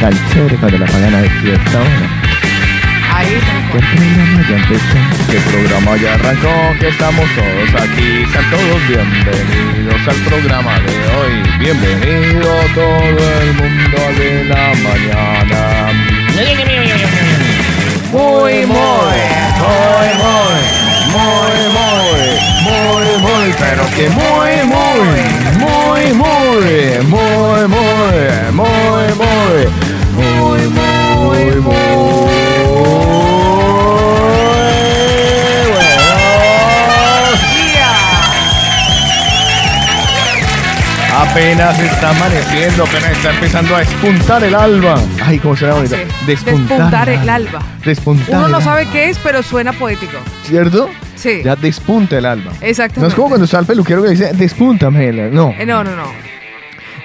Tan 0.00 0.14
chévere 0.30 0.56
cuando 0.56 0.78
la 0.78 0.86
mañana 0.86 1.20
despierta 1.22 1.80
uno. 1.80 2.06
Ahí 3.12 3.40
¿Qué 3.72 3.78
programa 3.80 4.40
ya 4.48 4.56
empezó? 4.56 4.98
¿Qué 5.30 5.38
programa 5.50 5.96
ya 5.96 6.14
arrancó? 6.14 6.78
Que 6.78 6.88
estamos 6.88 7.28
todos 7.34 7.82
aquí. 7.82 8.24
Sean 8.32 8.50
todos 8.50 8.80
bienvenidos 8.86 10.00
al 10.06 10.16
programa 10.28 10.78
de 10.78 10.94
hoy. 11.16 11.42
Bienvenido 11.58 12.50
todo 12.72 13.22
el 13.42 13.52
mundo 13.54 13.98
de 14.16 14.44
la 14.44 14.72
mañana. 14.86 15.60
Muy, 18.12 18.64
muy, 18.64 18.66
muy, 18.66 20.08
muy, 20.16 20.89
muy, 21.12 21.58
muy, 21.76 22.30
muy, 22.66 23.08
muy, 23.22 23.54
pero 23.58 23.82
que 23.96 24.08
muy, 24.10 24.52
muy, 24.66 25.00
muy, 25.58 26.02
muy, 26.14 26.98
muy, 27.04 27.28
muy, 27.34 27.68
muy, 27.68 28.52
muy, 28.52 29.08
muy, 30.24 30.79
Apenas 41.30 41.78
está 41.78 42.10
amaneciendo, 42.10 42.82
apenas 42.84 43.10
está 43.12 43.30
empezando 43.32 43.76
a 43.76 43.78
despuntar 43.80 44.42
el 44.42 44.54
alba. 44.54 45.00
Ay, 45.24 45.38
cómo 45.38 45.56
será 45.56 45.74
bonito. 45.74 45.94
Sí. 45.96 46.02
Despuntar, 46.26 46.68
Despuntar 46.78 47.08
el 47.08 47.28
alba. 47.28 47.62
Despuntar. 47.84 48.38
Uno 48.38 48.48
no 48.48 48.60
sabe 48.60 48.86
qué 48.86 49.10
es, 49.10 49.18
pero 49.18 49.42
suena 49.42 49.72
poético. 49.72 50.18
¿Cierto? 50.44 50.90
Sí. 51.14 51.42
Ya 51.44 51.54
despunta 51.54 52.18
el 52.18 52.26
alba. 52.26 52.50
Exactamente. 52.60 53.00
No 53.02 53.06
es 53.08 53.14
como 53.14 53.28
cuando 53.28 53.44
está 53.44 53.60
el 53.60 53.66
peluquero 53.66 54.02
que 54.02 54.10
dice, 54.10 54.32
despúntame. 54.34 55.08
el-". 55.08 55.32
No, 55.32 55.54
Eh, 55.56 55.64
no, 55.64 55.84
no, 55.84 55.94
no. 55.94 56.04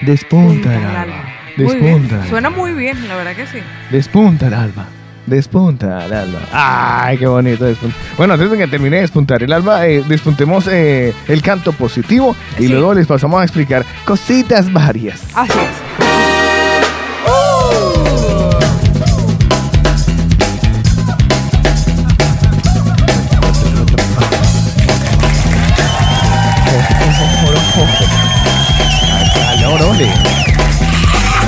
despunta 0.02 0.54
Punta 0.54 0.74
el 0.76 0.80
el 0.82 0.86
alba. 0.88 1.02
alba. 1.02 1.24
Muy 1.58 1.76
bien. 1.76 2.02
Despunta. 2.02 2.28
Suena 2.30 2.50
muy 2.50 2.74
bien, 2.74 3.08
la 3.08 3.16
verdad 3.16 3.36
que 3.36 3.46
sí. 3.46 3.60
Despunta 3.92 4.48
el 4.48 4.54
alba. 4.56 4.88
Despunta 5.26 6.06
el 6.06 6.14
alba. 6.14 6.40
Ay, 6.52 7.18
qué 7.18 7.26
bonito 7.28 7.66
despunta. 7.66 7.96
Bueno, 8.18 8.34
antes 8.36 8.52
de 8.52 8.58
que 8.58 8.68
termine 8.68 8.98
de 8.98 9.02
despuntar 9.04 9.42
el 9.42 9.52
alba, 9.52 9.88
eh, 9.88 10.04
despuntemos 10.08 10.68
eh, 10.68 11.14
el 11.28 11.42
canto 11.42 11.72
positivo 11.74 12.36
y 12.60 12.64
Sí. 12.64 12.68
luego 12.70 12.94
les 12.94 13.08
pasamos 13.08 13.42
a 13.42 13.44
explicar 13.44 13.84
cositas 14.06 14.72
varias. 14.72 15.22
Así 15.34 15.58
es. 15.58 15.86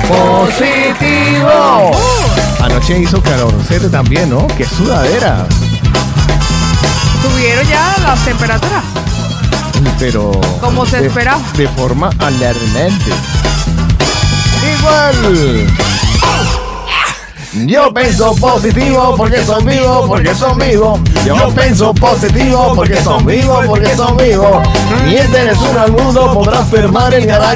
¡Positivo! 0.08 1.92
Anoche 2.88 3.02
hizo 3.02 3.22
calor, 3.22 3.52
también, 3.90 4.30
¿no? 4.30 4.46
¡Qué 4.56 4.64
sudadera! 4.64 5.46
Subieron 7.20 7.66
ya 7.68 7.96
las 8.02 8.24
temperaturas. 8.24 8.82
Pero. 9.98 10.30
Como 10.58 10.86
se 10.86 11.02
de- 11.02 11.08
esperaba. 11.08 11.38
De 11.54 11.68
forma 11.68 12.08
alarmante. 12.18 13.12
Igual. 14.78 15.66
Yo 17.66 17.92
pienso 17.92 18.34
positivo 18.36 19.14
porque 19.18 19.44
son 19.44 19.66
vivos, 19.66 20.06
porque 20.08 20.34
son 20.34 20.58
vivos. 20.58 21.00
Yo 21.26 21.50
pienso 21.54 21.92
positivo 21.92 22.72
porque 22.74 23.02
son 23.02 23.26
vivos, 23.26 23.66
porque 23.66 23.94
son 23.96 24.16
vivos. 24.16 24.66
Mienten 25.04 25.48
es 25.48 25.58
uno 25.58 25.80
al 25.80 25.92
mundo, 25.92 26.32
podrá 26.32 26.60
enfermar 26.60 27.12
el 27.12 27.30
a 27.30 27.54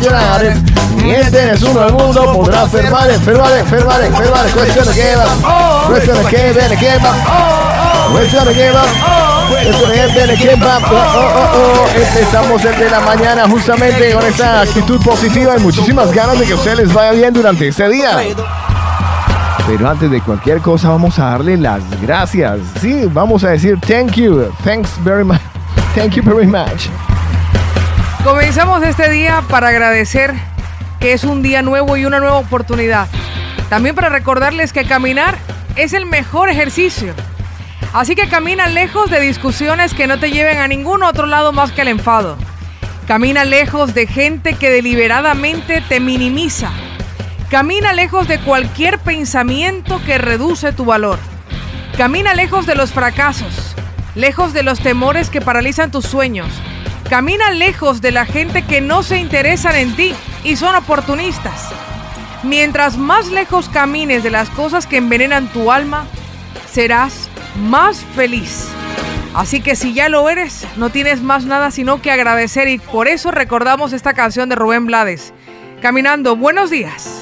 es 1.11 1.63
uno 1.63 1.81
al 1.81 1.93
mundo, 1.93 2.33
podrá 2.33 2.63
enfermar, 2.63 3.11
enfermar, 3.11 3.53
enfermar, 3.59 4.03
enfermar. 4.03 4.51
Cuestiones 4.51 4.95
que 4.95 5.17
van, 5.17 5.87
cuestiones 5.87 6.27
que 6.27 6.53
ven, 6.53 6.79
que 6.79 6.99
van. 6.99 8.13
Cuestiones 8.13 8.57
que 8.57 8.71
van. 8.71 8.87
Cuestiones 9.49 10.39
que 10.39 10.49
que 10.49 10.55
van. 10.57 10.83
Oh, 10.85 10.89
oh, 10.89 11.51
oh. 11.55 11.99
Empezamos 11.99 12.65
el 12.65 12.79
de 12.79 12.91
la 12.91 13.01
mañana 13.01 13.49
justamente 13.49 14.13
con 14.13 14.25
esta 14.25 14.61
actitud 14.61 15.01
positiva 15.03 15.57
y 15.57 15.61
muchísimas 15.61 16.13
ganas 16.13 16.39
de 16.39 16.47
que 16.47 16.55
ustedes 16.55 16.79
les 16.79 16.93
vaya 16.93 17.13
bien 17.13 17.33
durante 17.33 17.69
este 17.69 17.89
día. 17.89 18.19
Pero 19.67 19.89
antes 19.89 20.11
de 20.11 20.21
cualquier 20.21 20.61
cosa 20.61 20.89
vamos 20.89 21.19
a 21.19 21.31
darle 21.31 21.57
las 21.57 21.83
gracias. 22.01 22.59
Sí, 22.81 23.09
vamos 23.13 23.45
a 23.45 23.51
decir 23.51 23.79
thank 23.81 24.13
you. 24.13 24.53
Thanks 24.65 24.91
very 25.05 25.25
much. 25.25 25.41
Thank 25.95 26.15
you 26.15 26.23
very 26.23 26.47
much. 26.47 26.89
Comenzamos 28.25 28.83
este 28.83 29.09
día 29.11 29.43
para 29.49 29.69
agradecer 29.69 30.52
que 31.03 31.15
es 31.15 31.25
un 31.25 31.43
día 31.43 31.63
nuevo 31.63 31.97
y 31.97 32.05
una 32.05 32.21
nueva 32.21 32.37
oportunidad. 32.37 33.09
También 33.69 33.97
para 33.97 34.09
recordarles 34.09 34.73
que 34.73 34.85
caminar 34.85 35.37
es 35.75 35.95
el 35.95 36.07
mejor 36.07 36.49
ejercicio. 36.49 37.13
Así 37.93 38.15
que 38.15 38.29
camina 38.29 38.69
lejos 38.69 39.11
de 39.11 39.19
discusiones 39.19 39.95
que 39.95 40.07
no 40.07 40.21
te 40.21 40.31
lleven 40.31 40.59
a 40.59 40.69
ningún 40.69 41.03
otro 41.03 41.27
lado 41.27 41.53
más 41.53 41.73
que 41.73 41.83
el 41.83 41.89
enfado. 41.89 42.37
Camina 43.09 43.45
lejos 43.45 43.95
de 43.95 44.07
gente 44.07 44.55
que 44.55 44.71
deliberadamente 44.71 45.83
te 45.89 45.99
minimiza. 45.99 46.71
Camina 47.51 47.93
lejos 47.93 48.29
de 48.29 48.39
cualquier 48.39 49.01
pensamiento 49.01 50.01
que 50.07 50.19
reduce 50.19 50.73
tu 50.73 50.85
valor. 50.85 51.19
Camina 51.97 52.33
lejos 52.33 52.65
de 52.65 52.77
los 52.77 52.93
fracasos, 52.93 53.75
lejos 54.15 54.53
de 54.53 54.63
los 54.63 54.79
temores 54.79 55.31
que 55.31 55.41
paralizan 55.41 55.91
tus 55.91 56.05
sueños. 56.07 56.49
Camina 57.13 57.51
lejos 57.51 58.01
de 58.01 58.11
la 58.11 58.25
gente 58.25 58.63
que 58.63 58.81
no 58.81 59.03
se 59.03 59.19
interesan 59.19 59.77
en 59.77 59.95
ti 59.95 60.15
y 60.45 60.57
son 60.57 60.75
oportunistas. 60.75 61.69
Mientras 62.43 62.97
más 62.97 63.29
lejos 63.29 63.69
camines 63.69 64.23
de 64.23 64.31
las 64.31 64.49
cosas 64.49 64.87
que 64.87 64.97
envenenan 64.97 65.53
tu 65.53 65.71
alma, 65.71 66.07
serás 66.71 67.29
más 67.69 68.03
feliz. 68.17 68.67
Así 69.35 69.61
que 69.61 69.77
si 69.77 69.93
ya 69.93 70.09
lo 70.09 70.27
eres, 70.31 70.67
no 70.79 70.89
tienes 70.89 71.21
más 71.21 71.45
nada 71.45 71.71
sino 71.71 72.01
que 72.01 72.11
agradecer 72.11 72.69
y 72.69 72.79
por 72.79 73.09
eso 73.09 73.31
recordamos 73.31 73.93
esta 73.93 74.15
canción 74.15 74.49
de 74.49 74.55
Rubén 74.55 74.87
Blades. 74.87 75.35
Caminando, 75.83 76.35
buenos 76.35 76.71
días. 76.71 77.22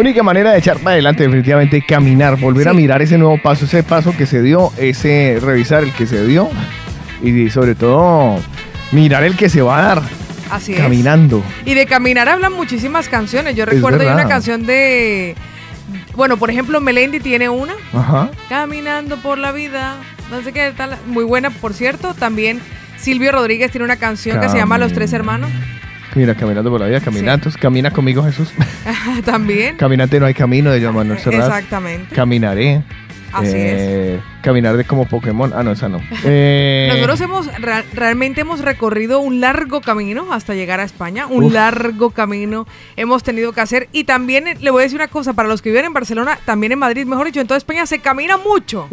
Única 0.00 0.22
manera 0.22 0.52
de 0.52 0.58
echar 0.58 0.78
para 0.78 0.92
adelante 0.92 1.22
definitivamente 1.22 1.82
caminar, 1.82 2.38
volver 2.38 2.68
a 2.68 2.72
mirar 2.72 3.02
ese 3.02 3.18
nuevo 3.18 3.38
paso, 3.38 3.64
ese 3.66 3.82
paso 3.82 4.14
que 4.16 4.26
se 4.26 4.42
dio, 4.42 4.72
ese 4.76 5.38
revisar 5.40 5.82
el 5.82 5.92
que 5.92 6.06
se 6.06 6.26
dio 6.26 6.48
y 7.22 7.50
sobre 7.50 7.74
todo 7.74 8.38
mirar 8.92 9.24
el 9.24 9.36
que 9.36 9.48
se 9.48 9.62
va 9.62 9.78
a 9.78 9.82
dar 9.82 10.02
Así 10.50 10.72
es. 10.72 10.78
caminando. 10.78 11.42
Y 11.64 11.74
de 11.74 11.86
caminar 11.86 12.28
hablan 12.28 12.52
muchísimas 12.52 13.08
canciones. 13.08 13.54
Yo 13.54 13.64
recuerdo 13.66 14.10
una 14.10 14.26
canción 14.26 14.66
de. 14.66 15.36
Bueno, 16.14 16.36
por 16.36 16.50
ejemplo, 16.50 16.80
Melendi 16.80 17.20
tiene 17.20 17.48
una. 17.48 17.74
Ajá. 17.92 18.30
Caminando 18.48 19.16
por 19.18 19.38
la 19.38 19.52
vida. 19.52 19.96
No 20.30 20.42
sé 20.42 20.52
qué 20.52 20.72
tal. 20.76 20.96
Muy 21.06 21.24
buena, 21.24 21.50
por 21.50 21.72
cierto. 21.72 22.14
También 22.14 22.60
Silvio 22.96 23.32
Rodríguez 23.32 23.70
tiene 23.70 23.84
una 23.84 23.96
canción 23.96 24.40
que 24.40 24.48
se 24.48 24.56
llama 24.56 24.78
Los 24.78 24.92
Tres 24.92 25.12
Hermanos. 25.12 25.50
Mira, 26.14 26.34
caminando 26.34 26.70
por 26.70 26.80
la 26.80 26.86
vida, 26.86 27.00
caminando, 27.00 27.50
camina 27.60 27.90
conmigo 27.90 28.22
Jesús. 28.24 28.52
También. 29.24 29.76
Caminante 29.76 30.18
no 30.20 30.26
hay 30.26 30.34
camino 30.34 30.70
de 30.70 30.82
Joan 30.82 30.94
Manuel 30.94 31.18
Serrat. 31.18 31.46
Exactamente. 31.46 32.14
Caminaré. 32.14 32.82
Así 33.32 33.52
Eh, 33.54 34.20
Caminar 34.42 34.76
de 34.76 34.82
como 34.84 35.06
Pokémon. 35.06 35.52
Ah, 35.54 35.62
no, 35.62 35.70
esa 35.70 35.88
no. 35.88 36.00
Eh, 36.24 36.88
Nosotros 36.90 37.20
hemos 37.20 37.46
real- 37.60 37.84
realmente 37.94 38.40
hemos 38.40 38.58
recorrido 38.60 39.20
un 39.20 39.40
largo 39.40 39.80
camino 39.82 40.32
hasta 40.32 40.54
llegar 40.54 40.80
a 40.80 40.82
España, 40.82 41.28
un 41.28 41.44
Uf. 41.44 41.52
largo 41.52 42.10
camino 42.10 42.66
hemos 42.96 43.22
tenido 43.22 43.52
que 43.52 43.60
hacer 43.60 43.88
y 43.92 44.02
también 44.02 44.46
le 44.60 44.70
voy 44.70 44.80
a 44.80 44.84
decir 44.84 44.96
una 44.98 45.06
cosa 45.06 45.32
para 45.34 45.48
los 45.48 45.62
que 45.62 45.68
viven 45.70 45.84
en 45.84 45.92
Barcelona, 45.92 46.40
también 46.44 46.72
en 46.72 46.80
Madrid, 46.80 47.06
mejor 47.06 47.26
dicho, 47.26 47.40
en 47.40 47.46
toda 47.46 47.58
España 47.58 47.86
se 47.86 48.00
camina 48.00 48.36
mucho. 48.36 48.88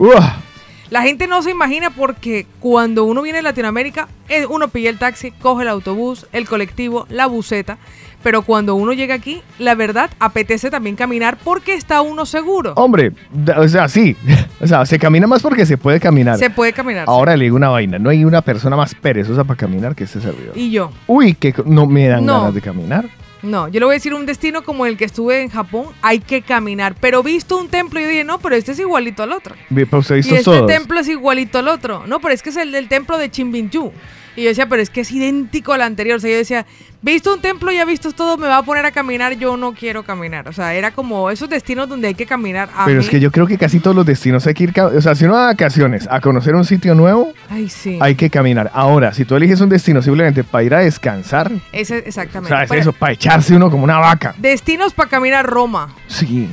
La 0.90 1.02
gente 1.02 1.28
no 1.28 1.42
se 1.42 1.52
imagina 1.52 1.90
porque 1.90 2.46
cuando 2.60 3.04
uno 3.04 3.22
viene 3.22 3.40
de 3.40 3.44
Latinoamérica, 3.44 4.08
eh, 4.30 4.46
uno 4.46 4.70
pilla 4.70 4.90
el 4.90 4.98
taxi, 4.98 5.32
coge 5.32 5.64
el 5.64 5.70
autobús, 5.70 6.28
el 6.32 6.48
colectivo, 6.48 7.06
la 7.10 7.26
buseta. 7.26 7.78
Pero 8.24 8.42
cuando 8.42 8.74
uno 8.76 8.94
llega 8.94 9.14
aquí, 9.14 9.42
la 9.60 9.76
verdad, 9.76 10.10
apetece 10.20 10.72
también 10.72 10.96
caminar 10.96 11.38
porque 11.44 11.74
está 11.76 12.02
uno 12.02 12.26
seguro. 12.26 12.74
hombre, 12.76 13.12
o 13.58 13.68
sea, 13.68 13.88
sí. 13.88 14.16
O 14.60 14.66
sea, 14.66 14.88
se 14.88 14.98
camina 14.98 15.28
más 15.28 15.44
porque 15.44 15.68
se 15.68 15.78
puede 15.78 16.00
caminar. 16.00 16.40
Se 16.40 16.50
puede 16.50 16.74
caminar. 16.74 17.06
Ahora 17.08 17.38
le 17.38 17.44
digo 17.44 17.56
una 17.56 17.70
vaina. 17.70 18.00
No 18.00 18.10
hay 18.10 18.26
una 18.26 18.42
persona 18.42 18.76
más 18.76 18.96
perezosa 18.96 19.44
para 19.44 19.56
caminar 19.56 19.94
que 19.96 20.06
este 20.06 20.20
servidor. 20.20 20.58
Y 20.58 20.72
yo, 20.72 20.92
Uy, 21.06 21.36
que 21.36 21.54
no 21.66 21.86
me 21.86 22.08
dan 22.08 22.26
No. 22.26 22.40
ganas 22.40 22.56
de 22.56 22.62
caminar. 22.62 23.06
No, 23.48 23.68
yo 23.68 23.80
le 23.80 23.86
voy 23.86 23.94
a 23.94 23.98
decir 23.98 24.14
un 24.14 24.26
destino 24.26 24.64
como 24.64 24.86
el 24.86 24.98
que 24.98 25.06
estuve 25.06 25.42
en 25.42 25.50
Japón, 25.50 25.88
hay 26.02 26.20
que 26.20 26.42
caminar. 26.42 26.96
Pero 27.00 27.24
visto 27.24 27.58
un 27.58 27.68
templo, 27.70 28.00
yo 28.00 28.08
dije, 28.08 28.24
no, 28.24 28.40
pero 28.40 28.56
este 28.56 28.74
es 28.74 28.80
igualito 28.80 29.24
al 29.24 29.32
otro. 29.32 29.56
Usted 30.00 30.16
ha 30.16 30.36
Y 30.36 30.40
este 30.40 30.52
todos. 30.52 30.68
templo 30.68 31.00
es 31.00 31.08
igualito 31.08 31.58
al 31.58 31.68
otro. 31.68 32.06
No, 32.08 32.20
pero 32.20 32.34
es 32.34 32.44
que 32.44 32.50
es 32.50 32.58
el 32.58 32.72
del 32.72 32.88
templo 32.88 33.18
de 33.18 33.32
Chimbinchu. 33.32 33.92
Y 34.38 34.44
yo 34.44 34.50
decía, 34.50 34.70
pero 34.70 34.82
es 34.84 34.90
que 34.92 35.02
es 35.02 35.12
idéntico 35.12 35.74
al 35.74 35.82
anterior. 35.82 36.18
O 36.18 36.20
sea, 36.20 36.30
yo 36.30 36.38
decía, 36.38 36.66
visto 37.02 37.34
un 37.34 37.42
templo, 37.42 37.72
ya 37.72 37.84
visto 37.86 38.12
todo, 38.12 38.38
me 38.38 38.48
va 38.48 38.58
a 38.58 38.64
poner 38.64 38.86
a 38.86 38.92
caminar, 38.92 39.34
yo 39.34 39.58
no 39.58 39.74
quiero 39.74 40.04
caminar. 40.04 40.48
O 40.48 40.54
sea, 40.54 40.76
era 40.76 40.92
como 40.92 41.32
esos 41.32 41.50
destinos 41.50 41.90
donde 41.90 42.10
hay 42.10 42.14
que 42.14 42.28
caminar. 42.28 42.70
A 42.76 42.86
Pero 42.86 43.00
mí- 43.00 43.04
es 43.04 43.10
que 43.10 43.20
yo 43.20 43.32
creo 43.32 43.48
que 43.48 43.58
casi 43.58 43.80
todos 43.80 43.96
los 43.96 44.06
destinos 44.06 44.46
hay 44.46 44.54
que 44.54 44.66
ir. 44.66 44.80
O 44.80 45.02
sea, 45.02 45.16
si 45.16 45.26
uno 45.26 45.34
va 45.34 45.46
a 45.46 45.48
vacaciones 45.48 46.08
a 46.10 46.22
conocer 46.22 46.54
un 46.54 46.66
sitio 46.66 46.94
nuevo, 46.94 47.34
Ay, 47.50 47.68
sí. 47.68 47.98
hay 48.00 48.14
que 48.14 48.30
caminar. 48.30 48.70
Ahora, 48.76 49.12
si 49.12 49.26
tú 49.26 49.36
eliges 49.36 49.60
un 49.60 49.70
destino 49.70 50.04
simplemente 50.04 50.44
para 50.44 50.64
ir 50.64 50.76
a 50.76 50.80
descansar, 50.82 51.52
Ese, 51.72 51.96
o 51.96 51.98
exactamente. 51.98 52.50
sea, 52.50 52.64
es 52.64 52.70
Pero 52.70 52.82
eso, 52.82 52.94
para 52.94 53.14
echarse 53.14 53.56
uno 53.56 53.72
como 53.72 53.84
una 53.84 53.98
vaca. 53.98 54.36
Destinos 54.38 54.94
para 54.94 55.10
caminar 55.10 55.48
Roma. 55.48 55.96
Sí. 56.08 56.48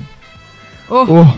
Oh, 0.88 1.04
Oh. 1.06 1.36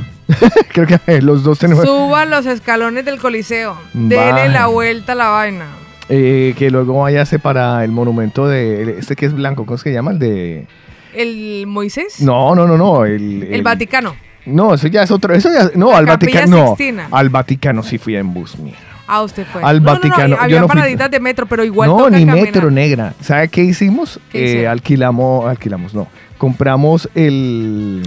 creo 0.72 0.86
que 0.86 1.22
los 1.22 1.42
dos 1.42 1.58
tenemos. 1.58 1.84
Suba 1.84 2.24
los 2.24 2.46
escalones 2.46 3.04
del 3.04 3.18
Coliseo. 3.20 3.76
Dele 3.94 4.48
la 4.48 4.66
vuelta 4.68 5.12
a 5.12 5.14
la 5.16 5.28
vaina. 5.28 5.66
Eh, 6.08 6.54
que 6.56 6.70
luego 6.70 7.00
váyase 7.02 7.38
para 7.38 7.82
el 7.84 7.90
monumento 7.90 8.46
de. 8.46 8.98
Este 8.98 9.16
que 9.16 9.26
es 9.26 9.32
blanco, 9.34 9.64
¿cómo 9.66 9.76
es 9.76 9.82
que 9.82 9.92
llama? 9.92 10.12
El 10.12 10.18
de. 10.18 10.66
¿El 11.14 11.66
Moisés? 11.66 12.20
No, 12.20 12.54
no, 12.54 12.66
no, 12.66 12.76
no. 12.76 13.04
El, 13.04 13.42
El 13.50 13.62
Vaticano. 13.62 14.14
No, 14.44 14.74
eso 14.74 14.86
ya 14.86 15.02
es 15.02 15.10
otro. 15.10 15.34
Eso 15.34 15.48
ya. 15.52 15.70
No, 15.74 15.90
La 15.90 15.98
al 15.98 16.06
Vaticano. 16.06 16.76
No, 16.78 17.16
al 17.16 17.28
Vaticano 17.30 17.82
sí 17.82 17.98
fui 17.98 18.14
en 18.16 18.32
bus, 18.32 18.56
mía. 18.58 18.74
Ah, 19.08 19.22
usted 19.22 19.44
fue. 19.52 19.62
Al 19.62 19.80
No, 19.82 19.86
no, 19.86 19.94
no, 19.94 20.00
Vaticano. 20.00 20.36
Yo 20.36 20.42
Había 20.42 20.60
no 20.60 20.68
fui- 20.68 20.74
paraditas 20.76 21.10
de 21.10 21.20
metro, 21.20 21.46
pero 21.46 21.64
igual 21.64 21.88
no, 21.90 21.96
toca 21.98 22.10
ni 22.10 22.24
caminar. 22.26 22.44
metro 22.46 22.70
negra. 22.70 23.14
¿Sabe 23.20 23.48
qué 23.48 23.62
hicimos? 23.62 24.20
¿Qué 24.30 24.62
Eh, 24.62 24.68
alquilamos, 24.68 25.48
alquilamos, 25.48 25.94
no. 25.94 26.06
Compramos 26.38 27.08
el. 27.14 28.02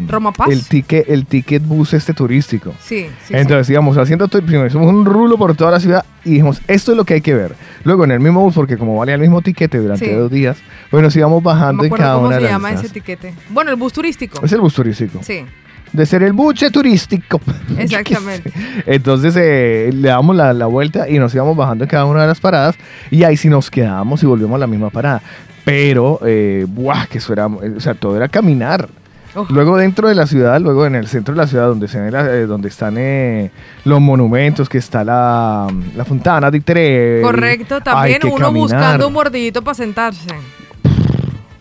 El 0.49 0.65
ticket, 0.65 1.09
el 1.09 1.25
ticket 1.25 1.63
bus 1.65 1.93
este 1.93 2.13
turístico. 2.13 2.73
Sí, 2.79 3.05
sí. 3.05 3.09
sí. 3.27 3.33
Entonces 3.35 3.69
íbamos 3.69 3.97
haciendo 3.97 4.27
primero 4.27 4.67
hicimos 4.67 4.87
un 4.87 5.05
rulo 5.05 5.37
por 5.37 5.55
toda 5.55 5.71
la 5.71 5.79
ciudad 5.79 6.05
y 6.23 6.31
dijimos, 6.31 6.61
esto 6.67 6.91
es 6.91 6.97
lo 6.97 7.05
que 7.05 7.15
hay 7.15 7.21
que 7.21 7.33
ver. 7.33 7.55
Luego 7.83 8.03
en 8.03 8.11
el 8.11 8.19
mismo 8.19 8.41
bus, 8.41 8.53
porque 8.53 8.77
como 8.77 8.95
valía 8.97 9.15
el 9.15 9.21
mismo 9.21 9.41
tiquete 9.41 9.77
durante 9.79 10.05
Sí. 10.05 10.11
dos 10.13 10.29
días, 10.31 10.57
pues 10.91 11.01
nos 11.01 11.15
íbamos 11.15 11.41
bajando 11.41 11.83
en 11.83 11.89
cada 11.91 12.15
cómo 12.15 12.27
una 12.27 12.35
se 12.35 12.41
de 12.41 12.43
las 12.47 12.51
llama 12.51 12.69
ese 12.71 12.85
estaciones. 12.87 13.19
etiquete. 13.19 13.33
Bueno, 13.49 13.71
el 13.71 13.77
bus 13.77 13.93
turístico. 13.93 14.45
Es 14.45 14.51
el 14.51 14.61
bus 14.61 14.73
turístico. 14.73 15.19
Sí, 15.23 15.45
De 15.91 16.05
ser 16.05 16.21
el 16.21 16.33
buche 16.33 16.69
turístico. 16.69 17.41
exactamente. 17.77 18.51
Entonces 18.85 19.33
eh, 19.37 19.89
le 19.93 20.09
damos 20.09 20.35
la, 20.35 20.53
la 20.53 20.67
vuelta 20.67 21.09
y 21.09 21.17
nos 21.17 21.33
íbamos 21.33 21.57
bajando 21.57 21.83
en 21.85 21.89
cada 21.89 22.05
una 22.05 22.21
de 22.21 22.27
las 22.27 22.39
paradas 22.39 22.75
y 23.09 23.23
ahí 23.23 23.37
sí 23.37 23.49
nos 23.49 23.71
quedábamos 23.71 24.21
y 24.21 24.27
volvimos 24.27 24.55
a 24.55 24.59
la 24.59 24.67
misma 24.67 24.89
parada. 24.91 25.21
Pero, 25.69 26.19
eh, 26.25 26.65
buah, 26.67 27.05
que 27.07 27.19
eso 27.19 27.33
era, 27.33 27.45
eh, 27.45 27.73
o 27.77 27.79
sea, 27.79 27.93
todo 27.93 28.15
era 28.17 28.27
caminar. 28.27 28.89
Oh. 29.35 29.45
Luego 29.49 29.77
dentro 29.77 30.07
de 30.07 30.15
la 30.15 30.25
ciudad, 30.25 30.59
luego 30.59 30.87
en 30.87 30.95
el 30.95 31.07
centro 31.07 31.35
de 31.35 31.41
la 31.41 31.45
ciudad, 31.47 31.67
donde, 31.67 31.87
se 31.87 31.99
eh, 31.99 32.45
donde 32.47 32.67
están 32.67 32.95
eh, 32.97 33.51
los 33.85 34.01
monumentos, 34.01 34.67
que 34.67 34.79
está 34.79 35.03
la, 35.03 35.67
la 35.95 36.03
Fontana 36.03 36.49
di 36.49 36.61
Trevi. 36.61 37.21
Correcto, 37.21 37.79
también 37.79 38.19
uno 38.25 38.37
caminar. 38.37 38.53
buscando 38.53 39.07
un 39.07 39.13
mordillito 39.13 39.61
para 39.61 39.75
sentarse. 39.75 40.27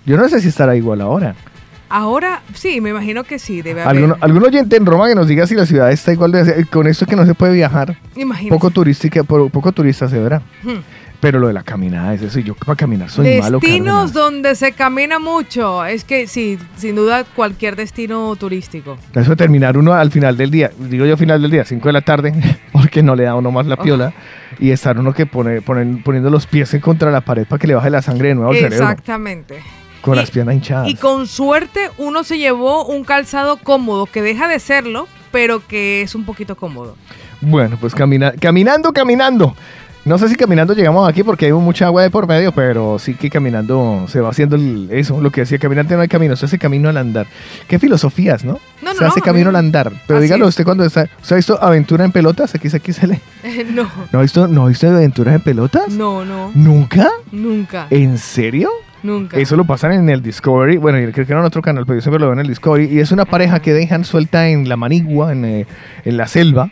Yo 0.07 0.17
no 0.17 0.27
sé 0.31 0.41
si 0.41 0.49
estará 0.49 0.75
igual 0.75 1.03
ahora. 1.03 1.35
Ahora, 1.91 2.43
sí, 2.55 2.81
me 2.81 2.91
imagino 2.91 3.25
que 3.25 3.39
sí, 3.39 3.63
debe 3.63 3.83
haber. 3.83 3.97
¿Algún, 3.97 4.17
algún 4.21 4.45
oyente 4.45 4.77
en 4.77 4.85
Roma 4.85 5.09
que 5.09 5.15
nos 5.15 5.27
diga 5.27 5.47
si 5.47 5.55
la 5.55 5.65
ciudad 5.65 5.91
está 5.91 6.13
igual 6.13 6.33
de... 6.33 6.67
Con 6.67 6.87
esto 6.87 7.07
que 7.07 7.17
no 7.17 7.25
se 7.25 7.35
puede 7.35 7.55
viajar. 7.55 7.97
Imagínese. 8.15 8.55
Poco 8.55 8.71
turística, 8.71 9.23
po- 9.25 9.49
poco 9.49 9.73
turista 9.73 10.09
se 10.09 10.19
verá. 10.19 10.43
Hmm. 10.63 10.81
Pero 11.21 11.41
lo 11.41 11.49
de 11.49 11.53
la 11.53 11.65
caminada 11.65 12.15
es 12.15 12.23
eso. 12.23 12.39
y 12.39 12.45
Yo 12.45 12.55
para 12.55 12.77
caminar 12.77 13.11
soy 13.11 13.41
malo. 13.41 13.59
Destinos 13.59 14.13
donde 14.13 14.55
se 14.55 14.71
camina 14.73 15.19
mucho. 15.19 15.85
Es 15.85 16.05
que 16.05 16.29
sí, 16.29 16.59
sin 16.77 16.95
duda 16.95 17.25
cualquier 17.25 17.75
destino 17.75 18.37
turístico. 18.37 18.97
Eso 19.15 19.31
de 19.31 19.37
terminar 19.37 19.77
uno 19.77 19.95
al 19.95 20.13
final 20.13 20.37
del 20.37 20.51
día, 20.53 20.71
digo 20.79 21.07
yo 21.07 21.17
final 21.17 21.43
del 21.43 21.51
día, 21.51 21.65
5 21.65 21.89
de 21.89 21.93
la 21.93 22.03
tarde, 22.03 22.33
porque 22.73 23.03
no 23.03 23.17
le 23.17 23.25
da 23.25 23.35
uno 23.35 23.51
más 23.51 23.67
la 23.67 23.77
piola, 23.77 24.13
y 24.61 24.71
estar 24.71 24.97
uno 24.99 25.13
que 25.13 25.27
pone, 25.27 25.61
poniendo 25.61 26.31
los 26.31 26.47
pies 26.47 26.73
en 26.75 26.81
contra 26.81 27.11
la 27.11 27.21
pared 27.21 27.47
para 27.47 27.59
que 27.59 27.67
le 27.67 27.75
baje 27.75 27.91
la 27.91 28.01
sangre 28.03 28.29
de 28.29 28.35
nuevo 28.37 28.51
al 28.53 28.57
cerebro, 28.57 28.77
Exactamente. 28.77 29.61
con 30.03 30.15
Y- 30.15 30.19
las 30.19 30.31
piernas 30.31 30.55
hinchadas. 30.55 30.89
Y 30.89 30.95
con 30.95 31.27
suerte 31.27 31.91
uno 31.99 32.23
se 32.23 32.39
llevó 32.39 32.85
un 32.87 33.03
calzado 33.03 33.57
cómodo, 33.57 34.07
que 34.07 34.23
deja 34.23 34.47
de 34.47 34.61
serlo, 34.61 35.09
pero 35.33 35.67
que 35.67 36.03
es 36.03 36.15
un 36.15 36.25
poquito 36.25 36.57
cómodo. 36.57 36.97
Bueno, 37.41 37.77
pues 37.81 37.95
camina, 37.95 38.33
caminando, 38.33 38.93
caminando. 38.93 39.55
No 40.09 40.17
sé 40.17 40.29
si 40.29 40.37
caminando 40.37 40.73
llegamos 40.73 41.07
aquí 41.07 41.23
porque 41.23 41.47
hay 41.47 41.53
mucha 41.53 41.85
agua 41.87 42.03
de 42.03 42.11
por 42.11 42.27
medio, 42.27 42.51
pero 42.53 42.99
sí 42.99 43.13
que 43.15 43.29
caminando 43.29 44.07
se 44.09 44.21
va 44.23 44.31
haciendo 44.31 44.57
el- 44.57 44.89
eso, 44.91 45.21
lo 45.21 45.31
que 45.31 45.43
decía, 45.43 45.59
caminante 45.59 45.95
no 45.95 46.01
hay 46.01 46.09
camino, 46.09 46.35
se 46.35 46.47
hace 46.47 46.59
camino 46.59 46.89
al 46.89 46.97
andar. 46.97 47.27
Qué 47.69 47.79
filosofías, 47.79 48.43
¿no? 48.43 48.55
No, 48.83 48.93
no, 48.95 48.99
se 48.99 49.05
hace 49.05 49.21
no, 49.21 49.25
camino 49.27 49.51
al 49.51 49.57
andar. 49.57 49.93
Pero 50.07 50.21
dígalo 50.21 50.47
usted 50.47 50.65
cuando 50.65 50.85
está, 50.85 51.09
¿usted 51.21 51.35
ha 51.35 51.37
visto 51.37 51.63
Aventura 51.63 52.05
en 52.07 52.13
Pelotas? 52.13 52.55
Aquí, 52.55 52.69
aquí 52.75 52.93
se 52.95 53.07
lee. 53.07 53.21
no, 53.75 53.89
¿No 54.11 54.19
ha 54.19 54.23
visto, 54.23 54.49
no 54.49 54.65
ha 54.65 54.69
visto 54.69 54.89
Aventuras 54.89 55.35
en 55.35 55.41
Pelotas? 55.43 55.89
no, 55.91 56.25
no, 56.25 56.51
¿Nunca? 56.55 57.11
nunca, 57.31 57.87
¿En 57.91 58.17
serio? 58.19 58.71
nunca. 59.03 59.37
Eso 59.39 59.57
lo 59.57 59.65
pasan 59.65 59.93
en 59.93 60.09
el 60.09 60.23
Discovery. 60.23 60.79
Bueno, 60.79 60.99
creo 61.13 61.27
que 61.27 61.33
era 61.33 61.41
en 61.41 61.47
otro 61.47 61.61
canal, 61.63 61.85
pero 61.87 61.99
yo 61.99 62.01
siempre 62.03 62.19
lo 62.19 62.27
veo 62.27 62.33
en 62.33 62.41
el 62.41 62.49
Discovery. 62.49 62.87
Y 62.93 62.99
es 63.01 63.13
una 63.13 63.27
pareja 63.27 63.61
que 63.61 63.73
dejan 63.75 64.05
suelta 64.05 64.49
en 64.49 64.69
la 64.69 64.77
manigua, 64.77 65.33
en, 65.33 65.45
eh, 65.45 65.67
en 66.05 66.17
la 66.17 66.27
selva, 66.27 66.71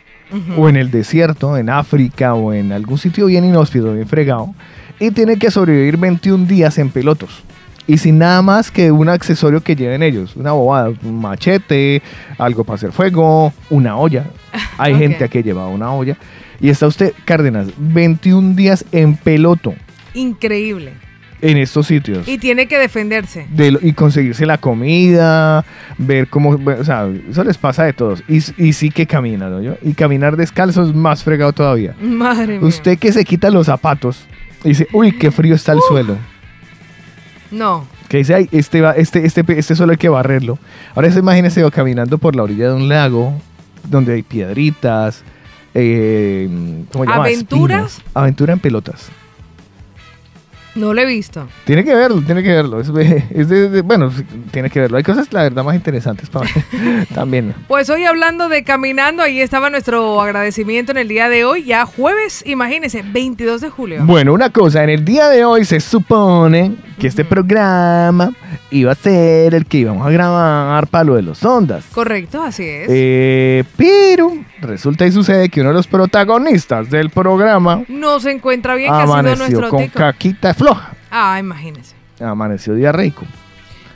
O 0.57 0.67
en 0.67 0.75
el 0.75 0.91
desierto, 0.91 1.57
en 1.57 1.69
África, 1.69 2.33
o 2.33 2.51
en 2.53 2.71
algún 2.71 2.97
sitio 2.97 3.27
bien 3.27 3.45
inhóspito, 3.45 3.93
bien 3.93 4.07
fregado. 4.07 4.53
Y 4.99 5.11
tienen 5.11 5.39
que 5.39 5.51
sobrevivir 5.51 5.97
21 5.97 6.45
días 6.45 6.77
en 6.77 6.89
pelotos. 6.89 7.43
Y 7.85 7.99
sin 7.99 8.17
nada 8.17 8.41
más 8.41 8.69
que 8.69 8.91
un 8.91 9.07
accesorio 9.07 9.61
que 9.61 9.75
lleven 9.75 10.03
ellos. 10.03 10.35
Una 10.35 10.51
bobada, 10.51 10.91
un 11.03 11.21
machete, 11.21 12.01
algo 12.37 12.65
para 12.65 12.75
hacer 12.75 12.91
fuego, 12.91 13.53
una 13.69 13.95
olla. 13.97 14.25
Hay 14.77 14.93
Ok. 14.93 14.99
gente 14.99 15.29
que 15.29 15.41
lleva 15.43 15.67
una 15.67 15.93
olla. 15.93 16.17
Y 16.59 16.69
está 16.69 16.87
usted, 16.87 17.13
Cárdenas, 17.23 17.67
21 17.77 18.55
días 18.55 18.83
en 18.91 19.15
peloto 19.15 19.73
Increíble. 20.15 20.93
En 21.41 21.57
estos 21.57 21.87
sitios. 21.87 22.27
Y 22.27 22.37
tiene 22.39 22.67
que 22.67 22.77
defenderse. 22.79 23.45
de 23.51 23.71
lo- 23.71 23.79
y 23.81 23.93
conseguirse 23.93 24.45
la 24.45 24.57
comida, 24.57 25.63
ver 25.97 26.27
cómo, 26.29 26.51
o 26.51 26.83
sea, 26.83 27.07
eso 27.29 27.43
les 27.43 27.57
pasa 27.57 27.83
de 27.83 27.93
todos. 27.93 28.23
Y, 28.27 28.37
y 28.57 28.73
sí 28.73 28.89
que 28.89 29.05
caminan, 29.05 29.63
¿no? 29.63 29.75
Y 29.83 29.93
caminar 29.93 30.35
descalzo 30.37 30.83
es 30.83 30.95
más 30.95 31.23
fregado 31.23 31.53
todavía. 31.53 31.95
Madre 32.01 32.57
mía. 32.59 32.67
Usted 32.67 32.97
que 32.97 33.11
se 33.11 33.23
quita 33.23 33.49
los 33.49 33.67
zapatos 33.67 34.25
y 34.63 34.69
dice, 34.69 34.87
uy, 34.93 35.11
qué 35.11 35.29
frío 35.31 35.53
está 35.55 35.73
el 35.73 35.79
suelo. 35.87 36.17
No. 37.51 37.87
Que 38.09 38.17
dice, 38.17 38.35
ay, 38.35 38.49
este, 38.51 38.81
va, 38.81 38.91
este, 38.91 39.25
este, 39.25 39.43
este 39.57 39.75
suelo 39.75 39.91
hay 39.91 39.97
que 39.97 40.09
barrerlo. 40.09 40.57
Ahora 40.95 41.07
eso 41.07 41.19
imagínese 41.19 41.61
yo 41.61 41.69
caminando 41.71 42.17
por 42.17 42.35
la 42.35 42.43
orilla 42.43 42.69
de 42.69 42.73
un 42.73 42.89
lago, 42.89 43.33
donde 43.89 44.13
hay 44.13 44.23
piedritas, 44.23 45.23
eh, 45.73 46.49
¿cómo 46.91 47.05
llama? 47.05 47.17
¿Aventuras? 47.23 48.01
Aventura 48.13 48.53
en 48.53 48.59
pelotas. 48.59 49.09
No 50.77 50.93
lo 50.93 51.01
he 51.01 51.05
visto. 51.05 51.47
Tiene 51.65 51.83
que 51.83 51.93
verlo, 51.93 52.21
tiene 52.21 52.43
que 52.43 52.49
verlo. 52.49 52.79
Es, 52.79 52.89
es 53.31 53.49
de- 53.49 53.69
de- 53.69 53.81
bueno, 53.81 54.11
tiene 54.51 54.69
que 54.69 54.79
verlo. 54.79 54.97
Hay 54.97 55.03
cosas, 55.03 55.31
la 55.33 55.43
verdad, 55.43 55.63
más 55.63 55.75
interesantes 55.75 56.29
para 56.29 56.47
también. 57.15 57.53
Pues 57.67 57.89
hoy 57.89 58.05
hablando 58.05 58.47
de 58.49 58.63
caminando, 58.63 59.23
ahí 59.23 59.41
estaba 59.41 59.69
nuestro 59.69 60.21
agradecimiento 60.21 60.91
en 60.91 60.97
el 60.99 61.07
día 61.07 61.29
de 61.29 61.45
hoy, 61.45 61.63
ya 61.65 61.85
jueves, 61.85 62.43
imagínense, 62.45 63.01
22 63.03 63.61
de 63.61 63.69
julio. 63.69 64.05
Bueno, 64.05 64.33
una 64.33 64.51
cosa, 64.51 64.83
en 64.83 64.89
el 64.89 65.03
día 65.03 65.29
de 65.29 65.43
hoy 65.45 65.65
se 65.65 65.79
supone 65.79 66.75
que 66.99 67.07
este 67.07 67.25
programa 67.25 68.31
iba 68.71 68.91
a 68.91 68.95
ser 68.95 69.53
el 69.55 69.65
que 69.65 69.79
íbamos 69.79 70.05
a 70.05 70.09
grabar 70.09 70.87
para 70.87 71.03
lo 71.03 71.15
de 71.15 71.21
los 71.21 71.43
ondas. 71.43 71.85
Correcto, 71.93 72.41
así 72.41 72.63
es. 72.63 72.87
Eh, 72.89 73.63
pero 73.75 74.31
resulta 74.61 75.05
y 75.05 75.11
sucede 75.11 75.49
que 75.49 75.61
uno 75.61 75.69
de 75.69 75.75
los 75.75 75.87
protagonistas 75.87 76.89
del 76.89 77.09
programa 77.09 77.83
no 77.87 78.19
se 78.19 78.31
encuentra 78.31 78.75
bien, 78.75 78.89
que 78.91 78.95
ha 78.97 79.01
sido 79.01 79.13
amaneció 79.13 79.47
nuestro 79.47 79.69
con 79.69 79.83
tico. 79.83 79.99
caquita 79.99 80.53
floja. 80.53 80.93
Ah, 81.11 81.37
imagínense. 81.39 81.95
Amaneció 82.19 82.73
diarreico. 82.73 83.23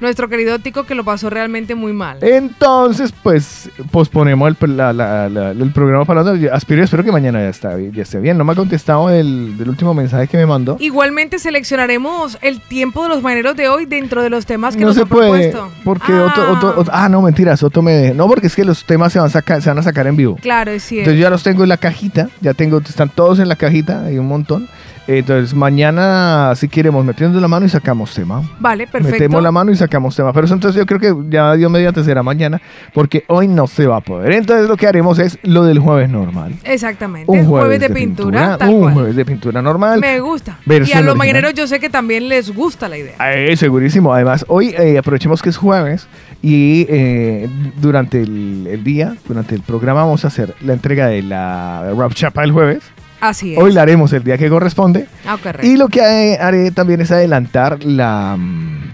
Nuestro 0.02 0.28
querido 0.28 0.60
tico 0.60 0.84
que 0.86 0.96
lo 0.96 1.04
pasó 1.04 1.30
realmente 1.30 1.76
muy 1.76 1.94
mal. 1.94 2.18
Entonces, 2.22 3.14
pues, 3.24 3.70
posponemos 3.92 4.56
el, 4.62 4.78
la- 4.78 4.92
la- 4.94 5.30
la- 5.30 5.52
el 5.52 5.72
programa 5.72 6.06
para. 6.06 6.22
Aspiro, 6.54 6.84
espero 6.84 7.04
que 7.04 7.12
mañana 7.12 7.40
ya, 7.40 7.50
está, 7.50 7.80
ya 7.80 8.02
esté 8.02 8.20
bien. 8.20 8.38
No 8.38 8.44
me 8.44 8.54
ha 8.54 8.56
contestado 8.56 9.08
del, 9.10 9.58
del 9.58 9.70
último 9.70 9.94
mensaje 9.94 10.28
que 10.28 10.38
me 10.38 10.46
mandó. 10.46 10.78
Igualmente 10.80 11.38
seleccionaremos 11.40 12.38
el 12.42 12.60
tiempo 12.62 13.04
de 13.04 13.10
los 13.10 13.22
mañaneros 13.22 13.56
de 13.56 13.70
hoy 13.70 13.86
dentro 13.86 14.24
de 14.24 14.30
los 14.30 14.46
temas 14.46 14.76
que 14.76 14.82
no 14.82 14.88
nos 14.88 14.96
se 14.96 15.02
han 15.04 15.08
puede, 15.08 15.52
propuesto. 15.52 15.72
porque 15.84 16.12
ah, 16.14 16.26
Otto, 16.26 16.52
Otto- 16.52 16.80
Otto- 16.82 16.92
ah, 16.94 17.08
no, 17.08 17.22
mentiras, 17.22 17.62
Otto 17.64 17.82
me, 17.82 18.14
no, 18.14 18.28
porque 18.28 18.48
es 18.48 18.56
que 18.56 18.66
los 18.66 18.84
temas 18.86 19.14
se 19.14 19.20
van, 19.20 19.28
a 19.28 19.32
sacar, 19.32 19.62
se 19.62 19.70
van 19.70 19.78
a 19.80 19.84
sacar 19.84 20.08
en 20.08 20.16
vivo. 20.16 20.38
Claro, 20.42 20.72
es 20.72 20.84
cierto. 20.84 21.10
Entonces 21.12 21.20
yo 21.20 21.24
ya 21.28 21.30
los 21.30 21.44
tengo 21.44 21.64
en 21.64 21.70
la 21.70 21.78
cajita, 21.78 22.30
ya 22.42 22.54
tengo, 22.54 22.80
están 22.80 23.10
todos 23.10 23.40
en 23.40 23.48
la 23.48 23.56
cajita, 23.56 24.06
hay 24.06 24.18
un 24.18 24.28
montón. 24.28 24.68
Entonces 25.08 25.54
mañana, 25.54 26.54
si 26.56 26.68
queremos, 26.68 27.04
metiendo 27.04 27.40
la 27.40 27.48
mano 27.48 27.66
y 27.66 27.70
sacamos 27.70 28.14
tema. 28.14 28.44
Vale, 28.60 28.88
perfecto. 28.88 29.12
Metemos 29.12 29.44
la 29.44 29.52
mano 29.52 29.72
y 29.72 29.76
sacamos 29.76 30.16
tema. 30.16 30.32
Pero 30.32 30.46
eso 30.46 30.54
entonces 30.54 30.80
yo 30.80 30.86
creo 30.86 31.00
que 31.00 31.30
ya 31.30 31.54
Dios 31.56 31.72
mediante 31.72 32.04
será 32.04 32.24
mañana, 32.24 32.62
porque 32.94 33.26
hoy 33.28 33.48
no 33.48 33.68
se 33.68 33.88
va 33.88 33.98
a 33.98 34.02
poder. 34.02 34.34
Entonces 34.34 34.68
lo 34.68 34.78
que 34.78 34.88
haremos 34.88 35.20
es 35.20 35.40
lo 35.44 35.64
del 35.64 35.80
jueves 35.80 36.10
normal. 36.10 36.54
Exactamente. 36.64 37.32
Un 37.32 37.46
jueves, 37.46 37.80
de, 37.80 37.90
pintura, 37.90 38.58
tal 38.58 38.70
un 38.70 38.82
cual. 38.82 38.94
jueves 38.94 39.16
de 39.16 39.26
pintura 39.26 39.62
normal. 39.62 40.00
Me 40.00 40.20
gusta. 40.20 40.60
Y 40.66 40.92
a 40.92 41.02
los 41.02 41.16
mañaneros 41.16 41.54
yo 41.54 41.68
sé 41.68 41.80
que 41.80 41.90
también 41.90 42.30
les 42.30 42.54
gusta 42.54 42.88
la 42.88 42.98
idea. 42.98 43.16
Eh, 43.34 43.56
segurísimo. 43.58 44.14
Además, 44.14 44.46
hoy 44.48 44.74
eh, 44.78 44.98
aprovechemos 44.98 45.42
que 45.42 45.50
es 45.50 45.58
jueves 45.58 46.08
y 46.42 46.86
eh, 46.90 47.50
durante 47.82 48.22
el, 48.22 48.68
el 48.70 48.84
día, 48.84 49.16
durante 49.28 49.56
el 49.56 49.62
programa, 49.62 50.04
vamos 50.04 50.26
a 50.26 50.28
hacer 50.28 50.56
la 50.62 50.74
entrega 50.74 51.08
de 51.08 51.24
la 51.24 51.94
Rap 51.98 52.14
Chapa 52.14 52.44
el 52.44 52.52
jueves. 52.52 52.84
Así 53.22 53.54
es. 53.54 53.60
Hoy 53.60 53.72
la 53.72 53.84
haremos 53.84 54.12
el 54.14 54.24
día 54.24 54.38
que 54.38 54.50
corresponde. 54.50 55.08
Ah. 55.26 55.38
Y 55.62 55.78
lo 55.78 55.88
que 55.88 56.00
eh, 56.02 56.38
haré 56.40 56.72
también 56.72 57.02
es 57.02 57.12
adelantar 57.12 57.84
la, 57.84 58.36
mm, 58.38 58.94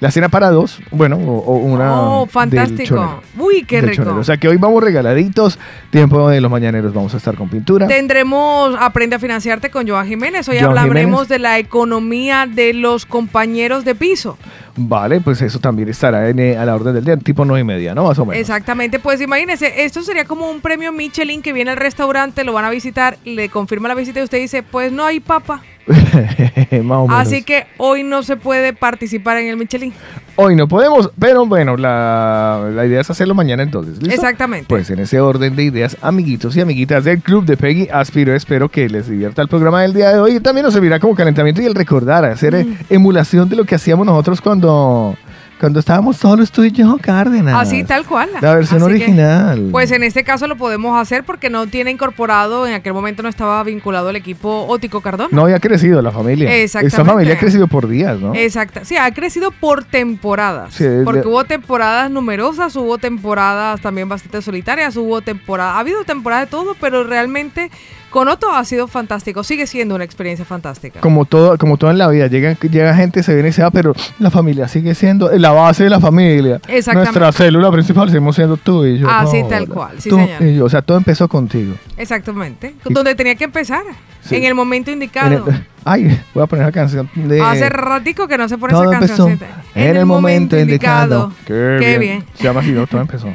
la 0.00 0.10
cena 0.10 0.28
para 0.28 0.50
dos. 0.50 0.80
Bueno, 0.90 1.16
o, 1.16 1.38
o 1.38 1.56
una. 1.56 1.92
oh, 2.00 2.20
del 2.24 2.30
fantástico. 2.30 2.84
chonero, 2.96 3.22
Uy, 3.38 3.64
qué 3.64 3.80
rico. 3.80 4.02
chonero. 4.02 4.16
O 4.20 4.24
sea 4.24 4.36
que 4.36 4.48
hoy 4.48 4.56
vamos 4.56 4.82
regaladitos. 4.82 5.58
Tiempo 5.90 6.28
de 6.28 6.40
los 6.40 6.50
mañaneros 6.50 6.92
vamos 6.92 7.14
a 7.14 7.16
estar 7.16 7.34
con 7.36 7.48
pintura. 7.48 7.86
Tendremos 7.86 8.76
Aprende 8.78 9.16
a 9.16 9.18
financiarte 9.18 9.70
con 9.70 9.88
Joan 9.88 10.06
Jiménez. 10.06 10.48
Hoy 10.48 10.58
Joan 10.58 10.76
hablaremos 10.78 11.22
Jiménez. 11.22 11.28
de 11.28 11.38
la 11.38 11.58
economía 11.58 12.46
de 12.46 12.72
los 12.74 13.06
compañeros 13.06 13.84
de 13.84 13.94
piso. 13.94 14.38
Vale, 14.78 15.20
pues 15.22 15.40
eso 15.40 15.58
también 15.58 15.88
estará 15.88 16.28
en, 16.28 16.38
eh, 16.38 16.56
a 16.58 16.66
la 16.66 16.74
orden 16.74 16.92
del 16.94 17.04
día, 17.04 17.16
tipo 17.16 17.46
nueve 17.46 17.60
y 17.60 17.64
media, 17.64 17.94
¿no? 17.94 18.04
Más 18.04 18.18
o 18.18 18.26
menos. 18.26 18.38
Exactamente, 18.40 18.98
pues 18.98 19.20
imagínese, 19.22 19.84
esto 19.84 20.02
sería 20.02 20.26
como 20.26 20.50
un 20.50 20.60
premio 20.60 20.92
Michelin 20.92 21.40
que 21.40 21.54
viene 21.54 21.70
al 21.70 21.78
restaurante, 21.78 22.44
lo 22.44 22.52
van 22.52 22.66
a 22.66 22.70
visitar, 22.70 23.16
le 23.24 23.48
confirma 23.48 23.88
la 23.88 23.94
visita 23.94 24.20
y 24.20 24.24
usted 24.24 24.38
dice, 24.38 24.62
pues 24.62 24.92
no 24.92 25.04
hay 25.06 25.20
papa. 25.20 25.62
Más 26.82 26.98
o 26.98 27.06
menos. 27.08 27.10
Así 27.10 27.42
que 27.42 27.66
hoy 27.76 28.02
no 28.02 28.22
se 28.22 28.36
puede 28.36 28.72
participar 28.72 29.36
en 29.38 29.48
el 29.48 29.56
Michelin. 29.56 29.92
Hoy 30.38 30.54
no 30.54 30.68
podemos, 30.68 31.10
pero 31.18 31.46
bueno, 31.46 31.76
la, 31.76 32.68
la 32.74 32.84
idea 32.84 33.00
es 33.00 33.08
hacerlo 33.08 33.34
mañana 33.34 33.62
entonces. 33.62 33.98
¿listo? 33.98 34.14
Exactamente. 34.14 34.66
Pues 34.68 34.90
en 34.90 34.98
ese 34.98 35.20
orden 35.20 35.56
de 35.56 35.62
ideas, 35.64 35.96
amiguitos 36.02 36.54
y 36.56 36.60
amiguitas 36.60 37.04
del 37.04 37.20
Club 37.20 37.46
de 37.46 37.56
Peggy, 37.56 37.88
aspiro, 37.90 38.34
espero 38.34 38.68
que 38.68 38.88
les 38.88 39.08
divierta 39.08 39.40
el 39.42 39.48
programa 39.48 39.82
del 39.82 39.94
día 39.94 40.10
de 40.12 40.18
hoy 40.18 40.36
y 40.36 40.40
también 40.40 40.64
nos 40.64 40.74
servirá 40.74 41.00
como 41.00 41.14
calentamiento 41.14 41.62
y 41.62 41.66
el 41.66 41.74
recordar, 41.74 42.24
hacer 42.24 42.54
Mm. 42.66 42.76
emulación 42.90 43.48
de 43.48 43.56
lo 43.56 43.64
que 43.64 43.74
hacíamos 43.76 44.04
nosotros 44.06 44.40
cuando, 44.40 45.16
cuando 45.60 45.80
estábamos 45.80 46.16
solos 46.18 46.50
tú 46.52 46.64
y 46.64 46.70
yo, 46.70 46.98
Cárdenas. 47.00 47.54
Así 47.54 47.82
tal 47.84 48.04
cual. 48.04 48.28
La 48.40 48.54
versión 48.54 48.82
Así 48.82 48.90
que, 48.90 48.96
original. 49.04 49.68
pues 49.72 49.90
en 49.90 50.02
este 50.02 50.22
caso 50.24 50.46
lo 50.46 50.56
podemos 50.56 51.00
hacer 51.00 51.24
porque 51.24 51.48
no 51.50 51.66
tiene 51.66 51.90
incorporado, 51.90 52.66
en 52.66 52.74
aquel 52.74 52.92
momento 52.92 53.22
no 53.22 53.28
estaba 53.28 53.62
vinculado 53.64 54.10
el 54.10 54.16
equipo 54.16 54.66
Ótico 54.68 55.00
Cardona. 55.00 55.30
No 55.32 55.42
había 55.42 55.58
crecido 55.58 56.02
la 56.02 56.10
familia. 56.12 56.54
Exactamente. 56.54 56.94
Esa 56.94 57.04
familia 57.04 57.34
ha 57.34 57.38
crecido 57.38 57.66
por 57.68 57.88
días, 57.88 58.18
¿no? 58.20 58.34
Exacto. 58.34 58.80
Sí, 58.84 58.96
ha 58.96 59.10
crecido 59.12 59.50
por 59.50 59.84
temporadas. 59.84 60.74
Sí, 60.74 60.84
de- 60.84 61.04
porque 61.04 61.26
hubo 61.26 61.44
temporadas 61.44 62.10
numerosas, 62.10 62.74
hubo 62.76 62.98
temporadas 62.98 63.80
también 63.80 64.08
bastante 64.08 64.42
solitarias, 64.42 64.96
hubo 64.96 65.20
temporadas, 65.22 65.76
ha 65.76 65.80
habido 65.80 66.04
temporadas 66.04 66.46
de 66.46 66.50
todo, 66.50 66.76
pero 66.80 67.04
realmente 67.04 67.70
con 68.16 68.28
Otto 68.28 68.50
ha 68.50 68.64
sido 68.64 68.88
fantástico. 68.88 69.44
Sigue 69.44 69.66
siendo 69.66 69.94
una 69.94 70.02
experiencia 70.02 70.46
fantástica. 70.46 71.00
Como 71.00 71.26
todo, 71.26 71.58
como 71.58 71.76
todo 71.76 71.90
en 71.90 71.98
la 71.98 72.08
vida, 72.08 72.28
llega, 72.28 72.54
llega 72.54 72.94
gente, 72.94 73.22
se 73.22 73.34
viene 73.34 73.50
y 73.50 73.52
se 73.52 73.62
va, 73.62 73.70
pero 73.70 73.92
la 74.18 74.30
familia 74.30 74.68
sigue 74.68 74.94
siendo 74.94 75.28
la 75.36 75.50
base 75.50 75.84
de 75.84 75.90
la 75.90 76.00
familia. 76.00 76.58
Exactamente. 76.66 77.18
Nuestra 77.20 77.32
célula 77.32 77.70
principal 77.70 78.08
seguimos 78.08 78.34
siendo 78.34 78.56
tú 78.56 78.86
y 78.86 79.00
yo. 79.00 79.06
Así, 79.10 79.40
Paola. 79.42 79.48
tal 79.58 79.68
cual, 79.68 80.00
sí, 80.00 80.08
Tú 80.08 80.16
señor. 80.16 80.42
y 80.42 80.56
yo. 80.56 80.64
O 80.64 80.68
sea, 80.70 80.80
todo 80.80 80.96
empezó 80.96 81.28
contigo. 81.28 81.74
Exactamente. 81.98 82.74
Sí. 82.86 82.94
Donde 82.94 83.14
tenía 83.14 83.34
que 83.34 83.44
empezar. 83.44 83.82
Sí. 84.22 84.36
En 84.36 84.44
el 84.44 84.54
momento 84.54 84.90
En 84.90 84.94
indicado. 84.94 85.44
el- 85.50 85.66
ay, 85.84 86.18
voy 86.32 86.42
a 86.42 86.46
poner 86.46 86.64
la 86.64 86.72
canción 86.72 87.10
de... 87.14 87.38
Hace 87.42 87.68
ratico 87.68 88.26
que 88.26 88.38
no 88.38 88.48
se 88.48 88.56
pone 88.56 88.72
todo 88.72 88.84
esa 88.84 88.94
empezó 88.94 89.26
canción. 89.26 89.50
en 89.74 89.94
el 89.96 90.06
momento 90.06 90.58
indicado. 90.58 91.34
Qué, 91.46 91.76
Qué 91.78 91.98
bien. 91.98 92.00
bien. 92.00 92.24
Se 92.34 92.44
llama 92.44 92.60
así, 92.60 92.70
¿no? 92.72 92.86
Todo 92.86 93.02
empezó. 93.02 93.28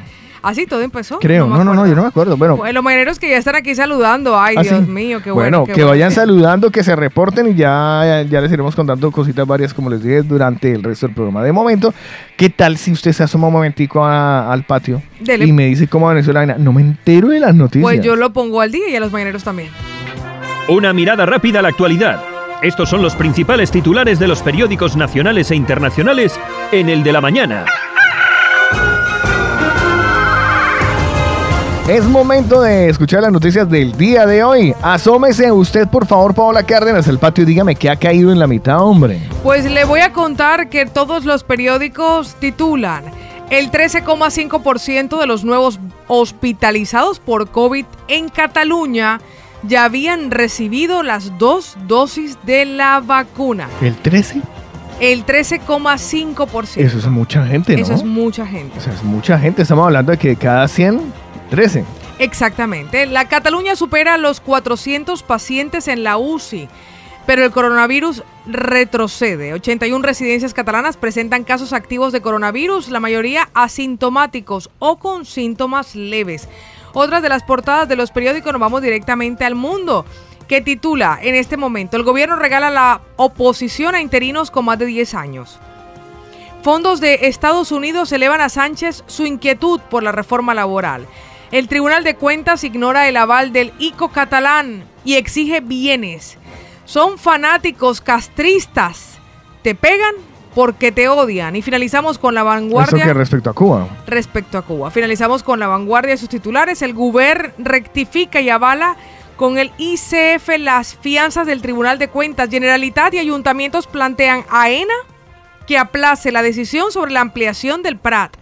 Así 0.43 0.65
todo 0.65 0.81
empezó. 0.81 1.19
Creo. 1.19 1.45
No, 1.47 1.63
no, 1.63 1.73
no, 1.75 1.85
yo 1.85 1.93
no 1.95 2.01
me 2.01 2.07
acuerdo. 2.07 2.35
Bueno, 2.35 2.57
Pues 2.57 2.73
los 2.73 2.83
mañaneros 2.83 3.19
que 3.19 3.29
ya 3.29 3.37
están 3.37 3.55
aquí 3.55 3.75
saludando. 3.75 4.39
Ay, 4.39 4.55
¿Ah, 4.57 4.63
Dios 4.63 4.79
sí? 4.85 4.91
mío, 4.91 5.21
qué 5.23 5.29
bueno. 5.29 5.59
Bueno, 5.59 5.65
qué 5.65 5.73
que 5.73 5.81
bueno. 5.81 5.89
vayan 5.91 6.11
saludando, 6.11 6.71
que 6.71 6.83
se 6.83 6.95
reporten 6.95 7.49
y 7.49 7.53
ya, 7.55 8.25
ya 8.27 8.41
les 8.41 8.51
iremos 8.51 8.75
contando 8.75 9.11
cositas 9.11 9.45
varias, 9.45 9.73
como 9.73 9.89
les 9.91 10.01
dije, 10.03 10.23
durante 10.23 10.71
el 10.73 10.81
resto 10.83 11.05
del 11.05 11.13
programa. 11.15 11.43
De 11.43 11.51
momento, 11.51 11.93
¿qué 12.37 12.49
tal 12.49 12.77
si 12.77 12.91
usted 12.91 13.11
se 13.11 13.23
asoma 13.23 13.47
un 13.47 13.53
momentico 13.53 14.03
a- 14.03 14.51
al 14.51 14.63
patio 14.63 15.01
Dele. 15.19 15.45
y 15.45 15.51
me 15.51 15.65
dice 15.67 15.87
cómo 15.87 16.07
amaneció 16.09 16.33
la 16.33 16.39
vaina? 16.39 16.55
No 16.57 16.73
me 16.73 16.81
entero 16.81 17.27
de 17.27 17.39
las 17.39 17.53
noticias. 17.53 17.83
Pues 17.83 18.01
yo 18.01 18.15
lo 18.15 18.33
pongo 18.33 18.61
al 18.61 18.71
día 18.71 18.89
y 18.89 18.95
a 18.95 18.99
los 18.99 19.11
mañaneros 19.11 19.43
también. 19.43 19.69
Una 20.69 20.91
mirada 20.93 21.25
rápida 21.25 21.59
a 21.59 21.61
la 21.61 21.69
actualidad. 21.69 22.19
Estos 22.63 22.89
son 22.89 23.01
los 23.01 23.15
principales 23.15 23.71
titulares 23.71 24.19
de 24.19 24.27
los 24.27 24.41
periódicos 24.41 24.95
nacionales 24.95 25.49
e 25.51 25.55
internacionales 25.55 26.39
en 26.71 26.89
el 26.89 27.03
de 27.03 27.11
la 27.11 27.19
mañana. 27.21 27.65
Es 31.87 32.05
momento 32.05 32.61
de 32.61 32.89
escuchar 32.89 33.23
las 33.23 33.31
noticias 33.31 33.69
del 33.69 33.93
día 33.97 34.25
de 34.25 34.43
hoy. 34.43 34.73
Asómese 34.81 35.51
usted, 35.51 35.87
por 35.87 36.05
favor, 36.05 36.33
Paola 36.33 36.63
Cárdenas, 36.63 37.07
al 37.07 37.17
patio 37.17 37.43
y 37.43 37.47
dígame 37.47 37.75
qué 37.75 37.89
ha 37.89 37.95
caído 37.95 38.31
en 38.31 38.39
la 38.39 38.47
mitad, 38.47 38.81
hombre. 38.81 39.19
Pues 39.43 39.69
le 39.69 39.83
voy 39.83 40.01
a 40.01 40.13
contar 40.13 40.69
que 40.69 40.85
todos 40.85 41.25
los 41.25 41.43
periódicos 41.43 42.35
titulan 42.35 43.03
el 43.49 43.71
13,5% 43.71 45.19
de 45.19 45.27
los 45.27 45.43
nuevos 45.43 45.79
hospitalizados 46.07 47.19
por 47.19 47.49
COVID 47.49 47.85
en 48.07 48.29
Cataluña 48.29 49.19
ya 49.63 49.83
habían 49.83 50.31
recibido 50.31 51.03
las 51.03 51.37
dos 51.37 51.75
dosis 51.87 52.37
de 52.45 52.65
la 52.65 53.01
vacuna. 53.01 53.67
¿El 53.81 53.95
13? 53.95 54.41
El 54.99 55.25
13,5%. 55.25 56.77
Eso 56.77 56.97
es 56.99 57.07
mucha 57.07 57.45
gente, 57.45 57.75
¿no? 57.75 57.81
Eso 57.81 57.93
es 57.93 58.03
mucha 58.03 58.45
gente. 58.45 58.77
O 58.77 58.81
sea, 58.81 58.93
es 58.93 59.03
mucha 59.03 59.37
gente. 59.39 59.63
Estamos 59.63 59.85
hablando 59.85 60.11
de 60.11 60.17
que 60.17 60.35
cada 60.35 60.67
100, 60.67 61.01
13. 61.51 61.83
Exactamente. 62.17 63.05
La 63.05 63.27
Cataluña 63.27 63.75
supera 63.75 64.17
los 64.17 64.39
400 64.39 65.21
pacientes 65.21 65.89
en 65.89 66.03
la 66.03 66.17
UCI, 66.17 66.69
pero 67.27 67.43
el 67.43 67.51
coronavirus 67.51 68.23
retrocede. 68.47 69.53
81 69.53 70.01
residencias 70.01 70.53
catalanas 70.53 70.95
presentan 70.95 71.43
casos 71.43 71.73
activos 71.73 72.13
de 72.13 72.21
coronavirus, 72.21 72.89
la 72.89 73.01
mayoría 73.01 73.49
asintomáticos 73.53 74.69
o 74.79 74.97
con 74.97 75.25
síntomas 75.25 75.93
leves. 75.93 76.47
Otras 76.93 77.21
de 77.21 77.29
las 77.29 77.43
portadas 77.43 77.87
de 77.87 77.97
los 77.97 78.11
periódicos 78.11 78.53
nos 78.53 78.61
vamos 78.61 78.81
directamente 78.81 79.43
al 79.43 79.55
mundo 79.55 80.05
que 80.47 80.61
titula 80.61 81.19
en 81.21 81.35
este 81.35 81.57
momento, 81.57 81.97
el 81.97 82.03
gobierno 82.03 82.35
regala 82.37 82.69
la 82.69 83.01
oposición 83.17 83.95
a 83.95 84.01
interinos 84.01 84.51
con 84.51 84.65
más 84.65 84.79
de 84.79 84.85
10 84.85 85.13
años. 85.15 85.59
Fondos 86.61 87.01
de 87.01 87.27
Estados 87.27 87.71
Unidos 87.71 88.11
elevan 88.11 88.39
a 88.39 88.49
Sánchez 88.49 89.03
su 89.07 89.25
inquietud 89.25 89.79
por 89.89 90.03
la 90.03 90.11
reforma 90.11 90.53
laboral. 90.53 91.07
El 91.51 91.67
Tribunal 91.67 92.05
de 92.05 92.15
Cuentas 92.15 92.63
ignora 92.63 93.09
el 93.09 93.17
aval 93.17 93.51
del 93.51 93.73
ICO 93.77 94.09
catalán 94.09 94.85
y 95.03 95.15
exige 95.15 95.59
bienes. 95.59 96.37
Son 96.85 97.17
fanáticos 97.17 97.99
castristas. 97.99 99.19
Te 99.61 99.75
pegan 99.75 100.13
porque 100.55 100.93
te 100.93 101.09
odian. 101.09 101.55
Y 101.57 101.61
finalizamos 101.61 102.17
con 102.17 102.35
la 102.35 102.41
Eso 102.41 102.47
vanguardia 102.49 103.03
que 103.03 103.13
respecto 103.13 103.49
a 103.49 103.53
Cuba. 103.53 103.87
respecto 104.07 104.57
a 104.57 104.61
Cuba. 104.61 104.91
Finalizamos 104.91 105.43
con 105.43 105.59
la 105.59 105.67
vanguardia 105.67 106.11
de 106.11 106.17
sus 106.17 106.29
titulares. 106.29 106.81
El 106.81 106.93
Guber 106.93 107.53
rectifica 107.57 108.39
y 108.39 108.49
avala 108.49 108.95
Con 109.35 109.57
el 109.57 109.71
ICF, 109.77 110.57
las 110.59 110.95
fianzas 110.95 111.47
del 111.47 111.61
Tribunal 111.61 111.97
de 111.97 112.09
Cuentas, 112.09 112.49
Generalitat 112.49 113.13
y 113.15 113.19
ayuntamientos 113.19 113.87
plantean 113.87 114.45
a 114.51 114.69
ENA 114.69 114.93
que 115.65 115.79
aplace 115.79 116.31
la 116.31 116.43
decisión 116.43 116.91
sobre 116.91 117.11
la 117.11 117.21
ampliación 117.21 117.81
del 117.81 117.97
Prat. 117.97 118.37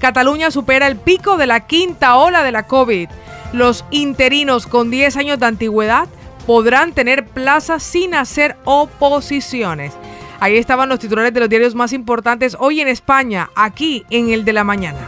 Cataluña 0.00 0.50
supera 0.50 0.86
el 0.86 0.96
pico 0.96 1.36
de 1.36 1.46
la 1.46 1.60
quinta 1.66 2.16
ola 2.16 2.42
de 2.42 2.52
la 2.52 2.66
COVID. 2.66 3.08
Los 3.52 3.84
interinos 3.90 4.66
con 4.66 4.90
10 4.90 5.16
años 5.18 5.38
de 5.38 5.46
antigüedad 5.46 6.08
podrán 6.46 6.92
tener 6.92 7.26
plazas 7.26 7.82
sin 7.82 8.14
hacer 8.14 8.56
oposiciones. 8.64 9.92
Ahí 10.40 10.56
estaban 10.56 10.88
los 10.88 11.00
titulares 11.00 11.34
de 11.34 11.40
los 11.40 11.50
diarios 11.50 11.74
más 11.74 11.92
importantes 11.92 12.56
hoy 12.58 12.80
en 12.80 12.88
España, 12.88 13.50
aquí 13.54 14.06
en 14.08 14.30
el 14.30 14.46
de 14.46 14.54
la 14.54 14.64
mañana. 14.64 15.00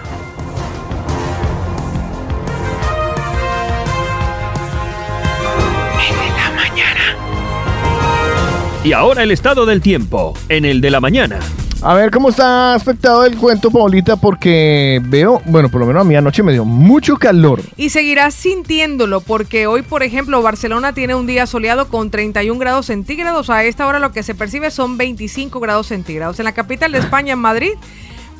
Y 8.84 8.92
ahora 8.92 9.22
el 9.22 9.30
estado 9.30 9.64
del 9.64 9.80
tiempo, 9.80 10.34
en 10.50 10.64
el 10.66 10.80
de 10.82 10.90
la 10.90 11.00
mañana. 11.00 11.38
A 11.84 11.94
ver 11.94 12.12
cómo 12.12 12.28
está 12.28 12.74
afectado 12.74 13.24
el 13.24 13.36
cuento, 13.36 13.68
Paulita, 13.68 14.14
porque 14.14 15.02
veo, 15.04 15.42
bueno, 15.46 15.68
por 15.68 15.80
lo 15.80 15.86
menos 15.86 16.02
a 16.02 16.04
mí 16.04 16.14
anoche 16.14 16.44
me 16.44 16.52
dio 16.52 16.64
mucho 16.64 17.16
calor. 17.16 17.60
Y 17.76 17.90
seguirás 17.90 18.34
sintiéndolo 18.34 19.20
porque 19.20 19.66
hoy, 19.66 19.82
por 19.82 20.04
ejemplo, 20.04 20.40
Barcelona 20.42 20.94
tiene 20.94 21.16
un 21.16 21.26
día 21.26 21.44
soleado 21.44 21.88
con 21.88 22.12
31 22.12 22.56
grados 22.60 22.86
centígrados. 22.86 23.50
A 23.50 23.64
esta 23.64 23.88
hora 23.88 23.98
lo 23.98 24.12
que 24.12 24.22
se 24.22 24.36
percibe 24.36 24.70
son 24.70 24.96
25 24.96 25.58
grados 25.58 25.88
centígrados. 25.88 26.38
En 26.38 26.44
la 26.44 26.52
capital 26.52 26.92
de 26.92 26.98
España, 26.98 27.32
en 27.32 27.40
Madrid, 27.40 27.72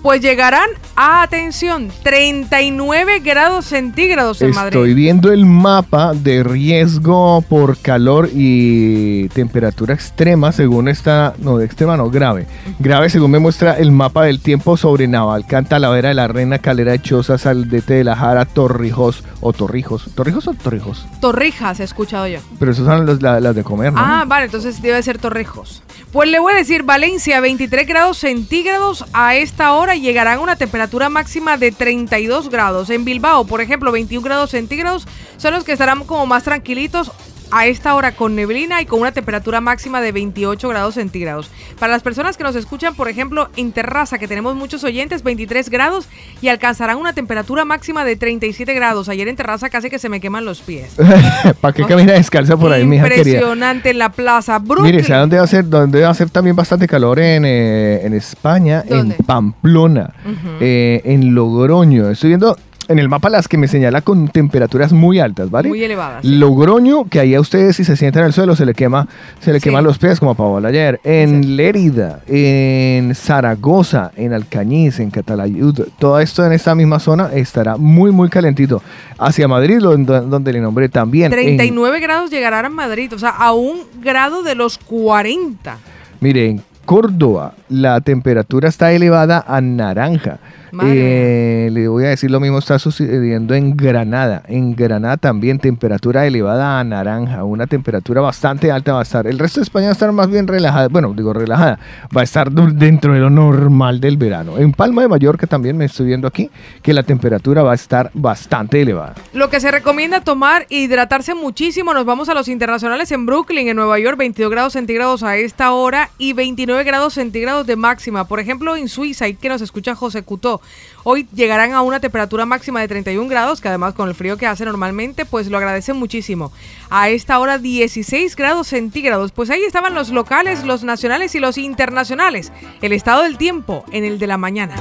pues 0.03 0.21
llegarán 0.21 0.69
a, 0.97 1.23
atención, 1.23 1.91
39 2.03 3.21
grados 3.21 3.67
centígrados 3.67 4.43
en 4.43 4.51
Estoy 4.51 4.63
Madrid. 4.65 4.95
viendo 4.95 5.33
el 5.33 5.47
mapa 5.47 6.13
de 6.15 6.43
riesgo 6.43 7.43
por 7.49 7.79
calor 7.79 8.29
y 8.35 9.29
temperatura 9.29 9.95
extrema, 9.95 10.53
según 10.53 10.89
está, 10.89 11.35
no, 11.39 11.57
de 11.59 11.65
extrema 11.67 11.97
no, 11.97 12.11
grave. 12.11 12.47
Grave 12.79 13.09
según 13.11 13.31
me 13.31 13.39
muestra 13.39 13.75
el 13.79 13.93
mapa 13.93 14.25
del 14.25 14.41
tiempo 14.41 14.77
sobre 14.77 15.07
Navalcán, 15.09 15.67
Talavera 15.67 16.09
de 16.09 16.15
la 16.15 16.29
Reina, 16.29 16.59
Calera 16.59 16.93
de 16.93 17.01
Choza, 17.01 17.39
Saldete 17.39 17.95
de 17.95 18.05
la 18.05 18.17
Jara, 18.17 18.45
Torrijos, 18.45 19.23
o 19.41 19.53
Torrijos, 19.53 20.11
¿Torrijos 20.15 20.49
o 20.49 20.55
Torrijos? 20.55 21.07
Torrijas, 21.21 21.81
he 21.81 21.85
escuchado 21.85 22.27
yo. 22.27 22.41
Pero 22.59 22.73
esos 22.73 22.87
son 22.87 23.07
los- 23.07 23.23
la- 23.23 23.41
las 23.41 23.55
de 23.55 23.63
comer, 23.65 23.93
¿no? 23.93 24.01
Ah, 24.01 24.25
vale, 24.27 24.47
entonces 24.47 24.83
debe 24.83 25.03
ser 25.03 25.19
Torrejos. 25.19 25.83
Pues 26.13 26.29
le 26.29 26.39
voy 26.39 26.53
a 26.53 26.57
decir, 26.57 26.83
Valencia, 26.83 27.41
23 27.41 27.87
grados 27.87 28.19
centígrados 28.19 29.05
a 29.15 29.35
esta 29.37 29.73
hora 29.73 29.92
llegarán 30.01 30.39
a 30.39 30.43
una 30.43 30.57
temperatura 30.57 31.09
máxima 31.09 31.57
de 31.57 31.73
32 31.73 32.49
grados. 32.49 32.91
En 32.91 33.05
Bilbao, 33.05 33.45
por 33.45 33.61
ejemplo, 33.61 33.93
21 33.93 34.25
grados 34.25 34.51
centígrados 34.51 35.07
son 35.37 35.55
los 35.55 35.65
que 35.65 35.73
estarán 35.73 36.05
como 36.05 36.27
más 36.27 36.45
tranquilitos 36.45 37.11
a 37.53 37.67
esta 37.67 37.95
hora 37.95 38.13
con 38.13 38.35
neblina 38.35 38.81
y 38.81 38.87
con 38.87 39.01
una 39.01 39.13
temperatura 39.13 39.61
máxima 39.61 40.01
de 40.01 40.11
28 40.11 40.69
grados 40.71 40.95
centígrados. 40.95 41.51
Para 41.79 41.93
las 41.93 42.03
personas 42.03 42.39
que 42.39 42.45
nos 42.45 42.57
escuchan, 42.57 42.95
por 42.95 43.09
ejemplo, 43.09 43.51
en 43.57 43.73
Terraza, 43.73 44.19
que 44.19 44.27
tenemos 44.27 44.57
muchos 44.57 44.83
oyentes, 44.85 45.23
23 45.23 45.69
grados 45.69 46.09
y 46.41 46.49
alcanzarán 46.49 46.97
una 46.97 47.13
temperatura 47.13 47.67
máxima 47.67 48.07
de 48.07 48.17
37 48.17 48.73
grados. 48.73 49.11
Ayer 49.11 49.29
en 49.29 49.37
Terraza 49.37 49.69
casi 49.69 49.91
que 49.91 49.99
se 49.99 50.09
me 50.09 50.19
queman 50.19 50.47
los 50.47 50.63
pies. 50.63 50.97
¿Para 51.61 51.75
qué 51.75 51.85
camina 51.85 52.15
descalza 52.15 52.57
por 52.57 52.73
ahí, 52.73 52.87
mija 52.87 53.05
querida? 53.05 53.23
Impresionante 53.23 53.91
en 53.91 53.99
la 53.99 54.09
plaza. 54.09 54.59
Brooklyn. 54.59 54.87
Mire, 54.87 55.05
¿sabe 55.05 55.21
dónde 55.21 55.37
va 55.37 55.45
a 55.45 55.47
ser, 55.47 55.65
va 55.75 56.11
a 56.11 56.15
ser 56.15 56.31
también 56.31 56.57
bastante 56.57 56.89
calor 56.89 57.19
en, 57.19 57.45
eh, 57.45 58.01
en 58.03 58.15
España? 58.15 58.83
¿Dónde? 58.89 59.17
En 59.17 59.25
Pamplona, 59.27 60.15
eh, 60.59 61.03
en 61.05 61.35
Logroño. 61.35 62.09
Estoy 62.09 62.29
viendo 62.29 62.57
en 62.89 62.99
el 62.99 63.09
mapa 63.09 63.29
las 63.31 63.49
que 63.49 63.57
me 63.57 63.69
señala 63.69 64.03
con 64.03 64.29
temperaturas 64.29 64.93
muy 64.93 65.19
altas, 65.21 65.51
¿vale? 65.51 65.69
Muy 65.69 65.83
elevadas, 65.83 66.23
sí. 66.23 66.35
Logroño, 66.37 67.05
que 67.05 67.21
ahí 67.21 67.35
a 67.35 67.41
ustedes 67.41 67.77
si 67.77 67.85
se 67.85 67.97
sientan 67.97 68.23
en 68.23 68.27
el 68.29 68.33
suelo 68.33 68.57
se 68.57 68.67
le 68.67 68.75
quema, 68.75 69.07
se 69.41 69.53
le 69.53 69.61
Sí. 69.61 69.65
queman 69.69 69.85
los 69.85 69.99
pies 69.99 70.19
como 70.19 70.33
a 70.33 70.35
Paola 70.35 70.69
ayer. 70.69 71.01
En 71.05 71.37
Exacto. 71.37 71.49
Lérida, 71.49 72.21
en 72.27 73.15
Zaragoza, 73.15 74.11
en 74.17 74.33
Alcañiz, 74.33 75.01
en 75.01 75.11
Catalayud, 75.11 75.81
todo 75.99 76.19
esto 76.21 76.45
en 76.45 76.53
esta 76.53 76.75
misma 76.75 76.99
zona 76.99 77.31
estará 77.33 77.77
muy 77.77 78.11
muy 78.11 78.29
calentito. 78.29 78.83
Hacia 79.19 79.47
Madrid, 79.49 79.79
donde, 79.81 80.53
le 80.53 80.61
nombré 80.61 80.89
también. 80.89 81.27
en- 81.27 81.31
39 81.39 82.01
grados 82.01 82.31
llegarán 82.31 82.65
a 82.65 82.69
Madrid, 82.69 83.13
o 83.15 83.19
sea, 83.19 83.31
a 83.31 83.53
un 83.53 83.83
grado 84.03 84.43
de 84.43 84.55
los 84.55 84.79
40. 84.79 85.79
Mire, 86.21 86.49
en 86.49 86.63
Córdoba 86.85 87.55
la 87.69 88.01
temperatura 88.01 88.69
está 88.69 88.93
elevada 88.93 89.45
a 89.47 89.61
naranja. 89.61 90.39
Eh, 90.85 91.69
le 91.71 91.89
voy 91.89 92.05
a 92.05 92.09
decir 92.09 92.31
lo 92.31 92.41
mismo 92.41 92.59
está 92.59 92.79
sucediendo 92.79 93.55
en 93.55 93.77
Granada. 93.77 94.43
En 94.49 94.75
Granada 94.75 95.17
también 95.19 95.59
temperatura 95.59 96.27
elevada 96.27 96.81
a 96.81 96.85
naranja. 96.85 97.45
Una 97.45 97.67
temperatura 97.67 98.21
bastante 98.21 98.73
alta 98.73 98.95
va 98.95 99.01
a 99.01 99.03
estar. 99.03 99.27
El 99.27 99.39
resto 99.39 99.61
de 99.61 99.65
España 99.65 99.87
va 99.87 99.91
a 99.91 99.93
estar 99.93 100.13
más 100.13 100.31
bien 100.31 100.47
relajada. 100.47 100.89
Bueno, 100.89 101.13
digo 101.15 101.33
relajada. 101.33 101.79
Va 102.17 102.23
a 102.23 102.25
estar 102.25 102.51
dentro 102.51 103.13
de 103.13 103.21
lo 103.21 103.31
normal 103.31 104.01
del 104.01 104.17
verano. 104.17 104.59
En 104.59 104.73
Palma 104.73 105.03
de 105.03 105.09
Mallorca 105.09 105.47
también 105.47 105.77
me 105.77 105.85
estoy 105.85 106.07
viendo 106.07 106.27
aquí 106.27 106.51
que 106.83 106.95
la 106.95 107.03
temperatura 107.03 107.63
va 107.63 107.73
a 107.73 107.75
estar 107.75 108.11
bastante 108.15 108.81
elevada. 108.81 109.15
Lo 109.35 109.51
que 109.51 109.61
se 109.61 109.71
recomienda 109.71 110.21
tomar 110.21 110.67
hidratarse 110.71 111.35
muchísimo. 111.35 111.93
Nos 111.93 112.07
vamos 112.07 112.29
a 112.31 112.35
los 112.35 112.49
internacionales 112.49 113.13
en 113.13 113.27
Brooklyn, 113.27 113.69
en 113.69 113.77
Nueva 113.77 113.99
York, 113.99 114.17
22 114.17 114.51
grados 114.51 114.73
centígrados 114.73 115.23
a 115.23 115.37
esta 115.37 115.73
hora 115.73 116.11
y 116.17 116.33
29 116.33 116.85
grados 116.85 117.15
centígrados 117.15 117.67
de 117.67 117.77
máxima. 117.77 118.25
Por 118.25 118.41
ejemplo, 118.41 118.77
en 118.77 118.89
Suiza, 118.89 119.27
ahí 119.27 119.35
que 119.35 119.49
nos 119.49 119.61
escucha 119.61 119.95
José 119.95 120.23
Cutó, 120.23 120.62
hoy 121.05 121.27
llegarán 121.35 121.73
a 121.73 121.83
una 121.83 122.01
temperatura 122.01 122.47
máxima 122.47 122.81
de 122.81 122.89
31 122.89 123.29
grados, 123.29 123.61
que 123.61 123.69
además 123.69 123.95
con 123.95 124.09
el 124.09 124.15
frío 124.15 124.37
que 124.37 124.47
hace 124.47 124.65
normalmente, 124.65 125.25
pues 125.25 125.49
lo 125.49 125.59
agradecen 125.59 125.97
muchísimo. 125.97 126.53
A 126.91 127.09
esta 127.09 127.39
hora 127.39 127.59
16 127.59 128.37
grados 128.37 128.69
centígrados. 128.69 129.33
Pues 129.33 129.51
ahí 129.51 129.63
estaban 129.63 129.95
los 129.95 130.11
locales, 130.11 130.65
los 130.65 130.85
nacionales 130.85 131.35
y 131.35 131.41
los 131.41 131.59
internacionales. 131.59 132.53
El 132.81 132.93
estado 132.93 133.23
del 133.23 133.39
tiempo 133.39 133.85
en 133.93 134.05
el 134.05 134.19
de 134.19 134.27
la 134.27 134.39
mañana. 134.39 134.75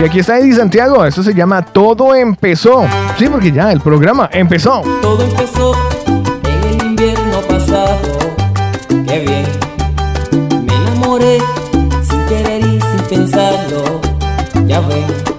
Y 0.00 0.04
aquí 0.04 0.20
está 0.20 0.38
Eddie 0.38 0.54
Santiago. 0.54 1.04
Eso 1.04 1.22
se 1.22 1.34
llama 1.34 1.64
Todo 1.64 2.14
empezó. 2.14 2.86
Sí, 3.18 3.26
porque 3.28 3.52
ya 3.52 3.72
el 3.72 3.80
programa 3.80 4.28
empezó. 4.32 4.82
Todo 5.02 5.22
empezó 5.24 6.09
Ya 14.80 15.29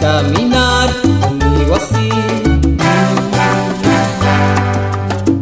caminar 0.00 0.88
conmigo 1.20 1.74
así? 1.76 2.10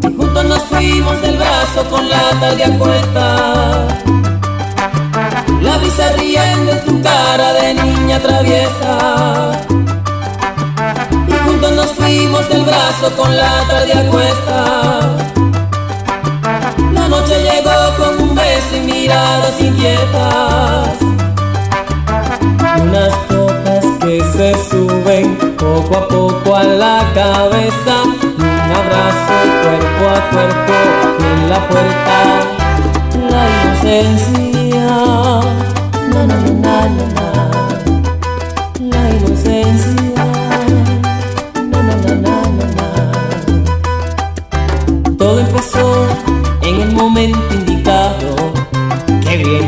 Y 0.02 0.16
juntos 0.16 0.44
nos 0.44 0.62
fuimos 0.64 1.20
del 1.22 1.36
brazo 1.36 1.84
con 1.90 2.08
la 2.08 2.30
tarde 2.40 2.64
a 2.64 2.78
cuesta. 2.78 3.86
La 5.62 5.78
brisa 5.78 6.12
riendo 6.18 6.72
en 6.72 6.84
tu 6.84 7.02
cara 7.02 7.52
de 7.54 7.74
niña 7.74 8.18
traviesa. 8.20 9.52
Y 11.28 11.32
juntos 11.44 11.72
nos 11.72 11.90
fuimos 11.92 12.48
del 12.48 12.64
brazo 12.64 13.10
con 13.16 13.36
la 13.36 13.64
tarde 13.68 13.92
a 13.92 14.10
cuesta. 14.10 15.16
La 16.92 17.08
noche 17.08 17.34
llegó 17.42 17.78
con 17.98 18.28
un 18.28 18.34
beso 18.34 18.76
y 18.76 18.80
miradas 18.80 19.60
inquietas. 19.60 20.98
Unas 22.82 23.14
que 24.14 24.22
se 24.32 24.54
suben 24.70 25.36
poco 25.56 25.96
a 25.96 26.06
poco 26.06 26.54
a 26.54 26.62
la 26.62 27.00
cabeza. 27.14 28.04
Un 28.38 28.70
abrazo 28.80 29.34
cuerpo 29.62 30.02
a 30.08 30.30
cuerpo 30.30 30.74
en 31.30 31.38
la 31.50 31.60
puerta. 31.68 32.16
La 33.32 33.42
inocencia. 33.64 34.86
Na, 36.12 36.20
na, 36.26 36.36
na, 36.36 36.76
na, 36.96 37.04
na. 37.16 37.28
La 38.92 39.02
inocencia. 39.16 40.24
Na, 41.70 41.80
na. 42.26 42.36
Todo 45.18 45.40
empezó 45.40 45.86
en 46.62 46.74
el 46.82 46.92
momento 46.92 47.52
indicado. 47.52 48.36
Qué 49.24 49.36
bien. 49.38 49.66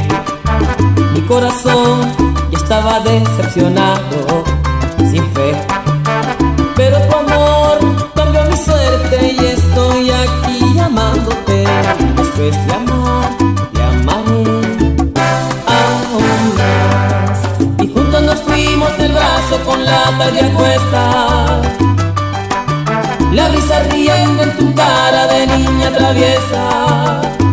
Mi 1.15 1.21
corazón 1.23 2.26
estaba 2.69 2.99
decepcionado, 2.99 4.43
sin 4.99 5.23
fe. 5.35 5.53
Pero 6.75 6.99
tu 7.07 7.17
amor 7.17 7.79
cambió 8.17 8.43
mi 8.51 8.57
suerte 8.57 9.37
y 9.39 9.47
estoy 9.47 10.11
aquí 10.11 10.75
llamando. 10.75 11.31
Después 11.47 12.67
de 12.67 12.73
amar, 12.73 13.31
te 13.73 13.83
amaré 13.83 14.43
aún 15.79 16.55
más. 16.59 17.39
Y 17.85 17.87
juntos 17.87 18.23
nos 18.23 18.41
fuimos 18.41 18.99
del 18.99 19.13
brazo 19.13 19.61
con 19.65 19.85
la 19.85 20.03
tarde 20.19 20.41
a 20.41 20.55
cuesta. 20.55 21.63
La 23.33 23.49
brisa 23.49 23.81
riendo 23.93 24.43
en 24.43 24.57
tu 24.57 24.75
cara 24.75 25.29
de 25.29 25.47
niña 25.47 25.93
traviesa. 25.93 27.46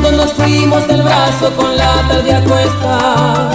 Juntos 0.00 0.16
nos 0.16 0.32
fuimos 0.34 0.86
del 0.86 1.02
brazo 1.02 1.52
con 1.56 1.76
la 1.76 1.92
tarde 2.06 2.32
a. 2.32 3.50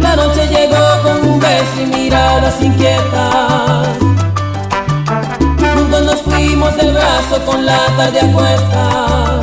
La 0.00 0.16
noche 0.16 0.48
llegó 0.48 1.02
con 1.04 1.30
un 1.30 1.38
beso 1.38 1.80
y 1.80 1.86
miradas 1.86 2.60
inquietas. 2.60 3.88
Juntos 5.60 6.02
nos 6.04 6.22
fuimos 6.22 6.76
del 6.76 6.92
brazo 6.92 7.40
con 7.46 7.64
la 7.64 7.78
tarde 7.96 8.18
a. 8.18 9.40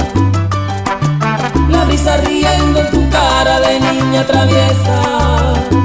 La 1.69 1.85
brisa 1.85 2.17
riendo 2.17 2.81
en 2.81 2.91
tu 2.91 3.09
cara 3.09 3.61
de 3.61 3.79
niña 3.79 4.27
traviesa. 4.27 5.80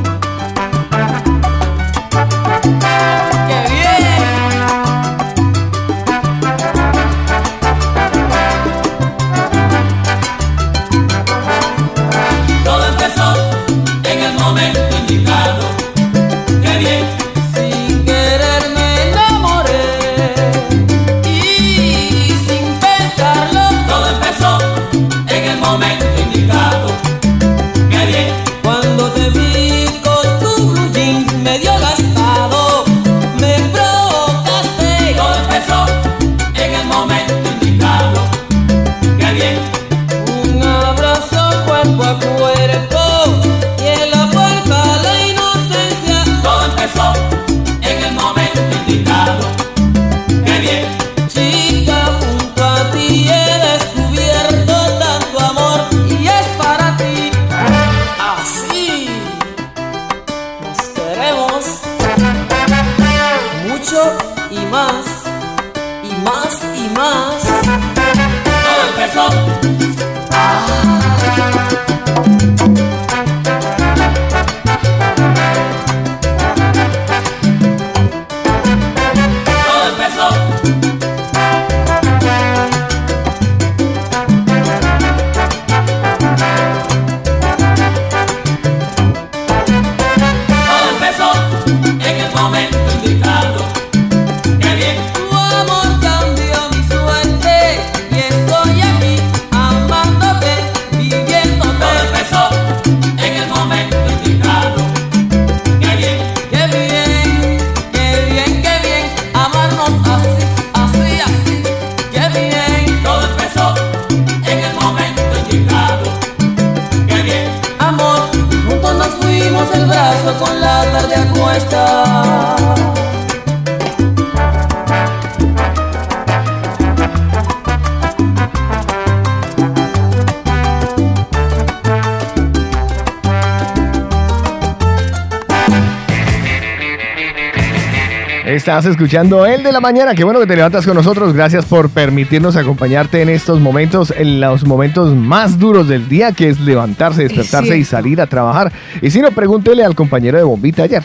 Estás 138.76 138.90
escuchando 138.92 139.46
El 139.46 139.62
de 139.62 139.72
la 139.72 139.80
Mañana. 139.80 140.14
Qué 140.14 140.22
bueno 140.22 140.38
que 140.38 140.46
te 140.46 140.54
levantas 140.54 140.84
con 140.84 140.94
nosotros. 140.96 141.32
Gracias 141.32 141.64
por 141.64 141.88
permitirnos 141.88 142.56
acompañarte 142.56 143.22
en 143.22 143.30
estos 143.30 143.58
momentos, 143.58 144.12
en 144.14 144.38
los 144.38 144.66
momentos 144.66 145.14
más 145.16 145.58
duros 145.58 145.88
del 145.88 146.10
día, 146.10 146.32
que 146.32 146.50
es 146.50 146.60
levantarse, 146.60 147.22
despertarse 147.22 147.78
y 147.78 147.84
salir 147.84 148.20
a 148.20 148.26
trabajar. 148.26 148.70
Y 149.00 149.08
si 149.10 149.22
no, 149.22 149.30
pregúntele 149.30 149.82
al 149.82 149.94
compañero 149.94 150.36
de 150.36 150.44
Bombita 150.44 150.82
ayer. 150.82 151.02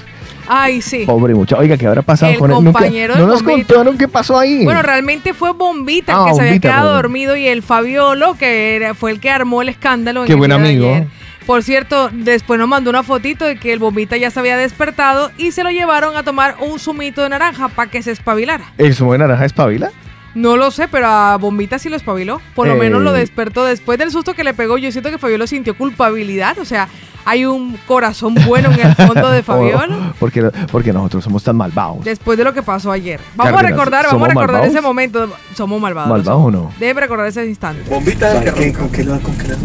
Ay, 0.49 0.81
sí. 0.81 1.05
Pobre 1.05 1.33
muchacho. 1.33 1.61
Oiga, 1.61 1.77
¿qué 1.77 1.87
habrá 1.87 2.01
pasado 2.01 2.33
El 2.33 2.39
con 2.39 2.51
él? 2.51 2.61
Nunca- 2.61 2.81
no 2.81 2.91
de 2.91 3.07
nos 3.07 3.41
Bombita. 3.41 3.73
contaron 3.75 3.97
qué 3.97 4.09
pasó 4.09 4.37
ahí. 4.37 4.65
Bueno, 4.65 4.81
realmente 4.81 5.33
fue 5.33 5.53
Bombita 5.53 6.11
el 6.11 6.17
Ah, 6.19 6.25
que 6.27 6.33
se 6.35 6.41
había 6.41 6.59
quedado 6.59 6.81
perdón. 6.89 7.01
dormido 7.03 7.37
y 7.37 7.47
el 7.47 7.63
Fabiolo, 7.63 8.33
que 8.37 8.75
era- 8.75 8.93
fue 8.95 9.11
el 9.11 9.21
que 9.21 9.29
armó 9.29 9.61
el 9.61 9.69
escándalo. 9.69 10.21
en 10.21 10.27
Qué 10.27 10.33
el 10.33 10.39
buen 10.39 10.49
de 10.49 10.55
amigo. 10.55 10.89
ayer. 10.89 11.07
Por 11.51 11.63
cierto, 11.63 12.09
después 12.13 12.57
nos 12.57 12.69
mandó 12.69 12.89
una 12.91 13.03
fotito 13.03 13.43
de 13.43 13.57
que 13.57 13.73
el 13.73 13.79
Bombita 13.79 14.15
ya 14.15 14.31
se 14.31 14.39
había 14.39 14.55
despertado 14.55 15.31
y 15.37 15.51
se 15.51 15.63
lo 15.65 15.69
llevaron 15.69 16.15
a 16.15 16.23
tomar 16.23 16.55
un 16.61 16.79
zumito 16.79 17.21
de 17.23 17.27
naranja 17.27 17.67
para 17.67 17.91
que 17.91 18.01
se 18.01 18.11
espabilara. 18.11 18.71
¿El 18.77 18.95
zumo 18.95 19.11
de 19.11 19.17
naranja 19.17 19.43
es 19.43 19.51
pavila? 19.51 19.91
No 20.33 20.55
lo 20.55 20.71
sé, 20.71 20.87
pero 20.87 21.07
a 21.07 21.35
Bombita 21.35 21.77
sí 21.77 21.89
lo 21.89 21.97
espabiló. 21.97 22.39
Por 22.55 22.67
lo 22.67 22.75
Eh. 22.75 22.77
menos 22.77 23.01
lo 23.01 23.11
despertó 23.11 23.65
después 23.65 23.99
del 23.99 24.11
susto 24.11 24.33
que 24.33 24.45
le 24.45 24.53
pegó. 24.53 24.77
Yo 24.77 24.93
siento 24.93 25.09
que 25.11 25.17
Fabiolo 25.17 25.45
sintió 25.45 25.75
culpabilidad. 25.75 26.57
O 26.57 26.63
sea, 26.63 26.87
hay 27.25 27.43
un 27.43 27.75
corazón 27.85 28.33
bueno 28.47 28.71
en 28.71 28.79
el 28.87 28.95
fondo 28.95 29.29
de 29.29 29.43
Fabiolo. 29.43 29.93
Oh, 30.11 30.13
porque, 30.21 30.43
porque 30.71 30.93
nosotros 30.93 31.21
somos 31.25 31.43
tan 31.43 31.57
malvados. 31.57 32.05
Después 32.05 32.37
de 32.37 32.45
lo 32.45 32.53
que 32.53 32.63
pasó 32.63 32.93
ayer. 32.93 33.19
Vamos 33.35 33.51
Claro 33.51 33.67
a 33.67 33.69
recordar, 33.71 34.05
vamos 34.05 34.07
a 34.07 34.11
¿somos 34.11 34.27
recordar 34.29 34.51
malvados? 34.53 34.73
ese 34.73 34.81
momento. 34.81 35.33
Somos 35.53 35.81
malvados. 35.81 36.09
¿Malvados 36.11 36.41
o 36.45 36.49
no? 36.49 36.71
Debe 36.79 37.01
recordar 37.01 37.27
ese 37.27 37.45
instante. 37.45 37.83
Bombita 37.89 38.35
¿Para 38.35 38.53
qué? 38.53 38.71
¿Con 38.71 38.89
qué, 38.89 39.03
lo- 39.03 39.19
¿Con 39.19 39.37
qué 39.37 39.49
le? 39.49 39.55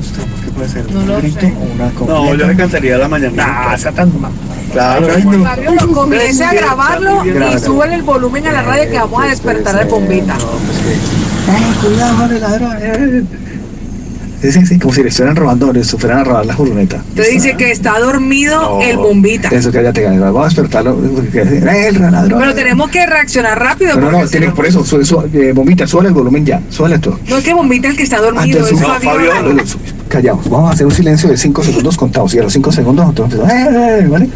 ¿Qué 0.56 0.60
puede 0.62 0.68
ser? 0.70 0.90
No 0.92 1.00
¿Un 1.00 1.08
lo 1.08 1.16
grito 1.18 1.40
sé. 1.40 1.46
o 1.58 1.74
una 1.74 1.84
No, 1.86 1.94
completa? 1.94 2.36
yo 2.36 2.46
le 2.46 2.56
cantaría 2.56 2.96
la 2.98 3.08
mañana. 3.08 3.46
Nah, 3.46 3.74
está 3.74 3.92
tan 3.92 4.20
mal. 4.20 4.32
Claro, 4.72 5.06
Fabiolo, 5.08 5.92
comience 5.92 6.44
a 6.44 6.52
grabarlo 6.54 7.24
y 7.26 7.58
súbele 7.58 7.94
el 7.96 8.02
volumen 8.02 8.46
a 8.46 8.52
la 8.52 8.62
radio 8.62 8.90
que 8.90 8.98
vamos 8.98 9.22
a 9.22 9.26
despertar 9.28 9.76
al 9.76 9.86
bombita. 9.88 10.34
No, 10.38 10.44
pues 10.46 10.78
que... 10.78 10.92
¡Eh, 10.94 11.74
cuidado, 11.82 12.16
vale, 12.18 12.38
ladrón! 12.40 12.76
eh! 12.80 13.22
Sí, 14.42 14.52
sí, 14.52 14.66
sí, 14.66 14.78
como 14.78 14.92
si 14.92 15.02
le 15.02 15.08
estuvieran 15.08 15.34
robando, 15.34 15.72
le 15.72 15.82
fueran 15.82 16.18
a 16.18 16.24
robar 16.24 16.44
la 16.46 16.54
furgoneta. 16.54 17.02
Te 17.14 17.26
dice 17.30 17.56
que 17.56 17.70
está 17.70 17.98
dormido 17.98 18.60
No, 18.60 18.82
el 18.82 18.96
bombita. 18.98 19.48
Eso 19.48 19.72
que 19.72 19.82
ya 19.82 19.92
te 19.94 20.02
gana. 20.02 20.20
Vamos 20.26 20.42
a 20.42 20.48
despertarlo. 20.48 20.94
porque, 20.94 21.40
¡Eh, 21.40 21.88
el 21.88 22.00
ladrón! 22.00 22.38
Pero 22.40 22.54
tenemos 22.54 22.90
que 22.90 23.06
reaccionar 23.06 23.58
rápido. 23.58 23.98
No, 23.98 24.10
no, 24.10 24.20
no, 24.22 24.28
tiene, 24.28 24.50
por 24.50 24.66
eso, 24.66 24.84
su, 24.84 25.02
su, 25.04 25.20
eh, 25.32 25.52
bombita, 25.54 25.86
suele 25.86 26.08
el 26.08 26.14
volumen 26.14 26.44
ya, 26.44 26.60
suele 26.68 26.96
esto. 26.96 27.18
No 27.28 27.38
es 27.38 27.44
que 27.44 27.54
bombita 27.54 27.88
el 27.88 27.96
que 27.96 28.02
está 28.02 28.20
dormido, 28.20 28.58
Antes 28.58 28.72
es 28.72 28.78
su- 28.78 28.84
Fabiola. 28.84 29.64
Callaos, 30.08 30.48
vamos 30.48 30.70
a 30.70 30.72
hacer 30.74 30.86
un 30.86 30.92
silencio 30.92 31.28
de 31.28 31.36
5 31.36 31.62
segundos 31.62 31.96
contados 31.96 32.34
y 32.34 32.38
a 32.38 32.42
los 32.42 32.52
5 32.52 32.72
segundos 32.72 33.06
nosotros 33.06 33.32
empezamos, 33.32 33.52
¡eh, 33.52 34.00
eh, 34.00 34.08
¿vale? 34.08 34.28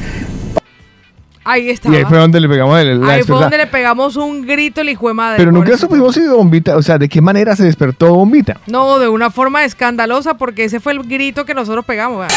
Ahí 1.43 1.71
estaba. 1.71 1.95
Y 1.95 1.99
ahí 1.99 2.05
fue 2.05 2.19
donde 2.19 2.39
le 2.39 2.49
pegamos 2.49 2.79
el, 2.79 3.01
la 3.01 3.13
Ahí 3.15 3.23
fue 3.23 3.37
donde 3.37 3.57
le 3.57 3.67
pegamos 3.67 4.17
un 4.17 4.43
grito 4.43 4.83
el 4.83 4.91
hijo 4.91 5.09
de 5.09 5.15
madre. 5.15 5.39
Pero 5.39 5.51
nunca 5.51 5.77
supimos 5.79 6.15
si 6.15 6.27
Bombita, 6.27 6.77
o 6.77 6.83
sea, 6.83 6.99
de 6.99 7.09
qué 7.09 7.21
manera 7.21 7.57
se 7.57 7.65
despertó 7.65 8.15
Bombita. 8.15 8.61
No, 8.67 8.99
de 8.99 9.09
una 9.09 9.31
forma 9.31 9.65
escandalosa 9.65 10.35
porque 10.35 10.65
ese 10.65 10.81
fue 10.81 10.93
el 10.93 11.03
grito 11.03 11.45
que 11.47 11.55
nosotros 11.55 11.85
pegamos. 11.85 12.27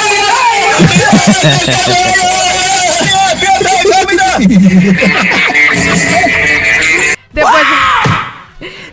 Después, 7.34 7.64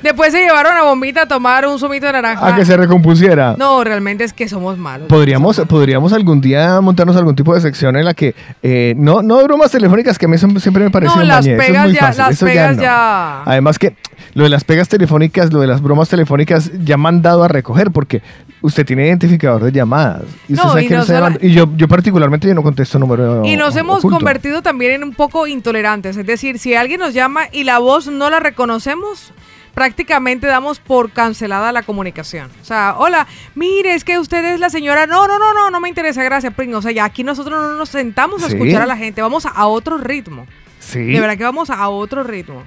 después 0.03 0.33
se 0.33 0.41
llevaron 0.45 0.77
a 0.77 0.83
Bombita 0.83 1.23
a 1.23 1.27
tomar 1.29 1.67
un 1.67 1.79
zumito 1.79 2.07
de 2.07 2.13
naranja. 2.13 2.47
A 2.47 2.57
que 2.57 2.65
se 2.65 2.77
recompusiera. 2.77 3.55
No, 3.59 3.83
realmente 3.85 4.25
es 4.25 4.33
que 4.33 4.49
somos 4.49 4.79
malos. 4.79 5.09
Podríamos, 5.09 5.61
podríamos 5.69 6.13
algún 6.13 6.41
día 6.41 6.81
montarnos 6.81 7.17
algún 7.17 7.35
tipo 7.37 7.55
de 7.55 7.61
sección 7.61 7.97
en 7.97 8.05
la 8.05 8.15
que 8.15 8.35
eh, 8.63 8.95
no, 8.97 9.23
no 9.23 9.43
bromas 9.45 9.71
telefónicas 9.71 10.19
que 10.19 10.27
a 10.27 10.29
mí 10.29 10.37
siempre 10.39 10.85
me 10.85 10.91
parecen 10.91 11.19
No, 11.19 11.25
las 11.25 11.47
es 11.47 11.57
pegas 11.59 11.93
ya- 11.93 12.01
fácil, 12.01 12.19
las 12.19 12.31
eso 12.33 12.47
pegas 12.47 12.77
no. 12.77 12.83
ya- 12.83 13.43
Además 13.45 13.79
que 13.79 13.97
lo 14.35 14.45
de 14.45 14.51
las 14.51 14.65
pegas 14.65 14.89
telefónicas, 14.89 15.53
lo 15.53 15.61
de 15.61 15.67
las 15.67 15.81
bromas 15.83 16.09
telefónicas, 16.09 16.71
ya 16.85 16.97
mandado 16.97 17.43
a 17.43 17.49
recoger, 17.49 17.91
porque 17.91 18.23
usted 18.63 18.85
tiene 18.87 19.07
identificador 19.07 19.63
de 19.65 19.73
llamadas. 19.73 20.23
Y, 20.49 20.53
usted 20.53 20.65
No, 20.65 20.69
sabe 20.71 20.85
y 20.85 20.89
que 20.89 20.95
no 20.95 21.05
sola- 21.05 21.19
llamando. 21.21 21.39
Y 21.43 21.53
yo, 21.53 21.69
yo 21.77 21.89
particularmente 21.89 22.47
yo 22.47 22.55
no 22.55 22.63
contesto 22.63 22.99
número 22.99 23.45
Y 23.45 23.57
nos 23.57 23.75
hemos 23.77 23.99
oculto. 24.01 24.17
convertido 24.19 24.63
también 24.63 24.93
en 24.93 25.03
un 25.05 25.15
poco 25.15 25.47
intolerantes. 25.47 26.17
Es 26.17 26.27
decir, 26.27 26.59
si 26.59 26.75
alguien 26.75 27.01
nos 27.01 27.15
llama 27.15 27.43
y 27.51 27.65
la 27.65 27.79
voz 27.79 28.07
no 28.09 28.29
la 28.31 28.39
reconocemos, 28.41 29.33
prácticamente 29.75 30.47
damos 30.47 30.81
por 30.81 31.11
cancelada 31.13 31.73
la 31.73 31.83
comunicación. 31.83 32.51
O 32.61 32.65
sea, 32.65 32.95
hola, 32.99 33.27
mire, 33.55 33.95
es 33.95 34.05
que 34.05 34.19
usted 34.19 34.45
es 34.55 34.61
la 34.61 34.71
señora. 34.71 35.07
No, 35.07 35.27
no, 35.27 35.39
no, 35.39 35.55
no, 35.55 35.71
no 35.71 35.81
me 35.81 35.89
interesa, 35.89 36.23
gracias, 36.23 36.53
Pring. 36.55 36.75
O 36.75 36.83
sea, 36.83 36.93
ya 36.93 37.05
aquí 37.05 37.25
nosotros 37.25 37.61
no 37.61 37.77
nos 37.77 37.89
sentamos 37.89 38.43
a 38.43 38.49
Sí. 38.49 38.55
escuchar 38.55 38.83
a 38.83 38.87
la 38.87 38.97
gente, 38.97 39.23
vamos 39.23 39.47
a, 39.47 39.67
otro 39.67 39.99
ritmo. 39.99 40.47
Sí. 40.79 41.01
De 41.05 41.21
verdad 41.21 41.37
que 41.37 41.45
vamos 41.45 41.71
a 41.71 41.89
otro 41.89 42.23
ritmo. 42.25 42.63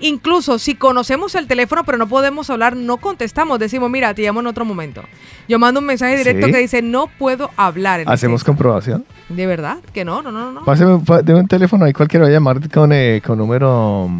Incluso 0.00 0.58
si 0.58 0.74
conocemos 0.74 1.36
el 1.36 1.46
teléfono 1.46 1.84
pero 1.84 1.96
no 1.96 2.08
podemos 2.08 2.50
hablar, 2.50 2.74
no 2.74 2.96
contestamos. 2.96 3.60
Decimos, 3.60 3.88
mira, 3.88 4.12
te 4.14 4.22
llamo 4.22 4.40
en 4.40 4.48
otro 4.48 4.64
momento. 4.64 5.04
Yo 5.48 5.60
mando 5.60 5.78
un 5.78 5.86
mensaje 5.86 6.16
directo 6.16 6.46
Sí. 6.46 6.52
que 6.52 6.58
dice, 6.58 6.82
no 6.82 7.06
puedo 7.06 7.50
hablar. 7.56 8.00
en 8.00 8.08
Hacemos 8.08 8.40
este 8.40 8.46
comprobación. 8.50 9.04
instante". 9.08 9.34
¿De 9.34 9.46
verdad? 9.46 9.78
Que 9.94 10.04
no, 10.04 10.20
no, 10.20 10.32
no, 10.32 10.50
no. 10.50 10.64
Páseme, 10.64 10.98
deme 11.22 11.40
un 11.40 11.46
teléfono 11.46 11.84
ahí 11.84 11.92
cualquiera 11.92 12.24
va 12.24 12.30
a 12.30 12.32
llamar 12.32 12.68
con, 12.68 12.90
eh, 12.92 13.22
con 13.24 13.38
número. 13.38 14.10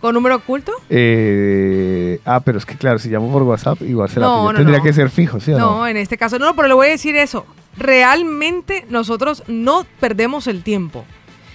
¿Con 0.00 0.14
número 0.14 0.36
oculto? 0.36 0.72
eh, 0.88 2.20
ah, 2.24 2.40
pero 2.40 2.58
es 2.58 2.64
que 2.66 2.74
claro, 2.76 2.98
si 2.98 3.08
llamo 3.10 3.30
por 3.32 3.42
WhatsApp, 3.42 3.82
igual 3.82 4.08
se 4.08 4.20
la 4.20 4.26
No, 4.26 4.52
no, 4.52 4.56
Tendría 4.58 4.78
no. 4.78 4.84
que 4.84 4.92
ser 4.92 5.10
fijo, 5.10 5.40
¿sí 5.40 5.52
o 5.52 5.58
no? 5.58 5.70
No, 5.78 5.86
en 5.86 5.96
este 5.96 6.16
caso 6.16 6.38
no, 6.38 6.54
pero 6.56 6.68
le 6.68 6.74
voy 6.74 6.86
a 6.86 6.90
decir 6.90 7.16
eso. 7.16 7.46
Realmente 7.76 8.86
nosotros 8.88 9.42
no 9.46 9.84
perdemos 10.00 10.46
el 10.46 10.62
tiempo. 10.62 11.04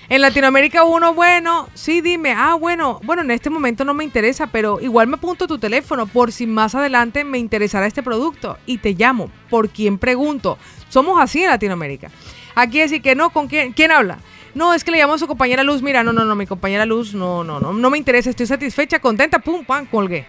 En 0.07 0.21
Latinoamérica 0.21 0.83
uno, 0.83 1.15
bueno, 1.15 1.67
sí, 1.73 2.01
dime, 2.01 2.33
ah, 2.37 2.53
bueno, 2.53 2.99
bueno, 3.03 3.23
en 3.23 3.31
este 3.31 3.49
momento 3.49 3.83
no 3.83 3.95
me 3.95 4.03
interesa, 4.03 4.45
pero 4.47 4.79
igual 4.79 5.07
me 5.07 5.15
apunto 5.15 5.47
tu 5.47 5.57
teléfono 5.57 6.05
por 6.05 6.31
si 6.31 6.45
más 6.45 6.75
adelante 6.75 7.23
me 7.23 7.39
interesará 7.39 7.87
este 7.87 8.03
producto 8.03 8.57
y 8.67 8.77
te 8.77 8.93
llamo. 8.93 9.31
¿Por 9.49 9.69
quién 9.69 9.97
pregunto? 9.97 10.59
Somos 10.89 11.19
así 11.19 11.41
en 11.43 11.49
Latinoamérica. 11.49 12.11
Aquí 12.53 12.79
decir 12.79 13.01
que 13.01 13.15
no, 13.15 13.31
¿con 13.31 13.47
quién? 13.47 13.73
¿Quién 13.73 13.91
habla? 13.91 14.19
No, 14.55 14.73
es 14.73 14.83
que 14.83 14.89
le 14.89 14.97
llamo 14.97 15.13
a 15.13 15.17
su 15.19 15.27
compañera 15.27 15.63
Luz. 15.63 15.83
Mira, 15.83 16.03
no, 16.03 16.13
no, 16.13 16.25
no, 16.25 16.33
mi 16.33 16.47
compañera 16.47 16.85
Luz, 16.85 17.13
no, 17.13 17.43
no, 17.43 17.59
no, 17.59 17.73
no 17.73 17.89
me 17.89 17.97
interesa, 17.97 18.29
estoy 18.29 18.47
satisfecha, 18.47 18.99
contenta, 18.99 19.37
pum, 19.37 19.63
pam, 19.63 19.85
colgué. 19.85 20.25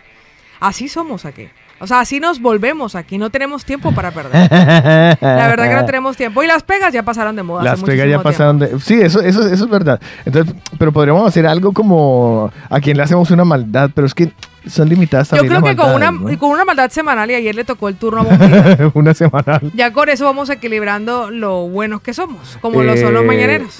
Así 0.60 0.88
somos 0.88 1.24
aquí. 1.24 1.48
O 1.78 1.86
sea, 1.86 2.00
así 2.00 2.20
nos 2.20 2.40
volvemos 2.40 2.94
aquí, 2.94 3.18
no 3.18 3.28
tenemos 3.28 3.64
tiempo 3.64 3.92
para 3.92 4.10
perder. 4.10 4.50
La 4.50 5.48
verdad 5.48 5.68
que 5.68 5.74
no 5.74 5.84
tenemos 5.84 6.16
tiempo. 6.16 6.42
Y 6.42 6.46
las 6.46 6.62
pegas 6.62 6.92
ya 6.92 7.02
pasaron 7.02 7.36
de 7.36 7.42
moda. 7.42 7.60
hace 7.60 7.82
Las 7.82 7.82
pegas 7.82 8.08
ya 8.08 8.22
pasaron 8.22 8.58
de... 8.58 8.80
Sí, 8.80 8.94
eso, 8.94 9.20
eso, 9.20 9.46
eso 9.46 9.64
es 9.64 9.70
verdad. 9.70 10.00
Entonces, 10.24 10.54
pero 10.78 10.90
podríamos 10.90 11.28
hacer 11.28 11.46
algo 11.46 11.72
como 11.72 12.50
a 12.70 12.80
quien 12.80 12.96
le 12.96 13.02
hacemos 13.02 13.30
una 13.30 13.44
maldad, 13.44 13.90
pero 13.94 14.06
es 14.06 14.14
que 14.14 14.32
son 14.68 14.88
limitadas 14.88 15.30
Yo 15.30 15.44
creo 15.44 15.62
que 15.62 15.76
con 15.76 15.94
una, 15.94 16.12
con 16.38 16.50
una 16.50 16.64
maldad 16.64 16.90
semanal 16.90 17.30
y 17.30 17.34
ayer 17.34 17.54
le 17.54 17.64
tocó 17.64 17.88
el 17.88 17.96
turno 17.96 18.26
a 18.28 18.90
una 18.94 19.14
semanal. 19.14 19.70
Ya 19.74 19.92
con 19.92 20.08
eso 20.08 20.24
vamos 20.24 20.50
equilibrando 20.50 21.30
lo 21.30 21.68
buenos 21.68 22.00
que 22.00 22.14
somos, 22.14 22.58
como 22.60 22.82
lo 22.82 22.96
son 22.96 23.14
los 23.14 23.22
Eh, 23.22 23.26
mañaneros. 23.26 23.78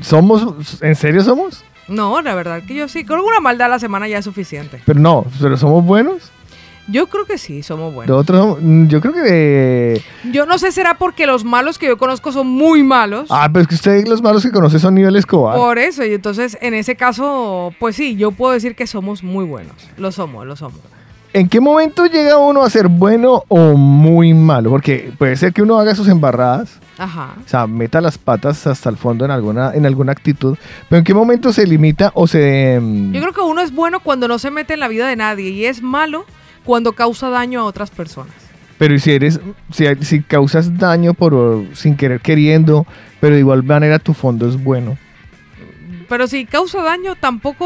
¿Somos? 0.00 0.80
¿En 0.82 0.94
serio 0.94 1.22
somos? 1.22 1.64
No, 1.88 2.22
la 2.22 2.34
verdad 2.34 2.62
que 2.66 2.74
yo 2.74 2.88
sí. 2.88 3.04
Con 3.04 3.18
una 3.20 3.40
maldad 3.40 3.66
a 3.66 3.70
la 3.70 3.78
semana 3.78 4.06
ya 4.06 4.18
es 4.18 4.24
suficiente. 4.24 4.80
Pero 4.84 5.00
no, 5.00 5.24
pero 5.40 5.56
somos 5.56 5.84
buenos. 5.84 6.30
Yo 6.90 7.06
creo 7.08 7.24
que 7.24 7.38
sí, 7.38 7.62
somos 7.62 7.94
buenos. 7.94 8.14
Nosotros 8.14 8.38
somos- 8.40 8.58
mm, 8.62 8.86
yo 8.88 9.00
creo 9.00 9.12
que... 9.14 9.20
eh, 9.94 10.02
Yo 10.32 10.46
no 10.46 10.58
sé, 10.58 10.72
será 10.72 10.94
porque 10.98 11.26
los 11.26 11.44
malos 11.44 11.78
que 11.78 11.86
yo 11.86 11.96
conozco 11.98 12.32
son 12.32 12.46
muy 12.48 12.82
malos. 12.82 13.28
ah, 13.30 13.48
pero 13.52 13.62
es 13.62 13.68
que 13.68 13.74
usted 13.76 14.06
los 14.08 14.22
malos 14.22 14.42
que 14.42 14.50
conoce 14.50 14.78
son 14.78 14.94
nivel 14.94 15.16
Escobar. 15.16 15.56
Por 15.56 15.78
eso, 15.78 16.04
y 16.04 16.14
entonces 16.14 16.58
en 16.60 16.74
ese 16.74 16.96
caso, 16.96 17.72
pues 17.78 17.96
sí, 17.96 18.16
yo 18.16 18.30
puedo 18.32 18.52
decir 18.52 18.74
que 18.74 18.86
somos 18.86 19.22
muy 19.22 19.44
buenos. 19.44 19.74
Lo 19.96 20.10
somos, 20.12 20.46
lo 20.46 20.56
somos. 20.56 20.78
¿En 21.32 21.48
qué 21.48 21.60
momento 21.60 22.06
llega 22.06 22.38
uno 22.38 22.64
a 22.64 22.70
ser 22.70 22.88
bueno 22.88 23.44
o 23.46 23.76
muy 23.76 24.34
malo? 24.34 24.68
Porque 24.70 25.12
puede 25.16 25.36
ser 25.36 25.52
que 25.52 25.62
uno 25.62 25.78
haga 25.78 25.94
sus 25.94 26.08
embarradas, 26.08 26.80
Ajá. 26.98 27.34
o 27.46 27.48
sea, 27.48 27.68
meta 27.68 28.00
las 28.00 28.18
patas 28.18 28.66
hasta 28.66 28.90
el 28.90 28.96
fondo 28.96 29.24
en 29.26 29.30
alguna, 29.30 29.72
en 29.72 29.86
alguna 29.86 30.10
actitud, 30.10 30.56
pero 30.88 30.98
¿en 30.98 31.04
qué 31.04 31.14
momento 31.14 31.52
se 31.52 31.68
limita 31.68 32.10
o 32.14 32.26
se... 32.26 32.80
mm, 32.82 33.12
Yo 33.12 33.20
creo 33.20 33.32
que 33.32 33.42
uno 33.42 33.60
es 33.60 33.72
bueno 33.72 34.00
cuando 34.00 34.26
no 34.26 34.40
se 34.40 34.50
mete 34.50 34.74
en 34.74 34.80
la 34.80 34.88
vida 34.88 35.06
de 35.06 35.14
nadie 35.14 35.50
y 35.50 35.66
es 35.66 35.82
malo 35.82 36.24
cuando 36.64 36.92
causa 36.92 37.30
daño 37.30 37.60
a 37.60 37.64
otras 37.64 37.90
personas. 37.90 38.34
Pero 38.78 38.94
¿y 38.94 38.98
si 38.98 39.12
eres, 39.12 39.40
si, 39.72 39.84
si 40.00 40.22
causas 40.22 40.78
daño 40.78 41.12
por 41.14 41.64
sin 41.74 41.96
querer 41.96 42.20
queriendo, 42.20 42.86
pero 43.20 43.34
de 43.34 43.40
igual 43.40 43.62
manera 43.62 43.98
tu 43.98 44.14
fondo 44.14 44.48
es 44.48 44.62
bueno. 44.62 44.96
Pero 46.10 46.26
si 46.26 46.44
causa 46.44 46.82
daño, 46.82 47.14
tampoco. 47.14 47.64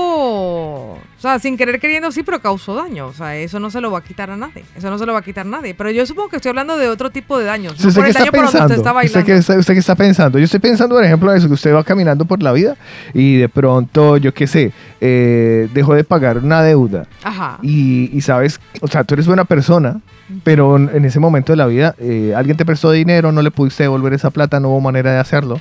O 0.93 1.01
sea, 1.19 1.39
sin 1.39 1.57
querer 1.57 1.81
queriendo, 1.81 2.13
sí, 2.13 2.23
pero 2.23 2.41
causó 2.41 2.75
daño. 2.75 3.07
O 3.07 3.13
sea, 3.15 3.35
eso 3.37 3.59
no 3.59 3.71
se 3.71 3.81
lo 3.81 3.91
va 3.91 3.99
a 3.99 4.05
quitar 4.05 4.31
a 4.31 4.37
nadie. 4.37 4.65
Eso 4.77 4.91
no 4.91 4.99
se 4.99 5.07
lo 5.07 5.15
va 5.15 5.21
a 5.21 5.23
quitar 5.23 5.47
a 5.47 5.51
nadie. 5.51 5.75
Pero 5.75 5.91
yo 5.91 6.05
supongo 6.05 6.29
que 6.29 6.37
estoy 6.37 6.51
hablando 6.51 6.77
de 6.77 6.89
otro 6.89 7.09
tipo 7.09 7.39
de 7.39 7.47
daños. 7.47 7.81
No 7.81 7.89
¿Usted 7.89 8.01
por 8.01 8.05
el 8.05 8.11
está 8.11 8.21
daño 8.21 8.33
por 8.33 8.41
donde 8.45 8.53
pensando? 8.53 8.75
usted 8.75 8.77
está 8.77 8.91
¿Usted 8.91 8.95
bailando. 8.95 9.27
qué, 9.27 9.37
está, 9.39 9.59
usted 9.59 9.73
qué 9.73 9.81
está 9.81 9.95
pensando? 9.95 10.39
Yo 10.39 10.45
estoy 10.45 10.61
pensando, 10.61 10.95
por 10.95 11.05
ejemplo, 11.05 11.33
eso, 11.33 11.49
que 11.49 11.55
usted 11.55 11.75
va 11.75 11.83
caminando 11.85 12.27
por 12.27 12.43
la 12.43 12.53
vida 12.53 12.77
y 13.15 13.39
de 13.39 13.49
pronto, 13.49 14.19
yo 14.19 14.35
qué 14.35 14.47
sé, 14.47 14.73
eh, 15.01 15.69
dejó 15.73 15.95
de 15.95 16.05
pagar 16.05 16.37
una 16.39 16.63
deuda. 16.63 17.07
Ajá. 17.23 17.59
y, 17.63 18.11
y 18.15 18.21
sabes, 18.21 18.61
o 18.83 18.89
sea, 18.89 19.05
tú 19.05 19.15
eres 19.15 19.27
buena 19.27 19.47
persona, 19.47 20.01
pero 20.43 20.77
en 20.77 20.91
en 20.93 21.05
ese 21.07 21.19
momento 21.19 21.53
de 21.53 21.57
la 21.57 21.67
vida 21.67 21.95
eh, 21.99 22.35
alguien 22.37 22.57
te 22.59 22.65
prestó 22.67 22.91
dinero, 22.91 23.33
no 23.33 23.41
le 23.43 23.51
pudiste 23.51 23.85
devolver 23.85 24.13
esa 24.13 24.31
plata, 24.31 24.61
no 24.61 24.69
hubo 24.69 24.81
manera 24.83 25.13
de 25.13 25.19
hacerlo, 25.19 25.61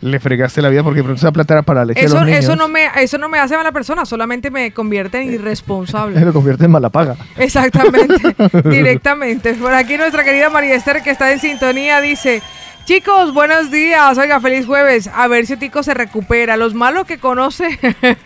le 0.00 0.20
fregaste 0.20 0.62
la 0.62 0.68
vida 0.68 0.82
porque 0.82 1.02
pronto 1.02 1.18
esa 1.18 1.32
plata 1.32 1.54
era 1.54 1.62
para 1.62 1.84
leche 1.84 2.04
Eso, 2.04 2.16
los 2.16 2.24
niños. 2.24 2.44
eso, 2.44 2.56
no 2.56 2.68
me, 2.68 2.86
eso 2.96 3.18
no 3.18 3.28
me 3.28 3.38
hace 3.38 3.56
mala 3.56 3.72
persona, 3.72 4.04
solamente 4.06 4.50
me 4.50 4.72
convierte 4.72 5.20
en 5.20 5.32
irresponsable. 5.32 6.20
lo 6.24 6.32
convierte 6.32 6.64
en 6.64 6.70
mala 6.70 6.88
paga. 6.88 7.16
Exactamente, 7.36 8.34
directamente. 8.64 9.54
Por 9.54 9.72
aquí 9.72 9.96
nuestra 9.96 10.24
querida 10.24 10.50
María 10.50 10.74
Esther, 10.74 11.02
que 11.02 11.10
está 11.10 11.32
en 11.32 11.38
sintonía, 11.38 12.00
dice: 12.00 12.42
Chicos, 12.84 13.32
buenos 13.32 13.70
días. 13.70 14.18
Oiga, 14.18 14.40
feliz 14.40 14.66
jueves. 14.66 15.08
A 15.14 15.28
ver 15.28 15.46
si 15.46 15.56
Tico 15.56 15.82
se 15.84 15.94
recupera. 15.94 16.56
Los 16.56 16.74
malos 16.74 17.04
que 17.06 17.18
conoce. 17.18 17.78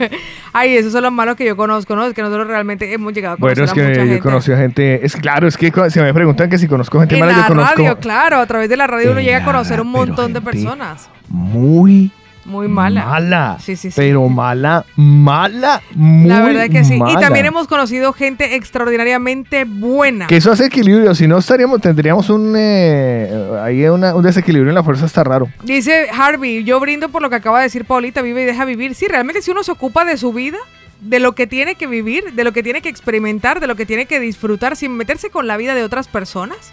Ay, 0.55 0.77
esos 0.77 0.93
son 0.93 1.03
los 1.03 1.13
malos 1.13 1.37
que 1.37 1.45
yo 1.45 1.55
conozco, 1.57 1.95
¿no? 1.95 2.07
Es 2.07 2.15
que 2.15 2.23
nosotros 2.23 2.47
realmente 2.47 2.91
hemos 2.93 3.13
llegado 3.13 3.35
a 3.35 3.37
conocer 3.37 3.57
Bueno, 3.57 3.65
es 3.67 3.71
a 3.71 3.75
que 3.75 3.83
mucha 3.83 3.95
yo 4.05 4.07
gente. 4.07 4.21
conocido 4.21 4.57
gente, 4.57 5.05
es 5.05 5.17
claro, 5.17 5.47
es 5.49 5.57
que 5.59 5.71
se 5.91 6.03
me 6.03 6.15
preguntan 6.15 6.49
que 6.49 6.57
si 6.57 6.67
conozco 6.67 6.99
gente 7.01 7.15
En 7.17 7.21
mala, 7.21 7.33
la 7.33 7.43
yo 7.43 7.49
conozco 7.49 7.77
radio, 7.77 7.99
claro, 7.99 8.39
a 8.39 8.47
través 8.47 8.71
de 8.71 8.77
la 8.79 8.87
radio 8.87 9.11
uno 9.11 9.21
llega 9.21 9.39
a 9.39 9.45
conocer 9.45 9.81
un 9.83 9.89
montón 9.89 10.33
de 10.33 10.41
personas. 10.41 11.11
muy 11.29 12.11
Muy 12.45 12.69
mala. 12.69 13.05
mala, 13.07 13.57
Sí, 13.61 13.75
sí, 13.77 13.91
sí. 13.91 13.95
pero 13.97 14.29
mala, 14.29 14.85
mala, 14.97 15.81
muy 15.95 16.29
La 16.29 16.43
verdad 16.43 16.69
que 16.69 16.85
sí. 16.85 16.95
Y 17.09 17.17
también 17.17 17.47
hemos 17.47 17.67
conocido 17.67 18.13
gente 18.13 18.55
extraordinariamente 18.57 19.65
buena. 19.65 20.27
Que 20.27 20.37
eso 20.37 20.53
hace 20.53 20.67
equilibrio, 20.67 21.15
si 21.15 21.27
no 21.27 21.39
estaríamos, 21.39 21.81
tendríamos 21.81 22.29
un, 22.31 22.55
eh, 22.57 23.33
ahí 23.63 23.85
una- 23.87 24.15
un 24.15 24.23
desequilibrio 24.23 24.71
en 24.71 24.75
la 24.75 24.83
fuerza, 24.83 25.07
está 25.07 25.25
raro. 25.25 25.49
Dice 25.63 26.07
Harvey, 26.13 26.65
yo 26.65 26.79
brindo 26.81 27.09
por 27.09 27.23
lo 27.23 27.31
que 27.31 27.37
acaba 27.37 27.59
de 27.59 27.65
decir 27.65 27.85
Paulita, 27.85 28.23
vive 28.23 28.43
y 28.43 28.45
deja 28.47 28.65
vivir. 28.65 28.95
Sí, 28.95 29.07
realmente 29.09 29.43
si 29.43 29.51
uno 29.51 29.63
se 29.65 29.73
ocupa 29.73 30.05
de 30.05 30.17
su 30.17 30.33
vida, 30.33 30.59
de 31.01 31.21
lo 31.21 31.33
que 31.35 31.47
tiene 31.47 31.75
que 31.75 31.87
vivir, 31.87 32.33
de 32.35 32.45
lo 32.45 32.53
que 32.53 32.63
tiene 32.63 32.81
que 32.83 32.89
experimentar, 32.89 33.61
de 33.61 33.67
lo 33.67 33.75
que 33.77 33.85
tiene 33.87 34.07
que 34.07 34.21
disfrutar, 34.21 34.77
sin 34.77 34.93
meterse 34.97 35.31
con 35.31 35.47
la 35.47 35.57
vida 35.57 35.75
de 35.75 35.83
otras 35.85 36.09
personas, 36.09 36.73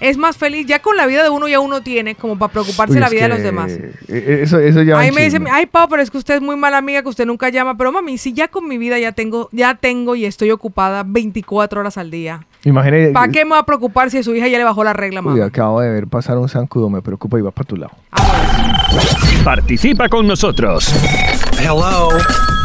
es 0.00 0.16
más 0.16 0.36
feliz. 0.36 0.66
Ya 0.66 0.80
con 0.80 0.96
la 0.96 1.06
vida 1.06 1.22
de 1.22 1.28
uno 1.30 1.48
ya 1.48 1.60
uno 1.60 1.82
tiene 1.82 2.14
como 2.14 2.38
para 2.38 2.52
preocuparse 2.52 2.92
Uy, 2.92 2.96
de 2.96 3.00
la 3.00 3.08
vida 3.08 3.22
de 3.22 3.28
los 3.28 3.42
demás. 3.42 3.72
eh, 3.72 4.40
Eso, 4.42 4.58
eso 4.58 4.82
ya 4.82 4.94
va 4.96 5.00
Ahí 5.00 5.12
me 5.12 5.22
dice, 5.24 5.36
chisme. 5.38 5.50
ay 5.52 5.66
Pau, 5.66 5.88
pero 5.88 6.02
es 6.02 6.10
que 6.10 6.18
usted 6.18 6.34
es 6.36 6.40
muy 6.40 6.56
mala 6.56 6.78
amiga, 6.78 7.02
que 7.02 7.08
usted 7.08 7.26
nunca 7.26 7.48
llama. 7.48 7.76
Pero 7.76 7.92
mami, 7.92 8.18
si 8.18 8.32
ya 8.32 8.48
con 8.48 8.66
mi 8.68 8.78
vida 8.78 8.98
ya 8.98 9.12
tengo, 9.12 9.48
ya 9.52 9.74
tengo 9.74 10.14
y 10.16 10.24
estoy 10.24 10.50
ocupada 10.50 11.02
24 11.06 11.80
horas 11.80 11.96
al 11.98 12.10
día. 12.10 12.46
Imagínate. 12.64 13.10
¿Para 13.10 13.30
qué 13.30 13.44
me 13.44 13.52
va 13.52 13.58
a 13.58 13.66
preocupar 13.66 14.10
si 14.10 14.18
a 14.18 14.22
su 14.22 14.34
hija 14.34 14.48
ya 14.48 14.56
le 14.58 14.64
bajó 14.64 14.84
la 14.84 14.92
regla, 14.94 15.20
Uy, 15.20 15.26
mamá? 15.26 15.44
acabo 15.44 15.80
de 15.80 15.90
ver 15.90 16.06
pasar 16.06 16.38
un 16.38 16.48
zancudo, 16.48 16.88
me 16.88 17.02
preocupa 17.02 17.38
y 17.38 17.42
va 17.42 17.50
para 17.50 17.66
tu 17.68 17.76
lado. 17.76 17.92
Participa 19.44 20.08
con 20.08 20.26
nosotros. 20.26 20.88
Hello. 21.58 22.08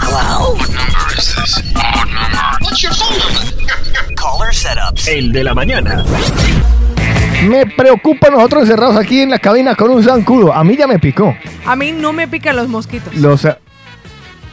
Hello. 0.02 0.56
What 0.56 0.70
number 0.70 1.18
is 1.18 1.36
this? 1.36 1.63
What 1.76 2.06
number? 2.06 2.58
What's 2.62 2.82
your 2.82 2.94
phone 2.94 3.18
number? 3.20 4.15
Caller 4.15 4.54
setups. 4.54 5.08
El 5.08 5.32
de 5.34 5.44
la 5.44 5.54
mañana. 5.54 6.04
Me 7.48 7.65
preocupa 7.65 8.30
nosotros 8.30 8.63
encerrados 8.63 8.98
aquí 8.98 9.22
en 9.22 9.30
la 9.30 9.39
cabina 9.39 9.76
con 9.76 9.89
un 9.91 10.04
zancudo. 10.04 10.54
A 10.54 10.63
mí 10.63 10.76
ya 10.76 10.88
me 10.88 11.00
picó. 11.00 11.36
A 11.65 11.76
mí 11.76 11.91
no 11.91 12.12
me 12.12 12.28
pican 12.28 12.56
los 12.56 12.67
mosquitos. 12.67 13.15
Los, 13.15 13.45
eh, 13.45 13.58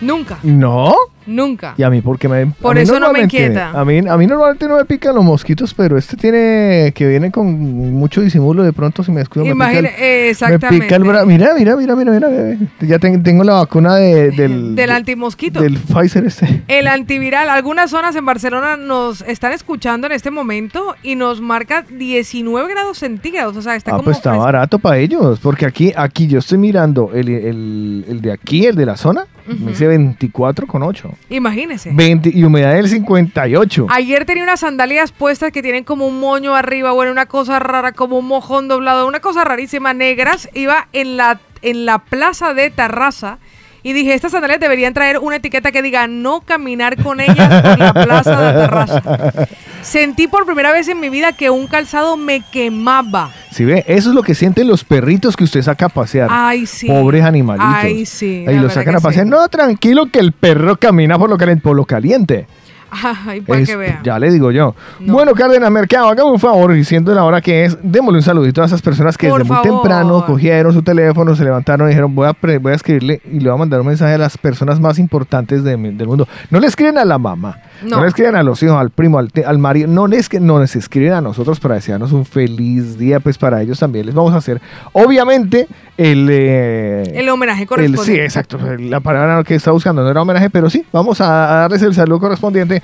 Nunca, 0.00 0.38
¿No? 0.42 0.94
Nunca. 1.26 1.74
Y 1.76 1.82
a 1.82 1.90
mí 1.90 2.00
porque 2.00 2.28
me... 2.28 2.46
Por 2.46 2.78
eso 2.78 2.98
no 3.00 3.12
me 3.12 3.20
inquieta. 3.22 3.70
A 3.70 3.84
mí, 3.84 3.98
a 3.98 4.16
mí 4.16 4.26
normalmente 4.26 4.66
no 4.68 4.76
me 4.76 4.84
pican 4.84 5.14
los 5.14 5.24
mosquitos, 5.24 5.74
pero 5.74 5.96
este 5.98 6.16
tiene 6.16 6.92
que 6.94 7.06
viene 7.06 7.30
con 7.30 7.46
mucho 7.94 8.20
disimulo. 8.20 8.62
De 8.62 8.72
pronto 8.72 9.02
si 9.04 9.10
me 9.12 9.20
descuido 9.20 9.44
me 9.46 9.52
pica 9.52 9.78
Imagina- 9.80 9.88
el, 9.88 9.94
eh, 9.96 10.22
me 10.24 10.28
exactamente. 10.30 10.84
pica 10.84 10.96
el 10.96 11.02
bra- 11.04 11.26
Mira, 11.26 11.54
mira, 11.58 11.76
mira, 11.76 11.94
mira, 11.96 12.12
mira. 12.12 12.56
Ya 12.80 12.98
ten- 12.98 13.22
tengo 13.22 13.44
la 13.44 13.54
vacuna 13.54 13.96
de- 13.96 14.30
del... 14.30 14.74
Del 14.76 14.88
de- 14.88 14.92
antimosquito. 14.92 15.60
Del 15.60 15.76
Pfizer 15.78 16.24
este. 16.24 16.62
El 16.68 16.86
antiviral. 16.88 17.48
Algunas 17.50 17.90
zonas 17.90 18.14
en 18.16 18.24
Barcelona 18.24 18.76
nos 18.76 19.22
están 19.22 19.52
escuchando 19.52 20.06
en 20.06 20.12
este 20.12 20.30
momento 20.30 20.94
y 21.02 21.14
nos 21.16 21.40
marca 21.40 21.84
19 21.90 22.68
grados 22.70 22.98
centígrados. 22.98 23.56
O 23.56 23.62
sea, 23.62 23.74
está 23.76 23.90
ah, 23.92 23.94
como 23.94 24.04
pues 24.04 24.16
está 24.18 24.30
fresco. 24.30 24.44
barato 24.44 24.78
para 24.78 24.98
ellos, 24.98 25.38
porque 25.40 25.66
aquí, 25.66 25.92
aquí 25.96 26.26
yo 26.26 26.38
estoy 26.38 26.58
mirando 26.58 27.10
el, 27.14 27.28
el- 27.28 28.04
el 28.08 28.20
de 28.20 28.32
aquí, 28.32 28.66
el 28.66 28.76
de 28.76 28.86
la 28.86 28.96
zona, 28.96 29.26
Me 29.46 29.70
dice 29.70 29.86
24 29.86 30.66
con 30.66 30.82
8. 30.82 31.10
Imagínese. 31.28 31.90
20 31.92 32.30
y 32.32 32.44
humedad 32.44 32.74
del 32.74 32.88
58. 32.88 33.86
Ayer 33.90 34.24
tenía 34.24 34.44
unas 34.44 34.60
sandalias 34.60 35.10
puestas 35.10 35.50
que 35.50 35.62
tienen 35.62 35.82
como 35.82 36.06
un 36.06 36.20
moño 36.20 36.54
arriba, 36.54 36.92
bueno, 36.92 37.10
una 37.10 37.26
cosa 37.26 37.58
rara, 37.58 37.92
como 37.92 38.18
un 38.18 38.26
mojón 38.26 38.68
doblado, 38.68 39.08
una 39.08 39.20
cosa 39.20 39.44
rarísima, 39.44 39.92
negras. 39.92 40.48
Iba 40.54 40.88
en 40.92 41.16
la, 41.16 41.40
en 41.62 41.84
la 41.84 41.98
plaza 41.98 42.54
de 42.54 42.70
Tarraza 42.70 43.38
y 43.86 43.92
dije, 43.92 44.14
estas 44.14 44.32
sandalias 44.32 44.58
deberían 44.58 44.94
traer 44.94 45.18
una 45.18 45.36
etiqueta 45.36 45.70
que 45.70 45.80
diga 45.80 46.08
no 46.08 46.40
caminar 46.40 47.00
con 47.00 47.20
ellas 47.20 47.62
por 47.62 47.78
la 47.78 47.92
plaza 47.92 48.40
de 48.40 48.52
Tarraza. 48.52 49.32
Sentí 49.82 50.26
por 50.26 50.44
primera 50.44 50.72
vez 50.72 50.88
en 50.88 50.98
mi 50.98 51.08
vida 51.08 51.32
que 51.32 51.50
un 51.50 51.68
calzado 51.68 52.16
me 52.16 52.40
quemaba. 52.50 53.30
Si 53.56 53.64
ve, 53.64 53.86
eso 53.88 54.10
es 54.10 54.14
lo 54.14 54.22
que 54.22 54.34
sienten 54.34 54.68
los 54.68 54.84
perritos 54.84 55.34
que 55.34 55.42
usted 55.42 55.62
saca 55.62 55.86
a 55.86 55.88
pasear. 55.88 56.28
Ay, 56.30 56.66
sí. 56.66 56.88
Pobres 56.88 57.24
animalitos. 57.24 57.66
Ay, 57.74 58.04
sí, 58.04 58.44
Ahí 58.46 58.58
los 58.58 58.74
sacan 58.74 58.96
a 58.96 59.00
pasear. 59.00 59.24
sí. 59.24 59.30
No, 59.30 59.48
tranquilo 59.48 60.10
que 60.12 60.18
el 60.18 60.32
perro 60.32 60.76
camina 60.76 61.18
por 61.18 61.30
lo 61.30 61.38
caliente. 61.38 61.62
Por 61.62 61.74
lo 61.74 61.86
caliente. 61.86 62.46
Ay, 63.26 63.40
para 63.40 63.60
Es- 63.60 63.68
que 63.68 63.76
vean. 63.76 63.98
ya 64.02 64.18
le 64.18 64.30
digo 64.30 64.50
yo. 64.50 64.74
Bueno, 65.00 65.32
Cárdenas 65.34 65.70
Mercado, 65.70 66.08
hágame 66.08 66.30
un 66.30 66.38
favor, 66.38 66.74
y 66.76 66.84
siendo 66.84 67.14
la 67.14 67.24
hora 67.24 67.40
que 67.40 67.64
es, 67.64 67.76
démosle 67.82 68.18
un 68.18 68.22
saludito 68.22 68.62
a 68.62 68.66
esas 68.66 68.80
personas 68.82 69.16
que 69.18 69.28
Por 69.28 69.42
desde 69.42 69.52
muy 69.54 69.62
temprano 69.62 70.24
cogieron 70.26 70.72
su 70.72 70.82
teléfono, 70.82 71.34
se 71.36 71.44
levantaron 71.44 71.86
y 71.88 71.90
dijeron, 71.90 72.14
voy 72.14 72.28
a, 72.28 72.36
voy 72.60 72.72
a 72.72 72.74
escribirle 72.74 73.20
y 73.30 73.40
le 73.40 73.48
voy 73.50 73.54
a 73.56 73.58
mandar 73.58 73.80
un 73.80 73.86
mensaje 73.88 74.14
a 74.14 74.18
las 74.18 74.38
personas 74.38 74.80
más 74.80 74.98
importantes 74.98 75.62
de 75.64 75.76
del 75.76 76.06
mundo. 76.06 76.26
No 76.50 76.58
le 76.60 76.66
escriben 76.66 76.96
a 76.98 77.04
la 77.04 77.18
mamá, 77.18 77.58
no, 77.82 77.96
No. 77.96 78.02
le 78.02 78.08
escriben 78.08 78.34
a 78.36 78.42
los 78.42 78.62
hijos, 78.62 78.76
al 78.76 78.90
primo, 78.90 79.18
al, 79.18 79.30
te- 79.32 79.44
al 79.44 79.58
marido, 79.58 79.88
no 79.88 80.06
les, 80.06 80.32
no 80.40 80.58
les 80.58 80.74
escriben 80.76 81.12
a 81.12 81.20
nosotros 81.20 81.60
para 81.60 81.74
desearnos 81.74 82.12
un 82.12 82.24
feliz 82.24 82.96
día, 82.98 83.20
pues 83.20 83.36
para 83.36 83.60
ellos 83.62 83.78
también 83.78 84.06
les 84.06 84.14
vamos 84.14 84.32
a 84.32 84.36
hacer, 84.38 84.60
obviamente, 84.92 85.66
el... 85.96 86.28
eh, 86.30 87.02
El 87.14 87.28
homenaje 87.28 87.62
el- 87.62 87.68
correspondiente. 87.68 88.12
sí, 88.12 88.20
exacto. 88.20 88.58
La 88.78 89.00
palabra 89.00 89.42
que 89.44 89.54
está 89.54 89.70
buscando 89.70 90.02
no 90.02 90.10
era 90.10 90.22
homenaje, 90.22 90.50
pero 90.50 90.68
sí, 90.70 90.84
vamos 90.92 91.20
a 91.20 91.26
darles 91.26 91.82
el 91.82 91.94
saludo 91.94 92.20
correspondiente 92.20 92.75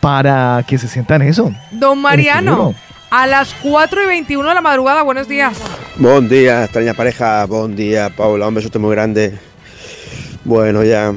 para 0.00 0.64
que 0.66 0.78
se 0.78 0.88
sientan 0.88 1.22
eso. 1.22 1.52
Don 1.70 2.00
Mariano, 2.00 2.74
a 3.10 3.26
las 3.26 3.54
4 3.62 4.04
y 4.04 4.06
21 4.06 4.48
de 4.48 4.54
la 4.54 4.60
madrugada, 4.60 5.02
buenos 5.02 5.28
días. 5.28 5.56
Buen 5.96 6.28
día, 6.28 6.64
extraña 6.64 6.94
pareja. 6.94 7.44
Buen 7.46 7.76
día, 7.76 8.10
Paula. 8.10 8.48
Un 8.48 8.54
besote 8.54 8.78
muy 8.78 8.92
grande. 8.92 9.38
Bueno, 10.44 10.84
ya 10.84 11.12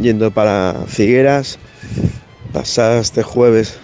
yendo 0.00 0.30
para 0.30 0.74
Figueras. 0.86 1.58
Pasada 2.52 3.00
este 3.00 3.22
jueves. 3.22 3.78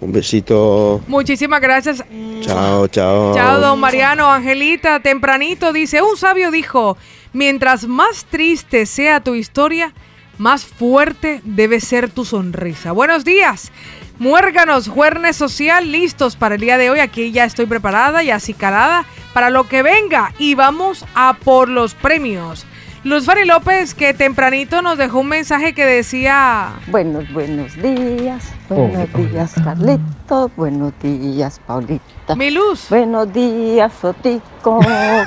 Un 0.00 0.12
besito. 0.12 1.00
Muchísimas 1.06 1.60
gracias. 1.60 2.04
Chao, 2.42 2.88
chao. 2.88 3.34
Chao, 3.34 3.60
don 3.60 3.80
Mariano. 3.80 4.30
Angelita, 4.30 5.00
tempranito 5.00 5.72
dice, 5.72 6.02
un 6.02 6.16
sabio 6.16 6.50
dijo, 6.50 6.98
mientras 7.32 7.86
más 7.86 8.26
triste 8.26 8.84
sea 8.84 9.20
tu 9.20 9.34
historia, 9.34 9.94
más 10.38 10.64
fuerte 10.64 11.40
debe 11.44 11.80
ser 11.80 12.10
tu 12.10 12.24
sonrisa. 12.24 12.92
Buenos 12.92 13.24
días. 13.24 13.72
Muérganos, 14.18 14.88
juernes 14.88 15.36
social, 15.36 15.90
listos 15.90 16.36
para 16.36 16.54
el 16.54 16.60
día 16.60 16.78
de 16.78 16.90
hoy. 16.90 17.00
Aquí 17.00 17.32
ya 17.32 17.44
estoy 17.44 17.66
preparada 17.66 18.22
y 18.22 18.30
así 18.30 18.54
calada 18.54 19.04
para 19.32 19.50
lo 19.50 19.68
que 19.68 19.82
venga. 19.82 20.32
Y 20.38 20.54
vamos 20.54 21.04
a 21.14 21.34
por 21.34 21.68
los 21.68 21.94
premios. 21.94 22.64
Luz 23.02 23.26
Fari 23.26 23.44
López, 23.44 23.94
que 23.94 24.14
tempranito 24.14 24.80
nos 24.80 24.96
dejó 24.96 25.20
un 25.20 25.28
mensaje 25.28 25.74
que 25.74 25.84
decía... 25.84 26.70
Buenos, 26.86 27.30
buenos 27.32 27.76
días. 27.76 28.53
Buenos 28.68 29.08
Oh, 29.14 29.18
días, 29.18 29.54
Carlito. 29.62 30.50
Buenos 30.56 30.92
días, 31.02 31.60
Paulita. 31.66 32.34
Mi 32.34 32.50
luz. 32.50 32.86
Buenos 32.88 33.30
días, 33.32 33.92
Sotico. 34.00 34.80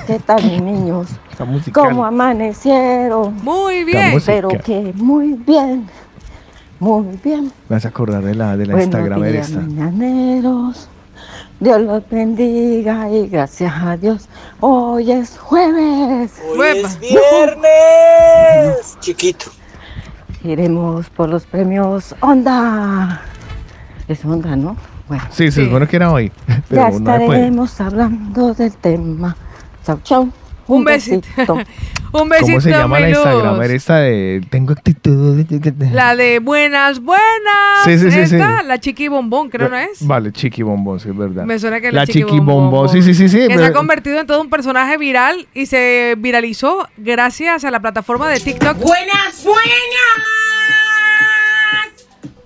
¿Qué 0.07 0.19
tal, 0.19 0.43
mis 0.43 0.61
niños? 0.71 1.07
¿Cómo 1.73 2.03
amanecieron? 2.05 3.35
Muy 3.43 3.83
bien. 3.83 4.19
Pero 4.25 4.49
que 4.49 4.91
muy 4.95 5.33
bien. 5.33 5.87
Muy 6.79 7.05
bien. 7.23 7.45
Me 7.69 7.75
vas 7.75 7.85
a 7.85 7.89
acordar 7.89 8.23
de 8.23 8.33
la, 8.35 8.57
de 8.57 8.65
la 8.65 8.73
Buenos 8.73 8.85
Instagramer 8.85 9.31
días, 9.33 9.49
esta. 9.49 9.61
mañaneros. 9.61 10.89
Dios 11.59 11.81
los 11.81 12.07
bendiga 12.09 13.09
y 13.09 13.27
gracias 13.27 13.73
a 13.75 13.97
Dios. 13.97 14.27
Hoy 14.59 15.11
es 15.11 15.37
jueves. 15.37 16.33
Hoy 16.55 16.67
es 16.77 16.99
viernes. 16.99 18.97
Chiquito. 18.99 19.51
Iremos 20.47 21.09
por 21.09 21.27
los 21.27 21.45
premios 21.45 22.15
Onda. 22.21 23.21
Es 24.07 24.23
Onda, 24.23 24.55
¿no? 24.55 24.77
Bueno. 25.09 25.23
Sí, 25.29 25.51
se 25.51 25.65
supone 25.65 25.87
que 25.87 25.97
era 25.97 26.11
hoy. 26.11 26.31
Ya 26.47 26.61
Pero 26.69 26.87
estaremos 26.87 27.81
hablando 27.81 28.53
del 28.53 28.73
tema. 28.73 29.35
Chau, 29.85 29.99
chau. 30.03 30.29
Un 30.67 30.83
besito. 30.83 31.27
Un 32.13 32.29
besito, 32.29 32.47
¿Cómo 32.47 32.61
se 32.61 32.69
llama 32.69 32.99
la. 32.99 33.09
Instagramer 33.09 33.71
esta 33.71 33.97
de 33.99 34.41
Tengo 34.49 34.71
actitud? 34.71 35.45
La 35.91 36.15
de 36.15 36.39
buenas, 36.39 37.01
buenas. 37.01 37.83
Sí, 37.83 37.97
sí, 37.99 38.11
sí, 38.11 38.27
sí. 38.27 38.35
Esta, 38.35 38.63
la 38.63 38.79
chiqui 38.79 39.07
bombón, 39.09 39.49
creo, 39.49 39.67
¿no 39.69 39.77
es? 39.77 40.05
Vale, 40.07 40.31
Chiqui 40.31 40.63
Bombón, 40.63 40.99
sí, 40.99 41.09
es 41.09 41.17
verdad. 41.17 41.43
Me 41.43 41.59
suena 41.59 41.81
que 41.81 41.91
la 41.91 42.01
la 42.01 42.07
Chiqui, 42.07 42.23
Chiqui 42.23 42.39
Bombón. 42.39 42.89
Sí, 42.89 43.01
sí, 43.01 43.13
sí, 43.13 43.27
sí. 43.27 43.47
Que 43.47 43.57
se 43.57 43.65
ha 43.65 43.73
convertido 43.73 44.19
en 44.19 44.27
todo 44.27 44.41
un 44.41 44.49
personaje 44.49 44.97
viral 44.97 45.47
y 45.53 45.65
se 45.65 46.15
viralizó 46.17 46.87
gracias 46.97 47.65
a 47.65 47.71
la 47.71 47.79
plataforma 47.81 48.29
de 48.29 48.39
TikTok. 48.39 48.77
Buenas, 48.77 49.43
buenas. 49.43 49.67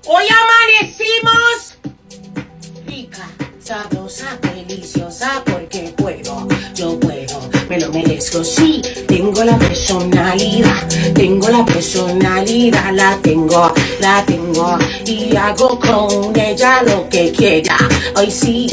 Hoy 0.08 0.26
amanecimos 0.28 1.78
rica, 2.88 3.28
sabrosa, 3.60 4.38
deliciosa, 4.42 5.44
porque 5.46 5.94
puedo, 5.96 6.48
yo 6.74 7.00
puedo, 7.00 7.21
me 7.72 7.80
lo 7.80 7.90
merezco. 7.94 8.44
Sí, 8.44 8.82
tengo 9.08 9.46
la 9.46 9.58
personalidad, 9.58 10.86
tengo 11.14 11.48
la 11.48 11.64
personalidad, 11.64 12.92
la 12.92 13.18
tengo, 13.22 13.74
la 14.02 14.26
tengo 14.26 14.78
y 15.06 15.34
hago 15.38 15.80
con 15.80 16.38
ella 16.38 16.84
lo 16.84 17.08
que 17.08 17.32
quiera. 17.32 17.78
Hoy 18.18 18.30
sí, 18.30 18.68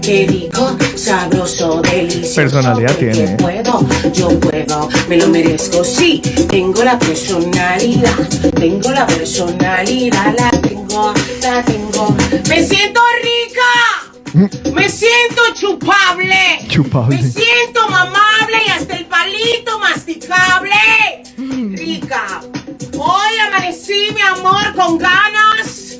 qué 0.00 0.26
rico, 0.28 0.76
sabroso, 0.94 1.82
delicioso. 1.82 2.42
Personalidad 2.42 2.94
tiene, 2.96 3.24
¿eh? 3.24 3.36
puedo, 3.40 3.84
yo 4.12 4.28
puedo, 4.38 4.88
me 5.08 5.16
lo 5.16 5.26
merezco. 5.26 5.82
Sí, 5.82 6.22
tengo 6.48 6.84
la 6.84 6.96
personalidad, 6.96 8.16
tengo 8.54 8.90
la 8.92 9.04
personalidad, 9.04 10.32
la 10.38 10.50
tengo, 10.60 11.12
la 11.42 11.60
tengo. 11.64 12.14
Me 12.48 12.64
siento 12.64 13.00
rica, 13.20 13.73
me 14.34 14.88
siento 14.88 15.42
chupable, 15.54 16.66
Chupable. 16.68 17.16
me 17.16 17.22
siento 17.22 17.88
mamable 17.88 18.56
y 18.66 18.70
hasta 18.70 18.96
el 18.96 19.06
palito 19.06 19.78
masticable. 19.78 20.74
Rica. 21.76 22.42
Hoy 22.96 23.38
amanecí, 23.48 24.08
mi 24.14 24.20
amor, 24.20 24.74
con 24.74 24.98
ganas 24.98 25.98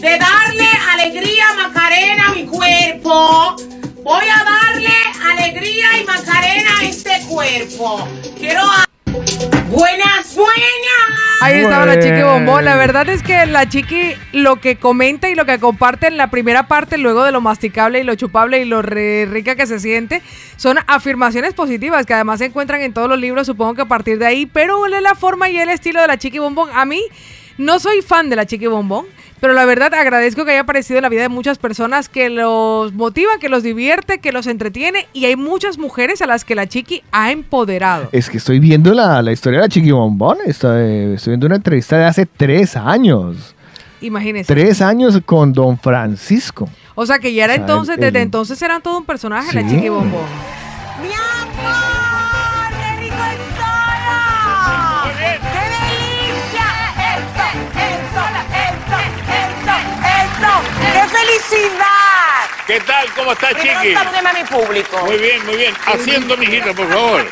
de 0.00 0.18
darle 0.18 0.68
alegría 0.92 1.44
Macarena 1.56 2.28
a 2.28 2.34
mi 2.34 2.44
cuerpo. 2.44 3.56
Voy 4.02 4.24
a 4.28 4.44
darle 4.44 4.92
alegría 5.32 5.98
y 6.00 6.04
Macarena 6.04 6.78
a 6.80 6.84
este 6.84 7.22
cuerpo. 7.28 8.06
Quiero 8.38 8.62
a- 8.62 8.84
buenas, 9.68 10.34
buenas. 10.34 10.56
Ahí 11.40 11.60
estaba 11.60 11.86
la 11.86 11.98
chiqui 12.00 12.22
bombón. 12.22 12.64
La 12.64 12.76
verdad 12.76 13.08
es 13.08 13.22
que 13.22 13.46
la 13.46 13.68
chiqui 13.68 14.14
lo 14.32 14.56
que 14.56 14.76
comenta 14.76 15.28
y 15.28 15.34
lo 15.34 15.44
que 15.44 15.58
comparte 15.58 16.06
en 16.06 16.16
la 16.16 16.30
primera 16.30 16.66
parte, 16.66 16.98
luego 16.98 17.24
de 17.24 17.32
lo 17.32 17.40
masticable 17.40 18.00
y 18.00 18.04
lo 18.04 18.14
chupable 18.14 18.60
y 18.60 18.64
lo 18.64 18.82
re- 18.82 19.26
rica 19.26 19.54
que 19.54 19.66
se 19.66 19.78
siente, 19.78 20.22
son 20.56 20.78
afirmaciones 20.86 21.54
positivas 21.54 22.06
que 22.06 22.14
además 22.14 22.38
se 22.38 22.46
encuentran 22.46 22.80
en 22.82 22.92
todos 22.94 23.08
los 23.08 23.18
libros, 23.18 23.46
supongo 23.46 23.74
que 23.74 23.82
a 23.82 23.86
partir 23.86 24.18
de 24.18 24.26
ahí. 24.26 24.46
Pero 24.46 24.86
la 24.86 25.14
forma 25.14 25.48
y 25.50 25.58
el 25.58 25.68
estilo 25.68 26.00
de 26.00 26.06
la 26.08 26.16
chiqui 26.16 26.38
bombón, 26.38 26.70
a 26.72 26.84
mí 26.84 27.02
no 27.58 27.78
soy 27.78 28.02
fan 28.02 28.30
de 28.30 28.36
la 28.36 28.46
chiqui 28.46 28.66
bombón. 28.66 29.06
Pero 29.40 29.52
la 29.52 29.64
verdad 29.66 29.92
agradezco 29.94 30.44
que 30.44 30.52
haya 30.52 30.60
aparecido 30.62 30.98
en 30.98 31.02
la 31.02 31.08
vida 31.10 31.22
de 31.22 31.28
muchas 31.28 31.58
personas 31.58 32.08
que 32.08 32.30
los 32.30 32.92
motiva, 32.94 33.32
que 33.38 33.48
los 33.50 33.62
divierte, 33.62 34.18
que 34.18 34.32
los 34.32 34.46
entretiene 34.46 35.06
y 35.12 35.26
hay 35.26 35.36
muchas 35.36 35.76
mujeres 35.78 36.22
a 36.22 36.26
las 36.26 36.44
que 36.44 36.54
la 36.54 36.66
chiqui 36.66 37.02
ha 37.12 37.30
empoderado. 37.32 38.08
Es 38.12 38.30
que 38.30 38.38
estoy 38.38 38.58
viendo 38.60 38.94
la, 38.94 39.20
la 39.20 39.32
historia 39.32 39.60
de 39.60 39.66
la 39.66 39.68
Chiqui 39.68 39.90
Bombón. 39.92 40.38
Estoy, 40.46 41.14
estoy 41.14 41.32
viendo 41.32 41.46
una 41.46 41.56
entrevista 41.56 41.98
de 41.98 42.04
hace 42.06 42.24
tres 42.26 42.76
años. 42.76 43.54
Imagínense. 44.00 44.52
Tres 44.52 44.80
años 44.80 45.20
con 45.24 45.52
Don 45.52 45.78
Francisco. 45.78 46.68
O 46.94 47.04
sea 47.04 47.18
que 47.18 47.32
ya 47.34 47.44
era 47.44 47.54
O 47.54 47.56
sea, 47.56 47.64
entonces, 47.64 47.94
el- 47.96 48.00
desde 48.00 48.22
entonces 48.22 48.60
eran 48.62 48.80
todo 48.82 48.98
un 48.98 49.04
personaje 49.04 49.54
la 49.54 49.68
chiqui 49.68 49.88
bombón. 49.90 50.22
Felicidad! 61.38 61.86
¿Qué 62.66 62.80
tal? 62.80 63.06
¿Cómo 63.14 63.32
está, 63.32 63.48
Primero 63.50 63.80
Chiqui? 63.82 63.94
salúdeme 63.94 64.28
a 64.28 64.32
mi 64.32 64.44
público. 64.44 64.98
Muy 65.06 65.18
bien, 65.18 65.46
muy 65.46 65.56
bien. 65.56 65.74
Asiento, 65.86 66.36
mijito, 66.36 66.74
por 66.74 66.88
favor. 66.88 67.26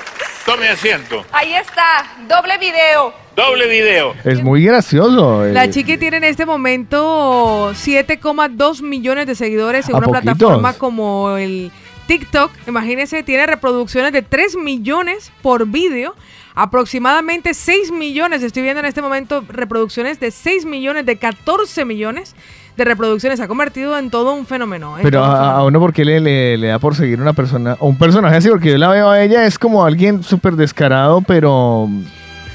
Tome 0.47 0.69
asiento. 0.69 1.25
Ahí 1.33 1.55
está, 1.55 2.07
doble 2.29 2.59
video. 2.59 3.15
Doble 3.35 3.67
video. 3.67 4.15
Es 4.25 4.43
muy 4.43 4.65
gracioso. 4.65 5.45
La 5.47 5.65
eh, 5.65 5.71
chiqui 5.71 5.97
tiene 5.97 6.19
en 6.19 6.25
este 6.25 6.47
momento 6.47 7.73
7,2 7.73 8.83
millones 8.83 9.27
de 9.27 9.35
seguidores 9.35 9.89
en 9.89 9.95
¿A 9.95 9.99
una 9.99 10.07
poquitos? 10.07 10.37
plataforma 10.37 10.75
como 10.75 11.37
el 11.37 11.73
TikTok, 12.07 12.53
imagínense, 12.69 13.23
tiene 13.23 13.47
reproducciones 13.47 14.13
de 14.13 14.23
3 14.23 14.57
millones 14.57 15.33
por 15.43 15.67
vídeo. 15.67 16.15
Aproximadamente 16.55 17.53
6 17.55 17.91
millones, 17.91 18.43
estoy 18.45 18.63
viendo 18.63 18.79
en 18.79 18.87
este 18.87 19.03
momento 19.03 19.45
reproducciones 19.49 20.21
de 20.21 20.31
6 20.31 20.67
millones, 20.67 21.05
de 21.05 21.17
14 21.17 21.85
millones 21.85 22.37
de 22.77 22.85
reproducciones. 22.85 23.39
Se 23.39 23.45
ha 23.45 23.49
convertido 23.49 23.97
en 23.99 24.11
todo 24.11 24.33
un 24.35 24.47
fenómeno. 24.47 24.97
en 24.99 25.03
Pero 25.03 25.20
un 25.22 25.29
a, 25.29 25.33
fenómeno. 25.33 25.53
a 25.57 25.64
uno, 25.66 25.81
¿por 25.81 25.93
qué 25.93 26.05
le, 26.05 26.20
le- 26.20 26.57
le 26.59 26.66
da 26.68 26.79
por 26.79 26.95
seguir 26.95 27.20
una 27.20 27.33
persona 27.33 27.77
o 27.81 27.89
un 27.89 27.97
personaje 27.99 28.37
así? 28.37 28.49
Porque 28.49 28.70
yo 28.70 28.79
la 28.79 28.89
veo 28.89 29.09
a 29.11 29.22
ella, 29.22 29.45
es 29.47 29.59
como 29.59 29.85
alguien 29.85 30.22
súper 30.22 30.55
descarado, 30.57 31.20
pero. 31.22 31.89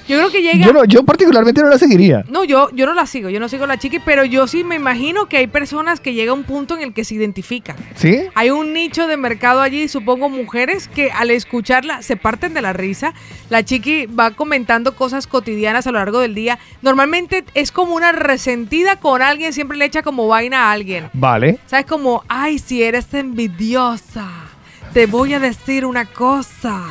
Yo 0.10 0.18
creo 0.18 0.32
que 0.32 0.42
llega... 0.42 0.66
Yo, 0.66 0.74
no, 0.74 0.86
yo 0.86 1.04
particularmente 1.04 1.62
no 1.62 1.70
la 1.70 1.78
seguiría. 1.78 2.26
No, 2.30 2.44
yo, 2.44 2.70
yo 2.74 2.88
no 2.88 2.96
la 2.96 3.06
sigo, 3.06 3.30
yo 3.30 3.40
no 3.40 3.48
sigo 3.48 3.66
a 3.66 3.68
la 3.68 3.78
chiqui, 3.78 4.00
pero 4.00 4.26
yo 4.26 4.48
sí 4.48 4.64
me 4.64 4.76
imagino 4.76 5.28
que 5.28 5.38
hay 5.38 5.46
personas 5.46 6.00
que 6.00 6.16
llega 6.16 6.34
un 6.34 6.44
punto 6.44 6.76
en 6.76 6.82
el 6.82 6.94
que 6.94 7.04
se 7.04 7.14
identifican. 7.14 7.76
¿Sí? 7.96 8.24
Hay 8.34 8.50
un 8.50 8.74
nicho 8.74 9.06
de 9.06 9.18
mercado 9.18 9.62
allí, 9.62 9.88
supongo 9.88 10.30
mujeres 10.30 10.88
que 10.88 11.12
al 11.12 11.30
escucharla 11.30 12.02
se 12.02 12.18
parten 12.18 12.56
de 12.56 12.62
la 12.62 12.74
risa. 12.74 13.14
La 13.50 13.64
chiqui 13.64 14.08
va 14.08 14.32
comentando 14.32 14.96
cosas 14.96 15.28
cotidianas 15.28 15.86
a 15.86 15.92
lo 15.92 16.00
largo 16.00 16.20
del 16.20 16.34
día. 16.34 16.58
Normalmente 16.82 17.46
es 17.54 17.72
como 17.72 17.94
una 17.96 18.12
resentida 18.12 18.96
con 18.96 19.22
alguien, 19.22 19.54
siempre 19.54 19.78
le 19.78 19.86
echa 19.86 20.02
como 20.02 20.28
vaina 20.28 20.66
a 20.66 20.72
alguien. 20.72 21.10
Vale. 21.14 21.60
¿Sabes? 21.68 21.86
Como, 21.86 22.24
ay, 22.28 22.58
si 22.58 22.82
eres 22.82 23.14
envidiosa, 23.14 24.28
te 24.94 25.06
voy 25.06 25.34
a 25.36 25.40
decir 25.40 25.86
una 25.86 26.06
cosa. 26.06 26.84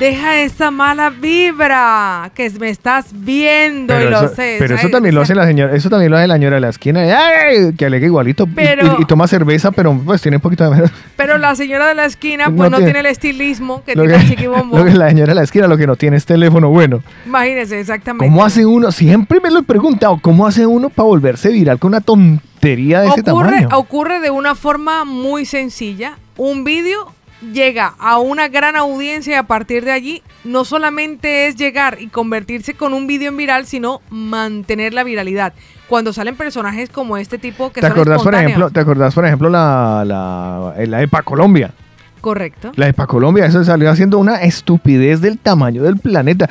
Deja 0.00 0.40
esa 0.40 0.72
mala 0.72 1.10
vibra 1.10 2.32
que 2.34 2.50
me 2.58 2.70
estás 2.70 3.06
viendo 3.12 3.94
y 4.00 4.10
lo 4.10 4.24
eso, 4.24 4.34
sé. 4.34 4.56
pero 4.58 4.74
eso 4.74 4.88
también 4.88 5.14
lo 5.14 5.20
hace 5.20 5.32
la 5.36 5.46
señora, 5.46 5.76
eso 5.76 5.88
también 5.90 6.10
lo 6.10 6.16
hace 6.16 6.26
la 6.26 6.34
señora 6.34 6.56
de 6.56 6.60
la 6.60 6.70
esquina, 6.70 7.02
¡ay! 7.02 7.72
que 7.78 7.84
alega 7.86 8.04
igualito 8.06 8.44
y- 8.44 8.54
Pero- 8.54 8.96
y, 8.98 9.02
y 9.02 9.04
toma 9.04 9.28
cerveza, 9.28 9.70
pero 9.70 9.96
pues 10.04 10.20
tiene 10.20 10.38
un 10.38 10.40
poquito 10.40 10.64
de 10.64 10.70
menos. 10.70 10.90
Pero 11.16 11.38
la 11.38 11.54
señora 11.54 11.86
de 11.86 11.94
la 11.94 12.06
esquina, 12.06 12.48
No 12.48 12.56
pues 12.56 12.70
no, 12.72 12.78
tiene- 12.78 12.92
tiene, 12.94 13.08
el 13.08 13.12
estilismo 13.12 13.84
que 13.84 13.94
Lo 13.94 14.02
tiene 14.02 14.18
que- 14.18 14.24
el 14.24 14.28
chiqui 14.30 14.44
lo 14.76 14.84
que 14.84 14.90
la 14.94 15.08
señora 15.10 15.28
de 15.30 15.34
la 15.36 15.42
esquina 15.44 15.68
lo 15.68 15.76
que 15.76 15.86
no 15.86 15.94
tiene 15.94 16.16
es 16.16 16.26
teléfono 16.26 16.68
bueno. 16.68 17.00
Imagínese, 17.24 17.78
exactamente. 17.78 18.26
¿Cómo 18.26 18.44
hace 18.44 18.66
uno? 18.66 18.90
Siempre 18.90 19.38
me 19.40 19.52
lo 19.52 19.60
he 19.60 19.62
preguntado, 19.62 20.18
¿cómo 20.20 20.48
hace 20.48 20.66
uno 20.66 20.88
para 20.88 21.06
volverse 21.06 21.50
viral 21.50 21.78
con 21.78 21.88
una 21.90 22.00
tontería 22.00 23.02
de 23.02 23.08
ese 23.08 23.20
ocurre, 23.20 23.50
tamaño? 23.50 23.68
ocurre 23.72 24.18
de 24.20 24.30
una 24.30 24.56
forma 24.56 25.04
muy 25.04 25.44
sencilla. 25.46 26.16
Un 26.36 26.64
vídeo 26.64 27.12
llega 27.52 27.94
a 27.98 28.18
una 28.18 28.48
gran 28.48 28.76
audiencia 28.76 29.32
y 29.32 29.36
a 29.36 29.42
partir 29.42 29.84
de 29.84 29.92
allí 29.92 30.22
no 30.44 30.64
solamente 30.64 31.46
es 31.46 31.56
llegar 31.56 31.98
y 32.00 32.08
convertirse 32.08 32.74
con 32.74 32.94
un 32.94 33.06
vídeo 33.06 33.28
en 33.28 33.36
viral, 33.36 33.66
sino 33.66 34.00
mantener 34.10 34.94
la 34.94 35.04
viralidad. 35.04 35.52
Cuando 35.88 36.12
salen 36.12 36.36
personajes 36.36 36.88
como 36.88 37.16
este 37.16 37.38
tipo 37.38 37.72
que 37.72 37.80
¿Te 37.80 37.88
son 37.88 37.92
acordás, 37.92 38.22
por 38.22 38.34
ejemplo, 38.34 38.70
¿te 38.70 38.80
acordás, 38.80 39.14
por 39.14 39.26
ejemplo, 39.26 39.48
la, 39.48 40.04
la, 40.06 40.74
la 40.86 41.02
EPA 41.02 41.22
Colombia? 41.22 41.72
Correcto. 42.20 42.70
La 42.76 42.88
EPA 42.88 43.06
Colombia, 43.08 43.44
eso 43.46 43.62
salió 43.64 43.90
haciendo 43.90 44.18
una 44.18 44.42
estupidez 44.42 45.20
del 45.20 45.38
tamaño 45.38 45.82
del 45.82 45.98
planeta. 45.98 46.48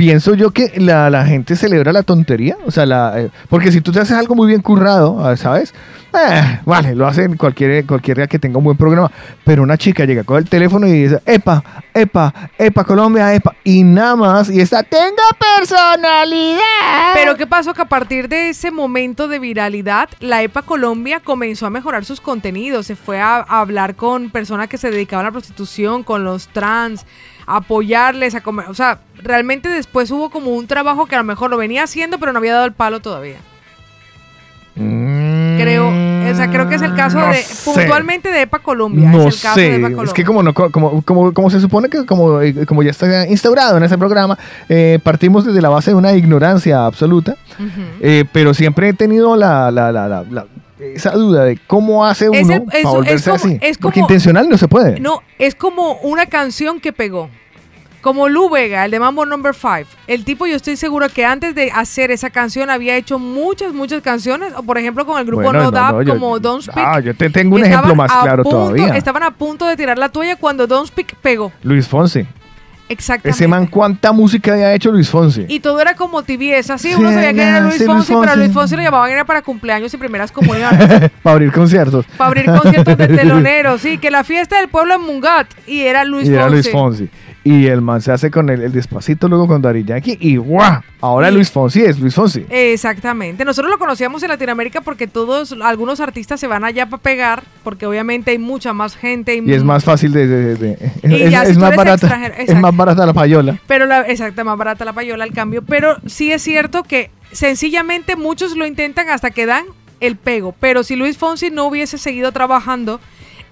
Pienso 0.00 0.32
yo 0.32 0.50
que 0.50 0.72
la, 0.80 1.26
gente 1.26 1.56
celebra 1.56 1.92
la 1.92 2.02
tontería, 2.02 2.56
o 2.64 2.70
sea, 2.70 2.86
la, 2.86 3.20
eh, 3.20 3.30
porque 3.50 3.70
si 3.70 3.82
tú 3.82 3.92
te 3.92 4.00
haces 4.00 4.16
algo 4.16 4.34
muy 4.34 4.46
bien 4.46 4.62
currado, 4.62 5.22
ah, 5.22 5.36
¿sabes? 5.36 5.74
Eh, 6.14 6.60
vale, 6.64 6.94
lo 6.94 7.06
hacen 7.06 7.36
cualquier, 7.36 7.84
cualquiera 7.84 8.26
que 8.26 8.38
tenga 8.38 8.56
un 8.56 8.64
buen 8.64 8.78
programa, 8.78 9.12
pero 9.44 9.62
una 9.62 9.76
chica 9.76 10.06
llega 10.06 10.24
con 10.24 10.38
el 10.38 10.48
teléfono 10.48 10.86
y 10.86 11.02
dice, 11.02 11.20
epa, 11.26 11.62
epa, 11.92 12.32
epa 12.56 12.84
Colombia, 12.84 13.34
epa, 13.34 13.54
y 13.62 13.82
nada 13.82 14.16
más, 14.16 14.48
y 14.48 14.62
está, 14.62 14.82
tenga 14.82 15.22
personalidad. 15.58 16.60
Pero 17.12 17.36
¿qué 17.36 17.46
pasó? 17.46 17.74
Que 17.74 17.82
a 17.82 17.88
partir 17.88 18.28
de 18.28 18.48
ese 18.48 18.70
momento 18.70 19.28
de 19.28 19.38
viralidad, 19.38 20.08
la 20.20 20.42
EPA 20.42 20.62
Colombia 20.62 21.20
comenzó 21.20 21.66
a 21.66 21.70
mejorar 21.70 22.06
sus 22.06 22.20
contenidos. 22.20 22.86
Se 22.86 22.96
fue 22.96 23.20
a, 23.20 23.40
hablar 23.40 23.96
con 23.96 24.30
personas 24.30 24.68
que 24.68 24.78
se 24.78 24.90
dedicaban 24.90 25.26
a 25.26 25.28
la 25.28 25.32
prostitución, 25.32 26.02
con 26.04 26.24
los 26.24 26.48
trans, 26.48 27.04
apoyarles, 27.56 28.34
a 28.34 28.40
comer. 28.42 28.66
O 28.68 28.74
sea, 28.74 28.98
realmente 29.22 29.68
después 29.68 30.10
hubo 30.10 30.30
como 30.30 30.50
un 30.54 30.66
trabajo 30.66 31.06
que 31.06 31.14
a 31.14 31.18
lo 31.18 31.24
mejor 31.24 31.50
lo 31.50 31.56
venía 31.56 31.82
haciendo, 31.84 32.18
pero 32.18 32.32
no 32.32 32.38
había 32.38 32.54
dado 32.54 32.66
el 32.66 32.72
palo 32.72 33.00
todavía. 33.00 33.36
Creo, 34.76 35.88
o 35.88 36.34
sea, 36.34 36.48
creo 36.50 36.68
que 36.68 36.76
es 36.76 36.82
el 36.82 36.94
caso 36.94 37.18
Mm, 37.18 37.20
No 37.20 37.28
de, 37.28 37.42
sé. 37.42 37.70
puntualmente 37.70 38.30
de 38.30 38.42
EPA 38.42 38.60
Colombia. 38.60 39.10
No 39.10 39.26
es 39.28 39.34
el 39.34 39.42
caso 39.42 39.54
sé, 39.56 39.60
de 39.62 39.74
EPA 39.76 39.82
Colombia. 39.88 40.04
es 40.06 40.12
que 40.14 40.24
como, 40.24 40.42
no, 40.42 40.54
como, 40.54 41.02
como, 41.02 41.34
como 41.34 41.50
se 41.50 41.60
supone 41.60 41.88
que 41.90 42.06
como, 42.06 42.40
eh, 42.40 42.64
como 42.66 42.82
ya 42.82 42.90
está 42.92 43.26
instaurado 43.26 43.76
en 43.76 43.82
ese 43.82 43.98
programa, 43.98 44.38
eh, 44.68 44.98
partimos 45.02 45.44
desde 45.44 45.60
la 45.60 45.68
base 45.68 45.90
de 45.90 45.96
una 45.96 46.12
ignorancia 46.14 46.86
absoluta, 46.86 47.36
eh, 48.00 48.24
pero 48.32 48.54
siempre 48.54 48.88
he 48.88 48.92
tenido 48.94 49.36
la, 49.36 49.70
la, 49.70 49.92
la, 49.92 50.08
la- 50.08 50.24
la- 50.30 50.46
esa 50.78 51.10
duda 51.10 51.44
de 51.44 51.58
cómo 51.66 52.06
hace 52.06 52.30
uno 52.30 52.38
Es 52.38 52.48
el- 52.48 52.62
para 52.62 52.78
eso- 52.78 52.88
es 52.88 52.94
volverse 52.94 53.30
como- 53.30 53.44
así. 53.44 53.58
es 53.60 53.76
Porque 53.76 54.00
como- 54.00 54.06
intencional 54.06 54.48
no 54.48 54.56
se 54.56 54.66
puede. 54.66 54.98
No, 54.98 55.22
es 55.38 55.54
como 55.54 55.94
una 56.02 56.24
canción 56.26 56.80
que 56.80 56.94
pegó. 56.94 57.28
Como 58.00 58.28
Lu 58.30 58.48
Vega, 58.48 58.84
el 58.86 58.90
de 58.90 58.98
Mambo 58.98 59.26
Number 59.26 59.54
5. 59.54 59.90
El 60.06 60.24
tipo, 60.24 60.46
yo 60.46 60.56
estoy 60.56 60.76
seguro 60.76 61.08
que 61.10 61.24
antes 61.26 61.54
de 61.54 61.70
hacer 61.70 62.10
esa 62.10 62.30
canción 62.30 62.70
había 62.70 62.96
hecho 62.96 63.18
muchas, 63.18 63.74
muchas 63.74 64.00
canciones. 64.02 64.52
O 64.56 64.62
por 64.62 64.78
ejemplo, 64.78 65.04
con 65.04 65.18
el 65.18 65.26
grupo 65.26 65.42
Bueno, 65.42 65.58
No, 65.58 65.64
no, 65.66 65.70
Dap, 65.70 65.92
no, 65.92 66.02
yo- 66.02 66.14
como 66.14 66.38
Don't 66.38 66.62
Speak. 66.62 66.78
Ah, 66.78 67.00
yo 67.00 67.14
te 67.14 67.28
tengo 67.28 67.56
un 67.56 67.64
ejemplo 67.64 67.94
más 67.94 68.10
a 68.10 68.22
claro 68.22 68.42
punto- 68.42 68.58
todavía. 68.58 68.96
Estaban 68.96 69.22
a 69.22 69.30
punto 69.32 69.66
de 69.66 69.76
tirar 69.76 69.98
la 69.98 70.08
toalla 70.08 70.36
cuando 70.36 70.66
Don't 70.66 70.86
Speak 70.88 71.14
pegó. 71.16 71.52
Luis 71.62 71.86
Fonsi. 71.86 72.26
Exactamente. 72.88 73.36
Ese 73.36 73.46
man, 73.46 73.68
¿cuánta 73.68 74.10
música 74.10 74.52
había 74.52 74.74
hecho 74.74 74.90
Luis 74.90 75.08
Fonsi? 75.08 75.44
Y 75.46 75.60
todo 75.60 75.80
era 75.80 75.94
como 75.94 76.24
tibieza, 76.24 76.74
así 76.74 76.88
Sí, 76.88 76.94
uno 76.98 77.12
sabía 77.12 77.32
que 77.32 77.40
era 77.42 77.60
Luis 77.60 77.74
sí, 77.74 77.84
Luis 77.84 77.92
Fonsi, 78.06 78.14
pero 78.18 78.32
a. 78.32 78.36
Luis 78.36 78.50
Fonsi 78.52 78.74
lo 78.74 78.82
llamaban 78.82 79.10
era 79.12 79.24
para 79.24 79.42
cumpleaños 79.42 79.94
y 79.94 79.96
primeras 79.96 80.32
comuniones. 80.32 81.10
para 81.22 81.34
abrir 81.34 81.52
conciertos. 81.52 82.04
para 82.16 82.26
abrir 82.28 82.46
conciertos 82.46 82.98
de 82.98 83.06
teloneros, 83.16 83.80
sí, 83.80 83.98
que 83.98 84.10
la 84.10 84.24
fiesta 84.24 84.56
del 84.58 84.68
pueblo 84.68 84.94
en 84.94 85.02
Mungat 85.02 85.46
y 85.68 85.82
era 85.82 86.04
Luis 86.04 86.28
y 86.28 86.32
era. 86.34 86.48
Luis 86.48 86.68
Fonsi. 86.68 87.08
Y 87.42 87.66
el 87.68 87.80
man 87.80 88.02
se 88.02 88.12
hace 88.12 88.30
con 88.30 88.50
el, 88.50 88.60
el 88.60 88.70
despacito 88.72 89.26
luego 89.26 89.46
con 89.48 89.62
Daddy 89.62 89.82
Yankee 89.84 90.18
y 90.20 90.36
¡guau! 90.36 90.82
Ahora 91.00 91.30
Luis 91.30 91.50
Fonsi 91.50 91.80
es 91.82 91.98
Luis 91.98 92.14
Fonsi. 92.14 92.44
Exactamente. 92.50 93.46
Nosotros 93.46 93.70
lo 93.70 93.78
conocíamos 93.78 94.22
en 94.22 94.28
Latinoamérica 94.28 94.82
porque 94.82 95.06
todos, 95.06 95.52
algunos 95.62 96.00
artistas 96.00 96.38
se 96.38 96.46
van 96.46 96.64
allá 96.64 96.86
para 96.90 97.02
pegar, 97.02 97.42
porque 97.64 97.86
obviamente 97.86 98.32
hay 98.32 98.38
mucha 98.38 98.74
más 98.74 98.94
gente. 98.94 99.34
Y 99.42 99.54
es 99.54 99.64
más 99.64 99.84
fácil 99.84 100.12
de... 100.12 100.26
de- 100.26 100.56
de- 100.56 100.92
Y 101.04 101.22
es, 101.22 101.30
ya 101.30 101.44
si 101.46 101.52
es 101.52 101.56
tú 101.56 101.60
más 101.62 101.74
barata, 101.74 102.26
es 102.36 102.54
más 102.60 102.76
barata 102.76 103.06
la 103.06 103.14
payola. 103.14 103.58
Pero 103.66 103.86
la, 103.86 104.02
exacto, 104.02 104.44
más 104.44 104.58
barata 104.58 104.84
la 104.84 104.92
payola 104.92 105.24
al 105.24 105.32
cambio. 105.32 105.62
Pero 105.62 105.96
sí 106.06 106.30
es 106.32 106.42
cierto 106.42 106.82
que 106.82 107.10
sencillamente 107.32 108.16
muchos 108.16 108.54
lo 108.56 108.66
intentan 108.66 109.08
hasta 109.08 109.30
que 109.30 109.46
dan 109.46 109.64
el 110.00 110.16
pego. 110.16 110.54
Pero 110.60 110.82
si 110.82 110.94
Luis 110.94 111.16
Fonsi 111.16 111.50
no 111.50 111.64
hubiese 111.64 111.96
seguido 111.96 112.32
trabajando 112.32 113.00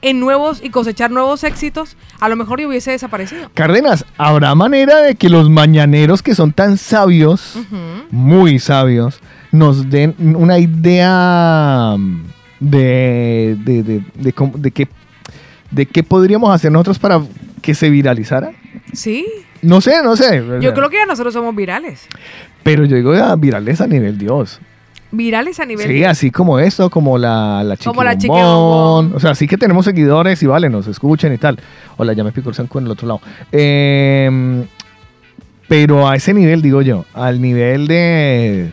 en 0.02 0.20
nuevos 0.20 0.60
y 0.62 0.70
cosechar 0.70 1.10
nuevos 1.10 1.42
éxitos, 1.44 1.96
a 2.20 2.28
lo 2.28 2.36
mejor 2.36 2.60
ya 2.60 2.68
hubiese 2.68 2.92
desaparecido. 2.92 3.50
Cárdenas, 3.54 4.04
¿habrá 4.16 4.54
manera 4.54 4.98
de 5.02 5.14
que 5.16 5.28
los 5.28 5.50
mañaneros 5.50 6.22
que 6.22 6.34
son 6.34 6.52
tan 6.52 6.76
sabios, 6.78 7.58
muy 8.10 8.58
sabios, 8.58 9.20
nos 9.50 9.90
den 9.90 10.14
una 10.36 10.58
idea 10.58 11.94
mm, 11.98 12.22
de, 12.60 13.56
de, 13.64 13.82
de, 13.82 14.02
de 14.14 14.32
cómo- 14.32 14.56
de 14.58 14.70
qué, 14.70 14.88
de 15.70 15.86
qué 15.86 16.02
podríamos 16.02 16.50
hacer 16.54 16.70
nosotros 16.72 16.98
para 16.98 17.20
que 17.62 17.74
se 17.74 17.90
viralizara? 17.90 18.52
Sí. 18.92 19.26
No 19.62 19.80
sé, 19.80 20.02
no 20.04 20.14
sé. 20.16 20.42
Yo 20.60 20.72
creo 20.74 20.88
que 20.90 20.96
ya 20.98 21.06
nosotros 21.06 21.34
somos 21.34 21.54
virales. 21.56 22.06
Pero 22.62 22.84
yo 22.84 22.94
digo 22.96 23.12
ah, 23.14 23.34
virales 23.36 23.80
a 23.80 23.86
nivel 23.88 24.16
Dios. 24.16 24.60
Virales 25.10 25.58
a 25.58 25.64
nivel. 25.64 25.86
Sí, 25.86 26.04
así 26.04 26.30
como 26.30 26.58
esto, 26.58 26.90
como 26.90 27.16
la, 27.16 27.62
la 27.64 27.76
Como 27.76 28.04
la. 28.04 28.16
O 28.26 29.20
sea, 29.20 29.34
sí 29.34 29.46
que 29.46 29.56
tenemos 29.56 29.84
seguidores 29.84 30.42
y 30.42 30.46
vale, 30.46 30.68
nos 30.68 30.86
escuchen 30.86 31.32
y 31.32 31.38
tal. 31.38 31.58
Hola, 31.96 32.12
ya 32.12 32.24
me 32.24 32.32
picó 32.32 32.50
el 32.50 32.54
zanco 32.54 32.78
en 32.78 32.86
el 32.86 32.90
otro 32.92 33.08
lado. 33.08 33.20
Eh, 33.50 34.64
pero 35.68 36.08
a 36.08 36.16
ese 36.16 36.32
nivel, 36.34 36.62
digo 36.62 36.82
yo, 36.82 37.04
al 37.14 37.40
nivel 37.40 37.86
de. 37.86 38.72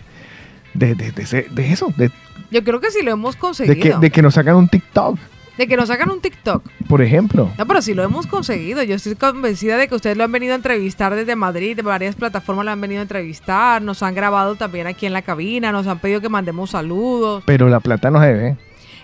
De, 0.74 0.94
de, 0.96 1.12
de 1.12 1.48
de 1.50 1.72
eso, 1.72 1.94
de, 1.96 2.12
Yo 2.52 2.62
creo 2.64 2.82
que 2.82 2.92
sí 2.92 3.02
lo 3.02 3.12
hemos 3.12 3.36
de 3.36 3.40
conseguido. 3.40 3.76
que, 3.80 3.98
de 3.98 4.12
que 4.12 4.22
nos 4.22 4.34
sacan 4.34 4.56
un 4.58 4.68
TikTok, 4.68 5.18
De 5.58 5.68
que 5.68 5.78
nos 5.78 5.88
sacan 5.88 6.10
un 6.12 6.20
TikTok. 6.22 6.64
por 6.90 7.02
ejemplo. 7.02 7.50
No, 7.58 7.66
pero 7.66 7.82
sí 7.82 7.94
lo 7.94 8.04
hemos 8.04 8.28
conseguido. 8.28 8.84
Yo 8.84 8.96
estoy 8.96 9.16
convencida 9.16 9.78
de 9.78 9.88
que 9.88 9.96
ustedes 9.96 10.18
lo 10.18 10.24
han 10.24 10.32
venido 10.32 10.54
a 10.54 10.56
entrevistar 10.58 11.16
desde 11.16 11.36
Madrid, 11.36 11.76
de 11.76 11.82
varias 11.82 12.16
plataformas 12.16 12.66
lo 12.66 12.72
han 12.72 12.82
venido 12.82 13.00
a 13.00 13.04
entrevistar, 13.04 13.82
nos 13.82 14.04
han 14.04 14.16
grabado 14.16 14.56
también 14.56 14.88
aquí 14.88 15.06
en 15.06 15.14
la 15.14 15.22
cabina, 15.22 15.72
nos 15.72 15.88
han 15.88 16.00
pedido 16.00 16.22
que 16.22 16.30
mandemos 16.30 16.72
saludos. 16.72 17.44
Pero 17.46 17.70
la 17.70 17.80
plata 17.80 18.12
no 18.12 18.22
se 18.22 18.34
ve. 18.34 18.58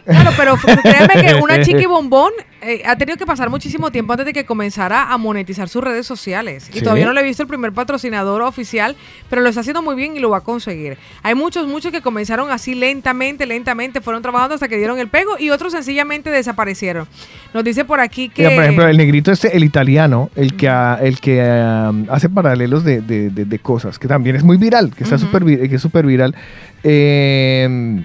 Claro, 0.06 0.32
pero 0.38 0.56
créeme 0.82 1.14
que 1.28 1.36
una 1.36 1.62
chiqui 1.64 1.86
bombón 1.86 2.32
eh, 2.62 2.82
ha 2.86 2.96
tenido 2.96 3.18
que 3.18 3.26
pasar 3.26 3.50
muchísimo 3.50 3.92
tiempo 3.92 4.14
antes 4.14 4.26
de 4.26 4.34
que 4.34 4.46
comenzara 4.46 5.12
a 5.12 5.18
monetizar 5.18 5.68
sus 5.70 5.84
redes 5.84 6.06
sociales. 6.08 6.70
Y 6.70 6.74
Sí. 6.80 6.82
todavía 6.82 7.06
no 7.06 7.14
le 7.14 7.22
he 7.22 7.24
visto 7.24 7.44
el 7.44 7.48
primer 7.48 7.72
patrocinador 7.72 8.42
oficial, 8.42 8.96
pero 9.30 9.42
lo 9.42 9.50
está 9.50 9.62
haciendo 9.62 9.82
muy 9.82 9.96
bien 9.96 10.16
y 10.16 10.20
lo 10.20 10.30
va 10.30 10.38
a 10.38 10.42
conseguir. 10.42 10.98
Hay 11.24 11.36
muchos, 11.36 11.68
muchos 11.68 11.92
que 11.92 12.02
comenzaron 12.02 12.52
así 12.52 12.76
lentamente, 12.76 13.46
lentamente, 13.46 14.02
fueron 14.02 14.22
trabajando 14.22 14.56
hasta 14.56 14.68
que 14.68 14.78
dieron 14.78 15.00
el 15.00 15.08
pego 15.08 15.38
y 15.40 15.50
otros 15.50 15.72
sencillamente 15.74 16.30
desaparecieron. 16.30 17.08
Nos 17.54 17.64
dice 17.64 17.86
por 17.86 18.00
aquí 18.00 18.30
que... 18.30 18.44
Mira, 18.44 18.56
por 18.56 18.64
ejemplo, 18.64 18.88
el 18.88 18.98
negrito 18.98 19.32
este, 19.32 19.56
el 19.56 19.64
italiano, 19.64 20.30
el 20.36 20.56
que, 20.56 20.68
el 21.02 21.20
que 21.20 21.42
ah, 21.42 21.92
hace 22.10 22.30
paralelos 22.30 22.84
de, 22.84 23.02
de- 23.02 23.30
de- 23.30 23.46
de 23.46 23.60
cosas, 23.60 23.98
que 24.00 24.08
también 24.08 24.36
es 24.36 24.44
muy 24.44 24.58
viral, 24.58 24.94
que 24.96 25.04
está 25.04 25.18
súper 25.18 25.44
vi- 25.44 25.68
que 25.70 25.76
es 25.76 25.82
súper 25.82 26.06
viral. 26.06 26.36
eh, 26.84 28.04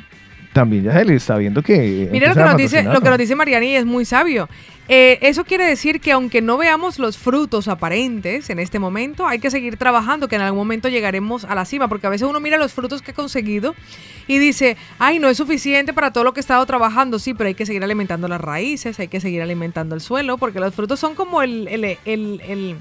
también 0.57 0.85
ya 0.85 0.93
se 0.93 1.05
le 1.05 1.15
está 1.15 1.37
viendo 1.37 1.63
que. 1.63 2.09
Mira 2.11 2.29
lo 2.29 2.35
que, 2.35 2.41
nos 2.41 2.57
dice, 2.57 2.83
lo 2.83 3.01
que 3.01 3.09
nos 3.11 3.19
dice 3.19 3.35
Mariani 3.37 3.77
es 3.77 3.85
muy 3.87 4.05
sabio. 4.05 4.49
Eh, 4.89 5.19
eso 5.23 5.45
quiere 5.45 5.65
decir 5.65 6.01
que 6.01 6.13
aunque 6.13 6.41
no 6.41 6.57
veamos 6.57 6.99
los 6.99 7.19
frutos 7.19 7.67
aparentes 7.69 8.51
en 8.51 8.59
este 8.59 8.79
momento, 8.79 9.27
hay 9.27 9.39
que 9.41 9.51
seguir 9.51 9.77
trabajando, 9.77 10.29
que 10.29 10.37
en 10.37 10.43
algún 10.43 10.59
momento 10.61 10.89
llegaremos 10.89 11.45
a 11.45 11.55
la 11.55 11.65
cima, 11.65 11.89
porque 11.89 12.07
a 12.07 12.11
veces 12.11 12.29
uno 12.29 12.39
mira 12.41 12.57
los 12.57 12.73
frutos 12.73 13.03
que 13.03 13.11
ha 13.11 13.15
conseguido 13.15 13.75
y 14.29 14.39
dice, 14.39 14.77
ay, 14.99 15.19
no 15.19 15.29
es 15.29 15.37
suficiente 15.37 15.93
para 15.93 16.13
todo 16.13 16.23
lo 16.25 16.33
que 16.33 16.41
he 16.41 16.43
estado 16.43 16.65
trabajando, 16.67 17.19
sí, 17.19 17.35
pero 17.35 17.49
hay 17.49 17.55
que 17.55 17.67
seguir 17.67 17.83
alimentando 17.85 18.29
las 18.29 18.41
raíces, 18.41 18.99
hay 19.01 19.09
que 19.09 19.21
seguir 19.21 19.43
alimentando 19.43 19.95
el 19.95 20.01
suelo, 20.01 20.39
porque 20.39 20.61
los 20.61 20.73
frutos 20.75 21.01
son 21.01 21.15
como 21.15 21.43
el, 21.43 21.67
el, 21.69 21.85
el- 21.85 22.41
el- 22.47 22.77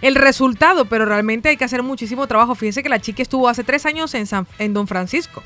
el 0.00 0.14
resultado, 0.14 0.84
pero 0.84 1.06
realmente 1.06 1.48
hay 1.48 1.56
que 1.56 1.64
hacer 1.64 1.82
muchísimo 1.82 2.26
trabajo. 2.28 2.54
Fíjense 2.54 2.84
que 2.84 2.88
la 2.88 3.00
chica 3.00 3.20
estuvo 3.20 3.48
hace 3.48 3.64
tres 3.64 3.84
años 3.84 4.14
en, 4.14 4.26
San- 4.28 4.46
en 4.60 4.72
Don 4.72 4.86
Francisco. 4.86 5.42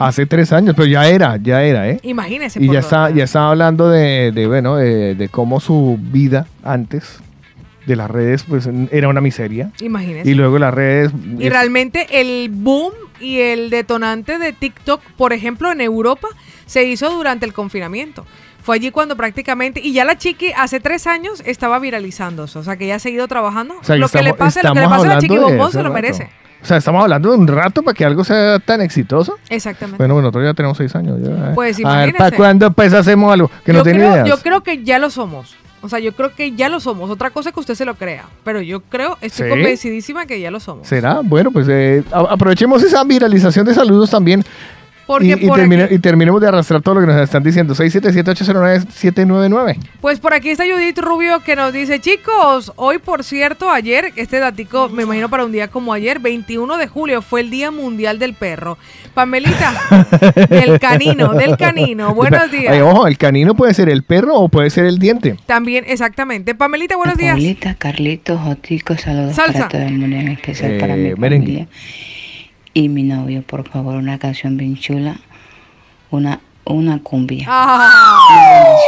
Hace 0.00 0.26
tres 0.26 0.52
años, 0.52 0.74
pero 0.74 0.86
ya 0.86 1.06
era, 1.06 1.36
ya 1.36 1.62
era, 1.62 1.88
¿eh? 1.88 2.00
Imagínense. 2.02 2.58
Y 2.60 2.66
por 2.66 2.74
ya 2.74 2.80
está, 2.80 3.10
ya 3.10 3.24
estaba 3.24 3.50
hablando 3.50 3.88
de, 3.88 4.32
de, 4.32 4.46
bueno, 4.46 4.76
de, 4.76 5.14
de 5.14 5.28
cómo 5.28 5.60
su 5.60 5.98
vida 6.00 6.46
antes 6.64 7.20
de 7.86 7.96
las 7.96 8.10
redes, 8.10 8.44
pues 8.48 8.68
era 8.90 9.08
una 9.08 9.20
miseria. 9.20 9.70
Imagínense. 9.80 10.30
Y 10.30 10.34
luego 10.34 10.58
las 10.58 10.72
redes. 10.72 11.12
Y 11.38 11.48
realmente 11.48 12.06
el 12.20 12.50
boom 12.50 12.92
y 13.20 13.38
el 13.38 13.70
detonante 13.70 14.38
de 14.38 14.52
TikTok, 14.52 15.02
por 15.16 15.32
ejemplo, 15.32 15.70
en 15.70 15.80
Europa, 15.80 16.28
se 16.66 16.84
hizo 16.84 17.10
durante 17.10 17.46
el 17.46 17.52
confinamiento. 17.52 18.26
Fue 18.62 18.76
allí 18.76 18.90
cuando 18.90 19.16
prácticamente, 19.16 19.80
y 19.82 19.92
ya 19.92 20.04
la 20.04 20.18
chiqui 20.18 20.52
hace 20.56 20.80
tres 20.80 21.06
años 21.06 21.42
estaba 21.46 21.78
viralizándose, 21.78 22.58
o 22.58 22.62
sea 22.62 22.76
que 22.76 22.86
ya 22.86 22.96
ha 22.96 22.98
seguido 22.98 23.26
trabajando. 23.26 23.74
O 23.80 23.84
sea, 23.84 23.96
lo, 23.96 24.08
que 24.08 24.22
le 24.22 24.34
pase, 24.34 24.62
lo 24.62 24.74
que 24.74 24.80
le 24.80 24.88
pase 24.88 25.06
a 25.06 25.14
la 25.14 25.18
chiqui 25.18 25.38
bombón 25.38 25.72
se 25.72 25.78
lo 25.78 25.84
rato. 25.84 25.94
merece. 25.94 26.30
O 26.62 26.66
sea, 26.66 26.76
estamos 26.76 27.02
hablando 27.02 27.30
de 27.30 27.38
un 27.38 27.46
rato 27.48 27.82
para 27.82 27.94
que 27.94 28.04
algo 28.04 28.22
sea 28.22 28.58
tan 28.58 28.80
exitoso. 28.80 29.38
Exactamente. 29.48 29.96
Bueno, 29.98 30.14
bueno, 30.14 30.26
nosotros 30.26 30.44
ya 30.44 30.54
tenemos 30.54 30.76
seis 30.76 30.94
años. 30.94 31.18
ya, 31.22 31.30
¿eh? 31.30 31.52
Pues 31.54 31.76
A 31.76 31.78
ver, 31.78 31.80
imagínese. 31.80 32.18
¿para 32.18 32.36
cuándo 32.36 32.70
pues 32.70 32.92
hacemos 32.92 33.32
algo? 33.32 33.50
Que 33.64 33.72
no 33.72 33.82
tiene 33.82 34.00
ideas. 34.00 34.28
yo 34.28 34.36
creo 34.38 34.62
que 34.62 34.82
ya 34.84 34.98
lo 34.98 35.10
somos. 35.10 35.56
O 35.82 35.88
sea, 35.88 35.98
yo 35.98 36.12
creo 36.12 36.34
que 36.34 36.52
ya 36.52 36.68
lo 36.68 36.78
somos. 36.78 37.08
Otra 37.08 37.30
cosa 37.30 37.48
es 37.48 37.54
que 37.54 37.60
usted 37.60 37.74
se 37.74 37.86
lo 37.86 37.94
crea. 37.94 38.26
Pero 38.44 38.60
yo 38.60 38.80
creo, 38.80 39.16
estoy 39.22 39.46
¿Sí? 39.46 39.50
convencidísima 39.50 40.26
que 40.26 40.38
ya 40.38 40.50
lo 40.50 40.60
somos. 40.60 40.86
¿Será? 40.86 41.20
Bueno, 41.24 41.50
pues 41.50 41.66
eh, 41.70 42.04
aprovechemos 42.12 42.82
esa 42.82 43.02
viralización 43.04 43.64
de 43.64 43.72
saludos 43.74 44.10
también. 44.10 44.44
Porque 45.10 45.26
y, 45.26 45.32
y 45.32 45.48
por 45.48 45.58
termine- 45.58 45.84
aquí- 45.86 45.94
y 45.96 45.98
terminemos 45.98 46.40
de 46.40 46.46
arrastrar 46.46 46.82
todo 46.82 46.94
lo 46.94 47.00
que 47.00 47.08
nos 47.08 47.20
están 47.20 47.42
diciendo. 47.42 47.74
677-809-799. 47.74 49.76
Pues 50.00 50.20
por 50.20 50.32
aquí 50.34 50.50
está 50.50 50.64
Judith 50.64 50.98
Rubio 50.98 51.40
que 51.40 51.56
nos 51.56 51.72
dice, 51.72 51.98
chicos, 52.00 52.72
hoy 52.76 52.98
por 52.98 53.24
cierto, 53.24 53.70
ayer, 53.70 54.12
este 54.16 54.38
datico, 54.38 54.88
me 54.88 55.02
imagino 55.02 55.28
para 55.28 55.44
un 55.44 55.50
día 55.52 55.66
como 55.68 55.92
ayer, 55.92 56.20
21 56.20 56.76
de 56.76 56.86
julio, 56.86 57.22
fue 57.22 57.40
el 57.40 57.50
Día 57.50 57.70
Mundial 57.72 58.18
del 58.20 58.34
Perro. 58.34 58.78
Pamelita, 59.14 59.74
del 60.48 60.78
canino, 60.78 61.34
del 61.34 61.56
canino, 61.56 62.14
buenos 62.14 62.48
días. 62.50 62.72
Ay, 62.72 62.80
ojo, 62.80 63.06
el 63.08 63.18
canino 63.18 63.54
puede 63.56 63.74
ser 63.74 63.88
el 63.88 64.04
perro 64.04 64.34
o 64.36 64.48
puede 64.48 64.70
ser 64.70 64.86
el 64.86 64.98
diente. 64.98 65.36
También, 65.46 65.84
exactamente. 65.88 66.54
Pamelita, 66.54 66.96
buenos 66.96 67.16
días. 67.18 67.32
Paulita, 67.32 67.74
Carlitos, 67.74 68.40
Jotico, 68.40 68.96
saludos 68.96 69.34
Salsa. 69.34 69.58
para 69.58 69.68
todo 69.70 69.82
el 69.82 69.98
mundo, 69.98 70.16
en 70.16 70.28
especial 70.28 70.78
para 70.78 70.94
Eh, 70.94 70.98
mi 70.98 71.14
merengue. 71.20 71.66
Y 72.74 72.88
mi 72.88 73.02
novio. 73.02 73.42
Por 73.42 73.68
favor, 73.68 73.96
una 73.96 74.18
canción 74.18 74.56
bien 74.56 74.76
chula, 74.76 75.16
una, 76.10 76.40
una 76.64 77.02
cumbia. 77.02 77.46
Ah. 77.48 78.18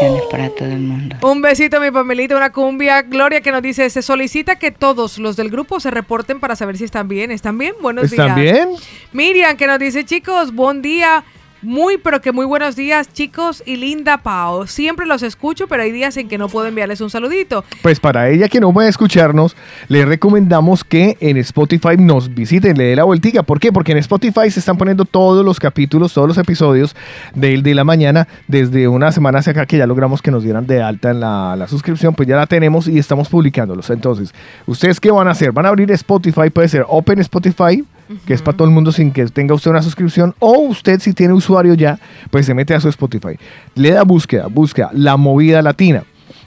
Bendiciones 0.01 0.22
para 0.30 0.51
todo 0.51 0.68
el 0.68 0.80
mundo. 0.80 1.16
Un 1.22 1.43
besito, 1.43 1.80
mi 1.80 1.91
Pamelita, 1.91 2.37
una 2.37 2.51
cumbia. 2.53 3.03
Gloria 3.03 3.41
que 3.41 3.51
nos 3.53 3.62
dice, 3.62 3.89
se 3.91 4.03
solicita 4.03 4.57
que 4.57 4.70
todos 4.70 5.18
los 5.18 5.37
del 5.37 5.51
grupo 5.51 5.80
se 5.80 5.91
reporten 5.91 6.41
para 6.41 6.57
saber 6.57 6.76
si 6.76 6.85
están 6.85 7.09
bien. 7.09 7.30
¿Están 7.30 7.59
bien? 7.59 7.74
Buenos 7.80 8.05
¿Están 8.05 8.35
días. 8.37 8.55
bien? 8.55 8.68
Miriam 9.12 9.57
que 9.57 9.66
nos 9.66 9.78
dice, 9.78 10.05
chicos, 10.05 10.55
buen 10.55 10.83
día. 10.83 11.24
Muy, 11.62 11.96
pero 11.96 12.20
que 12.20 12.32
muy 12.32 12.44
buenos 12.44 12.74
días, 12.74 13.12
chicos 13.12 13.62
y 13.64 13.76
linda 13.76 14.18
Pau. 14.18 14.66
Siempre 14.66 15.06
los 15.06 15.22
escucho, 15.22 15.68
pero 15.68 15.84
hay 15.84 15.92
días 15.92 16.16
en 16.16 16.26
que 16.26 16.36
no 16.36 16.48
puedo 16.48 16.66
enviarles 16.66 17.00
un 17.00 17.08
saludito. 17.08 17.64
Pues 17.82 18.00
para 18.00 18.28
ella 18.30 18.48
que 18.48 18.58
no 18.58 18.72
puede 18.72 18.88
escucharnos, 18.88 19.54
le 19.86 20.04
recomendamos 20.04 20.82
que 20.82 21.16
en 21.20 21.36
Spotify 21.36 21.96
nos 21.96 22.34
visiten, 22.34 22.76
le 22.76 22.84
dé 22.84 22.96
la 22.96 23.04
vueltica. 23.04 23.44
¿Por 23.44 23.60
qué? 23.60 23.70
Porque 23.70 23.92
en 23.92 23.98
Spotify 23.98 24.50
se 24.50 24.58
están 24.58 24.76
poniendo 24.76 25.04
todos 25.04 25.44
los 25.44 25.60
capítulos, 25.60 26.12
todos 26.12 26.26
los 26.26 26.36
episodios 26.36 26.96
del 27.34 27.62
de 27.62 27.76
la 27.76 27.84
mañana, 27.84 28.26
desde 28.48 28.88
una 28.88 29.12
semana 29.12 29.38
hacia 29.38 29.52
acá 29.52 29.64
que 29.64 29.78
ya 29.78 29.86
logramos 29.86 30.20
que 30.20 30.32
nos 30.32 30.42
dieran 30.42 30.66
de 30.66 30.82
alta 30.82 31.10
en 31.10 31.20
la, 31.20 31.54
la 31.54 31.68
suscripción, 31.68 32.14
pues 32.16 32.28
ya 32.28 32.34
la 32.34 32.48
tenemos 32.48 32.88
y 32.88 32.98
estamos 32.98 33.28
publicándolos. 33.28 33.88
Entonces, 33.90 34.34
¿ustedes 34.66 34.98
qué 34.98 35.12
van 35.12 35.28
a 35.28 35.30
hacer? 35.30 35.52
Van 35.52 35.66
a 35.66 35.68
abrir 35.68 35.92
Spotify, 35.92 36.50
puede 36.50 36.66
ser 36.66 36.84
Open 36.88 37.20
Spotify, 37.20 37.84
que 38.26 38.34
es 38.34 38.42
para 38.42 38.57
todo 38.57 38.68
el 38.68 38.74
mundo 38.74 38.92
sin 38.92 39.12
que 39.12 39.26
tenga 39.26 39.55
usted 39.55 39.70
una 39.70 39.82
suscripción, 39.82 40.34
o 40.38 40.59
usted 40.61 41.00
si 41.00 41.12
tiene 41.12 41.34
usuario 41.34 41.74
ya, 41.74 41.98
pues 42.30 42.46
se 42.46 42.55
mete 42.55 42.74
a 42.74 42.80
su 42.80 42.88
Spotify. 42.88 43.38
Le 43.74 43.92
da 43.92 44.03
búsqueda, 44.03 44.46
busca 44.46 44.90
la 44.92 45.16
movida 45.16 45.62
latina. 45.62 46.05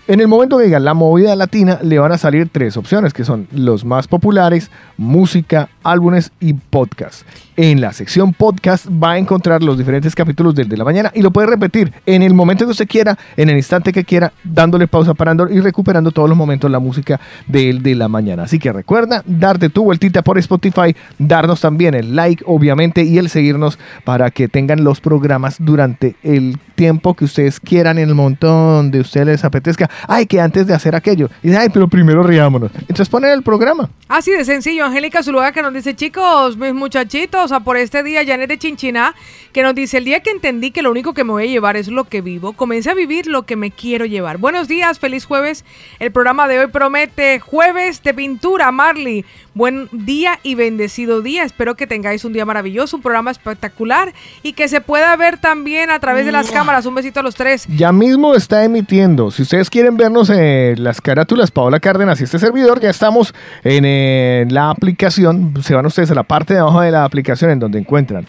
En 0.08 0.20
el 0.20 0.28
momento 0.28 0.60
que 0.60 0.66
diga 0.66 0.80
la 0.80 0.94
movida 0.94 1.36
latina, 1.36 1.80
le 1.82 1.98
van 1.98 2.12
a 2.12 2.20
salir 2.20 2.48
tres 2.52 2.78
opciones, 2.78 3.12
que 3.12 3.26
son 3.26 3.48
los 3.52 3.86
más 3.86 4.08
populares, 4.08 4.70
música, 4.98 5.70
álbumes 5.86 6.32
y 6.40 6.54
podcast. 6.54 7.26
En 7.58 7.80
la 7.80 7.94
sección 7.94 8.34
podcast 8.34 8.86
va 8.88 9.12
a 9.12 9.18
encontrar 9.18 9.64
los 9.64 9.78
diferentes 9.78 10.14
capítulos 10.14 10.54
del 10.56 10.68
de 10.68 10.76
la 10.76 10.84
mañana 10.84 11.10
y 11.16 11.22
lo 11.22 11.32
puede 11.32 11.48
repetir 11.48 11.94
en 12.06 12.22
el 12.22 12.34
momento 12.34 12.66
que 12.66 12.72
usted 12.72 12.88
quiera, 12.88 13.18
en 13.38 13.50
el 13.50 13.56
instante 13.56 13.94
que 13.94 14.04
quiera, 14.04 14.34
dándole 14.44 14.88
pausa, 14.88 15.14
parando 15.14 15.48
y 15.50 15.62
recuperando 15.62 16.12
todos 16.12 16.28
los 16.28 16.38
momentos 16.38 16.70
la 16.70 16.80
música 16.80 17.22
del 17.48 17.82
de 17.82 17.96
la 17.96 18.10
mañana. 18.10 18.44
Así 18.44 18.60
que 18.60 18.74
recuerda 18.74 19.24
darte 19.26 19.70
tu 19.70 19.86
vueltita 19.86 20.22
por 20.22 20.38
Spotify, 20.38 20.96
darnos 21.18 21.62
también 21.62 21.94
el 21.94 22.14
like, 22.14 22.44
obviamente, 22.46 23.04
y 23.04 23.18
el 23.20 23.30
seguirnos 23.30 23.80
para 24.04 24.32
que 24.32 24.50
tengan 24.50 24.84
los 24.84 25.00
programas 25.00 25.56
durante 25.60 26.16
el 26.24 26.58
tiempo 26.76 27.14
que 27.14 27.24
ustedes 27.24 27.62
quieran, 27.62 27.98
en 28.00 28.10
el 28.10 28.16
montón 28.16 28.76
donde 28.76 29.00
ustedes 29.00 29.28
les 29.28 29.46
apetezca. 29.46 29.90
Ay, 30.08 30.26
que 30.26 30.42
antes 30.42 30.68
de 30.68 30.74
hacer 30.74 30.96
aquello. 30.96 31.30
Ay, 31.44 31.70
pero 31.74 31.88
primero 31.88 32.22
riámonos. 32.22 32.72
Entonces 32.82 33.08
ponen 33.08 33.32
el 33.32 33.44
programa. 33.44 33.90
Así 34.10 34.32
de 34.32 34.44
sencillo, 34.44 34.86
Angélica 34.86 35.24
Zuluaga 35.24 35.54
que 35.54 35.62
nos 35.62 35.74
dice, 35.76 35.96
chicos, 35.96 36.58
mis 36.58 36.74
muchachitos, 36.74 37.52
a 37.52 37.60
por 37.60 37.78
este 37.78 38.04
día, 38.04 38.26
Janet 38.26 38.50
de 38.50 38.58
Chinchiná, 38.58 39.16
que 39.52 39.64
nos 39.64 39.76
dice, 39.76 39.98
el 39.98 40.06
día 40.06 40.22
que 40.22 40.32
entendí 40.32 40.72
que 40.72 40.82
lo 40.82 40.92
único 40.92 41.14
que 41.14 41.24
me 41.24 41.32
voy 41.32 41.44
a 41.44 41.48
llevar 41.48 41.78
es 41.78 41.88
lo 41.88 42.06
que 42.06 42.22
vivo, 42.22 42.54
comencé 42.54 42.90
a 42.90 42.94
vivir 42.94 43.28
lo 43.28 43.44
que 43.44 43.56
me 43.56 43.72
quiero 43.72 44.06
llevar. 44.06 44.38
Buenos 44.38 44.68
días, 44.68 45.00
feliz 45.00 45.26
jueves. 45.26 45.66
El 46.00 46.12
programa 46.12 46.48
de 46.48 46.60
hoy 46.60 46.68
promete 46.68 47.40
jueves 47.40 48.02
de 48.04 48.14
pintura, 48.14 48.72
Marley. 48.72 49.26
Buen 49.56 49.88
día 49.94 50.38
y 50.44 50.56
bendecido 50.56 51.22
día. 51.22 51.44
Espero 51.44 51.76
que 51.76 51.88
tengáis 51.88 52.26
un 52.26 52.34
día 52.34 52.44
maravilloso, 52.44 52.98
un 52.98 53.02
programa 53.02 53.32
espectacular 53.32 54.14
y 54.44 54.52
que 54.52 54.68
se 54.68 54.82
pueda 54.82 55.16
ver 55.16 55.38
también 55.38 55.90
a 55.90 56.00
través 56.02 56.26
de 56.26 56.34
las 56.34 56.52
cámaras. 56.52 56.86
Un 56.86 56.94
besito 56.94 57.22
a 57.22 57.24
los 57.24 57.36
tres. 57.36 57.66
Ya 57.70 57.94
mismo 57.94 58.36
está 58.36 58.66
emitiendo. 58.66 59.32
Si 59.32 59.44
ustedes 59.44 59.70
quieren 59.70 59.96
vernos 59.96 60.30
en 60.30 60.84
las 60.84 61.00
carátulas 61.00 61.52
Paola 61.52 61.80
Cárdenas 61.80 62.20
y 62.20 62.26
este 62.26 62.38
servidor, 62.38 62.82
ya 62.82 62.90
estamos 62.90 63.34
en 63.64 63.86
eh, 63.86 64.46
la 64.50 64.72
aplicación. 64.72 65.54
Se 65.64 65.74
van 65.74 65.86
ustedes 65.86 66.12
a 66.12 66.16
la 66.16 66.24
parte 66.24 66.54
de 66.54 66.60
abajo 66.60 66.82
de 66.82 66.92
la 66.92 67.06
aplicación 67.06 67.50
en 67.52 67.60
donde 67.60 67.80
encuentran 67.80 68.28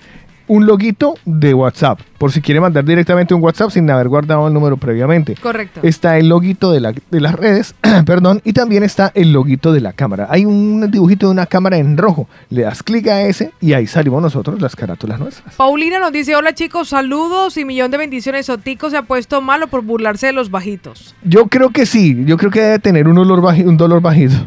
un 0.49 0.67
loguito 0.67 1.15
de 1.25 1.55
WhatsApp, 1.55 2.01
por 2.19 2.33
si 2.33 2.41
quieren 2.41 2.63
mandar 2.63 2.85
directamente 2.85 3.35
un 3.35 3.43
WhatsApp 3.43 3.71
sin 3.71 3.91
haber 3.91 4.09
guardado 4.09 4.47
el 4.49 4.55
número 4.55 4.77
previamente. 4.77 5.35
Correcto. 5.35 5.81
Está 5.83 6.19
el 6.19 6.29
loguito 6.29 6.73
de, 6.73 6.81
la- 6.81 6.93
de 7.11 7.21
las 7.21 7.35
redes, 7.35 7.75
perdón, 8.07 8.41
y 8.45 8.53
también 8.53 8.83
está 8.83 9.11
el 9.15 9.33
loguito 9.33 9.73
de 9.73 9.81
la 9.81 9.93
cámara. 9.93 10.27
Hay 10.31 10.45
un 10.45 10.91
dibujito 10.91 11.27
de 11.27 11.33
una 11.33 11.47
cámara 11.47 11.77
en 11.79 11.97
rojo. 11.97 12.29
Le 12.51 12.63
das 12.63 12.83
clic 12.83 13.07
a 13.09 13.23
ese 13.23 13.53
y 13.61 13.73
ahí 13.73 13.87
salimos 13.87 14.23
nosotros 14.23 14.61
las 14.61 14.77
carátulas 14.77 15.19
nuestras. 15.21 15.55
Paulina 15.57 15.99
nos 15.99 16.13
dice, 16.13 16.37
hola 16.37 16.55
chicos, 16.55 16.89
saludos 16.89 17.57
y 17.57 17.65
millón 17.65 17.91
de 17.91 17.99
bendiciones. 17.99 18.49
Otico 18.49 18.91
se 18.91 18.97
ha 18.97 19.03
puesto 19.03 19.41
malo 19.41 19.67
por 19.67 19.83
burlarse 19.83 20.27
de 20.27 20.33
los 20.33 20.51
bajitos. 20.51 21.15
Yo 21.25 21.47
creo 21.49 21.71
que 21.71 21.87
sí, 21.87 22.25
yo 22.27 22.37
creo 22.37 22.51
que 22.51 22.61
debe 22.61 22.79
tener 22.79 23.09
un, 23.09 23.19
olor 23.19 23.41
baji- 23.43 23.67
un 23.67 23.77
dolor 23.77 24.01
bajito. 24.01 24.35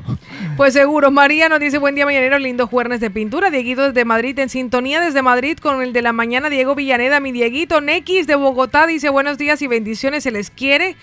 Pues 0.57 0.73
seguro, 0.73 1.09
María 1.09 1.47
nos 1.47 1.61
dice, 1.61 1.77
buen 1.77 1.95
día 1.95 2.03
mañanero, 2.03 2.37
lindo 2.37 2.67
jueves 2.67 2.99
de 2.99 3.09
pintura. 3.09 3.49
Dieguito 3.49 3.81
desde 3.83 4.03
Madrid, 4.03 4.37
en 4.39 4.49
sintonía 4.49 4.99
desde 4.99 5.21
Madrid 5.21 5.57
con 5.57 5.81
el 5.81 5.88
de 5.93 6.01
la 6.01 6.13
mañana, 6.13 6.49
Diego 6.49 6.75
Villaneda, 6.75 7.19
mi 7.19 7.31
Dieguito. 7.31 7.81
Nex 7.81 8.27
de 8.27 8.35
Bogotá 8.35 8.87
dice, 8.87 9.09
buenos 9.09 9.37
días 9.37 9.61
y 9.61 9.67
bendiciones, 9.67 10.23
se 10.23 10.31
les 10.31 10.49
quiere. 10.49 10.95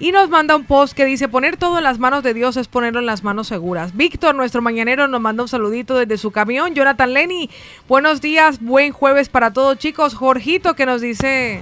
Y 0.00 0.12
nos 0.12 0.28
manda 0.30 0.54
un 0.54 0.64
post 0.64 0.94
que 0.94 1.04
dice, 1.04 1.28
poner 1.28 1.56
todo 1.56 1.78
en 1.78 1.84
las 1.84 1.98
manos 1.98 2.22
de 2.22 2.32
Dios 2.32 2.56
es 2.56 2.68
ponerlo 2.68 3.00
en 3.00 3.06
las 3.06 3.24
manos 3.24 3.48
seguras. 3.48 3.96
Víctor, 3.96 4.34
nuestro 4.34 4.62
mañanero, 4.62 5.08
nos 5.08 5.20
manda 5.20 5.42
un 5.42 5.48
saludito 5.48 5.96
desde 5.96 6.18
su 6.18 6.30
camión. 6.30 6.74
Jonathan 6.74 7.12
Lenny, 7.12 7.50
buenos 7.88 8.20
días, 8.20 8.60
buen 8.60 8.92
jueves 8.92 9.28
para 9.28 9.52
todos 9.52 9.76
chicos. 9.78 10.14
Jorgito 10.14 10.74
que 10.74 10.86
nos 10.86 11.00
dice... 11.00 11.60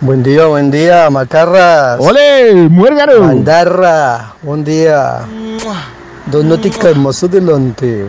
Buen 0.00 0.22
día, 0.22 0.46
buen 0.46 0.70
día, 0.70 1.08
macarras. 1.10 2.00
¡Ole, 2.00 2.68
muérgaro! 2.68 3.22
Mandarra, 3.22 4.34
buen 4.42 4.64
día. 4.64 5.20
Dos 6.26 6.44
nóticas 6.44 6.84
hermosos 6.84 7.30
delante. 7.30 8.06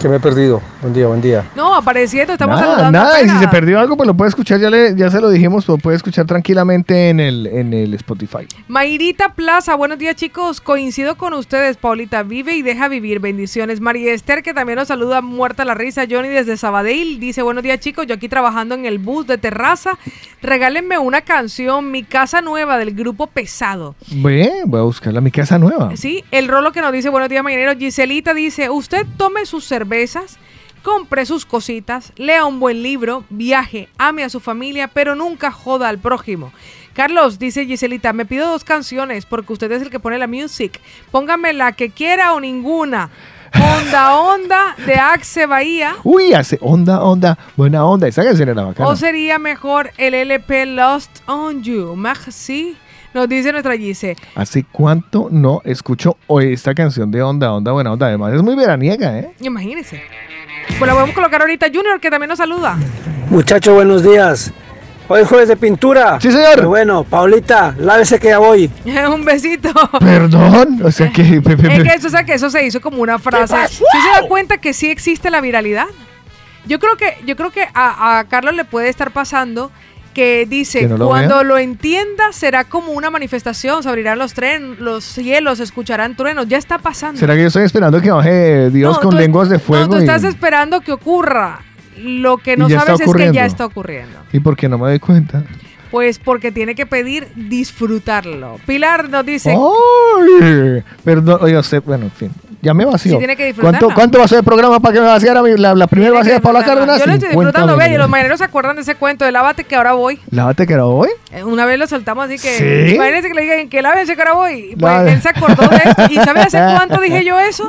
Que 0.00 0.08
me 0.08 0.16
he 0.16 0.20
perdido. 0.20 0.62
Buen 0.84 0.92
día, 0.92 1.06
buen 1.06 1.22
día. 1.22 1.50
No, 1.56 1.74
apareciendo, 1.74 2.34
estamos 2.34 2.60
Nada, 2.60 2.72
saludando. 2.74 2.98
nada, 2.98 3.22
y 3.22 3.26
si 3.30 3.38
se 3.38 3.48
perdió 3.48 3.80
algo, 3.80 3.96
pues 3.96 4.06
lo 4.06 4.12
puede 4.14 4.28
escuchar, 4.28 4.60
ya, 4.60 4.68
le- 4.68 4.94
ya 4.94 5.10
se 5.10 5.18
lo 5.18 5.30
dijimos, 5.30 5.66
lo 5.66 5.78
puede 5.78 5.96
escuchar 5.96 6.26
tranquilamente 6.26 7.08
en 7.08 7.20
el, 7.20 7.46
en 7.46 7.72
el 7.72 7.94
Spotify. 7.94 8.46
Mayrita 8.68 9.32
Plaza, 9.32 9.76
buenos 9.76 9.96
días 9.98 10.14
chicos, 10.14 10.60
coincido 10.60 11.16
con 11.16 11.32
ustedes, 11.32 11.78
Paulita, 11.78 12.22
vive 12.22 12.54
y 12.54 12.60
deja 12.60 12.88
vivir, 12.88 13.18
bendiciones. 13.20 13.80
María 13.80 14.12
Esther, 14.12 14.42
que 14.42 14.52
también 14.52 14.78
nos 14.78 14.88
saluda 14.88 15.22
muerta 15.22 15.64
la 15.64 15.72
risa, 15.72 16.04
Johnny 16.06 16.28
desde 16.28 16.58
Sabadell, 16.58 17.18
dice, 17.18 17.40
buenos 17.40 17.62
días 17.62 17.80
chicos, 17.80 18.06
yo 18.06 18.14
aquí 18.16 18.28
trabajando 18.28 18.74
en 18.74 18.84
el 18.84 18.98
bus 18.98 19.26
de 19.26 19.38
terraza, 19.38 19.92
regálenme 20.42 20.98
una 20.98 21.22
canción, 21.22 21.90
Mi 21.92 22.02
Casa 22.02 22.42
Nueva 22.42 22.76
del 22.76 22.94
grupo 22.94 23.26
Pesado. 23.26 23.94
Ve, 24.10 24.52
voy 24.66 24.80
a 24.80 24.82
buscarla, 24.82 25.22
mi 25.22 25.30
casa 25.30 25.58
nueva. 25.58 25.96
Sí, 25.96 26.22
el 26.30 26.46
rolo 26.46 26.72
que 26.72 26.82
nos 26.82 26.92
dice, 26.92 27.08
buenos 27.08 27.30
días 27.30 27.42
mañaneros, 27.42 27.76
Giselita 27.78 28.34
dice, 28.34 28.68
usted 28.68 29.06
tome 29.16 29.46
sus 29.46 29.64
cervezas, 29.64 30.36
compre 30.84 31.24
sus 31.24 31.46
cositas, 31.46 32.12
lea 32.16 32.44
un 32.44 32.60
buen 32.60 32.82
libro, 32.82 33.24
viaje, 33.30 33.88
ame 33.98 34.22
a 34.22 34.28
su 34.28 34.38
familia, 34.38 34.86
pero 34.86 35.16
nunca 35.16 35.50
joda 35.50 35.88
al 35.88 35.98
prójimo. 35.98 36.52
Carlos, 36.92 37.38
dice 37.40 37.66
Giselita, 37.66 38.12
me 38.12 38.26
pido 38.26 38.46
dos 38.46 38.62
canciones 38.62 39.26
porque 39.26 39.54
usted 39.54 39.72
es 39.72 39.82
el 39.82 39.90
que 39.90 39.98
pone 39.98 40.18
la 40.18 40.28
music. 40.28 40.80
Póngame 41.10 41.54
la 41.54 41.72
que 41.72 41.90
quiera 41.90 42.34
o 42.34 42.40
ninguna. 42.40 43.10
Onda 43.54 44.16
Onda 44.16 44.76
de 44.84 44.94
Axe 44.94 45.46
Bahía. 45.46 45.96
Uy, 46.04 46.34
hace 46.34 46.58
onda, 46.60 47.02
onda, 47.02 47.38
buena 47.56 47.84
onda. 47.86 48.06
Esa 48.06 48.22
canción 48.22 48.48
era 48.48 48.62
bacana. 48.62 48.88
¿O 48.88 48.94
sería 48.94 49.38
mejor 49.38 49.90
el 49.96 50.12
LP 50.12 50.66
Lost 50.66 51.10
on 51.26 51.62
You? 51.62 51.96
Merci. 51.96 52.76
Nos 53.14 53.28
dice 53.28 53.52
nuestra 53.52 53.76
Gise. 53.76 54.16
¿Hace 54.34 54.64
cuánto 54.70 55.28
no 55.30 55.62
escucho 55.64 56.16
hoy 56.26 56.52
esta 56.52 56.74
canción 56.74 57.12
de 57.12 57.22
onda, 57.22 57.52
onda, 57.52 57.70
buena 57.70 57.92
onda? 57.92 58.08
Además, 58.08 58.34
es 58.34 58.42
muy 58.42 58.56
veraniega, 58.56 59.18
¿eh? 59.20 59.30
Imagínense. 59.40 60.02
Pues 60.66 60.80
la 60.80 60.92
podemos 60.92 61.14
colocar 61.14 61.40
ahorita 61.40 61.66
Junior, 61.72 62.00
que 62.00 62.10
también 62.10 62.28
nos 62.28 62.38
saluda. 62.38 62.76
Muchachos, 63.30 63.74
buenos 63.74 64.02
días. 64.02 64.52
Hoy 65.06 65.20
es 65.20 65.28
jueves 65.28 65.48
de 65.48 65.56
pintura. 65.56 66.18
Sí, 66.20 66.32
señor. 66.32 66.58
Muy 66.58 66.66
bueno, 66.66 67.04
Paulita, 67.04 67.74
lávese 67.78 68.18
que 68.18 68.28
ya 68.28 68.38
voy. 68.38 68.70
Un 69.12 69.24
besito. 69.24 69.70
Perdón, 70.00 70.80
o 70.82 70.90
sea 70.90 71.10
que... 71.10 71.22
Es 71.22 71.82
que 71.82 71.88
eso, 71.94 72.06
o 72.08 72.10
sea, 72.10 72.24
que 72.24 72.34
eso 72.34 72.48
se 72.48 72.64
hizo 72.64 72.80
como 72.80 73.02
una 73.02 73.18
frase. 73.18 73.54
¿Sí 73.68 73.76
se 73.76 74.20
da 74.20 74.26
cuenta 74.28 74.58
que 74.58 74.72
sí 74.72 74.90
existe 74.90 75.30
la 75.30 75.40
viralidad? 75.40 75.86
Yo 76.66 76.78
creo 76.78 76.96
que, 76.96 77.18
yo 77.26 77.36
creo 77.36 77.50
que 77.50 77.68
a, 77.74 78.18
a 78.18 78.24
Carlos 78.24 78.54
le 78.54 78.64
puede 78.64 78.88
estar 78.88 79.10
pasando 79.10 79.70
que 80.14 80.46
dice, 80.48 80.80
Que 80.80 80.88
no 80.88 80.96
lo 80.96 81.08
cuando 81.08 81.44
lo 81.44 81.58
entienda 81.58 82.32
será 82.32 82.64
como 82.64 82.92
una 82.92 83.10
manifestación, 83.10 83.82
se 83.82 83.88
abrirán 83.88 84.18
los 84.18 84.32
tren, 84.32 84.76
los 84.82 85.04
cielos, 85.04 85.58
se 85.58 85.64
escucharán 85.64 86.16
truenos, 86.16 86.48
ya 86.48 86.56
está 86.56 86.78
pasando. 86.78 87.18
¿Será 87.20 87.34
que 87.34 87.42
yo 87.42 87.48
estoy 87.48 87.64
esperando 87.64 88.00
que 88.00 88.10
baje 88.10 88.70
Dios 88.70 88.96
No, 88.96 89.02
con 89.10 89.16
lenguas 89.16 89.48
de 89.50 89.56
No, 89.56 89.60
fuego? 89.60 89.88
tú 89.90 89.96
y- 89.96 89.98
estás 90.00 90.24
esperando 90.24 90.80
que 90.80 90.92
ocurra. 90.92 91.60
Lo 91.98 92.38
que 92.38 92.56
no 92.56 92.68
sabes 92.68 93.00
es 93.00 93.14
que 93.14 93.32
ya 93.32 93.44
está 93.46 93.66
ocurriendo. 93.66 94.18
¿Y 94.32 94.40
por 94.40 94.56
qué 94.56 94.68
no 94.68 94.78
me 94.78 94.88
doy 94.88 94.98
cuenta? 94.98 95.44
Pues 95.90 96.18
porque 96.18 96.50
tiene 96.50 96.74
que 96.74 96.86
pedir 96.86 97.28
disfrutarlo. 97.36 98.58
Pilar 98.66 99.08
nos 99.08 99.24
dice. 99.24 99.52
Ay, 100.42 100.82
perdón, 101.04 101.38
oye, 101.42 101.56
usted, 101.58 101.82
bueno, 101.84 102.06
en 102.06 102.10
fin, 102.10 102.30
ya 102.64 102.74
me 102.74 102.84
vació. 102.84 103.12
Sí, 103.12 103.18
tiene 103.18 103.36
que. 103.36 103.54
¿Cuánto, 103.54 103.90
¿Cuánto 103.94 104.18
va 104.18 104.24
a 104.24 104.28
ser 104.28 104.38
el 104.38 104.44
programa 104.44 104.80
para 104.80 104.92
que 104.94 105.00
me 105.00 105.06
vaciara 105.06 105.42
la, 105.42 105.74
la 105.74 105.86
primera 105.86 106.12
vacía 106.12 106.34
de 106.34 106.40
Paula 106.40 106.64
Cárdenas? 106.64 106.98
yo 106.98 107.06
lo 107.06 107.12
estoy 107.12 107.30
50 107.30 107.50
disfrutando, 107.50 107.76
ve, 107.76 107.94
y 107.94 107.98
los 107.98 108.08
mañaneros 108.08 108.38
se 108.38 108.44
acuerdan 108.44 108.76
de 108.76 108.82
ese 108.82 108.94
cuento 108.94 109.24
de 109.24 109.32
lávate 109.32 109.64
que 109.64 109.76
ahora 109.76 109.92
voy. 109.92 110.18
Lávate 110.30 110.66
que 110.66 110.72
era 110.72 110.86
hoy. 110.86 111.08
Eh, 111.32 111.44
Una 111.44 111.66
vez 111.66 111.78
lo 111.78 111.86
soltamos 111.86 112.24
así 112.26 112.38
que. 112.38 112.88
¿Sí? 112.88 112.94
Imagínense 112.94 113.28
que 113.28 113.34
le 113.34 113.42
digan 113.42 113.68
que 113.68 113.82
lávense 113.82 114.14
que 114.16 114.22
ahora 114.22 114.34
voy. 114.34 114.76
Pues 114.78 115.12
él 115.12 115.22
se 115.22 115.28
acordó 115.28 115.68
de 115.68 115.76
esto. 115.84 116.02
¿Y 116.10 116.14
sabe 116.16 116.40
hace 116.40 116.58
cuánto 116.76 117.00
dije 117.00 117.24
yo 117.24 117.38
eso? 117.38 117.68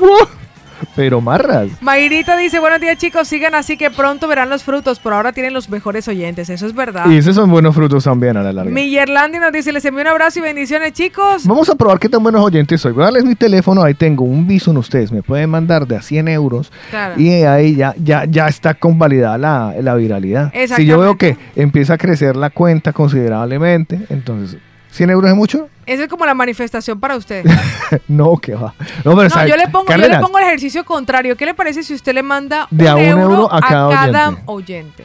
Pero 0.95 1.21
marras. 1.21 1.69
Mayrita 1.81 2.37
dice: 2.37 2.59
Buenos 2.59 2.79
días, 2.81 2.97
chicos. 2.97 3.27
Sigan 3.27 3.55
así 3.55 3.77
que 3.77 3.91
pronto 3.91 4.27
verán 4.27 4.49
los 4.49 4.63
frutos. 4.63 4.99
Por 4.99 5.13
ahora 5.13 5.31
tienen 5.33 5.53
los 5.53 5.69
mejores 5.69 6.07
oyentes. 6.07 6.49
Eso 6.49 6.65
es 6.65 6.73
verdad. 6.73 7.05
Y 7.09 7.17
esos 7.17 7.35
son 7.35 7.49
buenos 7.51 7.75
frutos 7.75 8.03
también 8.03 8.37
a 8.37 8.43
la 8.43 8.53
larga. 8.53 8.71
Millerlandi 8.71 9.39
nos 9.39 9.51
dice: 9.51 9.71
Les 9.71 9.83
envío 9.85 10.01
un 10.01 10.07
abrazo 10.07 10.39
y 10.39 10.41
bendiciones, 10.41 10.93
chicos. 10.93 11.45
Vamos 11.45 11.69
a 11.69 11.75
probar 11.75 11.99
qué 11.99 12.09
tan 12.09 12.21
buenos 12.23 12.41
oyentes 12.43 12.81
soy. 12.81 12.91
Voy 12.93 13.03
a 13.03 13.05
darles 13.05 13.25
mi 13.25 13.35
teléfono, 13.35 13.83
ahí 13.83 13.93
tengo 13.93 14.23
un 14.23 14.47
Bison 14.47 14.77
ustedes, 14.77 15.11
me 15.11 15.21
pueden 15.23 15.49
mandar 15.49 15.87
de 15.87 15.95
a 15.97 16.01
100 16.01 16.27
euros 16.27 16.71
Claro. 16.89 17.19
y 17.19 17.29
ahí 17.43 17.75
ya, 17.75 17.93
ya, 17.97 18.25
ya 18.25 18.47
está 18.47 18.73
convalidada 18.73 19.37
la, 19.37 19.73
la 19.81 19.95
viralidad. 19.95 20.51
Si 20.75 20.85
yo 20.85 20.99
veo 20.99 21.17
que 21.17 21.37
empieza 21.55 21.93
a 21.95 21.97
crecer 21.97 22.35
la 22.35 22.49
cuenta 22.49 22.93
considerablemente, 22.93 23.99
entonces, 24.09 24.59
¿100 24.97 25.09
euros 25.11 25.29
es 25.29 25.35
mucho? 25.35 25.67
Esa 25.85 26.03
es 26.03 26.09
como 26.09 26.25
la 26.25 26.33
manifestación 26.33 26.99
para 26.99 27.15
usted. 27.15 27.45
no, 28.07 28.37
que 28.37 28.55
va. 28.55 28.73
No, 29.03 29.11
pero 29.15 29.23
No, 29.23 29.29
¿sabe? 29.29 29.49
yo 29.49 29.57
le, 29.57 29.67
pongo, 29.67 29.87
yo 29.91 29.97
le 29.97 30.19
pongo 30.19 30.37
el 30.39 30.45
ejercicio 30.45 30.83
contrario. 30.85 31.35
¿Qué 31.37 31.45
le 31.45 31.53
parece 31.53 31.83
si 31.83 31.93
usted 31.93 32.13
le 32.13 32.23
manda 32.23 32.67
De 32.71 32.87
a 32.89 32.95
un, 32.95 33.01
un 33.01 33.07
euro, 33.07 33.23
euro 33.23 33.53
a 33.53 33.59
cada 33.61 34.35
oyente? 34.45 35.03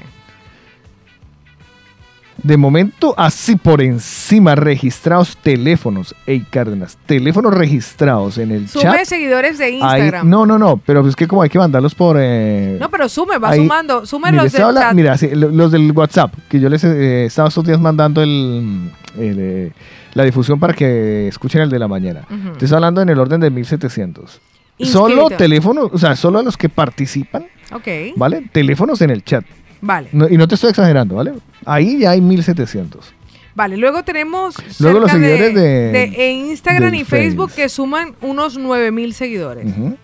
De 2.43 2.57
momento, 2.57 3.12
así 3.18 3.55
por 3.57 3.82
encima, 3.82 4.55
registrados 4.55 5.36
teléfonos. 5.36 6.14
Ey, 6.24 6.41
Cárdenas, 6.51 6.97
teléfonos 7.05 7.53
registrados 7.53 8.38
en 8.38 8.51
el 8.51 8.66
Sume 8.66 8.84
chat. 8.84 9.05
seguidores 9.05 9.59
de 9.59 9.66
ahí- 9.66 9.74
Instagram. 9.74 10.26
no, 10.26 10.47
no, 10.47 10.59
no, 10.59 10.78
pero 10.78 11.07
es 11.07 11.14
que 11.14 11.28
como 11.28 11.43
hay 11.43 11.51
que 11.51 11.59
mandarlos 11.59 11.95
por... 11.95 12.16
eh, 12.18 12.78
No, 12.80 12.88
pero 12.91 13.11
sume, 13.11 13.36
va 13.36 13.51
Ahí- 13.51 13.59
sumando. 13.59 14.07
Sume 14.07 14.30
Mire, 14.32 14.45
los 14.45 14.53
del 14.53 14.62
habla- 14.62 14.80
chat. 14.80 14.95
mira, 14.95 15.18
sí, 15.18 15.28
los 15.34 15.70
del 15.70 15.93
WhatsApp, 15.93 16.32
que 16.49 16.59
yo 16.59 16.70
les 16.70 16.82
eh, 16.82 17.26
estaba 17.26 17.49
estos 17.49 17.62
días 17.62 17.78
mandando 17.78 18.22
el, 18.22 18.91
el, 19.19 19.37
eh, 19.39 19.73
la 20.15 20.25
difusión 20.25 20.59
para 20.61 20.73
que 20.75 21.29
escuchen 21.29 21.63
el 21.63 21.71
de 21.71 21.79
la 21.79 21.89
mañana. 21.89 22.27
Ujú. 22.31 22.53
Estoy 22.53 22.75
hablando 22.75 23.03
en 23.03 23.09
el 23.09 23.19
orden 23.19 23.41
de 23.41 23.51
1700. 23.51 24.41
Solo 24.83 25.15
Inscrito. 25.23 25.37
teléfonos, 25.37 25.91
o 25.93 25.99
sea, 25.99 26.17
solo 26.17 26.39
a 26.39 26.43
los 26.43 26.57
que 26.57 26.69
participan, 26.71 27.47
Ok, 27.73 27.87
¿vale? 28.17 28.49
Teléfonos 28.51 29.01
en 29.03 29.11
el 29.11 29.23
chat. 29.25 29.45
vale. 29.83 30.09
No- 30.13 30.29
y 30.29 30.37
no 30.39 30.49
te 30.49 30.55
estoy 30.55 30.71
exagerando, 30.71 31.17
¿vale? 31.17 31.33
Ahí 31.67 31.99
ya 31.99 32.13
hay 32.13 32.21
1700. 32.23 33.13
Vale, 33.55 33.77
luego 33.77 34.05
tenemos 34.05 34.55
Luego 34.81 35.01
los 35.01 35.11
seguidores 35.11 35.55
de- 35.55 35.93
de 36.17 36.31
Instagram 36.33 36.95
y 36.95 37.05
Facebook 37.05 37.51
Face. 37.51 37.63
que 37.63 37.69
suman 37.69 38.15
unos 38.23 38.57
9000 38.57 39.13
seguidores. 39.13 39.67
Ujú. 39.67 39.97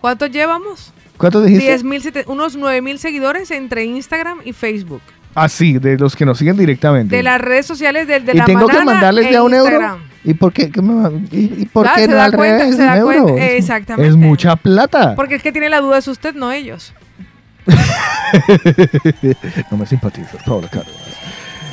¿Cuántos 0.00 0.30
llevamos? 0.30 0.92
¿Cuántos 1.16 1.44
dijiste? 1.44 1.66
10,000 1.66 2.02
sete- 2.02 2.24
unos 2.26 2.56
9000 2.56 2.98
seguidores 2.98 3.50
entre 3.50 3.84
Instagram 3.84 4.38
y 4.44 4.52
Facebook. 4.52 5.02
Ah, 5.34 5.48
sí, 5.48 5.78
de 5.78 5.96
los 5.98 6.14
que 6.16 6.24
nos 6.26 6.38
siguen 6.38 6.56
directamente. 6.56 7.16
De 7.16 7.22
las 7.22 7.40
redes 7.40 7.64
sociales 7.66 8.06
del 8.06 8.24
de 8.26 8.32
y 8.32 8.36
la 8.36 8.44
tengo 8.44 8.66
que 8.66 8.84
mandarles 8.84 9.26
e 9.26 9.30
de 9.30 9.36
a 9.36 9.42
un 9.42 9.54
euro. 9.54 9.98
¿Y 10.24 10.34
por 10.34 10.52
qué? 10.52 10.70
¿Qué 10.70 10.80
me 10.82 10.94
va- 11.02 11.10
¿Y, 11.32 11.62
y 11.62 11.66
por 11.66 11.86
Ah, 11.86 11.92
qué 11.96 12.06
no 12.06 12.20
al 12.20 12.32
cuenta, 12.36 12.58
revés? 12.64 12.76
se 12.76 12.82
da 12.84 12.92
un 12.92 12.98
euro? 13.12 13.22
cuenta, 13.24 13.44
Es- 13.46 13.58
exactamente. 13.60 14.08
Es 14.08 14.16
mucha 14.16 14.54
plata. 14.56 15.14
Porque 15.16 15.34
es 15.34 15.42
que 15.42 15.50
tiene 15.52 15.68
la 15.68 15.80
duda 15.80 15.98
es 15.98 16.06
usted, 16.08 16.34
no 16.34 16.52
ellos. 16.52 16.92
no 19.70 19.76
me 19.76 19.86
simpatizas, 19.86 20.42
Paula 20.44 20.68
Cárdenas. 20.68 21.00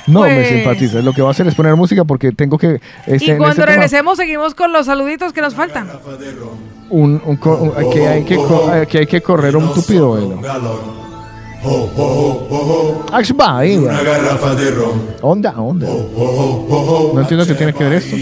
No 0.07 0.21
me 0.21 0.33
Pues- 0.35 0.49
simpatizas. 0.49 1.03
Lo 1.03 1.13
que 1.13 1.21
va 1.21 1.27
a 1.27 1.31
hacer 1.31 1.47
es 1.47 1.55
poner 1.55 1.75
música 1.75 2.03
porque 2.05 2.31
tengo 2.31 2.57
que... 2.57 2.79
este, 3.05 3.25
y 3.25 3.37
cuando 3.37 3.49
este 3.49 3.61
tema, 3.61 3.65
regresemos 3.73 4.17
seguimos 4.17 4.55
con 4.55 4.71
los 4.73 4.85
saluditos 4.87 5.33
que 5.33 5.41
nos 5.41 5.53
faltan. 5.53 5.87
un, 6.89 7.21
un 7.23 7.39
un- 7.43 7.73
aquí, 7.77 7.99
hay 7.99 8.23
que, 8.23 8.37
aquí 8.81 8.97
hay 8.97 9.05
que 9.07 9.21
correr 9.21 9.55
un 9.55 9.71
tupido 9.73 10.13
velo. 10.13 10.41
Ax 13.11 13.33
va, 13.37 13.59
ahí, 13.59 13.77
va. 13.77 13.91
Una 13.91 14.01
garrafa 14.01 14.55
de 14.55 14.71
ron. 14.71 15.01
Onda, 15.21 15.53
onda. 15.57 15.87
No 15.87 17.19
entiendo 17.19 17.45
qué 17.45 17.53
tiene 17.53 17.73
que 17.73 17.83
ver 17.83 17.93
esto. 17.93 18.15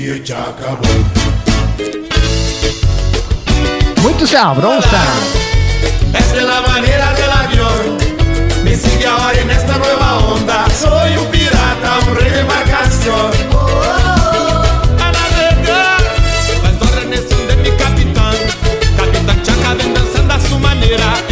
Muy 4.02 4.28
sabrosa. 4.28 5.04
Esta 6.14 6.36
es 6.36 6.44
la 6.44 6.62
manera 6.62 7.14
del 7.14 7.32
avión. 7.32 7.98
Me 8.64 8.76
sigue 8.76 9.06
ahora 9.06 9.40
en 9.40 9.52
esta 9.52 9.78
nueva 9.78 10.18
onda. 10.18 10.66
Soy 10.72 11.18
un 11.18 11.26
pirata, 11.28 12.00
un 12.10 12.16
rey 12.16 12.32
de 12.32 12.40
embarcación. 12.40 13.32
A 15.00 15.12
navegar, 15.12 16.02
las 16.64 16.82
órdenes 16.90 17.22
son 17.30 17.48
de 17.48 17.56
mi 17.58 17.70
capitán. 17.78 18.36
Capitán 18.98 19.44
Chaca 19.44 19.74
ven 19.76 19.94
danzando 19.94 20.34
a 20.34 20.40
su 20.40 20.58
manera. 20.60 21.27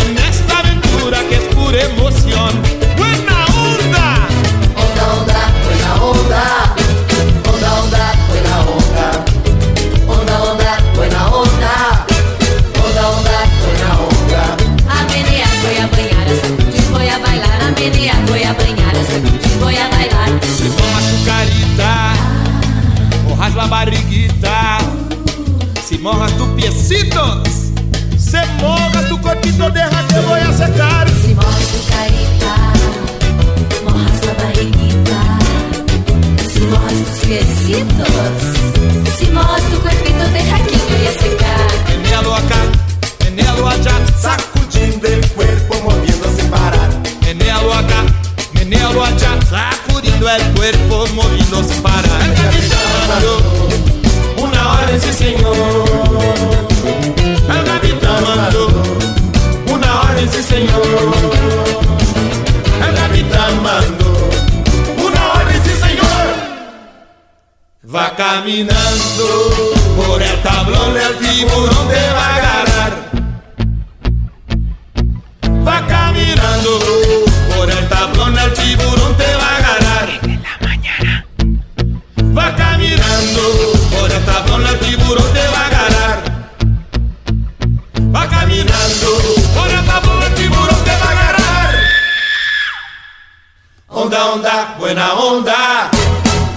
Bailar. 17.90 18.16
A 18.16 18.20
menina 18.20 18.26
voy 18.28 18.44
a 18.44 18.54
banhar, 18.54 18.96
a 18.96 19.04
sacudir, 19.04 19.60
bailar. 19.60 20.40
Se 20.42 20.70
toma 20.70 21.00
chucarita, 21.10 22.14
mojas 23.28 23.56
la 23.56 23.66
barriguita. 23.66 24.78
Si 25.88 25.98
mojas 26.00 26.32
tus 26.38 26.48
piecitos, 26.50 27.48
se 28.18 28.42
moja 28.62 29.08
tu 29.08 29.22
corpito, 29.22 29.70
deja 29.70 30.08
que 30.08 30.20
voy 30.22 30.40
a 30.40 30.52
secar. 30.54 31.08
Si 31.22 31.34
mojas 31.36 31.68
tu 31.68 31.80
carita, 31.92 32.56
mojas 33.84 34.26
la 34.26 34.34
barriguita. 34.44 35.20
Si 36.52 36.60
mojas 36.62 36.94
tus 36.94 37.20
piecitos, 37.28 38.08
si 39.18 39.26
mojas 39.28 39.62
tu 39.64 39.80
cuerpito, 39.80 40.24
deja 40.34 40.58
que 40.58 40.78
voy 40.90 41.08
a 41.08 41.14
secar. 41.14 41.68
Menealo 42.02 42.36
acá, 42.36 42.62
menealo 43.24 43.68
allá, 43.68 43.94
sacudindo 44.20 45.08
el 45.08 45.28
cuerpo, 45.30 45.76
moviendo. 45.84 46.25
Menealo 47.56 47.74
acá, 47.74 48.04
menealo 48.54 49.06
allá, 49.06 49.40
sacudindo 49.50 50.30
el 50.30 50.44
cuerpo, 50.56 51.08
moviendo 51.14 51.64
sin 51.64 51.82
parar. 51.82 52.22
El 52.22 52.28
una 54.44 54.74
orden, 54.74 55.02
sí 55.02 55.14
señor. 55.14 55.86
El 57.48 57.64
capitán 57.64 58.26
mandó 58.26 58.68
una 59.74 60.02
orden, 60.02 60.30
sí 60.30 60.44
señor. 60.44 60.84
El 62.86 62.94
capitán 62.94 63.64
mandó 63.64 64.12
una 64.98 65.34
orden, 65.36 65.64
sí 65.64 65.72
señor. 65.80 66.28
Va 67.96 68.14
caminando 68.18 69.26
por 69.96 70.22
el 70.22 70.42
tablón, 70.44 70.98
el 70.98 71.18
tiburón 71.20 71.88
te 71.88 72.12
va 72.12 72.26
a 72.26 72.36
agarrar. 72.36 72.94
Va 75.66 75.88
caminando 75.88 77.25
por 77.66 77.74
el 77.74 77.90
tablón, 77.90 78.38
el 78.38 78.54
tiburón 78.54 79.18
te 79.18 79.36
va 79.38 79.48
a 79.48 79.58
agarrar. 79.58 80.10
En 80.22 80.44
la 80.44 80.68
mañana. 80.68 81.26
Va 82.38 82.56
caminando 82.56 83.42
por 83.92 84.12
el 84.12 84.24
tablón, 84.24 84.68
el 84.68 84.80
tiburón 84.80 85.34
te 85.34 85.48
va 85.48 85.60
a 85.60 85.66
agarrar. 85.66 86.18
Va 88.16 88.30
caminando 88.30 89.10
por 89.56 89.68
el 89.68 89.86
tablón, 89.86 90.24
el 90.24 90.34
tiburón 90.36 90.84
te 90.84 90.92
va 90.92 91.08
a 91.08 91.12
agarrar. 91.12 91.76
Onda, 93.88 94.26
onda, 94.34 94.76
buena 94.78 95.14
onda. 95.14 95.90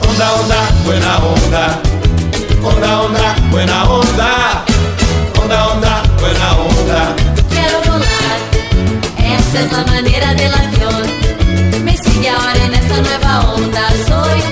Onda, 0.09 0.33
onda, 0.33 0.61
buena 0.85 1.19
onda. 1.19 1.81
Onda, 2.63 3.01
onda, 3.01 3.35
buena 3.51 3.85
onda. 3.85 4.65
Onda, 5.41 5.69
onda, 5.69 6.03
buena 6.21 6.53
onda. 6.53 7.17
Quiero 7.49 7.79
volar, 7.87 8.39
esa 9.17 9.61
es 9.61 9.73
la 9.73 9.85
manera 9.87 10.35
del 10.35 10.53
avión. 10.53 10.98
Nueva 13.03 13.55
onda. 13.55 13.89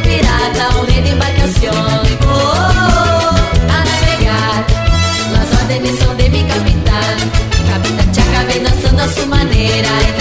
Pirata, 0.02 0.78
un 0.78 0.86
rey 0.86 1.02
de 1.02 1.10
embarcación. 1.10 1.74
Oh, 1.74 2.28
oh, 2.28 2.72
oh, 2.76 3.72
a 3.74 3.84
navegar, 3.90 4.66
las 5.32 5.62
órdenes 5.62 5.98
son 5.98 6.16
de 6.16 6.28
mi 6.30 6.42
capitán. 6.44 7.16
Capitán 7.68 8.12
Chaca 8.12 8.44
vem 8.44 8.62
dançando 8.62 9.02
a 9.02 9.08
su 9.08 9.26
manera. 9.26 10.15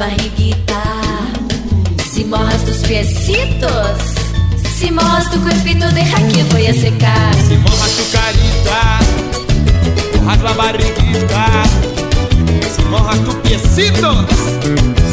Barriguita. 0.00 0.82
Si 2.10 2.24
mojas 2.24 2.64
tus 2.64 2.78
piecitos, 2.78 3.98
si 4.74 4.90
mojas 4.90 5.30
tu 5.30 5.38
cuerpito, 5.42 5.90
deja 5.90 6.16
que 6.28 6.42
voy 6.44 6.66
a 6.68 6.72
secar. 6.72 7.34
Si 7.46 7.56
mojas 7.58 7.90
tu 7.98 8.04
carita, 8.16 8.98
mojas 10.22 10.40
la 10.40 10.52
barriguita. 10.54 11.44
Si 12.74 12.82
mojas 12.84 13.18
tus 13.26 13.34
piecitos, 13.46 14.24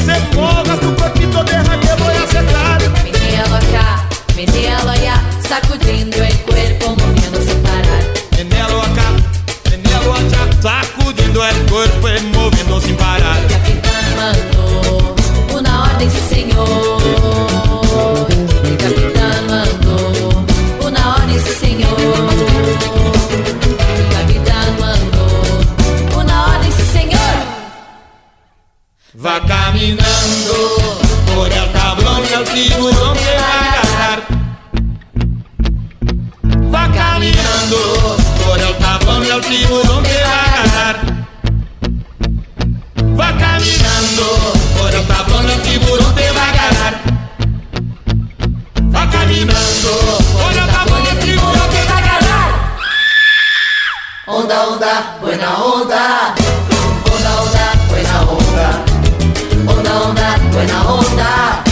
se 0.06 0.36
mojas 0.36 0.80
tu 0.80 0.96
cuerpito, 0.96 1.44
deja 1.44 1.80
que 1.82 2.04
voy 2.04 2.16
a 2.16 2.28
secar. 2.32 2.82
Menealo 3.04 3.56
acá, 3.58 4.08
menealo 4.38 4.90
allá, 4.90 5.22
sacudiendo 5.50 6.24
el 6.24 6.38
cuerpo, 6.48 6.96
moviendo 6.96 7.42
sin 7.42 7.62
parar. 7.62 8.04
Menealo 8.38 8.82
acá, 8.82 9.08
menealo 9.70 10.14
allá, 10.14 10.62
sacudiendo 10.62 11.46
el 11.46 11.58
cuerpo 11.70 12.08
y 12.08 12.38
moviendo 12.38 12.80
sin 12.80 12.96
parar. 12.96 13.87
Capitán 14.18 14.34
mandó 14.34 15.16
una 15.54 15.84
orden, 15.84 16.10
sí 16.10 16.22
señor. 16.28 16.68
El 18.64 18.78
capitán 18.78 19.48
mandó 19.48 19.96
una 20.86 21.16
orden, 21.16 21.40
sí 21.40 21.54
señor. 21.60 22.00
El 23.96 24.08
capitán 24.16 24.80
mandó 24.80 25.26
una 26.18 26.46
orden, 26.46 26.72
sí 26.72 26.86
señor. 27.00 27.36
Va 29.24 29.40
caminando 29.46 30.56
por 31.36 31.48
el 31.52 31.72
tablón 31.72 32.22
y 32.28 32.34
el 32.34 32.44
tiburón 32.46 33.14
te 33.18 33.36
va 33.38 33.50
a 33.54 33.72
agarrar. 33.82 34.20
Va 36.74 36.92
caminando 36.92 37.78
por 38.46 38.58
el 38.60 38.76
tablón 38.78 39.26
y 39.26 39.30
el 39.30 39.42
tiburón 39.42 40.04
te 40.04 40.24
va 40.24 40.30
a 40.30 40.32
agarrar. 40.32 40.47
Caminando 43.58 44.54
por 44.78 44.94
el 44.94 45.08
tablón 45.08 45.50
el 45.50 45.62
tiburón 45.62 46.14
te 46.14 46.32
va 46.32 46.44
a 46.44 46.50
agarrar. 46.50 47.02
Va 48.94 49.10
caminando 49.10 50.18
por 50.34 50.52
el 50.52 50.68
tablón 50.68 51.08
el 51.12 51.20
tiburón 51.20 51.70
te 51.72 51.84
va 51.90 51.96
a 51.96 51.98
agarrar. 51.98 52.52
Onda, 54.28 54.68
onda, 54.68 55.18
buena 55.22 55.58
onda. 55.58 56.36
Onda, 57.12 57.42
onda, 57.42 57.74
buena 57.90 58.22
onda. 58.22 58.84
Onda, 59.66 60.02
onda, 60.02 60.38
buena. 60.52 60.84
Onda, 60.84 61.67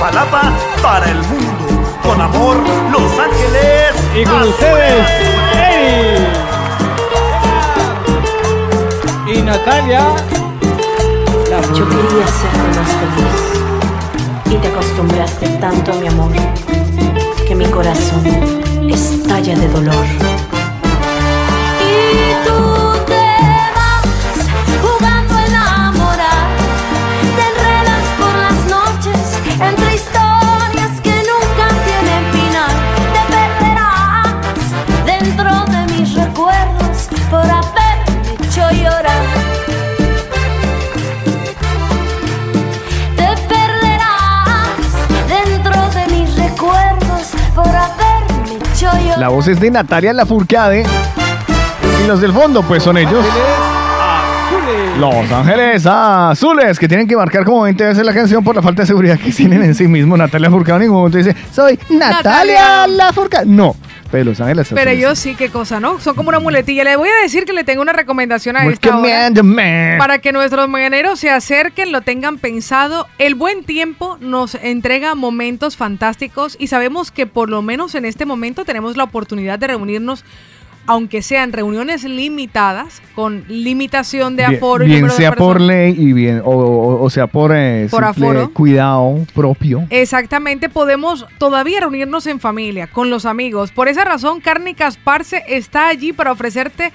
De 0.00 0.06
Iztapalapa 0.06 0.52
para 0.82 1.10
el 1.10 1.18
mundo. 1.18 1.84
Con 2.02 2.20
amor, 2.20 2.56
Los 2.90 3.12
Ángeles. 3.18 3.92
Y 4.16 4.24
con 4.24 4.42
ustedes, 4.42 5.06
Y 9.26 9.42
Natalia. 9.42 10.00
Yo 11.74 11.88
quería 11.88 12.26
serte 12.26 12.68
más 12.78 12.90
feliz 13.00 14.54
y 14.54 14.56
te 14.56 14.68
acostumbraste 14.68 15.48
tanto 15.60 15.92
a 15.92 15.96
mi 15.96 16.06
amor 16.06 16.32
que 17.46 17.54
mi 17.54 17.66
corazón 17.66 18.24
estalla 18.88 19.56
de 19.56 19.68
dolor. 19.68 20.39
La 49.20 49.28
voz 49.28 49.48
es 49.48 49.60
de 49.60 49.70
Natalia 49.70 50.14
Lafourcade. 50.14 50.82
Y 52.02 52.06
los 52.08 52.22
del 52.22 52.32
fondo, 52.32 52.62
pues 52.62 52.82
son 52.82 52.96
ellos. 52.96 53.22
Los 54.98 55.30
Ángeles 55.30 55.84
Azules, 55.84 56.78
que 56.78 56.88
tienen 56.88 57.06
que 57.06 57.14
marcar 57.14 57.44
como 57.44 57.64
20 57.64 57.84
veces 57.84 58.02
la 58.02 58.14
canción 58.14 58.42
por 58.42 58.56
la 58.56 58.62
falta 58.62 58.80
de 58.80 58.86
seguridad 58.86 59.18
que 59.18 59.30
tienen 59.30 59.62
en 59.62 59.74
sí 59.74 59.86
mismos. 59.86 60.18
Natalia 60.18 60.48
Lafourcade 60.48 60.76
en 60.76 60.82
ningún 60.84 60.96
momento 60.96 61.18
dice, 61.18 61.36
soy 61.52 61.78
Natalia, 61.90 62.08
Natalia. 62.08 62.86
Lafourcade. 62.86 63.44
No, 63.44 63.76
pero 64.10 64.24
Los 64.24 64.40
Ángeles. 64.40 64.68
Pero 64.74 64.90
ellos 64.90 65.18
sí, 65.18 65.34
qué 65.34 65.50
cosa, 65.50 65.80
¿no? 65.80 66.00
Son 66.00 66.14
como 66.16 66.28
una 66.28 66.40
muletilla. 66.40 66.84
Le 66.84 66.96
voy 66.96 67.08
a 67.08 67.22
decir 67.22 67.44
que 67.44 67.52
le 67.52 67.64
tengo 67.64 67.82
una 67.82 67.92
recomendación 67.92 68.56
a 68.56 68.66
esta 68.66 68.96
hora. 68.98 69.30
Para 69.98 70.18
que 70.18 70.32
nuestros 70.32 70.68
mañaneros 70.68 71.20
se 71.20 71.30
acerquen, 71.30 71.92
lo 71.92 72.00
tengan 72.00 72.38
pensado. 72.38 73.06
El 73.18 73.34
buen 73.34 73.64
tiempo 73.64 74.18
nos 74.20 74.54
entrega 74.56 75.14
momentos 75.14 75.76
fantásticos 75.76 76.56
y 76.58 76.66
sabemos 76.66 77.10
que 77.10 77.26
por 77.26 77.48
lo 77.48 77.62
menos 77.62 77.94
en 77.94 78.04
este 78.04 78.26
momento 78.26 78.64
tenemos 78.64 78.96
la 78.96 79.04
oportunidad 79.04 79.58
de 79.58 79.68
reunirnos, 79.68 80.24
aunque 80.90 81.22
sean 81.22 81.52
reuniones 81.52 82.02
limitadas, 82.02 83.00
con 83.14 83.44
limitación 83.46 84.34
de 84.34 84.44
Bien- 84.48 84.56
aforo 84.58 84.82
y 84.84 84.88
Bien, 84.88 85.00
número 85.02 85.14
de 85.14 85.18
sea 85.22 85.32
por 85.36 85.60
ley 85.60 85.94
y 85.96 86.12
bien, 86.12 86.42
o, 86.44 86.50
o- 86.50 87.02
o 87.04 87.10
sea 87.10 87.28
por, 87.28 87.52
eh, 87.54 87.86
Por 87.88 88.04
simple 88.06 88.26
aforo. 88.26 88.50
cuidado 88.52 89.18
propio. 89.32 89.86
Exactamente, 89.90 90.68
podemos 90.68 91.26
todavía 91.38 91.78
reunirnos 91.78 92.26
en 92.26 92.40
familia, 92.40 92.88
con 92.88 93.08
los 93.08 93.24
amigos. 93.24 93.70
Por 93.70 93.86
esa 93.86 94.04
razón, 94.04 94.40
Carne 94.40 94.74
Casparse 94.74 95.44
está 95.46 95.86
allí 95.86 96.12
para 96.12 96.32
ofrecerte 96.32 96.92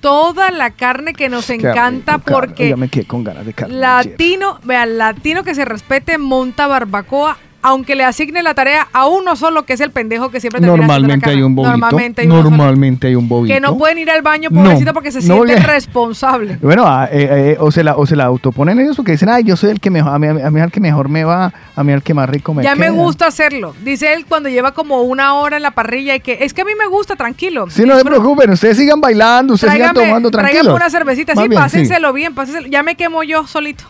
toda 0.00 0.52
la 0.52 0.70
carne 0.70 1.12
que 1.12 1.28
nos 1.28 1.50
encanta 1.50 2.18
porque 2.18 2.64
Oiga, 2.66 2.76
me 2.76 2.88
quedé 2.88 3.06
con 3.06 3.24
ganas 3.24 3.44
de 3.44 3.54
carne. 3.54 3.74
latino, 3.74 4.60
vea, 4.62 4.86
latino 4.86 5.42
que 5.42 5.54
se 5.56 5.64
respete 5.64 6.16
monta 6.16 6.68
barbacoa, 6.68 7.38
aunque 7.62 7.94
le 7.94 8.04
asigne 8.04 8.42
la 8.42 8.54
tarea 8.54 8.88
a 8.92 9.06
uno 9.06 9.36
solo 9.36 9.64
que 9.64 9.72
es 9.74 9.80
el 9.80 9.90
pendejo 9.90 10.30
que 10.30 10.40
siempre 10.40 10.60
termina 10.60 10.76
Normalmente 10.86 11.30
hay 11.30 11.42
un 11.42 11.54
bobito. 11.54 11.70
Normalmente 11.70 12.22
hay. 12.22 12.28
Normalmente 12.28 13.16
un 13.16 13.28
bobito. 13.28 13.54
que 13.54 13.60
no 13.60 13.78
pueden 13.78 13.98
ir 13.98 14.10
al 14.10 14.22
baño 14.22 14.50
No, 14.50 14.62
pobrecito 14.62 14.92
porque 14.92 15.12
se 15.12 15.18
no 15.28 15.44
siente 15.44 15.54
le- 15.60 15.66
responsable. 15.66 16.58
Bueno, 16.60 16.84
ah, 16.86 17.08
eh, 17.10 17.52
eh, 17.52 17.56
o, 17.60 17.70
se 17.70 17.84
la, 17.84 17.96
o 17.96 18.06
se 18.06 18.16
la 18.16 18.24
autoponen 18.24 18.78
ellos 18.80 18.96
porque 18.96 19.12
dicen, 19.12 19.28
ay, 19.28 19.44
yo 19.44 19.56
soy 19.56 19.70
el 19.70 19.80
que 19.80 19.90
mejor, 19.90 20.12
a 20.14 20.18
mí, 20.18 20.26
a 20.26 20.50
mí 20.50 20.60
al 20.60 20.70
que 20.72 20.80
mejor 20.80 21.08
me 21.08 21.24
va, 21.24 21.52
a 21.76 21.84
mí 21.84 21.92
al 21.92 22.02
que 22.02 22.14
más 22.14 22.28
rico 22.28 22.52
me 22.54 22.62
ya 22.62 22.74
me 22.74 22.86
queda". 22.86 22.90
gusta 22.96 23.26
hacerlo. 23.26 23.74
Dice 23.82 24.12
él 24.12 24.26
cuando 24.28 24.48
lleva 24.48 24.72
como 24.72 25.02
una 25.02 25.34
hora 25.34 25.56
en 25.56 25.62
la 25.62 25.70
parrilla 25.70 26.14
y 26.16 26.20
que 26.20 26.38
es 26.40 26.52
que 26.54 26.62
a 26.62 26.64
mí 26.64 26.72
me 26.78 26.86
gusta, 26.86 27.16
tranquilo. 27.16 27.68
Sí, 27.70 27.84
no 27.84 27.96
se 27.96 28.04
preocupen, 28.04 28.50
ustedes 28.50 28.76
sigan 28.76 29.00
bailando, 29.00 29.54
ustedes 29.54 29.74
sigan 29.74 29.94
tomando 29.94 30.30
tráigame 30.30 30.52
tranquilos. 30.52 30.76
una 30.76 30.90
cervecita, 30.90 31.34
Más 31.34 31.42
sí, 31.44 31.48
bien, 31.48 31.60
pásenselo 31.62 32.12
bien, 32.12 32.34
pásenselo. 32.34 32.66
Ya 32.68 32.82
me 32.82 32.96
quemo 32.96 33.22
yo 33.22 33.46
solito. 33.46 33.84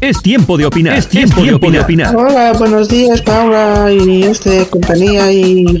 Es 0.00 0.22
tiempo 0.22 0.56
de 0.56 0.66
opinar. 0.66 0.96
Es 0.96 1.08
tiempo, 1.08 1.42
de, 1.42 1.80
opinar. 1.80 2.14
Hola, 2.14 2.52
buenos 2.52 2.88
días, 2.88 3.22
Paula 3.22 3.90
y 3.90 4.22
este 4.24 4.68
compañía 4.68 5.32
y 5.32 5.80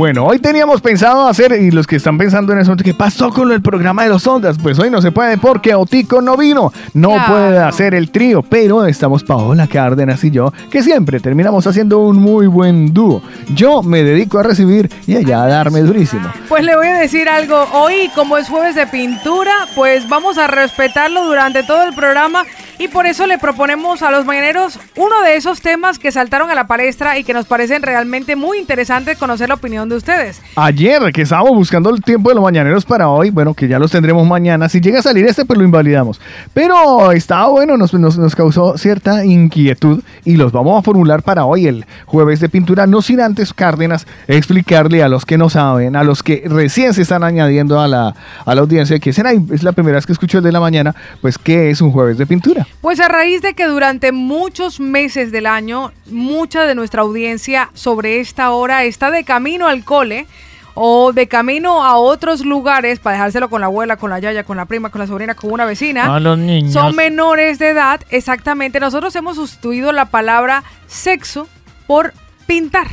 Bueno, 0.00 0.24
hoy 0.24 0.38
teníamos 0.38 0.80
pensado 0.80 1.28
hacer, 1.28 1.52
y 1.60 1.70
los 1.70 1.86
que 1.86 1.96
están 1.96 2.16
pensando 2.16 2.54
en 2.54 2.60
eso, 2.60 2.74
¿qué 2.74 2.94
pasó 2.94 3.28
con 3.28 3.52
el 3.52 3.60
programa 3.60 4.04
de 4.04 4.08
los 4.08 4.26
ondas? 4.26 4.56
Pues 4.56 4.78
hoy 4.78 4.88
no 4.88 5.02
se 5.02 5.12
puede 5.12 5.36
porque 5.36 5.74
Otico 5.74 6.22
no 6.22 6.38
vino, 6.38 6.72
no 6.94 7.10
Claro. 7.10 7.26
puede 7.34 7.58
hacer 7.58 7.92
el 7.94 8.10
trío, 8.10 8.40
pero 8.40 8.86
estamos 8.86 9.22
Paola 9.24 9.66
Cárdenas 9.66 10.24
y 10.24 10.30
yo, 10.30 10.54
que 10.70 10.82
siempre 10.82 11.20
terminamos 11.20 11.66
haciendo 11.66 11.98
un 11.98 12.16
muy 12.16 12.46
buen 12.46 12.94
dúo. 12.94 13.20
Yo 13.54 13.82
me 13.82 14.02
dedico 14.02 14.38
a 14.38 14.42
recibir 14.42 14.88
y 15.06 15.16
ella 15.16 15.42
a 15.42 15.48
darme 15.48 15.80
durísimo. 15.80 16.32
Pues 16.48 16.64
le 16.64 16.74
voy 16.76 16.86
a 16.86 16.94
decir 16.94 17.28
algo. 17.28 17.66
Hoy, 17.74 18.10
como 18.14 18.38
es 18.38 18.48
jueves 18.48 18.76
de 18.76 18.86
pintura, 18.86 19.52
pues 19.74 20.08
vamos 20.08 20.38
a 20.38 20.46
respetarlo 20.46 21.26
durante 21.26 21.62
todo 21.62 21.84
el 21.84 21.92
programa 21.94 22.44
y 22.80 22.88
por 22.88 23.04
eso 23.04 23.26
le 23.26 23.36
proponemos 23.36 24.00
a 24.00 24.10
los 24.10 24.24
mañaneros 24.24 24.78
uno 24.96 25.20
de 25.22 25.36
esos 25.36 25.60
temas 25.60 25.98
que 25.98 26.10
saltaron 26.10 26.50
a 26.50 26.54
la 26.54 26.66
palestra 26.66 27.18
y 27.18 27.24
que 27.24 27.34
nos 27.34 27.44
parecen 27.44 27.82
realmente 27.82 28.36
muy 28.36 28.56
interesantes 28.56 29.18
conocer 29.18 29.50
la 29.50 29.56
opinión 29.56 29.90
de 29.90 29.96
ustedes. 29.96 30.40
Ayer 30.56 31.12
que 31.12 31.20
estábamos 31.20 31.54
buscando 31.54 31.90
el 31.90 32.00
tiempo 32.00 32.30
de 32.30 32.36
los 32.36 32.44
mañaneros 32.44 32.86
para 32.86 33.10
hoy, 33.10 33.28
bueno, 33.28 33.52
que 33.52 33.68
ya 33.68 33.78
los 33.78 33.90
tendremos 33.90 34.26
mañana. 34.26 34.70
Si 34.70 34.80
llega 34.80 35.00
a 35.00 35.02
salir 35.02 35.26
este, 35.26 35.44
pues 35.44 35.58
lo 35.58 35.64
invalidamos. 35.66 36.22
Pero 36.54 37.12
estaba 37.12 37.48
bueno, 37.48 37.76
nos, 37.76 37.92
causó 38.34 38.78
cierta 38.78 39.26
inquietud 39.26 40.02
y 40.24 40.36
los 40.36 40.50
vamos 40.50 40.78
a 40.78 40.82
formular 40.82 41.22
para 41.22 41.44
hoy, 41.44 41.66
el 41.66 41.84
jueves 42.06 42.40
de 42.40 42.48
pintura, 42.48 42.86
no 42.86 43.02
sin 43.02 43.20
antes, 43.20 43.52
Cárdenas, 43.52 44.06
explicarle 44.26 45.02
a 45.02 45.10
los 45.10 45.26
que 45.26 45.36
no 45.36 45.50
saben, 45.50 45.96
a 45.96 46.02
los 46.02 46.22
que 46.22 46.44
recién 46.46 46.94
se 46.94 47.02
están 47.02 47.24
añadiendo 47.24 47.78
a 47.78 47.86
la, 47.86 48.14
a 48.46 48.54
la 48.54 48.60
audiencia, 48.62 48.98
que 49.00 49.12
será, 49.12 49.32
es 49.32 49.62
la 49.62 49.72
primera 49.72 49.96
vez 49.96 50.06
que 50.06 50.12
escucho 50.12 50.38
el 50.38 50.44
de 50.44 50.52
la 50.52 50.60
mañana, 50.60 50.94
pues, 51.20 51.36
¿qué 51.36 51.68
es 51.68 51.82
un 51.82 51.92
jueves 51.92 52.16
de 52.16 52.24
pintura? 52.24 52.66
Pues 52.80 52.98
a 53.00 53.08
raíz 53.08 53.42
de 53.42 53.54
que 53.54 53.66
durante 53.66 54.10
muchos 54.12 54.80
meses 54.80 55.32
del 55.32 55.46
año, 55.46 55.92
mucha 56.06 56.64
de 56.64 56.74
nuestra 56.74 57.02
audiencia 57.02 57.70
sobre 57.74 58.20
esta 58.20 58.50
hora 58.50 58.84
está 58.84 59.10
de 59.10 59.24
camino 59.24 59.68
al 59.68 59.84
cole 59.84 60.26
o 60.74 61.12
de 61.12 61.26
camino 61.28 61.84
a 61.84 61.96
otros 61.96 62.44
lugares 62.44 62.98
para 63.00 63.16
dejárselo 63.16 63.50
con 63.50 63.60
la 63.60 63.66
abuela, 63.66 63.96
con 63.96 64.10
la 64.10 64.18
yaya, 64.18 64.44
con 64.44 64.56
la 64.56 64.64
prima, 64.64 64.90
con 64.90 65.00
la 65.00 65.06
sobrina, 65.06 65.34
con 65.34 65.52
una 65.52 65.64
vecina. 65.66 66.14
A 66.14 66.20
los 66.20 66.38
niños. 66.38 66.72
Son 66.72 66.96
menores 66.96 67.58
de 67.58 67.68
edad, 67.70 68.00
exactamente. 68.08 68.80
Nosotros 68.80 69.14
hemos 69.16 69.36
sustituido 69.36 69.92
la 69.92 70.06
palabra 70.06 70.64
sexo 70.86 71.48
por 71.86 72.14
pintar. 72.46 72.86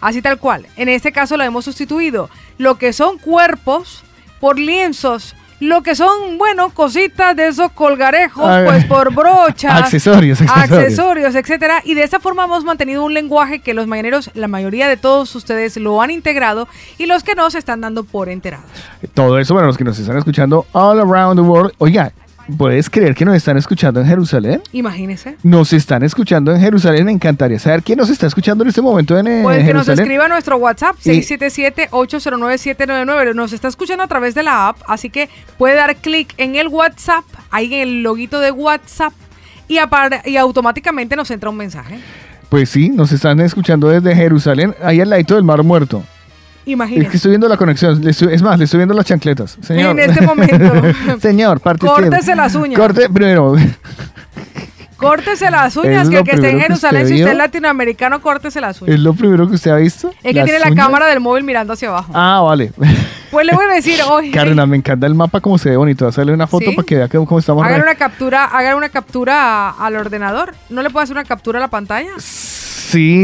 Así 0.00 0.20
tal 0.20 0.38
cual. 0.38 0.66
En 0.76 0.88
este 0.88 1.12
caso 1.12 1.36
lo 1.36 1.44
hemos 1.44 1.64
sustituido. 1.64 2.28
Lo 2.58 2.76
que 2.76 2.92
son 2.92 3.18
cuerpos 3.18 4.04
por 4.40 4.58
lienzos. 4.58 5.34
Lo 5.58 5.82
que 5.82 5.94
son, 5.94 6.36
bueno, 6.36 6.68
cositas 6.70 7.34
de 7.34 7.48
esos 7.48 7.72
colgarejos, 7.72 8.44
Ah, 8.46 8.62
pues 8.66 8.84
por 8.84 9.14
brochas. 9.14 9.80
accesorios, 9.82 10.40
accesorios. 10.42 10.78
accesorios, 10.78 11.34
etcétera. 11.34 11.80
Y 11.84 11.94
de 11.94 12.02
esta 12.02 12.20
forma 12.20 12.44
hemos 12.44 12.62
mantenido 12.64 13.02
un 13.04 13.14
lenguaje 13.14 13.60
que 13.60 13.72
los 13.72 13.86
mañaneros, 13.86 14.30
la 14.34 14.48
mayoría 14.48 14.86
de 14.88 14.98
todos 14.98 15.34
ustedes 15.34 15.76
lo 15.78 16.02
han 16.02 16.10
integrado 16.10 16.68
y 16.98 17.06
los 17.06 17.22
que 17.22 17.34
no 17.34 17.50
se 17.50 17.58
están 17.58 17.80
dando 17.80 18.04
por 18.04 18.28
enterados. 18.28 18.66
Todo 19.14 19.38
eso 19.38 19.54
para 19.54 19.66
los 19.66 19.78
que 19.78 19.84
nos 19.84 19.98
están 19.98 20.18
escuchando 20.18 20.66
all 20.72 21.00
around 21.00 21.36
the 21.40 21.42
world. 21.46 21.72
Oiga, 21.78 22.12
¿puedes 22.56 22.90
creer 22.90 23.14
que 23.14 23.24
nos 23.24 23.34
están 23.36 23.56
escuchando 23.56 24.00
en 24.00 24.06
Jerusalén? 24.06 24.62
Imagínense. 24.72 25.36
Nos 25.42 25.72
están 25.72 26.02
escuchando 26.02 26.52
en 26.54 26.60
Jerusalén. 26.60 27.04
Me 27.06 27.12
encantaría 27.12 27.58
saber 27.58 27.82
quién 27.82 27.98
nos 27.98 28.10
está 28.10 28.26
escuchando 28.26 28.62
en 28.64 28.68
este 28.68 28.82
momento 28.82 29.18
en, 29.18 29.26
eh, 29.26 29.40
Pues 29.42 29.64
que 29.64 29.74
nos 29.74 29.88
escriba 29.88 30.28
nuestro 30.28 30.56
WhatsApp 30.56 30.96
Y- 31.04 31.22
677-809-799. 31.22 33.34
Nos 33.34 33.52
está 33.52 33.68
escuchando 33.68 34.04
a 34.04 34.08
través 34.08 34.34
de 34.34 34.42
la 34.42 34.68
app, 34.68 34.78
así 34.86 35.10
que 35.10 35.28
puede 35.58 35.74
dar 35.74 35.94
clic 35.96 36.34
en 36.38 36.56
el 36.56 36.68
WhatsApp, 36.68 37.24
ahí 37.50 37.66
en 37.74 37.80
el 37.80 38.02
loguito 38.02 38.40
de 38.40 38.50
WhatsApp, 38.50 39.12
y, 39.68 39.78
y 40.24 40.36
automáticamente 40.36 41.16
nos 41.16 41.30
entra 41.30 41.50
un 41.50 41.56
mensaje. 41.56 41.98
Pues 42.48 42.70
sí, 42.70 42.90
nos 42.90 43.12
están 43.12 43.40
escuchando 43.40 43.88
desde 43.88 44.14
Jerusalén, 44.14 44.74
ahí 44.82 45.00
al 45.00 45.10
ladito 45.10 45.34
del 45.34 45.44
Mar 45.44 45.62
Muerto. 45.62 46.04
Es 46.66 46.68
que 46.68 46.72
Imagínense. 46.72 47.16
estoy 47.16 47.30
viendo 47.30 47.48
la 47.48 47.56
conexión. 47.56 48.04
es 48.08 48.42
más, 48.42 48.58
le 48.58 48.64
estoy 48.64 48.78
viendo 48.78 48.92
las 48.94 49.06
chancletas. 49.06 49.56
Señor. 49.62 49.98
En 50.00 50.10
este 50.10 50.20
momento. 50.20 50.82
Señor, 51.20 51.60
parte 51.60 51.86
Córtese 51.86 52.34
las 52.34 52.56
uñas. 52.56 52.78
Corte 52.78 53.08
primero. 53.08 53.54
Córtese 54.96 55.48
las 55.50 55.76
uñas, 55.76 56.04
Es 56.04 56.10
que 56.10 56.18
el 56.18 56.24
que 56.24 56.30
esté 56.32 56.50
en 56.50 56.60
Jerusalén, 56.60 57.02
usted 57.02 57.14
si 57.14 57.20
usted 57.20 57.32
es 57.32 57.38
latinoamericano, 57.38 58.20
córtese 58.20 58.60
las 58.60 58.80
uñas. 58.82 58.96
¿Es 58.96 59.00
lo 59.00 59.12
primero 59.14 59.46
que 59.48 59.54
usted 59.54 59.70
ha 59.70 59.76
visto? 59.76 60.08
Es 60.08 60.32
que 60.32 60.32
¿Las 60.32 60.44
tiene 60.46 60.58
la 60.58 60.74
cámara 60.74 61.06
del 61.06 61.20
móvil 61.20 61.44
mirando 61.44 61.74
hacia 61.74 61.88
abajo. 61.88 62.10
Ah, 62.14 62.40
vale. 62.44 62.72
Pues 63.30 63.46
le 63.46 63.54
voy 63.54 63.66
a 63.66 63.74
decir 63.74 64.00
hoy. 64.08 64.30
Carolina, 64.32 64.66
me 64.66 64.76
encanta 64.78 65.06
el 65.06 65.14
mapa 65.14 65.40
como 65.40 65.58
se 65.58 65.70
ve 65.70 65.76
bonito. 65.76 66.08
Hacerle 66.08 66.32
una 66.32 66.46
foto 66.46 66.70
¿Sí? 66.70 66.74
para 66.74 66.86
que 66.86 66.96
vea 66.96 67.08
cómo 67.08 67.38
estamos. 67.38 67.64
Hagan 67.64 67.82
una 67.82 67.94
captura, 67.94 68.46
hagan 68.46 68.76
una 68.76 68.88
captura 68.88 69.70
al 69.70 69.96
ordenador. 69.96 70.54
¿No 70.70 70.82
le 70.82 70.90
puedo 70.90 71.04
hacer 71.04 71.14
una 71.14 71.24
captura 71.24 71.58
a 71.58 71.62
la 71.62 71.68
pantalla? 71.68 72.10
Sí, 72.18 72.75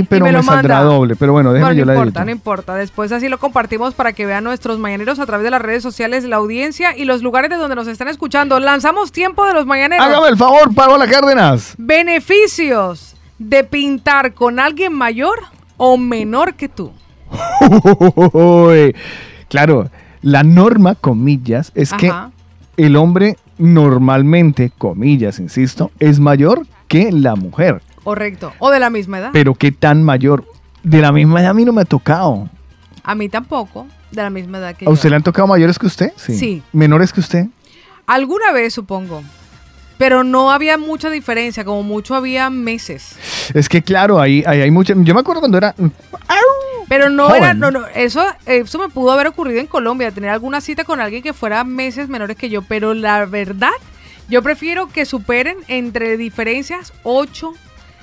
pero 0.08 0.24
me 0.24 0.32
me, 0.32 0.42
saldrá 0.42 0.76
manda. 0.76 0.92
doble. 0.92 1.16
Pero 1.16 1.32
bueno, 1.32 1.52
déjeme 1.52 1.70
no, 1.70 1.74
no 1.74 1.78
yo 1.80 1.84
la 1.84 1.92
importa, 1.94 2.20
edito. 2.20 2.24
no 2.24 2.30
importa. 2.30 2.74
Después 2.74 3.12
así 3.12 3.28
lo 3.28 3.38
compartimos 3.38 3.94
para 3.94 4.12
que 4.12 4.26
vean 4.26 4.44
nuestros 4.44 4.78
mañaneros 4.78 5.18
a 5.18 5.26
través 5.26 5.44
de 5.44 5.50
las 5.50 5.62
redes 5.62 5.82
sociales, 5.82 6.24
la 6.24 6.36
audiencia 6.36 6.96
y 6.96 7.04
los 7.04 7.22
lugares 7.22 7.50
de 7.50 7.56
donde 7.56 7.74
nos 7.74 7.86
están 7.86 8.08
escuchando. 8.08 8.58
Lanzamos 8.60 9.12
tiempo 9.12 9.46
de 9.46 9.54
los 9.54 9.66
mañaneros. 9.66 10.06
Hágame 10.06 10.28
el 10.28 10.36
favor, 10.36 10.74
Paola 10.74 11.06
Cárdenas. 11.06 11.74
Beneficios 11.78 13.16
de 13.38 13.64
pintar 13.64 14.34
con 14.34 14.60
alguien 14.60 14.92
mayor 14.92 15.38
o 15.76 15.96
menor 15.96 16.54
que 16.54 16.68
tú. 16.68 16.92
Claro, 19.48 19.90
la 20.22 20.42
norma, 20.44 20.94
comillas, 20.94 21.72
es 21.74 21.92
que 21.92 22.12
el 22.76 22.96
hombre 22.96 23.36
normalmente, 23.58 24.72
comillas, 24.76 25.38
insisto, 25.38 25.90
es 25.98 26.20
mayor 26.20 26.66
que 26.88 27.12
la 27.12 27.36
mujer. 27.36 27.82
Correcto. 28.04 28.52
O 28.58 28.70
de 28.70 28.80
la 28.80 28.90
misma 28.90 29.18
edad. 29.18 29.30
Pero 29.32 29.54
qué 29.54 29.72
tan 29.72 30.02
mayor. 30.02 30.44
De 30.82 31.00
la 31.00 31.12
misma 31.12 31.40
edad 31.40 31.50
a 31.50 31.54
mí 31.54 31.64
no 31.64 31.72
me 31.72 31.82
ha 31.82 31.84
tocado. 31.84 32.48
A 33.04 33.14
mí 33.14 33.28
tampoco. 33.28 33.86
De 34.10 34.22
la 34.22 34.30
misma 34.30 34.58
edad 34.58 34.74
que 34.76 34.84
¿A 34.84 34.88
yo. 34.88 34.92
usted 34.92 35.10
le 35.10 35.16
han 35.16 35.22
tocado 35.22 35.46
mayores 35.46 35.78
que 35.78 35.86
usted? 35.86 36.12
Sí. 36.16 36.62
¿Menores 36.72 37.12
que 37.12 37.20
usted? 37.20 37.46
Alguna 38.06 38.52
vez, 38.52 38.74
supongo. 38.74 39.22
Pero 39.98 40.24
no 40.24 40.50
había 40.50 40.78
mucha 40.78 41.10
diferencia, 41.10 41.64
como 41.64 41.82
mucho 41.84 42.14
había 42.16 42.50
meses. 42.50 43.16
Es 43.54 43.68
que 43.68 43.82
claro, 43.82 44.20
ahí, 44.20 44.42
ahí 44.46 44.60
hay 44.60 44.70
mucha... 44.70 44.94
Yo 44.96 45.14
me 45.14 45.20
acuerdo 45.20 45.40
cuando 45.40 45.58
era... 45.58 45.74
Pero 46.88 47.08
no 47.08 47.28
Joven. 47.28 47.42
era, 47.42 47.54
no, 47.54 47.70
no, 47.70 47.86
eso, 47.94 48.22
eso 48.44 48.78
me 48.78 48.88
pudo 48.88 49.12
haber 49.12 49.26
ocurrido 49.26 49.60
en 49.60 49.66
Colombia, 49.66 50.10
tener 50.10 50.28
alguna 50.28 50.60
cita 50.60 50.84
con 50.84 51.00
alguien 51.00 51.22
que 51.22 51.32
fuera 51.32 51.64
meses 51.64 52.08
menores 52.08 52.36
que 52.36 52.50
yo, 52.50 52.60
pero 52.60 52.92
la 52.92 53.24
verdad, 53.24 53.70
yo 54.28 54.42
prefiero 54.42 54.88
que 54.88 55.06
superen 55.06 55.56
entre 55.68 56.18
diferencias 56.18 56.92
8, 57.04 57.54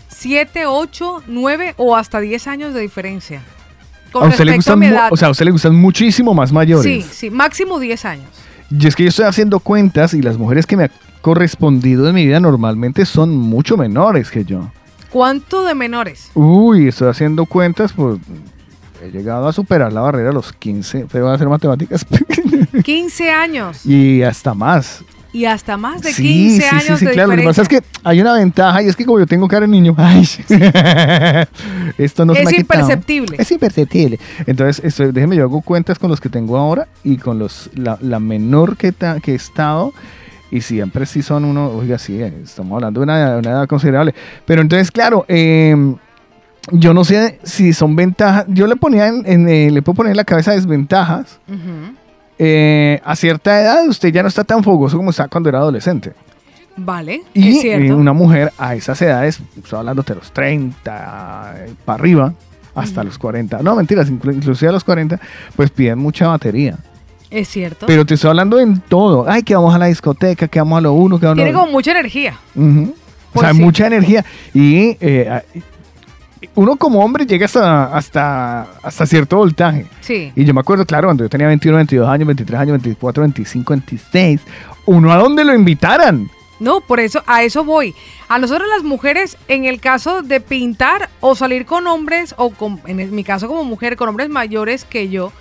7, 0.10 0.66
8, 0.66 1.24
9 1.28 1.74
o 1.78 1.95
hasta 1.95 2.20
10 2.20 2.47
años 2.47 2.74
de 2.74 2.82
diferencia. 2.82 3.41
Con 4.12 4.24
a 4.24 4.28
usted 4.30 4.45
le 4.45 4.55
gustan, 4.55 4.82
edad. 4.84 5.10
o 5.12 5.18
sea, 5.18 5.28
a 5.28 5.32
usted 5.32 5.45
le 5.45 5.51
gustan 5.51 5.76
muchísimo 5.76 6.34
más 6.34 6.51
mayores. 6.51 6.84
sí, 6.84 7.10
sí, 7.12 7.30
máximo 7.30 7.80
10 7.80 8.05
años. 8.05 8.28
Y 8.72 8.88
es 8.88 8.95
que 8.95 9.03
yo 9.03 9.10
estoy 9.10 9.26
haciendo 9.26 9.60
cuentas 9.60 10.14
y 10.14 10.22
las 10.22 10.38
mujeres 10.38 10.66
que 10.66 10.76
me 10.78 10.84
han 10.86 10.91
correspondido 11.22 12.07
en 12.07 12.16
mi 12.16 12.26
vida 12.26 12.39
normalmente 12.39 13.05
son 13.05 13.36
mucho 13.36 13.78
menores 13.78 14.30
que 14.32 14.45
yo. 14.45 14.72
¿Cuánto 15.10 15.64
de 15.66 15.74
menores? 15.76 16.30
Uy, 16.36 16.88
estoy 16.88 17.10
haciendo 17.10 17.45
cuentas, 17.45 17.93
pues 17.93 18.20
he 19.01 19.10
llegado 19.12 19.47
a 19.47 19.53
superar 19.53 19.91
la 19.93 20.01
barrera 20.01 20.30
a 20.30 20.34
los 20.34 20.53
15, 20.53 21.07
pero 21.12 21.26
van 21.26 21.34
a 21.34 21.36
hacer 21.36 21.47
matemáticas 21.49 22.05
15 22.84 23.32
años. 23.32 23.86
y 23.86 24.22
hasta 24.24 24.53
más. 24.53 25.03
Y 25.32 25.46
hasta 25.46 25.78
más 25.78 26.02
de 26.02 26.12
Sí, 26.14 26.24
15 26.24 26.62
sí, 26.62 26.68
años 26.76 26.86
sí, 26.86 26.96
sí, 26.98 27.06
de 27.06 27.12
claro. 27.12 27.30
Lo 27.32 27.36
que 27.38 27.44
pasa 27.44 27.62
es 27.62 27.68
que 27.68 27.82
hay 28.04 28.20
una 28.22 28.34
ventaja 28.34 28.82
y 28.82 28.88
es 28.88 28.96
que 28.96 29.06
como 29.06 29.20
yo 29.20 29.28
tengo 29.28 29.48
cara 29.48 29.62
de 29.62 29.72
niño, 29.72 29.94
ay, 29.98 30.26
esto 31.98 32.26
no 32.26 32.34
se 32.34 32.40
Es 32.42 32.46
me 32.46 32.52
ha 32.52 32.58
quitado. 32.58 32.80
imperceptible. 32.82 33.38
Es 33.40 33.52
imperceptible. 33.52 34.20
Entonces, 34.46 34.84
esto, 34.84 35.12
déjeme, 35.12 35.36
yo 35.36 35.44
hago 35.44 35.62
cuentas 35.62 36.00
con 36.00 36.10
los 36.10 36.20
que 36.20 36.30
tengo 36.30 36.58
ahora 36.58 36.88
y 37.04 37.18
con 37.18 37.40
los 37.40 37.70
la, 37.76 37.98
la 38.02 38.20
menor 38.20 38.78
que, 38.78 38.92
ta- 38.92 39.20
que 39.20 39.34
he 39.34 39.36
estado. 39.36 39.94
Y 40.52 40.62
siempre 40.62 41.06
sí 41.06 41.22
son 41.22 41.46
uno, 41.46 41.68
oiga, 41.70 42.00
sí, 42.00 42.20
eh, 42.20 42.34
estamos 42.44 42.74
hablando 42.76 43.00
de 43.02 43.04
una, 43.04 43.38
una 43.38 43.52
edad 43.52 43.68
considerable. 43.68 44.16
Pero 44.46 44.62
entonces, 44.62 44.90
claro, 44.90 45.26
eh, 45.28 45.76
yo 46.72 46.94
no 46.94 47.04
sé 47.04 47.40
si 47.44 47.72
son 47.74 47.96
ventajas. 47.96 48.46
Yo 48.48 48.66
le 48.66 48.76
ponía 48.76 49.08
en, 49.10 49.24
en, 49.28 49.48
eh, 49.48 49.70
le 49.70 49.82
puedo 49.84 49.98
poner 49.98 50.12
en 50.12 50.18
la 50.18 50.24
cabeza 50.24 50.52
desventajas. 50.54 51.40
Ujú. 51.48 51.96
Eh, 52.42 53.02
a 53.04 53.16
cierta 53.18 53.60
edad 53.62 53.86
usted 53.88 54.14
ya 54.14 54.22
no 54.22 54.30
está 54.30 54.46
tan 54.46 54.64
fogoso 54.64 54.96
como 54.98 55.10
estaba 55.10 55.28
cuando 55.28 55.50
era 55.50 55.60
adolescente. 55.60 56.14
Vale, 56.78 57.22
Y 57.34 57.50
es 57.58 57.62
cierto. 57.62 57.84
eh, 57.88 57.94
una 57.94 58.14
mujer 58.14 58.54
a 58.58 58.74
esas 58.76 59.02
edades, 59.02 59.40
estoy 59.62 59.80
hablando 59.80 60.02
de 60.04 60.16
los 60.16 60.32
30 60.32 61.54
eh, 61.58 61.74
para 61.84 62.00
arriba, 62.00 62.34
hasta 62.74 63.04
los 63.04 63.18
40, 63.18 63.62
no 63.62 63.76
mentiras, 63.76 64.10
inclu- 64.10 64.34
inclusive 64.36 64.70
a 64.70 64.72
los 64.72 64.86
40, 64.86 65.20
pues 65.58 65.70
piden 65.72 66.00
mucha 66.00 66.28
batería. 66.30 66.78
Es 67.30 67.50
cierto. 67.50 67.86
Pero 67.86 68.06
te 68.06 68.14
estoy 68.14 68.30
hablando 68.30 68.58
en 68.60 68.80
todo. 68.80 69.26
Ay, 69.30 69.44
que 69.44 69.54
vamos 69.56 69.76
a 69.76 69.78
la 69.78 69.88
discoteca, 69.88 70.48
que 70.48 70.60
vamos 70.60 70.78
a 70.78 70.82
lo 70.82 70.94
uno, 70.94 71.20
que 71.20 71.26
vamos 71.26 71.36
a 71.40 71.44
Tiene 71.44 71.52
lo 71.52 71.60
como 71.60 71.72
mucha 71.74 71.92
energía. 71.92 72.40
Ujú. 72.56 72.94
O 72.94 73.34
Pues 73.34 73.44
sea, 73.46 73.54
sí. 73.54 73.60
mucha 73.62 73.86
energía. 73.88 74.24
Y 74.54 74.98
eh, 75.02 75.30
a- 75.30 75.44
uno 76.56 76.76
como 76.76 77.04
hombre 77.04 77.26
llega 77.26 77.46
hasta, 77.46 77.96
hasta, 77.96 78.62
hasta 78.82 79.06
cierto 79.06 79.38
voltaje. 79.38 79.86
Sí. 80.02 80.32
Y 80.36 80.46
yo 80.46 80.54
me 80.54 80.62
acuerdo, 80.62 80.86
claro, 80.86 81.08
cuando 81.08 81.24
yo 81.24 81.30
tenía 81.30 81.48
21, 81.48 81.78
22 81.78 82.08
años, 82.08 82.28
23 82.28 82.60
años, 82.60 82.72
24, 82.74 83.22
25, 83.22 83.74
26, 83.74 84.42
uno 84.86 85.12
a 85.12 85.18
donde 85.18 85.44
lo 85.44 85.54
invitaran. 85.54 86.30
No, 86.60 86.82
por 86.82 87.00
eso, 87.00 87.24
a 87.26 87.44
eso 87.44 87.64
voy. 87.64 87.96
A 88.28 88.38
nosotros 88.38 88.68
las 88.68 88.84
mujeres, 88.84 89.38
en 89.48 89.66
el 89.66 89.80
caso 89.80 90.22
de 90.22 90.42
pintar 90.42 91.10
o 91.22 91.36
salir 91.36 91.66
con 91.66 91.88
hombres, 91.88 92.36
o 92.38 92.50
con, 92.50 92.82
en 92.86 93.16
mi 93.16 93.24
caso 93.24 93.48
como 93.48 93.64
mujer, 93.64 93.96
con 93.96 94.10
hombres 94.10 94.30
mayores 94.30 94.84
que 94.84 95.10
yo, 95.10 95.32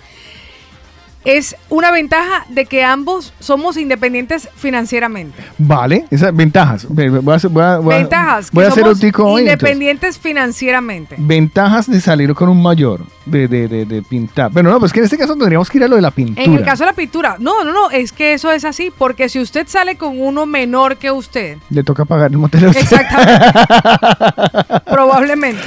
es 1.25 1.55
una 1.69 1.91
ventaja 1.91 2.45
de 2.49 2.65
que 2.65 2.83
ambos 2.83 3.33
somos 3.39 3.77
independientes 3.77 4.49
financieramente. 4.55 5.43
Vale, 5.57 6.05
esas 6.09 6.35
ventajas. 6.35 6.85
Ve- 6.89 7.09
Voy 7.09 7.33
a 7.33 7.37
hacer, 7.37 7.49
voy 7.49 7.63
a, 7.63 7.77
voy 7.77 7.93
a- 7.93 7.97
Ventajas, 7.97 8.49
voy 8.51 8.65
a 8.65 8.67
hacer 8.69 8.87
un 8.87 8.97
tico 8.99 9.23
hoy. 9.25 9.41
entonces. 9.41 9.59
independientes 9.61 10.17
financieramente. 10.17 11.15
Ventajas 11.17 11.89
de 11.91 11.99
salir 11.99 12.33
con 12.33 12.49
un 12.49 12.61
mayor, 12.61 13.01
de, 13.25 13.47
de, 13.47 13.67
de, 13.67 13.85
de 13.85 14.01
pintar. 14.01 14.51
Pero 14.53 14.69
no, 14.71 14.79
pues 14.79 14.93
que 14.93 14.99
en 14.99 15.05
este 15.05 15.17
caso 15.17 15.35
tendríamos 15.35 15.69
que 15.69 15.77
ir 15.77 15.83
a 15.83 15.87
lo 15.87 15.95
de 15.97 16.01
la 16.01 16.11
pintura. 16.11 16.43
En 16.43 16.53
el 16.53 16.63
caso 16.63 16.83
de 16.83 16.87
la 16.91 16.95
pintura, 16.95 17.35
no, 17.39 17.63
no, 17.63 17.71
no, 17.73 17.91
es 17.91 18.11
que 18.11 18.33
eso 18.33 18.51
es 18.51 18.63
así, 18.65 18.91
porque 18.97 19.29
si 19.29 19.39
usted 19.39 19.67
sale 19.67 19.97
con 19.97 20.19
uno 20.21 20.45
menor 20.45 20.97
que 20.97 21.11
usted, 21.11 21.57
Le 21.69 21.83
toca 21.83 22.05
pagar 22.05 22.31
el 22.31 22.37
motel. 22.37 22.65
a 22.65 22.69
usted. 22.69 22.85
probablemente. 24.85 25.61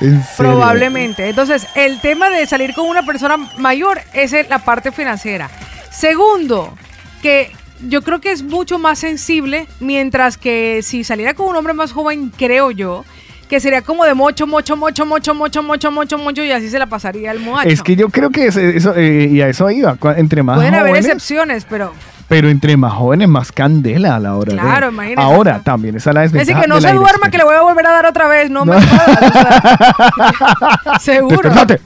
En. 0.00 0.22
Probablemente. 0.36 1.28
Entonces, 1.28 1.66
el 1.74 2.00
tema 2.00 2.30
de 2.30 2.46
salir 2.46 2.74
con 2.74 2.86
una 2.86 3.04
persona 3.04 3.36
mayor 3.56 4.00
es 4.12 4.32
la 4.48 4.58
parte 4.60 4.92
financiera. 4.92 5.50
Segundo, 5.90 6.76
que 7.22 7.52
yo 7.88 8.02
creo 8.02 8.20
que 8.20 8.32
es 8.32 8.42
mucho 8.42 8.78
más 8.78 8.98
sensible, 8.98 9.66
mientras 9.80 10.36
que 10.36 10.80
si 10.82 11.04
saliera 11.04 11.34
con 11.34 11.48
un 11.48 11.56
hombre 11.56 11.74
más 11.74 11.92
joven, 11.92 12.32
creo 12.36 12.70
yo, 12.70 13.04
que 13.48 13.60
sería 13.60 13.82
como 13.82 14.04
de 14.04 14.14
mocho, 14.14 14.46
mocho, 14.46 14.76
mocho, 14.76 15.06
mocho, 15.06 15.34
mocho, 15.34 15.62
mocho, 15.62 15.90
mocho, 15.90 16.18
mocho, 16.18 16.44
y 16.44 16.52
así 16.52 16.68
se 16.68 16.78
la 16.78 16.86
pasaría 16.86 17.30
el 17.32 17.40
muchacho. 17.40 17.68
Es 17.68 17.82
que 17.82 17.96
yo 17.96 18.08
creo 18.10 18.30
que 18.30 18.46
eso, 18.46 18.94
eh, 18.94 19.28
y 19.30 19.40
a 19.40 19.48
eso 19.48 19.70
iba. 19.70 19.96
Entre 20.16 20.42
más 20.42 20.56
Pueden 20.56 20.74
haber 20.74 20.88
jóvenes, 20.90 21.06
excepciones, 21.06 21.66
pero 21.68 21.92
pero 22.28 22.50
entre 22.50 22.76
más 22.76 22.92
jóvenes, 22.92 23.26
más 23.26 23.50
candela 23.52 24.16
a 24.16 24.20
la 24.20 24.36
hora 24.36 24.52
de- 24.52 24.58
Claro, 24.60 24.88
imagínese. 24.90 25.22
Ahora 25.22 25.60
también 25.64 25.96
está 25.96 26.12
la 26.12 26.24
es 26.24 26.32
desventaja. 26.32 26.58
decir, 26.58 26.62
que 26.62 26.68
no 26.68 26.74
de 26.74 26.80
la 26.82 26.88
se 26.90 26.94
duerma, 26.94 27.30
que 27.30 27.38
le 27.38 27.44
voy 27.44 27.54
a 27.54 27.62
volver 27.62 27.86
a 27.86 27.90
dar 27.90 28.04
otra 28.04 28.28
vez, 28.28 28.50
no, 28.50 28.66
me 28.66 28.74
jodas, 28.74 29.18
o 29.22 29.32
sea, 29.32 30.98
Seguro. 31.00 31.48
Despertate, 31.50 31.80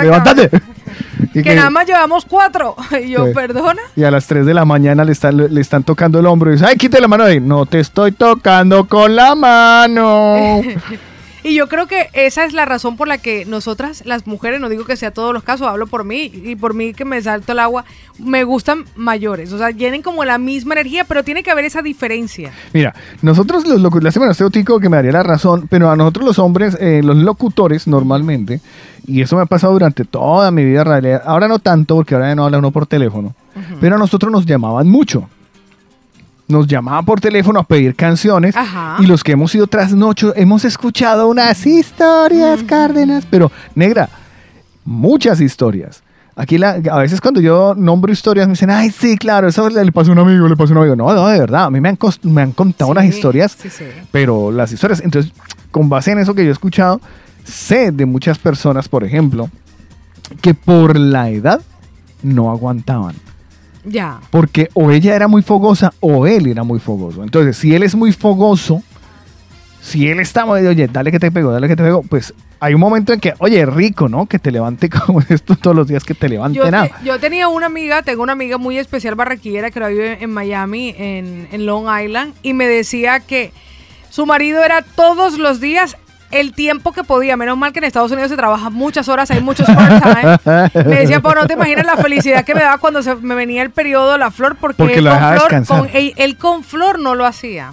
levántate. 0.02 0.50
Que 1.32 1.42
que- 1.42 1.54
nada 1.54 1.70
más 1.70 1.86
llevamos 1.86 2.24
cuatro. 2.24 2.74
Y 3.04 3.10
yo, 3.10 3.26
Sí. 3.26 3.32
perdona. 3.34 3.82
y 3.96 4.04
a 4.04 4.10
las 4.10 4.26
3 4.26 4.46
de 4.46 4.54
la 4.54 4.64
mañana 4.64 5.04
le 5.04 5.12
están, 5.12 5.36
le 5.36 5.60
están 5.60 5.82
tocando 5.82 6.18
el 6.20 6.26
hombro 6.26 6.50
y 6.50 6.54
dice, 6.54 6.66
ay, 6.66 6.76
quite 6.76 7.00
la 7.00 7.08
mano 7.08 7.24
de 7.24 7.32
ahí. 7.32 7.40
No 7.40 7.66
te 7.66 7.80
estoy 7.80 8.12
tocando 8.12 8.86
con 8.86 9.14
la 9.16 9.34
mano. 9.34 10.60
Y 11.44 11.54
yo 11.54 11.68
creo 11.68 11.88
que 11.88 12.08
esa 12.12 12.44
es 12.44 12.52
la 12.52 12.64
razón 12.64 12.96
por 12.96 13.08
la 13.08 13.18
que 13.18 13.44
nosotras, 13.44 14.02
las 14.06 14.26
mujeres, 14.28 14.60
no 14.60 14.68
digo 14.68 14.84
que 14.84 14.96
sea 14.96 15.10
todos 15.10 15.34
los 15.34 15.42
casos, 15.42 15.66
hablo 15.66 15.88
por 15.88 16.04
mí 16.04 16.30
y 16.32 16.54
por 16.54 16.72
mí 16.72 16.94
que 16.94 17.04
me 17.04 17.20
salto 17.20 17.52
el 17.52 17.58
agua, 17.58 17.84
me 18.18 18.44
gustan 18.44 18.84
mayores. 18.94 19.52
O 19.52 19.58
sea, 19.58 19.72
tienen 19.72 20.02
como 20.02 20.24
la 20.24 20.38
misma 20.38 20.74
energía, 20.74 21.04
pero 21.04 21.24
tiene 21.24 21.42
que 21.42 21.50
haber 21.50 21.64
esa 21.64 21.82
diferencia. 21.82 22.52
Mira, 22.72 22.94
nosotros 23.22 23.66
los 23.66 23.80
locutores, 23.80 24.04
lástima, 24.04 24.26
no 24.26 24.32
estoy 24.32 24.50
Tico 24.50 24.78
que 24.78 24.88
me 24.88 24.96
daría 24.96 25.12
la 25.12 25.22
razón, 25.24 25.66
pero 25.68 25.90
a 25.90 25.96
nosotros 25.96 26.26
los 26.26 26.38
hombres, 26.38 26.76
eh, 26.80 27.00
los 27.02 27.16
locutores 27.16 27.88
normalmente, 27.88 28.60
y 29.06 29.22
eso 29.22 29.34
me 29.34 29.42
ha 29.42 29.46
pasado 29.46 29.72
durante 29.72 30.04
toda 30.04 30.50
mi 30.52 30.64
vida, 30.64 30.82
en 30.82 30.86
realidad, 30.86 31.22
ahora 31.24 31.48
no 31.48 31.58
tanto, 31.58 31.96
porque 31.96 32.14
ahora 32.14 32.28
ya 32.28 32.34
no 32.36 32.44
habla 32.44 32.58
uno 32.58 32.70
por 32.70 32.86
teléfono, 32.86 33.34
pero 33.80 33.96
a 33.96 33.98
nosotros 33.98 34.30
nos 34.30 34.46
llamaban 34.46 34.88
mucho. 34.88 35.28
Nos 36.48 36.66
llamaban 36.66 37.04
por 37.04 37.20
teléfono 37.20 37.60
a 37.60 37.62
pedir 37.64 37.94
canciones 37.94 38.56
Ajá. 38.56 38.96
y 39.00 39.06
los 39.06 39.22
que 39.24 39.32
hemos 39.32 39.54
ido 39.54 39.66
trasnocho 39.66 40.34
hemos 40.36 40.64
escuchado 40.64 41.28
unas 41.28 41.64
historias, 41.66 42.62
Cárdenas, 42.64 43.24
pero 43.30 43.50
negra, 43.74 44.08
muchas 44.84 45.40
historias. 45.40 46.02
Aquí 46.34 46.58
la- 46.58 46.80
a 46.90 46.98
veces 46.98 47.20
cuando 47.20 47.40
yo 47.40 47.74
nombro 47.76 48.10
historias 48.12 48.46
me 48.48 48.52
dicen, 48.54 48.70
ay, 48.70 48.90
sí, 48.90 49.16
claro, 49.18 49.48
eso 49.48 49.68
le, 49.68 49.84
le 49.84 49.92
pasó 49.92 50.10
a 50.10 50.12
un 50.14 50.18
amigo, 50.18 50.48
le 50.48 50.56
pasó 50.56 50.72
a 50.72 50.76
un 50.76 50.78
amigo. 50.82 50.96
No, 50.96 51.12
no, 51.14 51.28
de 51.28 51.38
verdad, 51.38 51.64
a 51.64 51.70
mí 51.70 51.80
me 51.80 51.90
han, 51.90 51.98
cos- 51.98 52.18
me 52.22 52.42
han 52.42 52.52
contado 52.52 52.90
unas 52.90 53.04
historias, 53.04 53.56
Sí, 53.60 53.68
sí. 53.70 53.84
pero 54.10 54.50
las 54.50 54.72
historias, 54.72 55.00
entonces, 55.00 55.32
con 55.70 55.88
base 55.88 56.10
en 56.12 56.18
eso 56.18 56.34
que 56.34 56.42
yo 56.42 56.48
he 56.48 56.52
escuchado, 56.52 57.00
sé 57.44 57.92
de 57.92 58.06
muchas 58.06 58.38
personas, 58.38 58.88
por 58.88 59.04
ejemplo, 59.04 59.48
que 60.40 60.54
por 60.54 60.98
la 60.98 61.28
edad 61.30 61.60
no 62.22 62.50
aguantaban. 62.50 63.14
Ya. 63.84 64.20
Porque 64.30 64.68
o 64.74 64.90
ella 64.90 65.14
era 65.16 65.28
muy 65.28 65.42
fogosa 65.42 65.92
o 66.00 66.26
él 66.26 66.46
era 66.46 66.62
muy 66.62 66.78
fogoso. 66.80 67.22
Entonces, 67.22 67.56
si 67.56 67.74
él 67.74 67.82
es 67.82 67.94
muy 67.94 68.12
fogoso, 68.12 68.82
si 69.80 70.08
él 70.08 70.20
está 70.20 70.46
muy, 70.46 70.64
oye, 70.66 70.86
dale 70.88 71.10
que 71.10 71.18
te 71.18 71.30
pego, 71.32 71.50
dale 71.50 71.66
que 71.68 71.74
te 71.76 71.82
pego, 71.82 72.02
pues 72.02 72.32
hay 72.60 72.74
un 72.74 72.80
momento 72.80 73.12
en 73.12 73.18
que, 73.18 73.34
oye, 73.40 73.66
rico, 73.66 74.08
¿no? 74.08 74.26
Que 74.26 74.38
te 74.38 74.52
levante 74.52 74.88
como 75.06 75.20
esto 75.28 75.56
todos 75.56 75.74
los 75.74 75.88
días, 75.88 76.04
que 76.04 76.14
te 76.14 76.28
levante 76.28 76.58
Yo, 76.58 76.70
nada. 76.70 76.88
te- 76.88 77.04
yo 77.04 77.18
tenía 77.18 77.48
una 77.48 77.66
amiga, 77.66 78.02
tengo 78.02 78.22
una 78.22 78.32
amiga 78.34 78.56
muy 78.58 78.78
especial 78.78 79.16
barraquillera 79.16 79.70
que 79.72 79.80
ahora 79.80 79.88
vive 79.88 80.18
en 80.22 80.30
Miami, 80.32 80.94
en, 80.96 81.48
en 81.50 81.66
Long 81.66 81.86
Island, 82.04 82.34
y 82.44 82.52
me 82.52 82.68
decía 82.68 83.18
que 83.18 83.52
su 84.10 84.26
marido 84.26 84.62
era 84.62 84.82
todos 84.82 85.38
los 85.38 85.60
días 85.60 85.96
el 86.32 86.52
tiempo 86.52 86.92
que 86.92 87.04
podía. 87.04 87.36
Menos 87.36 87.56
mal 87.56 87.72
que 87.72 87.78
en 87.78 87.84
Estados 87.84 88.10
Unidos 88.10 88.30
se 88.30 88.36
trabaja 88.36 88.70
muchas 88.70 89.08
horas, 89.08 89.30
hay 89.30 89.40
muchos 89.40 89.66
part-time. 89.66 90.84
Me 90.84 90.96
decía, 91.00 91.20
pues 91.20 91.34
no 91.36 91.46
te 91.46 91.54
imaginas 91.54 91.86
la 91.86 91.96
felicidad 91.96 92.44
que 92.44 92.54
me 92.54 92.60
daba 92.62 92.78
cuando 92.78 93.02
se 93.02 93.14
me 93.16 93.34
venía 93.34 93.62
el 93.62 93.70
periodo 93.70 94.18
la 94.18 94.30
flor, 94.30 94.56
porque, 94.56 94.76
Porque 94.76 94.98
él, 94.98 95.04
con 95.08 95.18
flor, 95.36 95.50
con- 95.66 95.90
él- 95.92 96.14
él 96.16 96.36
con 96.36 96.64
flor 96.64 96.98
no 96.98 97.14
lo 97.14 97.24
hacía. 97.26 97.72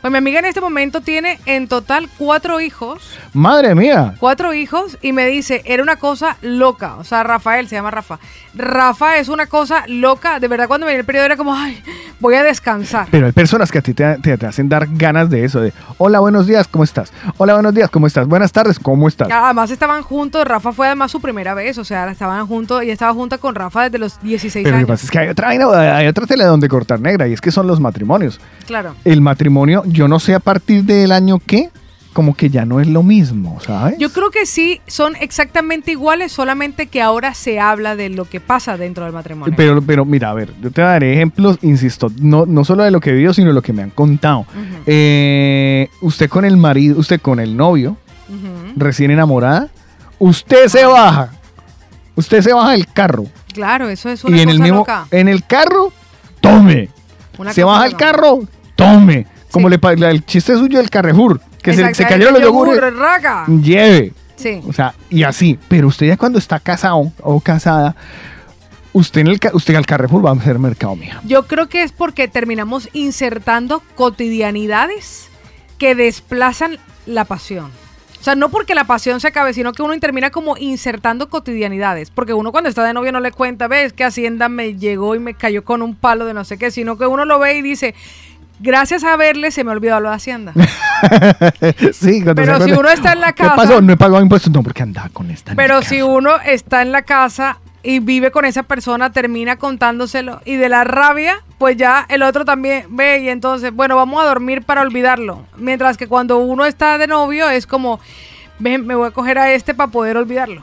Pues 0.00 0.12
mi 0.12 0.18
amiga 0.18 0.38
en 0.38 0.44
este 0.44 0.60
momento 0.60 1.00
tiene 1.00 1.40
en 1.44 1.66
total 1.66 2.08
cuatro 2.18 2.60
hijos. 2.60 3.02
Madre 3.32 3.74
mía. 3.74 4.14
Cuatro 4.20 4.54
hijos 4.54 4.96
y 5.02 5.12
me 5.12 5.26
dice, 5.26 5.62
era 5.64 5.82
una 5.82 5.96
cosa 5.96 6.36
loca. 6.40 6.94
O 6.96 7.04
sea, 7.04 7.24
Rafael 7.24 7.66
se 7.68 7.74
llama 7.74 7.90
Rafa. 7.90 8.18
Rafa 8.54 9.18
es 9.18 9.28
una 9.28 9.46
cosa 9.46 9.84
loca. 9.88 10.38
De 10.40 10.46
verdad, 10.48 10.68
cuando 10.68 10.86
venía 10.86 11.00
el 11.00 11.04
periodo 11.06 11.26
era 11.26 11.36
como, 11.36 11.52
ay, 11.54 11.82
voy 12.20 12.34
a 12.36 12.42
descansar. 12.44 13.08
Pero 13.10 13.26
hay 13.26 13.32
personas 13.32 13.72
que 13.72 13.78
a 13.78 13.82
ti 13.82 13.92
te, 13.92 14.18
te- 14.18 14.38
te 14.38 14.46
hacen 14.46 14.68
dar 14.68 14.86
ganas 14.88 15.30
de 15.30 15.44
eso, 15.44 15.60
de, 15.60 15.72
hola, 15.98 16.20
buenos 16.20 16.46
días, 16.46 16.68
¿cómo 16.68 16.84
estás? 16.84 17.12
Hola, 17.36 17.54
buenos 17.54 17.74
días, 17.74 17.90
¿cómo 17.90 18.06
estás? 18.06 18.26
Buenas 18.26 18.52
tardes, 18.52 18.78
¿cómo 18.78 19.08
estás? 19.08 19.28
Además 19.30 19.70
estaban 19.70 20.02
juntos, 20.02 20.44
Rafa 20.46 20.72
fue 20.72 20.86
además 20.86 21.10
su 21.10 21.20
primera 21.20 21.54
vez, 21.54 21.76
o 21.78 21.84
sea, 21.84 22.08
estaban 22.10 22.46
juntos, 22.46 22.82
ella 22.82 22.92
estaba 22.92 23.12
junta 23.14 23.38
con 23.38 23.54
Rafa 23.54 23.84
desde 23.84 23.98
los 23.98 24.20
16 24.22 24.62
Pero 24.64 24.76
lo 24.76 24.76
que 24.76 24.78
años. 24.78 24.88
pasa 24.88 25.04
es 25.06 25.10
que 25.10 25.18
hay 25.18 25.28
otra 25.28 25.48
hay 25.48 26.06
otra 26.06 26.26
tela 26.26 26.44
donde 26.46 26.68
cortar 26.68 27.00
negra, 27.00 27.28
y 27.28 27.32
es 27.32 27.40
que 27.40 27.50
son 27.50 27.66
los 27.66 27.80
matrimonios. 27.80 28.40
Claro. 28.66 28.94
El 29.04 29.20
matrimonio, 29.20 29.82
yo 29.92 30.08
no 30.08 30.18
sé 30.20 30.34
a 30.34 30.40
partir 30.40 30.84
del 30.84 31.12
año 31.12 31.38
qué, 31.44 31.70
como 32.12 32.34
que 32.34 32.50
ya 32.50 32.64
no 32.64 32.80
es 32.80 32.88
lo 32.88 33.02
mismo, 33.02 33.60
¿sabes? 33.60 33.96
Yo 33.98 34.10
creo 34.12 34.30
que 34.30 34.44
sí, 34.46 34.80
son 34.86 35.14
exactamente 35.16 35.92
iguales, 35.92 36.32
solamente 36.32 36.86
que 36.86 37.00
ahora 37.00 37.34
se 37.34 37.60
habla 37.60 37.94
de 37.94 38.08
lo 38.08 38.24
que 38.24 38.40
pasa 38.40 38.76
dentro 38.76 39.04
del 39.04 39.12
matrimonio. 39.12 39.54
Pero, 39.56 39.80
pero 39.82 40.04
mira, 40.04 40.30
a 40.30 40.34
ver, 40.34 40.52
yo 40.60 40.70
te 40.70 40.80
daré 40.82 41.12
ejemplos, 41.12 41.58
insisto, 41.62 42.10
no, 42.20 42.44
no 42.46 42.64
solo 42.64 42.82
de 42.82 42.90
lo 42.90 43.00
que 43.00 43.10
he 43.10 43.12
vivido, 43.12 43.32
sino 43.34 43.48
de 43.48 43.54
lo 43.54 43.62
que 43.62 43.72
me 43.72 43.82
han 43.82 43.90
contado. 43.90 44.46
Eh, 44.86 45.88
usted 46.00 46.28
con 46.28 46.44
el 46.44 46.56
marido, 46.56 46.98
usted 46.98 47.20
con 47.20 47.38
el 47.40 47.56
novio, 47.56 47.96
recién 48.76 49.10
enamorada, 49.10 49.68
usted 50.18 50.66
se 50.68 50.84
baja, 50.84 51.30
usted 52.16 52.42
se 52.42 52.52
baja 52.52 52.72
del 52.72 52.86
carro 52.88 53.26
Claro, 53.52 53.88
eso 53.88 54.08
es 54.08 54.24
una 54.24 54.36
y 54.36 54.40
en 54.40 54.46
cosa 54.46 54.54
el 54.56 54.62
mismo, 54.62 54.78
loca. 54.78 55.06
en 55.10 55.28
el 55.28 55.44
carro, 55.44 55.92
tome. 56.40 56.88
Una 57.38 57.52
se 57.52 57.64
baja 57.64 57.86
el 57.86 57.92
loca. 57.92 58.06
carro, 58.06 58.40
tome. 58.76 59.26
Como 59.50 59.68
le, 59.68 59.78
pa- 59.78 59.94
la- 59.94 60.10
el 60.10 60.24
chiste 60.24 60.54
suyo 60.54 60.78
del 60.78 60.90
Carrefour, 60.90 61.40
que 61.62 61.74
se, 61.74 61.94
se 61.94 62.04
cayeron 62.06 62.34
los 62.34 62.42
yogur, 62.42 62.68
yogures. 62.68 62.94
raca. 62.96 63.44
Lleve. 63.46 64.12
Sí. 64.36 64.60
O 64.68 64.72
sea, 64.72 64.94
y 65.10 65.22
así. 65.24 65.58
Pero 65.68 65.88
usted 65.88 66.06
ya 66.06 66.16
cuando 66.16 66.38
está 66.38 66.60
casado 66.60 67.10
o 67.22 67.40
casada, 67.40 67.96
usted, 68.92 69.22
en 69.22 69.28
el, 69.28 69.40
usted 69.52 69.74
al 69.74 69.86
Carrefour 69.86 70.24
va 70.24 70.30
a 70.30 70.34
hacer 70.34 70.58
mercado, 70.58 70.94
mija. 70.96 71.20
Yo 71.24 71.46
creo 71.46 71.68
que 71.68 71.82
es 71.82 71.92
porque 71.92 72.28
terminamos 72.28 72.88
insertando 72.92 73.82
cotidianidades 73.96 75.28
que 75.78 75.94
desplazan 75.94 76.78
la 77.06 77.24
pasión. 77.24 77.70
O 78.20 78.24
sea, 78.24 78.34
no 78.34 78.48
porque 78.48 78.74
la 78.74 78.82
pasión 78.84 79.20
se 79.20 79.28
acabe, 79.28 79.54
sino 79.54 79.72
que 79.72 79.82
uno 79.82 79.96
termina 80.00 80.30
como 80.30 80.56
insertando 80.56 81.28
cotidianidades. 81.30 82.10
Porque 82.10 82.34
uno 82.34 82.50
cuando 82.50 82.68
está 82.68 82.84
de 82.84 82.92
novio 82.92 83.12
no 83.12 83.20
le 83.20 83.30
cuenta, 83.30 83.68
ves 83.68 83.92
que 83.92 84.02
Hacienda 84.04 84.48
me 84.48 84.74
llegó 84.76 85.14
y 85.14 85.20
me 85.20 85.34
cayó 85.34 85.64
con 85.64 85.82
un 85.82 85.94
palo 85.94 86.24
de 86.24 86.34
no 86.34 86.44
sé 86.44 86.58
qué, 86.58 86.70
sino 86.72 86.98
que 86.98 87.06
uno 87.06 87.24
lo 87.24 87.38
ve 87.38 87.56
y 87.56 87.62
dice, 87.62 87.94
gracias 88.60 89.04
a 89.04 89.16
verle 89.16 89.50
se 89.50 89.64
me 89.64 89.72
olvidó 89.72 90.00
lo 90.00 90.10
de 90.10 90.16
Hacienda. 90.16 90.52
sí, 91.92 92.22
Pero 92.34 92.60
si 92.64 92.72
uno 92.72 92.88
está 92.88 93.12
en 93.12 93.20
la 93.20 93.32
¿Qué 93.32 93.44
casa- 93.44 93.56
pasó? 93.56 93.80
No 93.80 93.92
he 93.92 93.96
pagado 93.96 94.22
impuestos. 94.22 94.52
No, 94.52 94.62
porque 94.62 94.82
andaba 94.82 95.08
con 95.10 95.30
esta. 95.30 95.54
Pero 95.54 95.82
si 95.82 96.02
uno 96.02 96.36
está 96.44 96.82
en 96.82 96.92
la 96.92 97.02
casa 97.02 97.58
y 97.82 98.00
vive 98.00 98.30
con 98.30 98.44
esa 98.44 98.64
persona, 98.64 99.10
termina 99.12 99.56
contándoselo 99.56 100.40
y 100.44 100.56
de 100.56 100.68
la 100.68 100.84
rabia, 100.84 101.42
pues 101.58 101.76
ya 101.76 102.04
el 102.08 102.22
otro 102.22 102.44
también 102.44 102.86
ve 102.90 103.20
y 103.20 103.28
entonces, 103.28 103.72
bueno, 103.72 103.96
vamos 103.96 104.22
a 104.22 104.26
dormir 104.26 104.62
para 104.62 104.82
olvidarlo. 104.82 105.44
Mientras 105.56 105.96
que 105.96 106.06
cuando 106.08 106.38
uno 106.38 106.64
está 106.64 106.98
de 106.98 107.06
novio 107.06 107.48
es 107.50 107.66
como, 107.66 108.00
me 108.58 108.78
voy 108.78 109.08
a 109.08 109.10
coger 109.12 109.38
a 109.38 109.52
este 109.52 109.74
para 109.74 109.90
poder 109.90 110.16
olvidarlo. 110.16 110.62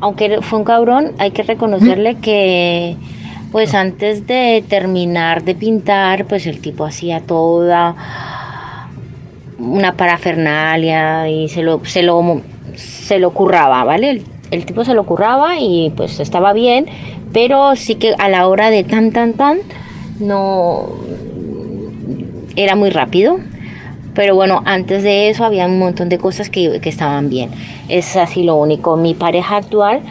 aunque 0.00 0.40
fue 0.40 0.60
un 0.60 0.64
cabrón, 0.64 1.12
hay 1.18 1.32
que 1.32 1.42
reconocerle 1.42 2.14
que, 2.16 2.96
pues 3.52 3.74
antes 3.74 4.26
de 4.26 4.64
terminar 4.66 5.44
de 5.44 5.54
pintar, 5.54 6.24
pues 6.24 6.46
el 6.46 6.62
tipo 6.62 6.86
hacía 6.86 7.20
toda 7.20 7.94
una 9.58 9.92
parafernalia 9.92 11.28
y 11.28 11.48
se 11.50 11.62
lo, 11.62 11.84
se 11.84 12.02
lo, 12.02 12.40
se 12.74 13.18
lo 13.18 13.32
curraba, 13.32 13.84
¿vale? 13.84 14.22
El, 14.52 14.64
tipo 14.66 14.84
se 14.84 14.94
lo 14.94 15.04
curraba 15.04 15.58
y 15.58 15.90
pues 15.96 16.20
estaba 16.20 16.52
bien, 16.52 16.86
pero 17.32 17.74
sí 17.74 17.96
que 17.96 18.14
a 18.18 18.28
la 18.28 18.46
hora 18.46 18.70
de 18.70 18.84
tan, 18.84 19.10
tan, 19.10 19.32
tan, 19.34 19.58
no 20.20 20.88
era 22.56 22.76
muy 22.76 22.90
rápido. 22.90 23.38
Pero 24.14 24.34
bueno, 24.34 24.62
antes 24.66 25.02
de 25.02 25.30
eso 25.30 25.44
había 25.44 25.64
un 25.64 25.78
montón 25.78 26.10
de 26.10 26.18
cosas 26.18 26.50
que, 26.50 26.80
que 26.80 26.90
estaban 26.90 27.30
bien. 27.30 27.50
Es 27.88 28.14
así 28.16 28.42
lo 28.42 28.56
único. 28.56 28.96
Mi 28.96 29.14
pareja 29.14 29.56
actual 29.56 30.02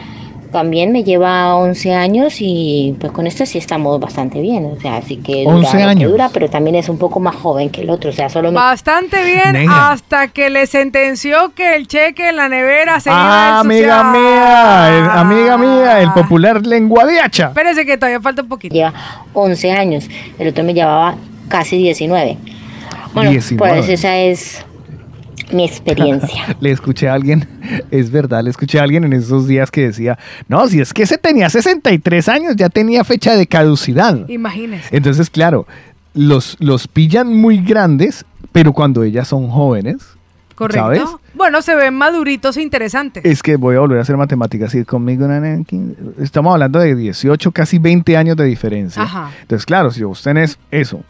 también 0.52 0.92
me 0.92 1.02
lleva 1.02 1.56
11 1.56 1.94
años 1.94 2.36
y 2.40 2.94
pues 3.00 3.10
con 3.12 3.26
esto 3.26 3.44
sí 3.46 3.58
estamos 3.58 3.98
bastante 3.98 4.40
bien. 4.40 4.66
O 4.66 4.80
sea, 4.80 4.96
así 4.98 5.16
que 5.16 5.42
dura 5.44 5.56
11 5.56 5.72
lo 5.72 5.78
que 5.78 5.82
años. 5.84 6.10
dura, 6.12 6.30
pero 6.32 6.48
también 6.50 6.76
es 6.76 6.88
un 6.88 6.98
poco 6.98 7.18
más 7.18 7.34
joven 7.34 7.70
que 7.70 7.80
el 7.80 7.90
otro. 7.90 8.10
O 8.10 8.12
sea, 8.12 8.28
solo 8.28 8.50
me... 8.52 8.56
Bastante 8.56 9.24
bien 9.24 9.68
hasta 9.70 10.28
que 10.28 10.50
le 10.50 10.66
sentenció 10.66 11.54
que 11.54 11.74
el 11.74 11.88
cheque 11.88 12.28
en 12.28 12.36
la 12.36 12.48
nevera 12.48 13.00
se 13.00 13.10
Ah, 13.10 13.14
iba 13.14 13.56
a 13.56 13.60
amiga 13.60 14.00
ensuciar. 14.00 14.06
mía, 14.12 14.98
el- 14.98 15.18
amiga 15.18 15.56
mía, 15.58 16.00
el 16.00 16.12
popular 16.12 16.64
lengua 16.66 17.04
de 17.06 17.18
hacha. 17.20 17.46
Espérese 17.48 17.84
que 17.86 17.96
todavía 17.96 18.20
falta 18.20 18.42
un 18.42 18.48
poquito. 18.48 18.74
Lleva 18.74 18.92
11 19.32 19.72
años. 19.72 20.08
El 20.38 20.48
otro 20.48 20.62
me 20.64 20.74
llevaba 20.74 21.16
casi 21.48 21.78
19. 21.78 22.36
Bueno, 23.14 23.30
19. 23.30 23.74
pues 23.80 23.88
esa 23.88 24.16
es 24.18 24.64
mi 25.52 25.64
experiencia. 25.64 26.56
Le 26.60 26.70
escuché 26.70 27.08
a 27.08 27.14
alguien, 27.14 27.48
es 27.90 28.10
verdad, 28.10 28.42
le 28.42 28.50
escuché 28.50 28.78
a 28.78 28.82
alguien 28.82 29.04
en 29.04 29.12
esos 29.12 29.46
días 29.46 29.70
que 29.70 29.86
decía, 29.86 30.18
no, 30.48 30.66
si 30.68 30.80
es 30.80 30.92
que 30.92 31.02
ese 31.02 31.18
tenía 31.18 31.48
63 31.50 32.28
años, 32.28 32.56
ya 32.56 32.68
tenía 32.68 33.04
fecha 33.04 33.36
de 33.36 33.46
caducidad. 33.46 34.28
Imagínese. 34.28 34.96
Entonces, 34.96 35.30
claro, 35.30 35.66
los, 36.14 36.56
los 36.60 36.88
pillan 36.88 37.34
muy 37.36 37.58
grandes, 37.58 38.24
pero 38.52 38.72
cuando 38.72 39.02
ellas 39.02 39.28
son 39.28 39.48
jóvenes, 39.48 39.98
Correcto. 40.54 40.82
¿sabes? 40.82 41.02
Bueno, 41.34 41.62
se 41.62 41.74
ven 41.74 41.94
maduritos 41.94 42.56
e 42.56 42.62
interesantes. 42.62 43.24
Es 43.24 43.42
que 43.42 43.56
voy 43.56 43.76
a 43.76 43.80
volver 43.80 43.98
a 43.98 44.02
hacer 44.02 44.16
matemáticas. 44.16 44.74
Y 44.74 44.84
conmigo 44.84 45.24
una 45.24 45.40
nena 45.40 45.56
de 45.58 45.64
15, 45.64 45.96
estamos 46.20 46.52
hablando 46.52 46.78
de 46.78 46.94
18, 46.94 47.52
casi 47.52 47.78
20 47.78 48.16
años 48.16 48.36
de 48.36 48.44
diferencia. 48.44 49.02
Ajá. 49.02 49.30
Entonces, 49.40 49.66
claro, 49.66 49.90
si 49.90 50.02
vos 50.02 50.22
tenés 50.22 50.58
eso, 50.70 51.02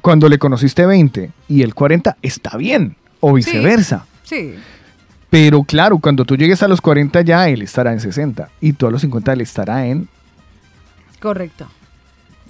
cuando 0.00 0.28
le 0.28 0.38
conociste 0.38 0.86
20 0.86 1.30
y 1.48 1.62
el 1.62 1.74
40, 1.74 2.16
está 2.22 2.56
bien. 2.56 2.96
O 3.20 3.34
viceversa. 3.34 4.04
Sí. 4.24 4.54
Pero 5.28 5.62
claro, 5.62 5.98
cuando 5.98 6.24
tú 6.24 6.36
llegues 6.36 6.62
a 6.62 6.68
los 6.68 6.80
40 6.80 7.20
ya 7.22 7.48
él 7.48 7.62
estará 7.62 7.92
en 7.92 8.00
60 8.00 8.48
y 8.60 8.72
tú 8.72 8.86
a 8.86 8.90
los 8.90 9.00
50 9.02 9.32
él 9.34 9.40
estará 9.42 9.86
en 9.86 10.08
Correcto. 11.20 11.66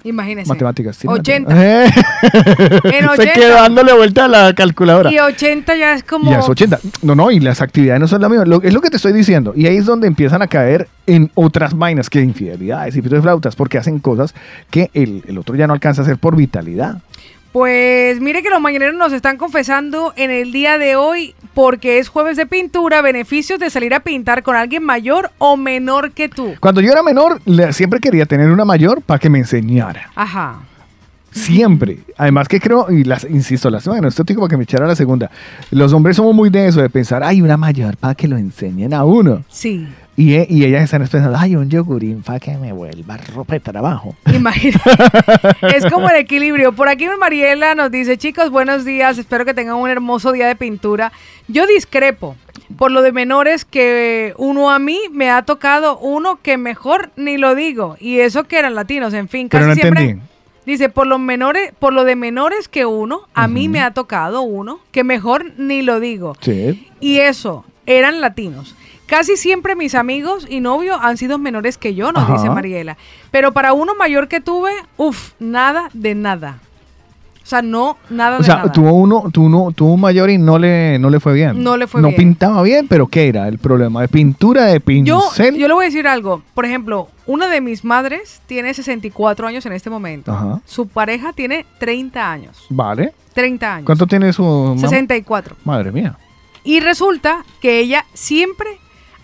Imagínese. 0.03 0.49
matemáticas. 0.49 0.95
¿sí? 0.95 1.07
80. 1.07 1.53
Eh. 1.63 1.85
En 1.85 3.01
Se 3.01 3.07
80. 3.07 3.33
quedó 3.33 3.53
dándole 3.53 3.93
vuelta 3.93 4.25
a 4.25 4.27
la 4.27 4.53
calculadora. 4.55 5.11
Y 5.11 5.19
80 5.19 5.75
ya 5.75 5.93
es 5.93 6.03
como. 6.03 6.31
Ya 6.31 6.39
es 6.39 6.49
80. 6.49 6.79
No, 7.03 7.13
no, 7.13 7.29
y 7.29 7.39
las 7.39 7.61
actividades 7.61 7.99
no 7.99 8.07
son 8.07 8.21
las 8.21 8.31
mismas. 8.31 8.47
Lo- 8.47 8.63
es 8.63 8.73
lo 8.73 8.81
que 8.81 8.89
te 8.89 8.95
estoy 8.95 9.13
diciendo. 9.13 9.53
Y 9.55 9.67
ahí 9.67 9.77
es 9.77 9.85
donde 9.85 10.07
empiezan 10.07 10.41
a 10.41 10.47
caer 10.47 10.87
en 11.05 11.29
otras 11.35 11.75
vainas 11.77 12.09
que 12.09 12.19
infidelidades 12.21 12.95
y 12.95 13.01
de 13.01 13.21
flautas, 13.21 13.55
porque 13.55 13.77
hacen 13.77 13.99
cosas 13.99 14.33
que 14.71 14.89
el, 14.95 15.23
el 15.27 15.37
otro 15.37 15.55
ya 15.55 15.67
no 15.67 15.73
alcanza 15.73 16.01
a 16.01 16.05
hacer 16.05 16.17
por 16.17 16.35
vitalidad. 16.35 16.97
Pues 17.51 18.21
mire 18.21 18.41
que 18.41 18.49
los 18.49 18.61
mañaneros 18.61 18.95
nos 18.95 19.11
están 19.11 19.35
confesando 19.37 20.13
en 20.15 20.31
el 20.31 20.53
día 20.53 20.77
de 20.77 20.95
hoy, 20.95 21.35
porque 21.53 21.99
es 21.99 22.07
jueves 22.07 22.37
de 22.37 22.45
pintura, 22.45 23.01
beneficios 23.01 23.59
de 23.59 23.69
salir 23.69 23.93
a 23.93 23.99
pintar 23.99 24.41
con 24.41 24.55
alguien 24.55 24.83
mayor 24.83 25.31
o 25.37 25.57
menor 25.57 26.11
que 26.11 26.29
tú. 26.29 26.53
Cuando 26.61 26.79
yo 26.79 26.93
era 26.93 27.03
menor, 27.03 27.41
siempre 27.73 27.99
quería 27.99 28.25
tener 28.25 28.49
una 28.49 28.63
mayor 28.63 29.01
para 29.01 29.19
que 29.19 29.29
me 29.29 29.39
enseñara. 29.39 30.11
Ajá. 30.15 30.61
Siempre. 31.31 31.99
Además 32.17 32.47
que 32.47 32.59
creo, 32.59 32.89
y 32.89 33.03
las, 33.03 33.25
insisto, 33.25 33.69
las 33.69 33.85
bueno, 33.85 34.07
esto 34.07 34.23
digo 34.23 34.41
para 34.41 34.49
que 34.49 34.57
me 34.57 34.63
echara 34.63 34.87
la 34.87 34.95
segunda. 34.95 35.29
Los 35.71 35.91
hombres 35.91 36.15
somos 36.15 36.33
muy 36.33 36.49
de 36.49 36.67
eso, 36.67 36.81
de 36.81 36.89
pensar, 36.89 37.21
hay 37.23 37.41
una 37.41 37.57
mayor 37.57 37.97
para 37.97 38.15
que 38.15 38.27
lo 38.29 38.37
enseñen 38.37 38.93
a 38.93 39.03
uno. 39.03 39.43
Sí. 39.49 39.87
Y, 40.17 40.35
e- 40.35 40.47
y 40.49 40.65
ellas 40.65 40.83
están 40.83 41.01
pensando, 41.07 41.37
ay, 41.37 41.55
un 41.55 41.69
yogurín 41.69 42.21
para 42.21 42.39
que 42.39 42.57
me 42.57 42.73
vuelva 42.73 43.17
ropa 43.17 43.53
de 43.53 43.59
trabajo. 43.61 44.15
Imagínate. 44.33 44.89
es 45.75 45.85
como 45.85 46.09
el 46.09 46.17
equilibrio. 46.17 46.73
Por 46.73 46.89
aquí 46.89 47.07
Mariela 47.19 47.75
nos 47.75 47.91
dice, 47.91 48.17
chicos, 48.17 48.49
buenos 48.49 48.83
días, 48.83 49.17
espero 49.17 49.45
que 49.45 49.53
tengan 49.53 49.75
un 49.75 49.89
hermoso 49.89 50.31
día 50.31 50.47
de 50.47 50.55
pintura. 50.55 51.11
Yo 51.47 51.65
discrepo 51.65 52.35
por 52.77 52.91
lo 52.91 53.01
de 53.01 53.11
menores 53.11 53.65
que 53.65 54.33
uno 54.37 54.71
a 54.71 54.79
mí 54.79 54.99
me 55.11 55.29
ha 55.29 55.43
tocado 55.43 55.97
uno 55.97 56.39
que 56.41 56.57
mejor 56.57 57.11
ni 57.15 57.37
lo 57.37 57.55
digo. 57.55 57.95
Y 57.99 58.19
eso 58.19 58.43
que 58.43 58.59
eran 58.59 58.75
latinos, 58.75 59.13
en 59.13 59.29
fin, 59.29 59.47
Pero 59.49 59.65
casi 59.65 59.77
no 59.77 59.81
siempre... 59.81 60.03
entendí. 60.03 60.27
Dice, 60.63 60.89
por 60.89 61.07
lo 61.07 61.17
menores, 61.17 61.73
por 61.79 61.91
lo 61.91 62.03
de 62.03 62.15
menores 62.15 62.67
que 62.67 62.85
uno, 62.85 63.27
a 63.33 63.47
mí 63.47 63.67
me 63.67 63.81
ha 63.81 63.91
tocado 63.91 64.43
uno 64.43 64.79
que 64.91 65.03
mejor 65.03 65.53
ni 65.57 65.81
lo 65.81 65.99
digo. 65.99 66.35
Sí. 66.39 66.87
Y 66.99 67.17
eso, 67.17 67.65
eran 67.87 68.21
latinos. 68.21 68.75
Casi 69.11 69.35
siempre 69.35 69.75
mis 69.75 69.93
amigos 69.93 70.47
y 70.49 70.61
novios 70.61 70.97
han 71.01 71.17
sido 71.17 71.37
menores 71.37 71.77
que 71.77 71.93
yo, 71.95 72.13
nos 72.13 72.23
Ajá. 72.23 72.33
dice 72.35 72.49
Mariela. 72.49 72.95
Pero 73.29 73.51
para 73.51 73.73
uno 73.73 73.93
mayor 73.93 74.29
que 74.29 74.39
tuve, 74.39 74.71
uff, 74.95 75.33
nada 75.37 75.89
de 75.91 76.15
nada. 76.15 76.59
O 77.43 77.45
sea, 77.51 77.61
no, 77.61 77.97
nada 78.09 78.35
O 78.37 78.39
de 78.39 78.45
sea, 78.45 78.55
nada. 78.59 78.71
tuvo 78.71 78.93
uno, 78.93 79.25
tuvo 79.33 79.47
uno, 79.47 79.71
tuvo 79.73 79.95
un 79.95 79.99
mayor 79.99 80.29
y 80.29 80.37
no 80.37 80.57
le, 80.57 80.97
no 80.97 81.09
le 81.09 81.19
fue 81.19 81.33
bien. 81.33 81.61
No 81.61 81.75
le 81.75 81.87
fue 81.87 82.01
No 82.01 82.07
bien. 82.07 82.19
pintaba 82.19 82.61
bien, 82.63 82.87
pero 82.87 83.07
¿qué 83.07 83.27
era 83.27 83.49
el 83.49 83.57
problema? 83.57 83.99
¿De 83.99 84.07
pintura, 84.07 84.67
de 84.67 84.75
Yo, 84.75 84.79
pincel? 84.85 85.57
yo 85.57 85.67
le 85.67 85.73
voy 85.73 85.83
a 85.83 85.87
decir 85.89 86.07
algo. 86.07 86.41
Por 86.53 86.63
ejemplo, 86.63 87.09
una 87.25 87.49
de 87.49 87.59
mis 87.59 87.83
madres 87.83 88.41
tiene 88.45 88.73
64 88.73 89.45
años 89.45 89.65
en 89.65 89.73
este 89.73 89.89
momento. 89.89 90.31
Ajá. 90.31 90.61
Su 90.65 90.87
pareja 90.87 91.33
tiene 91.33 91.65
30 91.79 92.31
años. 92.31 92.65
Vale. 92.69 93.13
30 93.33 93.73
años. 93.75 93.85
¿Cuánto 93.85 94.07
tiene 94.07 94.31
su 94.31 94.43
mamá? 94.43 94.79
64. 94.79 95.57
Madre 95.65 95.91
mía. 95.91 96.17
Y 96.63 96.79
resulta 96.79 97.43
que 97.59 97.79
ella 97.79 98.05
siempre 98.13 98.69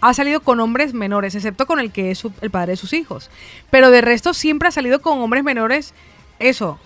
ha 0.02 0.14
salido 0.14 0.42
con 0.42 0.60
hombres 0.60 0.94
menores, 0.94 1.36
excepto 1.36 1.66
con 1.66 1.80
el 1.80 1.92
que 1.92 2.12
es 2.12 2.24
el 2.42 2.52
padre 2.52 2.72
de 2.72 2.78
sus 2.78 2.94
hijos. 2.94 3.30
Pero 3.70 3.92
de 3.92 4.02
resto 4.02 4.34
siempre 4.34 4.68
ha 4.68 4.72
salido 4.72 5.02
con 5.02 5.20
hombres 5.20 5.44
menores, 5.44 5.94
eso, 6.40 6.80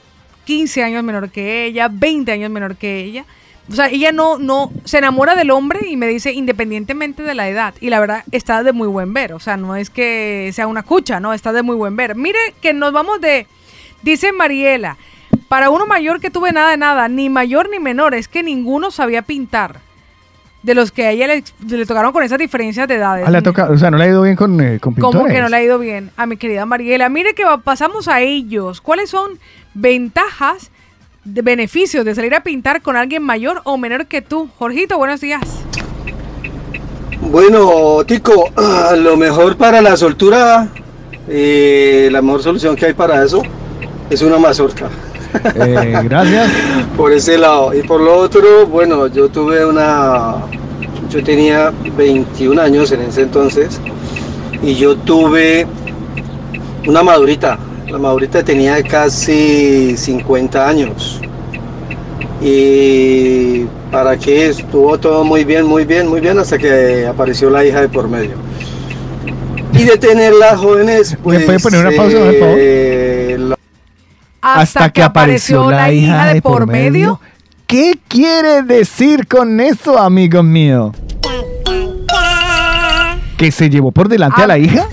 15 0.45 0.83
años 0.83 1.03
menor 1.03 1.29
que 1.29 1.65
ella, 1.65 1.89
20 1.91 2.31
años 2.31 2.49
menor 2.49 2.75
que 2.75 2.99
ella. 2.99 3.25
O 3.69 3.73
sea, 3.75 3.87
ella 3.87 4.11
no, 4.11 4.37
no 4.37 4.71
se 4.85 4.97
enamora 4.97 5.35
del 5.35 5.51
hombre 5.51 5.87
y 5.87 5.95
me 5.95 6.07
dice 6.07 6.33
independientemente 6.33 7.23
de 7.23 7.35
la 7.35 7.47
edad. 7.47 7.73
Y 7.79 7.89
la 7.89 7.99
verdad 7.99 8.23
está 8.31 8.63
de 8.63 8.73
muy 8.73 8.87
buen 8.87 9.13
ver. 9.13 9.33
O 9.33 9.39
sea, 9.39 9.55
no 9.55 9.75
es 9.75 9.89
que 9.89 10.49
sea 10.53 10.67
una 10.67 10.83
cucha, 10.83 11.19
no, 11.19 11.33
está 11.33 11.53
de 11.53 11.61
muy 11.61 11.75
buen 11.75 11.95
ver. 11.95 12.15
Mire 12.15 12.39
que 12.61 12.73
nos 12.73 12.91
vamos 12.91 13.21
de, 13.21 13.47
dice 14.01 14.31
Mariela, 14.31 14.97
para 15.47 15.69
uno 15.69 15.85
mayor 15.85 16.19
que 16.19 16.29
tuve 16.29 16.51
nada 16.51 16.71
de 16.71 16.77
nada, 16.77 17.07
ni 17.07 17.29
mayor 17.29 17.69
ni 17.69 17.79
menor, 17.79 18.15
es 18.15 18.27
que 18.27 18.43
ninguno 18.43 18.91
sabía 18.91 19.21
pintar. 19.21 19.79
De 20.63 20.75
los 20.75 20.91
que 20.91 21.05
a 21.05 21.11
ella 21.11 21.27
le, 21.27 21.43
le 21.67 21.85
tocaron 21.87 22.11
con 22.11 22.21
esas 22.21 22.37
diferencias 22.37 22.87
de 22.87 22.95
edades. 22.95 23.25
Ah, 23.27 23.31
le 23.31 23.39
ha 23.39 23.41
tocado, 23.41 23.73
o 23.73 23.77
sea, 23.77 23.89
no 23.89 23.97
le 23.97 24.03
ha 24.03 24.07
ido 24.07 24.21
bien 24.21 24.35
con, 24.35 24.61
eh, 24.61 24.79
con 24.79 24.93
pintores. 24.93 25.19
Como 25.19 25.33
que 25.33 25.41
no 25.41 25.49
le 25.49 25.55
ha 25.55 25.63
ido 25.63 25.79
bien 25.79 26.11
a 26.17 26.27
mi 26.27 26.37
querida 26.37 26.65
Mariela. 26.65 27.09
Mire 27.09 27.33
que 27.33 27.43
pasamos 27.63 28.07
a 28.07 28.21
ellos. 28.21 28.79
¿Cuáles 28.79 29.09
son 29.09 29.39
ventajas, 29.73 30.69
de 31.23 31.41
beneficios 31.41 32.05
de 32.05 32.15
salir 32.15 32.33
a 32.35 32.41
pintar 32.41 32.81
con 32.81 32.95
alguien 32.95 33.23
mayor 33.23 33.61
o 33.63 33.77
menor 33.77 34.05
que 34.05 34.21
tú? 34.21 34.49
Jorgito, 34.57 34.97
buenos 34.97 35.21
días. 35.21 35.41
Bueno, 37.21 38.03
Tico, 38.05 38.49
ah, 38.55 38.95
lo 38.97 39.15
mejor 39.15 39.55
para 39.55 39.81
la 39.81 39.95
soltura, 39.95 40.67
eh, 41.27 42.09
la 42.11 42.21
mejor 42.21 42.43
solución 42.43 42.75
que 42.75 42.87
hay 42.87 42.93
para 42.93 43.23
eso 43.23 43.41
es 44.09 44.21
una 44.21 44.37
mazorca. 44.37 44.89
Eh, 45.55 45.99
gracias. 46.03 46.51
por 46.97 47.11
ese 47.11 47.37
lado. 47.37 47.73
Y 47.73 47.81
por 47.83 48.01
lo 48.01 48.17
otro, 48.17 48.65
bueno, 48.67 49.07
yo 49.07 49.29
tuve 49.29 49.65
una. 49.65 50.35
Yo 51.09 51.23
tenía 51.23 51.71
21 51.97 52.61
años 52.61 52.91
en 52.91 53.01
ese 53.01 53.23
entonces 53.23 53.81
y 54.61 54.75
yo 54.75 54.95
tuve 54.95 55.65
una 56.87 57.03
madurita. 57.03 57.57
La 57.89 57.97
madurita 57.97 58.43
tenía 58.43 58.81
casi 58.83 59.95
50 59.97 60.67
años. 60.67 61.19
Y 62.41 63.65
para 63.91 64.17
que 64.17 64.47
estuvo 64.47 64.97
todo 64.97 65.23
muy 65.23 65.43
bien, 65.43 65.65
muy 65.65 65.85
bien, 65.85 66.07
muy 66.07 66.21
bien 66.21 66.39
hasta 66.39 66.57
que 66.57 67.05
apareció 67.05 67.49
la 67.49 67.65
hija 67.65 67.81
de 67.81 67.89
por 67.89 68.07
medio. 68.07 68.35
Y 69.73 69.83
de 69.83 69.97
tener 69.97 70.33
las 70.33 70.59
jóvenes, 70.59 71.17
pues. 71.21 71.43
puede 71.43 71.59
poner 71.59 71.85
una 71.85 71.95
pausa, 71.95 72.17
por 72.17 72.39
favor? 72.39 72.57
Hasta, 74.41 74.89
que 74.89 75.03
apareció 75.03 75.69
la 75.69 75.91
hija 75.91 76.33
de 76.33 76.41
por 76.41 76.67
medio. 76.67 77.19
¿Qué 77.67 77.97
quiere 78.07 78.63
decir 78.63 79.27
con 79.27 79.59
eso, 79.59 79.97
amigos 79.97 80.43
míos? 80.43 80.95
¿Que 83.37 83.51
se 83.51 83.69
llevó 83.69 83.91
por 83.91 84.09
delante 84.09 84.43
a 84.43 84.47
la 84.47 84.57
hija? 84.57 84.87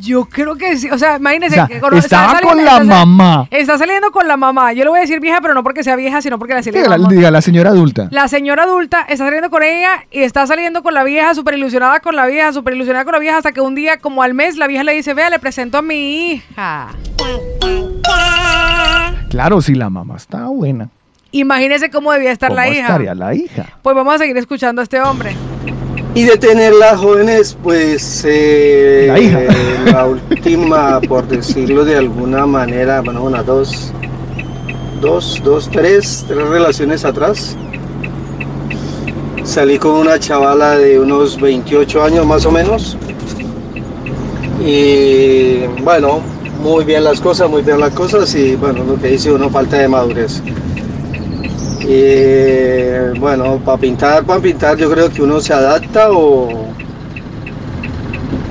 Yo 0.00 0.24
creo 0.26 0.56
que 0.56 0.76
sí. 0.76 0.90
O 0.90 0.98
sea, 0.98 1.16
imagínese 1.16 1.60
O 1.60 1.66
sea, 1.66 1.80
que 1.90 1.98
estaba 1.98 2.40
con 2.40 2.64
la 2.64 2.78
está 2.78 2.84
mamá. 2.84 3.48
Está 3.50 3.78
saliendo 3.78 4.10
con 4.10 4.26
la 4.28 4.36
mamá. 4.36 4.72
Yo 4.72 4.84
le 4.84 4.90
voy 4.90 4.98
a 4.98 5.02
decir 5.02 5.20
vieja, 5.20 5.40
pero 5.40 5.54
no 5.54 5.62
porque 5.62 5.82
sea 5.82 5.96
vieja, 5.96 6.20
sino 6.22 6.38
porque 6.38 6.54
la 6.54 6.60
Diga 6.60 6.96
la, 6.98 7.08
diga 7.08 7.30
la 7.30 7.40
señora 7.40 7.70
adulta. 7.70 8.08
La 8.10 8.28
señora 8.28 8.64
adulta 8.64 9.02
está 9.08 9.24
saliendo 9.24 9.50
con 9.50 9.62
ella 9.62 10.04
y 10.10 10.20
está 10.22 10.46
saliendo 10.46 10.82
con 10.82 10.94
la 10.94 11.04
vieja, 11.04 11.34
súper 11.34 11.54
ilusionada 11.54 12.00
con 12.00 12.16
la 12.16 12.26
vieja, 12.26 12.52
súper 12.52 12.74
ilusionada 12.74 13.04
con 13.04 13.12
la 13.12 13.18
vieja, 13.20 13.38
hasta 13.38 13.52
que 13.52 13.60
un 13.60 13.74
día, 13.74 13.98
como 13.98 14.22
al 14.22 14.34
mes, 14.34 14.56
la 14.56 14.66
vieja 14.66 14.84
le 14.84 14.92
dice, 14.92 15.14
vea, 15.14 15.30
le 15.30 15.38
presento 15.38 15.78
a 15.78 15.82
mi 15.82 16.30
hija. 16.32 16.88
Claro, 19.30 19.60
si 19.60 19.74
la 19.74 19.90
mamá 19.90 20.16
está 20.16 20.46
buena. 20.46 20.88
Imagínese 21.32 21.90
cómo 21.90 22.12
debía 22.12 22.30
estar 22.32 22.48
¿Cómo 22.48 22.60
la 22.60 22.68
hija. 22.68 22.86
estaría 22.86 23.14
la 23.14 23.34
hija? 23.34 23.66
Pues 23.82 23.94
vamos 23.94 24.14
a 24.14 24.18
seguir 24.18 24.36
escuchando 24.38 24.80
a 24.80 24.84
este 24.84 25.00
hombre. 25.00 25.36
Y 26.16 26.24
de 26.24 26.38
tener 26.38 26.72
las 26.72 26.98
jóvenes, 26.98 27.58
pues 27.62 28.24
eh, 28.26 29.04
La 29.08 29.20
hija. 29.20 29.40
la 29.84 30.06
última, 30.06 30.98
por 31.02 31.28
decirlo 31.28 31.84
de 31.84 31.96
alguna 31.96 32.46
manera, 32.46 33.02
bueno, 33.02 33.22
una, 33.22 33.42
dos, 33.42 33.92
dos, 35.02 35.42
dos, 35.44 35.68
tres, 35.70 36.24
tres 36.26 36.48
relaciones 36.48 37.04
atrás. 37.04 37.54
Salí 39.44 39.78
con 39.78 39.90
una 39.90 40.18
chavala 40.18 40.78
de 40.78 40.98
unos 40.98 41.38
28 41.38 42.02
años 42.02 42.24
más 42.24 42.46
o 42.46 42.50
menos. 42.50 42.96
Y 44.64 45.66
bueno, 45.82 46.22
muy 46.62 46.86
bien 46.86 47.04
las 47.04 47.20
cosas, 47.20 47.50
muy 47.50 47.60
bien 47.60 47.78
las 47.78 47.92
cosas 47.92 48.34
y 48.34 48.56
bueno, 48.56 48.84
lo 48.84 48.98
que 48.98 49.08
dice 49.08 49.30
uno, 49.30 49.50
falta 49.50 49.76
de 49.76 49.88
madurez. 49.88 50.40
Y 51.88 53.18
bueno, 53.18 53.58
para 53.64 53.78
pintar, 53.78 54.24
para 54.24 54.40
pintar, 54.40 54.76
yo 54.76 54.90
creo 54.90 55.08
que 55.10 55.22
uno 55.22 55.40
se 55.40 55.52
adapta 55.54 56.10
o, 56.10 56.68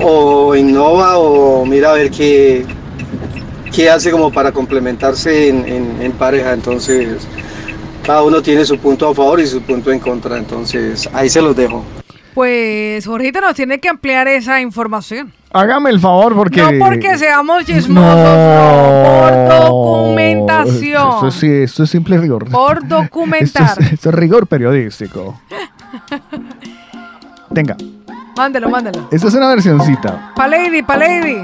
o 0.00 0.56
innova 0.56 1.18
o 1.18 1.64
mira 1.66 1.90
a 1.90 1.94
ver 1.94 2.10
qué, 2.10 2.64
qué 3.74 3.90
hace 3.90 4.10
como 4.10 4.32
para 4.32 4.52
complementarse 4.52 5.48
en, 5.48 5.66
en- 5.68 6.02
en 6.02 6.12
pareja. 6.12 6.52
Entonces, 6.54 7.26
cada 8.04 8.22
uno 8.22 8.40
tiene 8.42 8.64
su 8.64 8.78
punto 8.78 9.08
a 9.08 9.14
favor 9.14 9.38
y 9.40 9.46
su 9.46 9.60
punto 9.62 9.92
en 9.92 9.98
contra. 10.00 10.38
Entonces, 10.38 11.08
ahí 11.12 11.28
se 11.28 11.42
los 11.42 11.54
dejo. 11.54 11.84
Pues 12.36 13.06
Jorgito 13.06 13.40
nos 13.40 13.54
tiene 13.54 13.80
que 13.80 13.88
ampliar 13.88 14.28
esa 14.28 14.60
información. 14.60 15.32
Hágame 15.54 15.88
el 15.88 15.98
favor 15.98 16.34
porque... 16.36 16.60
No 16.60 16.84
porque 16.84 17.16
seamos 17.18 17.64
chismosos, 17.64 18.14
No. 18.14 19.20
por 19.22 19.58
documentación. 19.64 21.16
Eso, 21.16 21.30
sí, 21.30 21.50
esto 21.50 21.84
es 21.84 21.90
simple 21.90 22.18
rigor. 22.18 22.50
Por 22.50 22.82
Esto 22.82 22.94
documentar. 23.04 23.80
es, 23.80 23.92
esto 23.94 24.10
es 24.10 24.14
rigor 24.14 24.46
periodístico. 24.48 25.40
Tenga, 27.54 27.74
Mándelo, 28.36 28.68
mándelo. 28.68 29.08
esta 29.10 29.28
es 29.28 29.34
una 29.34 29.48
versioncita. 29.48 30.32
Pa' 30.36 30.46
lady, 30.46 30.82
pa' 30.82 30.98
lady. 30.98 31.38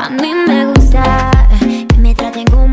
A 0.00 0.08
mí 0.18 0.32
me 0.46 0.64
gusta 0.64 1.30
que 1.60 1.86
me 1.98 2.14
traten 2.14 2.46
como 2.46 2.63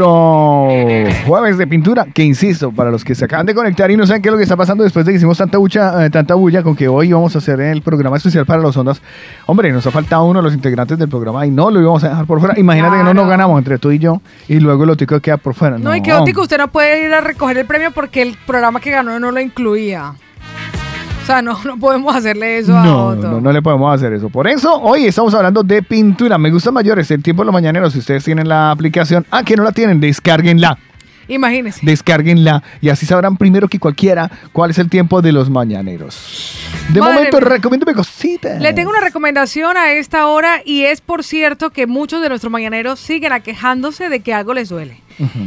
nuestro 0.00 1.26
jueves 1.26 1.58
de 1.58 1.66
pintura, 1.66 2.06
que 2.12 2.22
insisto, 2.22 2.72
para 2.72 2.90
los 2.90 3.04
que 3.04 3.14
se 3.14 3.24
acaban 3.24 3.46
de 3.46 3.54
conectar 3.54 3.90
y 3.90 3.96
no 3.96 4.06
saben 4.06 4.22
qué 4.22 4.28
es 4.28 4.32
lo 4.32 4.38
que 4.38 4.44
está 4.44 4.56
pasando 4.56 4.84
después 4.84 5.04
de 5.04 5.12
que 5.12 5.16
hicimos 5.16 5.36
tanta 5.36 5.58
bulla, 5.58 6.06
eh, 6.06 6.10
tanta 6.10 6.34
bulla 6.34 6.62
con 6.62 6.74
que 6.74 6.88
hoy 6.88 7.12
vamos 7.12 7.34
a 7.34 7.38
hacer 7.38 7.60
el 7.60 7.82
programa 7.82 8.16
especial 8.16 8.46
para 8.46 8.62
los 8.62 8.76
ondas. 8.76 9.02
Hombre, 9.46 9.70
nos 9.72 9.86
ha 9.86 9.90
faltado 9.90 10.24
uno 10.24 10.40
de 10.40 10.44
los 10.44 10.54
integrantes 10.54 10.98
del 10.98 11.08
programa 11.08 11.46
y 11.46 11.50
no 11.50 11.70
lo 11.70 11.80
íbamos 11.80 12.02
a 12.04 12.10
dejar 12.10 12.26
por 12.26 12.40
fuera. 12.40 12.58
Imagínate 12.58 12.98
que 12.98 13.04
no 13.04 13.14
nos 13.14 13.28
ganamos 13.28 13.58
entre 13.58 13.78
tú 13.78 13.90
y 13.90 13.98
yo 13.98 14.20
y 14.48 14.58
luego 14.60 14.84
el 14.84 14.90
otico 14.90 15.20
queda 15.20 15.36
por 15.36 15.54
fuera. 15.54 15.78
No, 15.78 15.94
y 15.94 16.02
que 16.02 16.12
Otico, 16.12 16.42
usted 16.42 16.58
no 16.58 16.68
puede 16.68 17.04
ir 17.04 17.12
a 17.12 17.20
recoger 17.20 17.58
el 17.58 17.66
premio 17.66 17.90
porque 17.90 18.22
el 18.22 18.36
programa 18.46 18.80
que 18.80 18.90
ganó 18.90 19.18
no 19.20 19.30
lo 19.30 19.40
incluía. 19.40 20.14
O 21.22 21.26
sea, 21.26 21.42
no, 21.42 21.56
no 21.64 21.78
podemos 21.78 22.14
hacerle 22.14 22.58
eso 22.58 22.76
a 22.76 22.82
No, 22.84 23.06
Otto. 23.08 23.30
no, 23.30 23.40
no 23.40 23.52
le 23.52 23.62
podemos 23.62 23.94
hacer 23.94 24.12
eso. 24.14 24.28
Por 24.30 24.48
eso, 24.48 24.74
hoy 24.80 25.04
estamos 25.06 25.32
hablando 25.34 25.62
de 25.62 25.82
pintura. 25.82 26.38
Me 26.38 26.50
gusta 26.50 26.70
mayores 26.72 27.10
el 27.10 27.22
tiempo 27.22 27.42
de 27.42 27.46
los 27.46 27.52
mañaneros. 27.52 27.92
Si 27.92 27.98
ustedes 28.00 28.24
tienen 28.24 28.48
la 28.48 28.70
aplicación, 28.70 29.24
ah, 29.30 29.42
que 29.44 29.54
no 29.56 29.62
la 29.62 29.72
tienen, 29.72 30.00
descárguenla. 30.00 30.78
Imagínese. 31.30 31.80
Descárguenla 31.82 32.62
y 32.80 32.88
así 32.88 33.06
sabrán 33.06 33.36
primero 33.36 33.68
que 33.68 33.78
cualquiera 33.78 34.30
cuál 34.52 34.70
es 34.70 34.78
el 34.78 34.90
tiempo 34.90 35.22
de 35.22 35.32
los 35.32 35.48
mañaneros. 35.48 36.58
De 36.88 37.00
Madre 37.00 37.14
momento, 37.14 37.40
mía. 37.40 37.48
recomiéndome 37.48 37.94
cositas. 37.94 38.60
Le 38.60 38.72
tengo 38.72 38.90
una 38.90 39.00
recomendación 39.00 39.76
a 39.76 39.92
esta 39.92 40.26
hora 40.26 40.60
y 40.64 40.82
es 40.82 41.00
por 41.00 41.22
cierto 41.22 41.70
que 41.70 41.86
muchos 41.86 42.20
de 42.20 42.28
nuestros 42.28 42.50
mañaneros 42.50 42.98
siguen 42.98 43.32
aquejándose 43.32 44.08
de 44.08 44.20
que 44.20 44.34
algo 44.34 44.54
les 44.54 44.68
duele. 44.68 45.00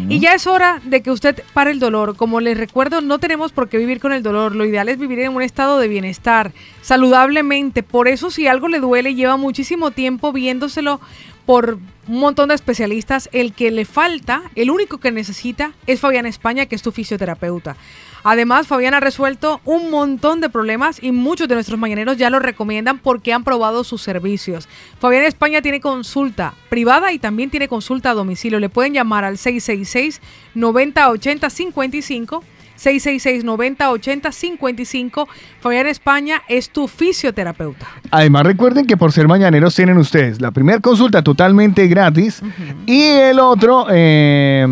Y 0.07 0.19
ya 0.19 0.33
es 0.33 0.45
hora 0.45 0.79
de 0.83 1.01
que 1.01 1.09
usted 1.09 1.41
pare 1.53 1.71
el 1.71 1.79
dolor. 1.79 2.15
Como 2.15 2.39
les 2.39 2.57
recuerdo, 2.57 3.01
no 3.01 3.17
tenemos 3.17 3.51
por 3.51 3.69
qué 3.69 3.79
vivir 3.79 3.99
con 3.99 4.13
el 4.13 4.21
dolor. 4.21 4.55
Lo 4.55 4.65
ideal 4.65 4.87
es 4.87 4.99
vivir 4.99 5.19
en 5.19 5.33
un 5.33 5.41
estado 5.41 5.79
de 5.79 5.87
bienestar, 5.87 6.51
saludablemente. 6.83 7.81
Por 7.81 8.07
eso, 8.07 8.29
si 8.29 8.45
algo 8.45 8.67
le 8.67 8.79
duele, 8.79 9.15
lleva 9.15 9.35
muchísimo 9.35 9.89
tiempo 9.89 10.31
viéndoselo 10.31 11.01
por 11.45 11.77
un 12.07 12.19
montón 12.19 12.49
de 12.49 12.55
especialistas. 12.55 13.29
El 13.31 13.53
que 13.53 13.71
le 13.71 13.85
falta, 13.85 14.43
el 14.55 14.71
único 14.71 14.99
que 14.99 15.11
necesita, 15.11 15.73
es 15.87 15.99
Fabián 15.99 16.25
España, 16.25 16.65
que 16.65 16.75
es 16.75 16.81
tu 16.81 16.91
fisioterapeuta. 16.91 17.75
Además, 18.25 18.67
Fabián 18.67 18.93
ha 18.93 19.01
resuelto 19.01 19.59
un 19.65 19.91
montón 19.91 20.39
de 20.39 20.49
problemas 20.49 21.03
y 21.03 21.11
muchos 21.11 21.49
de 21.49 21.55
nuestros 21.55 21.77
mañaneros 21.77 22.15
ya 22.15 22.29
lo 22.29 22.39
recomiendan 22.39 22.99
porque 22.99 23.33
han 23.33 23.43
probado 23.43 23.83
sus 23.83 24.01
servicios. 24.01 24.69
Fabián 24.99 25.25
España 25.25 25.61
tiene 25.61 25.81
consulta 25.81 26.53
privada 26.69 27.11
y 27.11 27.19
también 27.19 27.49
tiene 27.49 27.67
consulta 27.67 28.11
a 28.11 28.13
domicilio. 28.13 28.61
Le 28.61 28.69
pueden 28.69 28.93
llamar 28.93 29.25
al 29.25 29.37
666 29.37 30.21
9080 30.55 31.49
55 31.49 32.43
666 32.75 33.43
9080 33.43 34.31
55 34.31 35.27
Fabián 35.59 35.87
España 35.87 36.41
es 36.47 36.69
tu 36.69 36.87
fisioterapeuta. 36.87 37.87
Además, 38.11 38.43
recuerden 38.43 38.85
que 38.85 38.97
por 38.97 39.11
ser 39.11 39.27
mañaneros 39.27 39.75
tienen 39.75 39.97
ustedes 39.97 40.41
la 40.41 40.51
primera 40.51 40.79
consulta 40.79 41.23
totalmente 41.23 41.87
gratis 41.87 42.41
y 42.85 43.03
el 43.03 43.39
otro 43.39 43.87
eh, 43.89 44.65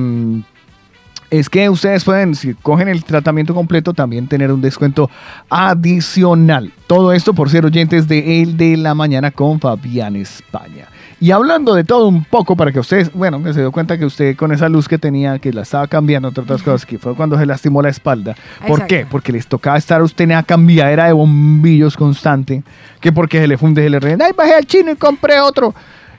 es 1.32 1.50
que 1.50 1.70
ustedes 1.70 2.04
pueden, 2.04 2.36
si 2.36 2.54
cogen 2.54 2.90
el 2.90 3.06
tratamiento 3.06 3.56
completo, 3.56 3.94
también 3.94 4.28
tener 4.28 4.52
un 4.52 4.60
descuento 4.62 5.10
adicional. 5.50 6.74
Todo 6.88 7.14
esto 7.14 7.34
por 7.34 7.50
ser 7.50 7.66
oyentes 7.66 8.10
de 8.10 8.42
El 8.42 8.58
de 8.58 8.76
la 8.76 8.94
Mañana 8.94 9.32
con 9.32 9.60
Fabián 9.62 10.18
España. 10.18 10.90
Y 11.22 11.30
hablando 11.30 11.76
de 11.76 11.84
todo 11.84 12.08
un 12.08 12.24
poco 12.24 12.56
para 12.56 12.72
que 12.72 12.80
ustedes, 12.80 13.14
bueno, 13.14 13.44
que 13.44 13.54
se 13.54 13.60
dio 13.60 13.72
cuenta 13.72 13.96
que 13.96 14.06
usted 14.06 14.36
con 14.36 14.52
esa 14.52 14.68
luz 14.68 14.88
que 14.88 14.98
tenía, 14.98 15.38
que 15.38 15.54
la 15.54 15.62
estaba 15.62 15.86
cambiando, 15.86 16.30
entre 16.30 16.44
otras 16.44 16.64
cosas, 16.64 16.84
que 16.84 16.98
fue 16.98 17.14
cuando 17.14 17.38
se 17.38 17.46
lastimó 17.46 17.80
la 17.84 17.90
espalda. 17.90 18.34
¿Por 18.62 18.80
Exacto. 18.80 18.86
qué? 18.88 19.06
Porque 19.08 19.32
les 19.32 19.46
tocaba 19.46 19.78
estar 19.78 20.02
a 20.02 20.04
usted 20.04 20.24
en 20.24 20.32
una 20.32 20.42
cambiadera 20.42 21.06
de 21.06 21.14
bombillos 21.14 21.96
constante, 21.96 22.64
que 23.00 23.12
porque 23.12 23.40
se 23.40 23.48
le 23.48 23.56
funde, 23.60 23.84
se 23.84 23.90
le 23.92 24.00
ay, 24.20 24.32
bajé 24.36 24.56
al 24.56 24.66
chino 24.66 24.92
y 24.94 24.96
compré 24.96 25.40
otro. 25.40 25.76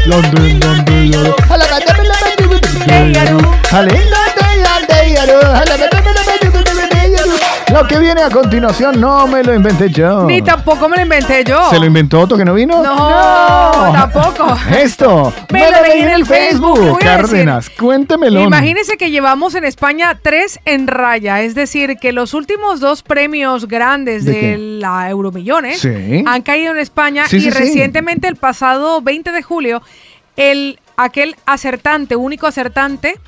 London, 0.07 0.61
London, 0.61 1.11
Lo 7.81 7.89
que 7.89 7.99
viene 7.99 8.21
a 8.21 8.29
continuación 8.29 9.01
no 9.01 9.27
me 9.27 9.43
lo 9.43 9.55
inventé 9.55 9.89
yo. 9.89 10.25
Ni 10.25 10.43
tampoco 10.43 10.87
me 10.87 10.97
lo 10.97 11.03
inventé 11.03 11.43
yo. 11.45 11.71
¿Se 11.71 11.79
lo 11.79 11.87
inventó 11.87 12.21
otro 12.21 12.37
que 12.37 12.45
no 12.45 12.53
vino? 12.53 12.83
No, 12.83 13.91
tampoco. 13.93 14.55
Esto 14.79 15.33
Me 15.51 15.71
lo 15.71 15.81
leí 15.83 16.03
en 16.03 16.09
el 16.11 16.27
Facebook. 16.27 16.75
¿Qué 16.75 16.81
voy 16.81 16.91
a 16.91 17.17
decir? 17.17 17.31
Cárdenas, 17.31 17.71
cuéntemelo. 17.71 18.43
Imagínese 18.43 18.99
que 18.99 19.11
llevamos 19.11 19.55
en 19.55 19.65
España 19.65 20.19
tres 20.23 20.61
en 20.67 20.89
raya, 20.89 21.41
es 21.41 21.55
decir, 21.55 21.97
que 21.99 22.13
los 22.13 22.35
últimos 22.35 22.81
dos 22.81 23.03
premios 23.03 23.67
grandes 23.67 24.27
¿De 24.27 24.59
la 24.59 25.09
Euromillones 25.09 25.81
Sí. 25.81 26.23
han 26.27 26.43
caído 26.43 26.73
en 26.73 26.79
España 26.79 27.25
Sí, 27.29 27.39
y 27.39 27.41
sí. 27.41 27.51
recientemente 27.51 28.29
el 28.29 28.37
pasado 28.37 29.01
20 29.01 29.33
de 29.33 29.43
julio 29.43 29.81
el 30.37 30.79
aquel 30.99 31.35
acertante, 31.47 32.15
único 32.15 32.47
acertante 32.47 33.19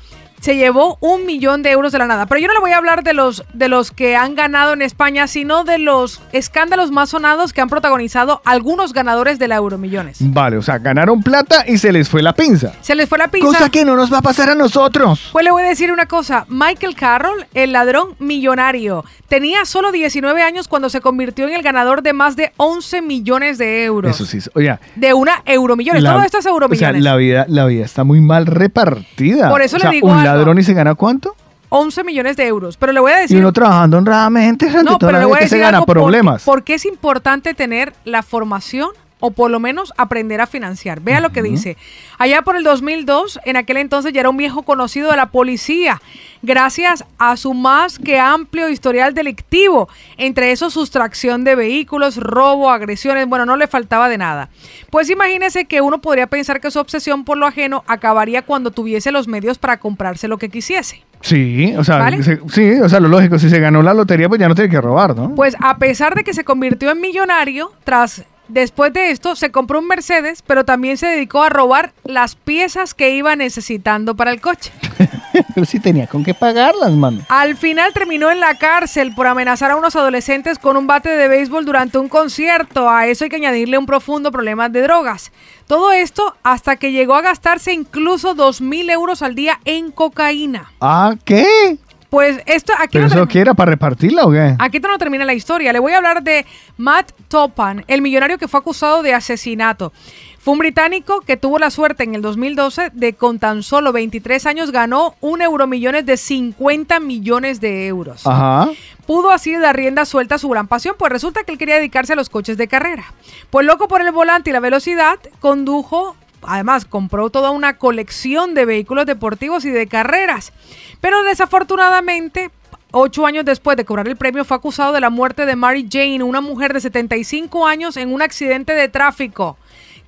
se 0.43 0.57
llevó 0.57 0.97
un 0.99 1.25
millón 1.25 1.63
de 1.63 1.71
euros 1.71 1.93
de 1.93 1.99
la 1.99 2.05
nada. 2.05 2.25
Pero 2.25 2.41
yo 2.41 2.47
no 2.47 2.53
le 2.53 2.59
voy 2.59 2.71
a 2.71 2.77
hablar 2.77 3.01
de 3.01 3.13
los, 3.13 3.45
de 3.53 3.69
los 3.69 3.91
que 3.91 4.17
han 4.17 4.35
ganado 4.35 4.73
en 4.73 4.81
España, 4.81 5.25
sino 5.27 5.63
de 5.63 5.77
los 5.77 6.21
escándalos 6.33 6.91
más 6.91 7.11
sonados 7.11 7.53
que 7.53 7.61
han 7.61 7.69
protagonizado 7.69 8.41
algunos 8.43 8.91
ganadores 8.91 9.39
de 9.39 9.47
la 9.47 9.55
Euromillones. 9.55 10.17
Vale, 10.19 10.57
o 10.57 10.61
sea, 10.61 10.79
ganaron 10.79 11.23
plata 11.23 11.63
y 11.65 11.77
se 11.77 11.93
les 11.93 12.09
fue 12.09 12.21
la 12.21 12.33
pinza. 12.33 12.73
Se 12.81 12.93
les 12.93 13.07
fue 13.07 13.17
la 13.19 13.29
pinza. 13.29 13.47
Cosa 13.47 13.69
que 13.69 13.85
no 13.85 13.95
nos 13.95 14.11
va 14.11 14.17
a 14.17 14.21
pasar 14.21 14.49
a 14.49 14.55
nosotros. 14.55 15.29
Pues 15.31 15.45
le 15.45 15.51
voy 15.51 15.63
a 15.63 15.67
decir 15.67 15.93
una 15.93 16.07
cosa. 16.07 16.45
Michael 16.49 16.95
Carroll, 16.95 17.45
el 17.53 17.71
ladrón 17.71 18.15
millonario, 18.19 19.05
tenía 19.29 19.63
solo 19.63 19.93
19 19.93 20.41
años 20.41 20.67
cuando 20.67 20.89
se 20.89 20.99
convirtió 20.99 21.47
en 21.47 21.53
el 21.53 21.61
ganador 21.63 22.01
de 22.03 22.11
más 22.11 22.35
de 22.35 22.51
11 22.57 23.01
millones 23.01 23.57
de 23.57 23.85
euros. 23.85 24.13
Eso 24.19 24.25
sí, 24.25 24.39
oye. 24.55 24.77
De 24.97 25.13
una 25.13 25.41
Euromillones. 25.45 26.03
la- 26.03 26.11
Todo 26.15 26.23
esto 26.23 26.39
es 26.39 26.45
Euromillones. 26.45 26.99
O 26.99 27.03
sea, 27.03 27.11
la 27.11 27.15
vida, 27.15 27.45
la 27.47 27.65
vida 27.65 27.85
está 27.85 28.03
muy 28.03 28.19
mal 28.19 28.45
repartida. 28.45 29.49
Por 29.49 29.61
eso 29.61 29.77
O 29.77 29.79
le 29.79 29.89
digo 29.89 30.13
algo. 30.13 30.32
Ladrón 30.35 30.59
y 30.59 30.63
se 30.63 30.73
gana 30.73 30.95
cuánto? 30.95 31.35
11 31.69 32.03
millones 32.03 32.37
de 32.37 32.45
euros. 32.47 32.77
Pero 32.77 32.91
le 32.91 32.99
voy 32.99 33.11
a 33.11 33.19
Y 33.19 33.21
decir... 33.23 33.37
uno 33.39 33.51
trabajando 33.51 33.97
honradamente 33.97 34.69
No, 34.83 34.99
pero 34.99 35.17
le 35.19 35.25
voy 35.25 35.37
a 35.37 35.39
que 35.39 35.47
se 35.47 35.55
decir 35.55 35.59
gana 35.65 35.77
algo 35.77 35.85
porque- 35.87 35.99
problemas. 36.01 36.43
Porque 36.43 36.75
es 36.75 36.85
importante 36.85 37.53
tener 37.55 37.93
la 38.05 38.21
formación 38.21 38.89
o 39.25 39.31
por 39.31 39.49
lo 39.49 39.57
menos 39.61 39.93
aprender 39.95 40.41
a 40.41 40.47
financiar. 40.47 40.99
Vea 40.99 41.21
lo 41.21 41.31
que 41.31 41.41
dice. 41.41 41.77
Allá 42.17 42.41
por 42.41 42.57
el 42.57 42.63
2002, 42.65 43.39
en 43.45 43.55
aquel 43.55 43.77
entonces 43.77 44.11
ya 44.11 44.19
era 44.19 44.29
un 44.29 44.35
viejo 44.35 44.63
conocido 44.63 45.09
de 45.11 45.15
la 45.15 45.27
policía, 45.27 46.01
gracias 46.41 47.05
a 47.17 47.37
su 47.37 47.53
más 47.53 47.99
que 47.99 48.19
amplio 48.19 48.67
historial 48.67 49.13
delictivo, 49.13 49.87
entre 50.17 50.51
eso 50.51 50.69
sustracción 50.69 51.45
de 51.45 51.55
vehículos, 51.55 52.17
robo, 52.17 52.69
agresiones, 52.69 53.25
bueno, 53.27 53.45
no 53.45 53.55
le 53.55 53.67
faltaba 53.67 54.09
de 54.09 54.17
nada. 54.17 54.49
Pues 54.89 55.09
imagínese 55.09 55.65
que 55.65 55.79
uno 55.79 56.01
podría 56.01 56.27
pensar 56.27 56.59
que 56.59 56.69
su 56.69 56.79
obsesión 56.79 57.23
por 57.23 57.37
lo 57.37 57.45
ajeno 57.47 57.85
acabaría 57.87 58.41
cuando 58.41 58.71
tuviese 58.71 59.13
los 59.13 59.29
medios 59.29 59.57
para 59.57 59.77
comprarse 59.79 60.27
lo 60.27 60.37
que 60.37 60.49
quisiese. 60.49 61.01
Sí, 61.21 61.73
o 61.77 61.83
sea, 61.85 61.99
¿Vale? 61.99 62.21
se- 62.23 62.41
sí, 62.49 62.71
o 62.81 62.89
sea, 62.89 62.99
lo 62.99 63.07
lógico, 63.07 63.39
si 63.39 63.49
se 63.49 63.61
ganó 63.61 63.81
la 63.81 63.93
lotería, 63.93 64.27
pues 64.27 64.41
ya 64.41 64.49
no 64.49 64.55
tiene 64.55 64.69
que 64.69 64.81
robar, 64.81 65.15
¿no? 65.15 65.33
Pues 65.33 65.55
a 65.61 65.77
pesar 65.77 66.13
de 66.15 66.25
que 66.25 66.33
se 66.33 66.43
convirtió 66.43 66.91
en 66.91 66.99
millonario, 66.99 67.71
tras 67.85 68.25
después 68.47 68.93
de 68.93 69.11
esto 69.11 69.35
se 69.35 69.51
compró 69.51 69.79
un 69.79 69.87
Mercedes, 69.87 70.43
pero 70.45 70.65
también 70.65 70.97
se 70.97 71.07
dedicó 71.07 71.43
a 71.43 71.49
robar 71.49 71.93
las 72.03 72.35
piezas 72.35 72.93
que 72.93 73.15
iba 73.15 73.35
necesitando 73.35 74.15
para 74.15 74.31
el 74.31 74.41
coche. 74.41 74.71
Pero 75.55 75.65
sí 75.65 75.79
tenía 75.79 76.07
con 76.07 76.23
qué 76.23 76.33
pagarlas, 76.33 76.91
mano. 76.91 77.21
Al 77.29 77.55
final 77.55 77.93
terminó 77.93 78.31
en 78.31 78.39
la 78.39 78.55
cárcel 78.55 79.13
por 79.15 79.27
amenazar 79.27 79.71
a 79.71 79.75
unos 79.75 79.95
adolescentes 79.95 80.59
con 80.59 80.77
un 80.77 80.87
bate 80.87 81.09
de 81.09 81.27
béisbol 81.27 81.65
durante 81.65 81.97
un 81.97 82.09
concierto. 82.09 82.89
A 82.89 83.07
eso 83.07 83.23
hay 83.23 83.29
que 83.29 83.37
añadirle 83.37 83.77
un 83.77 83.85
profundo 83.85 84.31
problema 84.31 84.69
de 84.69 84.81
drogas. 84.81 85.31
Todo 85.67 85.91
esto 85.91 86.35
hasta 86.43 86.75
que 86.75 86.91
llegó 86.91 87.15
a 87.15 87.21
gastarse 87.21 87.73
incluso 87.73 88.35
dos 88.35 88.61
mil 88.61 88.89
euros 88.89 89.21
al 89.21 89.35
día 89.35 89.59
en 89.65 89.91
cocaína. 89.91 90.71
¿Ah, 90.81 91.15
qué? 91.25 91.77
Pues 92.13 92.43
esto 92.45 92.73
aquí 92.77 92.99
¿Pero 92.99 93.07
no 93.07 93.23
eso 93.23 93.39
era 93.39 93.55
para 93.55 93.71
repartirla 93.71 94.25
o 94.25 94.31
qué? 94.31 94.55
Aquí 94.59 94.79
no 94.79 94.99
termina 94.99 95.25
la 95.25 95.33
historia. 95.33 95.73
Le 95.73 95.79
voy 95.79 95.93
a 95.93 95.97
hablar 95.97 96.21
de 96.21 96.45
Matt 96.77 97.11
Topan, 97.27 97.83
el 97.87 98.03
millonario 98.03 98.37
que 98.37 98.47
fue 98.47 98.59
acusado 98.59 99.01
de 99.01 99.15
asesinato. 99.15 99.91
Fue 100.37 100.51
un 100.51 100.59
británico 100.59 101.21
que 101.21 101.37
tuvo 101.37 101.57
la 101.57 101.71
suerte 101.71 102.03
en 102.03 102.13
el 102.13 102.21
2012 102.21 102.91
de 102.93 103.13
con 103.13 103.39
tan 103.39 103.63
solo 103.63 103.91
23 103.93 104.45
años 104.45 104.69
ganó 104.69 105.15
un 105.21 105.41
euromillones 105.41 106.05
de 106.05 106.17
50 106.17 106.99
millones 106.99 107.59
de 107.59 107.87
euros. 107.87 108.27
Ajá. 108.27 108.69
Pudo 109.07 109.31
así 109.31 109.55
dar 109.57 109.75
rienda 109.75 110.05
suelta 110.05 110.35
a 110.35 110.37
su 110.37 110.49
gran 110.49 110.67
pasión, 110.67 110.95
pues 110.99 111.11
resulta 111.11 111.43
que 111.43 111.53
él 111.53 111.57
quería 111.57 111.77
dedicarse 111.77 112.13
a 112.13 112.15
los 112.15 112.29
coches 112.29 112.57
de 112.57 112.67
carrera. 112.67 113.05
Pues 113.49 113.65
loco 113.65 113.87
por 113.87 114.01
el 114.01 114.11
volante 114.11 114.51
y 114.51 114.53
la 114.53 114.59
velocidad, 114.59 115.17
condujo, 115.39 116.15
además 116.47 116.85
compró 116.85 117.29
toda 117.29 117.51
una 117.51 117.77
colección 117.77 118.53
de 118.53 118.65
vehículos 118.65 119.05
deportivos 119.05 119.65
y 119.65 119.71
de 119.71 119.87
carreras. 119.87 120.53
Pero 121.01 121.23
desafortunadamente, 121.23 122.49
ocho 122.91 123.25
años 123.25 123.45
después 123.45 123.77
de 123.77 123.85
cobrar 123.85 124.07
el 124.07 124.15
premio, 124.17 124.45
fue 124.45 124.57
acusado 124.57 124.93
de 124.93 124.99
la 125.01 125.09
muerte 125.09 125.45
de 125.45 125.55
Mary 125.55 125.87
Jane, 125.91 126.23
una 126.23 126.41
mujer 126.41 126.73
de 126.73 126.81
75 126.81 127.65
años, 127.67 127.97
en 127.97 128.13
un 128.13 128.21
accidente 128.21 128.73
de 128.73 128.87
tráfico 128.89 129.57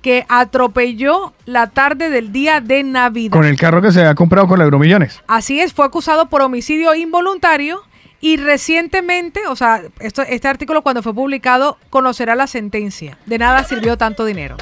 que 0.02 0.24
atropelló 0.28 1.32
la 1.46 1.70
tarde 1.70 2.10
del 2.10 2.30
día 2.30 2.60
de 2.60 2.82
Navidad. 2.84 3.32
Con 3.32 3.44
el 3.44 3.58
carro 3.58 3.82
que 3.82 3.90
se 3.90 4.00
había 4.00 4.14
comprado 4.14 4.46
con 4.46 4.58
la 4.58 4.64
Euromillones. 4.64 5.20
Así 5.26 5.60
es, 5.60 5.72
fue 5.72 5.84
acusado 5.84 6.26
por 6.28 6.42
homicidio 6.42 6.94
involuntario 6.94 7.82
y 8.20 8.36
recientemente, 8.36 9.40
o 9.48 9.56
sea, 9.56 9.82
esto- 9.98 10.22
este 10.22 10.46
artículo 10.48 10.82
cuando 10.82 11.02
fue 11.02 11.12
publicado 11.12 11.76
conocerá 11.90 12.34
la 12.36 12.46
sentencia. 12.46 13.18
De 13.26 13.38
nada 13.38 13.64
sirvió 13.64 13.96
tanto 13.98 14.24
dinero. 14.24 14.56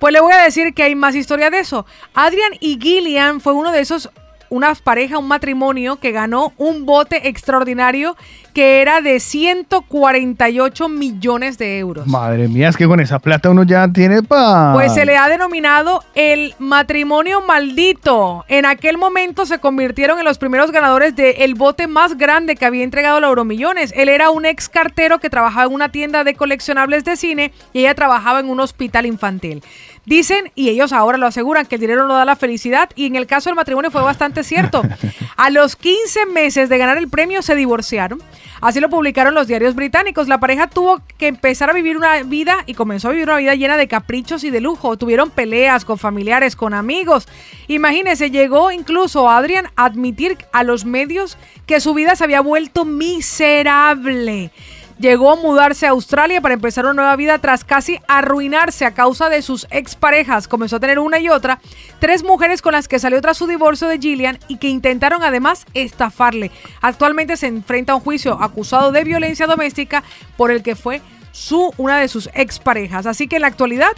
Pues 0.00 0.12
le 0.12 0.20
voy 0.20 0.32
a 0.32 0.42
decir 0.42 0.74
que 0.74 0.82
hay 0.82 0.94
más 0.94 1.14
historia 1.14 1.50
de 1.50 1.60
eso. 1.60 1.86
Adrian 2.14 2.52
y 2.60 2.78
Gillian 2.80 3.40
fue 3.40 3.52
uno 3.52 3.72
de 3.72 3.80
esos, 3.80 4.10
una 4.54 4.72
pareja, 4.76 5.18
un 5.18 5.26
matrimonio 5.26 5.96
que 5.96 6.12
ganó 6.12 6.52
un 6.58 6.86
bote 6.86 7.28
extraordinario 7.28 8.16
que 8.54 8.80
era 8.80 9.00
de 9.00 9.18
148 9.18 10.88
millones 10.88 11.58
de 11.58 11.80
euros. 11.80 12.06
Madre 12.06 12.46
mía, 12.46 12.68
es 12.68 12.76
que 12.76 12.86
con 12.86 13.00
esa 13.00 13.18
plata 13.18 13.50
uno 13.50 13.64
ya 13.64 13.88
tiene 13.88 14.22
para... 14.22 14.72
Pues 14.74 14.94
se 14.94 15.04
le 15.04 15.16
ha 15.16 15.28
denominado 15.28 16.04
el 16.14 16.54
matrimonio 16.60 17.40
maldito. 17.40 18.44
En 18.46 18.64
aquel 18.64 18.96
momento 18.96 19.44
se 19.44 19.58
convirtieron 19.58 20.20
en 20.20 20.24
los 20.24 20.38
primeros 20.38 20.70
ganadores 20.70 21.16
del 21.16 21.54
bote 21.56 21.88
más 21.88 22.16
grande 22.16 22.54
que 22.54 22.64
había 22.64 22.84
entregado 22.84 23.18
la 23.18 23.26
Euromillones. 23.26 23.92
Él 23.96 24.08
era 24.08 24.30
un 24.30 24.46
ex 24.46 24.68
cartero 24.68 25.18
que 25.18 25.30
trabajaba 25.30 25.66
en 25.66 25.74
una 25.74 25.88
tienda 25.90 26.22
de 26.22 26.34
coleccionables 26.34 27.04
de 27.04 27.16
cine 27.16 27.52
y 27.72 27.80
ella 27.80 27.96
trabajaba 27.96 28.38
en 28.38 28.48
un 28.48 28.60
hospital 28.60 29.04
infantil. 29.04 29.64
Dicen, 30.06 30.52
y 30.54 30.68
ellos 30.68 30.92
ahora 30.92 31.18
lo 31.18 31.26
aseguran, 31.26 31.66
que 31.66 31.76
el 31.76 31.80
dinero 31.80 32.06
no 32.06 32.14
da 32.14 32.24
la 32.24 32.36
felicidad 32.36 32.90
y 32.94 33.06
en 33.06 33.16
el 33.16 33.26
caso 33.26 33.48
del 33.48 33.56
matrimonio 33.56 33.90
fue 33.90 34.02
bastante 34.02 34.44
cierto. 34.44 34.82
A 35.36 35.50
los 35.50 35.76
15 35.76 36.26
meses 36.26 36.68
de 36.68 36.78
ganar 36.78 36.98
el 36.98 37.08
premio 37.08 37.42
se 37.42 37.54
divorciaron. 37.54 38.22
Así 38.60 38.80
lo 38.80 38.88
publicaron 38.88 39.34
los 39.34 39.46
diarios 39.46 39.74
británicos. 39.74 40.28
La 40.28 40.40
pareja 40.40 40.68
tuvo 40.68 41.02
que 41.18 41.26
empezar 41.26 41.68
a 41.68 41.74
vivir 41.74 41.96
una 41.96 42.22
vida 42.22 42.58
y 42.66 42.74
comenzó 42.74 43.08
a 43.08 43.10
vivir 43.10 43.28
una 43.28 43.38
vida 43.38 43.54
llena 43.54 43.76
de 43.76 43.88
caprichos 43.88 44.44
y 44.44 44.50
de 44.50 44.60
lujo. 44.60 44.96
Tuvieron 44.96 45.30
peleas 45.30 45.84
con 45.84 45.98
familiares, 45.98 46.56
con 46.56 46.72
amigos. 46.72 47.26
Imagínense, 47.68 48.30
llegó 48.30 48.70
incluso 48.70 49.28
Adrian 49.28 49.66
a 49.76 49.86
admitir 49.86 50.38
a 50.52 50.64
los 50.64 50.84
medios 50.84 51.36
que 51.66 51.80
su 51.80 51.94
vida 51.94 52.16
se 52.16 52.24
había 52.24 52.40
vuelto 52.40 52.84
miserable. 52.84 54.50
Llegó 54.98 55.32
a 55.32 55.36
mudarse 55.36 55.86
a 55.86 55.90
Australia 55.90 56.40
para 56.40 56.54
empezar 56.54 56.84
una 56.84 56.94
nueva 56.94 57.16
vida 57.16 57.38
tras 57.38 57.64
casi 57.64 57.98
arruinarse 58.06 58.84
a 58.84 58.94
causa 58.94 59.28
de 59.28 59.42
sus 59.42 59.66
exparejas. 59.70 60.46
Comenzó 60.46 60.76
a 60.76 60.80
tener 60.80 61.00
una 61.00 61.18
y 61.18 61.28
otra, 61.28 61.60
tres 61.98 62.22
mujeres 62.22 62.62
con 62.62 62.72
las 62.72 62.86
que 62.86 63.00
salió 63.00 63.20
tras 63.20 63.36
su 63.36 63.48
divorcio 63.48 63.88
de 63.88 63.98
Gillian 63.98 64.38
y 64.46 64.58
que 64.58 64.68
intentaron 64.68 65.24
además 65.24 65.66
estafarle. 65.74 66.52
Actualmente 66.80 67.36
se 67.36 67.48
enfrenta 67.48 67.92
a 67.92 67.96
un 67.96 68.02
juicio 68.02 68.40
acusado 68.40 68.92
de 68.92 69.02
violencia 69.02 69.46
doméstica 69.46 70.04
por 70.36 70.52
el 70.52 70.62
que 70.62 70.76
fue 70.76 71.02
su 71.32 71.72
una 71.76 71.98
de 71.98 72.06
sus 72.06 72.30
exparejas. 72.32 73.06
Así 73.06 73.26
que 73.26 73.36
en 73.36 73.42
la 73.42 73.48
actualidad 73.48 73.92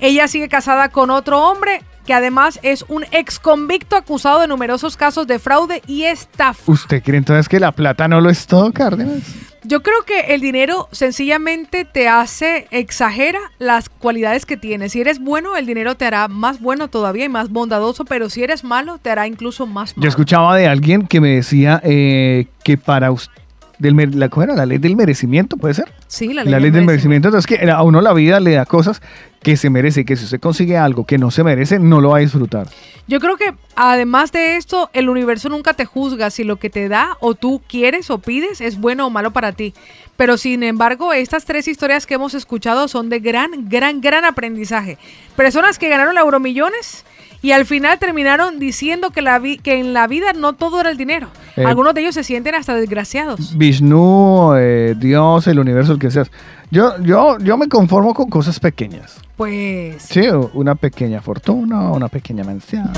ella 0.00 0.28
sigue 0.28 0.48
casada 0.48 0.88
con 0.90 1.10
otro 1.10 1.42
hombre 1.48 1.82
que 2.06 2.14
además 2.14 2.58
es 2.62 2.86
un 2.88 3.04
ex 3.10 3.38
convicto 3.38 3.94
acusado 3.94 4.40
de 4.40 4.46
numerosos 4.46 4.96
casos 4.96 5.26
de 5.26 5.38
fraude 5.38 5.82
y 5.86 6.04
estafa. 6.04 6.62
¿Usted 6.72 7.02
cree 7.02 7.18
entonces 7.18 7.50
que 7.50 7.60
la 7.60 7.72
plata 7.72 8.08
no 8.08 8.20
lo 8.22 8.30
es 8.30 8.46
todo, 8.46 8.72
Cárdenas? 8.72 9.22
Yo 9.64 9.82
creo 9.82 10.02
que 10.06 10.32
el 10.32 10.40
dinero 10.40 10.88
sencillamente 10.92 11.84
te 11.84 12.08
hace, 12.08 12.66
exagera 12.70 13.40
las 13.58 13.90
cualidades 13.90 14.46
que 14.46 14.56
tienes. 14.56 14.92
Si 14.92 15.00
eres 15.02 15.18
bueno, 15.18 15.56
el 15.56 15.66
dinero 15.66 15.96
te 15.96 16.06
hará 16.06 16.28
más 16.28 16.60
bueno 16.60 16.88
todavía 16.88 17.26
y 17.26 17.28
más 17.28 17.50
bondadoso, 17.50 18.06
pero 18.06 18.30
si 18.30 18.42
eres 18.42 18.64
malo, 18.64 18.96
te 18.96 19.10
hará 19.10 19.26
incluso 19.26 19.66
más 19.66 19.94
malo. 19.94 20.04
Yo 20.04 20.08
escuchaba 20.08 20.56
de 20.56 20.66
alguien 20.66 21.06
que 21.06 21.20
me 21.20 21.34
decía 21.34 21.82
eh, 21.84 22.46
que 22.64 22.78
para 22.78 23.10
us- 23.12 23.30
del 23.78 24.18
la, 24.18 24.28
¿cómo 24.28 24.44
era? 24.44 24.54
la 24.54 24.66
ley 24.66 24.78
del 24.78 24.96
merecimiento, 24.96 25.56
¿puede 25.56 25.74
ser? 25.74 25.92
Sí, 26.06 26.32
la 26.32 26.44
La 26.44 26.52
ley, 26.52 26.52
ley, 26.52 26.62
del 26.62 26.72
del 26.72 26.84
merecimiento. 26.86 27.28
Entonces, 27.28 27.46
que 27.46 27.70
a 27.70 27.82
uno 27.82 28.00
la 28.00 28.12
vida 28.12 28.40
le 28.40 28.52
da 28.52 28.66
cosas 28.66 29.00
que 29.42 29.56
se 29.56 29.70
merece, 29.70 30.04
que 30.04 30.16
si 30.16 30.24
usted 30.24 30.40
consigue 30.40 30.76
algo 30.76 31.04
que 31.04 31.18
no 31.18 31.30
se 31.30 31.44
merece, 31.44 31.78
no 31.78 32.00
lo 32.00 32.10
va 32.10 32.18
a 32.18 32.20
disfrutar. 32.20 32.66
Yo 33.06 33.20
creo 33.20 33.36
que 33.36 33.54
además 33.76 34.32
de 34.32 34.56
esto, 34.56 34.90
el 34.92 35.08
universo 35.08 35.48
nunca 35.48 35.74
te 35.74 35.84
juzga 35.84 36.30
si 36.30 36.44
lo 36.44 36.56
que 36.56 36.70
te 36.70 36.88
da 36.88 37.16
o 37.20 37.34
tú 37.34 37.62
quieres 37.66 38.10
o 38.10 38.18
pides 38.18 38.60
es 38.60 38.78
bueno 38.78 39.06
o 39.06 39.10
malo 39.10 39.32
para 39.32 39.52
ti. 39.52 39.74
Pero 40.16 40.36
sin 40.36 40.62
embargo, 40.64 41.12
estas 41.12 41.44
tres 41.44 41.68
historias 41.68 42.04
que 42.04 42.14
hemos 42.14 42.34
escuchado 42.34 42.88
son 42.88 43.08
de 43.08 43.20
gran, 43.20 43.68
gran, 43.68 44.00
gran 44.00 44.24
aprendizaje. 44.24 44.98
Personas 45.36 45.78
que 45.78 45.88
ganaron 45.88 46.14
la 46.14 46.22
Euromillones 46.22 47.04
y 47.42 47.52
al 47.52 47.66
final 47.66 47.98
terminaron 47.98 48.58
diciendo 48.58 49.10
que, 49.10 49.22
la 49.22 49.38
vi- 49.38 49.58
que 49.58 49.78
en 49.78 49.92
la 49.92 50.06
vida 50.06 50.32
no 50.34 50.54
todo 50.54 50.80
era 50.80 50.90
el 50.90 50.96
dinero. 50.96 51.28
Eh, 51.56 51.64
Algunos 51.64 51.94
de 51.94 52.00
ellos 52.02 52.14
se 52.14 52.24
sienten 52.24 52.54
hasta 52.54 52.74
desgraciados. 52.74 53.56
Vishnu, 53.56 54.54
eh, 54.56 54.94
Dios, 54.98 55.46
el 55.46 55.58
universo, 55.58 55.92
el 55.92 55.98
que 55.98 56.10
seas. 56.10 56.30
Yo, 56.70 57.00
yo, 57.02 57.38
yo 57.38 57.56
me 57.56 57.68
conformo 57.68 58.12
con 58.14 58.28
cosas 58.28 58.60
pequeñas. 58.60 59.18
Pues 59.36 60.02
Sí, 60.02 60.22
una 60.54 60.74
pequeña 60.74 61.20
fortuna, 61.22 61.90
una 61.92 62.08
pequeña 62.08 62.44
mansión. 62.44 62.90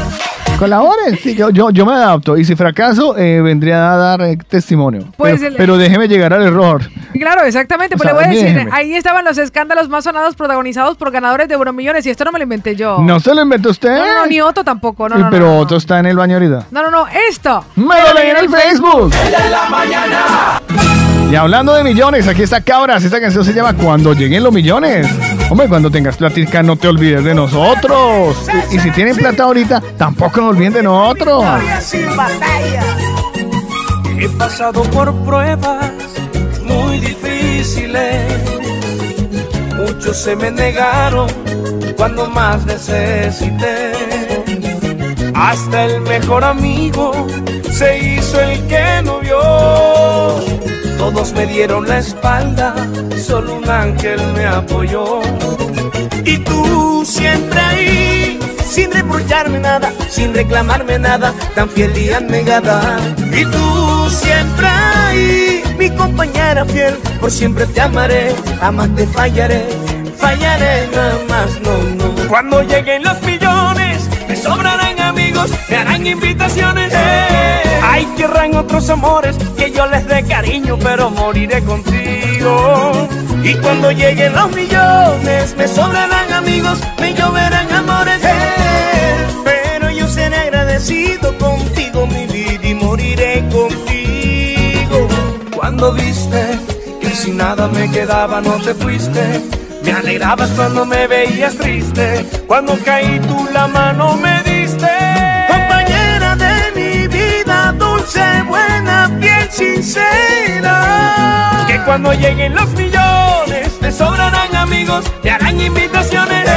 Colaboren, 0.59 1.17
sí, 1.17 1.35
yo, 1.35 1.49
yo, 1.49 1.71
yo 1.71 1.87
me 1.87 1.93
adapto. 1.95 2.37
Y 2.37 2.45
si 2.45 2.55
fracaso, 2.55 3.17
eh, 3.17 3.41
vendría 3.41 3.93
a 3.93 3.97
dar 3.97 4.21
eh, 4.21 4.37
testimonio. 4.47 5.05
Pues 5.17 5.37
pero, 5.39 5.49
el- 5.49 5.57
pero 5.57 5.79
déjeme 5.79 6.07
llegar 6.07 6.35
al 6.35 6.43
error. 6.43 6.83
Claro, 7.15 7.45
exactamente. 7.45 7.95
O 7.95 7.99
Pues 7.99 8.11
sea, 8.11 8.13
le 8.21 8.27
voy 8.27 8.37
a 8.37 8.39
decir, 8.41 8.55
déjeme. 8.55 8.71
ahí 8.75 8.95
estaban 8.95 9.25
los 9.25 9.39
escándalos 9.39 9.89
más 9.89 10.05
sonados 10.05 10.35
protagonizados 10.35 10.99
por 10.99 11.11
ganadores 11.11 11.49
de 11.49 11.55
Euromillones 11.55 12.05
y 12.05 12.11
esto 12.11 12.25
no 12.27 12.33
me 12.33 12.39
lo 12.39 12.43
inventé 12.43 12.77
yo. 12.77 12.99
¿No 13.01 13.21
se 13.21 13.35
lo 13.35 13.41
inventó 13.43 13.71
usted? 13.71 13.97
No, 13.97 14.07
no, 14.07 14.15
no, 14.21 14.27
ni 14.27 14.41
Otto 14.43 14.63
tampoco. 14.63 15.09
No, 15.09 15.15
Sí, 15.17 15.21
no, 15.21 15.25
no, 15.27 15.31
pero 15.31 15.47
no. 15.47 15.59
otro 15.59 15.79
está 15.79 15.99
en 15.99 16.07
el 16.07 16.17
baño 16.17 16.35
ahorita. 16.37 16.67
No, 16.71 16.83
no, 16.83 16.91
no, 16.91 17.07
esto. 17.31 17.65
Me 17.77 17.85
lo 18.03 18.13
leí 18.15 18.29
en 18.31 18.37
el 18.37 18.49
Facebook. 18.51 19.13
la 19.51 19.69
mañana. 19.71 20.61
Y 21.31 21.37
hablando 21.37 21.73
de 21.75 21.85
millones, 21.85 22.27
aquí 22.27 22.43
está 22.43 22.61
Cabras. 22.61 23.05
Esta 23.05 23.21
canción 23.21 23.45
se 23.45 23.53
llama 23.53 23.73
Cuando 23.75 24.13
lleguen 24.15 24.43
los 24.43 24.53
millones. 24.53 25.07
Hombre, 25.49 25.69
cuando 25.69 25.89
tengas 25.89 26.17
platica, 26.17 26.61
no 26.63 26.75
te 26.77 26.89
olvides 26.89 27.23
de 27.23 27.35
nosotros. 27.37 28.37
Y, 28.73 28.77
y 28.77 28.81
si 28.81 28.91
tienen 28.91 29.15
plata 29.17 29.45
ahorita, 29.45 29.81
tampoco 29.97 30.40
nosotros. 30.41 31.45
sin 31.81 32.17
batalla. 32.17 32.83
He 34.19 34.29
pasado 34.31 34.83
por 34.85 35.15
pruebas 35.25 35.93
muy 36.65 36.99
difíciles. 36.99 38.25
Muchos 39.77 40.17
se 40.17 40.37
me 40.37 40.51
negaron 40.51 41.29
cuando 41.97 42.27
más 42.29 42.65
necesité. 42.67 43.93
Hasta 45.35 45.85
el 45.85 46.01
mejor 46.03 46.45
amigo 46.45 47.13
se 47.73 47.99
hizo 47.99 48.41
el 48.41 48.67
que 48.67 49.03
no 49.05 49.21
vio. 49.21 49.41
Todos 50.99 51.33
me 51.33 51.47
dieron 51.47 51.89
la 51.89 51.99
espalda, 51.99 52.75
solo 53.17 53.55
un 53.55 53.69
ángel 53.69 54.21
me 54.35 54.47
apoyó. 54.47 55.21
Y 56.25 56.39
tú 56.39 57.05
siempre 57.05 57.61
ahí, 57.61 58.40
sin 58.71 58.93
reprocharme 58.93 59.59
nada, 59.59 59.93
sin 60.09 60.33
reclamarme 60.33 60.99
nada, 60.99 61.35
tan 61.55 61.69
fiel 61.69 61.97
y 61.97 62.11
abnegada. 62.11 62.99
Y 63.33 63.45
tú 63.45 64.11
siempre 64.11 64.67
ahí, 64.69 65.63
mi 65.77 65.91
compañera 65.91 66.65
fiel, 66.65 66.95
por 67.21 67.31
siempre 67.31 67.67
te 67.67 67.81
amaré, 67.81 68.33
jamás 68.61 68.89
te 68.95 69.07
fallaré, 69.09 69.67
fallaré 70.17 70.89
jamás, 70.95 71.51
no, 71.63 71.77
no. 71.97 72.29
Cuando 72.29 72.63
lleguen 72.63 73.03
los 73.03 73.21
millones, 73.23 74.09
me 74.29 74.37
sobrarán 74.37 75.01
amigos, 75.01 75.51
me 75.69 75.77
harán 75.77 76.07
invitaciones. 76.07 76.93
Ay, 77.83 78.07
querrán 78.17 78.55
otros 78.55 78.89
amores, 78.89 79.37
que 79.57 79.73
yo 79.73 79.85
les 79.89 80.07
dé 80.07 80.23
cariño, 80.23 80.79
pero 80.79 81.11
moriré 81.11 81.61
contigo. 81.63 82.30
Y 82.41 83.55
cuando 83.57 83.91
lleguen 83.91 84.33
los 84.33 84.51
millones, 84.53 85.55
me 85.59 85.69
sobrarán 85.69 86.33
amigos, 86.33 86.79
me 86.99 87.13
lloverán 87.13 87.71
amores. 87.71 88.21
Pero 89.45 89.91
yo 89.91 90.09
seré 90.09 90.37
agradecido 90.37 91.37
contigo, 91.37 92.07
mi 92.07 92.27
vida, 92.27 92.67
y 92.67 92.75
moriré 92.75 93.47
contigo. 93.51 95.09
Cuando 95.55 95.93
viste 95.93 96.59
que 97.03 97.11
sin 97.11 97.37
nada 97.37 97.69
me 97.69 97.91
quedaba, 97.91 98.41
no 98.41 98.55
te 98.63 98.75
fuiste. 98.75 99.43
Me 99.85 99.93
alegrabas 99.93 100.49
cuando 100.51 100.87
me 100.87 101.07
veías 101.07 101.57
triste. 101.57 102.25
Cuando 102.47 102.79
caí 102.85 103.21
tú 103.21 103.49
la 103.53 103.67
mano 103.67 104.17
me 104.17 104.43
diste. 104.45 104.89
Compañera 105.47 106.37
de 106.37 106.73
mi 106.75 107.07
vida, 107.07 107.73
dulce, 107.73 108.23
buena, 108.49 109.11
piel 109.21 109.30
sincera. 109.51 110.77
Que 111.67 111.79
cuando 111.85 112.13
lleguen 112.13 112.55
los 112.55 112.71
millones, 112.71 113.79
te 113.81 113.93
sobrarán 113.93 114.55
amigos, 114.57 115.05
te 115.23 115.31
harán 115.31 115.61
invitaciones. 115.61 116.49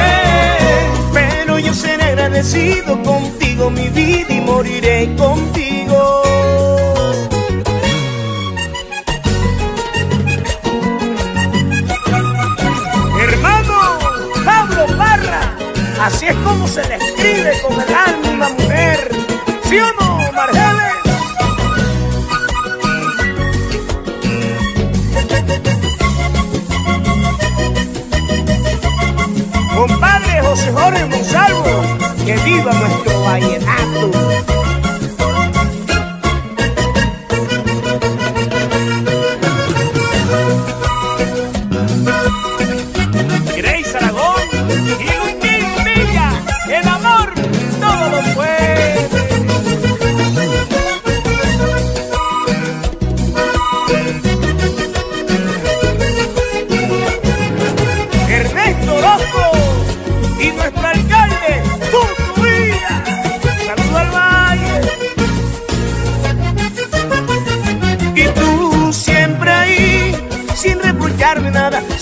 Pero 1.14 1.60
yo 1.60 1.74
seré 1.74 2.03
agradecido 2.03 3.02
contigo, 3.03 3.70
mi 3.70 3.90
vida, 3.90 4.34
y 4.34 4.41
moriré 4.41 5.15
contigo. 5.15 6.24
Hermano 13.22 13.99
Pablo 14.45 14.86
Parra, 14.98 15.56
así 16.02 16.28
es 16.28 16.36
como 16.38 16.68
se 16.68 16.88
le 16.88 16.95
escribe 16.95 17.61
con 17.61 17.74
el 17.80 17.94
alma 17.94 18.49
mujer. 18.49 19.10
¿Sí 19.64 19.78
o 19.80 19.94
no, 19.99 20.32
Margeles? 20.34 20.93
José 30.54 30.72
Jorge 30.72 31.04
Monsalvo, 31.06 31.82
que 32.24 32.36
viva 32.46 32.72
nuestro 32.74 33.22
vallenato. 33.24 34.32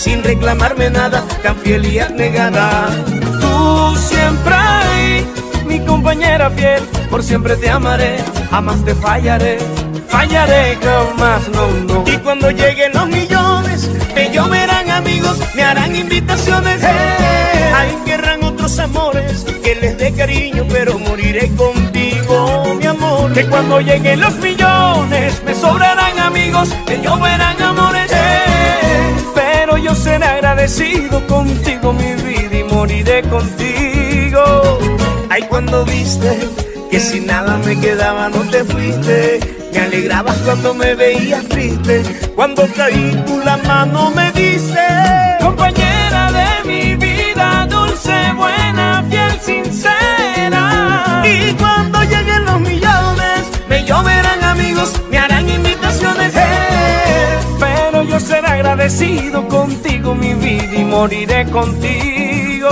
Sin 0.02 0.20
reclamarme 0.24 0.90
nada, 0.90 1.22
tan 1.44 1.56
fiel 1.58 1.86
y 1.86 2.00
abnegada. 2.00 2.88
Tú 3.40 3.94
siempre 3.96 4.52
ahí, 4.52 5.24
mi 5.64 5.78
compañera 5.78 6.50
fiel, 6.50 6.82
por 7.08 7.22
siempre 7.22 7.54
te 7.54 7.70
amaré, 7.70 8.16
jamás 8.50 8.84
te 8.84 8.96
fallaré, 8.96 9.58
fallaré 10.08 10.76
jamás, 10.82 11.48
no, 11.50 11.68
no. 11.86 12.04
Y 12.12 12.16
cuando 12.16 12.50
lleguen 12.50 12.92
los 12.92 13.06
millones, 13.06 13.88
me 14.12 14.28
lloverán 14.32 14.90
amigos, 14.90 15.38
me 15.54 15.62
harán 15.62 15.94
invitaciones, 15.94 16.82
ahí 16.82 17.96
querrán 18.04 18.42
otros 18.42 18.76
amores, 18.80 19.44
que 19.62 19.76
les 19.76 19.96
dé 19.98 20.12
cariño, 20.12 20.66
pero 20.68 20.98
moriré 20.98 21.48
contigo, 21.54 22.74
mi 22.76 22.86
amor. 22.86 23.32
Que 23.32 23.46
cuando 23.46 23.80
lleguen 23.80 24.20
los 24.20 24.34
millones, 24.38 25.40
me 25.44 25.54
sobrarán 25.54 26.18
amigos, 26.18 26.70
que 26.88 27.00
lloverán 27.00 27.62
amores, 27.62 28.10
yo 29.82 29.94
seré 29.94 30.24
agradecido 30.24 31.26
contigo, 31.26 31.92
mi 31.92 32.12
vida, 32.22 32.58
y 32.58 32.64
moriré 32.64 33.22
contigo. 33.22 34.78
Ay, 35.28 35.42
cuando 35.48 35.84
viste 35.84 36.38
que 36.90 37.00
sin 37.00 37.26
nada 37.26 37.58
me 37.64 37.78
quedaba, 37.80 38.28
no 38.28 38.40
te 38.50 38.64
fuiste. 38.64 39.40
Me 39.72 39.80
alegrabas 39.80 40.36
cuando 40.38 40.74
me 40.74 40.94
veías 40.94 41.44
triste. 41.48 42.02
Cuando 42.36 42.66
caí, 42.76 43.22
tú 43.26 43.40
la 43.44 43.56
mano 43.58 44.10
me 44.10 44.30
diste. 44.32 44.86
Compañera 45.40 46.30
de 46.32 46.68
mi 46.68 46.94
vida, 46.96 47.66
dulce, 47.68 48.32
buena, 48.36 49.04
fiel, 49.08 49.40
sincera. 49.40 51.22
Y 51.24 51.52
cuando 51.54 52.02
lleguen 52.02 52.44
los 52.44 52.60
millones, 52.60 53.40
me 53.68 53.84
lloverán 53.84 54.44
amigos, 54.44 54.92
agradecido 58.82 59.46
contigo, 59.46 60.12
mi 60.12 60.34
vida, 60.34 60.74
y 60.74 60.84
moriré 60.84 61.48
contigo. 61.50 62.68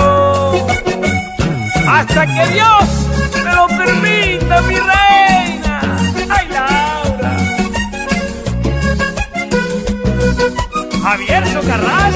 Hasta 1.87 2.27
que 2.27 2.47
Dios 2.53 2.83
me 3.45 3.55
lo 3.55 3.67
permita, 3.67 4.61
mi 4.63 4.75
reina. 4.75 5.97
Ay, 6.29 6.47
Laura. 6.49 7.37
Javier 11.01 11.47
Socarrás 11.47 12.15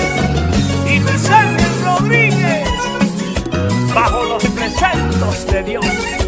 y 0.90 1.00
Luis 1.00 1.30
Ángel 1.30 1.72
Rodríguez. 1.86 2.68
Bajo 3.94 4.24
los 4.26 4.44
preceptos 4.44 5.48
de 5.48 5.64
Dios. 5.64 6.25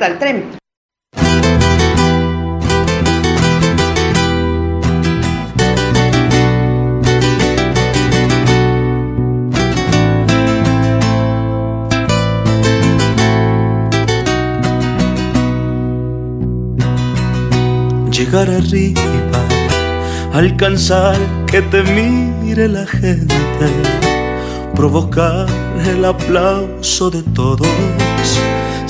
tren. 0.00 0.60
llegar 18.10 18.50
arriba, 18.50 19.40
alcanzar 20.34 21.16
que 21.46 21.62
te 21.62 21.82
mire 21.82 22.68
la 22.68 22.86
gente, 22.86 23.34
provocar 24.74 25.46
el 25.86 26.04
aplauso 26.04 27.10
de 27.10 27.22
todos 27.34 27.66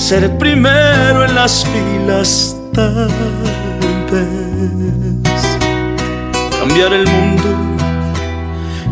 ser 0.01 0.35
primero 0.39 1.23
en 1.23 1.35
las 1.35 1.63
filas 1.63 2.57
tal 2.73 3.07
vez, 4.11 5.43
cambiar 6.59 6.91
el 6.91 7.07
mundo 7.07 7.49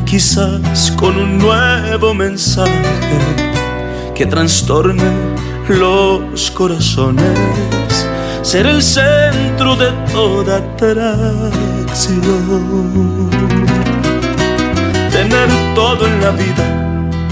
quizás 0.06 0.92
con 0.92 1.18
un 1.18 1.40
nuevo 1.40 2.14
mensaje 2.14 2.70
que 4.14 4.28
trastorne 4.28 5.12
los 5.68 6.52
corazones, 6.52 8.06
ser 8.44 8.68
el 8.68 8.84
centro 8.84 9.76
de 9.76 9.92
toda 10.14 10.58
atracción, 10.58 12.22
tener 15.12 15.50
todo 15.74 16.06
en 16.06 16.22
la 16.22 16.32
vida 16.32 16.66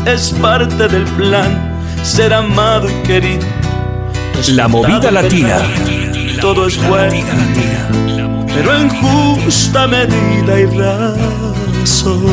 es 0.08 0.32
parte 0.42 0.88
del 0.88 1.06
plan, 1.16 1.78
ser 2.02 2.34
amado 2.34 2.90
y 2.90 2.94
querido. 3.04 3.57
La 4.46 4.68
movida 4.68 5.12
latina. 5.12 5.58
Todo 6.40 6.68
es 6.68 6.78
bueno, 6.88 7.12
pero 8.54 8.76
en 8.76 8.90
justa 8.90 9.88
medida 9.88 10.60
y 10.60 10.66
razón. 10.78 12.24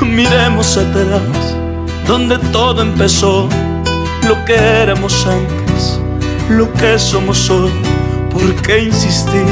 Miremos 0.00 0.76
atrás, 0.76 1.56
donde 2.06 2.38
todo 2.52 2.82
empezó, 2.82 3.48
lo 4.28 4.44
que 4.44 4.54
éramos 4.54 5.26
antes, 5.26 6.00
lo 6.48 6.72
que 6.74 6.98
somos 6.98 7.50
hoy. 7.50 7.72
¿Por 8.30 8.54
qué 8.62 8.84
insistir 8.84 9.44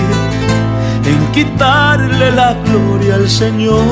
en 1.05 1.32
quitarle 1.32 2.30
la 2.30 2.55
gloria 2.64 3.16
al 3.16 3.28
Señor? 3.28 3.82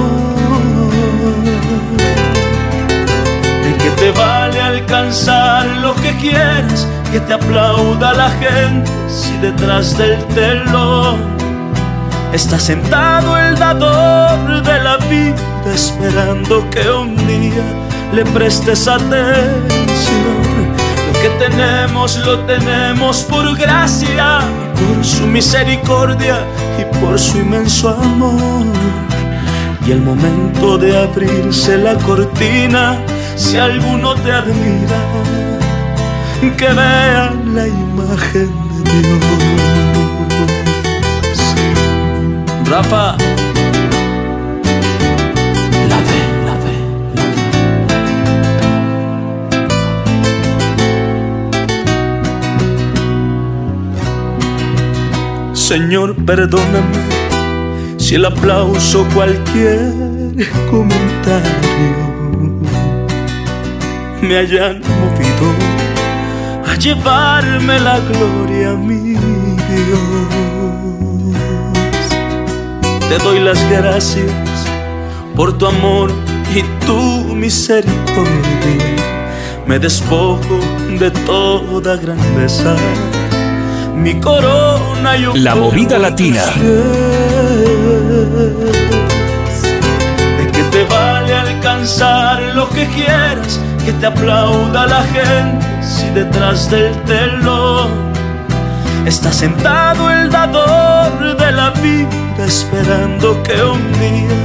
¿De 3.62 3.76
qué 3.78 3.90
te 3.96 4.10
vale 4.12 4.45
alcanzar 4.86 5.66
lo 5.82 5.94
que 5.96 6.16
quieres? 6.16 6.86
Que 7.10 7.18
te 7.20 7.34
aplauda 7.34 8.12
la 8.14 8.30
gente 8.30 8.90
si 9.08 9.36
detrás 9.38 9.98
del 9.98 10.24
telón 10.26 11.36
está 12.32 12.58
sentado 12.58 13.36
el 13.36 13.56
dador 13.56 14.62
de 14.62 14.82
la 14.82 14.96
vida 15.08 15.34
esperando 15.74 16.68
que 16.70 16.88
un 16.88 17.16
día 17.16 17.64
le 18.12 18.24
prestes 18.26 18.86
atención. 18.86 19.66
Lo 21.06 21.20
que 21.20 21.30
tenemos 21.44 22.18
lo 22.24 22.38
tenemos 22.40 23.22
por 23.24 23.56
gracia, 23.56 24.40
por 24.74 25.04
su 25.04 25.26
misericordia 25.26 26.38
y 26.78 26.84
por 27.00 27.18
su 27.18 27.38
inmenso 27.38 27.90
amor. 27.90 28.66
Y 29.84 29.92
el 29.92 30.00
momento 30.00 30.78
de 30.78 30.96
abrirse 30.96 31.78
la 31.78 31.94
cortina, 31.94 32.98
si 33.36 33.56
alguno 33.58 34.14
te 34.14 34.32
admira, 34.32 35.00
que 36.56 36.68
vean 36.68 37.54
la 37.54 37.68
imagen 37.68 38.50
de 38.84 39.00
Dios. 39.02 39.20
Rafa. 42.68 43.16
La 45.88 45.98
fe, 46.08 46.20
la 46.46 46.56
fe. 46.64 46.76
Señor, 55.54 56.16
perdóname 56.24 57.00
si 57.98 58.14
el 58.14 58.24
aplauso 58.24 59.06
cualquier 59.14 59.92
comentario 60.70 62.05
me 64.26 64.38
hayan 64.38 64.80
movido 64.80 65.54
a 66.66 66.74
llevarme 66.74 67.78
la 67.78 68.00
gloria 68.00 68.72
mi 68.72 69.14
Dios. 69.14 70.00
Te 73.08 73.18
doy 73.18 73.38
las 73.38 73.58
gracias 73.70 74.32
por 75.36 75.56
tu 75.56 75.66
amor 75.66 76.10
y 76.54 76.62
tu 76.84 77.34
misericordia. 77.34 78.26
Me 79.64 79.78
despojo 79.78 80.58
de 80.98 81.10
toda 81.10 81.96
grandeza. 81.96 82.74
Mi 83.94 84.18
corona 84.18 85.16
yo 85.16 85.34
La 85.36 85.54
movida 85.54 85.98
latina. 85.98 86.42
¿De 90.38 90.50
qué 90.52 90.62
te 90.64 90.84
vale 90.84 91.32
alcanzar 91.32 92.42
lo 92.54 92.68
que 92.70 92.86
quieras? 92.86 93.60
Que 93.86 93.92
te 93.92 94.06
aplauda 94.06 94.84
la 94.88 95.00
gente 95.04 95.64
si 95.80 96.10
detrás 96.10 96.68
del 96.68 96.92
telón 97.04 97.88
está 99.06 99.32
sentado 99.32 100.10
el 100.10 100.28
dador 100.28 101.36
de 101.36 101.52
la 101.52 101.70
vida 101.70 102.44
esperando 102.44 103.40
que 103.44 103.62
un 103.62 103.92
día 103.92 104.36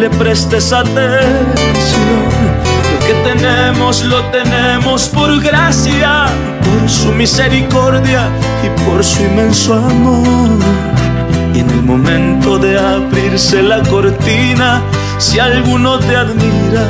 le 0.00 0.10
prestes 0.10 0.72
atención. 0.72 1.28
Lo 2.92 3.06
que 3.06 3.14
tenemos 3.22 4.04
lo 4.04 4.20
tenemos 4.32 5.06
por 5.06 5.40
gracia, 5.40 6.26
por 6.64 6.90
su 6.90 7.12
misericordia 7.12 8.28
y 8.64 8.80
por 8.80 9.04
su 9.04 9.22
inmenso 9.22 9.74
amor. 9.74 10.58
Y 11.54 11.60
en 11.60 11.70
el 11.70 11.82
momento 11.84 12.58
de 12.58 12.76
abrirse 12.76 13.62
la 13.62 13.80
cortina, 13.84 14.82
si 15.18 15.38
alguno 15.38 16.00
te 16.00 16.16
admira, 16.16 16.84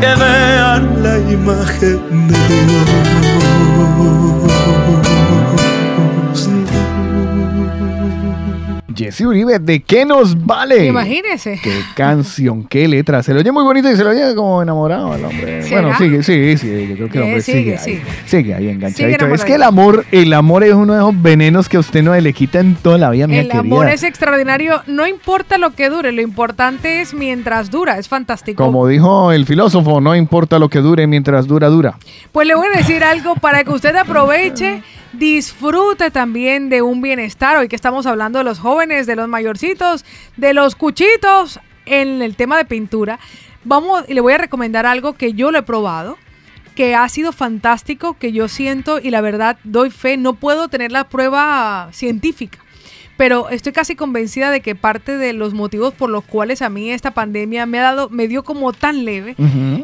que 0.00 0.14
vean 0.14 1.02
la 1.02 1.18
imagen 1.18 2.28
de 2.28 2.38
Dios. 2.48 4.47
Jesse 9.10 9.26
Uribe, 9.26 9.58
¿de 9.58 9.80
qué 9.80 10.04
nos 10.04 10.44
vale? 10.44 10.86
Imagínese. 10.86 11.58
Qué 11.62 11.80
canción, 11.94 12.64
qué 12.64 12.86
letra. 12.88 13.22
Se 13.22 13.32
lo 13.32 13.40
oye 13.40 13.50
muy 13.52 13.62
bonito 13.64 13.90
y 13.90 13.96
se 13.96 14.04
lo 14.04 14.10
oye 14.10 14.34
como 14.34 14.62
enamorado 14.62 15.12
al 15.12 15.24
hombre. 15.24 15.62
¿Será? 15.62 15.80
Bueno, 15.82 15.98
sigue, 15.98 16.22
sí, 16.22 16.56
sí, 16.58 16.86
yo 16.88 16.94
creo 16.96 17.08
que 17.08 17.18
el 17.18 17.24
Eh, 17.24 17.26
hombre 17.26 17.40
sigue, 17.42 17.58
sigue, 17.58 17.72
ahí. 17.76 17.78
sigue. 17.84 18.02
Sigue 18.26 18.54
ahí 18.54 18.68
enganchadito. 18.68 19.24
Sigue 19.24 19.34
es 19.34 19.44
que 19.44 19.54
el 19.54 19.62
amor, 19.62 20.04
el 20.12 20.32
amor 20.32 20.64
es 20.64 20.74
uno 20.74 20.92
de 20.94 20.98
esos 21.00 21.22
venenos 21.22 21.68
que 21.68 21.76
a 21.76 21.80
usted 21.80 22.02
no 22.02 22.14
le 22.18 22.32
quita 22.32 22.60
en 22.60 22.74
toda 22.74 22.98
la 22.98 23.10
vida, 23.10 23.26
mía 23.26 23.40
El 23.40 23.46
querida. 23.48 23.60
amor 23.60 23.88
es 23.88 24.02
extraordinario, 24.02 24.82
no 24.86 25.06
importa 25.06 25.58
lo 25.58 25.70
que 25.74 25.88
dure, 25.88 26.12
lo 26.12 26.20
importante 26.22 27.00
es 27.00 27.14
mientras 27.14 27.70
dura, 27.70 27.98
es 27.98 28.08
fantástico. 28.08 28.64
Como 28.64 28.86
dijo 28.86 29.32
el 29.32 29.46
filósofo, 29.46 30.00
no 30.00 30.14
importa 30.16 30.58
lo 30.58 30.68
que 30.68 30.80
dure, 30.80 31.06
mientras 31.06 31.46
dura, 31.46 31.68
dura. 31.68 31.96
Pues 32.32 32.46
le 32.46 32.54
voy 32.54 32.66
a 32.74 32.76
decir 32.78 33.02
algo 33.04 33.34
para 33.36 33.64
que 33.64 33.70
usted 33.70 33.94
aproveche, 33.96 34.82
disfrute 35.12 36.10
también 36.10 36.68
de 36.68 36.82
un 36.82 37.00
bienestar. 37.00 37.56
Hoy 37.56 37.68
que 37.68 37.76
estamos 37.76 38.06
hablando 38.06 38.38
de 38.38 38.44
los 38.44 38.58
jóvenes, 38.58 39.06
de 39.06 39.16
los 39.16 39.28
mayorcitos, 39.28 40.04
de 40.36 40.54
los 40.54 40.74
cuchitos 40.74 41.60
en 41.86 42.22
el 42.22 42.36
tema 42.36 42.56
de 42.56 42.64
pintura. 42.64 43.18
Vamos, 43.64 44.04
y 44.08 44.14
le 44.14 44.20
voy 44.20 44.34
a 44.34 44.38
recomendar 44.38 44.86
algo 44.86 45.14
que 45.14 45.32
yo 45.32 45.50
lo 45.50 45.58
he 45.58 45.62
probado, 45.62 46.16
que 46.74 46.94
ha 46.94 47.08
sido 47.08 47.32
fantástico, 47.32 48.16
que 48.18 48.32
yo 48.32 48.48
siento 48.48 49.00
y 49.00 49.10
la 49.10 49.20
verdad 49.20 49.58
doy 49.64 49.90
fe, 49.90 50.16
no 50.16 50.34
puedo 50.34 50.68
tener 50.68 50.92
la 50.92 51.08
prueba 51.08 51.88
científica. 51.92 52.58
Pero 53.16 53.48
estoy 53.48 53.72
casi 53.72 53.96
convencida 53.96 54.52
de 54.52 54.60
que 54.60 54.76
parte 54.76 55.18
de 55.18 55.32
los 55.32 55.52
motivos 55.52 55.92
por 55.92 56.08
los 56.08 56.22
cuales 56.22 56.62
a 56.62 56.68
mí 56.68 56.92
esta 56.92 57.10
pandemia 57.10 57.66
me 57.66 57.80
ha 57.80 57.82
dado, 57.82 58.08
me 58.10 58.28
dio 58.28 58.44
como 58.44 58.72
tan 58.72 59.04
leve, 59.04 59.34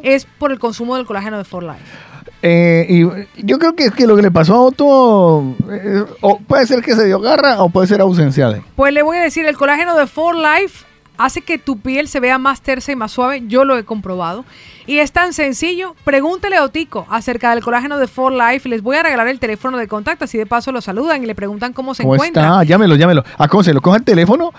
es 0.04 0.24
por 0.24 0.52
el 0.52 0.60
consumo 0.60 0.94
del 0.94 1.04
colágeno 1.04 1.38
de 1.38 1.44
For 1.44 1.64
Life. 1.64 2.13
Eh, 2.46 2.86
y 2.90 3.46
yo 3.46 3.58
creo 3.58 3.74
que 3.74 4.06
lo 4.06 4.16
que 4.16 4.22
le 4.22 4.30
pasó 4.30 4.54
a 4.54 4.60
Otto 4.60 5.56
eh, 5.70 6.04
o 6.20 6.38
puede 6.40 6.66
ser 6.66 6.82
que 6.82 6.94
se 6.94 7.06
dio 7.06 7.18
garra 7.18 7.62
o 7.62 7.70
puede 7.70 7.86
ser 7.86 8.02
ausencial. 8.02 8.62
Pues 8.76 8.92
le 8.92 9.00
voy 9.00 9.16
a 9.16 9.22
decir, 9.22 9.46
el 9.46 9.56
colágeno 9.56 9.96
de 9.96 10.06
For 10.06 10.36
Life 10.36 10.84
hace 11.16 11.40
que 11.40 11.56
tu 11.56 11.78
piel 11.78 12.06
se 12.06 12.20
vea 12.20 12.36
más 12.36 12.60
tersa 12.60 12.92
y 12.92 12.96
más 12.96 13.12
suave. 13.12 13.44
Yo 13.46 13.64
lo 13.64 13.78
he 13.78 13.84
comprobado. 13.84 14.44
Y 14.86 14.98
es 14.98 15.12
tan 15.12 15.32
sencillo. 15.32 15.94
Pregúntele 16.04 16.56
a 16.56 16.64
Otico 16.64 17.06
acerca 17.10 17.50
del 17.54 17.62
colágeno 17.62 17.98
de 17.98 18.06
For 18.06 18.32
Life. 18.32 18.68
Les 18.68 18.82
voy 18.82 18.96
a 18.96 19.02
regalar 19.02 19.28
el 19.28 19.38
teléfono 19.40 19.78
de 19.78 19.88
contacto. 19.88 20.24
Así 20.24 20.36
de 20.38 20.46
paso 20.46 20.72
lo 20.72 20.80
saludan 20.80 21.22
y 21.22 21.26
le 21.26 21.34
preguntan 21.34 21.72
cómo 21.72 21.94
se 21.94 22.02
¿Cómo 22.02 22.14
encuentra. 22.14 22.42
está? 22.42 22.64
Llámelo, 22.64 22.96
llámelo. 22.96 23.24
¿A 23.38 23.48
cómo 23.48 23.62
se 23.62 23.72
lo 23.72 23.80
coge 23.80 23.98
el 23.98 24.04
teléfono? 24.04 24.52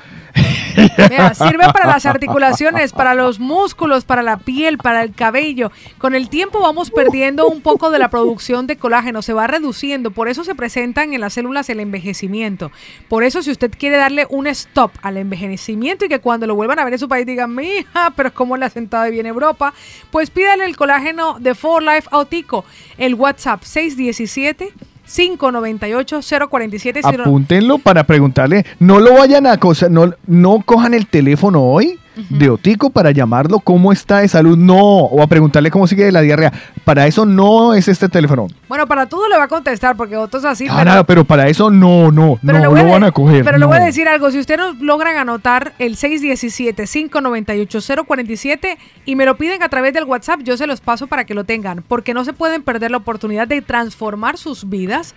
Mira, 1.10 1.34
sirve 1.34 1.66
para 1.72 1.88
las 1.88 2.06
articulaciones, 2.06 2.92
para 2.92 3.14
los 3.16 3.40
músculos, 3.40 4.04
para 4.04 4.22
la 4.22 4.38
piel, 4.38 4.78
para 4.78 5.04
el 5.04 5.14
cabello. 5.14 5.72
Con 5.98 6.16
el 6.16 6.30
tiempo 6.30 6.60
vamos 6.60 6.92
perdiendo 6.92 7.48
un 7.48 7.62
poco 7.62 7.92
de 7.92 8.00
la 8.00 8.10
producción 8.10 8.68
de 8.68 8.76
colágeno, 8.76 9.22
se 9.22 9.34
va 9.34 9.48
reduciendo, 9.48 10.12
por 10.12 10.28
eso 10.28 10.44
se 10.44 10.56
presentan 10.56 11.14
en 11.14 11.22
las 11.22 11.34
células 11.34 11.70
el 11.70 11.80
envejecimiento. 11.80 12.72
Por 13.08 13.24
eso 13.24 13.42
si 13.42 13.52
usted 13.52 13.72
quiere 13.78 13.98
darle 13.98 14.28
un 14.30 14.48
stop 14.48 14.92
al 15.02 15.18
envejecimiento 15.18 16.06
y 16.06 16.10
que 16.10 16.20
cuando 16.20 16.48
lo 16.48 16.56
vuelvan 16.56 16.80
a 16.80 16.84
ver 16.84 16.94
en 16.94 17.00
su 17.00 17.08
país 17.08 17.26
digan, 17.26 17.56
mija, 17.56 18.12
pero 18.16 18.30
es 18.30 18.36
como 18.36 18.58
la 18.58 18.70
sentada 18.70 19.08
bien 19.10 19.26
Europa, 19.26 19.74
pues 20.16 20.30
pídale 20.30 20.64
el 20.66 20.78
colágeno 20.78 21.36
de 21.42 21.56
For 21.56 21.84
Life 21.84 22.08
Autico, 22.10 22.64
el 22.98 23.16
WhatsApp 23.16 23.64
617 23.64 24.72
598-047. 25.06 27.02
Si 27.12 27.18
no- 27.18 27.24
Apúntenlo 27.24 27.80
para 27.80 28.06
preguntarle. 28.06 28.66
No 28.80 29.02
lo 29.02 29.16
vayan 29.16 29.46
a 29.46 29.58
cosa, 29.58 29.90
no, 29.90 30.14
no 30.26 30.62
cojan 30.62 30.94
el 30.94 31.08
teléfono 31.08 31.62
hoy 31.64 32.00
de 32.30 32.50
Otico 32.50 32.90
para 32.90 33.12
llamarlo 33.12 33.60
cómo 33.60 33.92
está 33.92 34.20
de 34.20 34.28
salud. 34.28 34.58
No, 34.58 34.78
o 34.78 35.22
a 35.22 35.28
preguntarle 35.28 35.70
cómo 35.72 35.88
sigue 35.88 36.12
la 36.12 36.22
diarrea. 36.22 36.52
Para 36.84 37.08
eso 37.08 37.26
no 37.26 37.74
es 37.74 37.88
este 37.88 38.10
teléfono. 38.10 38.48
Bueno, 38.68 38.88
para 38.88 39.08
todo 39.08 39.30
le 39.30 39.38
va 39.38 39.44
a 39.44 39.48
contestar 39.48 39.96
porque 39.96 40.18
otros 40.18 40.44
así. 40.46 40.68
Ah, 40.70 40.84
nada, 40.84 41.04
pero 41.04 41.26
para 41.26 41.48
eso 41.48 41.70
no, 41.70 42.12
no, 42.12 42.40
Pero 42.46 42.60
no 42.60 42.74
lo 42.74 42.90
van 42.90 43.04
a 43.04 43.12
coger. 43.12 43.44
Pero 43.44 43.58
le 43.58 43.66
voy 43.66 43.78
a 43.78 43.80
no. 43.80 43.86
decir 43.86 44.08
algo. 44.08 44.30
Si 44.32 44.40
ustedes 44.40 44.60
no 44.60 44.74
logran 44.80 45.18
anotar 45.18 45.74
el 45.80 45.98
617-598-047 45.98 48.78
y 49.06 49.16
me 49.16 49.26
lo 49.26 49.38
piden 49.38 49.64
a 49.64 49.70
través 49.70 49.94
del 49.94 50.04
WhatsApp, 50.06 50.42
yo 50.44 50.58
se 50.58 50.68
los 50.68 50.82
paso 50.82 51.08
para 51.08 51.26
que 51.26 51.34
lo 51.34 51.44
tengan. 51.44 51.84
Porque 51.88 52.14
no 52.14 52.26
se 52.26 52.34
pueden 52.34 52.64
perder 52.64 52.92
la 52.92 52.98
oportunidad 52.98 53.48
de 53.48 53.62
transformar 53.62 54.38
sus 54.38 54.70
vidas 54.70 55.16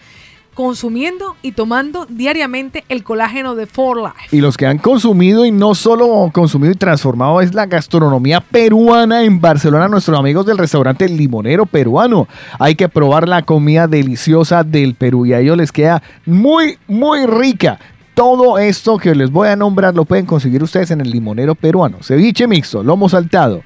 consumiendo 0.58 1.36
y 1.40 1.52
tomando 1.52 2.04
diariamente 2.06 2.82
el 2.88 3.04
colágeno 3.04 3.54
de 3.54 3.66
For 3.66 3.96
Life. 3.96 4.36
Y 4.36 4.40
los 4.40 4.56
que 4.56 4.66
han 4.66 4.78
consumido 4.78 5.46
y 5.46 5.52
no 5.52 5.76
solo 5.76 6.28
consumido 6.32 6.72
y 6.72 6.74
transformado 6.74 7.40
es 7.40 7.54
la 7.54 7.66
gastronomía 7.66 8.40
peruana 8.40 9.22
en 9.22 9.40
Barcelona, 9.40 9.86
nuestros 9.86 10.18
amigos 10.18 10.46
del 10.46 10.58
restaurante 10.58 11.08
Limonero 11.08 11.64
Peruano. 11.64 12.26
Hay 12.58 12.74
que 12.74 12.88
probar 12.88 13.28
la 13.28 13.42
comida 13.42 13.86
deliciosa 13.86 14.64
del 14.64 14.96
Perú 14.96 15.26
y 15.26 15.32
a 15.32 15.38
ellos 15.38 15.56
les 15.56 15.70
queda 15.70 16.02
muy, 16.26 16.76
muy 16.88 17.24
rica. 17.26 17.78
Todo 18.14 18.58
esto 18.58 18.98
que 18.98 19.14
les 19.14 19.30
voy 19.30 19.46
a 19.46 19.54
nombrar 19.54 19.94
lo 19.94 20.06
pueden 20.06 20.26
conseguir 20.26 20.60
ustedes 20.64 20.90
en 20.90 21.00
el 21.00 21.12
Limonero 21.12 21.54
Peruano. 21.54 21.98
Ceviche 22.02 22.48
mixto, 22.48 22.82
lomo 22.82 23.08
saltado. 23.08 23.62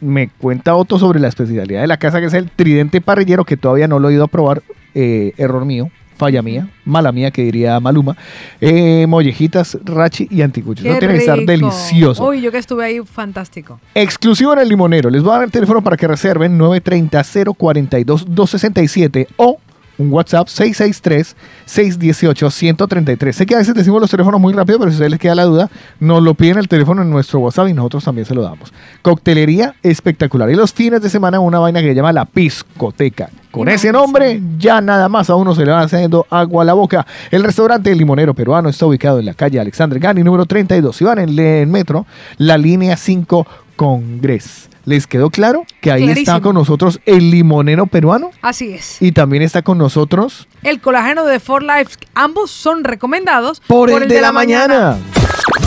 Me 0.00 0.30
cuenta 0.30 0.74
Otto 0.74 0.98
sobre 0.98 1.20
la 1.20 1.28
especialidad 1.28 1.82
de 1.82 1.86
la 1.86 1.98
casa 1.98 2.18
que 2.18 2.28
es 2.28 2.32
el 2.32 2.50
tridente 2.50 3.02
parrillero 3.02 3.44
que 3.44 3.58
todavía 3.58 3.88
no 3.88 3.98
lo 3.98 4.08
he 4.08 4.14
ido 4.14 4.24
a 4.24 4.28
probar. 4.28 4.62
Eh, 4.92 5.34
error 5.36 5.64
mío, 5.64 5.88
falla 6.20 6.42
mía, 6.42 6.68
mala 6.84 7.10
mía 7.12 7.30
que 7.30 7.42
diría 7.42 7.80
Maluma. 7.80 8.14
Eh, 8.60 9.06
mollejitas, 9.08 9.78
rachi 9.82 10.28
y 10.30 10.42
anticuchos. 10.42 10.84
No 10.84 10.98
tiene 10.98 11.14
que 11.14 11.20
estar 11.20 11.38
delicioso. 11.38 12.26
Uy, 12.26 12.42
yo 12.42 12.52
que 12.52 12.58
estuve 12.58 12.84
ahí, 12.84 13.00
fantástico. 13.00 13.80
Exclusivo 13.94 14.52
en 14.52 14.58
el 14.58 14.68
limonero. 14.68 15.08
Les 15.08 15.22
voy 15.22 15.30
a 15.30 15.36
dar 15.36 15.44
el 15.44 15.50
teléfono 15.50 15.80
para 15.80 15.96
que 15.96 16.06
reserven 16.06 16.58
930-042-267 16.58 19.28
o 19.36 19.56
un 20.00 20.12
WhatsApp 20.12 20.48
663-618-133. 20.48 23.32
Sé 23.32 23.46
que 23.46 23.54
a 23.54 23.58
veces 23.58 23.74
decimos 23.74 24.00
los 24.00 24.10
teléfonos 24.10 24.40
muy 24.40 24.54
rápido, 24.54 24.78
pero 24.78 24.90
si 24.90 24.94
a 24.94 24.96
ustedes 24.96 25.10
les 25.10 25.20
queda 25.20 25.34
la 25.34 25.44
duda, 25.44 25.68
nos 26.00 26.22
lo 26.22 26.32
piden 26.34 26.56
el 26.58 26.68
teléfono 26.68 27.02
en 27.02 27.10
nuestro 27.10 27.40
WhatsApp 27.40 27.68
y 27.68 27.74
nosotros 27.74 28.04
también 28.04 28.24
se 28.24 28.34
lo 28.34 28.40
damos. 28.42 28.72
Coctelería 29.02 29.74
espectacular. 29.82 30.48
Y 30.50 30.54
los 30.54 30.72
fines 30.72 31.02
de 31.02 31.10
semana 31.10 31.40
una 31.40 31.58
vaina 31.58 31.82
que 31.82 31.88
se 31.88 31.94
llama 31.94 32.12
la 32.12 32.24
piscoteca. 32.24 33.28
Con 33.50 33.68
ese 33.68 33.92
nombre, 33.92 34.40
ya 34.58 34.80
nada 34.80 35.08
más 35.08 35.28
a 35.28 35.34
uno 35.34 35.54
se 35.54 35.66
le 35.66 35.72
va 35.72 35.82
haciendo 35.82 36.26
agua 36.30 36.62
a 36.62 36.66
la 36.66 36.72
boca. 36.72 37.06
El 37.30 37.42
restaurante 37.42 37.92
El 37.92 37.98
Limonero 37.98 38.32
Peruano 38.32 38.68
está 38.68 38.86
ubicado 38.86 39.18
en 39.18 39.26
la 39.26 39.34
calle 39.34 39.58
Alexander 39.60 39.98
Gani, 39.98 40.22
número 40.22 40.46
32. 40.46 40.96
Si 40.96 41.04
van 41.04 41.18
en 41.18 41.38
el 41.38 41.66
metro, 41.66 42.06
la 42.38 42.56
línea 42.56 42.96
5 42.96 43.46
Congres. 43.76 44.69
¿Les 44.84 45.06
quedó 45.06 45.30
claro 45.30 45.64
que 45.80 45.92
ahí 45.92 46.08
está 46.10 46.40
con 46.40 46.54
nosotros 46.54 47.00
el 47.04 47.30
limonero 47.30 47.86
peruano? 47.86 48.30
Así 48.42 48.72
es. 48.72 49.00
Y 49.00 49.12
también 49.12 49.42
está 49.42 49.62
con 49.62 49.78
nosotros 49.78 50.48
El 50.62 50.80
colágeno 50.80 51.24
de 51.24 51.40
For 51.40 51.62
Life, 51.62 51.96
ambos 52.14 52.50
son 52.50 52.84
recomendados 52.84 53.60
por, 53.66 53.90
el, 53.90 54.08
de, 54.08 54.20
la, 54.20 54.32
mañana. 54.32 54.96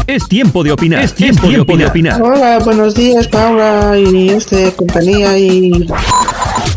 Es 0.08 0.28
tiempo 0.28 0.64
de 0.64 0.72
opinar. 0.72 1.04
Es 1.04 1.14
tiempo, 1.14 1.48
de 1.48 1.86
opinar. 1.86 2.22
Hola, 2.22 2.60
buenos 2.60 2.96
días, 2.96 3.28
Paula 3.28 3.98
y 3.98 4.30
este 4.30 4.74
compañía 4.74 5.38
y 5.38 5.88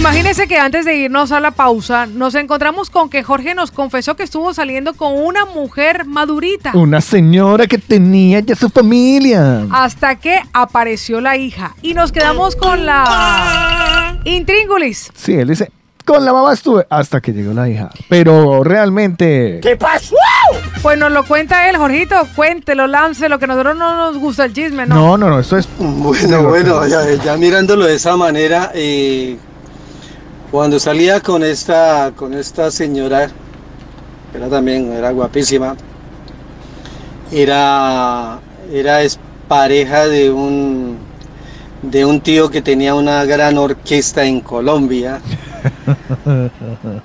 Imagínese 0.00 0.48
que 0.48 0.56
antes 0.56 0.86
de 0.86 0.96
irnos 0.96 1.30
a 1.30 1.40
la 1.40 1.50
pausa, 1.50 2.06
nos 2.06 2.34
encontramos 2.34 2.88
con 2.88 3.10
que 3.10 3.22
Jorge 3.22 3.54
nos 3.54 3.70
confesó 3.70 4.16
que 4.16 4.22
estuvo 4.22 4.54
saliendo 4.54 4.94
con 4.94 5.12
una 5.12 5.44
mujer 5.44 6.06
madurita. 6.06 6.72
Una 6.72 7.02
señora 7.02 7.66
que 7.66 7.76
tenía 7.76 8.40
ya 8.40 8.56
su 8.56 8.70
familia. 8.70 9.66
Hasta 9.70 10.16
que 10.16 10.40
apareció 10.54 11.20
la 11.20 11.36
hija. 11.36 11.74
Y 11.82 11.92
nos 11.92 12.12
quedamos 12.12 12.56
con 12.56 12.86
la 12.86 14.18
intríngulis. 14.24 15.12
Sí, 15.14 15.34
él 15.34 15.48
dice, 15.48 15.70
con 16.06 16.24
la 16.24 16.32
mamá 16.32 16.54
estuve 16.54 16.86
hasta 16.88 17.20
que 17.20 17.34
llegó 17.34 17.52
la 17.52 17.68
hija. 17.68 17.90
Pero 18.08 18.64
realmente... 18.64 19.60
¿Qué 19.62 19.76
pasó? 19.76 20.16
Pues 20.80 20.96
nos 20.96 21.12
lo 21.12 21.26
cuenta 21.26 21.68
él, 21.68 21.76
Jorgito. 21.76 22.26
Cuéntelo, 22.34 22.86
láncelo, 22.86 23.38
que 23.38 23.44
a 23.44 23.48
nosotros 23.48 23.76
no 23.76 23.94
nos 23.96 24.16
gusta 24.16 24.46
el 24.46 24.54
chisme, 24.54 24.86
¿no? 24.86 24.94
No, 24.94 25.18
no, 25.18 25.28
no, 25.28 25.40
esto 25.40 25.58
es... 25.58 25.68
Bueno, 25.78 26.48
bueno, 26.48 26.88
ya, 26.88 27.04
ya 27.22 27.36
mirándolo 27.36 27.84
de 27.84 27.96
esa 27.96 28.16
manera, 28.16 28.72
eh, 28.74 29.36
cuando 30.50 30.80
salía 30.80 31.20
con 31.20 31.42
esta, 31.42 32.12
con 32.16 32.34
esta 32.34 32.70
señora, 32.70 33.28
que 34.32 34.38
era 34.38 34.48
también, 34.48 34.92
era 34.92 35.10
guapísima, 35.12 35.76
era, 37.30 38.40
era 38.72 38.98
pareja 39.46 40.06
de 40.08 40.30
un, 40.30 40.98
de 41.82 42.04
un 42.04 42.20
tío 42.20 42.50
que 42.50 42.62
tenía 42.62 42.94
una 42.94 43.24
gran 43.24 43.58
orquesta 43.58 44.24
en 44.24 44.40
Colombia. 44.40 45.20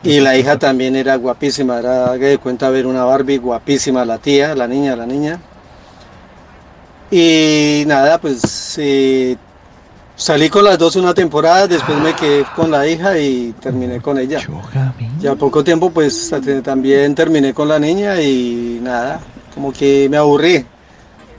Y 0.03 0.19
la 0.19 0.38
hija 0.38 0.57
también 0.57 0.95
era 0.95 1.15
guapísima, 1.15 1.80
era 1.80 2.05
haga 2.11 2.27
de 2.27 2.38
cuenta 2.38 2.69
ver 2.69 2.85
una 2.85 3.03
Barbie 3.03 3.38
guapísima, 3.38 4.05
la 4.05 4.17
tía, 4.17 4.55
la 4.55 4.67
niña, 4.67 4.95
la 4.95 5.05
niña. 5.05 5.39
Y 7.11 7.84
nada, 7.88 8.19
pues 8.19 8.77
eh, 8.77 9.35
salí 10.16 10.50
con 10.50 10.64
las 10.64 10.78
dos 10.78 10.96
una 10.96 11.14
temporada, 11.14 11.68
después 11.68 11.98
me 12.00 12.16
quedé 12.16 12.46
con 12.56 12.72
la 12.72 12.88
hija 12.88 13.18
y 13.18 13.54
terminé 13.60 14.02
con 14.02 14.18
ella. 14.18 14.40
Ya 15.20 15.36
poco 15.36 15.64
tiempo 15.64 15.90
pues 15.90 16.32
también 16.64 17.16
terminé 17.16 17.54
con 17.54 17.68
la 17.68 17.80
niña 17.80 18.22
y 18.22 18.80
nada, 18.82 19.20
como 19.54 19.72
que 19.72 20.08
me 20.10 20.18
aburrí. 20.18 20.66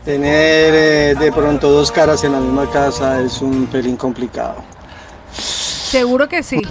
Tener 0.05 0.75
eh, 0.75 1.15
de 1.19 1.33
pronto 1.33 1.71
dos 1.71 1.91
caras 1.91 2.23
en 2.23 2.33
la 2.33 2.39
misma 2.39 2.71
casa 2.71 3.21
es 3.21 3.43
un 3.43 3.67
pelín 3.67 3.97
complicado. 3.97 4.63
Seguro 5.33 6.29
que 6.29 6.45
sí. 6.45 6.63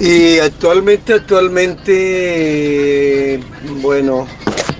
Y 0.00 0.38
actualmente, 0.38 1.14
actualmente, 1.14 3.34
eh, 3.34 3.40
bueno, 3.80 4.28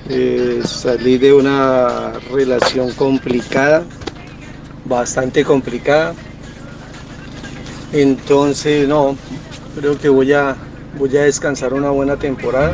eh, 0.08 0.60
salí 0.64 1.18
de 1.18 1.32
una 1.32 2.12
relación 2.30 2.92
complicada, 2.92 3.84
bastante 4.88 5.44
complicada. 5.44 6.14
Entonces, 7.92 8.88
no, 8.88 9.16
creo 9.78 9.98
que 9.98 10.08
voy 10.08 10.32
a, 10.32 10.56
voy 10.98 11.16
a 11.16 11.22
descansar 11.22 11.74
una 11.74 11.90
buena 11.90 12.16
temporada. 12.16 12.72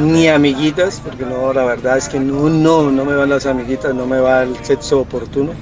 Ni 0.00 0.26
amiguitas, 0.28 1.00
porque 1.04 1.24
no, 1.24 1.52
la 1.52 1.64
verdad 1.64 1.98
es 1.98 2.08
que 2.08 2.18
no, 2.18 2.48
no, 2.48 2.90
no 2.90 3.04
me 3.04 3.14
van 3.14 3.28
las 3.28 3.46
amiguitas, 3.46 3.94
no 3.94 4.06
me 4.06 4.18
va 4.18 4.42
el 4.42 4.56
sexo 4.64 5.00
oportuno. 5.00 5.52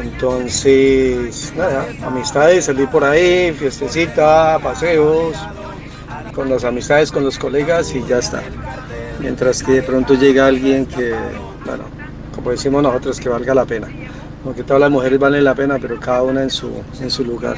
Entonces, 0.00 1.52
nada, 1.56 1.86
amistades, 2.04 2.64
salir 2.64 2.88
por 2.88 3.04
ahí, 3.04 3.52
fiestecita, 3.52 4.58
paseos, 4.60 5.36
con 6.34 6.50
las 6.50 6.64
amistades, 6.64 7.12
con 7.12 7.22
los 7.22 7.38
colegas 7.38 7.94
y 7.94 8.04
ya 8.04 8.18
está. 8.18 8.42
Mientras 9.20 9.62
que 9.62 9.72
de 9.72 9.82
pronto 9.82 10.14
llega 10.14 10.46
alguien 10.46 10.86
que, 10.86 11.14
bueno, 11.64 11.84
como 12.44 12.50
decimos 12.52 12.82
nosotros, 12.82 13.18
que 13.18 13.30
valga 13.30 13.54
la 13.54 13.64
pena. 13.64 13.88
Aunque 14.44 14.62
todas 14.62 14.78
las 14.80 14.90
mujeres 14.90 15.18
valen 15.18 15.42
la 15.44 15.54
pena, 15.54 15.78
pero 15.80 15.98
cada 15.98 16.22
una 16.22 16.42
en 16.42 16.50
su, 16.50 16.70
en 17.00 17.10
su 17.10 17.24
lugar. 17.24 17.56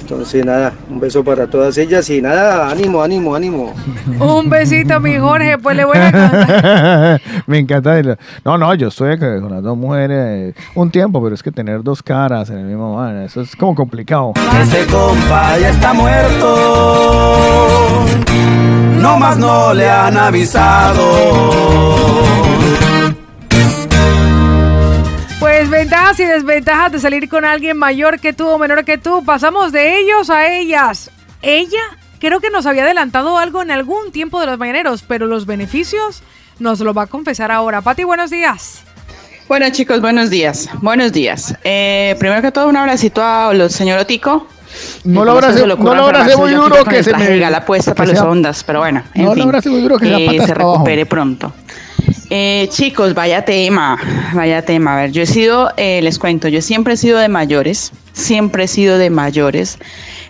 Entonces 0.00 0.44
nada, 0.44 0.72
un 0.90 1.00
beso 1.00 1.24
para 1.24 1.46
todas 1.48 1.76
ellas 1.78 2.08
y 2.10 2.22
nada, 2.22 2.68
ánimo, 2.70 3.02
ánimo, 3.02 3.34
ánimo. 3.34 3.74
Un 4.20 4.48
besito, 4.50 5.00
mi 5.00 5.16
Jorge. 5.18 5.58
Pues 5.58 5.76
le 5.76 5.84
voy 5.86 5.96
a 5.96 6.12
contar. 6.12 7.20
Me 7.48 7.58
encanta. 7.58 7.98
el- 7.98 8.16
No, 8.44 8.56
no, 8.58 8.72
yo 8.74 8.88
estoy 8.88 9.18
con 9.18 9.50
las 9.50 9.62
dos 9.62 9.76
mujeres 9.76 10.54
eh, 10.54 10.54
un 10.76 10.90
tiempo, 10.90 11.20
pero 11.22 11.34
es 11.34 11.42
que 11.42 11.50
tener 11.50 11.82
dos 11.82 12.00
caras 12.02 12.50
en 12.50 12.58
el 12.58 12.64
mismo 12.66 12.94
man, 12.96 13.22
eso 13.22 13.40
es 13.40 13.56
como 13.56 13.74
complicado. 13.74 14.34
Ese 14.60 14.86
compa 14.86 15.58
ya 15.58 15.70
está 15.70 15.92
muerto. 15.94 16.46
No 19.00 19.18
más 19.18 19.36
no 19.38 19.72
le 19.74 19.88
han 19.90 20.16
avisado. 20.16 21.02
Pues 25.66 25.80
ventajas 25.80 26.20
y 26.20 26.26
desventajas 26.26 26.92
de 26.92 27.00
salir 27.00 27.26
con 27.26 27.46
alguien 27.46 27.78
mayor 27.78 28.20
que 28.20 28.34
tú 28.34 28.46
o 28.46 28.58
menor 28.58 28.84
que 28.84 28.98
tú. 28.98 29.24
Pasamos 29.24 29.72
de 29.72 29.98
ellos 29.98 30.28
a 30.28 30.46
ellas. 30.52 31.10
Ella 31.40 31.80
creo 32.20 32.40
que 32.40 32.50
nos 32.50 32.66
había 32.66 32.82
adelantado 32.82 33.38
algo 33.38 33.62
en 33.62 33.70
algún 33.70 34.12
tiempo 34.12 34.40
de 34.40 34.46
los 34.46 34.58
mañaneros, 34.58 35.02
pero 35.08 35.24
los 35.26 35.46
beneficios 35.46 36.22
nos 36.58 36.80
lo 36.80 36.92
va 36.92 37.04
a 37.04 37.06
confesar 37.06 37.50
ahora. 37.50 37.80
Pati, 37.80 38.04
buenos 38.04 38.28
días. 38.30 38.82
Bueno 39.48 39.64
chicos, 39.70 40.02
buenos 40.02 40.28
días. 40.28 40.68
Buenos 40.82 41.12
días. 41.14 41.54
Eh, 41.64 42.14
primero 42.18 42.42
que 42.42 42.52
todo, 42.52 42.68
un 42.68 42.76
abracito 42.76 43.24
a 43.24 43.54
los 43.54 43.72
señor 43.72 44.00
Otico. 44.00 44.46
No 45.04 45.24
lo 45.24 45.40
se 45.40 45.62
ocurra 45.62 45.76
no 45.76 45.94
lo 45.94 46.04
abrace 46.04 46.32
enfermarse 46.32 46.36
muy 46.36 46.50
duro 46.52 46.84
que 46.84 46.98
el 46.98 47.04
se 47.04 47.16
me... 47.16 47.38
gala 47.38 47.64
puesta 47.64 47.92
que 47.92 47.96
para 47.96 48.10
los 48.10 48.18
sea- 48.18 48.28
ondas, 48.28 48.62
pero 48.64 48.80
bueno, 48.80 49.02
en 49.14 49.22
No 49.22 49.28
lo 49.30 49.34
fin, 49.36 49.42
abrace 49.44 49.70
muy 49.70 49.80
duro 49.80 49.98
que 49.98 50.08
eh, 50.26 50.28
se 50.44 50.52
abajo. 50.52 50.72
recupere 50.74 51.06
pronto. 51.06 51.54
Eh, 52.30 52.68
chicos, 52.70 53.14
vaya 53.14 53.44
tema, 53.44 53.98
vaya 54.34 54.62
tema. 54.62 54.94
A 54.94 55.02
ver, 55.02 55.12
yo 55.12 55.22
he 55.22 55.26
sido, 55.26 55.70
eh, 55.76 56.00
les 56.02 56.18
cuento, 56.18 56.48
yo 56.48 56.62
siempre 56.62 56.94
he 56.94 56.96
sido 56.96 57.18
de 57.18 57.28
mayores, 57.28 57.92
siempre 58.14 58.64
he 58.64 58.68
sido 58.68 58.96
de 58.96 59.10
mayores. 59.10 59.78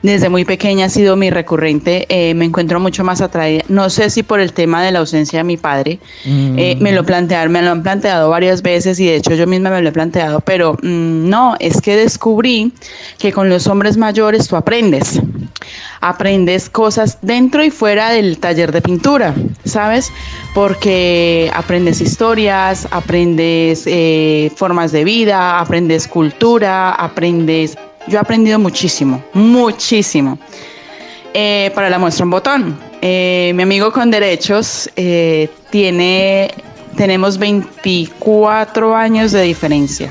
Desde 0.03 0.29
muy 0.29 0.45
pequeña 0.45 0.87
ha 0.87 0.89
sido 0.89 1.17
mi 1.17 1.31
recurrente. 1.31 2.07
eh, 2.09 2.35
me 2.35 2.45
encuentro 2.45 2.81
mucho 2.81 3.05
más 3.05 3.21
atraída. 3.21 3.65
No 3.69 3.89
sé 3.89 4.11
si 4.11 4.23
por 4.23 4.41
el 4.41 4.53
tema 4.53 4.83
de 4.83 4.91
la 4.91 4.99
ausencia 4.99 5.39
de 5.39 5.45
mi 5.45 5.57
padre, 5.57 5.99
eh, 6.27 6.77
me 6.81 6.93
lo 6.93 7.05
plantearon, 7.05 7.53
me 7.53 7.63
lo 7.63 7.71
han 7.71 7.83
planteado 7.83 8.29
varias 8.29 8.61
veces 8.63 8.99
y 9.01 9.07
de 9.07 9.17
hecho 9.17 9.35
yo 9.35 9.47
misma 9.47 9.71
me 9.71 9.81
lo 9.81 9.89
he 9.89 9.93
planteado, 9.93 10.41
pero 10.41 10.75
mm, 10.75 11.29
no, 11.29 11.55
es 11.61 11.81
que 11.81 11.97
descubrí 11.97 12.73
que 13.19 13.33
con 13.33 13.49
los 13.49 13.67
hombres 13.67 13.97
mayores 13.97 14.49
tú 14.49 14.57
aprendes. 14.57 15.21
Aprendes 16.01 16.69
cosas 16.69 17.19
dentro 17.23 17.65
y 17.65 17.71
fuera 17.71 18.11
del 18.11 18.39
taller 18.39 18.73
de 18.73 18.83
pintura, 18.83 19.35
¿sabes? 19.65 20.13
Porque 20.55 21.51
aprendes 21.55 22.03
historias, 22.03 22.87
aprendes 22.91 23.85
eh, 23.87 24.53
formas 24.55 24.93
de 24.93 25.05
vida, 25.05 25.59
aprendes 25.61 26.07
cultura, 26.07 26.91
aprendes... 26.93 27.74
Yo 28.07 28.19
he 28.19 28.21
aprendido 28.21 28.59
muchísimo, 28.59 29.23
muchísimo. 29.33 30.39
Eh, 31.33 31.73
para 31.75 31.91
la 31.91 31.99
muestra 31.99 32.25
un 32.25 32.31
botón. 32.31 32.79
Eh, 33.03 33.53
mi 33.55 33.63
amigo 33.65 33.93
con 33.93 34.11
derechos 34.11 34.89
eh, 34.97 35.49
tiene, 35.71 36.51
tenemos 36.97 37.39
24 37.39 38.95
años 38.95 39.33
de 39.33 39.43
diferencia. 39.43 40.11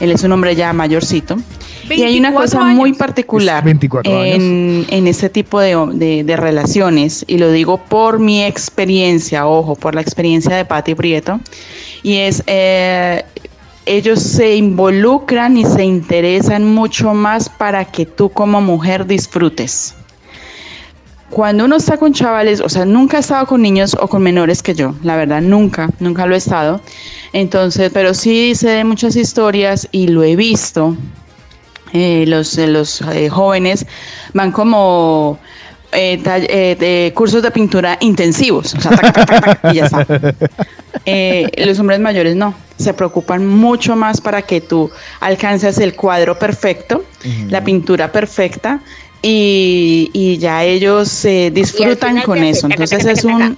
Él 0.00 0.10
es 0.10 0.22
un 0.22 0.32
hombre 0.32 0.54
ya 0.54 0.72
mayorcito. 0.72 1.36
Y 1.90 2.02
hay 2.02 2.18
una 2.18 2.30
24 2.30 2.34
cosa 2.60 2.64
muy 2.74 2.92
particular 2.94 3.58
Es 3.58 3.64
24 3.64 4.24
en, 4.24 4.86
en 4.88 5.06
ese 5.06 5.28
tipo 5.28 5.60
de, 5.60 5.76
de- 5.92 6.24
de 6.24 6.36
relaciones, 6.36 7.24
y 7.28 7.36
lo 7.38 7.52
digo 7.52 7.76
por 7.78 8.18
mi 8.18 8.42
experiencia, 8.42 9.46
ojo, 9.46 9.74
por 9.76 9.94
la 9.94 10.00
experiencia 10.00 10.56
de 10.56 10.64
Patti 10.64 10.94
Prieto, 10.94 11.40
y 12.02 12.16
es 12.16 12.42
eh, 12.46 13.22
ellos 13.86 14.20
se 14.22 14.56
involucran 14.56 15.56
y 15.56 15.64
se 15.64 15.84
interesan 15.84 16.64
mucho 16.64 17.14
más 17.14 17.48
para 17.48 17.84
que 17.84 18.06
tú 18.06 18.30
como 18.30 18.60
mujer 18.60 19.06
disfrutes. 19.06 19.94
Cuando 21.30 21.64
uno 21.64 21.76
está 21.76 21.96
con 21.96 22.12
chavales, 22.12 22.60
o 22.60 22.68
sea, 22.68 22.84
nunca 22.84 23.16
he 23.16 23.20
estado 23.20 23.46
con 23.46 23.60
niños 23.60 23.96
o 24.00 24.06
con 24.06 24.22
menores 24.22 24.62
que 24.62 24.74
yo, 24.74 24.94
la 25.02 25.16
verdad, 25.16 25.40
nunca, 25.42 25.90
nunca 25.98 26.26
lo 26.26 26.34
he 26.34 26.38
estado. 26.38 26.80
Entonces, 27.32 27.90
pero 27.92 28.14
sí 28.14 28.54
sé 28.54 28.68
de 28.68 28.84
muchas 28.84 29.16
historias 29.16 29.88
y 29.90 30.08
lo 30.08 30.22
he 30.22 30.36
visto. 30.36 30.96
Eh, 31.92 32.24
los 32.26 32.56
los 32.58 33.00
eh, 33.02 33.28
jóvenes 33.28 33.86
van 34.32 34.50
como 34.50 35.38
eh, 35.94 36.20
eh, 36.24 36.76
de 36.78 37.12
cursos 37.14 37.42
de 37.42 37.50
pintura 37.50 37.96
intensivos, 38.00 38.74
o 38.74 38.80
sea, 38.80 38.90
tac, 38.92 39.14
tac, 39.14 39.26
tac, 39.26 39.60
tac, 39.60 39.72
y 39.72 39.76
ya 39.76 39.86
está. 39.86 40.06
Eh, 41.06 41.50
los 41.66 41.78
hombres 41.80 42.00
mayores 42.00 42.34
no, 42.34 42.54
se 42.78 42.94
preocupan 42.94 43.46
mucho 43.46 43.94
más 43.94 44.20
para 44.20 44.42
que 44.42 44.60
tú 44.60 44.90
alcances 45.20 45.76
el 45.78 45.94
cuadro 45.94 46.38
perfecto, 46.38 47.04
la 47.48 47.62
pintura 47.62 48.10
perfecta 48.10 48.80
y, 49.20 50.10
y 50.12 50.38
ya 50.38 50.64
ellos 50.64 51.24
eh, 51.24 51.50
disfrutan 51.52 52.20
con 52.22 52.44
eso. 52.44 52.68
Entonces 52.68 53.04
es 53.06 53.24
un 53.24 53.56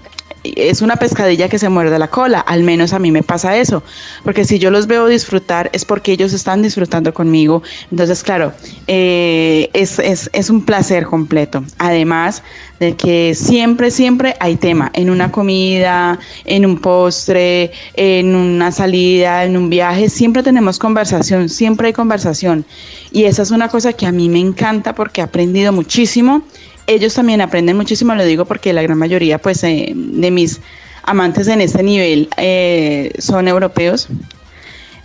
es 0.56 0.82
una 0.82 0.96
pescadilla 0.96 1.48
que 1.48 1.58
se 1.58 1.68
muerde 1.68 1.98
la 1.98 2.08
cola, 2.08 2.40
al 2.40 2.62
menos 2.62 2.92
a 2.92 2.98
mí 2.98 3.10
me 3.10 3.22
pasa 3.22 3.56
eso, 3.56 3.82
porque 4.24 4.44
si 4.44 4.58
yo 4.58 4.70
los 4.70 4.86
veo 4.86 5.06
disfrutar 5.06 5.70
es 5.72 5.84
porque 5.84 6.12
ellos 6.12 6.32
están 6.32 6.62
disfrutando 6.62 7.12
conmigo, 7.12 7.62
entonces 7.90 8.22
claro, 8.22 8.52
eh, 8.86 9.70
es, 9.72 9.98
es, 9.98 10.30
es 10.32 10.50
un 10.50 10.64
placer 10.64 11.06
completo, 11.06 11.64
además 11.78 12.42
de 12.80 12.94
que 12.94 13.34
siempre, 13.34 13.90
siempre 13.90 14.36
hay 14.38 14.56
tema, 14.56 14.90
en 14.94 15.10
una 15.10 15.32
comida, 15.32 16.18
en 16.44 16.66
un 16.66 16.78
postre, 16.78 17.72
en 17.94 18.34
una 18.34 18.70
salida, 18.72 19.44
en 19.44 19.56
un 19.56 19.70
viaje, 19.70 20.08
siempre 20.08 20.42
tenemos 20.42 20.78
conversación, 20.78 21.48
siempre 21.48 21.88
hay 21.88 21.92
conversación, 21.92 22.64
y 23.10 23.24
esa 23.24 23.42
es 23.42 23.50
una 23.50 23.68
cosa 23.68 23.92
que 23.92 24.06
a 24.06 24.12
mí 24.12 24.28
me 24.28 24.40
encanta 24.40 24.94
porque 24.94 25.20
he 25.20 25.24
aprendido 25.24 25.72
muchísimo 25.72 26.42
ellos 26.86 27.14
también 27.14 27.40
aprenden 27.40 27.76
muchísimo, 27.76 28.14
lo 28.14 28.24
digo 28.24 28.44
porque 28.44 28.72
la 28.72 28.82
gran 28.82 28.98
mayoría 28.98 29.38
pues, 29.38 29.62
eh, 29.64 29.92
de 29.94 30.30
mis 30.30 30.60
amantes 31.02 31.48
en 31.48 31.60
este 31.60 31.82
nivel 31.82 32.28
eh, 32.36 33.12
son 33.18 33.48
europeos. 33.48 34.08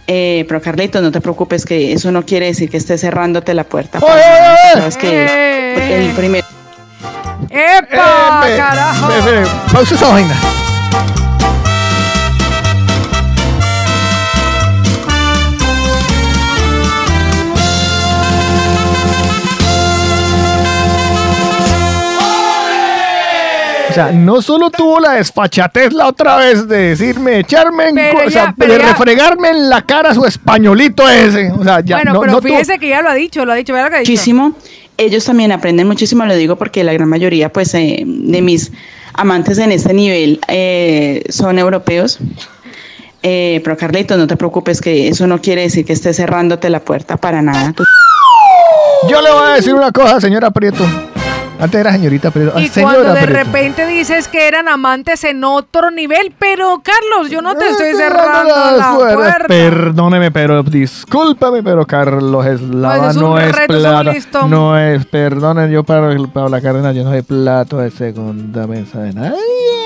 Eh, 0.08 0.46
pero 0.48 0.62
Carlitos, 0.62 1.02
no 1.02 1.12
te 1.12 1.22
preocupes 1.22 1.66
que 1.66 1.94
eso 1.94 2.12
no 2.12 2.26
quiere 2.26 2.48
decir 2.48 2.70
que 2.70 2.78
estés 2.78 3.02
cerrándote 3.02 3.54
la 3.54 3.64
puerta. 3.64 4.00
Sabes 4.74 4.98
que 4.98 6.06
el 6.08 6.12
primero... 6.12 6.46
¡Epa, 7.50 8.44
Eh, 8.48 8.58
carajo! 8.58 9.10
pausa 9.72 9.96
esa 9.96 10.08
vaina. 10.10 10.36
O 23.92 23.94
sea, 23.94 24.12
no 24.12 24.42
solo 24.42 24.70
tuvo 24.72 25.00
la 25.00 25.12
desfachatez 25.14 25.94
la 25.94 26.08
otra 26.08 26.38
vez 26.38 26.68
de 26.68 26.78
decirme, 26.90 27.40
echarme 27.40 27.90
en, 27.90 27.96
Pero 27.96 28.28
o 28.28 28.30
sea, 28.30 28.56
pero 28.58 28.74
de 28.74 28.80
ya- 28.80 28.88
refregarme 28.88 29.50
en 29.50 29.70
la 29.70 29.82
cara 29.84 30.14
su 30.14 30.26
españolito 30.26 31.08
ese. 31.08 31.52
O 31.52 31.64
sea, 31.64 31.82
ya 31.82 31.98
bueno, 31.98 32.14
no, 32.14 32.20
pero 32.22 32.32
no 32.34 32.40
tuvo- 32.42 32.48
fíjese 32.50 32.80
que 32.80 32.90
ya 32.90 33.02
lo 33.02 33.10
ha 33.10 33.14
dicho, 33.14 33.46
lo 33.46 33.52
ha 33.52 33.56
dicho, 33.56 33.74
lo 33.74 33.78
que 33.90 33.96
ha 33.96 34.00
dicho. 34.00 34.12
muchísimo. 34.12 34.54
Ellos 34.98 35.26
también 35.26 35.52
aprenden 35.52 35.88
muchísimo, 35.88 36.26
lo 36.26 36.36
digo 36.36 36.56
porque 36.58 36.84
la 36.84 36.94
gran 36.94 37.10
mayoría 37.10 37.50
pues, 37.52 37.74
eh, 37.74 38.04
de 38.06 38.42
mis 38.42 38.72
amantes 39.14 39.58
en 39.58 39.72
este 39.72 39.94
nivel 39.94 40.40
eh, 40.48 41.24
son 41.30 41.58
europeos. 41.60 42.20
Eh, 43.24 43.62
pero 43.64 43.78
Carlitos, 43.78 44.18
no 44.18 44.26
te 44.28 44.36
preocupes 44.36 44.82
que 44.82 45.08
eso 45.08 45.28
no 45.28 45.40
quiere 45.42 45.62
decir 45.64 45.86
que 45.86 45.94
estés 45.94 46.18
cerrándote 46.18 46.70
la 46.70 46.80
puerta 46.80 47.18
para 47.18 47.42
nada. 47.42 47.74
Yo 49.10 49.22
le 49.22 49.32
voy 49.32 49.48
a 49.48 49.54
decir 49.56 49.74
una 49.74 49.92
cosa, 49.92 50.20
señora 50.22 50.52
Prieto. 50.52 50.84
Antes 51.62 51.80
era 51.80 51.92
señorita 51.92 52.32
Prieto. 52.32 52.60
Y 52.60 52.68
señora 52.70 52.96
cuando 52.96 53.14
de 53.14 53.22
Prieto. 53.28 53.44
repente 53.44 53.86
dices 53.86 54.28
que 54.28 54.48
eran 54.48 54.68
amantes 54.68 55.24
en 55.24 55.44
otro 55.44 55.92
nivel, 55.92 56.34
pero 56.40 56.82
Carlos, 56.84 57.30
yo 57.30 57.42
no 57.44 57.56
te 57.56 57.70
estoy 57.70 57.94
cerrando 57.94 58.78
la 58.78 58.96
puerta. 58.96 59.46
Perdóneme, 59.48 60.32
pero 60.32 60.64
discúlpame, 60.64 61.62
pero 61.62 61.86
Carlos 61.86 62.46
Eslava 62.48 62.98
Pues 62.98 63.10
es 63.12 63.22
no 63.22 63.38
es 63.38 63.56
reto, 63.56 63.74
es 63.74 63.86
un 63.86 64.32
plato. 64.32 64.48
No 64.48 64.78
es, 64.78 65.06
perdonen, 65.06 65.70
yo 65.70 65.84
para 65.84 66.16
Paula 66.34 66.62
Cárdenas, 66.62 66.96
yo 66.96 67.04
no 67.04 67.12
soy 67.12 67.22
plato 67.22 67.78
de 67.78 67.92
segunda 67.92 68.66
mesa 68.66 69.00
de 69.02 69.14
nadie. 69.14 69.81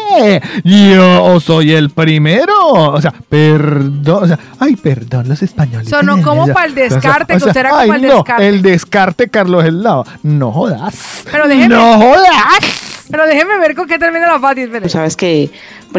Yo 0.64 1.40
soy 1.40 1.72
el 1.74 1.90
primero. 1.90 2.54
O 2.72 3.02
sea, 3.02 3.14
perdón. 3.30 4.24
O 4.24 4.28
sea, 4.28 4.40
ay, 4.60 4.76
perdón, 4.76 5.28
los 5.30 5.42
españoles. 5.42 5.90
Sonó 5.90 6.22
como 6.22 6.48
para 6.48 6.66
el 6.68 6.76
descarte, 6.76 7.38
que 7.38 7.44
usted 7.46 7.58
era 7.60 7.78
ay, 7.80 7.88
como 7.88 7.94
el 7.96 8.02
no, 8.08 8.14
descarte. 8.16 8.48
el 8.48 8.62
descarte, 8.62 9.30
Carlos 9.30 9.66
Eslava. 9.66 10.04
No 10.24 10.52
jodas. 10.52 11.24
Pero 11.32 11.46
déjeme- 11.48 11.70
No 11.70 11.98
jodas. 12.00 12.95
Pero 13.10 13.26
déjeme 13.28 13.58
ver 13.60 13.76
con 13.76 13.88
qué 13.88 14.00
termina 14.00 14.28
la 14.28 14.40
Fati. 14.40 14.62
espere. 14.62 14.82
Tú 14.82 14.90
sabes 14.90 15.16
que 15.16 15.50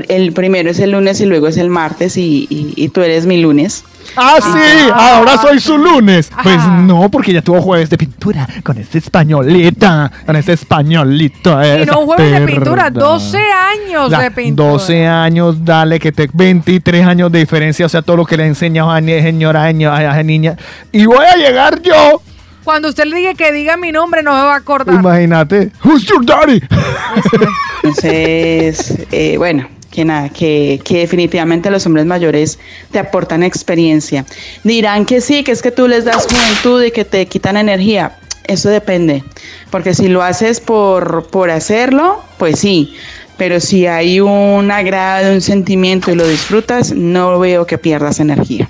el 0.08 0.32
primero 0.32 0.70
es 0.70 0.78
el 0.80 0.90
lunes 0.90 1.20
y 1.20 1.26
luego 1.26 1.46
es 1.48 1.56
el 1.56 1.70
martes 1.70 2.16
y, 2.16 2.46
y- 2.50 2.72
y 2.76 2.88
tú 2.88 3.00
eres 3.02 3.26
mi 3.26 3.40
lunes. 3.40 3.84
Ah, 4.16 4.36
sí, 4.40 4.90
ahora 4.94 5.36
soy 5.38 5.58
su 5.60 5.76
lunes. 5.76 6.30
Pues 6.42 6.56
no, 6.82 7.08
porque 7.10 7.32
ya 7.32 7.42
tuvo 7.42 7.60
jueves 7.60 7.90
de 7.90 7.98
pintura 7.98 8.46
con 8.62 8.78
este 8.78 8.98
españolita, 8.98 10.10
con 10.24 10.36
este 10.36 10.52
españolito. 10.52 11.60
Y 11.62 11.82
esa 11.82 11.92
no 11.92 12.06
jueves 12.06 12.40
de 12.40 12.46
pintura, 12.46 12.84
perdón. 12.84 13.02
12 13.02 13.38
años 13.38 14.10
de 14.10 14.30
pintura. 14.30 14.68
12 14.70 15.06
años, 15.06 15.64
dale 15.64 15.98
que 15.98 16.12
te 16.12 16.28
23 16.32 17.04
años 17.06 17.32
de 17.32 17.40
diferencia, 17.40 17.86
o 17.86 17.88
sea, 17.88 18.02
todo 18.02 18.16
lo 18.16 18.24
que 18.26 18.36
le 18.36 18.44
he 18.44 18.46
enseñado 18.46 18.90
a 18.90 19.00
señora, 19.00 19.64
a 19.64 19.68
a 20.14 20.22
niña. 20.22 20.56
Y 20.92 21.06
voy 21.06 21.24
a 21.24 21.36
llegar 21.36 21.82
yo 21.82 22.22
Cuando 22.66 22.88
usted 22.88 23.04
le 23.04 23.18
diga 23.18 23.34
que 23.34 23.52
diga 23.52 23.76
mi 23.76 23.92
nombre, 23.92 24.24
no 24.24 24.32
me 24.32 24.40
va 24.40 24.54
a 24.54 24.56
acordar. 24.56 24.96
Imagínate. 24.96 25.70
Who's 25.84 26.04
your 26.04 26.26
daddy? 26.26 26.60
Entonces, 27.84 29.06
eh, 29.12 29.36
bueno, 29.38 29.68
que 29.92 30.04
nada, 30.04 30.30
que, 30.30 30.80
que 30.82 30.98
definitivamente 30.98 31.70
los 31.70 31.86
hombres 31.86 32.06
mayores 32.06 32.58
te 32.90 32.98
aportan 32.98 33.44
experiencia. 33.44 34.26
Dirán 34.64 35.06
que 35.06 35.20
sí, 35.20 35.44
que 35.44 35.52
es 35.52 35.62
que 35.62 35.70
tú 35.70 35.86
les 35.86 36.06
das 36.06 36.26
juventud 36.26 36.82
y 36.82 36.90
que 36.90 37.04
te 37.04 37.26
quitan 37.26 37.56
energía. 37.56 38.18
Eso 38.48 38.68
depende, 38.68 39.22
porque 39.70 39.94
si 39.94 40.08
lo 40.08 40.24
haces 40.24 40.58
por, 40.58 41.28
por 41.28 41.52
hacerlo, 41.52 42.20
pues 42.36 42.58
sí, 42.58 42.96
pero 43.36 43.60
si 43.60 43.86
hay 43.86 44.18
un 44.18 44.72
agrado, 44.72 45.32
un 45.32 45.40
sentimiento 45.40 46.10
y 46.10 46.16
lo 46.16 46.26
disfrutas, 46.26 46.92
no 46.92 47.38
veo 47.38 47.64
que 47.64 47.78
pierdas 47.78 48.18
energía. 48.18 48.68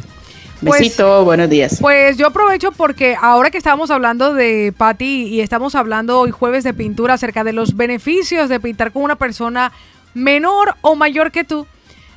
Pues- 0.64 0.80
Besito, 0.80 1.24
buenos 1.24 1.50
días. 1.50 1.78
Pues 1.80 2.16
yo 2.16 2.28
aprovecho 2.28 2.72
porque 2.72 3.16
ahora 3.20 3.50
que 3.50 3.58
estamos 3.58 3.90
hablando 3.90 4.32
de 4.34 4.72
Patti 4.76 5.24
y 5.24 5.40
estamos 5.40 5.74
hablando 5.74 6.20
hoy 6.20 6.30
jueves 6.30 6.64
de 6.64 6.72
pintura 6.72 7.14
acerca 7.14 7.44
de 7.44 7.52
los 7.52 7.76
beneficios 7.76 8.48
de 8.48 8.58
pintar 8.60 8.92
con 8.92 9.02
una 9.02 9.16
persona 9.16 9.72
menor 10.14 10.74
o 10.80 10.94
mayor 10.96 11.30
que 11.30 11.44
tú, 11.44 11.66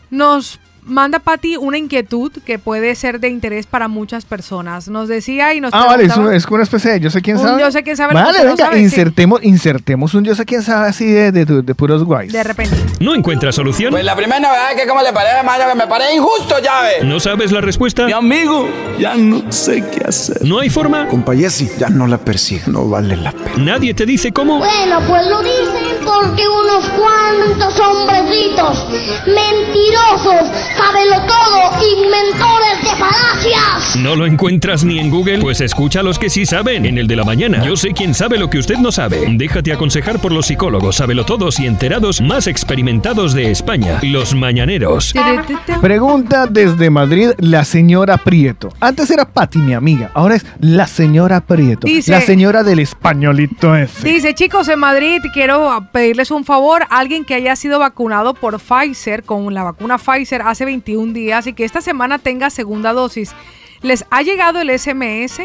nos 0.10 0.60
manda 0.90 1.20
Patti 1.20 1.56
una 1.58 1.78
inquietud 1.78 2.32
que 2.46 2.60
puede 2.60 2.96
ser 2.96 3.20
de 3.20 3.30
interés 3.30 3.66
para 3.66 3.88
muchas 3.88 4.26
personas. 4.26 4.88
Nos 4.88 5.08
decía 5.08 5.54
y 5.54 5.62
nos 5.62 5.74
Ah, 5.74 5.86
vale, 5.86 6.04
es, 6.04 6.10
preguntaba- 6.10 6.30
un- 6.30 6.34
es 6.36 6.46
una 6.48 6.64
especie 6.64 6.92
de 6.92 7.00
yo 7.00 7.10
sé 7.10 7.22
quién 7.22 7.38
Un 7.38 7.44
sabe. 7.44 7.62
yo 7.62 7.72
sé 7.72 7.84
quién 7.84 7.96
sabe 7.98 8.14
Vale, 8.14 8.44
venga, 8.44 8.58
sabe, 8.58 8.78
sí. 8.78 8.84
insertemos, 8.84 9.44
insertemos 9.44 10.14
un 10.14 10.24
yo 10.26 10.36
sé 10.36 10.46
quién 10.46 10.62
sabe 10.64 10.90
así 10.90 11.06
de, 11.06 11.32
de, 11.32 11.46
de 11.46 11.76
puros 11.76 12.04
guays. 12.04 12.32
de 12.34 12.44
repente. 12.44 12.76
¿No 13.00 13.16
encuentras 13.16 13.56
solución? 13.56 13.92
Pues 13.92 14.04
la 14.04 14.16
primera 14.16 14.40
novedad 14.40 14.72
es 14.76 14.82
que 14.82 14.88
como 14.88 15.02
le 15.02 15.14
parece, 15.14 15.44
mano, 15.44 15.64
que 15.70 15.76
me 15.76 15.88
parece 15.88 16.16
injusto, 16.16 16.56
ves. 16.62 17.06
¿No 17.06 17.20
sabes 17.20 17.52
la 17.52 17.62
respuesta? 17.62 18.06
Mi 18.06 18.12
amigo, 18.14 18.68
ya 19.00 19.16
no 19.16 19.52
sé 19.52 19.84
qué 19.92 20.04
hacer. 20.08 20.44
¿No 20.44 20.60
hay 20.60 20.70
forma? 20.70 21.08
Compa 21.08 21.36
Jessy, 21.36 21.70
ya 21.78 21.90
no 21.90 22.08
la 22.08 22.18
persigue, 22.18 22.64
no 22.68 22.88
vale 22.90 23.16
la 23.16 23.32
pena. 23.32 23.54
¿Nadie 23.58 23.94
te 23.94 24.06
dice 24.06 24.32
cómo? 24.32 24.58
Bueno, 24.60 25.00
pues 25.08 25.26
lo 25.28 25.42
dicen 25.44 25.98
porque 26.04 26.44
unos 26.48 26.90
cuantos 26.90 27.80
hombrecitos 27.80 28.88
mentirosos, 29.28 30.50
sábelo 30.80 31.16
todo, 31.28 31.86
inventores 31.96 32.82
de 32.84 32.90
falacias. 32.98 33.96
¿No 33.98 34.16
lo 34.16 34.26
encuentras 34.26 34.84
ni 34.86 35.00
en 35.00 35.10
Google? 35.10 35.40
Pues 35.40 35.60
escucha 35.62 36.00
a 36.00 36.04
los 36.04 36.18
que 36.18 36.30
sí 36.30 36.46
saben 36.46 36.86
en 36.86 36.98
el 36.98 37.08
de 37.08 37.16
la 37.16 37.24
mañana. 37.26 37.64
Yo 37.66 37.76
sé 37.76 37.92
quién 37.94 38.14
sabe 38.14 38.38
lo 38.38 38.50
que 38.50 38.60
usted 38.60 38.78
no 38.78 38.92
sabe. 38.92 39.26
Déjate 39.30 39.74
aconsejar 39.74 40.20
por 40.20 40.32
los 40.32 40.46
psicólogos, 40.48 40.98
sabelotodos 40.98 41.60
y 41.60 41.66
enterados 41.66 42.22
más 42.22 42.48
experimentados 42.48 43.34
de 43.34 43.52
España. 43.52 44.00
Los 44.04 44.34
mañaneros. 44.34 45.14
Pregunta 45.82 46.48
desde 46.48 46.90
Madrid 46.90 47.32
la 47.40 47.66
señora 47.66 48.18
Prieto. 48.18 48.70
Antes 48.80 49.10
era 49.12 49.26
Patti, 49.26 49.60
mi 49.60 49.74
amiga. 49.74 50.12
Ahora 50.14 50.36
es 50.36 50.46
la 50.60 50.88
señora 50.88 51.42
Prieto. 51.42 51.88
Dice- 51.88 52.12
la 52.12 52.22
señora 52.22 52.64
del 52.64 52.80
españolito 52.80 53.76
ese. 53.76 54.08
Dice, 54.08 54.34
chicos, 54.34 54.68
en 54.70 54.80
Madrid 54.80 55.20
quiero 55.34 55.88
pedirles 55.92 56.32
un 56.32 56.46
favor. 56.46 56.84
Alguien 56.90 57.26
que 57.26 57.36
haya 57.36 57.56
sido 57.56 57.80
vacunado 57.80 58.34
por 58.34 58.60
Pfizer, 58.60 59.24
con 59.24 59.54
la 59.54 59.64
vacuna 59.64 59.98
Pfizer 59.98 60.42
hace 60.44 60.59
21 60.66 61.14
días 61.14 61.48
y 61.48 61.54
que 61.54 61.66
esta 61.66 61.82
semana 61.82 62.20
tenga 62.20 62.50
segunda 62.50 62.94
dosis. 62.94 63.34
¿Les 63.82 64.06
ha 64.10 64.22
llegado 64.22 64.62
el 64.62 64.78
SMS? 64.78 65.42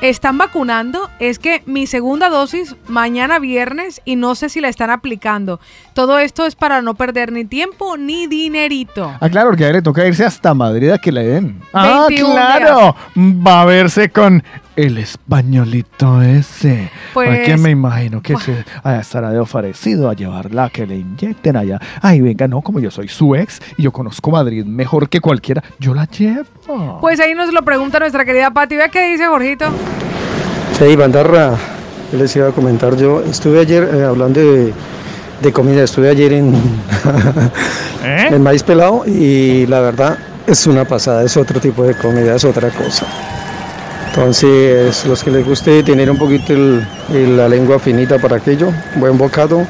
¿Están 0.00 0.38
vacunando? 0.38 1.10
Es 1.18 1.38
que 1.38 1.62
mi 1.66 1.86
segunda 1.86 2.28
dosis 2.28 2.76
mañana 2.86 3.38
viernes 3.38 4.00
y 4.04 4.14
no 4.14 4.34
sé 4.34 4.48
si 4.48 4.60
la 4.60 4.68
están 4.68 4.90
aplicando. 4.90 5.58
Todo 5.92 6.18
esto 6.18 6.46
es 6.46 6.54
para 6.54 6.82
no 6.82 6.94
perder 6.94 7.32
ni 7.32 7.44
tiempo 7.44 7.96
ni 7.96 8.28
dinerito. 8.28 9.12
Ah, 9.20 9.28
claro, 9.28 9.48
porque 9.48 9.64
a 9.64 9.68
él 9.68 9.72
le 9.74 9.82
toca 9.82 10.06
irse 10.06 10.24
hasta 10.24 10.54
Madrid 10.54 10.90
a 10.90 10.98
que 10.98 11.10
le 11.10 11.26
den. 11.26 11.60
Ah, 11.72 12.06
21 12.08 12.32
claro. 12.32 12.96
Va 13.16 13.62
a 13.62 13.64
verse 13.64 14.10
con 14.10 14.44
el 14.78 14.96
españolito 14.98 16.22
ese. 16.22 16.90
Pues- 17.12 17.58
me 17.58 17.70
imagino 17.70 18.22
que 18.22 18.36
se 18.36 18.64
ah, 18.84 18.98
estará 19.00 19.30
de 19.30 19.40
ofrecido 19.40 20.08
a 20.08 20.14
llevarla 20.14 20.64
a 20.64 20.70
que 20.70 20.86
le 20.86 20.96
inyecten 20.96 21.56
allá. 21.56 21.80
Ay, 22.00 22.20
venga, 22.20 22.46
no, 22.46 22.62
como 22.62 22.78
yo 22.78 22.88
soy 22.92 23.08
su 23.08 23.34
ex 23.34 23.60
y 23.76 23.82
yo 23.82 23.90
conozco 23.90 24.30
Madrid 24.30 24.64
mejor 24.64 25.08
que 25.08 25.20
cualquiera, 25.20 25.64
yo 25.80 25.94
la 25.94 26.04
llevo. 26.04 26.98
Pues 27.00 27.18
ahí 27.18 27.34
nos 27.34 27.52
lo 27.52 27.62
pregunta 27.62 27.98
nuestra 27.98 28.24
querida 28.24 28.52
Pati. 28.52 28.76
Vea 28.76 28.88
qué 28.88 29.10
dice 29.10 29.26
Jorgito. 29.26 29.66
Sí, 30.78 30.94
Bandarra, 30.94 31.56
yo 32.12 32.18
les 32.18 32.36
iba 32.36 32.48
a 32.48 32.52
comentar, 32.52 32.96
yo 32.96 33.20
estuve 33.22 33.58
ayer 33.58 33.82
eh, 33.92 34.04
hablando 34.04 34.38
de, 34.38 34.72
de 35.42 35.52
comida, 35.52 35.82
estuve 35.82 36.08
ayer 36.08 36.34
en, 36.34 36.54
en 38.04 38.42
Maíz 38.44 38.62
Pelado 38.62 39.02
y 39.06 39.66
la 39.66 39.80
verdad 39.80 40.18
es 40.46 40.68
una 40.68 40.84
pasada, 40.84 41.24
es 41.24 41.36
otro 41.36 41.58
tipo 41.58 41.82
de 41.82 41.96
comida, 41.96 42.36
es 42.36 42.44
otra 42.44 42.70
cosa. 42.70 43.06
Entonces, 44.18 45.06
los 45.06 45.22
que 45.22 45.30
les 45.30 45.46
guste 45.46 45.80
tener 45.84 46.10
un 46.10 46.18
poquito 46.18 46.52
el- 46.52 46.84
el- 47.14 47.36
la 47.36 47.48
lengua 47.48 47.78
finita 47.78 48.18
para 48.18 48.38
aquello, 48.38 48.72
buen 48.96 49.16
bocado, 49.16 49.64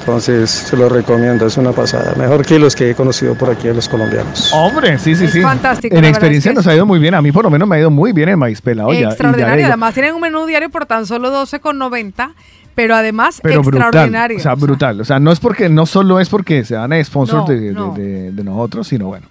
entonces 0.00 0.50
se 0.50 0.76
lo 0.76 0.88
recomiendo, 0.88 1.46
es 1.46 1.56
una 1.56 1.70
pasada, 1.70 2.12
mejor 2.16 2.44
que 2.44 2.58
los 2.58 2.74
que 2.74 2.90
he 2.90 2.94
conocido 2.96 3.36
por 3.36 3.48
aquí 3.50 3.68
de 3.68 3.74
los 3.74 3.88
colombianos. 3.88 4.52
Hombre, 4.52 4.98
sí, 4.98 5.14
sí, 5.14 5.26
Es 5.26 5.30
sí. 5.30 5.40
fantástico, 5.40 5.94
En 5.96 6.04
experiencia 6.04 6.52
nos 6.52 6.66
ha 6.66 6.74
ido 6.74 6.84
muy 6.84 6.98
bien. 6.98 7.14
A 7.14 7.22
mí 7.22 7.30
por 7.30 7.44
lo 7.44 7.50
menos 7.50 7.68
me 7.68 7.76
ha 7.76 7.78
ido 7.78 7.92
muy 7.92 8.12
bien 8.12 8.28
en 8.30 8.40
maíz 8.40 8.60
pelado. 8.60 8.92
ya- 8.92 8.98
y 8.98 9.02
ya 9.02 9.08
Extraordinario. 9.10 9.66
Además 9.66 9.94
tienen 9.94 10.14
un 10.16 10.20
menú 10.20 10.46
diario 10.46 10.68
por 10.68 10.84
tan 10.84 11.06
solo 11.06 11.30
12,90. 11.30 12.34
Pero 12.74 12.94
además 12.96 13.38
Pero 13.42 13.60
brutal, 13.62 13.82
extraordinario. 13.88 14.38
o 14.38 14.40
sea, 14.40 14.54
brutal. 14.54 15.00
O 15.00 15.04
sea, 15.04 15.20
no 15.20 15.30
es 15.30 15.38
porque, 15.38 15.68
no 15.68 15.84
solo 15.86 16.18
es 16.18 16.28
porque 16.30 16.64
sean 16.64 16.90
sponsors 17.04 17.42
No, 17.46 17.54
de, 17.54 17.60
de- 17.60 17.72
no. 17.72 17.94
de- 17.94 18.32
de 18.32 18.44
nosotros, 18.44 18.88
sino 18.88 19.06
bueno, 19.08 19.26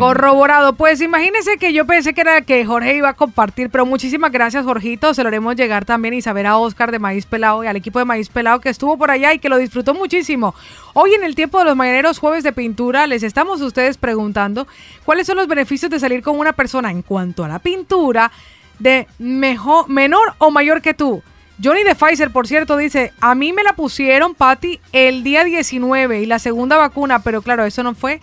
Corroborado. 0.00 0.74
Pues 0.74 1.00
imagínense 1.00 1.58
que 1.58 1.72
yo 1.72 1.86
pensé 1.86 2.14
que 2.14 2.20
era 2.20 2.40
que 2.42 2.64
Jorge 2.64 2.96
iba 2.96 3.08
a 3.08 3.14
compartir, 3.14 3.68
pero 3.68 3.84
muchísimas 3.84 4.30
gracias, 4.30 4.64
Jorgito. 4.64 5.12
Se 5.12 5.22
lo 5.22 5.28
haremos 5.28 5.56
llegar 5.56 5.84
también 5.84 6.14
y 6.14 6.22
saber 6.22 6.46
a 6.46 6.56
Oscar 6.56 6.92
de 6.92 6.98
Maíz 6.98 7.26
Pelado 7.26 7.64
y 7.64 7.66
al 7.66 7.76
equipo 7.76 7.98
de 7.98 8.04
Maíz 8.04 8.28
Pelado 8.28 8.60
que 8.60 8.68
estuvo 8.68 8.96
por 8.96 9.10
allá 9.10 9.34
y 9.34 9.38
que 9.38 9.48
lo 9.48 9.58
disfrutó 9.58 9.92
muchísimo. 9.92 10.54
Hoy 10.92 11.14
en 11.14 11.24
el 11.24 11.34
tiempo 11.34 11.58
de 11.58 11.64
los 11.64 11.76
mañaneros 11.76 12.18
jueves 12.18 12.44
de 12.44 12.52
pintura, 12.52 13.06
les 13.06 13.22
estamos 13.22 13.60
ustedes 13.60 13.98
preguntando 13.98 14.66
cuáles 15.04 15.26
son 15.26 15.36
los 15.36 15.48
beneficios 15.48 15.90
de 15.90 15.98
salir 15.98 16.22
con 16.22 16.38
una 16.38 16.52
persona 16.52 16.90
en 16.90 17.02
cuanto 17.02 17.44
a 17.44 17.48
la 17.48 17.58
pintura 17.58 18.30
de 18.78 19.06
mejor, 19.18 19.88
menor 19.88 20.34
o 20.38 20.50
mayor 20.50 20.80
que 20.80 20.94
tú. 20.94 21.22
Johnny 21.62 21.84
de 21.84 21.94
Pfizer, 21.94 22.30
por 22.30 22.48
cierto, 22.48 22.76
dice, 22.76 23.12
a 23.20 23.34
mí 23.34 23.52
me 23.52 23.62
la 23.62 23.74
pusieron, 23.74 24.34
Patty, 24.34 24.80
el 24.92 25.22
día 25.22 25.44
19 25.44 26.20
y 26.20 26.26
la 26.26 26.40
segunda 26.40 26.76
vacuna, 26.76 27.20
pero 27.20 27.42
claro, 27.42 27.64
eso 27.64 27.82
no 27.82 27.94
fue 27.94 28.20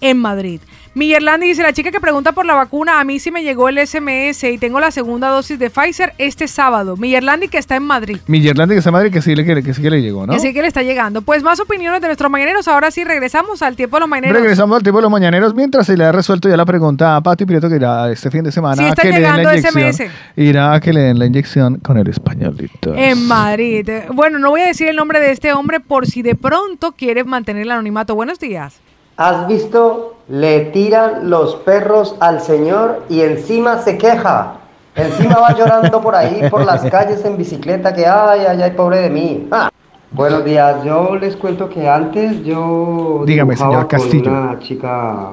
en 0.00 0.18
Madrid. 0.18 0.60
Millerlandi 0.94 1.48
dice, 1.48 1.62
la 1.62 1.72
chica 1.72 1.90
que 1.90 1.98
pregunta 2.00 2.30
por 2.32 2.46
la 2.46 2.54
vacuna, 2.54 3.00
a 3.00 3.04
mí 3.04 3.18
sí 3.18 3.32
me 3.32 3.42
llegó 3.42 3.68
el 3.68 3.84
SMS 3.84 4.44
y 4.44 4.58
tengo 4.58 4.78
la 4.78 4.92
segunda 4.92 5.28
dosis 5.28 5.58
de 5.58 5.68
Pfizer 5.68 6.14
este 6.18 6.46
sábado. 6.46 6.96
Millerlandi 6.96 7.48
que 7.48 7.58
está 7.58 7.74
en 7.74 7.82
Madrid. 7.82 8.18
Mi 8.28 8.40
Yerlandi 8.40 8.76
que 8.76 8.78
está 8.78 8.90
en 8.90 8.94
Madrid 8.94 9.12
que 9.12 9.20
sí, 9.20 9.34
le, 9.34 9.44
que, 9.44 9.60
que 9.62 9.74
sí 9.74 9.82
que 9.82 9.90
le 9.90 10.00
llegó, 10.00 10.24
¿no? 10.24 10.34
Así 10.34 10.52
que 10.52 10.62
le 10.62 10.68
está 10.68 10.82
llegando. 10.82 11.22
Pues 11.22 11.42
más 11.42 11.58
opiniones 11.58 12.00
de 12.00 12.06
nuestros 12.06 12.30
mañaneros. 12.30 12.68
Ahora 12.68 12.92
sí 12.92 13.02
regresamos 13.02 13.60
al 13.62 13.74
tiempo 13.74 13.96
de 13.96 14.00
los 14.00 14.08
mañaneros. 14.08 14.40
Regresamos 14.40 14.76
al 14.76 14.82
tiempo 14.84 14.98
de 14.98 15.02
los 15.02 15.10
mañaneros 15.10 15.52
mientras 15.54 15.86
se 15.86 15.96
le 15.96 16.04
ha 16.04 16.12
resuelto 16.12 16.48
ya 16.48 16.56
la 16.56 16.64
pregunta 16.64 17.16
a 17.16 17.20
Pati 17.20 17.44
Prieto 17.44 17.68
que 17.68 17.76
irá 17.76 18.12
este 18.12 18.30
fin 18.30 18.44
de 18.44 18.52
semana 18.52 18.76
Sí, 18.76 18.94
que 19.00 19.08
le 19.10 19.20
den 19.20 19.42
la 19.42 19.56
inyección. 19.56 19.92
SMS. 19.92 20.12
Irá 20.36 20.74
a 20.74 20.80
que 20.80 20.92
le 20.92 21.00
den 21.00 21.18
la 21.18 21.26
inyección 21.26 21.78
con 21.78 21.98
el 21.98 22.08
españolito. 22.08 22.94
En 22.94 23.26
Madrid. 23.26 23.88
Bueno, 24.12 24.38
no 24.38 24.50
voy 24.50 24.60
a 24.60 24.66
decir 24.66 24.86
el 24.86 24.94
nombre 24.94 25.18
de 25.18 25.32
este 25.32 25.52
hombre 25.52 25.80
por 25.80 26.06
si 26.06 26.22
de 26.22 26.36
pronto 26.36 26.92
quiere 26.92 27.24
mantener 27.24 27.62
el 27.62 27.70
anonimato. 27.72 28.14
Buenos 28.14 28.38
días. 28.38 28.83
¿Has 29.16 29.46
visto? 29.46 30.10
Le 30.28 30.60
tiran 30.66 31.28
los 31.28 31.56
perros 31.56 32.16
al 32.20 32.40
señor 32.40 33.02
y 33.10 33.20
encima 33.20 33.78
se 33.82 33.98
queja. 33.98 34.54
Encima 34.96 35.36
va 35.40 35.54
llorando 35.54 36.00
por 36.00 36.14
ahí, 36.14 36.48
por 36.50 36.64
las 36.64 36.82
calles 36.90 37.22
en 37.24 37.36
bicicleta, 37.36 37.92
que 37.92 38.06
ay, 38.06 38.40
ay, 38.48 38.62
ay, 38.62 38.70
pobre 38.70 39.00
de 39.00 39.10
mí. 39.10 39.48
Ah. 39.50 39.70
Buenos 40.12 40.44
días, 40.44 40.82
yo 40.84 41.16
les 41.16 41.36
cuento 41.36 41.68
que 41.68 41.88
antes 41.88 42.42
yo 42.44 43.24
Dígame, 43.26 43.56
señor 43.56 43.88
Castillo. 43.88 44.24
con 44.24 44.32
una 44.32 44.58
chica 44.60 45.28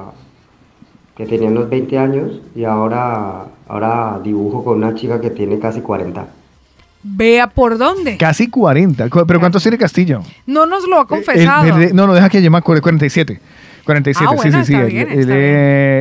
que 1.15 1.25
tenía 1.27 1.49
unos 1.49 1.69
20 1.69 1.97
años 1.99 2.31
y 2.55 2.63
ahora, 2.65 3.43
ahora 3.69 4.19
dibujo 4.23 4.63
con 4.63 4.77
una 4.83 4.95
chica 4.95 5.21
que 5.21 5.29
tiene 5.29 5.59
casi 5.59 5.81
40. 5.81 6.25
Vea 7.03 7.47
por 7.47 7.77
dónde. 7.77 8.17
Casi 8.17 8.49
40. 8.49 9.09
Cu- 9.09 9.25
¿Pero 9.27 9.39
cuántos 9.39 9.61
tiene 9.61 9.77
Castillo? 9.77 10.21
No 10.47 10.65
nos 10.65 10.87
lo 10.87 10.97
ha 10.97 11.01
El- 11.01 11.07
confesado. 11.07 11.77
el- 11.79 11.95
no, 11.95 12.07
no, 12.07 12.13
deja 12.13 12.29
que 12.29 12.41
yo 12.41 12.49
me 12.51 12.57
acuerde. 12.57 12.81
47. 12.81 13.39
47, 13.91 14.25
Ah, 14.29 14.35
bueno, 14.35 14.63
sí, 14.63 14.73
sí, 14.73 14.73
sí. 14.73 14.97
Él, 14.97 15.07
es- 15.07 15.25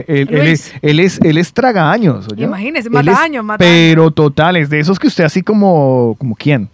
él- 0.09 0.29
es, 0.49 0.75
él, 0.83 1.01
es, 1.01 1.21
él 1.23 1.39
es 1.39 1.53
traga 1.53 1.91
años. 1.91 2.27
Imagínese, 2.37 2.89
mata 2.91 3.23
años, 3.23 3.45
mata 3.45 3.59
Pero 3.59 4.11
total, 4.11 4.57
es 4.57 4.71
de 4.71 4.81
esos 4.81 4.99
que 4.99 5.07
usted 5.07 5.25
así 5.25 5.43
como, 5.43 6.15
como 6.19 6.35
quién. 6.35 6.69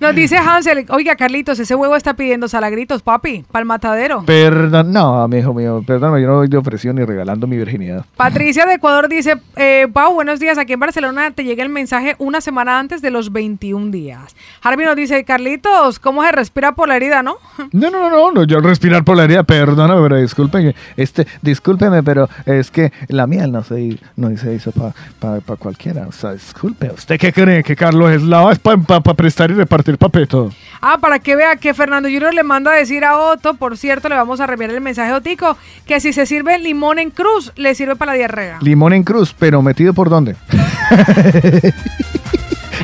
Nos 0.00 0.14
dice 0.14 0.36
Hansel, 0.36 0.86
oiga 0.90 1.16
Carlitos, 1.16 1.58
ese 1.58 1.74
huevo 1.74 1.96
está 1.96 2.14
pidiendo 2.14 2.48
salagritos, 2.48 3.02
papi, 3.02 3.44
para 3.50 3.60
el 3.60 3.66
matadero. 3.66 4.22
Perdón, 4.24 4.92
no, 4.92 5.26
mi 5.28 5.38
hijo 5.38 5.54
mío, 5.54 5.82
perdóname, 5.86 6.22
yo 6.22 6.28
no 6.28 6.34
doy 6.36 6.48
de 6.48 6.56
ofrecido 6.56 6.94
ni 6.94 7.04
regalando 7.04 7.46
mi 7.46 7.56
virginidad. 7.56 8.04
Patricia 8.16 8.66
de 8.66 8.74
Ecuador 8.74 9.08
dice, 9.08 9.36
eh, 9.56 9.86
Pau, 9.92 10.14
buenos 10.14 10.40
días, 10.40 10.58
aquí 10.58 10.72
en 10.72 10.80
Barcelona 10.80 11.30
te 11.30 11.44
llega 11.44 11.62
el 11.62 11.68
mensaje 11.68 12.16
una 12.18 12.40
semana 12.40 12.78
antes 12.78 13.02
de 13.02 13.10
los 13.10 13.32
21 13.32 13.90
días. 13.90 14.34
Harvey 14.62 14.86
nos 14.86 14.96
dice, 14.96 15.24
Carlitos, 15.24 15.98
¿cómo 15.98 16.22
se 16.24 16.32
respira 16.32 16.72
por 16.72 16.88
la 16.88 16.96
herida, 16.96 17.22
no? 17.22 17.36
No, 17.72 17.90
no, 17.90 18.08
no, 18.08 18.10
no, 18.10 18.32
no, 18.32 18.44
yo 18.44 18.60
respirar 18.60 19.04
por 19.04 19.16
la 19.16 19.24
herida, 19.24 19.42
perdóname, 19.42 20.02
pero 20.02 20.16
discúlpeme, 20.16 20.74
este, 20.96 21.26
discúlpeme, 21.42 22.02
pero 22.02 22.28
es 22.46 22.70
que 22.70 22.92
la 23.08 23.26
miel 23.26 23.52
no 23.52 23.62
se, 23.62 23.98
no 24.16 24.36
se 24.36 24.54
hizo 24.54 24.72
para 24.72 25.40
cualquiera, 25.58 26.06
o 26.06 26.12
sea, 26.12 26.32
disculpe, 26.32 26.90
¿usted 26.90 27.18
qué 27.18 27.32
cree 27.32 27.62
que 27.62 27.76
Carlos 27.76 28.10
Eslava 28.12 28.52
es 28.52 28.58
para 28.58 28.74
prestar 29.16 29.50
y 29.50 29.54
repartir 29.54 29.98
papeto? 29.98 30.52
Ah, 30.80 30.98
para 31.00 31.18
que 31.18 31.36
vea 31.36 31.56
que 31.56 31.74
Fernando 31.74 32.08
Junior 32.08 32.32
le 32.34 32.42
manda 32.42 32.72
a 32.72 32.74
decir 32.74 33.04
a 33.04 33.18
Otto, 33.18 33.54
por 33.54 33.76
cierto, 33.76 34.08
le 34.08 34.14
vamos 34.14 34.40
a 34.40 34.46
reenviar 34.46 34.70
el 34.70 34.80
mensaje 34.80 35.10
a 35.12 35.16
Otico, 35.16 35.56
que 35.86 36.00
si 36.00 36.12
se 36.12 36.26
sirve 36.26 36.58
limón 36.58 36.98
en 36.98 37.10
cruz, 37.10 37.52
le 37.56 37.74
sirve 37.74 37.96
para 37.96 38.12
la 38.12 38.18
diarrea. 38.18 38.58
Limón 38.60 38.92
en 38.92 39.02
cruz, 39.04 39.34
pero 39.38 39.62
metido 39.62 39.92
por 39.94 40.08
dónde? 40.08 40.36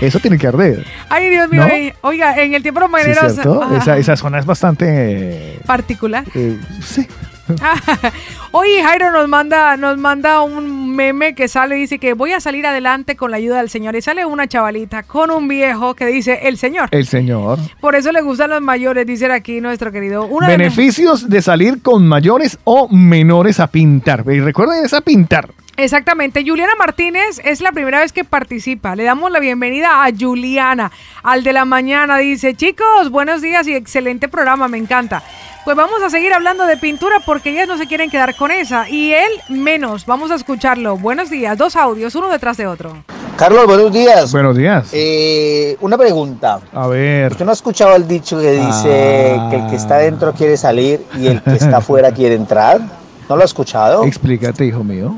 Eso 0.01 0.19
tiene 0.19 0.39
que 0.39 0.47
arder. 0.47 0.85
Ay, 1.09 1.31
Dios 1.31 1.49
mío. 1.51 1.63
¿No? 1.63 1.69
eh, 1.69 1.95
Oiga, 2.03 2.37
en 2.43 2.55
el 2.55 2.63
tiempo 2.63 2.81
los 2.81 2.91
¿Sí, 2.91 3.41
ah, 3.47 3.79
Esa, 3.81 3.97
esa 3.97 4.17
zona 4.17 4.39
es 4.39 4.47
bastante... 4.47 4.87
eh, 4.89 5.61
particular. 5.67 6.25
eh, 6.35 6.59
sí. 6.83 7.07
Oye, 8.53 8.83
Jairo 8.83 9.11
nos 9.11 9.29
manda, 9.29 9.77
nos 9.77 9.99
manda 9.99 10.43
un 10.43 10.95
meme 10.95 11.35
que 11.35 11.49
sale 11.49 11.77
y 11.77 11.81
dice 11.81 11.99
que 11.99 12.15
voy 12.15 12.33
a 12.33 12.41
salir 12.41 12.67
adelante 12.67 13.17
con 13.17 13.31
la 13.31 13.37
ayuda 13.39 13.59
del 13.59 13.69
Señor. 13.71 13.97
Y 13.97 14.03
sale 14.03 14.25
una 14.25 14.47
chavalita 14.47 15.03
con 15.03 15.31
un 15.31 15.49
viejo 15.49 15.95
que 15.95 16.07
dice 16.07 16.41
el 16.45 16.57
Señor. 16.59 16.89
El 16.93 17.07
señor. 17.07 17.59
Por 17.81 17.95
eso 17.97 18.13
le 18.13 18.23
gustan 18.23 18.51
los 18.51 18.61
mayores, 18.63 19.07
dice 19.07 19.31
aquí 19.33 19.61
nuestro 19.61 19.91
querido. 19.93 20.27
Una 20.27 20.49
de- 20.49 20.57
Beneficios 20.57 21.29
de 21.29 21.43
salir 21.43 21.83
con 21.83 22.07
mayores 22.07 22.59
o 22.65 22.89
menores 22.89 23.61
a 23.61 23.67
pintar. 23.67 24.25
Y 24.31 24.41
recuerden, 24.41 24.85
es 24.85 24.95
a 24.95 25.01
pintar. 25.01 25.51
Exactamente. 25.77 26.45
Juliana 26.47 26.73
Martínez 26.79 27.41
es 27.45 27.61
la 27.61 27.73
primera 27.73 28.01
vez 28.01 28.13
que 28.13 28.25
participa. 28.25 28.95
Le 28.95 29.05
damos 29.05 29.31
la 29.31 29.41
bienvenida 29.41 30.05
a 30.05 30.11
Juliana. 30.19 30.93
Al 31.23 31.43
de 31.43 31.53
la 31.53 31.65
mañana 31.65 32.19
dice, 32.19 32.55
chicos, 32.55 33.11
buenos 33.11 33.43
días 33.43 33.67
y 33.67 33.75
excelente 33.75 34.29
programa, 34.29 34.69
me 34.69 34.79
encanta. 34.79 35.23
Pues 35.65 35.77
vamos 35.77 36.03
a 36.03 36.11
seguir 36.11 36.33
hablando 36.33 36.67
de 36.67 36.77
pintura 36.77 37.21
porque 37.25 37.51
ellas 37.51 37.67
no 37.67 37.77
se 37.79 37.87
quieren 37.87 38.11
quedar 38.11 38.37
con 38.37 38.51
esa. 38.51 38.89
Y 38.89 39.13
él 39.13 39.33
menos. 39.49 40.07
Vamos 40.07 40.31
a 40.31 40.35
escucharlo. 40.37 40.97
Buenos 40.99 41.31
días. 41.31 41.57
Dos 41.59 41.75
audios, 41.75 42.15
uno 42.15 42.29
detrás 42.29 42.57
de 42.59 42.67
otro. 42.67 42.95
Carlos, 43.37 43.67
buenos 43.67 43.91
días. 43.93 44.31
Buenos 44.31 44.57
días. 44.57 44.91
Eh, 44.93 45.77
una 45.81 45.97
pregunta. 45.99 46.61
A 46.73 46.87
ver. 46.87 47.33
¿Usted 47.33 47.45
no 47.47 47.51
ha 47.51 47.55
escuchado 47.55 47.97
el 47.97 48.07
dicho 48.07 48.39
que 48.39 48.53
dice 48.53 49.37
Ah. 49.41 49.49
que 49.51 49.57
el 49.57 49.67
que 49.71 49.77
está 49.77 49.97
dentro 49.99 50.33
quiere 50.35 50.57
salir 50.57 51.05
y 51.19 51.27
el 51.29 51.43
que 51.43 51.55
está 51.55 51.77
afuera 51.79 52.13
quiere 52.13 52.37
entrar? 52.37 52.81
¿No 53.29 53.35
lo 53.35 53.43
ha 53.43 53.47
escuchado? 53.47 54.05
Explícate, 54.05 54.67
hijo 54.67 54.85
mío. 54.85 55.17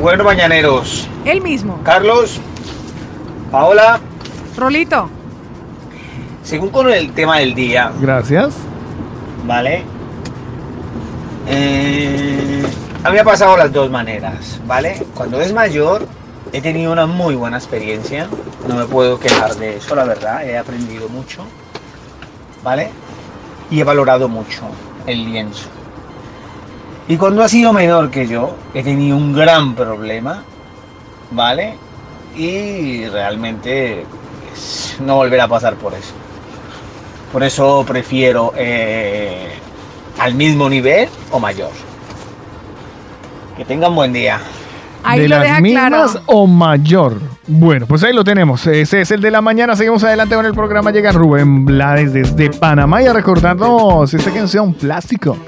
Bueno, 0.00 0.24
mañaneros. 0.24 1.08
Él 1.24 1.40
mismo. 1.40 1.80
Carlos, 1.82 2.40
Paola, 3.50 3.98
Rolito. 4.56 5.08
según 6.42 6.70
con 6.70 6.90
el 6.90 7.12
tema 7.12 7.38
del 7.38 7.54
día, 7.54 7.90
Gracias. 8.00 8.54
¿vale? 9.44 9.82
Eh, 11.48 12.62
a 13.02 13.08
mí 13.08 13.14
me 13.14 13.20
ha 13.20 13.24
pasado 13.24 13.56
las 13.56 13.72
dos 13.72 13.90
maneras, 13.90 14.60
¿vale? 14.66 15.04
Cuando 15.14 15.40
es 15.40 15.52
mayor, 15.52 16.06
he 16.52 16.60
tenido 16.60 16.92
una 16.92 17.06
muy 17.06 17.34
buena 17.34 17.56
experiencia, 17.56 18.28
no 18.68 18.76
me 18.76 18.84
puedo 18.84 19.18
quejar 19.18 19.54
de 19.56 19.76
eso, 19.78 19.94
la 19.96 20.04
verdad, 20.04 20.44
he 20.46 20.56
aprendido 20.56 21.08
mucho, 21.08 21.42
¿vale? 22.62 22.90
Y 23.70 23.80
he 23.80 23.84
valorado 23.84 24.28
mucho 24.28 24.62
el 25.06 25.24
lienzo. 25.24 25.68
Y 27.08 27.16
cuando 27.16 27.42
ha 27.42 27.48
sido 27.48 27.72
menor 27.72 28.10
que 28.10 28.26
yo, 28.26 28.54
he 28.74 28.82
tenido 28.82 29.16
un 29.16 29.32
gran 29.32 29.74
problema, 29.74 30.42
¿vale? 31.30 31.74
Y 32.36 33.06
realmente 33.06 34.04
pues, 34.46 34.96
no 35.00 35.16
volver 35.16 35.40
a 35.40 35.48
pasar 35.48 35.76
por 35.76 35.94
eso. 35.94 36.12
Por 37.32 37.42
eso 37.42 37.82
prefiero 37.86 38.52
eh, 38.56 39.48
al 40.18 40.34
mismo 40.34 40.68
nivel 40.68 41.08
o 41.30 41.40
mayor. 41.40 41.70
Que 43.56 43.64
tengan 43.64 43.94
buen 43.94 44.12
día. 44.12 44.38
Ahí 45.02 45.20
de 45.20 45.28
lo 45.28 45.36
las 45.36 45.44
deja 45.44 45.60
mismas 45.62 46.12
claro. 46.12 46.22
o 46.26 46.46
mayor. 46.46 47.20
Bueno, 47.46 47.86
pues 47.86 48.02
ahí 48.04 48.12
lo 48.12 48.22
tenemos. 48.22 48.66
Ese 48.66 49.00
es 49.00 49.10
el 49.10 49.22
de 49.22 49.30
la 49.30 49.40
mañana. 49.40 49.74
Seguimos 49.76 50.04
adelante 50.04 50.34
con 50.34 50.44
el 50.44 50.52
programa. 50.52 50.90
Llega 50.90 51.12
Rubén 51.12 51.64
Blades 51.64 52.12
desde 52.12 52.50
Panamá 52.50 53.02
y 53.02 53.08
recordarnos 53.08 54.12
esta 54.12 54.30
canción 54.30 54.74
Plástico. 54.74 55.38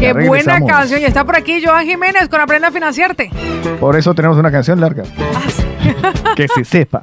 Qué 0.00 0.12
buena 0.14 0.60
canción. 0.64 1.00
Y 1.00 1.04
está 1.04 1.24
por 1.24 1.36
aquí 1.36 1.62
Joan 1.64 1.86
Jiménez 1.86 2.28
con 2.28 2.40
Aprenda 2.40 2.68
a 2.68 2.72
Financiarte. 2.72 3.30
Por 3.78 3.96
eso 3.96 4.14
tenemos 4.14 4.38
una 4.38 4.50
canción 4.50 4.80
larga. 4.80 5.04
Ah, 5.34 6.34
que 6.34 6.48
se 6.48 6.64
sepa. 6.64 7.02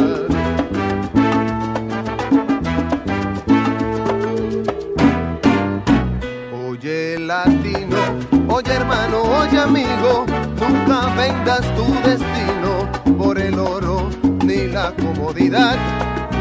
Hermano, 8.71 9.21
oye 9.21 9.59
amigo, 9.59 10.25
nunca 10.59 11.13
vendas 11.15 11.61
tu 11.75 11.85
destino 12.07 13.17
por 13.17 13.37
el 13.39 13.59
oro 13.59 14.09
ni 14.43 14.67
la 14.67 14.91
comodidad. 14.93 15.77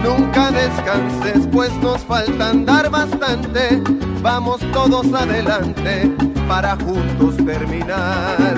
Nunca 0.02 0.50
descanses, 0.50 1.46
pues 1.52 1.72
nos 1.82 2.00
falta 2.02 2.50
andar 2.50 2.90
bastante. 2.90 3.82
Vamos 4.22 4.60
todos 4.72 5.12
adelante 5.12 6.10
para 6.48 6.76
juntos 6.76 7.36
terminar 7.44 8.54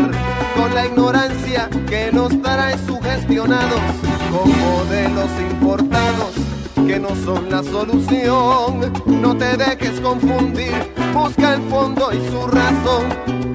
con 0.57 0.75
la 0.75 0.87
ignorancia 0.87 1.69
que 1.89 2.11
nos 2.13 2.41
trae 2.43 2.77
sugestionados 2.87 3.81
con 4.31 4.51
modelos 4.61 5.31
importados 5.51 6.33
que 6.87 6.99
no 6.99 7.15
son 7.25 7.51
la 7.51 7.63
solución. 7.63 8.93
No 9.07 9.37
te 9.37 9.57
dejes 9.57 10.01
confundir, 10.01 10.73
busca 11.15 11.55
el 11.55 11.63
fondo 11.69 12.11
y 12.13 12.31
su 12.31 12.47
razón. 12.47 13.52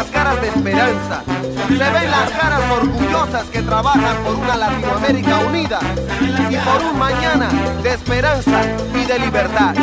las 0.00 0.10
caras 0.10 0.40
de 0.40 0.48
esperanza. 0.48 1.22
Se 1.68 1.74
ven 1.74 2.10
las 2.10 2.30
caras 2.30 2.60
orgullosas 2.70 3.44
que 3.52 3.60
trabajan 3.60 4.16
por 4.24 4.34
una 4.34 4.56
Latinoamérica 4.56 5.38
unida 5.40 5.78
y 6.48 6.56
por 6.56 6.82
un 6.90 6.98
mañana 6.98 7.50
de 7.82 7.90
esperanza 7.90 8.62
y 8.94 9.04
de 9.04 9.18
libertad. 9.18 9.74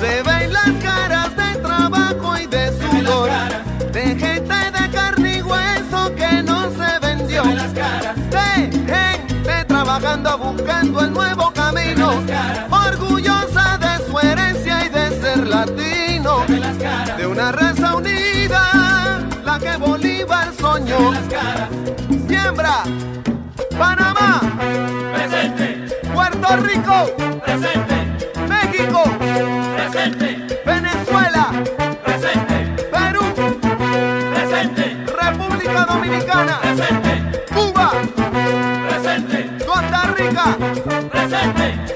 Se 0.00 0.22
ven 0.22 0.50
las 0.50 0.70
caras 0.82 1.36
de 1.36 1.60
trabajo 1.60 2.38
y 2.38 2.46
de 2.46 2.72
sudor, 2.80 3.28
de 3.92 4.02
gente 4.16 4.54
de 4.78 4.90
carne 4.90 5.36
y 5.36 5.42
hueso 5.42 6.14
que 6.14 6.42
no 6.42 6.70
se 6.70 6.98
vendió, 7.00 7.42
de 7.44 8.70
gente 8.70 9.64
trabajando 9.66 10.38
buscando 10.38 11.00
el 11.02 11.12
nuevo 11.12 11.52
camino, 11.52 12.12
orgullosa 12.70 13.57
de 16.48 17.26
una 17.26 17.52
raza 17.52 17.94
unida, 17.96 19.20
la 19.44 19.58
que 19.58 19.76
Bolívar 19.76 20.50
soñó. 20.58 21.12
Siembra, 22.26 22.84
Panamá, 23.78 24.40
presente, 25.12 25.86
Puerto 26.14 26.56
Rico, 26.56 27.06
presente, 27.44 27.96
México, 28.48 29.02
presente, 29.76 30.60
Venezuela, 30.64 31.52
presente, 32.02 32.82
Perú, 32.92 33.24
presente, 34.32 34.96
República 35.20 35.84
Dominicana, 35.84 36.60
presente, 36.62 37.44
Cuba, 37.52 37.92
presente, 38.88 39.50
Costa 39.66 40.02
Rica, 40.16 40.56
presente, 41.10 41.87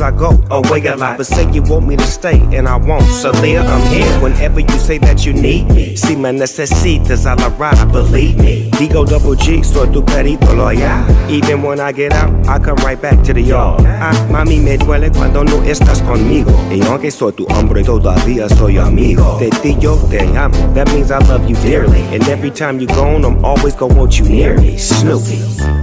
I 0.00 0.10
go 0.10 0.30
away 0.50 0.86
a 0.86 0.96
lot. 0.96 1.18
But 1.18 1.26
say 1.26 1.50
you 1.52 1.62
want 1.62 1.86
me 1.86 1.96
to 1.96 2.06
stay 2.06 2.40
and 2.56 2.66
I 2.68 2.76
won't. 2.76 3.04
So 3.04 3.32
there 3.32 3.60
I'm 3.60 3.86
here 3.92 4.20
whenever 4.20 4.60
you 4.60 4.78
say 4.78 4.98
that 4.98 5.26
you 5.26 5.32
need 5.32 5.68
me. 5.68 5.96
Si 5.96 6.16
me 6.16 6.30
necesitas 6.30 7.26
a 7.26 7.34
la 7.34 7.48
ride, 7.58 7.92
believe 7.92 8.38
me. 8.38 8.70
Digo 8.72 9.04
double 9.04 9.36
G, 9.36 9.62
soy 9.62 9.88
tu 9.92 10.02
perito 10.02 10.54
loyal. 10.56 11.04
Even 11.28 11.62
when 11.62 11.80
I 11.80 11.92
get 11.92 12.12
out, 12.12 12.30
I 12.48 12.58
come 12.58 12.76
right 12.84 13.00
back 13.00 13.22
to 13.24 13.32
the 13.32 13.42
yard. 13.42 13.84
Ah, 13.86 14.12
mami, 14.30 14.58
me 14.62 14.76
duele 14.78 15.10
cuando 15.10 15.44
no 15.44 15.62
estás 15.64 16.00
conmigo. 16.02 16.52
Y 16.70 16.80
aunque 16.86 17.10
soy 17.10 17.32
tu 17.32 17.46
hombre, 17.50 17.82
todavía 17.84 18.48
soy 18.48 18.78
amigo. 18.78 19.38
De 19.38 19.50
ti 19.50 19.76
yo 19.80 19.96
te 20.10 20.20
amo. 20.36 20.56
That 20.74 20.88
means 20.92 21.10
I 21.10 21.18
love 21.28 21.48
you 21.48 21.56
dearly. 21.56 22.00
And 22.14 22.26
every 22.28 22.50
time 22.50 22.80
you 22.80 22.86
gone, 22.86 23.24
I'm 23.24 23.44
always 23.44 23.74
gonna 23.74 23.94
want 23.94 24.18
you 24.18 24.24
near 24.28 24.58
me. 24.58 24.78
Snoopy. 24.78 25.38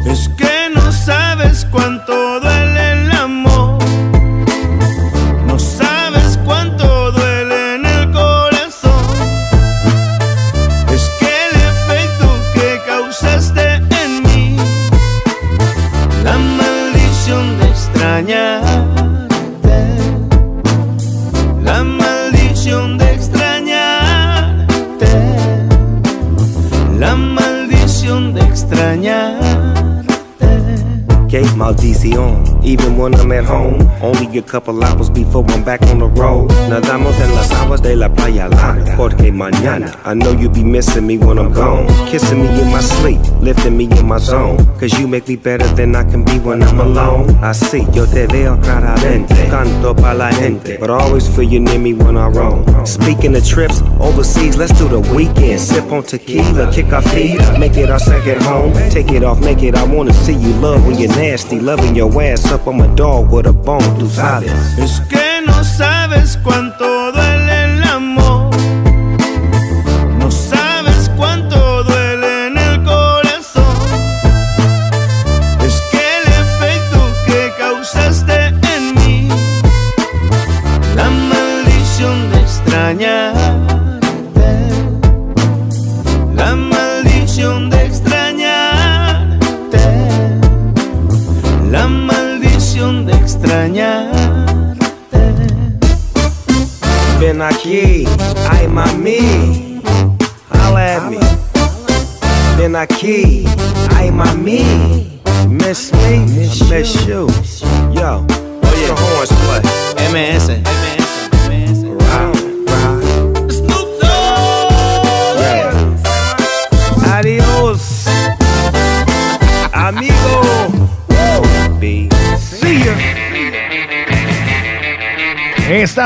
Es 0.07 0.29
que 0.37 0.69
no 0.73 0.91
sabes 0.91 1.65
cuánto 1.71 2.06
when 32.97 33.13
I'm 33.15 33.31
at 33.31 33.45
home, 33.45 33.79
only 34.01 34.37
a 34.37 34.41
couple 34.41 34.83
hours 34.83 35.09
before 35.09 35.45
I'm 35.49 35.63
back 35.63 35.81
on 35.83 35.99
the 35.99 36.07
road. 36.07 36.49
Nadamos 36.69 37.15
en 37.19 37.33
las 37.35 37.51
aguas 37.51 37.81
de 37.81 37.95
la 37.95 38.09
playa 38.09 38.49
larga. 38.49 38.95
Porque 38.97 39.31
mañana, 39.31 39.93
I 40.03 40.15
know 40.15 40.31
you'll 40.31 40.51
be 40.51 40.63
missing 40.63 41.05
me 41.05 41.17
when 41.17 41.37
I'm 41.37 41.53
gone. 41.53 41.87
Kissing 42.09 42.41
me 42.41 42.49
in 42.61 42.71
my 42.71 42.81
sleep, 42.81 43.19
lifting 43.41 43.77
me 43.77 43.85
in 43.85 44.07
my 44.07 44.17
zone. 44.17 44.57
Cause 44.79 44.99
you 44.99 45.07
make 45.07 45.27
me 45.27 45.35
better 45.35 45.67
than 45.75 45.95
I 45.95 46.03
can 46.03 46.23
be 46.23 46.39
when 46.39 46.63
I'm 46.63 46.79
alone. 46.79 47.29
I 47.43 47.51
see, 47.51 47.85
yo 47.93 48.05
te 48.05 48.25
veo 48.27 48.57
claramente. 48.57 49.47
Canto 49.49 49.93
pa' 49.95 50.13
la 50.13 50.31
gente. 50.31 50.77
But 50.79 50.89
always 50.89 51.27
feel 51.27 51.43
you 51.43 51.59
near 51.59 51.79
me 51.79 51.93
when 51.93 52.17
I 52.17 52.27
roam. 52.27 52.65
Speaking 52.87 53.35
of 53.35 53.45
trips 53.45 53.81
overseas, 53.99 54.55
let's 54.55 54.71
do 54.79 54.87
the 54.87 55.01
weekend. 55.13 55.59
Sip 55.59 55.91
on 55.91 56.03
tequila, 56.03 56.71
kick 56.71 56.93
our 56.93 57.01
feet 57.01 57.37
make 57.59 57.75
it 57.75 57.89
our 57.89 57.99
second 57.99 58.41
home. 58.43 58.73
Take 58.89 59.11
it 59.11 59.23
off, 59.23 59.39
make 59.41 59.61
it. 59.61 59.75
I 59.75 59.83
wanna 59.83 60.13
see 60.13 60.33
you 60.33 60.53
love 60.61 60.85
when 60.87 60.97
you're 60.97 61.15
nasty. 61.15 61.59
Loving 61.59 61.95
your 61.95 62.09
ass 62.21 62.49
up 62.51 62.65
on 62.65 62.77
my 62.77 62.87
dog 62.95 63.31
with 63.31 63.45
a 63.45 63.53
bone, 63.53 63.99
tú 63.99 64.07
sabes. 64.07 64.51
Es 64.77 65.01
que 65.09 65.41
no 65.45 65.63
sabes 65.63 66.37
cuánto 66.43 67.11
duele 67.11 67.36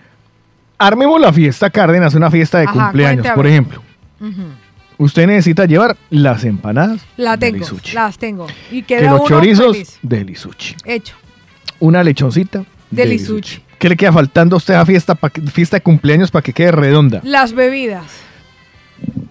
Armemos 0.78 1.20
la 1.20 1.32
fiesta 1.32 1.70
Cárdenas, 1.70 2.14
una 2.14 2.30
fiesta 2.30 2.58
de 2.58 2.64
Ajá, 2.64 2.72
cumpleaños, 2.72 3.26
por 3.28 3.46
ejemplo. 3.46 3.82
Ujú. 4.20 4.42
Usted 5.02 5.26
necesita 5.26 5.64
llevar 5.66 5.96
las 6.10 6.44
empanadas 6.44 7.00
La 7.16 7.36
de 7.36 7.46
tengo, 7.50 7.58
Lisuchi. 7.58 7.92
las 7.94 8.16
tengo. 8.18 8.46
Y 8.70 8.82
que 8.82 8.98
queda 8.98 9.10
los 9.10 9.20
uno 9.20 9.28
chorizos 9.28 9.72
feliz. 9.72 9.98
de 10.02 10.24
Lisuchi. 10.24 10.76
Hecho. 10.84 11.14
Una 11.80 12.04
lechoncita 12.04 12.64
De 12.90 13.04
Lisuchi. 13.06 13.60
¿Qué 13.78 13.88
le 13.88 13.96
queda 13.96 14.12
faltando 14.12 14.54
a 14.54 14.58
usted 14.58 14.74
a 14.74 14.86
fiesta, 14.86 15.16
pa- 15.16 15.30
fiesta 15.52 15.76
de 15.78 15.80
cumpleaños 15.80 16.30
para 16.30 16.42
que 16.42 16.52
quede 16.52 16.70
redonda? 16.70 17.20
Las 17.24 17.52
bebidas. 17.52 18.04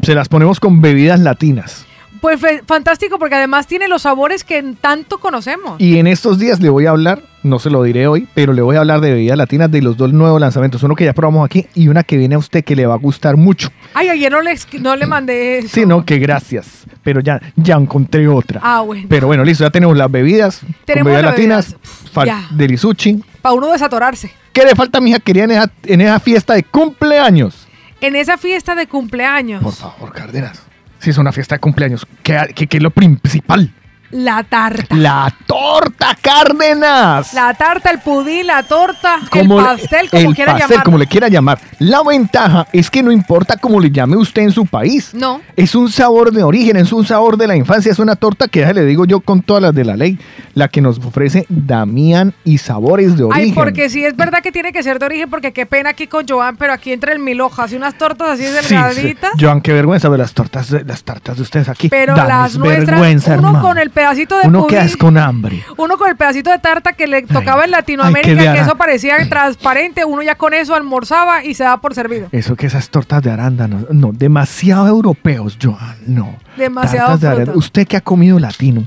Se 0.02 0.14
las 0.14 0.28
ponemos 0.28 0.60
con 0.60 0.82
bebidas 0.82 1.20
latinas. 1.22 1.86
Pues 2.22 2.40
fantástico 2.68 3.18
porque 3.18 3.34
además 3.34 3.66
tiene 3.66 3.88
los 3.88 4.04
sabores 4.04 4.44
que 4.44 4.62
tanto 4.80 5.20
conocemos. 5.20 5.82
Y 5.82 5.98
en 5.98 6.06
estos 6.06 6.38
días 6.38 6.60
le 6.62 6.70
voy 6.70 6.86
a 6.86 6.92
hablar, 6.92 7.24
no 7.42 7.58
se 7.58 7.72
lo 7.72 7.82
diré 7.82 8.06
hoy, 8.06 8.28
pero 8.36 8.54
le 8.54 8.62
voy 8.62 8.76
a 8.76 8.82
hablar 8.82 9.02
de 9.02 9.12
bebidas 9.12 9.40
latinas 9.40 9.72
de 9.72 9.82
los 9.82 9.98
dos 9.98 10.14
nuevos 10.14 10.40
lanzamientos. 10.40 10.84
Uno 10.84 10.96
que 10.96 11.04
ya 11.06 11.14
probamos 11.14 11.44
aquí 11.44 11.66
y 11.74 11.88
una 11.88 12.04
que 12.04 12.18
viene 12.18 12.36
a 12.36 12.38
usted 12.38 12.64
que 12.64 12.76
le 12.76 12.86
va 12.86 12.94
a 12.94 12.98
gustar 12.98 13.38
mucho. 13.38 13.70
Ay, 13.96 14.10
ayer 14.10 14.32
no 14.32 14.40
le, 14.40 14.56
no 14.80 14.96
le 14.96 15.08
mandé 15.08 15.58
eso. 15.58 15.70
Sí, 15.70 15.86
no, 15.88 16.06
que 16.06 16.20
gracias. 16.20 16.86
Pero 17.04 17.22
ya, 17.22 17.42
ya 17.56 17.74
encontré 17.76 18.28
otra. 18.28 18.62
Ah, 18.64 18.82
bueno. 18.82 19.08
Pero 19.10 19.26
bueno, 19.26 19.44
listo, 19.44 19.64
ya 19.64 19.72
tenemos 19.72 19.98
las 19.98 20.12
bebidas. 20.12 20.62
Tenemos 20.86 21.12
bebidas 21.12 21.24
las 21.24 21.32
latinas. 21.34 21.76
ya. 22.24 22.48
De 22.56 22.68
Lisuchi. 22.68 23.24
Para 23.42 23.56
uno 23.56 23.72
desatorarse. 23.72 24.32
¿Qué 24.54 24.64
le 24.64 24.76
falta, 24.76 25.02
mija 25.02 25.20
querida, 25.20 25.46
en 25.46 25.52
esa, 25.52 25.72
en 25.86 26.02
esa 26.02 26.20
fiesta 26.20 26.54
de 26.54 26.62
cumpleaños? 26.64 27.68
En 28.00 28.16
esa 28.16 28.38
fiesta 28.38 28.76
de 28.76 28.86
cumpleaños. 28.86 29.64
Por 29.64 29.74
favor, 29.74 30.12
Cárdenas. 30.14 30.62
Si 31.02 31.10
es 31.10 31.18
una 31.18 31.32
fiesta 31.32 31.56
de 31.56 31.60
cumpleaños, 31.60 32.06
¿qué, 32.24 32.38
qué- 32.56 32.68
qué 32.68 32.78
es 32.78 32.84
lo 32.84 32.92
principal? 32.92 33.74
La 34.12 34.44
tarta. 34.44 34.96
La 34.96 35.34
torta 35.46 36.18
Cárdenas. 36.22 37.34
La 37.34 37.54
tarta, 37.54 37.90
el 37.92 38.00
pudín, 38.00 38.48
la 38.48 38.64
torta, 38.64 39.20
Como 39.30 39.60
el 39.60 39.66
pastel, 39.66 40.10
como 40.10 40.30
el 40.30 40.36
quiera 40.36 40.52
pastel, 40.54 40.70
llamarlo. 40.70 40.84
como 40.86 40.98
le 40.98 41.08
quiera 41.08 41.28
llamar. 41.30 41.60
La 41.80 42.04
ventaja 42.04 42.68
es 42.74 42.90
que 42.92 43.02
no 43.04 43.12
importa 43.12 43.58
cómo 43.58 43.80
le 43.80 43.90
llame 43.90 44.18
usted 44.18 44.42
en 44.44 44.52
su 44.52 44.66
país. 44.66 45.14
No. 45.14 45.42
Es 45.56 45.76
un 45.76 45.90
sabor 45.92 46.32
de 46.32 46.44
origen, 46.44 46.78
es 46.78 46.92
un 46.92 47.06
sabor 47.06 47.38
de 47.38 47.48
la 47.48 47.56
infancia, 47.56 47.92
es 47.92 48.00
una 48.00 48.16
torta 48.16 48.48
que 48.48 48.60
ya 48.62 48.74
le 48.74 48.84
digo 48.86 49.06
yo 49.06 49.22
con 49.22 49.42
todas 49.42 49.64
las 49.64 49.74
de 49.74 49.86
la 49.86 49.96
ley, 49.96 50.20
la 50.54 50.68
que 50.68 50.82
nos 50.82 50.98
ofrece 51.00 51.46
Damián 51.50 52.34
y 52.44 52.58
sabores 52.58 53.18
de 53.18 53.24
origen. 53.24 53.44
Ay, 53.46 53.52
porque 53.54 53.90
sí 53.90 54.04
es 54.04 54.16
verdad 54.16 54.40
que 54.42 54.52
tiene 54.52 54.72
que 54.74 54.84
ser 54.84 55.00
de 55.00 55.06
origen, 55.06 55.30
porque 55.30 55.52
qué 55.54 55.66
pena 55.66 55.92
aquí 55.92 56.08
con 56.08 56.28
Joan, 56.28 56.58
pero 56.58 56.74
aquí 56.74 56.92
entre 56.92 57.14
el 57.14 57.20
mil 57.20 57.40
hojas 57.42 57.72
y 57.72 57.76
unas 57.76 57.98
tortas 57.98 58.30
así 58.32 58.44
Sí, 58.44 58.52
delgaditas. 58.76 59.32
sí. 59.38 59.44
Joan, 59.46 59.62
qué 59.62 59.74
vergüenza 59.74 60.10
ver 60.10 60.20
las 60.20 60.34
tortas, 60.34 60.70
de- 60.70 60.84
las 60.84 61.04
tartas 61.04 61.38
de 61.38 61.44
ustedes 61.44 61.70
aquí. 61.70 61.88
Pero 61.90 62.16
Danos 62.16 62.28
las 62.30 62.58
nuestras, 62.58 62.86
vergüenza, 62.88 63.34
uno 63.38 63.48
hermano. 63.50 63.62
con 63.68 63.78
el 63.78 63.90
pedacito 64.02 64.38
de 64.40 64.48
Uno 64.48 64.68
quedas 64.68 64.98
con 64.98 65.18
hambre. 65.18 65.64
uno 65.78 65.98
con 65.98 66.10
el 66.10 66.16
pedacito 66.16 66.50
de 66.50 66.60
tarta 66.60 66.94
que 66.94 67.06
le 67.08 67.22
tocaba 67.24 67.66
en 67.66 67.72
Latinoamérica, 67.72 68.54
que 68.54 68.60
eso 68.60 68.76
parecía 68.76 69.18
transparente, 69.30 70.06
uno 70.06 70.22
ya 70.24 70.36
con 70.36 70.54
eso 70.54 70.74
almorzaba 70.76 71.44
y 71.46 71.54
se 71.54 71.64
daba 71.64 71.80
por 71.82 71.94
servido. 71.94 72.28
Eso 72.32 72.56
que 72.56 72.66
esas 72.68 72.90
tortas 72.90 73.22
de 73.22 73.30
arándanos, 73.32 73.90
no, 73.92 74.12
demasiado 74.12 74.88
europeos, 74.88 75.58
Joan, 75.62 75.98
no. 76.08 76.36
Demasiado 76.58 77.18
de. 77.18 77.52
Usted 77.54 77.88
que 77.88 77.98
ha 77.98 78.02
comido 78.02 78.40
latino, 78.40 78.86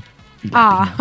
Ah, 0.53 0.93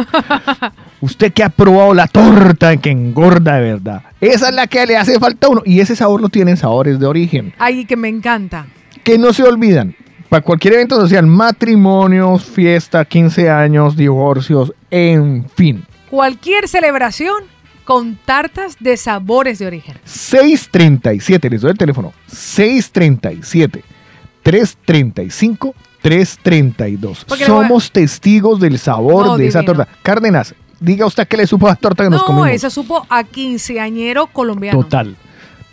usted 1.00 1.32
que 1.32 1.42
ha 1.44 1.48
probado 1.50 1.92
la 1.92 2.06
torta 2.06 2.76
que 2.78 2.90
engorda 2.90 3.56
de 3.56 3.72
verdad, 3.72 4.02
esa 4.20 4.48
es 4.48 4.54
la 4.54 4.66
que 4.66 4.86
le 4.86 4.96
hace 4.96 5.18
falta 5.18 5.48
a 5.48 5.50
uno. 5.50 5.62
Y 5.66 5.80
ese 5.80 5.96
sabor 5.96 6.20
lo 6.20 6.28
tienen 6.30 6.56
sabores 6.56 6.98
de 6.98 7.06
origen, 7.06 7.52
ay, 7.58 7.84
que 7.84 7.96
me 7.96 8.08
encanta. 8.08 8.66
que 9.02 9.18
no 9.18 9.32
se 9.34 9.42
olvidan. 9.42 9.94
Para 10.28 10.42
cualquier 10.42 10.74
evento 10.74 10.96
social, 10.96 11.26
matrimonios, 11.26 12.44
fiesta, 12.44 13.04
15 13.04 13.50
años, 13.50 13.96
divorcios, 13.96 14.72
en 14.90 15.46
fin. 15.54 15.84
Cualquier 16.10 16.66
celebración 16.68 17.34
con 17.84 18.16
tartas 18.24 18.76
de 18.80 18.96
sabores 18.96 19.58
de 19.58 19.66
origen. 19.66 19.96
637, 20.04 21.50
les 21.50 21.60
doy 21.60 21.70
el 21.72 21.78
teléfono. 21.78 22.12
637 22.26 23.84
335 24.42 25.74
332. 26.02 27.24
Porque 27.24 27.44
le 27.44 27.50
voy 27.50 27.64
a- 27.64 27.68
Somos 27.68 27.90
testigos 27.92 28.60
del 28.60 28.78
sabor 28.78 29.26
No, 29.26 29.36
de 29.38 29.46
esa 29.46 29.62
torta. 29.62 29.86
Cárdenas, 30.02 30.54
diga 30.80 31.06
usted 31.06 31.26
que 31.28 31.36
le 31.36 31.46
supo 31.46 31.66
a 31.66 31.70
la 31.70 31.76
torta 31.76 32.04
que 32.04 32.10
nos 32.10 32.20
No, 32.22 32.26
comimos. 32.26 32.50
eso 32.50 32.70
supo 32.70 33.06
a 33.08 33.24
quinceañero 33.24 34.26
colombiano. 34.26 34.78
Total, 34.82 35.16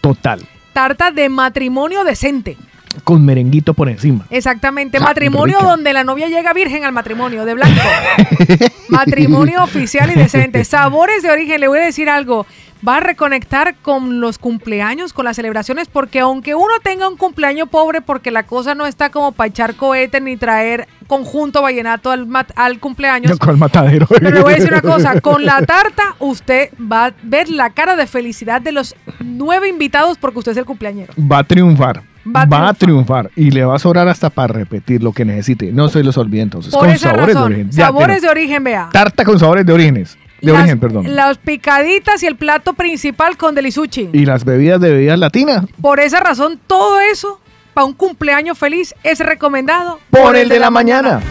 total. 0.02 0.42
Tarta 0.74 1.12
de 1.12 1.28
matrimonio 1.30 2.04
decente. 2.06 2.58
Con 3.04 3.24
merenguito 3.26 3.74
por 3.74 3.90
encima. 3.90 4.26
Exactamente, 4.30 4.98
Ah, 4.98 5.02
matrimonio 5.02 5.58
rica. 5.60 5.70
donde 5.72 5.94
la 5.94 6.04
novia 6.04 6.28
llega 6.28 6.54
virgen 6.54 6.84
al 6.84 6.92
matrimonio, 6.92 7.46
de 7.46 7.54
blanco. 7.54 7.80
matrimonio 8.90 9.64
oficial 9.64 10.12
y 10.12 10.16
decente. 10.16 10.64
Sabores 10.66 11.24
de 11.24 11.32
origen, 11.32 11.62
le 11.62 11.68
voy 11.68 11.80
a 11.80 11.84
decir 11.86 12.10
algo. 12.10 12.46
Va 12.88 12.98
a 12.98 13.00
reconectar 13.00 13.76
con 13.76 14.22
los 14.22 14.40
cumpleaños, 14.40 15.14
con 15.14 15.24
las 15.26 15.36
celebraciones, 15.36 15.88
porque 15.88 16.20
aunque 16.20 16.56
uno 16.56 16.74
tenga 16.84 17.08
un 17.08 17.16
cumpleaños 17.16 17.70
pobre, 17.70 18.02
porque 18.02 18.32
la 18.32 18.44
cosa 18.44 18.74
no 18.74 18.88
está 18.88 19.12
como 19.12 19.34
para 19.34 19.50
echar 19.50 19.76
cohetes 19.76 20.20
ni 20.22 20.36
traer 20.36 20.88
conjunto 21.06 21.62
vallenato 21.62 22.10
al, 22.10 22.26
mat- 22.26 22.52
al 22.56 22.80
cumpleaños. 22.80 23.38
Con 23.38 23.52
el 23.52 23.58
matadero. 23.58 24.08
Pero 24.10 24.32
le 24.32 24.42
voy 24.42 24.54
a 24.54 24.56
decir 24.56 24.72
una 24.72 24.82
cosa, 24.82 25.22
con 25.22 25.46
la 25.46 25.62
tarta 25.64 26.16
usted 26.20 26.72
va 26.80 27.06
a 27.06 27.14
ver 27.22 27.50
la 27.50 27.70
cara 27.70 27.96
de 27.96 28.08
felicidad 28.08 28.62
de 28.62 28.72
los 28.72 28.96
nueve 29.20 29.70
invitados 29.70 30.18
porque 30.18 30.40
usted 30.40 30.54
es 30.54 30.58
el 30.58 30.66
cumpleañero. 30.66 31.14
Va 31.20 31.38
a 31.40 31.44
triunfar. 31.44 32.02
Va 32.26 32.42
a 32.42 32.46
Va 32.46 32.70
a 32.70 32.74
triunfar. 32.74 33.32
Y 33.36 33.52
le 33.52 33.66
va 33.66 33.76
a 33.76 33.80
sobrar 33.80 34.08
hasta 34.08 34.30
para 34.30 34.54
repetir 34.54 35.02
lo 35.02 35.12
que 35.12 35.26
necesite. 35.26 35.72
No 35.72 35.90
se 35.90 36.04
los 36.04 36.18
olvide 36.18 36.42
entonces. 36.42 36.72
Por 36.72 36.82
con 36.82 36.90
esa 36.92 37.10
sabores 37.10 37.36
razón, 37.36 37.50
de 37.50 37.56
origen. 37.56 37.72
Ya, 37.72 37.86
sabores 37.86 38.22
de 38.22 38.30
origen, 38.30 38.64
vea. 38.64 38.90
Tarta 38.92 39.24
con 39.26 39.40
sabores 39.40 39.66
de 39.66 39.74
orígenes. 39.74 40.18
De 40.42 40.52
Las- 40.52 40.62
origen, 40.62 40.80
perdón. 40.80 41.16
Las 41.16 41.38
picaditas 41.38 42.22
y 42.24 42.28
el 42.28 42.36
plato 42.36 42.74
principal 42.74 43.38
con 43.38 43.54
delisuchi. 43.56 44.10
Y 44.14 44.26
las 44.26 44.44
bebidas 44.46 44.80
de 44.82 44.92
bebidas 44.92 45.20
latinas. 45.20 45.66
Por 45.82 46.00
esa 46.00 46.20
razón, 46.20 46.60
todo 46.68 47.00
eso 47.00 47.40
para 47.74 47.86
un 47.86 47.94
cumpleaños 47.94 48.58
feliz 48.58 48.94
es 49.04 49.20
recomendado 49.20 50.00
Por 50.10 50.36
el 50.36 50.50
de 50.50 50.60
la 50.60 50.70
mañana. 50.70 51.22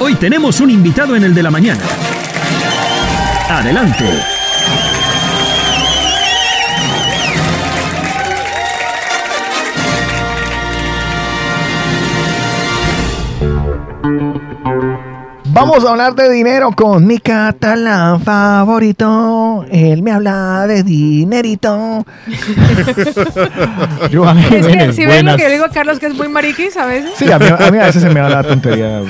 Hoy 0.00 0.14
tenemos 0.16 0.60
un 0.60 0.70
invitado 0.70 1.14
en 1.16 1.24
el 1.24 1.34
de 1.34 1.42
la 1.42 1.50
mañana. 1.50 1.80
Adelante. 3.48 4.04
Vamos 15.46 15.84
a 15.84 15.90
hablar 15.90 16.14
de 16.14 16.30
dinero 16.30 16.70
con 16.72 17.06
mi 17.06 17.18
catalán 17.18 18.20
favorito. 18.20 19.64
Él 19.70 20.02
me 20.02 20.10
habla 20.10 20.66
de 20.66 20.82
dinerito. 20.82 22.04
Joan 24.12 24.38
Es 24.38 24.48
que 24.48 24.62
Jiménez, 24.62 24.96
si 24.96 25.02
ven 25.06 25.08
lo 25.08 25.14
buenas. 25.32 25.36
que 25.36 25.42
yo 25.44 25.50
digo 25.50 25.64
a 25.64 25.68
Carlos 25.70 25.98
que 25.98 26.06
es 26.06 26.14
muy 26.14 26.28
mariquis 26.28 26.76
a 26.76 26.86
veces. 26.86 27.10
Sí, 27.16 27.30
a 27.30 27.38
mí, 27.38 27.46
a 27.46 27.70
mí 27.70 27.78
a 27.78 27.84
veces 27.86 28.02
se 28.02 28.08
me 28.10 28.20
da 28.20 28.28
la 28.28 28.42
tontería. 28.42 29.00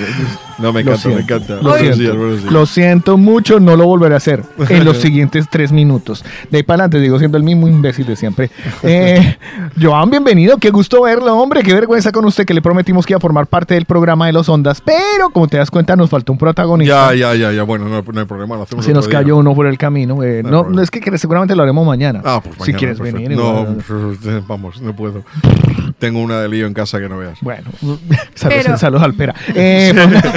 No, 0.59 0.73
me 0.73 0.81
encanta, 0.83 1.09
me 1.09 1.21
encanta. 1.21 1.55
Lo 1.57 1.63
Buenos 1.63 1.79
siento, 1.81 1.99
días, 1.99 2.17
buenos 2.17 2.41
días. 2.43 2.53
lo 2.53 2.67
siento 2.67 3.17
mucho, 3.19 3.61
no 3.61 3.77
lo 3.77 3.87
volveré 3.87 4.15
a 4.15 4.19
hacer 4.19 4.43
en 4.69 4.85
los 4.85 4.97
siguientes 5.03 5.47
tres 5.51 5.73
minutos. 5.73 6.25
De 6.51 6.59
ahí 6.59 6.63
para 6.63 6.85
adelante, 6.85 7.01
digo, 7.01 7.19
siendo 7.19 7.37
el 7.39 7.43
mismo 7.45 7.67
imbécil 7.69 8.07
de 8.07 8.17
siempre. 8.17 8.51
Eh, 8.87 9.37
Joan, 9.81 10.11
bienvenido, 10.11 10.59
qué 10.59 10.71
gusto 10.71 11.03
verlo, 11.03 11.35
hombre, 11.37 11.63
qué 11.63 11.73
vergüenza 11.75 12.13
con 12.13 12.25
usted 12.27 12.45
que 12.45 12.53
le 12.55 12.61
prometimos 12.63 13.07
que 13.07 13.13
iba 13.15 13.19
a 13.19 13.21
formar 13.21 13.47
parte 13.47 13.75
del 13.75 13.87
programa 13.87 14.27
de 14.27 14.33
los 14.33 14.49
Ondas, 14.49 14.81
pero 14.81 15.31
como 15.31 15.49
te 15.49 15.57
das 15.57 15.71
cuenta, 15.71 15.97
nos 15.97 16.11
faltó 16.11 16.33
un 16.33 16.39
protagonista. 16.39 17.15
Ya, 17.15 17.33
ya, 17.33 17.35
ya, 17.35 17.53
ya. 17.53 17.63
Bueno, 17.63 17.89
no, 17.89 18.03
no 18.03 18.21
hay 18.21 18.27
problema. 18.27 18.57
Lo 18.57 18.63
hacemos 18.65 18.85
Se 18.85 18.93
nos 18.93 19.09
día. 19.09 19.19
cayó 19.21 19.37
uno 19.39 19.55
por 19.55 19.67
el 19.67 19.79
camino. 19.79 20.23
eh, 20.23 20.43
No 20.45 20.65
no, 20.69 20.83
es 20.83 20.91
que 20.91 21.17
seguramente 21.19 21.57
lo 21.57 21.63
haremos 21.63 21.87
mañana. 21.87 22.21
Ah, 22.25 22.41
pues 22.43 22.55
si 22.57 22.61
mañana, 22.73 22.79
quieres 22.79 22.99
perfecto. 22.99 23.21
venir. 23.23 23.37
No, 23.39 23.63
igual. 23.63 24.45
vamos, 24.49 24.81
no 24.83 24.95
puedo. 24.95 25.25
Tengo 25.99 26.21
una 26.21 26.41
de 26.41 26.49
lío 26.49 26.67
en 26.67 26.75
casa 26.75 26.99
que 27.01 27.09
no 27.09 27.19
veas. 27.19 27.39
Bueno, 27.41 27.71
saludos, 28.35 28.63
Pero- 28.65 28.77
saludos 28.79 29.03
al 29.05 29.15
pera. 29.15 29.35
Eh, 29.55 29.93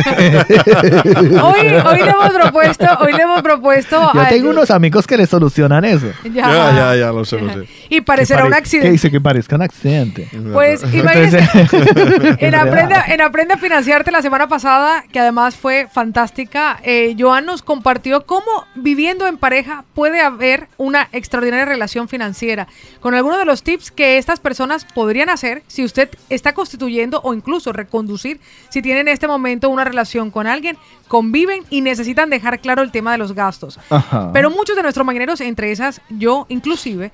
Hoy, 1.44 1.68
hoy 1.68 1.98
le 2.04 2.10
hemos 2.10 2.30
propuesto, 2.34 2.86
hoy 3.02 3.14
le 3.14 3.24
hemos 3.24 3.42
propuesto 3.42 4.12
Yo 4.14 4.22
a- 4.22 4.28
tengo 4.30 4.50
unos 4.50 4.72
amigos 4.72 5.06
que 5.08 5.18
le 5.18 5.26
solucionan 5.28 5.84
eso. 5.86 6.08
Ya. 6.24 6.32
Ya, 6.48 6.72
ya, 6.76 6.96
ya, 6.96 7.12
lo 7.12 7.26
sé, 7.26 7.40
lo 7.40 7.52
sé. 7.54 7.68
y 7.90 8.02
parecerá 8.02 8.42
Que 8.42 8.46
un 8.46 8.52
pare- 8.52 8.62
accidente. 8.62 8.88
Que 8.88 8.92
dice 8.92 9.12
que 9.12 9.22
parezca 9.22 9.56
un 9.56 9.62
accidente. 9.64 10.28
Pues 10.54 10.82
imagínese, 10.94 11.40
en, 12.40 12.56
Aprende, 12.56 12.96
en 13.08 13.22
Aprende 13.22 13.54
a 13.54 13.58
Financiarte 13.58 14.12
la 14.12 14.22
semana 14.22 14.48
pasada, 14.48 15.04
que 15.12 15.20
además 15.20 15.56
fue 15.56 15.88
fantástica, 15.92 16.80
eh, 16.84 17.16
Joan 17.18 17.46
nos 17.46 17.62
compartió 17.62 18.26
cómo 18.26 18.66
viviendo 18.76 19.28
en 19.28 19.38
pareja 19.38 19.84
puede 19.94 20.22
haber 20.22 20.68
una 20.78 21.08
extraordinaria 21.12 21.66
relación 21.66 22.08
financiera, 22.08 22.68
con 23.00 23.14
algunos 23.16 23.40
de 23.40 23.46
los 23.46 23.64
tips 23.64 23.92
que 23.92 24.18
estas 24.18 24.40
personas 24.40 24.86
podrían 24.86 25.30
hacer 25.30 25.64
si 25.68 25.84
usted 25.84 26.10
está 26.30 26.54
constituyendo 26.54 27.22
o 27.24 27.34
incluso 27.34 27.74
reconducir 27.74 28.40
si 28.70 28.82
tienen 28.82 29.08
en 29.08 29.14
este 29.14 29.28
momento 29.28 29.70
una 29.70 29.84
relación 29.84 29.97
con 30.32 30.48
alguien, 30.48 30.78
conviven 31.08 31.64
y 31.70 31.82
necesitan 31.82 32.30
dejar 32.30 32.60
claro 32.60 32.82
el 32.84 32.92
tema 32.92 33.12
de 33.12 33.18
los 33.18 33.34
gastos. 33.34 33.80
Ajá. 33.90 34.32
Pero 34.34 34.50
muchos 34.50 34.76
de 34.76 34.82
nuestros 34.84 35.06
mañaneros, 35.06 35.42
entre 35.42 35.72
esas 35.72 36.02
yo 36.10 36.46
inclusive, 36.50 37.12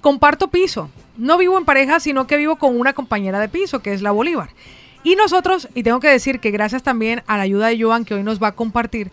comparto 0.00 0.48
piso. 0.48 0.90
No 1.16 1.38
vivo 1.38 1.58
en 1.58 1.64
pareja, 1.64 2.00
sino 2.00 2.26
que 2.26 2.36
vivo 2.36 2.56
con 2.56 2.78
una 2.78 2.92
compañera 2.92 3.40
de 3.40 3.48
piso, 3.48 3.80
que 3.80 3.92
es 3.92 4.02
la 4.02 4.10
Bolívar. 4.12 4.50
Y 5.04 5.16
nosotros, 5.16 5.68
y 5.74 5.82
tengo 5.82 6.00
que 6.00 6.08
decir 6.08 6.38
que 6.40 6.50
gracias 6.50 6.82
también 6.82 7.22
a 7.26 7.36
la 7.36 7.42
ayuda 7.44 7.68
de 7.68 7.80
Joan, 7.82 8.04
que 8.04 8.14
hoy 8.14 8.22
nos 8.22 8.40
va 8.42 8.48
a 8.48 8.52
compartir, 8.52 9.10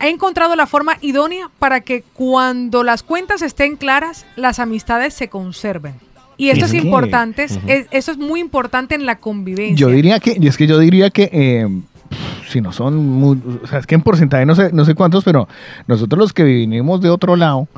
he 0.00 0.08
encontrado 0.08 0.54
la 0.56 0.66
forma 0.66 0.96
idónea 1.00 1.50
para 1.58 1.80
que 1.80 2.02
cuando 2.14 2.82
las 2.84 3.02
cuentas 3.02 3.42
estén 3.42 3.76
claras, 3.76 4.26
las 4.36 4.58
amistades 4.58 5.14
se 5.14 5.28
conserven. 5.28 5.94
Y 6.36 6.50
esto 6.50 6.66
Es 6.66 6.72
es, 6.74 6.84
importante, 6.84 7.42
es- 7.42 7.56
Ujú. 7.56 7.68
es- 7.68 7.86
eso 7.90 8.12
es 8.12 8.18
muy 8.18 8.38
importante 8.38 8.94
en 8.94 9.06
la 9.06 9.16
convivencia. 9.18 9.74
Yo 9.76 9.88
diría 9.88 10.20
que, 10.20 10.36
y 10.40 10.46
es 10.46 10.56
que 10.56 10.68
yo 10.68 10.78
diría 10.78 11.10
que, 11.10 11.28
eh, 11.32 11.66
si 12.48 12.60
no 12.60 12.72
son, 12.72 12.96
muy, 12.96 13.38
o 13.62 13.66
sea, 13.66 13.78
es 13.78 13.86
que 13.86 13.94
en 13.94 14.02
porcentaje 14.02 14.46
no 14.46 14.54
sé, 14.54 14.70
no 14.72 14.84
sé 14.84 14.94
cuántos, 14.94 15.24
pero 15.24 15.48
nosotros 15.86 16.18
los 16.18 16.32
que 16.32 16.44
vinimos 16.44 17.00
de 17.00 17.10
otro 17.10 17.36
lado, 17.36 17.68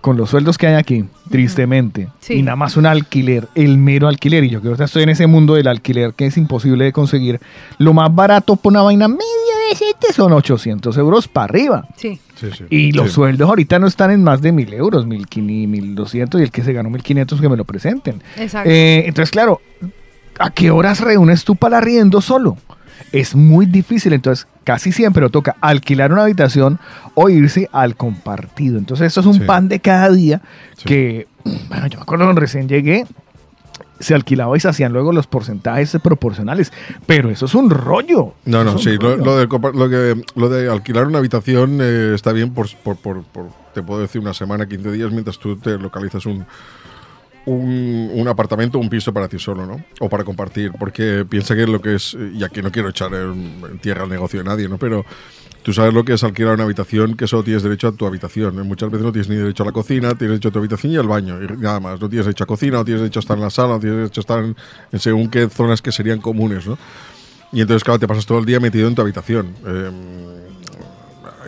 con 0.00 0.16
los 0.16 0.30
sueldos 0.30 0.56
que 0.58 0.66
hay 0.68 0.74
aquí, 0.74 1.04
tristemente, 1.30 2.08
Sí. 2.20 2.34
y 2.34 2.42
nada 2.42 2.56
más 2.56 2.76
un 2.76 2.86
alquiler, 2.86 3.48
el 3.54 3.78
mero 3.78 4.06
alquiler, 4.08 4.44
y 4.44 4.50
yo 4.50 4.60
que 4.62 4.68
ahorita 4.68 4.84
estoy 4.84 5.02
en 5.02 5.08
ese 5.08 5.26
mundo 5.26 5.54
del 5.54 5.66
alquiler 5.66 6.14
que 6.14 6.26
es 6.26 6.36
imposible 6.36 6.84
de 6.84 6.92
conseguir, 6.92 7.40
lo 7.78 7.92
más 7.92 8.14
barato 8.14 8.56
por 8.56 8.72
una 8.72 8.82
vaina 8.82 9.08
media 9.08 9.24
decente 9.70 10.12
son 10.14 10.32
800 10.32 10.96
euros 10.98 11.26
para 11.28 11.44
arriba. 11.44 11.86
Sí. 11.96 12.20
Y 12.70 12.92
los 12.92 13.08
Sí. 13.08 13.14
sueldos 13.14 13.48
ahorita 13.48 13.78
no 13.80 13.86
están 13.88 14.10
en 14.12 14.22
más 14.22 14.40
de 14.40 14.52
mil 14.52 14.72
euros, 14.72 15.04
mil 15.06 15.26
mil 15.42 15.94
doscientos 15.94 16.40
y 16.40 16.44
el 16.44 16.50
que 16.52 16.62
se 16.62 16.72
ganó 16.72 16.88
mil 16.90 17.02
quinientos 17.02 17.40
que 17.40 17.48
me 17.48 17.56
lo 17.56 17.64
presenten. 17.64 18.22
Exacto. 18.36 18.70
Eh, 18.70 19.02
entonces, 19.06 19.30
claro, 19.30 19.60
¿a 20.38 20.50
qué 20.50 20.70
horas 20.70 21.00
reúnes 21.00 21.44
tú 21.44 21.56
para 21.56 21.78
el 21.78 21.82
arriendo 21.82 22.20
solo? 22.20 22.56
Es 23.12 23.34
muy 23.34 23.66
difícil, 23.66 24.12
entonces 24.12 24.46
casi 24.64 24.92
siempre 24.92 25.22
lo 25.22 25.30
toca 25.30 25.56
alquilar 25.60 26.12
una 26.12 26.22
habitación 26.24 26.78
o 27.14 27.28
irse 27.28 27.68
al 27.72 27.96
compartido. 27.96 28.78
Entonces, 28.78 29.06
esto 29.08 29.20
es 29.20 29.26
un 29.26 29.34
Sí. 29.34 29.40
pan 29.40 29.68
de 29.68 29.80
cada 29.80 30.10
día 30.10 30.42
que, 30.84 31.26
bueno, 31.68 31.86
yo 31.86 31.98
me 31.98 32.02
acuerdo 32.02 32.24
cuando 32.26 32.40
recién 32.40 32.68
llegué, 32.68 33.06
se 34.00 34.14
alquilaba 34.14 34.56
y 34.56 34.60
se 34.60 34.68
hacían 34.68 34.92
luego 34.92 35.12
los 35.12 35.26
porcentajes 35.26 35.96
proporcionales. 36.02 36.72
Pero 37.06 37.30
eso 37.30 37.46
es 37.46 37.54
un 37.54 37.68
rollo. 37.70 38.34
No, 38.44 38.62
no, 38.62 38.70
Eso 38.70 38.78
sí. 38.78 38.96
Lo, 39.00 39.16
de, 39.36 39.46
lo 39.46 39.88
que- 39.88 40.22
lo 40.36 40.48
de 40.48 40.70
alquilar 40.70 41.06
una 41.06 41.18
habitación 41.18 41.78
eh, 41.80 42.12
está 42.14 42.32
bien 42.32 42.52
por, 42.54 42.68
por, 42.84 42.96
por- 42.96 43.22
por- 43.24 43.48
te 43.74 43.82
puedo 43.82 44.00
decir, 44.00 44.20
una 44.20 44.34
semana, 44.34 44.66
15 44.68 44.92
días, 44.92 45.10
mientras 45.10 45.38
tú 45.38 45.56
te 45.56 45.78
localizas 45.78 46.26
un, 46.26 46.44
un, 47.48 48.10
un 48.14 48.28
apartamento, 48.28 48.78
un 48.78 48.88
piso 48.88 49.12
para 49.12 49.28
ti 49.28 49.38
solo, 49.38 49.66
¿no? 49.66 49.84
O 50.00 50.08
para 50.08 50.24
compartir. 50.24 50.72
Porque 50.78 51.24
piensa 51.28 51.54
que 51.56 51.66
lo 51.66 51.80
que 51.80 51.94
es, 51.94 52.16
y 52.34 52.44
aquí 52.44 52.62
no 52.62 52.70
quiero 52.70 52.88
echar 52.90 53.12
en, 53.14 53.78
tierra 53.80 54.04
el 54.04 54.10
negocio 54.10 54.40
de 54.40 54.44
nadie, 54.44 54.68
¿no? 54.68 54.78
Pero 54.78 55.04
tú 55.62 55.72
sabes 55.72 55.92
lo 55.92 56.04
que 56.04 56.14
es 56.14 56.24
alquilar 56.24 56.54
una 56.54 56.64
habitación, 56.64 57.16
que 57.16 57.26
solo 57.26 57.42
tienes 57.44 57.62
derecho 57.62 57.88
a 57.88 57.92
tu 57.92 58.06
habitación. 58.06 58.58
¿eh? 58.58 58.62
Muchas 58.62 58.90
veces 58.90 59.04
no 59.04 59.12
tienes 59.12 59.28
ni 59.28 59.36
derecho 59.36 59.62
a 59.62 59.66
la 59.66 59.72
cocina, 59.72 60.08
tienes 60.10 60.40
derecho 60.40 60.48
a 60.48 60.52
tu 60.52 60.58
habitación 60.58 60.92
y 60.92 60.96
al 60.96 61.08
baño, 61.08 61.42
y 61.42 61.46
nada 61.56 61.80
más. 61.80 62.00
No 62.00 62.08
tienes 62.08 62.26
derecho 62.26 62.44
a 62.44 62.46
cocina, 62.46 62.78
no 62.78 62.84
tienes 62.84 63.00
derecho 63.02 63.20
a 63.20 63.22
estar 63.22 63.36
en 63.36 63.42
la 63.42 63.50
sala, 63.50 63.74
no 63.74 63.80
tienes 63.80 63.98
derecho 63.98 64.20
a 64.20 64.22
estar 64.22 64.44
en, 64.44 64.56
en 64.92 64.98
según 64.98 65.28
qué 65.28 65.48
zonas 65.48 65.82
que 65.82 65.92
serían 65.92 66.20
comunes, 66.20 66.66
¿no? 66.66 66.78
Y 67.50 67.62
entonces, 67.62 67.82
claro, 67.82 67.98
te 67.98 68.06
pasas 68.06 68.26
todo 68.26 68.38
el 68.38 68.44
día 68.44 68.60
metido 68.60 68.88
en 68.88 68.94
tu 68.94 69.02
habitación. 69.02 69.54
eh, 69.66 69.90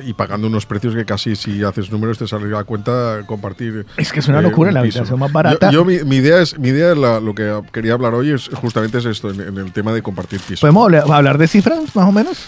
y 0.04 0.12
pagando 0.14 0.46
unos 0.46 0.66
precios 0.66 0.94
que 0.94 1.04
casi 1.04 1.36
si 1.36 1.62
haces 1.64 1.90
números 1.90 2.18
te 2.18 2.26
sale 2.26 2.46
la 2.48 2.64
cuenta 2.64 3.22
compartir. 3.26 3.86
Es 3.96 4.12
que 4.12 4.20
es 4.20 4.28
una 4.28 4.40
eh, 4.40 4.42
locura 4.42 4.68
un 4.70 4.74
la 4.74 4.80
habitación 4.80 5.18
más 5.18 5.32
barata. 5.32 5.70
Yo, 5.70 5.80
yo 5.80 5.84
mi, 5.84 5.98
mi 6.04 6.16
idea 6.16 6.40
es, 6.40 6.58
mi 6.58 6.68
idea 6.68 6.92
es 6.92 6.98
la- 6.98 7.20
lo 7.20 7.34
que 7.34 7.60
quería 7.72 7.92
hablar 7.94 8.14
hoy 8.14 8.30
es 8.32 8.48
justamente 8.48 8.98
es 8.98 9.04
esto, 9.04 9.30
en, 9.30 9.40
en 9.40 9.58
el 9.58 9.72
tema 9.72 9.92
de 9.92 10.02
compartir 10.02 10.40
piso. 10.40 10.60
¿Podemos 10.66 10.92
hablar 11.10 11.38
de 11.38 11.48
cifras, 11.48 11.94
más 11.94 12.08
o 12.08 12.12
menos? 12.12 12.38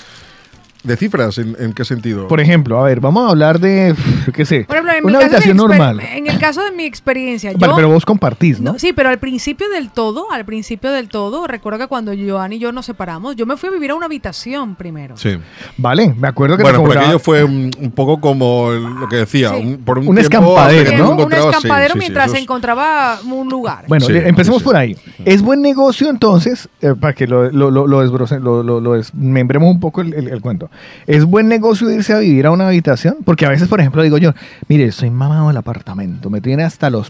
¿De 0.83 0.97
cifras? 0.97 1.39
¿En, 1.39 1.55
en 1.61 1.73
qué 1.75 1.85
sentido? 1.85 2.27
Por 2.27 2.41
ejemplo, 2.41 2.81
a 2.81 2.85
ver, 2.85 2.99
vamos 2.99 3.25
a 3.27 3.31
hablar 3.31 3.61
de, 3.61 3.95
qué 4.35 4.45
sé, 4.45 4.65
Por 4.65 4.77
ejemplo, 4.77 4.93
en 4.97 5.05
mi 5.05 5.11
una 5.13 5.21
habitación 5.21 5.57
normal. 5.57 6.01
En 6.01 6.27
el 6.27 6.39
caso 6.41 6.65
de 6.65 6.73
mi 6.73 6.85
experiencia, 6.85 7.53
Vale, 7.55 7.73
yo- 7.73 7.77
pero 7.77 7.89
vos 7.89 8.05
compartís, 8.05 8.61
¿no? 8.61 8.73
No, 8.73 8.79
sí, 8.81 8.93
pero 8.93 9.09
al 9.09 9.19
principio 9.21 9.69
del 9.71 9.91
todo, 9.91 10.33
al 10.33 10.45
principio 10.45 10.91
del 10.91 11.09
todo, 11.09 11.47
recuerdo 11.47 11.79
que 11.79 11.87
cuando 11.87 12.13
Joan 12.17 12.53
y 12.55 12.59
yo 12.59 12.73
nos 12.73 12.87
separamos, 12.87 13.37
yo 13.37 13.47
me 13.47 13.57
fui 13.57 13.69
a 13.69 13.73
vivir 13.73 13.93
a 13.93 13.95
una 13.95 14.07
habitación 14.07 14.75
primero. 14.75 15.17
Sí. 15.17 15.39
Vale, 15.77 16.15
me 16.19 16.27
acuerdo 16.27 16.57
que 16.57 16.65
Bueno, 16.65 16.79
pero 16.79 16.89
cobraba- 16.89 17.07
aquello 17.07 17.19
fue 17.21 17.45
un, 17.45 17.71
un 17.79 17.91
poco 17.93 18.21
como 18.21 18.73
el- 18.73 18.83
lo 18.83 19.09
que 19.09 19.17
decía, 19.17 19.51
Sí. 19.51 19.61
un- 19.65 19.79
por 19.85 19.99
un, 19.99 20.09
Un 20.09 20.17
tiempo 20.17 20.59
escampadero, 20.59 20.99
¿no? 20.99 21.11
Un 21.25 21.33
escampadero 21.33 21.93
sí, 21.93 21.93
sí, 21.93 21.99
mientras 22.01 22.31
se 22.33 22.39
encontraba 22.39 23.21
un 23.25 23.49
lugar. 23.49 23.85
Bueno, 23.87 24.05
Sí, 24.07 24.13
le- 24.15 24.29
empecemos 24.29 24.59
sí, 24.59 24.65
por 24.65 24.75
ahí. 24.77 24.97
¿Es 25.25 25.43
buen 25.43 25.63
negocio 25.63 26.11
entonces, 26.11 26.69
eh, 26.81 26.95
para 27.01 27.13
que 27.13 27.29
lo, 27.29 27.51
lo, 27.53 27.71
lo, 27.71 27.87
lo 27.87 28.05
desbroce- 28.05 28.41
lo- 28.41 28.65
lo- 28.65 28.81
lo 28.81 28.95
desmembremos 28.95 29.71
un 29.71 29.79
poco 29.79 30.01
el, 30.01 30.13
el- 30.15 30.29
el 30.29 30.41
cuento? 30.41 30.71
¿Es 31.07 31.25
buen 31.25 31.49
negocio 31.49 31.91
irse 31.91 32.13
a 32.13 32.19
vivir 32.19 32.47
a 32.47 32.51
una 32.51 32.69
habitación? 32.69 33.19
Porque 33.25 33.47
a 33.47 33.49
veces, 33.49 33.69
por 33.69 33.81
ejemplo, 33.81 34.03
digo 34.03 34.19
yo, 34.19 34.33
mire, 34.69 34.91
soy 34.93 35.11
mamado 35.11 35.49
del 35.49 35.57
apartamento, 35.57 36.31
me 36.31 36.41
tiene 36.41 36.65
hasta 36.65 36.91
los... 36.91 37.09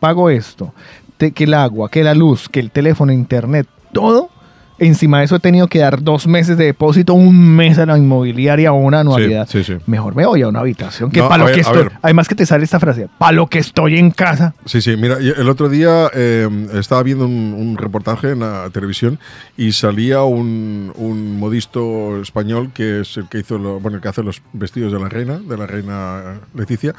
pago 0.00 0.30
esto, 0.30 0.74
que 1.18 1.44
el 1.44 1.54
agua, 1.54 1.90
que 1.90 2.04
la 2.04 2.14
luz, 2.14 2.48
que 2.48 2.60
el 2.60 2.70
teléfono, 2.70 3.12
internet, 3.12 3.66
todo. 3.92 4.30
Encima 4.78 5.18
de 5.20 5.24
eso 5.24 5.36
he 5.36 5.40
tenido 5.40 5.68
que 5.68 5.78
dar 5.78 6.02
dos 6.02 6.26
meses 6.26 6.58
de 6.58 6.66
depósito, 6.66 7.14
un 7.14 7.56
mes 7.56 7.78
a 7.78 7.86
la 7.86 7.96
inmobiliaria 7.96 8.72
o 8.72 8.76
una 8.76 9.00
anualidad. 9.00 9.48
Sí, 9.48 9.64
sí, 9.64 9.74
sí. 9.74 9.82
Mejor 9.86 10.14
me 10.14 10.26
voy 10.26 10.42
a 10.42 10.48
una 10.48 10.60
habitación 10.60 11.10
que 11.10 11.20
No, 11.20 11.28
para 11.28 11.44
lo 11.44 11.46
que 11.46 11.56
ver, 11.56 11.60
estoy... 11.60 11.88
Además 12.02 12.28
que 12.28 12.34
te 12.34 12.44
sale 12.46 12.64
esta 12.64 12.78
frase, 12.78 13.08
para 13.18 13.32
lo 13.32 13.46
que 13.46 13.58
estoy 13.58 13.96
en 13.98 14.10
casa. 14.10 14.54
Sí, 14.66 14.80
sí, 14.82 14.96
mira, 14.96 15.16
el 15.18 15.48
otro 15.48 15.68
día 15.68 16.10
eh, 16.14 16.48
estaba 16.74 17.02
viendo 17.02 17.24
un, 17.26 17.54
un 17.56 17.76
reportaje 17.78 18.32
en 18.32 18.40
la 18.40 18.68
televisión 18.72 19.18
y 19.56 19.72
salía 19.72 20.22
un, 20.22 20.92
un 20.96 21.38
modisto 21.38 22.20
español 22.20 22.70
que 22.74 23.00
es 23.00 23.16
el 23.16 23.28
que 23.28 23.38
hizo 23.38 23.58
lo- 23.58 23.80
bueno, 23.80 23.96
el 23.96 24.02
que 24.02 24.08
hace 24.08 24.22
los 24.22 24.42
vestidos 24.52 24.92
de 24.92 24.98
la 25.00 25.08
reina, 25.08 25.38
de 25.38 25.56
la 25.56 25.66
reina 25.66 26.34
Leticia. 26.54 26.94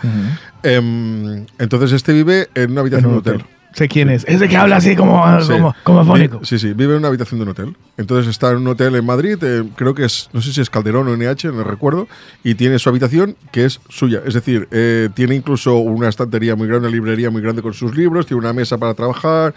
Em, 0.63 1.45
entonces 1.59 1.91
este 1.91 2.13
vive 2.13 2.49
en 2.55 2.71
una 2.71 2.81
habitación 2.81 3.11
de 3.11 3.17
un 3.17 3.19
hotel. 3.19 3.45
Sé 3.73 3.87
quién 3.87 4.09
es. 4.09 4.25
Ese 4.27 4.47
que 4.47 4.57
habla 4.57 4.77
así 4.77 4.95
como, 4.95 5.23
Sí. 5.41 5.51
como, 5.53 5.75
como 5.83 5.99
afónico. 5.99 6.43
Sí, 6.43 6.57
sí, 6.57 6.73
vive 6.73 6.93
en 6.93 6.99
una 6.99 7.09
habitación 7.09 7.39
de 7.39 7.43
un 7.43 7.49
hotel. 7.49 7.77
Entonces 7.97 8.27
está 8.27 8.49
en 8.51 8.57
un 8.57 8.67
hotel 8.67 8.95
en 8.95 9.05
Madrid, 9.05 9.37
eh, 9.43 9.63
creo 9.75 9.93
que 9.93 10.05
es, 10.05 10.29
no 10.33 10.41
sé 10.41 10.51
si 10.51 10.61
es 10.61 10.69
Calderón 10.69 11.07
o 11.07 11.13
NH, 11.15 11.51
no 11.51 11.63
recuerdo, 11.63 12.07
y 12.43 12.55
tiene 12.55 12.79
su 12.79 12.89
habitación 12.89 13.35
que 13.51 13.65
es 13.65 13.79
suya. 13.89 14.21
Es 14.25 14.33
decir, 14.33 14.67
eh, 14.71 15.09
tiene 15.13 15.35
incluso 15.35 15.75
una 15.77 16.09
estantería 16.09 16.55
muy 16.55 16.67
grande, 16.67 16.87
una 16.87 16.95
librería 16.95 17.29
muy 17.29 17.41
grande 17.41 17.61
con 17.61 17.73
sus 17.73 17.95
libros, 17.95 18.25
tiene 18.25 18.39
una 18.39 18.53
mesa 18.53 18.77
para 18.79 18.95
trabajar 18.95 19.53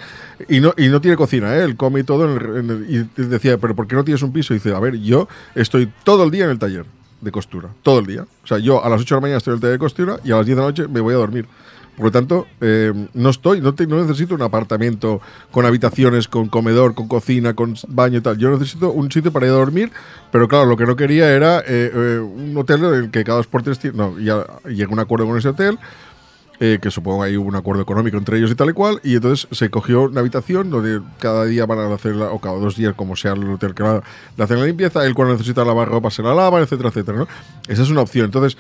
y 0.49 0.61
no, 0.61 0.75
y 0.77 0.89
no 0.89 1.01
tiene 1.01 1.17
cocina, 1.17 1.57
¿eh? 1.57 1.65
él 1.65 1.77
come 1.77 2.01
y 2.01 2.05
todo. 2.05 2.25
en 2.25 2.43
el- 2.43 2.57
en 2.59 2.71
el- 2.71 3.09
y 3.17 3.23
decía, 3.23 3.57
¿pero 3.57 3.75
por 3.75 3.87
qué 3.87 3.95
no 3.95 4.05
tienes 4.05 4.23
un 4.23 4.33
piso? 4.33 4.53
Y 4.53 4.59
dice, 4.59 4.75
a 4.75 4.81
ver, 4.81 4.99
yo 5.01 5.29
estoy 5.55 5.91
todo 6.05 6.25
el 6.25 6.31
día 6.31 6.45
en 6.45 6.51
el 6.51 6.59
taller 6.59 6.85
de 7.23 7.31
costura, 7.31 7.69
todo 7.83 8.01
el 8.01 8.07
día. 8.07 8.27
O 8.43 8.47
sea, 8.47 8.59
yo 8.59 8.85
a 8.85 8.89
las 8.91 9.01
8 9.01 9.15
de 9.15 9.19
la 9.19 9.23
mañana 9.23 9.39
estoy 9.39 9.53
en 9.53 9.57
el 9.57 9.61
taller 9.61 9.73
de 9.75 9.79
costura 9.79 10.17
y 10.25 10.33
a 10.33 10.37
las 10.37 10.45
10 10.47 10.57
de 10.57 10.63
la 10.63 10.69
noche 10.69 10.89
me 10.89 11.01
voy 11.01 11.15
a 11.15 11.19
dormir. 11.19 11.47
Por 12.01 12.07
lo 12.07 12.13
tanto, 12.13 12.47
eh, 12.63 12.95
no 13.13 13.29
estoy, 13.29 13.61
no, 13.61 13.75
te- 13.75 13.87
no 13.87 14.01
necesito 14.01 14.35
un 14.35 14.41
apartamento 14.41 15.21
con 15.51 15.67
habitaciones, 15.67 16.29
con 16.29 16.49
comedor, 16.49 16.95
con 16.95 17.09
cocina, 17.09 17.53
con 17.53 17.75
baño 17.89 18.17
y 18.17 18.21
tal. 18.23 18.39
Yo 18.39 18.49
necesito 18.51 18.91
un 18.91 19.13
sitio 19.13 19.31
para 19.31 19.45
ir 19.45 19.53
a 19.53 19.57
dormir, 19.57 19.93
pero 20.33 20.49
claro, 20.49 20.65
lo 20.65 20.79
que 20.79 20.87
no 20.87 20.97
quería 20.97 21.29
era 21.31 21.59
eh, 21.59 21.91
eh, 21.95 22.19
un 22.21 22.57
hotel 22.57 22.85
en 22.85 22.95
el 22.95 23.11
que 23.11 23.23
cada 23.23 23.37
dos 23.37 23.49
por 23.49 23.63
tres. 23.63 23.79
No, 23.93 24.19
ya 24.19 24.47
llegué 24.65 24.85
a 24.85 24.89
un 24.89 24.99
acuerdo 24.99 25.27
con 25.27 25.37
ese 25.37 25.51
hotel, 25.51 25.79
eh, 26.59 26.79
que 26.81 26.91
supongo 26.91 27.23
ahí 27.23 27.37
hubo 27.37 27.49
un 27.51 27.57
acuerdo 27.57 27.83
económico 27.83 28.17
entre 28.17 28.39
ellos 28.39 28.51
y 28.51 28.55
tal 28.55 28.71
y 28.71 28.73
cual, 28.73 28.99
y 29.05 29.17
entonces 29.17 29.47
se 29.51 29.69
cogió 29.69 30.05
una 30.05 30.21
habitación 30.21 30.71
donde 30.71 31.03
cada 31.19 31.45
día 31.45 31.67
van 31.67 31.81
a 31.81 31.95
hacer, 31.95 32.17
la- 32.17 32.31
o 32.31 32.41
cada 32.41 32.57
dos 32.57 32.77
días, 32.77 32.95
como 32.97 33.15
sea 33.15 33.33
el 33.35 33.45
hotel 33.51 33.75
que 33.75 33.83
la, 33.83 34.03
le 34.39 34.45
hacen 34.45 34.59
la 34.59 34.65
limpieza, 34.65 35.05
él 35.05 35.13
cuando 35.15 35.35
necesita 35.35 35.67
lavar 35.67 35.89
ropa 35.91 36.11
se 36.11 36.23
la 36.23 36.35
lava, 36.35 36.61
etcétera, 36.61 36.89
etcétera, 36.89 37.19
¿no? 37.19 37.29
Esa 37.69 37.83
es 37.83 37.91
una 37.91 38.01
opción. 38.01 38.25
Entonces, 38.25 38.57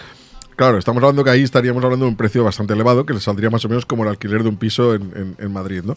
Claro, 0.60 0.76
estamos 0.76 1.02
hablando 1.02 1.24
que 1.24 1.30
ahí 1.30 1.42
estaríamos 1.42 1.82
hablando 1.82 2.04
de 2.04 2.10
un 2.10 2.18
precio 2.18 2.44
bastante 2.44 2.74
elevado, 2.74 3.06
que 3.06 3.14
le 3.14 3.20
saldría 3.20 3.48
más 3.48 3.64
o 3.64 3.68
menos 3.70 3.86
como 3.86 4.02
el 4.02 4.10
alquiler 4.10 4.42
de 4.42 4.50
un 4.50 4.58
piso 4.58 4.94
en, 4.94 5.04
en- 5.16 5.34
en 5.38 5.50
Madrid, 5.54 5.80
¿no? 5.82 5.96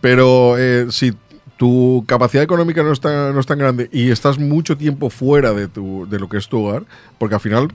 Pero 0.00 0.56
eh, 0.56 0.86
si 0.90 1.12
tu 1.56 2.04
capacidad 2.06 2.44
económica 2.44 2.84
no 2.84 2.92
está, 2.92 3.32
no 3.32 3.40
es 3.40 3.46
tan 3.46 3.58
grande 3.58 3.88
y 3.92 4.12
estás 4.12 4.38
mucho 4.38 4.76
tiempo 4.76 5.10
fuera 5.10 5.52
de, 5.54 5.66
tu, 5.66 6.06
de 6.08 6.20
lo 6.20 6.28
que 6.28 6.36
es 6.36 6.46
tu 6.46 6.64
hogar, 6.64 6.84
porque 7.18 7.34
al 7.34 7.40
final 7.40 7.66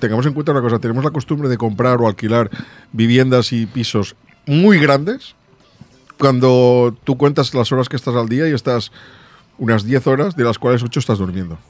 tengamos 0.00 0.26
en 0.26 0.32
cuenta 0.32 0.50
una 0.50 0.60
cosa, 0.60 0.80
tenemos 0.80 1.04
la 1.04 1.12
costumbre 1.12 1.48
de 1.48 1.56
comprar 1.56 2.00
o 2.00 2.08
alquilar 2.08 2.50
viviendas 2.90 3.52
y 3.52 3.66
pisos 3.66 4.16
muy 4.46 4.80
grandes, 4.80 5.36
cuando 6.18 6.96
tú 7.04 7.16
cuentas 7.16 7.54
las 7.54 7.70
horas 7.70 7.88
que 7.88 7.94
estás 7.94 8.16
al 8.16 8.28
día 8.28 8.48
y 8.48 8.52
estás 8.54 8.90
unas 9.58 9.84
10 9.84 10.04
horas, 10.08 10.34
de 10.34 10.42
las 10.42 10.58
cuales 10.58 10.82
8 10.82 10.98
estás 10.98 11.18
durmiendo. 11.18 11.60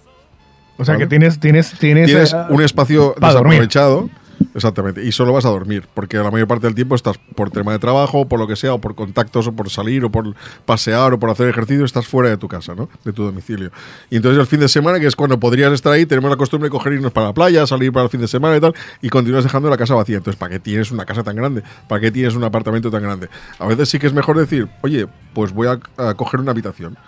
O 0.77 0.85
sea 0.85 0.95
¿Vale? 0.95 1.05
que 1.05 1.09
tienes, 1.09 1.39
tienes, 1.39 1.73
tienes, 1.79 2.07
Tienes 2.07 2.33
eh, 2.33 2.37
un 2.51 2.63
espacio 2.63 3.15
dormir. 3.21 3.61
desaprovechado. 3.61 4.11
Exactamente. 4.53 5.05
Y 5.05 5.13
solo 5.13 5.33
vas 5.33 5.45
a 5.45 5.49
dormir. 5.49 5.85
Porque 5.95 6.17
la 6.17 6.31
mayor 6.31 6.49
parte 6.49 6.67
del 6.67 6.75
tiempo 6.75 6.97
estás 6.97 7.19
por 7.37 7.51
tema 7.51 7.71
de 7.73 7.79
trabajo, 7.79 8.27
por 8.29 8.41
lo 8.41 8.49
que 8.49 8.57
sea, 8.57 8.75
o 8.75 8.81
por 8.81 8.95
contactos, 8.97 9.47
o 9.47 9.53
por 9.53 9.71
salir, 9.71 10.05
o 10.05 10.11
por 10.11 10.35
pasear, 10.67 11.13
o 11.13 11.19
por 11.19 11.31
hacer 11.31 11.49
ejercicio, 11.49 11.85
estás 11.85 12.07
fuera 12.07 12.31
de 12.31 12.37
tu 12.37 12.49
casa, 12.49 12.75
¿no? 12.75 12.89
De 13.05 13.13
tu 13.13 13.25
domicilio. 13.25 13.71
Y 14.11 14.17
entonces 14.17 14.41
el 14.41 14.47
fin 14.47 14.59
de 14.61 14.69
semana, 14.69 14.99
que 14.99 15.07
es 15.07 15.15
cuando 15.17 15.39
podrías 15.39 15.73
estar 15.73 15.93
ahí, 15.93 16.05
tenemos 16.05 16.31
la 16.31 16.37
costumbre 16.37 16.67
de 16.67 16.71
coger 16.73 16.95
irnos 16.95 17.13
para 17.13 17.29
la 17.29 17.33
playa, 17.33 17.67
salir 17.67 17.93
para 17.93 18.05
el 18.05 18.11
fin 18.11 18.21
de 18.21 18.29
semana 18.29 18.57
y 18.57 18.61
tal, 18.61 18.75
y 19.01 19.09
continúas 19.09 19.45
dejando 19.45 19.71
la 19.71 19.77
casa 19.77 19.95
vacía. 19.95 20.17
Entonces, 20.17 20.39
¿para 20.39 20.51
qué 20.51 20.59
tienes 20.59 20.91
una 20.91 21.05
casa 21.05 21.23
tan 21.23 21.37
grande? 21.37 21.63
¿Para 21.89 22.01
qué 22.01 22.11
tienes 22.11 22.35
un 22.35 22.43
apartamento 22.45 22.91
tan 22.91 23.03
grande? 23.03 23.29
A 23.61 23.67
veces 23.69 23.89
sí 23.89 23.99
que 24.01 24.09
es 24.09 24.13
mejor 24.13 24.37
decir, 24.37 24.69
oye, 24.83 25.07
pues 25.33 25.53
voy 25.53 25.69
a, 25.69 25.79
a 25.97 26.15
coger 26.15 26.41
una 26.41 26.51
habitación. 26.51 26.99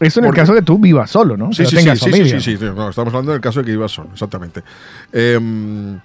Eso 0.00 0.20
en 0.20 0.24
el 0.26 0.28
Porque- 0.28 0.40
caso 0.42 0.54
de 0.54 0.62
tú 0.62 0.78
vivas 0.78 1.10
solo, 1.10 1.36
¿no? 1.36 1.52
Sí, 1.52 1.64
sí, 1.64 1.76
sí, 1.76 1.96
sí, 1.96 2.12
sí, 2.12 2.40
sí, 2.40 2.56
sí. 2.58 2.64
No, 2.64 2.90
estamos 2.90 3.12
hablando 3.14 3.32
del 3.32 3.40
caso 3.40 3.60
de 3.60 3.66
que 3.66 3.72
ibas 3.72 3.90
solo, 3.92 4.10
exactamente. 4.12 4.62
Em, 5.12 5.98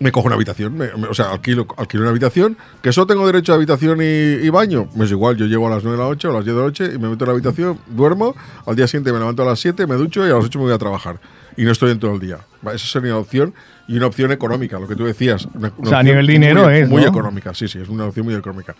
me 0.00 0.10
cojo 0.10 0.26
una 0.26 0.34
habitación, 0.34 0.76
me- 0.76 0.92
me- 0.96 1.06
o 1.06 1.14
sea, 1.14 1.30
alquilo, 1.30 1.66
alquilo 1.76 2.02
una 2.02 2.10
habitación, 2.10 2.56
que 2.82 2.92
solo 2.92 3.06
tengo 3.06 3.24
derecho 3.26 3.52
a 3.52 3.56
habitación 3.56 4.00
y, 4.02 4.04
y 4.44 4.48
baño. 4.50 4.88
Me 4.96 5.04
es 5.04 5.10
igual, 5.12 5.36
yo 5.36 5.46
llego 5.46 5.68
a 5.68 5.70
las 5.70 5.84
9 5.84 5.96
de 5.96 6.02
la 6.02 6.08
noche 6.08 6.26
o 6.26 6.32
a 6.32 6.34
las 6.34 6.44
10 6.44 6.56
de 6.56 6.60
la 6.60 6.66
noche 6.66 6.84
y 6.86 6.98
me 6.98 7.08
meto 7.08 7.24
en 7.24 7.28
la 7.28 7.32
habitación, 7.34 7.78
duermo, 7.86 8.34
al 8.66 8.74
día 8.74 8.88
siguiente 8.88 9.12
me 9.12 9.20
levanto 9.20 9.42
a 9.42 9.46
las 9.46 9.60
7, 9.60 9.86
me 9.86 9.94
ducho 9.94 10.26
y 10.26 10.30
a 10.30 10.34
las 10.34 10.44
8 10.44 10.58
me 10.58 10.64
voy 10.64 10.74
a 10.74 10.78
trabajar. 10.78 11.20
Y 11.56 11.62
no 11.64 11.70
estoy 11.70 11.92
en 11.92 12.00
todo 12.00 12.14
el 12.14 12.20
día. 12.20 12.38
Esa 12.74 12.78
sería 12.86 13.12
una 13.12 13.20
opción 13.20 13.54
y 13.86 13.96
una 13.98 14.06
opción 14.06 14.32
económica, 14.32 14.80
lo 14.80 14.88
que 14.88 14.96
tú 14.96 15.04
decías. 15.04 15.46
Una, 15.54 15.70
una 15.76 15.86
O 15.86 15.90
sea, 15.90 15.98
a 15.98 16.02
nivel 16.02 16.26
dinero 16.26 16.64
muy, 16.64 16.74
es, 16.74 16.88
Muy 16.88 17.02
¿no? 17.02 17.08
económica, 17.08 17.54
sí, 17.54 17.68
sí, 17.68 17.78
es 17.78 17.88
una 17.88 18.06
opción 18.06 18.24
muy 18.26 18.34
económica. 18.34 18.74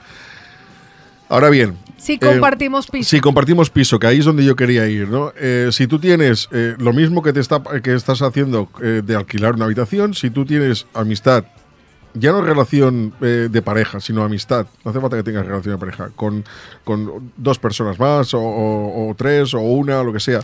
Ahora 1.33 1.49
bien. 1.51 1.77
Si 1.97 2.15
eh, 2.15 2.19
compartimos 2.19 2.87
piso. 2.89 3.09
si 3.09 3.21
compartimos 3.21 3.71
piso, 3.71 3.99
que 3.99 4.07
ahí 4.07 4.19
es 4.19 4.25
donde 4.25 4.45
yo 4.45 4.55
quería 4.55 4.87
ir, 4.89 5.09
¿no? 5.09 5.33
Eh, 5.41 5.69
si 5.73 5.87
tú 5.87 5.99
tienes 5.99 6.49
eh, 6.53 6.75
lo 6.79 6.93
mismo 6.93 7.23
que 7.23 7.33
te 7.33 7.41
está 7.41 7.63
que 7.83 7.95
estás 7.95 8.21
haciendo 8.23 8.69
de 8.81 9.17
alquilar 9.17 9.55
una 9.55 9.65
habitación, 9.65 10.13
si 10.15 10.29
tú 10.31 10.45
tienes 10.45 10.87
amistad, 10.95 11.45
ya 12.15 12.33
no 12.33 12.43
relación 12.43 13.15
de 13.21 13.63
pareja, 13.63 13.99
sino 14.01 14.23
amistad, 14.25 14.67
no 14.85 14.91
hace 14.91 15.01
falta 15.01 15.17
que 15.17 15.23
tengas 15.23 15.47
relación 15.47 15.77
de 15.77 15.79
pareja, 15.79 16.11
con, 16.15 16.45
con 16.85 17.33
dos 17.39 17.59
personas 17.59 17.99
más, 17.99 18.35
o, 18.35 18.41
o- 18.41 19.09
o 19.11 19.15
tres, 19.15 19.55
o 19.55 19.61
una, 19.61 20.01
o 20.01 20.05
lo 20.05 20.13
que 20.13 20.21
sea. 20.21 20.41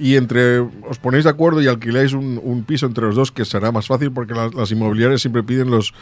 Y 0.00 0.14
entre 0.14 0.60
os 0.60 0.98
ponéis 1.02 1.24
de 1.24 1.30
acuerdo 1.30 1.60
y 1.60 1.66
alquiláis 1.66 2.12
un, 2.12 2.38
un 2.40 2.62
piso 2.62 2.86
entre 2.86 3.04
los 3.06 3.16
dos, 3.16 3.32
que 3.32 3.44
será 3.44 3.72
más 3.72 3.88
fácil 3.88 4.12
porque 4.12 4.32
las, 4.34 4.54
las 4.54 4.70
inmobiliarias 4.70 5.20
siempre 5.20 5.42
piden 5.42 5.72
los, 5.72 5.92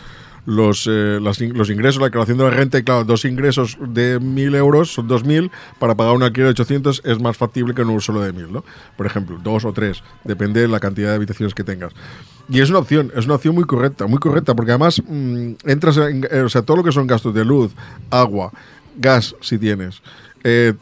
los, 0.47 0.87
eh, 0.87 1.19
las 1.21 1.41
los 1.41 1.71
ingresos, 1.71 2.01
la 2.01 2.07
declaración 2.07 2.39
de 2.39 2.45
la 2.45 2.51
renta, 2.51 2.79
y 2.79 2.85
claro, 2.85 3.05
dos 3.05 3.25
ingresos 3.25 3.77
de 3.81 4.21
1.000 4.21 4.57
euros 4.57 4.93
son 4.93 5.09
2.000, 5.09 5.51
para 5.79 5.95
pagar 5.95 6.15
un 6.15 6.23
alquiler 6.23 6.47
de 6.47 6.63
800 6.63 7.03
es 7.05 7.21
más 7.21 7.37
factible 7.37 7.75
que 7.75 7.83
uno 7.83 8.01
solo 8.01 8.21
de 8.21 8.33
1.000, 8.33 8.49
¿no? 8.49 8.65
Por 8.97 9.07
ejemplo, 9.07 9.39
dos 9.43 9.65
o 9.65 9.73
tres, 9.73 10.03
depende 10.25 10.61
de 10.61 10.69
la 10.69 10.81
cantidad 10.81 11.11
de 11.11 11.17
habitaciones 11.17 11.55
que 11.55 11.65
tengas. 11.65 11.93
Y 12.49 12.61
es 12.61 12.71
una 12.71 12.79
opción, 12.79 13.13
es 13.15 13.27
una 13.27 13.35
opción 13.35 13.55
muy 13.55 13.65
correcta, 13.65 14.07
muy 14.07 14.19
correcta, 14.19 14.55
porque 14.55 14.71
además 14.71 15.03
mm, 15.07 15.53
entras 15.65 15.97
en, 15.97 16.27
eh, 16.31 16.43
o 16.43 16.49
sea, 16.49 16.63
todo 16.63 16.79
lo 16.79 16.85
que 16.85 16.93
son 16.93 17.07
gastos 17.07 17.35
de 17.35 17.45
luz, 17.45 17.73
agua, 18.11 18.53
gas 18.97 19.35
si 19.41 19.59
tienes, 19.59 20.01
eh, 20.45 20.75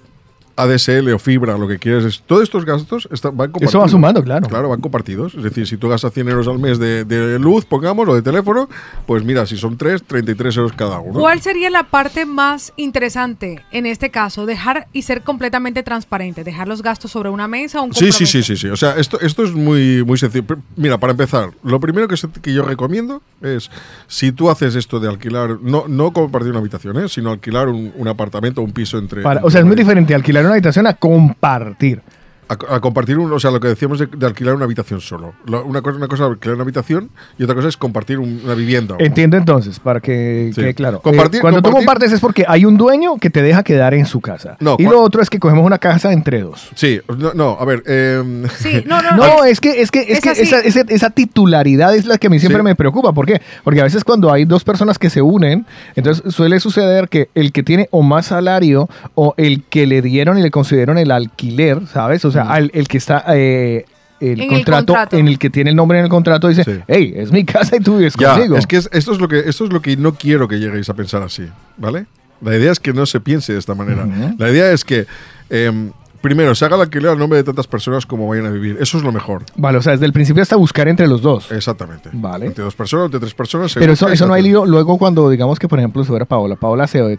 ADSL 0.57 1.13
o 1.13 1.19
fibra, 1.19 1.59
lo 1.59 1.67
que 1.67 1.79
quieres, 1.79 2.05
es, 2.05 2.23
todos 2.23 2.43
estos 2.45 2.65
gastos 2.65 3.09
están, 3.11 3.37
van 3.37 3.49
compartidos. 3.51 3.71
Eso 3.73 3.79
va 3.81 3.89
sumando, 3.89 4.23
claro. 4.23 4.49
Claro, 4.49 4.69
van 4.69 4.81
compartidos. 4.81 5.35
Es 5.35 5.43
decir, 5.43 5.67
si 5.67 5.77
tú 5.77 5.89
gastas 5.89 6.13
100 6.13 6.29
euros 6.29 6.49
al 6.49 6.59
mes 6.59 6.79
de, 6.79 7.05
de 7.05 7.39
luz, 7.39 7.65
pongamos, 7.65 8.09
o 8.09 8.15
de 8.15 8.23
teléfono, 8.23 8.69
pues 9.07 9.25
mira, 9.25 9.47
si 9.47 9.57
son 9.57 9.77
3, 9.77 10.03
33 10.05 10.57
euros 10.57 10.73
cada 10.73 10.99
uno. 11.01 11.19
¿Cuál 11.19 11.41
sería 11.41 11.71
la 11.71 11.85
parte 11.85 12.25
más 12.27 12.73
interesante 12.77 13.63
en 13.73 13.87
este 13.87 14.11
caso? 14.11 14.47
Dejar 14.47 14.87
y 14.93 15.03
ser 15.03 15.23
completamente 15.23 15.83
transparente, 15.83 16.45
dejar 16.45 16.69
los 16.69 16.83
gastos 16.83 17.11
sobre 17.11 17.31
una 17.31 17.49
mesa 17.49 17.81
o 17.81 17.85
un 17.85 17.95
Sí, 17.95 18.13
sí, 18.13 18.25
sí, 18.27 18.43
sí, 18.43 18.57
sí. 18.57 18.69
O 18.69 18.77
sea, 18.77 18.97
esto, 18.97 19.21
esto 19.21 19.43
es 19.45 19.53
muy, 19.53 20.05
muy 20.05 20.19
sencillo. 20.19 20.45
Mira, 20.77 20.99
para 20.99 21.11
empezar, 21.13 21.51
lo 21.63 21.81
primero 21.81 22.07
que, 22.09 22.17
se- 22.17 22.29
que 22.29 22.53
yo 22.53 22.63
recomiendo 22.63 23.23
es, 23.43 23.71
si 24.07 24.33
tú 24.33 24.51
haces 24.51 24.75
esto 24.77 25.01
de 25.01 25.09
alquilar, 25.09 25.59
no, 25.61 25.85
no 25.89 26.13
compartir 26.13 26.51
una 26.51 26.61
habitación, 26.61 26.99
¿eh? 26.99 27.09
sino 27.09 27.31
alquilar 27.31 27.69
un, 27.69 27.93
un 27.97 28.09
apartamento 28.09 28.61
o 28.61 28.65
un 28.65 28.73
piso 28.73 28.99
entre... 28.99 29.23
Para- 29.23 29.41
o 29.45 29.51
sea, 29.51 29.61
es 29.61 29.67
muy 29.67 29.77
diferente 29.77 30.15
alquilar 30.15 30.44
una 30.47 30.55
habitación 30.55 30.87
a 30.87 30.95
compartir. 30.95 32.01
A, 32.49 32.77
a 32.77 32.81
compartir, 32.81 33.19
un, 33.19 33.33
o 33.33 33.41
sea, 33.41 33.51
lo 33.51 33.59
que 33.61 33.69
decíamos 33.69 33.99
de, 33.99 34.07
de 34.07 34.27
alquilar 34.27 34.55
una 34.55 34.65
habitación 34.67 35.01
solo. 35.01 35.33
Lo- 35.47 35.65
una, 35.65 35.81
cosa, 35.81 35.97
una 35.97 36.09
cosa 36.09 36.25
es 36.25 36.31
alquilar 36.31 36.55
una 36.57 36.63
habitación 36.65 37.11
y 37.39 37.43
otra 37.45 37.55
cosa 37.55 37.69
es 37.69 37.77
compartir 37.77 38.19
un- 38.19 38.41
una 38.45 38.55
vivienda. 38.55 38.97
Entiendo 38.99 39.37
entonces, 39.37 39.81
para 39.81 40.01
que 40.01 40.51
Sí. 40.55 40.61
quede 40.61 40.75
claro. 40.75 41.01
Compartir- 41.01 41.39
Eh, 41.39 41.41
cuando 41.41 41.63
tú 41.63 41.71
compartir- 41.71 41.87
compartes 41.87 42.13
es 42.13 42.21
porque 42.21 42.45
hay 42.47 42.65
un 42.65 42.77
dueño 42.77 43.17
que 43.19 43.31
te 43.31 43.41
deja 43.43 43.63
quedar 43.63 43.95
en 43.95 44.05
su 44.07 44.21
casa. 44.21 44.57
No, 44.61 44.77
y 44.79 44.85
lo 44.85 45.01
otro 45.01 45.23
es 45.23 45.31
que 45.31 45.39
cogemos 45.39 45.65
una 45.65 45.79
casa 45.79 46.13
entre 46.13 46.43
dos. 46.43 46.69
Sí, 46.75 47.01
no, 47.17 47.33
no, 47.35 47.57
a 47.59 47.65
ver. 47.65 47.83
em, 47.87 48.43
no, 48.87 49.01
no, 49.03 49.17
No, 49.17 49.45
es 49.45 49.61
que, 49.61 49.81
es 49.81 49.91
que, 49.91 50.01
es 50.01 50.09
Es 50.11 50.21
que 50.21 50.31
esa, 50.43 50.61
esa- 50.61 50.85
esa 50.89 51.11
titularidad 51.11 51.95
es 51.97 52.07
la 52.07 52.19
que 52.19 52.27
a 52.27 52.31
mí 52.31 52.39
siempre 52.39 52.61
Sí. 52.61 52.65
me 52.65 52.75
preocupa. 52.75 53.13
¿Por 53.13 53.27
qué? 53.27 53.41
Porque 53.65 53.81
a 53.81 53.85
veces 53.85 54.05
cuando 54.05 54.33
hay 54.33 54.45
dos 54.45 54.65
personas 54.65 54.99
que 54.99 55.11
se 55.11 55.23
unen, 55.23 55.67
entonces 55.97 56.33
suele 56.35 56.61
suceder 56.61 57.09
que 57.09 57.29
el 57.35 57.53
que 57.53 57.63
tiene 57.63 57.89
o 57.91 58.03
más 58.03 58.27
salario 58.27 58.89
o 59.15 59.35
el 59.37 59.63
que 59.65 59.87
le 59.87 60.03
dieron 60.03 60.39
y 60.39 60.43
le 60.43 60.51
concedieron 60.51 60.99
el 60.99 61.11
alquiler, 61.11 61.87
¿sabes? 61.87 62.25
O 62.25 62.31
sea, 62.35 62.43
al- 62.53 62.71
el 62.75 62.87
que 62.89 62.99
está... 62.99 63.25
eh, 63.29 63.85
el 64.21 64.41
En 64.41 64.43
el 64.43 64.49
contrato, 64.49 64.87
contrato. 64.95 65.17
en 65.17 65.29
el 65.29 65.39
que 65.39 65.51
tiene 65.51 65.71
el 65.71 65.77
nombre 65.77 65.99
en 65.99 66.05
el 66.05 66.11
contrato 66.11 66.49
dice, 66.49 66.83
hey, 66.87 67.13
es 67.17 67.31
mi 67.33 67.45
casa 67.45 67.77
y 67.77 67.81
tú 67.81 67.97
vives 67.99 68.15
Ya, 68.19 68.35
conmigo. 68.35 68.57
es 68.57 68.67
que 68.67 68.77
es- 68.77 68.89
esto, 68.93 69.13
es 69.13 69.19
lo 69.21 69.29
que 69.29 69.41
esto 69.41 69.65
es 69.65 69.73
lo 69.73 69.83
que 69.83 69.97
no 69.97 70.15
quiero 70.15 70.47
que 70.49 70.59
lleguéis 70.61 70.89
a 70.89 70.95
pensar 70.95 71.23
así, 71.23 71.47
¿vale? 71.77 72.07
La 72.41 72.57
idea 72.57 72.71
es 72.73 72.79
que 72.81 72.93
no 72.93 73.07
se 73.07 73.21
piense 73.21 73.53
de 73.55 73.59
esta 73.59 73.75
manera. 73.75 74.07
La 74.39 74.51
idea 74.51 74.71
es 74.73 74.85
que, 74.85 75.07
em, 75.51 75.91
primero, 76.21 76.55
se 76.55 76.65
haga 76.65 76.77
el 76.77 76.83
alquiler 76.83 77.11
al 77.11 77.19
nombre 77.19 77.39
de 77.39 77.45
tantas 77.45 77.67
personas 77.67 78.07
como 78.07 78.27
vayan 78.29 78.47
a 78.47 78.51
vivir. 78.51 78.77
Eso 78.81 78.97
es 78.99 79.05
lo 79.05 79.13
mejor. 79.13 79.43
Vale, 79.57 79.79
o 79.79 79.83
sea, 79.83 79.93
desde 79.93 80.07
el 80.07 80.13
principio 80.13 80.43
hasta 80.43 80.57
buscar 80.57 80.89
entre 80.89 81.07
los 81.07 81.21
dos. 81.21 81.51
Exactamente. 81.53 82.09
Vale. 82.13 82.47
Entre 82.47 82.63
dos 82.65 82.75
personas, 82.75 83.07
entre 83.07 83.21
tres 83.21 83.35
personas. 83.35 83.73
se 83.73 83.81
Pero 83.81 83.93
eso, 83.93 84.09
eso 84.09 84.25
se 84.25 84.29
no 84.29 84.35
hay 84.35 84.43
lío 84.43 84.65
luego 84.65 84.97
cuando 84.97 85.29
digamos 85.29 85.59
que, 85.59 85.69
por 85.69 85.79
ejemplo, 85.79 86.03
si 86.03 86.09
fuera 86.09 86.25
Paola. 86.25 86.57
Paola 86.57 86.87
se 86.87 87.19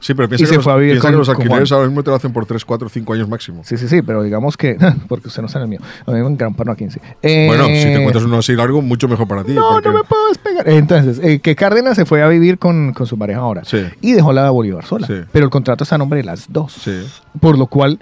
Sí, 0.00 0.14
pero 0.14 0.28
piensa, 0.28 0.46
se 0.46 0.50
que 0.52 0.56
los, 0.56 0.64
fue 0.64 0.72
a 0.72 0.76
vivir 0.76 0.92
piensa 0.94 1.08
con- 1.08 1.12
que 1.12 1.18
los 1.18 1.28
alquileres 1.28 1.72
ahora 1.72 1.86
mismo 1.88 2.02
te 2.02 2.10
lo 2.10 2.16
hacen 2.16 2.32
por 2.32 2.46
3, 2.46 2.64
4, 2.64 2.88
5 2.88 3.12
años 3.12 3.28
máximo. 3.28 3.62
Sí, 3.64 3.76
sí, 3.76 3.88
sí, 3.88 4.00
pero 4.02 4.22
digamos 4.22 4.56
que. 4.56 4.76
Porque 5.08 5.28
usted 5.28 5.42
no 5.42 5.46
está 5.46 5.58
en 5.58 5.64
el 5.64 5.68
mío. 5.68 5.80
A 6.06 6.10
mí 6.12 6.20
me 6.22 6.28
encanta 6.28 6.64
no 6.64 6.72
a 6.72 6.76
15. 6.76 7.00
Eh, 7.22 7.44
Bueno, 7.46 7.66
si 7.66 7.72
te 7.72 7.94
encuentras 7.96 8.24
uno 8.24 8.38
así 8.38 8.54
largo, 8.54 8.80
mucho 8.80 9.06
mejor 9.06 9.28
para 9.28 9.44
ti. 9.44 9.52
No, 9.52 9.68
porque- 9.72 9.88
no 9.90 9.94
me 9.98 10.04
puedo 10.04 10.28
despegar. 10.28 10.68
Entonces, 10.68 11.20
eh, 11.22 11.40
que 11.40 11.54
Cárdenas 11.54 11.96
se 11.96 12.06
fue 12.06 12.22
a 12.22 12.28
vivir 12.28 12.58
con, 12.58 12.92
con 12.94 13.06
su 13.06 13.18
pareja 13.18 13.40
ahora. 13.40 13.62
Sí. 13.64 13.84
Y 14.00 14.12
dejó 14.12 14.32
la 14.32 14.44
de 14.44 14.50
Bolívar 14.50 14.84
sola. 14.86 15.06
Sí. 15.06 15.14
Pero 15.30 15.44
el 15.44 15.50
contrato 15.50 15.84
está 15.84 15.96
a 15.96 15.98
nombre 15.98 16.18
de 16.20 16.24
las 16.24 16.46
dos. 16.50 16.72
Sí. 16.72 16.98
Por 17.40 17.58
lo 17.58 17.66
cual, 17.66 17.98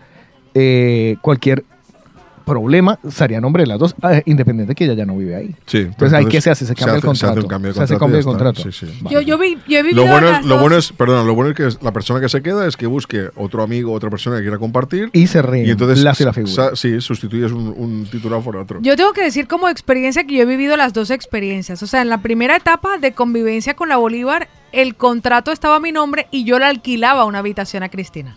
eh, 0.55 1.17
cualquier 1.21 1.65
problema 2.49 2.99
sería 3.09 3.39
a 3.39 3.41
nombre 3.41 3.63
de 3.63 3.67
las 3.69 3.79
dos, 3.79 3.95
eh, 4.11 4.23
independiente 4.27 4.71
de 4.73 4.75
que 4.75 4.85
ella 4.85 4.95
ya 4.95 5.07
no 5.07 5.17
vive 5.17 5.37
ahí. 5.37 5.55
Sí, 5.67 5.79
Entonces, 5.79 6.13
¿ahí 6.13 6.27
qué 6.27 6.41
se 6.41 6.51
hace? 6.51 6.67
Se 6.67 6.75
cambia 6.75 6.95
el 6.95 6.99
hace- 6.99 7.07
se 7.07 7.11
hace 7.11 7.27
contrato. 7.27 7.41
un 7.41 7.49
cambio 7.49 7.69
de 7.71 7.75
Se 7.77 7.83
hace 7.85 7.99
cambio 7.99 8.19
de 8.19 8.25
contrato. 8.25 8.63
Sí, 8.63 8.73
sí. 8.73 8.87
Yo, 9.11 9.21
yo, 9.21 9.39
vi- 9.39 9.59
yo 9.69 9.79
he 9.79 9.83
vivido 9.83 10.05
Lo 10.05 10.11
bueno, 10.11 10.31
es, 10.31 10.43
lo 10.45 10.55
dos- 10.55 10.61
bueno 10.61 10.77
es, 10.77 10.93
perdona, 10.93 11.25
lo 11.25 11.35
bueno 11.35 11.51
es 11.51 11.57
que 11.57 11.85
la 11.85 11.93
persona 11.93 12.21
que 12.21 12.29
se 12.29 12.43
queda 12.43 12.67
es 12.67 12.77
que 12.77 12.87
busque 12.87 13.29
otro 13.37 13.63
amigo, 13.63 13.93
otra 13.93 14.11
persona 14.11 14.37
que 14.37 14.43
quiera 14.43 14.59
compartir. 14.59 15.11
Y 15.13 15.27
se 15.27 15.39
Y 15.65 15.71
entonces, 15.71 16.03
la 16.03 16.15
figura. 16.15 16.75
sí, 16.75 17.01
sustituyes 17.01 17.53
un, 17.53 17.75
un 17.77 18.07
titular 18.11 18.41
por 18.43 18.57
otro. 18.57 18.81
Yo 18.83 18.97
tengo 18.97 19.13
que 19.13 19.23
decir 19.23 19.47
como 19.47 19.69
experiencia 19.69 20.25
que 20.25 20.35
yo 20.37 20.43
he 20.43 20.47
vivido 20.47 20.77
las 20.77 20.93
dos 20.93 21.11
experiencias. 21.11 21.83
O 21.83 21.87
sea, 21.87 22.03
en 22.03 22.09
la 22.09 22.19
primera 22.23 22.57
etapa 22.57 22.99
de 22.99 23.13
convivencia 23.13 23.75
con 23.75 23.89
la 23.89 23.97
Bolívar, 23.97 24.49
el 24.73 24.95
contrato 24.97 25.53
estaba 25.53 25.77
a 25.77 25.81
mi 25.81 25.93
nombre 25.93 26.27
y 26.31 26.45
yo 26.45 26.59
le 26.59 26.65
alquilaba 26.67 27.25
una 27.25 27.39
habitación 27.39 27.83
a 27.83 27.89
Cristina. 27.89 28.37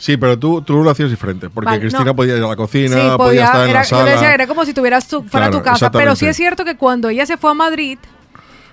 Sí, 0.00 0.16
pero 0.16 0.38
tú, 0.38 0.62
tú 0.62 0.82
lo 0.82 0.90
hacías 0.90 1.10
diferente, 1.10 1.50
porque 1.50 1.66
Vale, 1.66 1.80
Cristina 1.80 2.04
no. 2.06 2.16
podía 2.16 2.34
ir 2.38 2.42
a 2.42 2.48
la 2.48 2.56
cocina, 2.56 2.88
sí, 2.96 3.02
podía, 3.02 3.16
podía, 3.18 3.44
estar 3.44 3.64
en 3.64 3.70
era- 3.70 3.78
la 3.80 3.84
yo 3.84 3.88
sala. 3.90 4.04
le 4.06 4.10
decía, 4.12 4.32
era 4.34 4.46
como 4.46 4.64
si 4.64 4.72
tuvieras 4.72 5.06
tu, 5.06 5.22
fuera 5.24 5.48
Claro, 5.48 5.58
tu 5.58 5.62
casa. 5.62 5.90
Pero 5.90 6.16
sí 6.16 6.26
es 6.26 6.36
cierto 6.36 6.64
que 6.64 6.76
cuando 6.76 7.10
ella 7.10 7.26
se 7.26 7.36
fue 7.36 7.50
a 7.50 7.54
Madrid, 7.54 7.98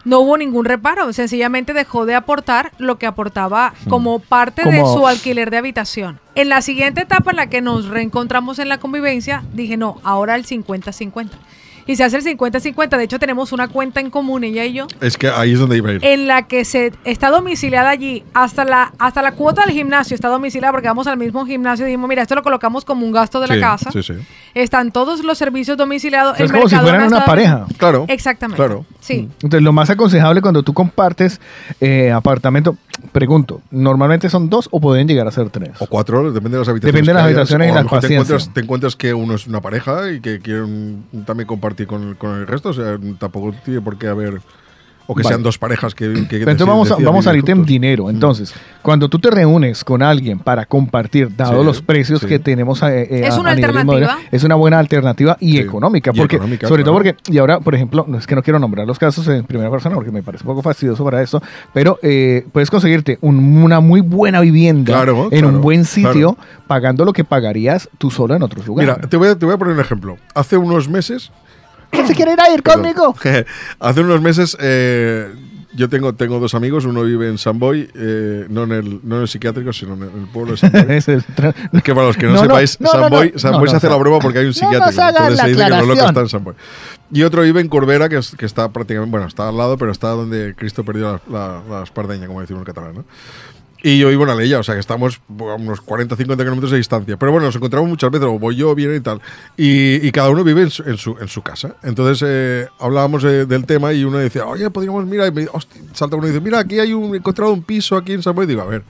no 0.06 0.19
hubo 0.19 0.38
ningún 0.38 0.64
reparo. 0.64 1.11
Sencillamente 1.11 1.73
dejó 1.73 2.06
de 2.06 2.15
aportar 2.15 2.72
lo 2.77 2.97
que 2.97 3.06
aportaba 3.07 3.73
como 3.89 4.19
parte 4.19 4.64
de 4.69 4.80
su 4.80 5.06
alquiler 5.06 5.51
de 5.51 5.57
habitación. 5.57 6.22
En 6.35 6.47
la 6.47 6.61
siguiente 6.61 7.01
etapa 7.01 7.31
en 7.31 7.35
la 7.35 7.47
que 7.49 7.59
nos 7.61 7.88
reencontramos 7.88 8.57
en 8.59 8.69
la 8.69 8.77
convivencia, 8.77 9.43
dije, 9.51 9.75
no, 9.75 9.99
ahora 10.06 10.35
el 10.35 10.45
50-50. 10.45 11.31
Y 11.88 11.95
se 11.95 12.03
hace 12.03 12.17
el 12.17 12.24
50-50. 12.24 12.98
De 12.98 13.03
hecho, 13.03 13.17
tenemos 13.17 13.51
una 13.53 13.67
cuenta 13.69 13.99
en 13.99 14.09
común, 14.09 14.43
ella 14.43 14.66
y 14.66 14.74
yo, 14.74 14.88
Es 15.01 15.17
que 15.17 15.30
ahí 15.30 15.53
es 15.53 15.59
donde 15.59 15.77
iba 15.77 15.90
a 15.90 15.93
ir. 15.93 16.06
en 16.06 16.27
la 16.27 16.48
que 16.48 16.66
se 16.66 16.91
está 17.06 17.30
domiciliada 17.30 17.90
allí. 17.90 18.24
Hasta 18.33 18.66
la, 18.66 18.93
hasta 18.99 19.22
la 19.22 19.32
cuota 19.32 19.64
del 19.66 19.74
gimnasio 19.74 20.14
está 20.16 20.27
domiciliada 20.27 20.72
porque 20.72 20.88
vamos 20.88 21.07
al 21.07 21.17
mismo 21.17 21.45
gimnasio 21.45 21.85
y 21.85 21.90
dijimos, 21.90 22.09
mira, 22.09 22.22
esto 22.22 22.35
lo 22.35 22.43
colocamos 22.43 22.83
como 22.85 23.06
un 23.06 23.11
gasto 23.11 23.40
de 23.40 23.48
Sí, 23.48 23.53
la 23.56 23.59
casa. 23.72 23.91
Sí, 23.91 24.03
sí. 24.03 24.14
Están 24.53 24.91
todos 24.91 25.24
los 25.24 25.38
servicios 25.38 25.77
domiciliados. 25.77 26.38
El 26.40 26.48
es 26.48 26.51
como 26.51 26.67
si 26.67 26.75
fueran 26.75 27.07
una 27.07 27.25
pareja. 27.25 27.66
Claro. 27.77 28.06
Exactamente. 28.09 28.57
Claro. 28.61 28.85
Sí. 28.99 29.30
Entonces, 29.41 29.61
lo 29.61 29.72
más 29.72 29.90
aconsejable 29.90 30.41
cuando 30.41 30.64
tú 30.64 30.74
compartes 30.74 31.40
eh, 31.80 32.11
apartamento, 32.11 32.75
pregunto, 33.11 33.61
¿normalmente 33.72 34.30
son 34.30 34.49
dos 34.49 34.67
o 34.72 34.80
pueden 34.82 35.07
llegar 35.07 35.27
a 35.27 35.32
ser 35.32 35.49
tres? 35.49 35.69
O 35.80 35.88
cuatro, 35.88 36.32
depende 36.32 36.57
de 36.57 36.59
las 36.61 36.67
habitaciones. 36.67 36.93
Depende 36.93 37.09
de 37.11 37.14
las 37.14 37.24
habitaciones 37.24 37.67
y 37.67 37.72
a 37.72 37.74
la 37.75 37.80
lo 37.82 37.83
mejor 37.85 37.99
te 38.01 38.07
encuentras, 38.07 38.53
te 38.53 38.59
encuentras 38.61 38.95
que 38.95 39.14
uno 39.14 39.35
es 39.35 39.48
una 39.48 39.61
pareja 39.61 40.11
y 40.11 40.19
que 40.19 40.40
quieren 40.40 41.03
también 41.25 41.48
compartir 41.48 41.76
con, 41.85 42.15
con 42.15 42.35
el 42.39 42.47
resto. 42.47 42.69
O 42.69 42.73
sea, 42.73 42.97
tampoco 43.19 43.53
tiene 43.64 43.81
por 43.81 43.97
qué 43.97 44.07
haber. 44.07 44.39
O 45.09 45.15
que 45.15 45.23
Vale. 45.23 45.35
sean 45.35 45.41
dos 45.43 45.57
parejas 45.57 45.95
que. 45.95 46.11
que 46.27 46.35
entonces 46.39 46.67
vamos 46.67 46.91
a, 46.91 46.95
vamos 46.95 47.25
a 47.27 47.31
vivir 47.31 47.43
salirte 47.45 47.51
en 47.53 47.57
juntos. 47.59 47.69
dinero. 47.72 48.09
Entonces, 48.09 48.53
cuando 48.81 49.07
tú 49.07 49.19
te 49.19 49.31
reúnes 49.31 49.85
con 49.85 50.03
alguien 50.03 50.38
para 50.38 50.65
compartir, 50.65 51.33
dado 51.33 51.59
Sí, 51.61 51.65
los 51.65 51.81
precios 51.81 52.19
sí. 52.19 52.25
que 52.27 52.39
tenemos 52.39 52.83
eh, 52.83 53.03
eh, 53.03 53.22
Es 53.25 53.35
a- 53.35 53.39
una 53.39 53.51
a 53.51 53.56
nivel 53.56 53.69
alternativa. 53.69 53.95
inmobiliario, 54.01 54.30
es 54.33 54.43
una 54.43 54.56
buena 54.56 54.80
alternativa 54.80 55.38
y 55.39 55.53
Sí, 55.53 55.59
económica. 55.59 56.11
y 56.14 56.17
Porque, 56.17 56.35
económica, 56.35 56.67
sobre 56.67 56.83
todo 56.83 56.93
porque, 56.95 57.15
y 57.31 57.38
ahora, 57.38 57.61
por 57.61 57.73
ejemplo, 57.73 58.03
no 58.06 58.17
es 58.17 58.27
que 58.27 58.35
no 58.35 58.43
quiero 58.43 58.59
nombrar 58.59 58.85
los 58.85 58.99
casos 58.99 59.25
en 59.30 59.45
primera 59.45 59.72
persona 59.72 59.95
porque 59.95 60.11
me 60.11 60.23
parece 60.23 60.43
un 60.43 60.47
poco 60.47 60.61
fastidioso 60.61 61.06
para 61.06 61.22
esto, 61.23 61.41
pero 61.73 61.99
eh, 62.03 62.45
puedes 62.51 62.69
conseguirte 62.69 63.17
un- 63.22 63.64
una 63.64 63.80
muy 63.80 64.01
buena 64.01 64.41
vivienda 64.41 64.91
Claro, 64.91 65.23
en 65.31 65.39
claro, 65.39 65.47
un 65.47 65.61
buen 65.61 65.85
sitio 65.85 66.33
claro. 66.33 66.38
pagando 66.67 67.06
lo 67.06 67.14
que 67.14 67.23
pagarías 67.23 67.88
tú 67.97 68.11
solo 68.11 68.35
en 68.35 68.43
otros 68.43 68.67
lugares. 68.67 68.93
Mira, 68.97 69.07
te 69.07 69.15
voy, 69.15 69.30
a, 69.30 69.39
te 69.39 69.45
voy 69.45 69.56
a 69.56 69.57
poner 69.57 69.73
un 69.73 69.80
ejemplo. 69.80 70.17
Hace 70.35 70.57
unos 70.57 70.89
meses. 70.89 71.31
¿Quién 71.91 72.07
se 72.07 72.16
quiere 72.16 72.33
ir 72.33 72.41
a 72.41 72.51
ir 72.53 72.64
Perdón. 72.64 72.82
conmigo? 72.83 73.16
Hace 73.80 74.01
unos 74.01 74.22
meses. 74.22 74.56
eh, 74.59 75.33
yo 75.74 75.90
tengo, 75.90 76.16
tengo 76.16 76.40
dos 76.40 76.56
amigos, 76.56 76.85
uno 76.85 77.03
vive 77.03 77.30
en 77.30 77.38
San 77.38 77.59
Boy, 77.59 77.88
eh, 77.93 78.48
no, 78.49 78.64
en 78.64 78.72
el, 78.72 78.99
no 79.03 79.17
en 79.17 79.22
el 79.24 79.27
psiquiátrico, 79.27 79.72
sino 79.74 79.93
en 79.93 80.03
el, 80.03 80.27
pueblo 80.33 80.53
de 80.53 80.57
San 80.57 80.72
Boy. 80.72 80.82
Ese 80.90 81.16
es 81.16 81.24
que 81.83 81.93
para 81.93 82.07
los 82.07 82.17
que 82.17 82.25
no, 82.25 82.32
No, 82.35 82.40
sepáis, 82.41 82.82
no, 82.82 82.90
San. 82.90 83.01
Boy, 83.09 83.30
Boy 83.30 83.69
se 83.69 83.75
hace 83.75 83.85
no. 83.88 83.93
la 83.93 83.99
broma 83.99 84.17
porque 84.19 84.40
hay 84.40 84.45
un 84.45 84.49
No 84.49 84.53
psiquiátrico. 84.53 84.90
entonces 84.90 85.14
la 85.38 85.43
se 85.43 85.49
dice 85.49 85.64
que 85.64 85.69
lo 85.69 85.75
loco 85.82 85.91
aclaración. 85.91 86.07
está 86.07 86.22
en 86.22 86.30
San 86.30 86.43
Boy. 86.43 86.56
Y 87.11 87.22
otro 87.24 87.43
vive 87.43 87.61
en 87.61 87.67
Corbera, 87.69 88.09
que, 88.09 88.17
es- 88.17 88.35
que 88.35 88.45
está 88.48 88.69
prácticamente, 88.69 89.11
bueno, 89.11 89.27
está 89.27 89.49
al 89.49 89.57
lado, 89.57 89.77
pero 89.77 89.91
está 89.91 90.07
donde 90.09 90.56
Cristo 90.57 90.83
perdió 90.83 91.22
la, 91.30 91.61
la, 91.69 91.77
la 91.77 91.83
espardeña, 91.83 92.25
como 92.25 92.41
decimos 92.41 92.61
en 92.61 92.66
catalán, 92.66 92.95
¿no? 92.95 93.06
Y 93.88 93.99
yo 93.99 94.09
vivo 94.09 94.25
en 94.25 94.32
Aleya, 94.32 94.59
o 94.59 94.64
sea 94.64 94.75
que 94.75 94.82
estamos 94.82 95.22
a 95.30 95.56
unos 95.56 95.82
40-50 95.82 96.17
kilómetros 96.35 96.72
de 96.72 96.77
distancia. 96.77 97.16
Pero 97.16 97.32
bueno, 97.32 97.45
nos 97.45 97.56
encontramos 97.56 97.90
muchas 97.90 98.11
veces, 98.11 98.27
o 98.27 98.38
voy 98.38 98.57
yo, 98.57 98.75
viene 98.75 98.98
y 98.98 98.99
tal. 98.99 99.22
Y, 99.56 100.11
cada 100.11 100.30
uno 100.30 100.43
vive 100.43 100.64
en 100.64 100.69
su, 100.69 100.83
en 100.83 101.30
su, 101.30 101.41
casa. 101.41 101.77
Entonces 101.83 102.22
eh, 102.27 102.67
hablábamos 102.82 103.24
eh, 103.24 103.45
del 103.45 103.66
tema 103.66 103.93
y 103.93 104.03
uno 104.03 104.17
decía, 104.17 104.45
oye, 104.45 104.69
podríamos, 104.72 105.06
mira, 105.06 105.25
y 105.25 105.32
me, 105.32 105.48
hostia, 105.53 105.82
salta 105.93 106.17
uno 106.17 106.27
y 106.27 106.32
dice, 106.32 106.41
mira, 106.41 106.59
aquí 106.59 106.82
hay 106.82 106.91
un, 106.91 107.14
he 107.14 107.19
encontrado 107.19 107.53
un 107.53 107.64
piso 107.64 107.95
aquí 107.95 108.11
en 108.11 108.22
San 108.22 108.35
Boy. 108.35 108.43
Y 108.43 108.48
digo, 108.49 108.61
a 108.61 108.66
ver, 108.66 108.83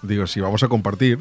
digo, 0.00 0.26
si 0.26 0.40
vamos 0.40 0.62
a 0.62 0.68
compartir, 0.68 1.20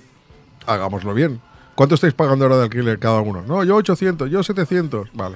hagámoslo 0.65 1.13
bien. 1.13 1.41
¿Cuánto 1.75 1.95
estáis 1.95 2.13
pagando 2.13 2.45
ahora 2.45 2.59
de 2.59 2.63
alquiler 2.63 2.97
cada 2.97 3.19
uno? 3.19 3.43
No, 3.45 3.61
yo 3.65 3.75
800, 3.75 4.31
yo 4.31 4.41
700. 4.41 5.09
Vale. 5.11 5.35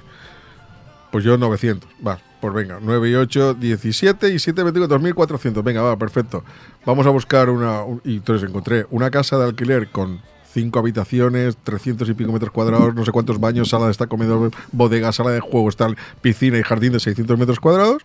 Pues 1.11 1.25
yo 1.25 1.37
900. 1.37 1.89
Va, 2.07 2.19
pues 2.51 2.67
venga, 2.67 2.79
9 2.81 3.09
y 3.09 3.15
8, 3.15 3.55
17 3.55 4.29
y 4.33 4.39
7, 4.39 4.63
24, 4.63 4.97
2400. 4.99 5.63
Venga, 5.63 5.81
va, 5.81 5.97
perfecto. 5.97 6.43
Vamos 6.85 7.07
a 7.07 7.09
buscar 7.09 7.49
una. 7.49 7.81
un- 7.83 8.01
y 8.03 8.17
entonces 8.17 8.47
encontré 8.49 8.85
una 8.91 9.09
casa 9.09 9.37
de 9.37 9.45
alquiler 9.45 9.87
con 9.89 10.19
cinco 10.53 10.79
habitaciones, 10.79 11.57
300 11.63 12.07
y 12.07 12.13
pico 12.13 12.31
metros 12.31 12.51
cuadrados, 12.51 12.93
no 12.95 13.03
sé 13.03 13.11
cuántos 13.11 13.39
baños, 13.39 13.69
sala 13.69 13.85
de 13.85 13.91
estar 13.91 14.07
comedor, 14.07 14.51
bodega, 14.71 15.11
sala 15.11 15.31
de 15.31 15.39
juegos, 15.39 15.75
tal, 15.75 15.97
piscina 16.21 16.57
y 16.57 16.63
jardín 16.63 16.93
de 16.93 16.99
600 16.99 17.37
metros 17.37 17.59
cuadrados 17.59 18.03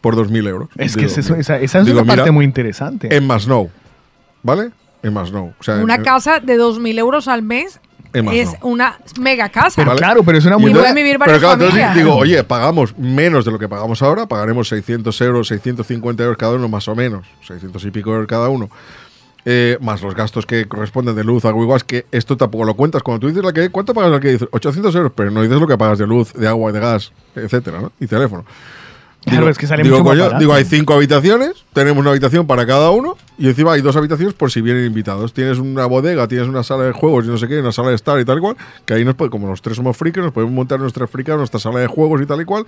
por 0.00 0.14
2.000 0.16 0.46
euros. 0.48 0.68
Es 0.76 0.94
que 0.94 1.02
Digo, 1.06 1.12
es 1.12 1.18
eso- 1.18 1.36
esa, 1.36 1.58
esa 1.58 1.78
es 1.80 1.86
digo, 1.86 1.98
una 2.00 2.06
parte 2.06 2.22
mira, 2.24 2.32
muy 2.32 2.44
interesante. 2.44 3.14
En 3.16 3.26
Masnou, 3.26 3.70
¿vale? 4.42 4.70
En 5.02 5.12
Masnou. 5.14 5.54
O 5.58 5.62
sea, 5.62 5.76
Una 5.76 5.94
en- 5.96 6.02
casa 6.02 6.40
de 6.40 6.56
2.000 6.58 6.98
euros 6.98 7.28
al 7.28 7.42
mes 7.42 7.80
Es 8.12 8.52
no. 8.62 8.68
una 8.68 8.98
mega 9.20 9.48
casa. 9.50 9.82
Pero 9.84 9.94
claro, 9.96 10.22
pero 10.22 10.38
es 10.38 10.44
una 10.46 10.56
muy 10.56 10.72
pueden 10.72 10.94
vivir 10.94 11.18
pero 11.22 11.38
claro, 11.38 11.64
entonces 11.64 11.94
digo, 11.94 12.16
oye, 12.16 12.42
pagamos 12.44 12.96
menos 12.96 13.44
de 13.44 13.50
lo 13.50 13.58
que 13.58 13.68
pagamos 13.68 14.00
ahora, 14.02 14.26
pagaremos 14.26 14.68
600 14.68 15.20
euros, 15.20 15.48
650 15.48 16.22
euros 16.22 16.38
cada 16.38 16.54
uno, 16.54 16.68
más 16.68 16.88
o 16.88 16.94
menos, 16.94 17.26
600 17.46 17.84
y 17.84 17.90
pico 17.90 18.10
euros 18.12 18.26
cada 18.26 18.48
uno. 18.48 18.70
eh, 19.48 19.78
más 19.80 20.02
los 20.02 20.14
gastos 20.14 20.44
que 20.44 20.66
corresponden 20.66 21.14
de 21.14 21.22
luz, 21.22 21.44
agua 21.44 21.64
y 21.64 21.68
gas, 21.68 21.84
que 21.84 22.06
esto 22.10 22.36
tampoco 22.36 22.64
lo 22.64 22.74
cuentas. 22.74 23.02
Cuando 23.02 23.20
tú 23.20 23.28
dices 23.28 23.44
la 23.44 23.52
que, 23.52 23.70
¿cuánto 23.70 23.94
pagas 23.94 24.12
al 24.12 24.20
que 24.20 24.32
dices? 24.32 24.48
800 24.50 24.94
euros, 24.96 25.12
pero 25.14 25.30
no 25.30 25.42
dices 25.42 25.60
lo 25.60 25.68
que 25.68 25.78
pagas 25.78 25.98
de 25.98 26.06
luz, 26.06 26.32
de 26.32 26.48
agua, 26.48 26.72
de 26.72 26.80
gas, 26.80 27.12
etcétera, 27.34 27.80
¿no? 27.80 27.92
Y 28.00 28.06
teléfono. 28.08 28.44
Claro, 29.26 29.48
es 29.50 29.58
que 29.58 29.66
sale 29.66 29.82
digo, 29.82 29.96
mucho 29.98 30.04
más 30.04 30.12
coño, 30.12 30.22
barato. 30.24 30.38
digo, 30.40 30.54
hay 30.54 30.64
cinco 30.64 30.94
habitaciones, 30.94 31.64
tenemos 31.72 32.00
una 32.00 32.10
habitación 32.10 32.46
para 32.46 32.64
cada 32.66 32.90
uno 32.90 33.16
y 33.38 33.48
encima 33.48 33.72
hay 33.72 33.80
dos 33.82 33.96
habitaciones 33.96 34.34
por 34.34 34.50
si 34.52 34.60
vienen 34.60 34.86
invitados. 34.86 35.32
Tienes 35.34 35.58
una 35.58 35.84
bodega, 35.86 36.28
tienes 36.28 36.46
una 36.48 36.62
sala 36.62 36.84
de 36.84 36.92
juegos 36.92 37.24
y 37.24 37.28
no 37.28 37.36
sé 37.36 37.48
qué, 37.48 37.58
una 37.60 37.72
sala 37.72 37.88
de 37.90 37.96
estar 37.96 38.18
y 38.20 38.24
tal 38.24 38.38
y 38.38 38.40
cual, 38.40 38.56
que 38.84 38.94
ahí 38.94 39.04
nos 39.04 39.14
puede- 39.16 39.30
como 39.30 39.48
los 39.48 39.60
tres 39.62 39.76
somos 39.76 39.96
frikis, 39.96 40.22
nos 40.22 40.32
podemos 40.32 40.54
montar 40.54 40.78
nuestra 40.78 41.06
frica, 41.06 41.36
nuestra 41.36 41.58
sala 41.60 41.80
de 41.80 41.86
juegos 41.88 42.22
y 42.22 42.26
tal 42.26 42.40
y 42.40 42.44
cual. 42.44 42.64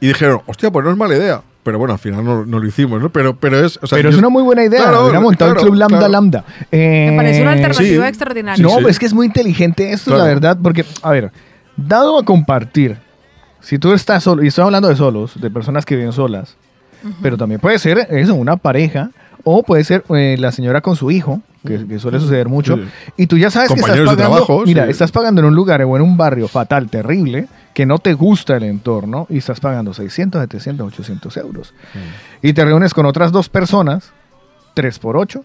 Y 0.00 0.08
dijeron, 0.08 0.42
hostia, 0.46 0.70
pues 0.70 0.84
no 0.84 0.90
es 0.92 0.96
mala 0.96 1.16
idea. 1.16 1.42
Pero 1.64 1.78
bueno, 1.78 1.92
al 1.92 1.98
final 1.98 2.24
no, 2.24 2.46
no 2.46 2.60
lo 2.60 2.66
hicimos, 2.66 3.00
¿no? 3.02 3.10
Pero, 3.10 3.34
pero 3.36 3.58
es. 3.64 3.78
o 3.82 3.86
sea, 3.86 3.96
Pero 3.96 4.10
es 4.10 4.16
una 4.16 4.28
muy 4.30 4.42
buena 4.42 4.64
idea. 4.64 4.80
Claro, 4.84 5.02
Hubiera 5.02 5.20
montado 5.20 5.50
claro, 5.50 5.60
el 5.60 5.66
Club 5.66 5.78
Lambda 5.78 5.98
claro. 5.98 6.12
Lambda. 6.12 6.44
Eh, 6.70 7.08
Me 7.10 7.16
parece 7.16 7.42
una 7.42 7.52
alternativa 7.52 8.04
sí. 8.04 8.08
extraordinaria. 8.08 8.62
No, 8.62 8.70
Sí, 8.70 8.76
pues 8.80 8.92
es 8.92 8.98
que 9.00 9.06
es 9.06 9.12
muy 9.12 9.26
inteligente 9.26 9.92
esto, 9.92 10.10
Claro. 10.12 10.22
la 10.22 10.28
verdad, 10.28 10.58
porque, 10.62 10.84
a 11.02 11.10
ver, 11.10 11.32
dado 11.76 12.18
a 12.18 12.24
compartir, 12.24 12.96
si 13.68 13.78
tú 13.78 13.92
estás 13.92 14.22
solo, 14.24 14.42
y 14.42 14.46
estoy 14.46 14.64
hablando 14.64 14.88
de 14.88 14.96
solos, 14.96 15.38
de 15.38 15.50
personas 15.50 15.84
que 15.84 15.94
viven 15.94 16.12
solas, 16.14 16.56
pero 17.20 17.36
también 17.36 17.60
puede 17.60 17.78
ser 17.78 17.98
eso, 18.10 18.34
una 18.34 18.56
pareja, 18.56 19.10
o 19.44 19.62
puede 19.62 19.84
ser 19.84 20.04
eh, 20.16 20.36
la 20.38 20.52
señora 20.52 20.80
con 20.80 20.96
su 20.96 21.10
hijo, 21.10 21.42
que, 21.66 21.86
que 21.86 21.98
suele 21.98 22.18
suceder 22.18 22.48
mucho, 22.48 22.76
Sí. 22.76 22.82
y 23.18 23.26
tú 23.26 23.36
ya 23.36 23.50
sabes 23.50 23.68
que 23.68 23.74
estás 23.74 23.90
Compañeros 23.90 24.10
de 24.16 24.16
pagando, 24.16 24.44
trabajo, 24.46 24.64
mira, 24.64 24.84
sí. 24.86 24.90
estás 24.90 25.12
pagando 25.12 25.42
en 25.42 25.48
un 25.48 25.54
lugar 25.54 25.82
o 25.82 25.96
en 25.96 26.02
un 26.02 26.16
barrio 26.16 26.48
fatal, 26.48 26.88
terrible, 26.88 27.46
que 27.74 27.84
no 27.84 27.98
te 27.98 28.14
gusta 28.14 28.56
el 28.56 28.62
entorno, 28.62 29.26
y 29.28 29.36
estás 29.36 29.60
pagando 29.60 29.92
600, 29.92 30.40
700, 30.40 30.86
800 30.94 31.36
euros. 31.36 31.74
Y 32.40 32.54
te 32.54 32.64
reúnes 32.64 32.94
con 32.94 33.04
otras 33.04 33.32
dos 33.32 33.50
personas, 33.50 34.12
3 34.72 34.98
por 34.98 35.18
8, 35.18 35.44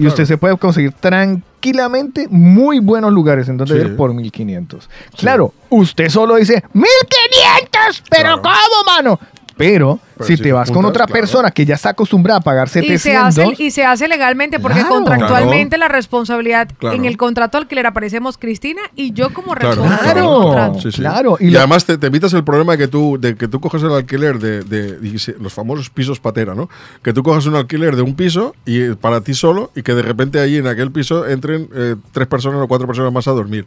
24. 0.00 0.04
Y 0.04 0.06
usted 0.06 0.24
se 0.24 0.38
puede 0.38 0.56
conseguir 0.56 0.92
tranquilamente 0.92 2.26
muy 2.30 2.78
buenos 2.80 3.12
lugares 3.12 3.48
en 3.48 3.56
donde 3.56 3.74
Sí. 3.74 3.80
ir 3.80 3.96
por 3.96 4.12
1500. 4.14 4.88
Claro, 5.16 5.52
usted 5.68 6.08
solo 6.08 6.36
dice 6.36 6.62
1500, 6.72 8.02
pero 8.10 8.40
¿cómo, 8.42 8.54
mano? 8.86 9.20
Pero, 9.60 9.98
Pero 10.16 10.26
si 10.26 10.36
si 10.36 10.42
te 10.42 10.52
vas 10.52 10.70
con 10.70 10.84
otra 10.86 11.04
claro. 11.06 11.20
persona 11.20 11.50
que 11.50 11.64
ya 11.66 11.74
está 11.74 11.90
acostumbrada 11.90 12.40
a 12.40 12.42
pagar 12.42 12.66
Y 12.68 12.70
se, 12.70 12.80
700, 12.80 13.38
hace, 13.38 13.62
y 13.62 13.70
se 13.70 13.84
hace 13.84 14.08
legalmente 14.08 14.58
porque 14.58 14.78
Claro. 14.80 14.94
contractualmente 14.96 15.76
la 15.78 15.88
responsabilidad 15.88 16.68
Claro. 16.78 16.96
en 16.96 17.04
el 17.04 17.16
contrato 17.16 17.58
al 17.58 17.64
alquiler 17.64 17.86
aparecemos 17.86 18.38
Cristina 18.38 18.80
y 18.96 19.12
yo 19.12 19.32
como 19.34 19.52
Claro, 19.54 19.68
responsable 19.82 20.06
del 20.14 20.14
Claro. 20.24 20.42
contrato. 20.42 20.80
Sí, 20.80 20.92
sí. 20.92 21.00
Claro, 21.00 21.36
y 21.38 21.46
Y, 21.46 21.50
lo- 21.50 21.58
además 21.58 21.84
te, 21.84 21.98
te 21.98 22.06
evitas 22.06 22.32
el 22.32 22.42
problema 22.44 22.72
de 22.72 22.78
que 22.78 22.88
tú, 22.88 23.18
de 23.20 23.36
que 23.36 23.48
tú 23.48 23.60
coges 23.60 23.82
el 23.82 23.92
alquiler 23.92 24.38
de, 24.38 24.62
de- 24.62 25.18
se- 25.18 25.36
los 25.38 25.52
famosos 25.52 25.90
pisos 25.90 26.18
patera, 26.20 26.54
¿no? 26.54 26.68
Que 27.02 27.12
tú 27.12 27.22
cojas 27.22 27.44
un 27.46 27.54
alquiler 27.56 27.96
de 27.96 28.02
un 28.02 28.14
piso 28.16 28.54
y 28.64 28.94
para 28.94 29.20
ti 29.20 29.34
solo 29.34 29.70
y 29.76 29.82
que 29.82 29.94
de 29.94 30.02
repente 30.02 30.40
ahí 30.40 30.56
en 30.56 30.66
aquel 30.66 30.90
piso 30.90 31.26
entren 31.28 31.68
eh, 31.74 31.96
tres 32.12 32.26
personas 32.26 32.60
o 32.62 32.66
cuatro 32.68 32.86
personas 32.86 33.12
más 33.12 33.28
a 33.28 33.32
dormir. 33.32 33.66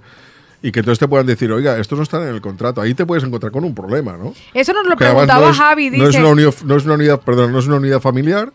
Y 0.64 0.72
que 0.72 0.80
entonces 0.80 0.98
te 0.98 1.08
puedan 1.10 1.26
decir, 1.28 1.52
oiga, 1.52 1.78
esto 1.78 1.96
no 1.98 2.02
está 2.04 2.24
en 2.28 2.34
el 2.34 2.42
contrato. 2.42 2.80
Ahí 2.82 2.94
te 2.96 3.06
puedes 3.06 3.24
encontrar 3.24 3.52
con 3.52 3.64
un 3.66 3.76
problema, 3.76 4.18
¿no? 4.18 4.34
Eso 4.54 4.74
nos 4.74 4.88
lo 4.88 4.96
preguntaba 4.96 5.46
no 5.48 5.52
es- 5.52 5.58
Javi, 5.58 5.90
No 5.92 6.04
es, 6.06 6.10
dice. 6.12 6.20
una 6.22 6.30
unidad, 6.30 6.54
no 6.66 6.76
es 6.78 6.86
una 6.86 6.94
unidad, 6.96 7.20
perdón, 7.22 7.52
no 7.52 7.60
es 7.60 7.68
una 7.68 7.76
unidad 7.76 8.00
familiar, 8.00 8.52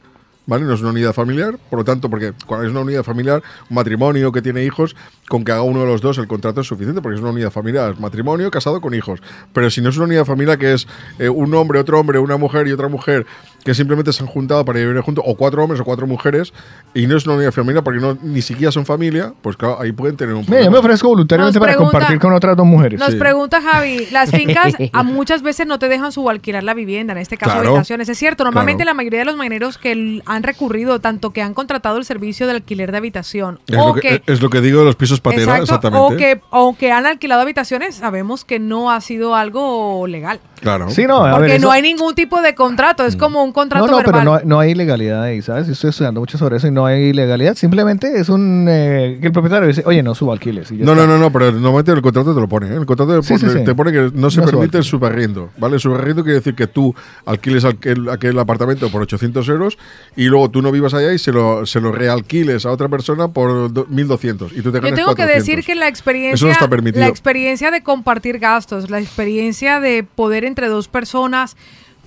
¿vale? 0.47 0.65
No 0.65 0.73
es 0.73 0.81
una 0.81 0.89
unidad 0.91 1.13
familiar, 1.13 1.59
por 1.69 1.81
lo 1.81 1.85
tanto, 1.85 2.09
porque 2.09 2.33
cuando 2.47 2.65
es 2.67 2.73
una 2.73 2.81
unidad 2.81 3.03
familiar, 3.03 3.43
un 3.69 3.75
matrimonio 3.75 4.33
que 4.33 4.41
tiene 4.41 4.65
hijos, 4.65 4.97
con 5.29 5.45
que 5.45 5.53
haga 5.53 5.61
uno 5.61 5.81
de 5.81 5.87
los 5.87 6.01
dos 6.01 6.17
el 6.17 6.27
contrato 6.27 6.63
es 6.63 6.67
suficiente, 6.67 7.03
porque 7.03 7.17
es 7.17 7.21
una 7.21 7.31
unidad 7.33 7.51
familiar, 7.51 7.93
es 7.93 8.01
matrimonio 8.01 8.51
casado 8.51 8.81
con 8.81 8.95
hijos. 8.95 9.21
Pero 9.53 9.69
si 9.69 9.83
no 9.83 9.91
es 9.91 9.97
una 9.99 10.07
unidad 10.07 10.25
familiar 10.25 10.57
que 10.57 10.73
es 10.73 10.89
eh, 11.19 11.29
un 11.29 11.53
hombre, 11.55 11.79
otro 11.79 12.01
hombre, 12.01 12.19
una 12.19 12.39
mujer 12.39 12.67
y 12.69 12.73
otra 12.73 12.89
mujer, 12.89 13.27
que 13.65 13.75
simplemente 13.75 14.13
se 14.13 14.23
han 14.23 14.29
juntado 14.29 14.65
para 14.65 14.79
vivir 14.79 14.99
juntos, 15.01 15.25
o 15.27 15.35
cuatro 15.37 15.63
hombres 15.63 15.81
o 15.81 15.85
cuatro 15.85 16.07
mujeres, 16.07 16.53
y 16.95 17.07
no 17.07 17.17
es 17.17 17.27
una 17.27 17.35
unidad 17.37 17.53
familiar 17.53 17.83
porque 17.85 18.01
no, 18.01 18.17
ni 18.23 18.41
siquiera 18.41 18.73
son 18.73 18.87
familia, 18.87 19.33
pues 19.43 19.57
claro, 19.57 19.79
ahí 19.81 19.93
pueden 19.93 20.17
tener 20.17 20.35
un 20.35 20.41
Mira, 20.43 20.47
yo 20.47 20.55
problema. 20.57 20.73
me 20.73 20.79
ofrezco 20.79 21.09
voluntariamente 21.09 21.59
Nos 21.59 21.61
para 21.67 21.73
pregunta- 21.75 21.93
compartir 21.99 22.19
con 22.21 22.33
otras 22.33 22.57
dos 22.57 22.67
mujeres. 22.67 22.99
Nos 23.01 23.11
Sí. 23.11 23.17
pregunta 23.17 23.61
Javi, 23.61 24.07
las 24.11 24.31
fincas 24.31 24.75
a 24.93 25.03
muchas 25.03 25.43
veces 25.43 25.67
no 25.67 25.79
te 25.79 25.89
dejan 25.89 26.13
subalquilar 26.13 26.63
la 26.63 26.73
vivienda, 26.75 27.13
en 27.13 27.19
este 27.19 27.37
caso 27.37 27.53
Claro. 27.53 27.69
habitaciones. 27.71 28.09
Es 28.09 28.19
cierto, 28.19 28.45
normalmente 28.45 28.85
Claro. 28.85 28.91
la 28.91 28.95
mayoría 28.95 29.19
de 29.21 29.25
los 29.27 29.37
marineros 29.37 29.77
que 29.77 30.23
han 30.25 30.43
recurrido, 30.43 31.01
tanto 31.01 31.31
que 31.33 31.43
han 31.43 31.53
contratado 31.55 31.99
el 31.99 32.05
servicio 32.05 32.47
de 32.47 32.53
alquiler 32.55 32.91
de 32.93 32.99
habitación, 32.99 33.59
Es, 33.67 33.77
o 33.77 33.89
lo 33.89 33.95
que, 34.01 34.23
es 34.27 34.41
lo 34.41 34.49
que 34.51 34.61
digo 34.61 34.79
de 34.81 34.85
los 34.87 34.97
pisos 34.97 35.21
patera, 35.21 35.43
Exacto, 35.59 35.65
exactamente. 35.65 36.15
O 36.15 36.17
que, 36.17 36.41
o 36.51 36.77
que 36.77 36.93
han 36.93 37.07
alquilado 37.07 37.43
habitaciones, 37.43 37.97
sabemos 37.97 38.45
que 38.45 38.59
no 38.59 38.91
ha 38.91 39.01
sido 39.01 39.35
algo 39.35 40.07
legal. 40.07 40.41
Claro. 40.61 40.91
Sí, 40.91 41.07
no, 41.07 41.25
a 41.25 41.33
Porque 41.33 41.53
ver, 41.53 41.61
no 41.61 41.69
eso- 41.69 41.73
hay 41.73 41.83
ningún 41.83 42.15
tipo 42.15 42.41
de 42.43 42.55
contrato, 42.55 43.05
es 43.05 43.15
como 43.17 43.48
un 43.49 43.53
contrato 43.53 43.85
No, 43.87 43.91
no, 43.91 43.97
verbal. 43.99 44.13
pero 44.21 44.25
no, 44.25 44.41
no 44.45 44.61
hay 44.61 44.71
ilegalidad 44.71 45.23
ahí, 45.23 45.43
¿sabes? 45.43 45.67
Yo 45.67 45.73
estoy 45.73 45.91
estudiando 45.91 46.21
mucho 46.21 46.39
sobre 46.39 46.57
eso 46.59 46.69
y 46.69 46.71
no 46.71 46.87
hay 46.87 47.03
ilegalidad. 47.09 47.55
Simplemente 47.57 48.21
es 48.21 48.29
un... 48.29 48.67
eh, 48.69 49.19
que 49.21 49.27
el 49.27 49.33
propietario 49.33 49.67
dice, 49.67 49.83
oye, 49.87 50.03
no 50.03 50.15
suba 50.15 50.33
alquiles. 50.35 50.71
No, 50.71 50.93
está. 50.93 50.95
no, 50.95 51.07
no, 51.07 51.19
no, 51.19 51.33
pero 51.33 51.51
normalmente 51.51 51.93
el 51.93 52.03
contrato 52.03 52.35
te 52.35 52.41
lo 52.41 52.49
pone. 52.49 52.69
¿eh? 52.69 52.75
El 52.77 52.87
contrato 52.87 53.17
te 53.21 53.27
Sí, 53.27 53.35
pone, 53.35 53.53
sí, 53.53 53.59
sí. 53.59 53.65
te 53.65 53.75
pone 53.75 53.93
que 53.93 54.11
no 54.15 54.31
se 54.31 54.41
No 54.41 54.47
permite 54.47 54.79
el 54.79 54.85
subarriendo. 54.85 55.51
¿vale? 55.59 55.75
El 55.75 55.81
subarriendo 55.81 56.23
quiere 56.23 56.37
decir 56.39 56.55
que 56.55 56.67
tú 56.67 56.95
alquiles 57.27 57.65
aquel, 57.65 58.09
aquel 58.09 58.39
apartamento 58.39 58.91
por 58.91 59.03
800 59.03 59.49
euros 59.49 59.79
y 60.17 60.25
luego 60.27 60.51
tú 60.51 60.63
no 60.63 60.71
vivas 60.71 60.95
allá 60.95 61.13
y 61.13 61.19
se 61.19 61.33
lo, 61.33 61.67
se 61.67 61.81
lo 61.81 61.91
realquiles 61.93 62.67
a 62.67 62.71
otra 62.71 62.89
persona 62.89 63.29
por 63.29 63.73
do- 63.73 63.87
1200 63.89 64.53
y 64.53 64.57
tú 64.63 64.71
te 64.71 64.79
Yo 64.79 64.83
ganas 64.83 64.95
tengo 64.97 65.15
que 65.15 65.23
400. 65.23 65.47
decir 65.47 65.65
que 65.65 65.75
la 65.75 65.89
experiencia, 65.89 66.35
Eso 66.35 66.47
no 66.47 66.53
está 66.53 66.69
permitido. 66.69 67.01
la 67.01 67.09
experiencia 67.09 67.71
de 67.71 67.83
compartir 67.83 68.39
gastos, 68.39 68.91
la 68.91 69.01
experiencia 69.01 69.81
de 69.81 70.05
poder 70.05 70.45
entre 70.45 70.69
dos 70.69 70.89
personas 70.89 71.57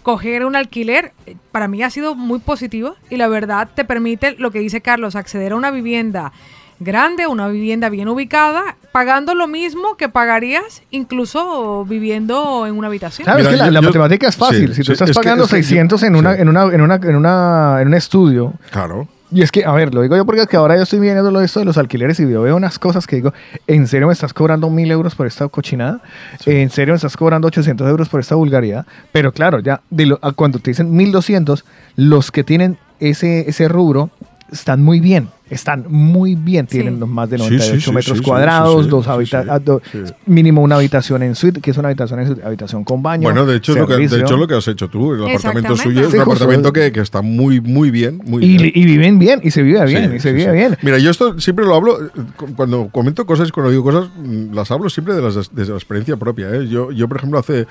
coger 0.03 0.45
un 0.45 0.55
alquiler, 0.55 1.13
eh, 1.25 1.35
para 1.51 1.67
mí 1.67 1.81
ha 1.83 1.89
sido 1.89 2.15
muy 2.15 2.39
positiva 2.39 2.93
y 3.09 3.17
la 3.17 3.27
verdad 3.27 3.67
te 3.73 3.85
permite, 3.85 4.35
lo 4.37 4.51
que 4.51 4.59
dice 4.59 4.81
Carlos, 4.81 5.15
acceder 5.15 5.51
a 5.51 5.55
una 5.55 5.71
vivienda 5.71 6.31
grande, 6.79 7.27
una 7.27 7.47
vivienda 7.47 7.89
bien 7.89 8.07
ubicada, 8.07 8.75
pagando 8.91 9.35
lo 9.35 9.47
mismo 9.47 9.97
que 9.97 10.09
pagarías 10.09 10.81
incluso 10.89 11.85
viviendo 11.85 12.65
en 12.65 12.75
una 12.75 12.87
habitación. 12.87 13.25
Claro, 13.25 13.37
Mira, 13.39 13.49
es 13.51 13.55
que 13.55 13.59
la, 13.59 13.65
yo- 13.67 13.71
la 13.71 13.81
yo- 13.81 13.87
matemática 13.87 14.27
es 14.27 14.35
fácil. 14.35 14.69
sí, 14.69 14.73
si 14.75 14.81
tú 14.81 14.85
sí, 14.87 14.91
estás 14.93 15.09
es 15.11 15.17
que- 15.17 15.23
pagando 15.23 15.43
que 15.45 15.49
yo- 15.51 15.55
600 15.57 16.01
en, 16.03 16.15
una, 16.15 16.35
sí. 16.35 16.41
en, 16.41 16.49
una, 16.49 16.63
en, 16.73 16.81
una, 16.81 16.95
en, 16.95 17.15
una, 17.15 17.77
en 17.81 17.87
un 17.89 17.93
estudio, 17.93 18.53
Claro. 18.71 19.07
Y 19.31 19.41
es 19.41 19.51
que, 19.51 19.63
a 19.65 19.71
ver, 19.73 19.93
lo 19.93 20.01
digo 20.01 20.15
yo 20.15 20.25
porque 20.25 20.41
es 20.41 20.47
que 20.47 20.57
ahora 20.57 20.75
yo 20.75 20.83
estoy 20.83 20.99
viendo 20.99 21.29
lo 21.31 21.39
de 21.39 21.45
esto 21.45 21.59
de 21.59 21.65
los 21.65 21.77
alquileres 21.77 22.19
y 22.19 22.29
yo 22.29 22.41
veo 22.41 22.55
unas 22.55 22.77
cosas 22.79 23.07
que 23.07 23.15
digo, 23.15 23.33
¿en 23.67 23.87
serio 23.87 24.07
me 24.07 24.13
estás 24.13 24.33
cobrando 24.33 24.69
mil 24.69 24.91
euros 24.91 25.15
por 25.15 25.25
esta 25.27 25.47
cochinada? 25.47 26.01
¿En 26.45 26.69
serio 26.69 26.93
me 26.93 26.97
estás 26.97 27.15
cobrando 27.17 27.47
800 27.47 27.87
euros 27.89 28.09
por 28.09 28.19
esta 28.19 28.35
vulgaridad? 28.35 28.85
Pero 29.11 29.31
claro, 29.31 29.59
ya 29.59 29.81
de 29.89 30.05
lo- 30.05 30.19
cuando 30.35 30.59
te 30.59 30.71
dicen 30.71 30.91
1200, 30.95 31.65
los 31.95 32.31
que 32.31 32.43
tienen 32.43 32.77
ese, 32.99 33.49
ese 33.49 33.67
rubro 33.67 34.09
están 34.51 34.83
muy 34.83 34.99
bien. 34.99 35.29
Están 35.51 35.83
muy 35.89 36.35
bien, 36.35 36.65
tienen 36.65 36.97
los 36.99 37.09
más 37.09 37.29
de 37.29 37.37
Sí, 37.37 37.43
98 37.43 37.75
sí, 37.75 37.81
sí, 37.81 37.91
metros 37.91 38.17
sí, 38.19 38.23
sí, 38.23 38.29
cuadrados, 38.29 38.77
sí, 38.77 38.83
sí, 38.85 38.89
dos 38.89 39.03
sí, 39.05 39.11
habita- 39.11 39.43
sí, 39.43 39.63
do- 39.65 39.81
sí. 39.91 39.99
mínimo 40.25 40.61
una 40.61 40.77
habitación 40.77 41.23
en 41.23 41.35
suite, 41.35 41.59
que 41.59 41.71
es 41.71 41.77
una 41.77 41.89
habitación 41.89 42.21
en 42.21 42.27
suite, 42.27 42.41
habitación 42.43 42.83
con 42.85 43.03
baño. 43.03 43.23
Bueno, 43.23 43.45
de 43.45 43.57
hecho, 43.57 43.73
es 43.73 43.79
lo 43.79 43.85
que, 43.87 43.95
de 44.07 44.19
hecho, 44.21 44.37
lo 44.37 44.47
que 44.47 44.55
has 44.55 44.67
hecho 44.69 44.87
tú. 44.89 45.13
El 45.13 45.23
apartamento 45.25 45.75
suyo 45.75 46.01
es 46.01 46.09
Sí, 46.11 46.15
un 46.15 46.21
apartamento 46.21 46.71
que, 46.71 46.91
que 46.93 47.01
está 47.01 47.21
muy, 47.21 47.59
muy 47.59 47.91
bien. 47.91 48.21
Muy 48.25 48.45
y, 48.45 48.57
bien. 48.57 48.71
y 48.73 48.85
viven 48.85 49.19
bien, 49.19 49.41
y 49.43 49.51
se 49.51 49.61
vive 49.61 49.85
bien, 49.85 50.09
Sí, 50.11 50.15
y 50.15 50.19
se 50.21 50.29
sí, 50.29 50.35
vive 50.35 50.51
sí. 50.51 50.57
bien. 50.57 50.77
Mira, 50.83 50.97
yo 50.99 51.11
esto 51.11 51.37
siempre 51.39 51.65
lo 51.65 51.75
hablo, 51.75 52.01
eh, 52.01 52.09
cu- 52.37 52.55
cuando 52.55 52.87
comento 52.89 53.25
cosas 53.25 53.49
y 53.49 53.51
cuando 53.51 53.71
digo 53.71 53.83
cosas, 53.83 54.09
mm, 54.17 54.53
las 54.53 54.71
hablo 54.71 54.89
siempre 54.89 55.13
de 55.15 55.21
las, 55.21 55.53
desde 55.53 55.71
la 55.71 55.77
experiencia 55.77 56.15
propia. 56.15 56.49
¿eh? 56.55 56.67
Yo, 56.69 56.91
yo, 56.93 57.09
por 57.09 57.17
ejemplo, 57.17 57.37
hace, 57.39 57.67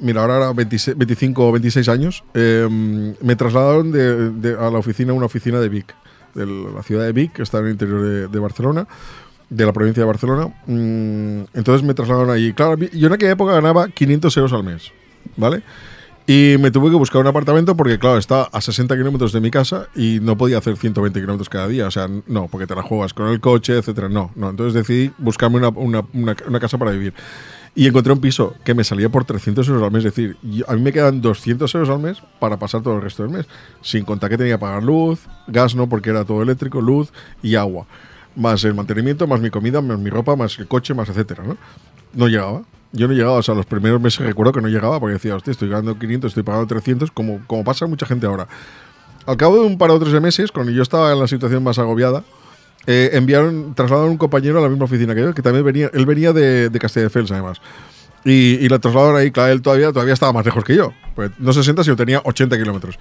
mira, 0.00 0.22
ahora 0.22 0.38
era 0.38 0.52
26 0.52 0.98
25 0.98 1.48
o 1.48 1.52
26 1.52 1.88
años, 1.88 2.24
eh, 2.34 2.66
me 3.20 3.36
trasladaron 3.36 3.92
de, 3.92 4.30
de- 4.30 4.56
a 4.58 4.70
la 4.70 4.78
oficina, 4.78 5.12
una 5.12 5.26
oficina 5.26 5.60
de 5.60 5.68
Vic, 5.68 5.94
de 6.34 6.46
la 6.46 6.82
ciudad 6.82 7.04
de 7.04 7.12
Vic, 7.12 7.32
que 7.32 7.42
está 7.42 7.58
en 7.58 7.66
el 7.66 7.72
interior 7.72 8.02
de, 8.02 8.28
de 8.28 8.38
Barcelona, 8.38 8.86
de 9.50 9.66
la 9.66 9.72
provincia 9.72 10.02
de 10.02 10.06
Barcelona. 10.06 10.46
Mm, 10.66 11.44
entonces 11.54 11.82
me 11.86 11.94
trasladaron 11.94 12.30
allí. 12.30 12.52
Claro, 12.52 12.76
yo 12.78 13.06
en 13.06 13.12
aquella 13.12 13.32
época 13.32 13.52
ganaba 13.52 13.88
500 13.88 14.36
euros 14.38 14.52
al 14.52 14.64
mes, 14.64 14.92
¿vale? 15.36 15.62
Y 16.24 16.54
me 16.60 16.70
tuve 16.70 16.88
que 16.88 16.96
buscar 16.96 17.20
un 17.20 17.26
apartamento 17.26 17.76
porque, 17.76 17.98
claro, 17.98 18.16
está 18.16 18.42
a 18.44 18.60
60 18.60 18.96
kilómetros 18.96 19.32
de 19.32 19.40
mi 19.40 19.50
casa 19.50 19.88
y 19.96 20.20
no 20.22 20.38
podía 20.38 20.58
hacer 20.58 20.76
120 20.76 21.18
kilómetros 21.20 21.48
cada 21.48 21.66
día. 21.66 21.86
O 21.88 21.90
sea, 21.90 22.08
no, 22.28 22.46
porque 22.46 22.66
te 22.68 22.76
la 22.76 22.82
juegas 22.82 23.12
con 23.12 23.26
el 23.28 23.40
coche, 23.40 23.76
etcétera. 23.76 24.08
No, 24.08 24.30
no. 24.36 24.50
Entonces 24.50 24.72
decidí 24.74 25.10
buscarme 25.18 25.56
una, 25.56 25.68
una- 25.70 26.04
una- 26.12 26.36
una 26.46 26.60
casa 26.60 26.78
para 26.78 26.92
vivir. 26.92 27.12
Y 27.74 27.86
encontré 27.86 28.12
un 28.12 28.20
piso 28.20 28.54
que 28.64 28.74
me 28.74 28.84
salía 28.84 29.08
por 29.08 29.24
300 29.24 29.66
euros 29.68 29.82
al 29.82 29.90
mes. 29.90 30.04
Es 30.04 30.14
decir, 30.14 30.36
yo- 30.42 30.68
a 30.68 30.74
mí 30.74 30.82
me 30.82 30.92
quedan 30.92 31.22
200 31.22 31.74
euros 31.74 31.88
al 31.88 32.00
mes 32.00 32.18
para 32.38 32.58
pasar 32.58 32.82
todo 32.82 32.96
el 32.96 33.02
resto 33.02 33.22
del 33.22 33.32
mes. 33.32 33.46
Sin 33.80 34.04
contar 34.04 34.28
que 34.28 34.36
tenía 34.36 34.54
que 34.54 34.58
pagar 34.60 34.82
luz, 34.82 35.20
gas 35.46 35.74
no, 35.74 35.88
porque 35.88 36.10
era 36.10 36.24
todo 36.24 36.42
eléctrico, 36.42 36.80
luz 36.82 37.12
y 37.42 37.54
agua. 37.54 37.86
Más 38.36 38.62
el 38.64 38.74
mantenimiento, 38.74 39.26
más 39.26 39.40
mi 39.40 39.48
comida, 39.50 39.80
más 39.80 39.98
mi 39.98 40.10
ropa, 40.10 40.36
más 40.36 40.58
el 40.58 40.68
coche, 40.68 40.92
más 40.92 41.08
etcétera, 41.08 41.44
¿no? 41.44 41.56
No 42.12 42.28
llegaba. 42.28 42.62
Yo 42.92 43.08
no 43.08 43.14
llegaba, 43.14 43.36
o 43.36 43.42
sea, 43.42 43.54
los 43.54 43.64
primeros 43.64 44.02
meses 44.02 44.20
recuerdo 44.26 44.52
que 44.52 44.60
no 44.60 44.68
llegaba 44.68 45.00
porque 45.00 45.14
decía, 45.14 45.34
hostia, 45.34 45.52
estoy 45.52 45.70
ganando 45.70 45.98
500, 45.98 46.30
estoy 46.32 46.42
pagando 46.42 46.66
300, 46.66 47.10
como, 47.10 47.40
como 47.46 47.64
pasa 47.64 47.86
mucha 47.86 48.04
gente 48.04 48.26
ahora. 48.26 48.48
Al 49.24 49.38
cabo 49.38 49.54
de 49.54 49.66
un 49.66 49.78
par 49.78 49.90
o 49.90 49.98
tres 49.98 50.12
de 50.12 50.20
meses, 50.20 50.52
cuando 50.52 50.72
yo 50.72 50.82
estaba 50.82 51.10
en 51.10 51.18
la 51.20 51.26
situación 51.26 51.62
más 51.64 51.78
agobiada, 51.78 52.22
eh, 52.86 53.10
enviaron, 53.12 53.74
trasladaron 53.74 54.10
un 54.10 54.18
compañero 54.18 54.58
a 54.58 54.62
la 54.62 54.68
misma 54.68 54.84
oficina 54.84 55.14
que 55.14 55.20
yo, 55.20 55.34
que 55.34 55.42
también 55.42 55.64
venía, 55.64 55.90
él 55.92 56.06
venía 56.06 56.32
de, 56.32 56.68
de 56.68 56.78
Castelldefels 56.78 57.30
además. 57.30 57.60
Y, 58.24 58.64
y 58.64 58.68
la 58.68 58.78
trasladaron 58.78 59.16
ahí, 59.16 59.30
claro, 59.30 59.52
él 59.52 59.62
todavía, 59.62 59.92
todavía 59.92 60.14
estaba 60.14 60.32
más 60.32 60.44
lejos 60.44 60.64
que 60.64 60.76
yo. 60.76 60.92
Pues 61.14 61.30
no 61.38 61.52
60, 61.52 61.84
sino 61.84 61.96
tenía 61.96 62.20
80 62.24 62.56
kilómetros. 62.58 62.98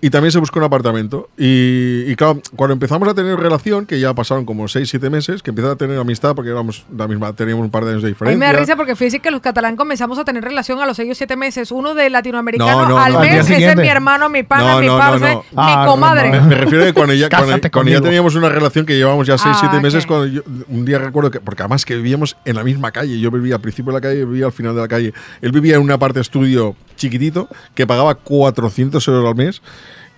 Y 0.00 0.10
también 0.10 0.32
se 0.32 0.38
buscó 0.38 0.58
un 0.58 0.66
apartamento. 0.66 1.30
Y, 1.38 2.02
y 2.06 2.14
claro, 2.16 2.40
cuando 2.56 2.74
empezamos 2.74 3.08
a 3.08 3.14
tener 3.14 3.38
relación, 3.38 3.86
que 3.86 3.98
ya 3.98 4.12
pasaron 4.12 4.44
como 4.44 4.68
6, 4.68 4.88
7 4.88 5.08
meses, 5.08 5.42
que 5.42 5.50
empezamos 5.50 5.74
a 5.76 5.78
tener 5.78 5.98
amistad 5.98 6.34
porque 6.34 6.50
éramos 6.50 6.84
la 6.94 7.08
misma, 7.08 7.32
teníamos 7.32 7.64
un 7.64 7.70
par 7.70 7.84
de 7.84 7.92
años 7.92 8.02
de 8.02 8.08
A 8.08 8.10
mí 8.10 8.12
diferencia. 8.12 8.38
me 8.38 8.52
da 8.52 8.58
risa 8.58 8.76
porque 8.76 8.96
fíjese 8.96 9.20
que 9.20 9.30
los 9.30 9.40
catalán 9.40 9.76
comenzamos 9.76 10.18
a 10.18 10.24
tener 10.24 10.44
relación 10.44 10.78
a 10.80 10.86
los 10.86 10.96
6 10.96 11.10
o 11.12 11.14
7 11.14 11.36
meses. 11.36 11.70
Uno 11.72 11.94
de 11.94 12.10
latinoamericano 12.10 12.82
No, 12.82 12.88
no, 12.90 12.98
al 12.98 13.14
no. 13.14 13.20
Mes, 13.20 13.48
ese 13.50 13.64
es 13.70 13.76
mi 13.76 13.88
hermano, 13.88 14.28
mi 14.28 14.42
pana, 14.42 14.74
No, 14.74 14.80
mi 14.80 14.86
no, 14.86 14.92
no, 14.94 14.98
parce, 14.98 15.32
no. 15.32 15.38
mi 15.40 15.44
Ah, 15.56 15.84
comadre. 15.88 16.30
Me, 16.30 16.40
me 16.42 16.54
refiero 16.56 16.84
a 16.84 16.86
que 16.88 16.92
cuando 16.92 17.14
ya, 17.14 17.28
cuando, 17.30 17.58
cuando 17.72 17.90
ya 17.92 18.00
teníamos 18.02 18.34
una 18.34 18.50
relación 18.50 18.84
que 18.84 18.96
llevábamos 18.96 19.26
ya 19.26 19.38
6, 19.38 19.54
Ah, 19.56 19.58
7 19.70 19.80
meses, 19.80 20.04
ok. 20.04 20.08
cuando 20.08 20.26
yo- 20.26 20.42
un 20.68 20.84
día 20.84 20.98
recuerdo 20.98 21.30
que, 21.30 21.40
porque 21.40 21.62
además 21.62 21.84
que 21.86 21.96
vivíamos 21.96 22.36
en 22.44 22.56
la 22.56 22.64
misma 22.64 22.90
calle, 22.92 23.18
yo 23.18 23.30
vivía 23.30 23.54
al 23.54 23.60
principio 23.62 23.90
de 23.92 23.98
la 23.98 24.00
calle 24.02 24.20
y 24.20 24.24
vivía 24.26 24.46
al 24.46 24.52
final 24.52 24.74
de 24.74 24.80
la 24.82 24.88
calle. 24.88 25.14
Él 25.40 25.50
vivía 25.52 25.76
en 25.76 25.80
una 25.82 25.98
parte 25.98 26.20
estudio 26.20 26.76
chiquitito 27.04 27.48
que 27.74 27.86
pagaba 27.86 28.14
400 28.14 29.06
euros 29.08 29.28
al 29.28 29.34
mes. 29.34 29.62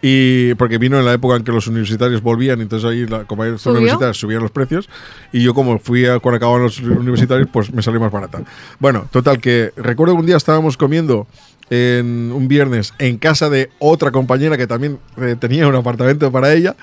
Y 0.03 0.55
porque 0.55 0.79
vino 0.79 0.99
en 0.99 1.05
la 1.05 1.15
época 1.15 1.37
en 1.37 1.43
que 1.43 1.53
los 1.53 1.67
universitarios 1.67 2.23
volvían, 2.23 2.61
entonces 2.61 2.89
ahí, 2.89 3.07
la, 3.07 3.25
como 3.25 3.43
hay 3.43 3.57
¿Subió? 3.59 3.79
universitarios, 3.79 4.19
subían 4.19 4.43
los 4.43 4.51
precios. 4.51 4.89
Y 5.33 5.43
yo, 5.43 5.55
como 5.55 5.79
fui 5.79 6.05
a, 6.07 6.21
cuando 6.21 6.37
acababan 6.37 6.63
los 6.63 6.79
universitarios, 6.81 7.49
pues 7.51 7.73
me 7.73 7.83
salió 7.83 7.99
más 7.99 8.13
barata. 8.13 8.43
Bueno, 8.79 9.09
total, 9.11 9.41
que 9.41 9.73
recuerdo 9.77 10.15
que 10.15 10.21
un 10.21 10.27
día 10.27 10.37
estábamos 10.37 10.77
comiendo 10.77 11.27
en 11.71 12.31
un 12.33 12.47
viernes 12.47 12.93
en 12.99 13.19
casa 13.19 13.51
de 13.51 13.71
otra 13.79 14.13
compañera 14.13 14.57
que 14.57 14.67
también 14.67 14.99
eh, 15.17 15.35
tenía 15.39 15.67
un 15.67 15.75
apartamento 15.75 16.31
para 16.31 16.53
ella. 16.53 16.77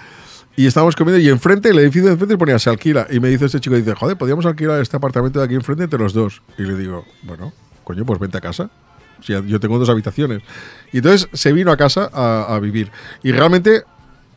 Y 0.56 0.67
estábamos 0.67 0.95
comiendo 0.95 1.19
y 1.19 1.30
enfrente, 1.30 1.69
el 1.69 1.80
edificio 1.80 2.07
de 2.07 2.14
enfrente 2.14 2.38
ponía 2.38 2.59
se 2.59 2.69
alquila. 2.69 3.07
Y 3.09 3.19
me 3.19 3.30
dice 3.30 3.45
este 3.45 3.59
chico, 3.59 3.75
dice, 3.75 3.95
joder, 3.95 4.17
podríamos 4.17 4.45
alquilar 4.45 4.82
este 4.82 4.98
apartamento 4.98 5.40
de 5.40 5.45
aquí 5.45 5.56
enfrente 5.56 5.85
entre 5.85 5.99
los 5.99 6.14
dos. 6.14 6.41
Y 6.59 6.64
le 6.64 6.75
digo, 6.77 7.06
bueno, 7.23 7.53
coño, 7.83 8.06
pues 8.06 8.19
vente 8.19 8.38
a 8.38 8.41
casa. 8.41 8.69
O 9.19 9.24
sea, 9.24 9.42
yo 9.45 9.59
tengo 9.59 9.80
dos 9.80 9.90
habitaciones. 9.90 10.42
Y 10.92 10.98
entonces 10.98 11.30
se 11.33 11.53
vino 11.53 11.72
a 11.72 11.77
casa 11.77 12.09
a, 12.14 12.56
a 12.56 12.59
vivir. 12.59 12.92
Y 13.24 13.32
realmente, 13.32 13.83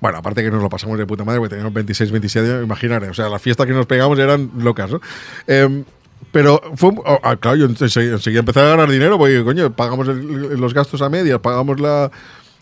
bueno, 0.01 0.19
aparte 0.19 0.43
que 0.43 0.51
nos 0.51 0.63
lo 0.63 0.69
pasamos 0.69 0.99
de 0.99 1.07
puta 1.07 1.25
madre, 1.25 1.39
porque 1.41 1.51
teníamos 1.51 1.75
26, 1.75 2.11
27 2.11 2.51
años, 2.51 2.65
imaginaré. 2.65 3.09
O 3.09 3.15
sea, 3.15 3.29
las 3.29 3.43
fiestas 3.43 3.67
que 3.67 3.73
nos 3.73 3.87
pegamos 3.87 4.19
eran 4.19 4.51
locas, 4.59 4.91
¿no? 4.91 5.01
Em, 5.47 5.85
pero 6.33 6.61
fue, 6.77 6.91
oh, 6.97 7.21
ah, 7.23 7.37
claro, 7.37 7.57
yo 7.57 7.67
enseguida 7.67 8.41
empecé 8.41 8.61
a 8.61 8.65
ganar 8.65 8.91
dinero, 8.91 9.19
porque, 9.19 9.43
coño, 9.43 9.73
pagamos 9.73 10.07
los 10.07 10.75
gastos 10.75 11.03
a 11.03 11.09
medias, 11.09 11.39
pagamos 11.41 11.81
la, 11.81 12.11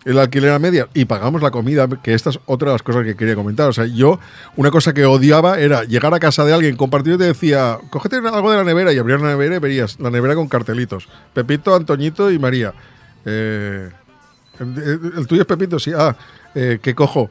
el 0.05 0.18
alquiler 0.18 0.50
a 0.50 0.58
media 0.58 0.89
y 0.94 1.07
pagamos 1.07 1.42
la 1.42 1.50
comida, 1.50 1.89
que 1.89 2.15
esta 2.15 2.31
es 2.31 2.39
otra 2.47 2.68
de 2.68 2.74
las 2.74 2.83
cosas 2.83 3.05
que 3.05 3.16
quería 3.16 3.34
comentar. 3.34 3.68
O 3.68 3.73
sea, 3.73 3.86
yo, 3.86 4.20
una 4.57 4.70
cosa 4.70 4.92
que 4.92 5.05
odiaba 5.07 5.58
era 5.58 5.84
llegar 5.84 6.12
a 6.15 6.20
casa 6.20 6.44
de 6.44 6.52
alguien, 6.52 6.76
compartir 6.76 7.15
y 7.15 7.18
te 7.18 7.24
decía, 7.24 7.78
cógete 7.91 8.16
algo 8.16 8.50
de 8.50 8.58
la 8.58 8.65
nevera 8.65 8.92
y 8.92 8.99
abrías 8.99 9.20
la 9.20 9.28
nevera 9.28 9.57
y 9.57 9.58
verías 9.58 9.99
la 10.00 10.10
nevera 10.10 10.34
con 10.34 10.49
cartelitos. 10.49 11.08
Pepito, 11.33 11.74
Antoñito 11.74 12.31
y 12.31 12.39
María. 12.39 12.74
Eh, 13.24 13.91
el, 14.60 15.26
tuyo 15.26 15.42
es 15.42 15.47
Pepito, 15.47 15.78
sí. 15.78 15.92
Ah, 15.97 16.16
eh, 16.55 16.78
¿qué 16.81 16.94
cojo? 16.94 17.31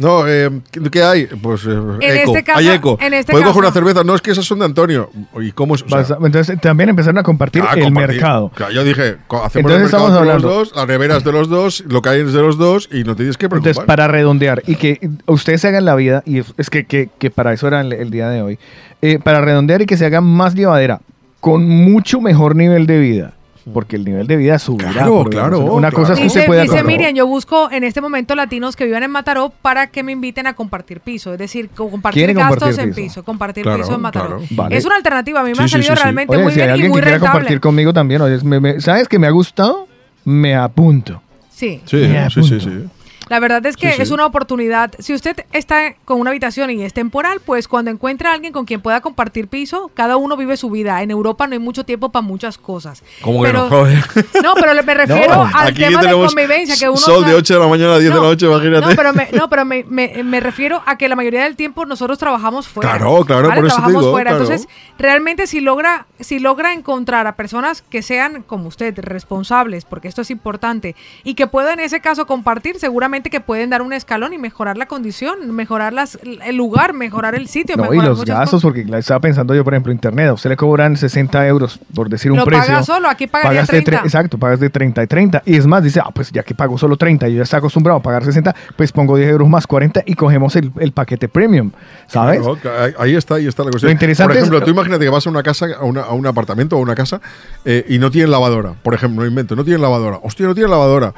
No, 0.00 0.26
eh, 0.26 0.50
¿qué, 0.90 1.02
hay? 1.02 1.26
Pues 1.26 1.64
eh, 1.66 1.70
En 1.70 2.16
eco. 2.16 2.30
este 2.32 2.42
caso- 2.42 2.58
hay 2.58 2.68
eco. 2.68 2.98
en 3.00 3.14
este 3.14 3.32
¿Puedo 3.32 3.42
caso- 3.44 3.54
coger 3.54 3.66
una 3.68 3.72
cerveza? 3.72 4.02
No, 4.04 4.14
es 4.14 4.22
que 4.22 4.30
esas 4.32 4.44
son 4.44 4.58
de 4.58 4.64
Antonio. 4.64 5.10
¿Y 5.40 5.52
cómo 5.52 5.74
es? 5.74 5.82
O 5.82 5.88
sea, 5.88 6.16
Entonces 6.24 6.60
también 6.60 6.88
empezaron 6.90 7.18
a 7.18 7.22
compartir 7.22 7.62
Ah, 7.66 7.74
el 7.76 7.84
compartir. 7.84 8.16
mercado. 8.16 8.50
Claro, 8.54 8.72
yo 8.72 8.82
dije, 8.82 9.16
hacemos 9.28 9.54
Entonces 9.54 9.54
el 9.54 9.64
mercado 9.64 9.86
estamos 9.86 10.08
entre 10.08 10.18
hablando- 10.20 10.48
los 10.48 10.68
dos, 10.70 10.76
la 10.76 10.86
nevera 10.86 11.16
es 11.18 11.24
de 11.24 11.32
los 11.32 11.48
dos, 11.48 11.84
lo 11.86 12.02
que 12.02 12.08
hay 12.08 12.20
es 12.22 12.32
de 12.32 12.40
los 12.42 12.58
dos 12.58 12.88
y 12.92 13.04
no 13.04 13.14
tienes 13.14 13.36
que 13.36 13.48
preocupar. 13.48 13.68
Entonces, 13.70 13.86
para 13.86 14.08
redondear 14.08 14.62
y 14.66 14.76
que 14.76 15.10
ustedes 15.26 15.60
se 15.60 15.68
hagan 15.68 15.84
la 15.84 15.94
vida, 15.94 16.22
y 16.26 16.38
es- 16.38 16.54
es 16.56 16.70
que, 16.70 16.86
que- 16.86 17.10
que 17.18 17.30
para 17.30 17.52
eso 17.52 17.68
era 17.68 17.80
el, 17.82 17.92
el 17.92 18.10
día 18.10 18.28
de 18.28 18.42
hoy, 18.42 18.58
eh, 19.02 19.18
para 19.22 19.40
redondear 19.40 19.82
y 19.82 19.86
que 19.86 19.96
se 19.96 20.06
haga 20.06 20.20
más 20.20 20.54
llevadera, 20.54 21.00
con 21.40 21.66
mucho 21.68 22.20
mejor 22.20 22.56
nivel 22.56 22.86
de 22.86 22.98
vida, 22.98 23.32
porque 23.72 23.96
el 23.96 24.04
nivel 24.04 24.26
de 24.26 24.36
vida 24.36 24.58
subirá. 24.58 24.90
Claro, 24.92 25.24
claro. 25.24 25.60
Una 25.60 25.90
cosa 25.90 26.12
es 26.14 26.18
que 26.18 26.24
Dice, 26.24 26.38
usted 26.40 26.46
pueda 26.46 26.62
dice. 26.62 26.82
Miriam, 26.84 27.14
yo 27.14 27.26
busco 27.26 27.70
en 27.70 27.84
este 27.84 28.00
momento 28.00 28.34
latinos 28.34 28.76
que 28.76 28.84
vivan 28.86 29.02
en 29.02 29.10
Mataró 29.10 29.52
para 29.62 29.88
que 29.88 30.02
me 30.02 30.12
inviten 30.12 30.46
a 30.46 30.54
compartir 30.54 31.00
piso, 31.00 31.32
es 31.32 31.38
decir, 31.38 31.68
co- 31.70 31.90
compartir 31.90 32.32
gastos 32.34 32.58
compartir 32.60 32.80
en 32.80 32.90
piso. 32.94 33.02
piso, 33.08 33.24
compartir 33.24 33.62
Claro, 33.64 33.78
piso 33.78 33.94
en 33.94 34.00
Mataró. 34.00 34.26
claro. 34.38 34.42
Vale. 34.50 34.76
Es 34.76 34.84
una 34.84 34.96
alternativa, 34.96 35.40
a 35.40 35.44
mí 35.44 35.50
me 35.50 35.56
Sí, 35.56 35.62
ha 35.62 35.68
salido 35.68 35.90
sí, 35.90 35.96
sí. 35.96 36.02
realmente 36.02 36.34
Oye, 36.34 36.42
muy 36.42 36.52
si 36.52 36.60
hay 36.60 36.66
bien 36.66 36.70
y 36.70 36.72
alguien 36.74 36.90
muy 36.90 37.00
que 37.00 37.02
quiera 37.04 37.16
rentable. 37.18 37.32
compartir 37.38 37.60
conmigo 37.60 37.92
también, 37.92 38.20
oye, 38.22 38.38
me- 38.44 38.60
me- 38.60 38.80
¿sabes 38.80 39.08
que 39.08 39.18
me 39.18 39.26
ha 39.26 39.30
gustado? 39.30 39.86
Me 40.24 40.54
apunto. 40.56 41.22
Sí. 41.50 41.80
Sí, 41.84 41.96
Me 41.96 42.30
sí, 42.30 42.42
sí, 42.42 42.60
sí. 42.60 42.84
La 43.30 43.40
verdad 43.40 43.64
es 43.64 43.76
que 43.78 43.88
Sí, 43.90 43.96
sí. 43.96 44.02
es 44.02 44.10
una 44.10 44.26
oportunidad. 44.26 44.92
Si 44.98 45.14
usted 45.14 45.46
está 45.52 45.94
con 46.04 46.20
una 46.20 46.30
habitación 46.30 46.68
y 46.70 46.82
es 46.82 46.92
temporal, 46.92 47.40
pues 47.42 47.68
cuando 47.68 47.90
encuentre 47.90 48.28
a 48.28 48.32
alguien 48.34 48.52
con 48.52 48.66
quien 48.66 48.82
pueda 48.82 49.00
compartir 49.00 49.48
piso, 49.48 49.90
cada 49.94 50.18
uno 50.18 50.36
vive 50.36 50.58
su 50.58 50.68
vida. 50.68 51.00
En 51.02 51.10
Europa 51.10 51.46
no 51.46 51.54
hay 51.54 51.58
mucho 51.58 51.84
tiempo 51.84 52.10
para 52.10 52.22
muchas 52.22 52.58
cosas. 52.58 53.02
¿Cómo 53.22 53.42
que 53.42 53.52
no? 53.52 53.68
Joder. 53.68 54.04
No, 54.42 54.54
pero 54.54 54.74
me 54.82 54.94
refiero 54.94 55.34
No, 55.36 55.50
al 55.54 55.72
tema 55.74 56.02
de 56.02 56.12
convivencia 56.12 56.74
que 56.76 56.88
uno 56.88 56.96
sol 56.98 57.20
de 57.24 57.30
sabe- 57.30 57.34
8 57.38 57.54
de 57.54 57.60
la 57.60 57.66
mañana 57.68 57.94
a 57.94 57.98
10 57.98 58.12
de 58.12 58.20
la 58.20 58.26
noche, 58.26 58.46
imagínate. 58.46 58.86
No, 58.88 58.96
pero, 58.96 59.12
me, 59.12 59.28
no, 59.32 59.48
pero 59.48 59.64
me, 59.64 59.84
me- 59.84 60.22
me 60.24 60.40
refiero 60.40 60.82
a 60.84 60.98
que 60.98 61.08
la 61.08 61.14
mayoría 61.16 61.44
del 61.44 61.54
tiempo 61.56 61.86
nosotros 61.86 62.18
trabajamos 62.18 62.66
fuera. 62.68 62.90
Claro, 62.96 63.24
claro, 63.24 63.48
por 63.48 63.58
eso 63.58 63.62
te 63.66 63.68
trabajamos 63.68 64.02
digo, 64.02 64.12
fuera. 64.12 64.30
claro. 64.30 64.44
Entonces, 64.44 64.68
realmente 64.98 65.46
si 65.46 65.60
logra, 65.60 66.06
si 66.18 66.40
logra 66.40 66.72
encontrar 66.72 67.26
a 67.28 67.36
personas 67.36 67.82
que 67.82 68.02
sean 68.02 68.42
como 68.42 68.66
usted, 68.68 68.98
responsables, 68.98 69.84
porque 69.84 70.08
esto 70.08 70.22
es 70.22 70.30
importante, 70.32 70.96
y 71.22 71.34
que 71.34 71.46
puedan 71.46 71.78
en 71.78 71.84
ese 71.86 72.00
caso 72.00 72.26
compartir, 72.26 72.78
seguramente 72.78 73.19
que 73.28 73.40
pueden 73.40 73.68
dar 73.68 73.82
un 73.82 73.92
escalón 73.92 74.32
y 74.32 74.38
mejorar 74.38 74.78
la 74.78 74.86
condición, 74.86 75.50
mejorar 75.54 75.92
las, 75.92 76.18
el 76.22 76.56
lugar, 76.56 76.94
mejorar 76.94 77.34
el 77.34 77.48
sitio. 77.48 77.76
No, 77.76 77.84
y 77.86 77.88
mejorar 77.90 78.08
los 78.08 78.18
muchas 78.20 78.38
gastos, 78.38 78.62
cosas. 78.62 78.82
porque 78.84 78.98
estaba 78.98 79.20
pensando 79.20 79.54
yo, 79.54 79.62
por 79.64 79.74
ejemplo, 79.74 79.92
internet, 79.92 80.28
a 80.28 80.32
usted 80.32 80.48
le 80.50 80.56
cobran 80.56 80.96
60 80.96 81.46
euros, 81.48 81.78
por 81.94 82.08
decir 82.08 82.30
un 82.32 82.38
Lo 82.38 82.44
precio. 82.46 82.66
paga 82.68 82.82
solo, 82.82 83.08
aquí 83.08 83.26
pagaría 83.26 83.60
pagas 83.62 83.68
de 83.68 83.80
tre- 83.80 83.84
30. 83.84 84.04
exacto, 84.06 84.38
pagas 84.38 84.60
de 84.60 84.70
30 84.70 85.02
y 85.02 85.06
30. 85.06 85.42
Y 85.44 85.56
es 85.56 85.66
más, 85.66 85.82
dice, 85.82 86.00
ah, 86.02 86.10
pues 86.14 86.30
ya 86.32 86.42
que 86.42 86.54
pago 86.54 86.78
solo 86.78 86.96
30 86.96 87.28
y 87.28 87.32
yo 87.32 87.36
ya 87.38 87.42
estoy 87.42 87.58
acostumbrado 87.58 87.98
a 87.98 88.02
pagar 88.02 88.24
60, 88.24 88.54
pues 88.76 88.92
pongo 88.92 89.16
10 89.16 89.28
euros 89.28 89.48
más 89.48 89.66
40 89.66 90.02
y 90.06 90.14
cogemos 90.14 90.54
el, 90.56 90.70
el 90.78 90.92
paquete 90.92 91.28
premium, 91.28 91.72
¿sabes? 92.06 92.40
Claro, 92.62 92.82
ahí- 92.82 92.92
ahí 92.98 93.16
está, 93.16 93.34
ahí 93.34 93.46
está 93.46 93.64
la 93.64 93.70
cuestión. 93.70 93.88
Lo 93.88 93.92
interesante 93.92 94.28
por 94.30 94.36
ejemplo, 94.38 94.58
es- 94.58 94.64
tú 94.64 94.70
imagínate 94.70 95.04
que 95.04 95.10
vas 95.10 95.26
a 95.26 95.30
una 95.30 95.42
casa, 95.42 95.66
a, 95.78 95.84
una- 95.84 96.02
a 96.02 96.12
un 96.12 96.26
apartamento 96.26 96.76
o 96.76 96.78
a 96.78 96.82
una 96.82 96.94
casa 96.94 97.20
eh, 97.64 97.84
y 97.88 97.98
no 97.98 98.10
tienen 98.10 98.30
lavadora. 98.30 98.74
Por 98.82 98.94
ejemplo, 98.94 99.22
no 99.22 99.26
invento, 99.28 99.56
no 99.56 99.64
tienen 99.64 99.82
lavadora. 99.82 100.20
Hostia, 100.22 100.46
no 100.46 100.54
tienen 100.54 100.70
lavadora. 100.70 101.12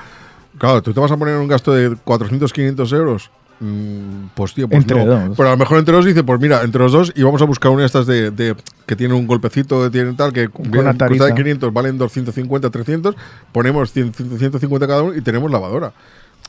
Claro, 0.63 0.81
tú 0.81 0.95
te 0.95 1.01
vas 1.01 1.11
a 1.11 1.17
poner 1.17 1.35
un 1.39 1.49
gasto 1.49 1.73
de 1.75 1.97
400, 2.05 2.53
500 2.53 2.93
euros. 2.93 3.31
Mm, 3.59 4.27
pues 4.37 4.55
tío, 4.55 4.69
pues 4.69 4.81
Entre 4.83 4.97
no. 5.05 5.07
dos. 5.27 5.37
Pero 5.37 5.49
a 5.49 5.53
lo 5.53 5.59
mejor 5.59 5.79
entre 5.79 5.93
dos 5.93 6.05
dice, 6.05 6.23
pues 6.23 6.41
mira, 6.41 6.63
entre 6.63 6.81
los 6.83 6.93
dos 6.93 7.13
y 7.17 7.25
vamos 7.25 7.43
a 7.43 7.47
buscar 7.47 7.73
una 7.73 7.81
de 7.81 7.87
estas 7.87 8.07
de, 8.07 8.31
de- 8.31 8.55
que 8.87 8.95
tiene 8.95 9.15
un 9.15 9.27
golpecito, 9.27 9.83
que 9.83 9.91
tiene 9.91 10.13
tal, 10.13 10.33
que 10.33 10.49
una 10.57 10.97
cuesta 10.97 11.27
de 11.27 11.35
500, 11.35 11.73
valen 11.73 11.99
250, 11.99 12.71
300, 12.71 13.17
ponemos 13.51 13.91
100, 13.93 14.15
150 14.15 14.87
cada 14.87 15.03
uno 15.03 15.17
y 15.17 15.21
tenemos 15.21 15.51
lavadora. 15.51 15.93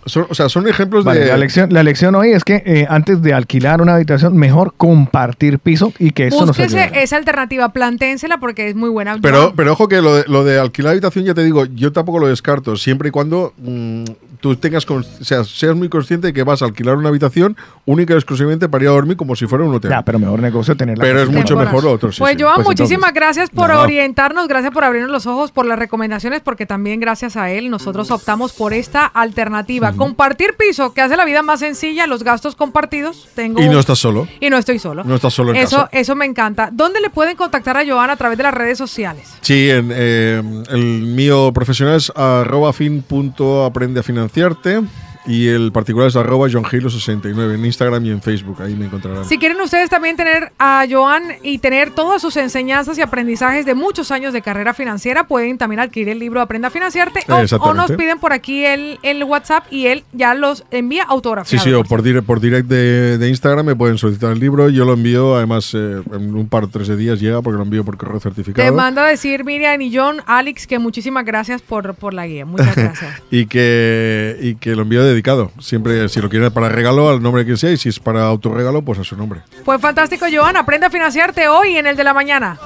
Son- 0.06 0.28
o 0.30 0.34
sea, 0.36 0.50
son 0.50 0.68
ejemplos 0.68 1.04
Vale, 1.06 1.22
de... 1.22 1.28
la, 1.28 1.38
lección, 1.38 1.74
la 1.74 1.82
lección 1.84 2.14
hoy 2.16 2.32
es 2.32 2.44
que 2.44 2.62
eh, 2.66 2.86
antes 2.90 3.22
de 3.22 3.34
alquilar 3.34 3.82
una 3.82 3.96
habitación, 3.96 4.36
mejor 4.36 4.74
compartir 4.76 5.60
piso 5.60 5.94
y 6.00 6.12
que 6.12 6.28
eso 6.28 6.46
Búsquese 6.46 6.80
ayude. 6.80 7.04
esa 7.04 7.18
alternativa, 7.18 7.70
planténsela 7.70 8.38
porque 8.40 8.68
es 8.70 8.76
muy 8.76 8.90
buena. 8.90 9.18
Pero, 9.22 9.54
pero 9.56 9.74
ojo 9.74 9.88
que 9.88 10.02
lo 10.02 10.16
de, 10.16 10.26
lo 10.28 10.44
de 10.44 10.60
alquilar 10.60 10.92
habitación, 10.92 11.26
ya 11.26 11.34
te 11.34 11.44
digo, 11.44 11.66
yo 11.66 11.92
tampoco 11.92 12.20
lo 12.20 12.28
descarto, 12.28 12.76
siempre 12.76 13.10
y 13.10 13.12
cuando 13.12 13.54
mm, 13.58 14.04
tú 14.44 14.58
tengas, 14.58 14.86
con- 14.86 15.06
o 15.22 15.24
sea, 15.24 15.46
seas 15.46 15.74
muy 15.74 15.88
consciente 15.88 16.28
de 16.28 16.34
que 16.34 16.44
vas 16.44 16.62
a 16.62 16.66
alquilar 16.66 16.98
una 16.98 17.08
habitación 17.08 17.56
única 17.86 18.14
y 18.14 18.18
exclusivamente 18.18 18.68
para 18.68 18.84
ir 18.84 18.90
a 18.90 18.92
dormir 18.92 19.16
como 19.16 19.38
si 19.38 19.48
fuera 19.48 19.64
un 19.64 19.74
hotel. 19.74 19.90
Ya, 19.90 20.02
pero 20.02 20.20
mejor 20.20 20.42
negocio 20.42 20.76
tener 20.76 20.98
la 20.98 21.02
Pero 21.02 21.22
es 21.22 21.30
mucho 21.30 21.56
mejor 21.56 21.82
lo 21.86 21.92
otro, 21.94 22.12
sí, 22.12 22.20
pues 22.20 22.36
sí. 22.36 22.44
Joan, 22.44 22.56
Pues 22.56 22.68
muchísimas 22.68 23.12
entonces, 23.12 23.16
gracias 23.16 23.50
por 23.52 23.70
nada. 23.70 23.84
orientarnos, 23.84 24.50
gracias 24.50 24.74
por 24.74 24.84
abrirnos 24.84 25.10
los 25.12 25.26
ojos, 25.28 25.52
por 25.54 25.66
las 25.66 25.80
recomendaciones, 25.80 26.42
porque 26.42 26.66
también 26.66 27.00
gracias 27.00 27.38
a 27.38 27.52
él 27.52 27.70
nosotros 27.70 28.12
optamos 28.12 28.52
por 28.52 28.74
esta 28.74 29.06
alternativa. 29.06 29.94
Compartir 29.94 30.56
piso, 30.60 30.94
que 30.94 31.00
hace 31.00 31.16
la 31.16 31.24
vida 31.24 31.42
más 31.42 31.62
sencilla, 31.62 32.06
los 32.06 32.24
gastos 32.24 32.58
compartidos. 32.58 33.30
Tengo 33.36 33.62
Y 33.62 33.70
no 33.70 33.80
estás 33.80 34.00
solo. 34.00 34.28
Y 34.42 34.50
no 34.50 34.58
estoy 34.58 34.78
solo. 34.78 35.06
No 35.06 35.16
estás 35.16 35.34
solo 35.34 35.52
en 35.52 35.56
eso, 35.56 35.78
casa. 35.78 35.90
Eso 35.94 36.16
me 36.18 36.26
encanta. 36.26 36.68
¿Dónde 36.70 37.00
le 37.00 37.10
pueden 37.10 37.38
contactar 37.38 37.78
a 37.78 37.86
Joan 37.88 38.10
a 38.10 38.18
través 38.18 38.38
de 38.38 38.44
las 38.44 38.54
redes 38.54 38.78
sociales? 38.78 39.34
Sí, 39.40 39.70
en, 39.70 39.90
eh, 39.94 40.42
el 40.70 40.84
mío 41.04 41.52
profesional 41.54 41.96
es 41.96 42.12
arroba 42.14 42.74
fin 42.74 43.02
punto 43.04 43.64
aprende 43.64 44.02
a 44.02 44.04
financiarte 44.34 44.82
y 45.26 45.48
el 45.48 45.72
particular 45.72 46.08
es 46.10 46.16
arroba 46.16 46.48
johngilo69 46.48 47.56
en 47.56 47.66
Instagram 47.66 48.06
y 48.06 48.12
en 48.12 48.22
Facebook, 48.22 48.62
ahí 48.62 48.76
me 48.76 48.86
encontrarán. 48.86 49.26
Si 49.26 49.38
quieren 49.38 49.60
ustedes 49.62 49.90
también 49.90 50.16
tener 50.18 50.52
a 50.60 50.86
Joan 50.90 51.24
y 51.44 51.60
tener 51.60 51.92
todas 51.92 52.22
sus 52.22 52.36
enseñanzas 52.38 52.98
y 52.98 53.02
aprendizajes 53.02 53.66
de 53.66 53.74
muchos 53.74 54.12
años 54.12 54.34
de 54.34 54.42
carrera 54.42 54.74
financiera, 54.74 55.28
pueden 55.28 55.58
también 55.58 55.80
adquirir 55.80 56.10
el 56.10 56.20
libro 56.20 56.42
Aprenda 56.42 56.68
a 56.68 56.72
financiarte 56.72 57.22
o- 57.30 57.56
o, 57.64 57.74
nos 57.74 57.92
piden 57.92 58.20
por 58.20 58.34
aquí 58.34 58.66
el, 58.66 59.00
el 59.04 59.24
WhatsApp 59.24 59.66
y 59.72 59.88
él 59.88 60.04
ya 60.14 60.34
los 60.36 60.66
envía 60.72 61.04
Sí, 61.04 61.08
autografiados. 61.10 61.64
sí, 61.64 61.74
o 61.74 61.84
por 61.84 62.02
direct, 62.04 62.26
por 62.26 62.40
direct 62.40 62.68
de, 62.68 63.18
de 63.18 63.30
Instagram 63.30 63.66
me 63.66 63.76
pueden 63.76 63.98
solicitar 63.98 64.32
el 64.32 64.40
libro. 64.40 64.70
Yo 64.70 64.86
lo 64.86 64.94
envío, 64.94 65.36
además, 65.36 65.72
eh, 65.74 66.02
en 66.14 66.36
un 66.36 66.48
par 66.48 66.64
o 66.66 66.68
tres 66.68 66.88
de 66.88 66.96
días 66.98 67.20
llega 67.20 67.42
porque 67.42 67.58
lo 67.58 67.64
envío 67.64 67.84
por 67.84 67.98
correo 67.98 68.20
certificado. 68.20 68.68
Te 68.68 68.72
mando 68.76 69.02
a 69.02 69.08
decir 69.08 69.44
Miriam 69.44 69.80
y 69.82 69.96
John, 69.96 70.18
Alex, 70.26 70.68
que 70.68 70.80
muchísimas 70.80 71.26
gracias 71.26 71.62
por, 71.62 71.94
por 71.96 72.14
la 72.14 72.28
guía. 72.28 72.46
Muchas 72.46 72.76
gracias. 72.76 73.22
y 73.32 73.46
que, 73.46 74.38
y 74.42 74.56
que 74.56 74.76
lo 74.76 74.84
envío 74.84 75.04
dedicado. 75.14 75.52
Siempre, 75.60 76.10
si 76.10 76.22
lo 76.22 76.30
quieres 76.30 76.52
para 76.52 76.70
regalo, 76.70 77.10
al 77.10 77.22
nombre 77.22 77.46
que 77.46 77.56
sea, 77.58 77.72
y 77.72 77.78
si 77.78 77.90
es 77.90 78.00
para 78.00 78.24
autorregalo, 78.26 78.82
pues 78.82 79.00
a 79.00 79.04
su 79.04 79.16
nombre. 79.16 79.42
Pues 79.64 79.80
fantástico, 79.80 80.26
Joan. 80.32 80.58
Aprende 80.58 80.88
a 80.88 80.90
financiarte 80.90 81.48
hoy 81.48 81.78
en 81.78 81.88
el 81.88 81.96
de 81.96 82.04
la 82.04 82.14
mañana. 82.14 82.60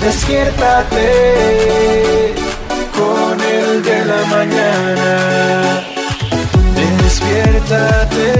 Despiértate 0.00 1.04
con 2.96 3.40
el 3.40 3.82
de 3.82 4.04
la 4.04 4.24
mañana. 4.26 5.80
Despiértate 7.02 8.32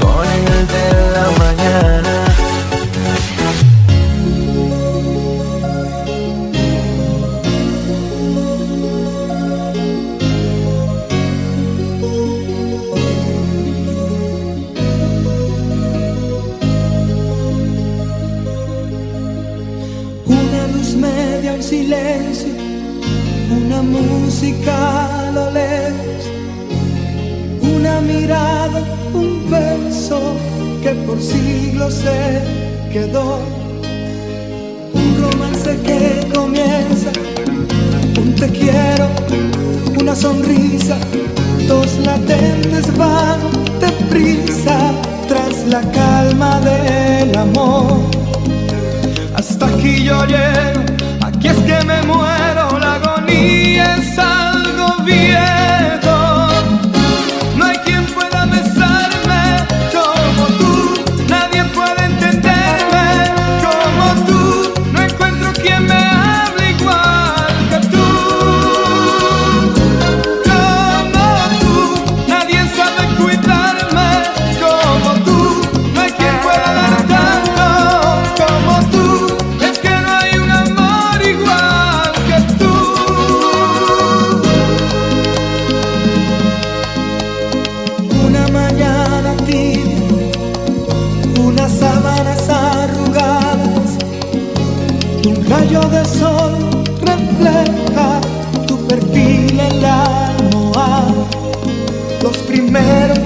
con 0.00 0.26
el 0.26 0.66
de 0.66 0.90
la 1.12 1.30
mañana. 1.38 2.05
silencio, 21.66 22.54
una 23.50 23.82
música 23.82 24.72
a 25.26 25.32
lo 25.32 25.46
una 27.60 28.00
mirada, 28.02 28.80
un 29.12 29.50
beso 29.50 30.20
que 30.80 30.90
por 31.06 31.20
siglos 31.20 31.94
se 31.94 32.40
quedó, 32.92 33.40
un 34.94 35.08
romance 35.20 35.76
que 35.84 36.28
comienza, 36.32 37.10
un 38.16 38.32
te 38.36 38.48
quiero, 38.48 39.08
una 40.00 40.14
sonrisa, 40.14 40.96
dos 41.66 41.98
latentes 42.04 42.96
van 42.96 43.40
de 43.80 43.90
prisa 44.08 44.92
tras 45.26 45.66
la 45.66 45.80
calma 45.90 46.60
del 46.60 47.36
amor. 47.36 48.02
Hasta 49.34 49.66
aquí 49.66 50.04
yo 50.04 50.24
llego 50.26 50.95
Aquí 51.26 51.48
es 51.48 51.56
que 51.56 51.84
me 51.84 52.02
muero 52.02 52.78
la 52.78 52.94
agonía. 52.94 53.95
de 95.90 96.04
sol 96.04 96.52
refleja 97.02 98.20
tu 98.66 98.76
perfil 98.86 99.60
en 99.60 99.82
la 99.82 100.28
almohada. 100.28 101.14
Los 102.22 102.36
primeros 102.38 103.18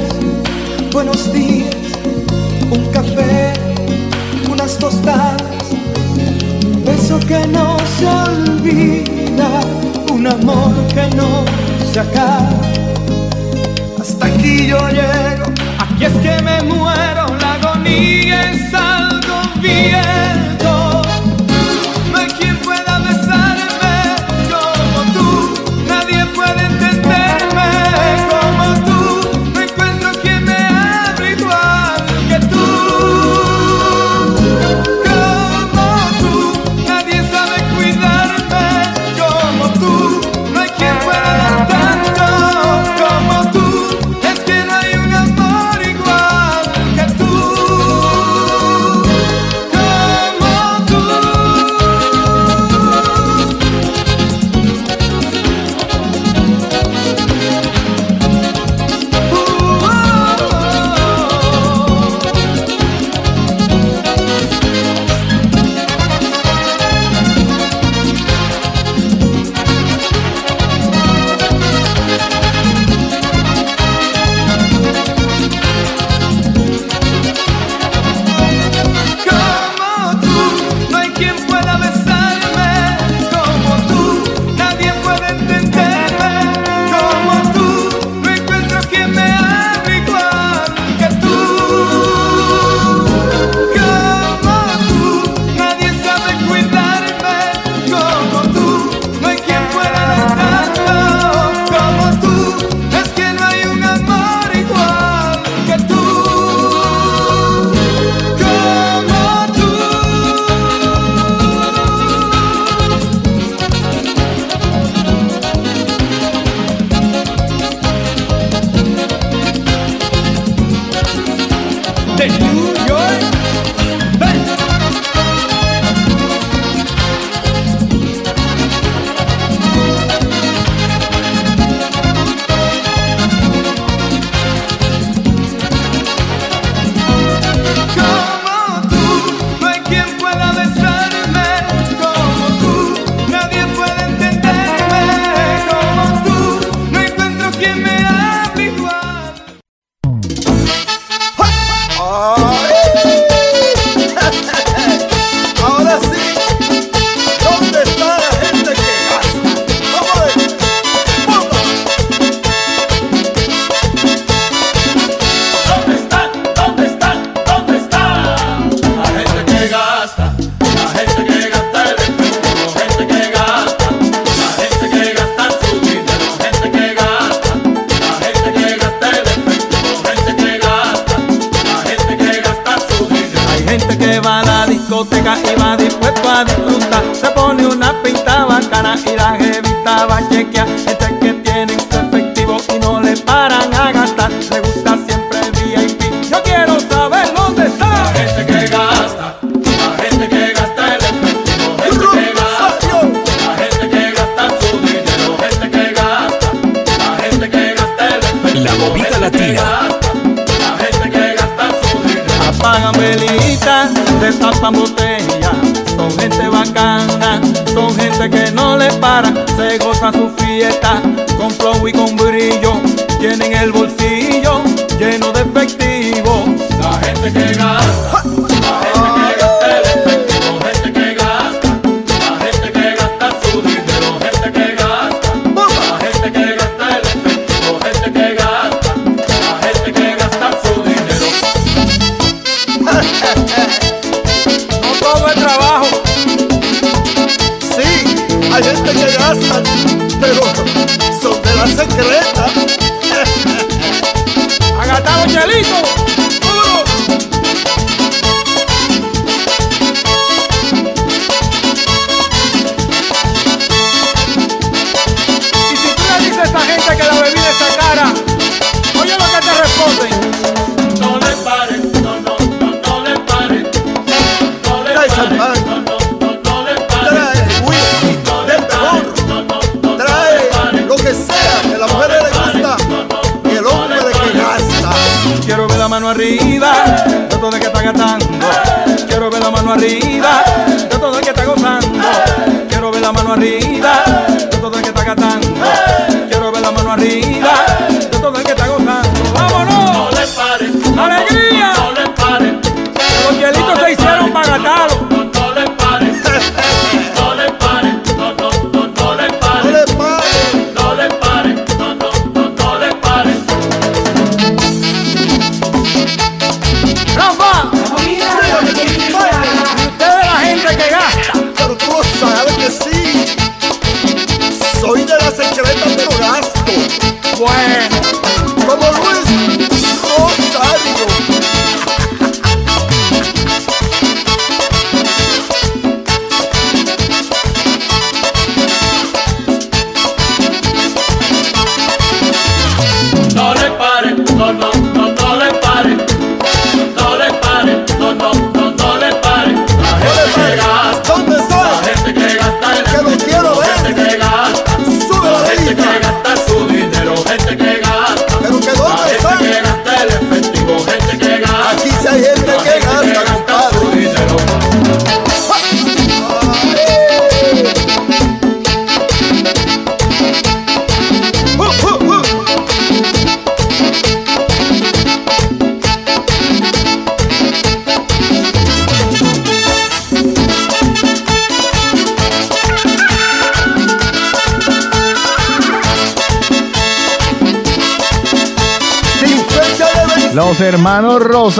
buenos 0.93 1.33
días, 1.33 1.75
un 2.71 2.85
café, 2.93 3.53
unas 4.51 4.79
tostadas, 4.79 5.43
un 6.65 6.85
beso 6.85 7.19
que 7.21 7.47
no 7.47 7.77
se 7.99 8.07
olvida, 8.07 9.61
un 10.13 10.27
amor 10.27 10.73
que 10.95 11.09
no 11.17 11.45
se 11.93 12.01
acaba. 12.01 12.51
Hasta 14.01 14.27
aquí 14.27 14.67
yo 14.67 14.79
llego, 14.89 15.47
aquí 15.79 16.05
es 16.05 16.13
que 16.15 16.43
me 16.43 16.63
muero, 16.63 17.27
la 17.41 17.55
agonía 17.55 18.51
es 18.51 18.75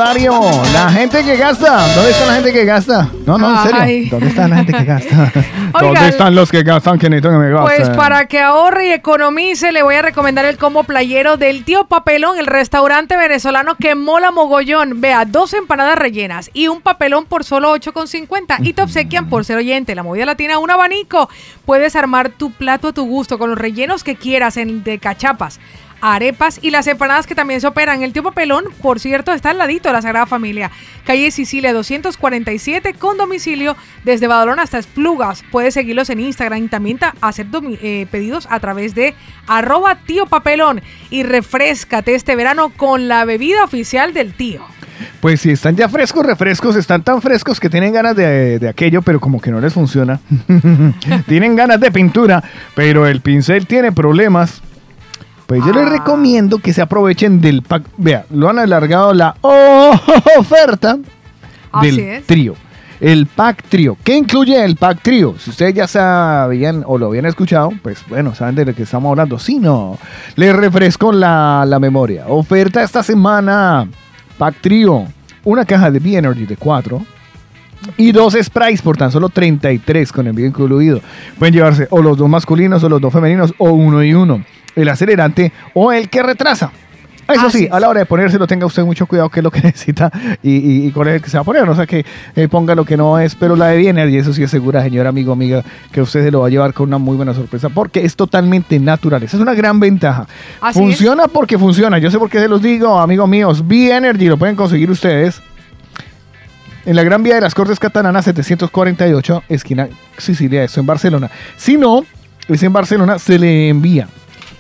Rosario, 0.01 0.41
la 0.73 0.89
gente 0.89 1.23
que 1.23 1.37
gasta. 1.37 1.87
¿Dónde 1.95 2.11
está 2.11 2.27
la 2.27 2.35
gente 2.37 2.53
que 2.55 2.65
gasta? 2.65 3.11
No, 3.27 3.37
no, 3.37 3.51
en 3.51 3.63
serio. 3.65 3.81
Ay. 3.83 4.09
¿Dónde 4.09 4.29
está 4.29 4.49
la 4.49 4.57
gente 4.57 4.73
que 4.73 4.85
gasta? 4.85 5.33
¿Dónde 5.79 6.09
están 6.09 6.35
los 6.35 6.51
que 6.51 6.63
gastan 6.63 6.99
que 6.99 7.11
necesitan 7.11 7.33
que 7.33 7.47
me 7.47 7.53
gasten? 7.53 7.85
Pues 7.85 7.97
para 7.99 8.25
que 8.25 8.41
ahorre 8.41 8.87
y 8.87 8.93
economice, 8.93 9.73
le 9.73 9.83
voy 9.83 9.97
a 9.97 10.03
recomendar 10.03 10.47
el 10.47 10.57
combo 10.57 10.85
playero 10.85 11.37
del 11.37 11.65
tío 11.65 11.85
Papelón, 11.85 12.39
el 12.39 12.47
restaurante 12.47 13.15
venezolano 13.19 13.75
que 13.75 13.95
mola 13.95 14.31
mogollón. 14.31 15.03
Vea, 15.03 15.27
dos 15.27 15.53
empanadas 15.53 15.99
rellenas 15.99 16.49
y 16.55 16.69
un 16.69 16.81
papelón 16.81 17.27
por 17.27 17.45
solo 17.45 17.77
8,50 17.77 18.57
y 18.61 18.73
te 18.73 18.81
obsequian 18.81 19.29
por 19.29 19.45
ser 19.45 19.59
oyente. 19.59 19.95
La 19.95 20.03
movida 20.03 20.25
latina, 20.25 20.59
un 20.59 20.71
abanico. 20.71 21.29
Puedes 21.67 21.95
armar 21.95 22.31
tu 22.31 22.53
plato 22.53 22.89
a 22.89 22.93
tu 22.95 23.05
gusto 23.05 23.39
con 23.39 23.51
los 23.51 23.59
rellenos 23.59 24.03
que 24.03 24.17
quieras 24.17 24.57
en 24.57 24.83
de 24.83 24.99
cachapas. 24.99 25.61
Arepas 26.01 26.59
y 26.63 26.71
las 26.71 26.87
empanadas 26.87 27.27
que 27.27 27.35
también 27.35 27.61
se 27.61 27.67
operan. 27.67 28.03
El 28.03 28.13
tío 28.13 28.23
Papelón, 28.23 28.65
por 28.83 29.01
cierto, 29.01 29.33
está 29.33 29.51
al 29.51 29.59
ladito 29.59 29.89
de 29.89 29.93
la 29.95 30.03
Sagrada 30.03 30.27
Familia. 30.27 30.71
Calle 31.05 31.31
Sicilia 31.31 31.73
247 31.73 32.95
con 32.95 33.17
domicilio 33.17 33.77
desde 34.05 34.27
Badalona 34.27 34.63
hasta 34.63 34.79
Esplugas. 34.79 35.43
Puedes 35.51 35.75
seguirlos 35.75 36.11
en 36.11 36.21
Instagram 36.21 36.65
y 36.65 36.69
también 36.69 36.99
ta- 36.99 37.15
hacer 37.21 37.47
eh, 37.83 38.07
pedidos 38.11 38.47
a 38.51 38.61
través 38.61 38.95
de 38.95 39.15
arroba 39.47 39.97
tío 39.97 40.27
papelón. 40.27 40.81
Y 41.11 41.23
refrescate 41.23 42.15
este 42.15 42.37
verano 42.37 42.71
con 42.77 43.09
la 43.09 43.25
bebida 43.25 43.65
oficial 43.65 44.13
del 44.15 44.35
tío. 44.35 44.63
Pues 45.21 45.41
si 45.41 45.51
están 45.51 45.77
ya 45.77 45.89
frescos, 45.89 46.25
refrescos, 46.27 46.77
están 46.77 47.03
tan 47.03 47.23
frescos 47.23 47.59
que 47.59 47.71
tienen 47.71 47.93
ganas 47.93 48.15
de, 48.17 48.59
de 48.59 48.69
aquello, 48.69 49.01
pero 49.03 49.19
como 49.21 49.41
que 49.41 49.51
no 49.51 49.61
les 49.61 49.73
funciona. 49.73 50.21
tienen 51.27 51.57
ganas 51.57 51.81
de 51.81 51.91
pintura, 51.91 52.43
pero 52.75 53.07
el 53.07 53.21
pincel 53.21 53.67
tiene 53.67 53.93
problemas. 53.93 54.63
Pues 55.51 55.65
yo 55.67 55.73
les 55.73 55.89
recomiendo 55.89 56.61
que 56.61 56.73
se 56.73 56.81
aprovechen 56.81 57.41
del 57.41 57.63
pack. 57.63 57.83
Vea, 57.97 58.25
lo 58.31 58.49
han 58.49 58.61
alargado 58.61 59.13
la 59.13 59.35
oferta 60.39 60.97
del 61.83 62.23
trío. 62.25 62.55
El 63.01 63.27
pack 63.27 63.65
trío. 63.65 63.97
¿Qué 64.05 64.17
incluye 64.17 64.65
el 64.65 64.77
pack 64.77 65.03
trío? 65.03 65.35
Si 65.41 65.51
ustedes 65.51 65.75
ya 65.75 65.89
sabían 65.89 66.85
o 66.87 66.99
lo 66.99 67.09
habían 67.09 67.27
escuchado, 67.27 67.73
pues 67.83 67.99
bueno, 68.09 68.33
saben 68.33 68.55
de 68.55 68.67
lo 68.67 68.75
que 68.77 68.85
estamos 68.85 69.11
hablando. 69.11 69.41
Si 69.41 69.59
no, 69.59 69.99
les 70.37 70.55
refresco 70.55 71.11
la, 71.11 71.65
la 71.67 71.81
memoria. 71.81 72.27
Oferta 72.29 72.85
esta 72.85 73.03
semana. 73.03 73.89
Pack 74.39 74.61
trío. 74.61 75.07
Una 75.43 75.65
caja 75.65 75.91
de 75.91 75.99
B-Energy 75.99 76.47
de 76.47 76.57
4 76.57 77.03
y 77.97 78.13
dos 78.13 78.37
sprays 78.41 78.83
por 78.83 78.97
tan 78.97 79.11
solo 79.11 79.29
33 79.31 80.13
con 80.13 80.29
envío 80.29 80.47
incluido. 80.47 81.01
Pueden 81.41 81.55
llevarse 81.55 81.89
o 81.91 82.03
los 82.03 82.17
dos 82.17 82.29
masculinos 82.29 82.85
o 82.85 82.89
los 82.89 83.01
dos 83.01 83.13
femeninos 83.13 83.53
o 83.59 83.71
uno 83.71 84.05
y 84.05 84.15
uno. 84.15 84.45
El 84.77 84.89
acelerante 84.89 85.53
o 85.75 85.93
el 85.93 86.09
que 86.09 86.23
retrasa. 86.23 86.73
Eso 87.35 87.51
sí, 87.51 87.69
a 87.71 87.79
la 87.79 87.89
hora 87.89 88.01
de 88.01 88.07
ponérselo 88.07 88.47
tenga 88.47 88.67
usted 88.67 88.83
mucho 88.85 89.07
cuidado 89.07 89.29
qué 89.29 89.41
es 89.41 89.45
lo 89.45 89.51
que 89.51 89.61
necesita 89.63 90.11
y, 90.43 90.57
y, 90.57 90.87
y 90.87 90.91
con 90.91 91.07
el 91.09 91.21
que 91.21 91.31
se 91.31 91.37
va 91.37 91.43
a 91.43 91.45
poner. 91.45 91.67
No 91.67 91.75
sea 91.75 91.87
que 91.87 92.05
eh, 92.37 92.49
ponga 92.49 92.75
lo 92.75 92.85
que 92.85 92.97
no 92.97 93.19
es, 93.19 93.35
pero 93.35 93.57
la 93.57 93.69
de 93.69 93.79
Biener, 93.79 94.09
y 94.09 94.17
eso 94.17 94.33
sí 94.33 94.43
es 94.43 94.51
segura, 94.51 94.83
señor 94.83 95.07
amigo, 95.07 95.33
amiga, 95.33 95.63
que 95.93 96.03
usted 96.03 96.25
se 96.25 96.31
lo 96.31 96.41
va 96.41 96.47
a 96.47 96.51
llevar 96.51 96.75
con 96.75 96.89
una 96.89 96.99
muy 96.99 97.17
buena 97.17 97.35
sorpresa 97.35 97.69
porque 97.69 98.05
es 98.05 98.17
totalmente 98.17 98.79
natural. 98.79 99.23
Esa 99.23 99.37
es 99.37 99.43
una 99.43 99.55
gran 99.55 99.81
ventaja. 99.81 100.27
Así 100.61 100.79
funciona 100.79 101.29
porque 101.29 101.59
funciona. 101.59 101.99
Yo 101.99 102.11
sé 102.11 102.19
por 102.19 102.31
qué 102.31 102.41
se 102.41 102.49
los 102.49 102.63
digo, 102.63 102.99
amigos 102.99 103.29
míos. 103.29 103.67
B-Energy 103.67 104.27
lo 104.27 104.37
pueden 104.37 104.57
conseguir 104.57 104.91
ustedes 104.91 105.41
en 106.87 106.97
la 106.97 107.03
Gran 107.03 107.23
Vía 107.23 107.35
de 107.35 107.43
las 107.43 107.55
Cortes 107.55 107.79
Catalanas 107.79 108.25
748, 108.25 109.45
esquina 109.49 109.89
Sicilia, 110.17 110.65
eso 110.65 110.81
en 110.81 110.87
Barcelona. 110.87 111.31
Si 111.57 111.77
no, 111.77 112.05
es 112.49 112.63
en 112.63 112.73
Barcelona, 112.73 113.19
se 113.19 113.39
le 113.39 113.69
envía 113.69 114.09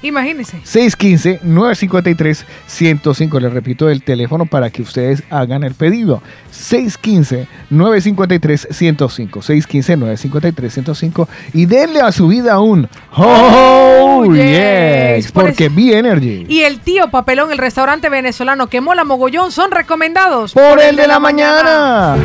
Imagínense. 0.02 0.60
615-953-105. 0.64 3.40
Les 3.40 3.52
repito 3.52 3.88
el 3.90 4.02
teléfono 4.02 4.46
para 4.46 4.70
que 4.70 4.82
ustedes 4.82 5.22
hagan 5.30 5.62
el 5.64 5.74
pedido. 5.74 6.22
615-953-105. 6.52 9.30
615-953-105. 9.30 11.28
Y 11.52 11.66
denle 11.66 12.00
a 12.00 12.10
su 12.12 12.28
vida 12.28 12.58
un 12.60 12.88
Oh, 13.16 14.24
yes. 14.32 15.24
yes. 15.24 15.32
Por 15.32 15.46
Porque 15.46 15.68
B-Energy. 15.68 16.46
Y 16.48 16.60
el 16.62 16.78
tío 16.80 17.10
Papelón, 17.10 17.50
el 17.52 17.58
restaurante 17.58 18.08
venezolano 18.08 18.68
que 18.68 18.80
mola 18.80 19.04
mogollón, 19.04 19.52
son 19.52 19.70
recomendados 19.70 20.52
Por 20.52 20.80
el 20.80 20.96
de 20.96 21.06
la 21.06 21.20
mañana. 21.20 22.16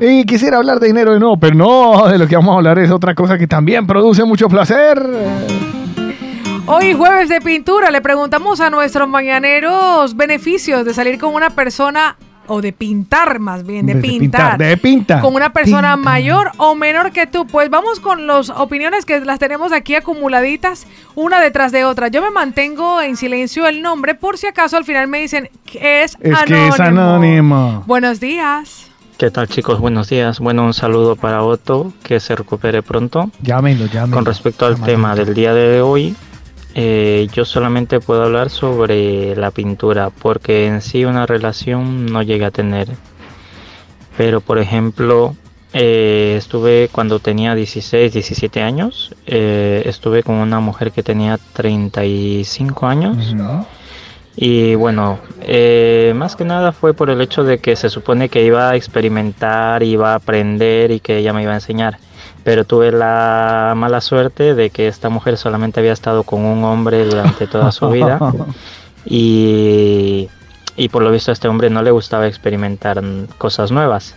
Y 0.00 0.24
quisiera 0.24 0.56
hablar 0.58 0.80
de 0.80 0.88
dinero 0.88 1.12
de 1.12 1.20
no, 1.20 1.36
pero 1.36 1.54
no, 1.54 2.08
de 2.08 2.18
lo 2.18 2.26
que 2.26 2.34
vamos 2.36 2.54
a 2.54 2.56
hablar 2.56 2.78
es 2.78 2.90
otra 2.90 3.14
cosa 3.14 3.38
que 3.38 3.46
también 3.46 3.86
produce 3.86 4.24
mucho 4.24 4.48
placer. 4.48 5.00
Hoy 6.66 6.94
jueves 6.94 7.28
de 7.28 7.40
pintura 7.40 7.90
le 7.90 8.00
preguntamos 8.00 8.60
a 8.60 8.70
nuestros 8.70 9.06
mañaneros 9.08 10.16
beneficios 10.16 10.84
de 10.86 10.94
salir 10.94 11.18
con 11.18 11.34
una 11.34 11.50
persona 11.50 12.16
o 12.46 12.60
de 12.62 12.72
pintar 12.72 13.38
más 13.38 13.66
bien, 13.66 13.86
de, 13.86 13.94
De 13.94 14.00
pintar. 14.00 14.52
pintar, 14.52 14.58
de 14.58 14.76
pintar. 14.78 15.20
Con 15.20 15.34
una 15.34 15.52
persona 15.52 15.96
mayor 15.96 16.52
o 16.56 16.74
menor 16.74 17.10
que 17.12 17.26
tú. 17.26 17.46
Pues 17.46 17.68
vamos 17.70 18.00
con 18.00 18.26
las 18.26 18.48
opiniones 18.50 19.04
que 19.04 19.20
las 19.20 19.38
tenemos 19.38 19.72
aquí 19.72 19.94
acumuladitas, 19.94 20.86
una 21.14 21.40
detrás 21.40 21.70
de 21.72 21.84
otra. 21.84 22.08
Yo 22.08 22.22
me 22.22 22.30
mantengo 22.30 23.00
en 23.02 23.16
silencio 23.16 23.66
el 23.66 23.82
nombre 23.82 24.14
por 24.14 24.38
si 24.38 24.46
acaso 24.46 24.76
al 24.78 24.84
final 24.84 25.06
me 25.08 25.20
dicen 25.20 25.50
que 25.66 26.02
es, 26.02 26.16
Es 26.20 26.34
anónimo. 26.34 26.46
que 26.46 26.68
es 26.68 26.80
anónimo. 26.80 27.82
Buenos 27.86 28.20
días. 28.20 28.90
¿Qué 29.18 29.30
tal 29.30 29.48
chicos? 29.48 29.78
Buenos 29.80 30.08
días. 30.08 30.40
Bueno, 30.40 30.64
un 30.64 30.74
saludo 30.74 31.14
para 31.16 31.42
Otto, 31.42 31.92
que 32.02 32.20
se 32.20 32.34
recupere 32.34 32.82
pronto. 32.82 33.30
Llámenlo, 33.42 33.86
llámenlo. 33.86 34.16
Con 34.16 34.24
respecto 34.24 34.66
al 34.66 34.80
tema 34.82 35.14
del 35.14 35.32
día 35.34 35.54
de 35.54 35.80
hoy, 35.80 36.16
eh, 36.74 37.28
yo 37.32 37.44
solamente 37.44 38.00
puedo 38.00 38.24
hablar 38.24 38.50
sobre 38.50 39.36
la 39.36 39.50
pintura, 39.50 40.10
porque 40.10 40.66
en 40.66 40.80
sí 40.82 41.04
una 41.04 41.26
relación 41.26 42.06
no 42.06 42.22
llegué 42.22 42.44
a 42.44 42.50
tener. 42.50 42.88
Pero 44.16 44.40
por 44.40 44.58
ejemplo, 44.58 45.34
eh, 45.72 46.36
estuve 46.38 46.88
cuando 46.92 47.18
tenía 47.18 47.54
16, 47.54 48.12
17 48.12 48.62
años, 48.62 49.12
eh, 49.26 49.82
estuve 49.86 50.22
con 50.22 50.36
una 50.36 50.60
mujer 50.60 50.92
que 50.92 51.02
tenía 51.02 51.38
35 51.52 52.86
años. 52.86 53.34
Y 54.36 54.74
bueno, 54.76 55.18
eh, 55.42 56.12
más 56.16 56.36
que 56.36 56.44
nada 56.44 56.72
fue 56.72 56.94
por 56.94 57.10
el 57.10 57.20
hecho 57.20 57.44
de 57.44 57.58
que 57.58 57.76
se 57.76 57.88
supone 57.88 58.28
que 58.28 58.44
iba 58.44 58.70
a 58.70 58.76
experimentar, 58.76 59.82
iba 59.82 60.12
a 60.12 60.16
aprender 60.16 60.90
y 60.90 61.00
que 61.00 61.18
ella 61.18 61.32
me 61.32 61.42
iba 61.42 61.52
a 61.52 61.56
enseñar. 61.56 61.98
Pero 62.44 62.64
tuve 62.64 62.92
la 62.92 63.72
mala 63.74 64.00
suerte 64.00 64.54
de 64.54 64.70
que 64.70 64.86
esta 64.86 65.08
mujer 65.08 65.38
solamente 65.38 65.80
había 65.80 65.92
estado 65.92 66.22
con 66.22 66.44
un 66.44 66.62
hombre 66.64 67.04
durante 67.04 67.46
toda 67.46 67.72
su 67.72 67.88
vida. 67.90 68.18
Y, 69.06 70.30
y 70.76 70.88
por 70.88 71.02
lo 71.02 71.10
visto 71.10 71.30
a 71.30 71.34
este 71.34 71.46
hombre 71.46 71.68
no 71.68 71.82
le 71.82 71.90
gustaba 71.90 72.26
experimentar 72.26 73.02
cosas 73.36 73.70
nuevas. 73.70 74.14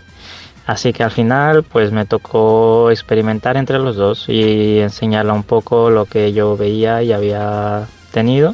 Así 0.65 0.91
que 0.91 1.03
al 1.03 1.11
final 1.11 1.63
pues 1.63 1.93
me 1.93 2.05
tocó 2.05 2.91
experimentar 2.91 3.55
entre 3.55 3.79
los 3.79 3.95
dos 3.95 4.27
y 4.27 4.79
enseñarle 4.79 5.31
un 5.31 5.43
poco 5.43 5.89
lo 5.89 6.05
que 6.05 6.33
yo 6.33 6.57
veía 6.57 7.01
y 7.03 7.13
había 7.13 7.87
tenido 8.11 8.53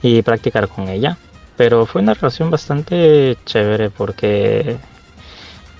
y 0.00 0.22
practicar 0.22 0.68
con 0.68 0.88
ella. 0.88 1.18
Pero 1.58 1.84
fue 1.84 2.00
una 2.00 2.14
relación 2.14 2.50
bastante 2.50 3.36
chévere 3.44 3.90
porque 3.90 4.78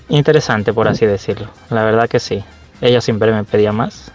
interesante 0.09 0.73
por 0.73 0.87
así 0.87 1.07
decirlo. 1.07 1.47
La 1.71 1.83
verdad 1.83 2.07
que 2.07 2.19
sí. 2.19 2.43
Ella 2.81 3.01
siempre 3.01 3.31
me 3.31 3.43
pedía 3.43 3.71
más 3.71 4.11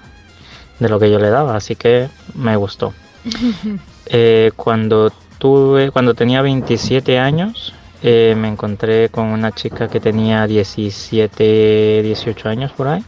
de 0.79 0.89
lo 0.89 0.99
que 0.99 1.11
yo 1.11 1.19
le 1.19 1.31
daba, 1.31 1.57
así 1.57 1.77
que 1.77 2.09
me 2.35 2.57
gustó. 2.57 2.93
Eh, 4.15 4.51
cuando 4.57 5.13
tuve, 5.39 5.93
cuando 5.93 6.13
tenía 6.13 6.43
27 6.43 7.21
años, 7.21 7.73
eh, 8.03 8.35
me 8.37 8.49
encontré 8.49 9.09
con 9.11 9.27
una 9.27 9.53
chica 9.53 9.87
que 9.89 10.01
tenía 10.01 10.47
17, 10.47 12.03
18 12.03 12.49
años 12.49 12.73
por 12.73 12.89
ahí. 12.89 13.05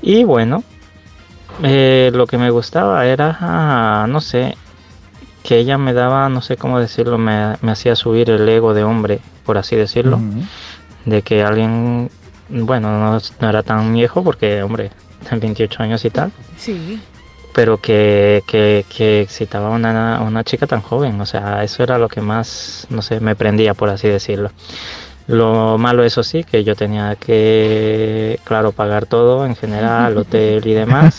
Y 0.00 0.24
bueno, 0.24 0.64
eh, 1.62 2.10
lo 2.14 2.26
que 2.26 2.38
me 2.38 2.50
gustaba 2.50 3.06
era, 3.06 3.36
ah, 3.40 4.06
no 4.08 4.20
sé, 4.20 4.56
que 5.42 5.58
ella 5.58 5.76
me 5.76 5.92
daba, 5.92 6.28
no 6.28 6.40
sé 6.40 6.56
cómo 6.56 6.80
decirlo, 6.80 7.18
me, 7.18 7.56
me 7.60 7.72
hacía 7.72 7.96
subir 7.96 8.30
el 8.30 8.48
ego 8.48 8.74
de 8.74 8.84
hombre, 8.84 9.20
por 9.44 9.58
así 9.58 9.76
decirlo. 9.76 10.20
De 11.04 11.22
que 11.22 11.42
alguien, 11.42 12.10
bueno, 12.52 12.98
no, 12.98 13.18
no 13.40 13.48
era 13.48 13.62
tan 13.62 13.92
viejo 13.92 14.22
porque, 14.22 14.62
hombre, 14.62 14.90
28 15.30 15.82
años 15.82 16.04
y 16.04 16.10
tal 16.10 16.30
Sí. 16.56 17.00
pero 17.54 17.78
que, 17.78 18.42
que, 18.46 18.84
que 18.94 19.20
excitaba 19.22 19.68
a 19.68 19.70
una, 19.70 20.20
una 20.22 20.44
chica 20.44 20.66
tan 20.66 20.80
joven. 20.80 21.20
O 21.20 21.26
sea, 21.26 21.62
eso 21.64 21.82
era 21.82 21.98
lo 21.98 22.08
que 22.08 22.20
más, 22.20 22.86
no 22.90 23.02
sé, 23.02 23.20
me 23.20 23.34
prendía, 23.36 23.74
por 23.74 23.88
así 23.90 24.08
decirlo. 24.08 24.50
Lo 25.28 25.78
malo, 25.78 26.02
eso 26.02 26.22
sí, 26.24 26.42
que 26.44 26.64
yo 26.64 26.74
tenía 26.74 27.14
que, 27.16 28.40
claro, 28.44 28.72
pagar 28.72 29.06
todo 29.06 29.46
en 29.46 29.54
general, 29.54 30.16
hotel 30.18 30.66
y 30.66 30.74
demás. 30.74 31.16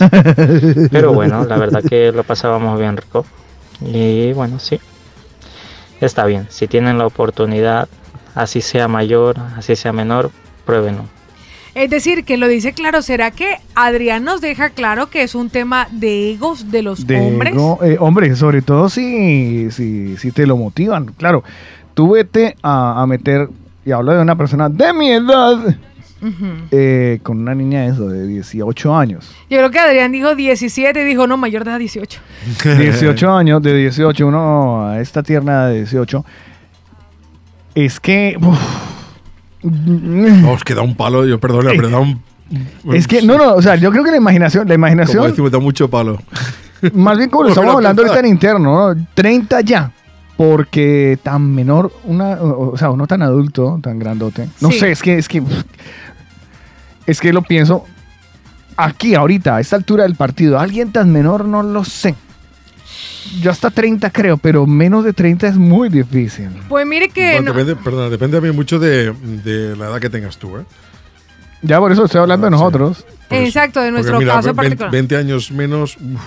Pero 0.90 1.12
bueno, 1.14 1.44
la 1.44 1.56
verdad 1.56 1.82
que 1.82 2.12
lo 2.12 2.22
pasábamos 2.24 2.78
bien 2.78 2.96
rico. 2.96 3.24
Y 3.80 4.32
bueno, 4.34 4.58
sí, 4.58 4.78
está 6.00 6.26
bien. 6.26 6.46
Si 6.50 6.68
tienen 6.68 6.98
la 6.98 7.06
oportunidad, 7.06 7.88
así 8.34 8.60
sea 8.60 8.88
mayor, 8.88 9.36
así 9.56 9.74
sea 9.76 9.92
menor, 9.92 10.30
pruébenlo. 10.66 11.04
Es 11.74 11.90
decir, 11.90 12.24
que 12.24 12.36
lo 12.36 12.46
dice 12.46 12.72
claro, 12.72 13.02
¿será 13.02 13.30
que 13.32 13.56
Adrián 13.74 14.22
nos 14.24 14.40
deja 14.40 14.70
claro 14.70 15.10
que 15.10 15.22
es 15.22 15.34
un 15.34 15.50
tema 15.50 15.88
de 15.90 16.30
egos 16.32 16.70
de 16.70 16.82
los 16.82 17.06
De 17.06 17.18
hombres? 17.20 17.54
ego- 17.54 17.78
eh, 17.82 17.96
hombre, 17.98 18.34
sobre 18.36 18.62
todo 18.62 18.88
si, 18.88 19.70
si, 19.72 20.16
si 20.16 20.30
te 20.30 20.46
lo 20.46 20.56
motivan. 20.56 21.06
Claro, 21.16 21.42
tú 21.94 22.12
vete 22.12 22.56
a, 22.62 23.02
a 23.02 23.06
meter, 23.08 23.48
y 23.84 23.90
hablo 23.90 24.12
de 24.14 24.22
una 24.22 24.36
persona 24.36 24.68
de 24.68 24.92
mi 24.92 25.10
edad, 25.10 25.76
eh, 26.70 27.18
con 27.22 27.40
una 27.40 27.54
niña 27.54 27.82
de 27.82 27.88
eso, 27.88 28.08
de 28.08 28.26
18 28.26 28.96
años. 28.96 29.30
Yo 29.50 29.58
creo 29.58 29.70
que 29.70 29.78
Adrián 29.80 30.10
dijo 30.12 30.34
17 30.34 31.02
y 31.02 31.04
dijo, 31.04 31.26
no, 31.26 31.36
mayor 31.36 31.64
de 31.64 31.70
edad 31.72 31.78
18. 31.80 32.20
18 32.78 33.30
años, 33.36 33.60
de 33.62 33.76
18, 33.76 34.26
uno 34.26 34.86
a 34.86 35.00
esta 35.00 35.22
tierna 35.24 35.66
de 35.66 35.78
18. 35.78 36.24
Es 37.74 37.98
que... 38.00 38.36
uf, 38.40 38.58
No, 39.64 40.54
es 40.54 40.62
que 40.64 40.74
da 40.74 40.82
un 40.82 40.94
palo, 40.94 41.24
yo 41.26 41.40
perdona, 41.40 41.70
pero 41.74 41.88
da 41.88 41.98
un. 42.00 42.20
es 42.92 43.06
que, 43.08 43.22
no, 43.22 43.38
no, 43.38 43.54
o 43.54 43.62
sea, 43.62 43.76
yo 43.76 43.90
creo 43.90 44.04
que 44.04 44.10
la 44.10 44.16
imaginación, 44.18 44.64
la 44.68 44.74
Como 44.74 44.86
imaginación, 44.86 45.26
decimos, 45.26 45.50
da 45.50 45.58
mucho 45.58 45.88
palo. 45.88 46.18
más 46.92 47.16
bien 47.16 47.30
como 47.30 47.44
lo 47.44 47.48
estamos 47.50 47.70
la 47.70 47.76
hablando 47.76 48.02
ahorita 48.02 48.20
en 48.20 48.26
interno, 48.26 48.94
¿no? 48.94 49.06
30 49.14 49.60
ya. 49.62 49.90
Porque 50.36 51.16
tan 51.22 51.54
menor, 51.54 51.92
una, 52.04 52.32
o 52.42 52.72
o 52.72 52.76
sea, 52.76 52.90
uno 52.90 53.06
tan 53.06 53.22
adulto, 53.22 53.78
tan 53.82 53.98
grandote. 54.00 54.48
No 54.60 54.70
Sí. 54.72 54.80
sé, 54.80 54.90
es 54.90 55.00
que, 55.00 55.16
es 55.16 55.28
que, 55.28 55.40
es 57.06 57.20
que 57.20 57.32
lo 57.32 57.42
pienso 57.42 57.84
aquí, 58.76 59.14
ahorita, 59.14 59.56
a 59.56 59.60
esta 59.60 59.76
altura 59.76 60.02
del 60.02 60.16
partido. 60.16 60.58
Alguien 60.58 60.90
tan 60.90 61.12
menor, 61.12 61.44
no 61.44 61.62
lo 61.62 61.84
sé. 61.84 62.14
Yo 63.40 63.50
hasta 63.50 63.70
30 63.70 64.10
creo, 64.10 64.36
pero 64.36 64.66
menos 64.66 65.04
de 65.04 65.12
30 65.12 65.48
es 65.48 65.56
muy 65.56 65.88
difícil. 65.88 66.48
Pues 66.68 66.86
mire 66.86 67.08
que... 67.08 67.32
Bueno, 67.32 67.52
no- 67.52 67.58
depende, 67.58 67.76
perdona, 67.82 68.10
depende 68.10 68.36
también 68.36 68.54
mucho 68.54 68.78
de, 68.78 69.12
de 69.12 69.76
la 69.76 69.86
edad 69.86 70.00
que 70.00 70.10
tengas 70.10 70.36
tú, 70.38 70.58
¿eh? 70.58 70.64
Ya 71.62 71.78
por 71.78 71.90
eso 71.90 72.04
estoy 72.04 72.20
hablando 72.20 72.46
de 72.46 72.50
nosotros. 72.50 73.06
Exacto, 73.30 73.80
de 73.80 73.90
nuestro 73.90 74.12
Porque 74.14 74.24
mira, 74.26 74.36
caso 74.36 74.50
en 74.50 74.56
ve- 74.56 74.62
particular. 74.62 74.90
20 74.90 75.16
años 75.16 75.50
menos. 75.50 75.96
uf, 75.96 76.20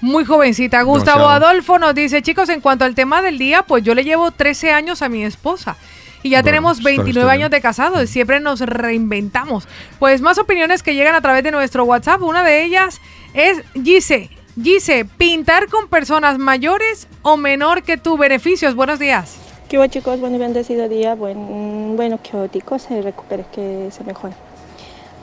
Muy 0.00 0.24
jovencita. 0.24 0.80
Gustavo 0.82 1.18
Demasiado. 1.22 1.46
Adolfo 1.48 1.78
nos 1.80 1.94
dice, 1.94 2.22
chicos, 2.22 2.48
en 2.48 2.60
cuanto 2.60 2.84
al 2.84 2.94
tema 2.94 3.20
del 3.22 3.38
día, 3.38 3.62
pues 3.62 3.82
yo 3.82 3.94
le 3.94 4.04
llevo 4.04 4.30
13 4.30 4.70
años 4.72 5.02
a 5.02 5.08
mi 5.08 5.24
esposa. 5.24 5.76
Y 6.22 6.30
ya 6.30 6.38
Bueno, 6.38 6.44
tenemos 6.46 6.78
está- 6.78 6.90
29 6.90 7.10
está 7.20 7.32
bien. 7.32 7.40
años 7.42 7.50
de 7.50 7.60
casados. 7.60 8.08
Siempre 8.08 8.38
nos 8.40 8.60
reinventamos. 8.60 9.66
Pues 9.98 10.20
más 10.20 10.38
opiniones 10.38 10.82
que 10.84 10.94
llegan 10.94 11.14
a 11.16 11.20
través 11.20 11.42
de 11.42 11.50
nuestro 11.50 11.84
WhatsApp. 11.84 12.22
Una 12.22 12.44
de 12.44 12.64
ellas 12.64 13.00
es 13.34 13.62
Gise. 13.82 14.30
Gise, 14.62 15.06
pintar 15.06 15.68
con 15.68 15.88
personas 15.88 16.38
mayores 16.38 17.08
o 17.22 17.38
menor 17.38 17.82
que 17.82 17.96
tú. 17.96 18.18
Beneficios. 18.18 18.74
Buenos 18.74 18.98
días. 18.98 19.36
¿Qué 19.68 19.78
hubo 19.78 19.86
chicos? 19.86 20.20
Buen 20.20 20.34
y 20.34 20.38
bendecido 20.38 20.88
día. 20.88 21.14
Buen, 21.14 21.96
bueno, 21.96 22.18
que 22.22 22.36
Otico 22.36 22.78
se 22.78 23.00
recupere, 23.00 23.46
que 23.52 23.88
se 23.90 24.04
mejore. 24.04 24.34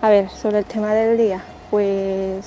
A 0.02 0.10
ver, 0.10 0.30
sobre 0.30 0.60
el 0.60 0.66
tema 0.66 0.94
del 0.94 1.18
día, 1.18 1.44
pues 1.70 2.46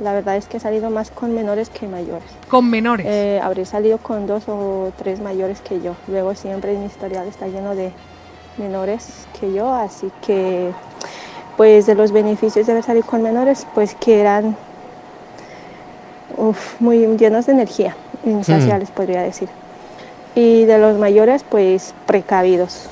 la 0.00 0.14
verdad 0.14 0.36
es 0.36 0.46
que 0.46 0.56
he 0.56 0.60
salido 0.60 0.88
más 0.88 1.10
con 1.10 1.34
menores 1.34 1.68
que 1.68 1.86
mayores. 1.88 2.30
Con 2.48 2.70
menores. 2.70 3.06
Eh, 3.06 3.40
habré 3.42 3.66
salido 3.66 3.98
con 3.98 4.26
dos 4.26 4.44
o 4.46 4.92
tres 4.96 5.20
mayores 5.20 5.60
que 5.60 5.82
yo. 5.82 5.94
Luego 6.08 6.34
siempre 6.34 6.74
mi 6.78 6.86
historial 6.86 7.28
está 7.28 7.48
lleno 7.48 7.74
de 7.74 7.92
menores 8.56 9.26
que 9.38 9.52
yo, 9.52 9.74
así 9.74 10.10
que 10.24 10.70
pues 11.58 11.86
de 11.86 11.94
los 11.94 12.12
beneficios 12.12 12.66
de 12.66 12.72
haber 12.72 12.84
salido 12.84 13.06
con 13.06 13.22
menores, 13.22 13.66
pues 13.74 13.94
que 13.94 14.20
eran 14.20 14.56
uf, 16.36 16.80
muy 16.80 17.06
llenos 17.16 17.46
de 17.46 17.52
energía, 17.52 17.96
insaciables 18.24 18.90
podría 18.90 19.22
decir. 19.22 19.48
Y 20.34 20.64
de 20.64 20.78
los 20.78 20.98
mayores, 20.98 21.44
pues 21.48 21.94
precavidos. 22.06 22.88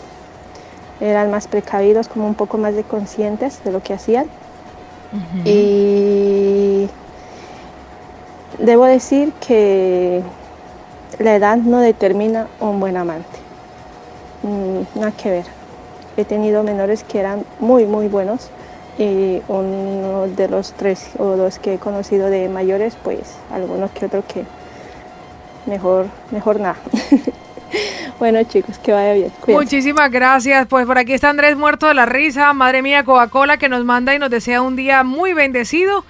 Eran 1.00 1.30
más 1.30 1.48
precavidos, 1.48 2.08
como 2.08 2.26
un 2.26 2.34
poco 2.34 2.58
más 2.58 2.74
de 2.76 2.84
conscientes 2.84 3.62
de 3.64 3.72
lo 3.72 3.82
que 3.82 3.94
hacían. 3.94 4.26
Y 5.44 6.88
debo 8.58 8.84
decir 8.86 9.32
que 9.46 10.22
la 11.18 11.34
edad 11.34 11.56
no 11.56 11.80
determina 11.80 12.46
un 12.60 12.80
buen 12.80 12.96
amante. 12.96 13.38
Mm, 14.42 14.98
nada 14.98 15.12
que 15.12 15.30
ver. 15.30 15.46
He 16.16 16.24
tenido 16.24 16.62
menores 16.62 17.04
que 17.04 17.18
eran 17.18 17.44
muy, 17.58 17.86
muy 17.86 18.08
buenos 18.08 18.50
y 18.98 19.40
uno 19.48 20.26
de 20.36 20.48
los 20.48 20.72
tres 20.72 21.10
o 21.18 21.36
dos 21.36 21.58
que 21.58 21.74
he 21.74 21.78
conocido 21.78 22.28
de 22.28 22.48
mayores, 22.48 22.96
pues 23.02 23.36
algunos 23.50 23.90
que 23.92 24.06
otro 24.06 24.24
que 24.26 24.44
mejor, 25.66 26.06
mejor 26.30 26.60
nada. 26.60 26.76
bueno 28.18 28.42
chicos, 28.44 28.78
que 28.78 28.92
vaya 28.92 29.14
bien. 29.14 29.30
Cuídense. 29.40 29.64
Muchísimas 29.64 30.10
gracias. 30.10 30.66
Pues 30.66 30.86
por 30.86 30.98
aquí 30.98 31.12
está 31.14 31.30
Andrés 31.30 31.56
muerto 31.56 31.86
de 31.86 31.94
la 31.94 32.06
risa. 32.06 32.52
Madre 32.52 32.82
mía, 32.82 33.04
Coca-Cola 33.04 33.56
que 33.56 33.68
nos 33.68 33.84
manda 33.84 34.14
y 34.14 34.18
nos 34.18 34.30
desea 34.30 34.60
un 34.60 34.76
día 34.76 35.04
muy 35.04 35.32
bendecido. 35.32 36.04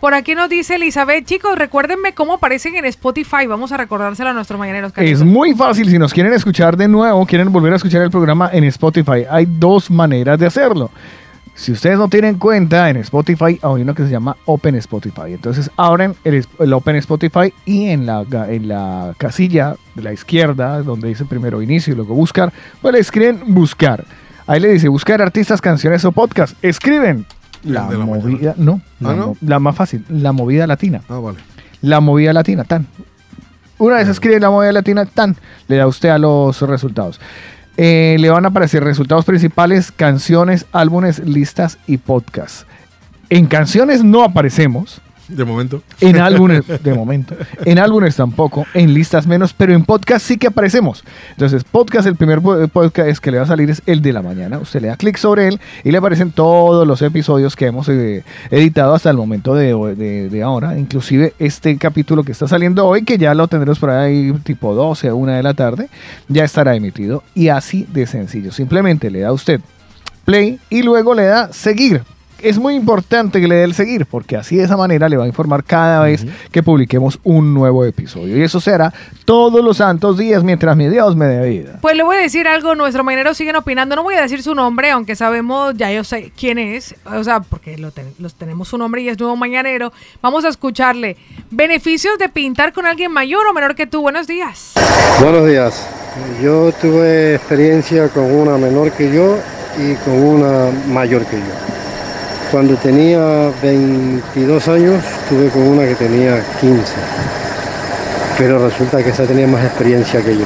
Por 0.00 0.14
aquí 0.14 0.36
nos 0.36 0.48
dice 0.48 0.76
Elizabeth, 0.76 1.24
chicos, 1.24 1.58
recuérdenme 1.58 2.14
cómo 2.14 2.34
aparecen 2.34 2.76
en 2.76 2.84
Spotify. 2.84 3.46
Vamos 3.48 3.72
a 3.72 3.76
recordárselo 3.76 4.30
a 4.30 4.32
nuestros 4.32 4.56
mañaneros. 4.56 4.92
Es 4.94 5.24
muy 5.24 5.54
fácil, 5.54 5.90
si 5.90 5.98
nos 5.98 6.14
quieren 6.14 6.32
escuchar 6.32 6.76
de 6.76 6.86
nuevo, 6.86 7.26
quieren 7.26 7.50
volver 7.50 7.72
a 7.72 7.76
escuchar 7.76 8.02
el 8.02 8.10
programa 8.10 8.48
en 8.52 8.62
Spotify, 8.62 9.26
hay 9.28 9.46
dos 9.46 9.90
maneras 9.90 10.38
de 10.38 10.46
hacerlo. 10.46 10.92
Si 11.58 11.72
ustedes 11.72 11.98
no 11.98 12.08
tienen 12.08 12.38
cuenta 12.38 12.88
en 12.88 12.98
Spotify, 12.98 13.58
hay 13.60 13.82
uno 13.82 13.92
que 13.92 14.04
se 14.04 14.10
llama 14.10 14.36
Open 14.44 14.76
Spotify. 14.76 15.32
Entonces 15.32 15.68
abren 15.76 16.14
el, 16.22 16.46
Open 16.72 16.94
Spotify 16.94 17.52
y 17.66 17.86
en 17.86 18.06
la, 18.06 18.24
en 18.48 18.68
la 18.68 19.12
casilla 19.18 19.74
de 19.96 20.02
la 20.02 20.12
izquierda, 20.12 20.80
donde 20.82 21.08
dice 21.08 21.24
primero 21.24 21.60
inicio 21.60 21.92
y 21.92 21.96
luego 21.96 22.14
buscar, 22.14 22.52
pues 22.80 22.94
le 22.94 23.00
escriben 23.00 23.40
buscar. 23.48 24.04
Ahí 24.46 24.60
le 24.60 24.68
dice 24.68 24.86
buscar 24.86 25.20
artistas, 25.20 25.60
canciones 25.60 26.04
o 26.04 26.12
podcast. 26.12 26.56
Escriben 26.62 27.26
la, 27.64 27.82
movida, 27.82 28.54
no, 28.56 28.80
la, 29.00 29.10
Ah, 29.10 29.14
¿no? 29.16 29.36
la 29.40 29.58
más 29.58 29.74
fácil, 29.74 30.04
la 30.08 30.30
movida 30.30 30.64
latina. 30.68 31.02
Ah, 31.08 31.18
vale. 31.18 31.38
La 31.82 31.98
movida 31.98 32.32
latina, 32.32 32.62
tan. 32.62 32.86
Una 33.78 33.96
vez 33.96 34.06
escribe 34.06 34.38
la 34.38 34.50
movida 34.50 34.70
latina, 34.70 35.06
tan, 35.06 35.34
le 35.66 35.74
da 35.74 35.88
usted 35.88 36.10
a 36.10 36.18
los 36.18 36.62
resultados. 36.62 37.20
Eh, 37.80 38.16
le 38.18 38.28
van 38.28 38.44
a 38.44 38.48
aparecer 38.48 38.82
resultados 38.82 39.24
principales, 39.24 39.92
canciones, 39.92 40.66
álbumes, 40.72 41.20
listas 41.20 41.78
y 41.86 41.98
podcasts. 41.98 42.66
En 43.30 43.46
canciones 43.46 44.02
no 44.02 44.24
aparecemos. 44.24 45.00
De 45.28 45.44
momento. 45.44 45.82
En 46.00 46.18
álbumes, 46.18 46.62
de 46.82 46.94
momento. 46.94 47.36
En 47.64 47.78
álbumes 47.78 48.16
tampoco. 48.16 48.66
En 48.74 48.94
listas 48.94 49.26
menos. 49.26 49.52
Pero 49.52 49.74
en 49.74 49.84
podcast 49.84 50.24
sí 50.26 50.38
que 50.38 50.46
aparecemos. 50.46 51.04
Entonces, 51.32 51.64
podcast, 51.64 52.06
el 52.06 52.16
primer 52.16 52.40
po- 52.40 52.66
podcast 52.68 53.20
que 53.22 53.30
le 53.30 53.36
va 53.38 53.44
a 53.44 53.46
salir 53.46 53.68
es 53.68 53.82
el 53.86 54.00
de 54.00 54.12
la 54.14 54.22
mañana. 54.22 54.58
Usted 54.58 54.80
le 54.80 54.88
da 54.88 54.96
clic 54.96 55.18
sobre 55.18 55.48
él 55.48 55.60
y 55.84 55.90
le 55.90 55.98
aparecen 55.98 56.30
todos 56.32 56.86
los 56.86 57.02
episodios 57.02 57.56
que 57.56 57.66
hemos 57.66 57.88
eh, 57.90 58.24
editado 58.50 58.94
hasta 58.94 59.10
el 59.10 59.16
momento 59.18 59.54
de, 59.54 59.74
de- 59.94 60.28
de 60.30 60.42
ahora. 60.42 60.78
Inclusive 60.78 61.34
este 61.38 61.76
capítulo 61.76 62.24
que 62.24 62.32
está 62.32 62.48
saliendo 62.48 62.86
hoy, 62.86 63.04
que 63.04 63.18
ya 63.18 63.34
lo 63.34 63.48
tendremos 63.48 63.78
por 63.78 63.90
ahí 63.90 64.32
tipo 64.44 64.74
12 64.74 65.08
a 65.08 65.14
1 65.14 65.32
de 65.32 65.42
la 65.42 65.52
tarde, 65.54 65.88
ya 66.28 66.44
estará 66.44 66.74
emitido. 66.74 67.22
Y 67.34 67.48
así 67.48 67.86
de 67.92 68.06
sencillo. 68.06 68.50
Simplemente 68.50 69.10
le 69.10 69.20
da 69.20 69.32
usted 69.32 69.60
play 70.24 70.58
y 70.70 70.82
luego 70.82 71.14
le 71.14 71.24
da 71.24 71.52
seguir. 71.52 72.02
Es 72.40 72.56
muy 72.58 72.74
importante 72.74 73.40
que 73.40 73.48
le 73.48 73.56
dé 73.56 73.64
el 73.64 73.74
seguir 73.74 74.06
porque 74.06 74.36
así 74.36 74.56
de 74.56 74.62
esa 74.64 74.76
manera 74.76 75.08
le 75.08 75.16
va 75.16 75.24
a 75.24 75.26
informar 75.26 75.64
cada 75.64 76.02
vez 76.04 76.24
que 76.52 76.62
publiquemos 76.62 77.18
un 77.24 77.52
nuevo 77.52 77.84
episodio. 77.84 78.36
Y 78.38 78.42
eso 78.42 78.60
será 78.60 78.92
todos 79.24 79.64
los 79.64 79.78
santos 79.78 80.16
días 80.18 80.44
mientras 80.44 80.76
mi 80.76 80.88
Dios 80.88 81.16
me 81.16 81.26
dé 81.26 81.48
vida. 81.48 81.78
Pues 81.82 81.96
le 81.96 82.04
voy 82.04 82.16
a 82.16 82.20
decir 82.20 82.46
algo, 82.46 82.76
nuestros 82.76 83.04
mañaneros 83.04 83.36
siguen 83.36 83.56
opinando, 83.56 83.96
no 83.96 84.04
voy 84.04 84.14
a 84.14 84.22
decir 84.22 84.40
su 84.42 84.54
nombre, 84.54 84.90
aunque 84.92 85.16
sabemos, 85.16 85.74
ya 85.76 85.90
yo 85.90 86.04
sé 86.04 86.30
quién 86.38 86.58
es, 86.58 86.94
o 87.04 87.24
sea, 87.24 87.40
porque 87.40 87.76
lo 87.76 87.90
ten- 87.90 88.14
los 88.20 88.34
tenemos 88.34 88.68
su 88.68 88.78
nombre 88.78 89.02
y 89.02 89.08
es 89.08 89.18
nuevo 89.18 89.34
mañanero. 89.34 89.92
Vamos 90.22 90.44
a 90.44 90.48
escucharle. 90.48 91.16
Beneficios 91.50 92.18
de 92.18 92.28
pintar 92.28 92.72
con 92.72 92.86
alguien 92.86 93.10
mayor 93.10 93.46
o 93.48 93.52
menor 93.52 93.74
que 93.74 93.86
tú. 93.88 94.00
Buenos 94.00 94.28
días. 94.28 94.74
Buenos 95.20 95.44
días. 95.46 95.86
Yo 96.42 96.70
tuve 96.80 97.34
experiencia 97.34 98.08
con 98.08 98.24
una 98.32 98.56
menor 98.58 98.92
que 98.92 99.12
yo 99.12 99.36
y 99.76 99.94
con 100.04 100.14
una 100.14 100.70
mayor 100.88 101.24
que 101.26 101.36
yo. 101.36 101.77
Cuando 102.50 102.76
tenía 102.76 103.50
22 103.62 104.68
años 104.68 105.04
tuve 105.28 105.50
con 105.50 105.62
una 105.62 105.86
que 105.86 105.94
tenía 105.96 106.42
15. 106.60 106.80
Pero 108.38 108.66
resulta 108.66 109.02
que 109.02 109.10
esa 109.10 109.24
tenía 109.24 109.46
más 109.46 109.62
experiencia 109.64 110.22
que 110.22 110.34
yo. 110.34 110.44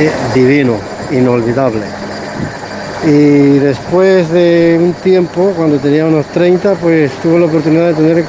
Es 0.00 0.34
divino, 0.34 0.78
inolvidable. 1.12 1.82
Y 3.06 3.58
después 3.58 4.28
de 4.30 4.80
un 4.82 4.94
tiempo, 4.94 5.52
cuando 5.56 5.78
tenía 5.78 6.06
unos 6.06 6.26
30, 6.26 6.74
pues 6.74 7.12
tuve 7.22 7.38
la 7.38 7.46
oportunidad 7.46 7.88
de 7.88 7.94
tener 7.94 8.24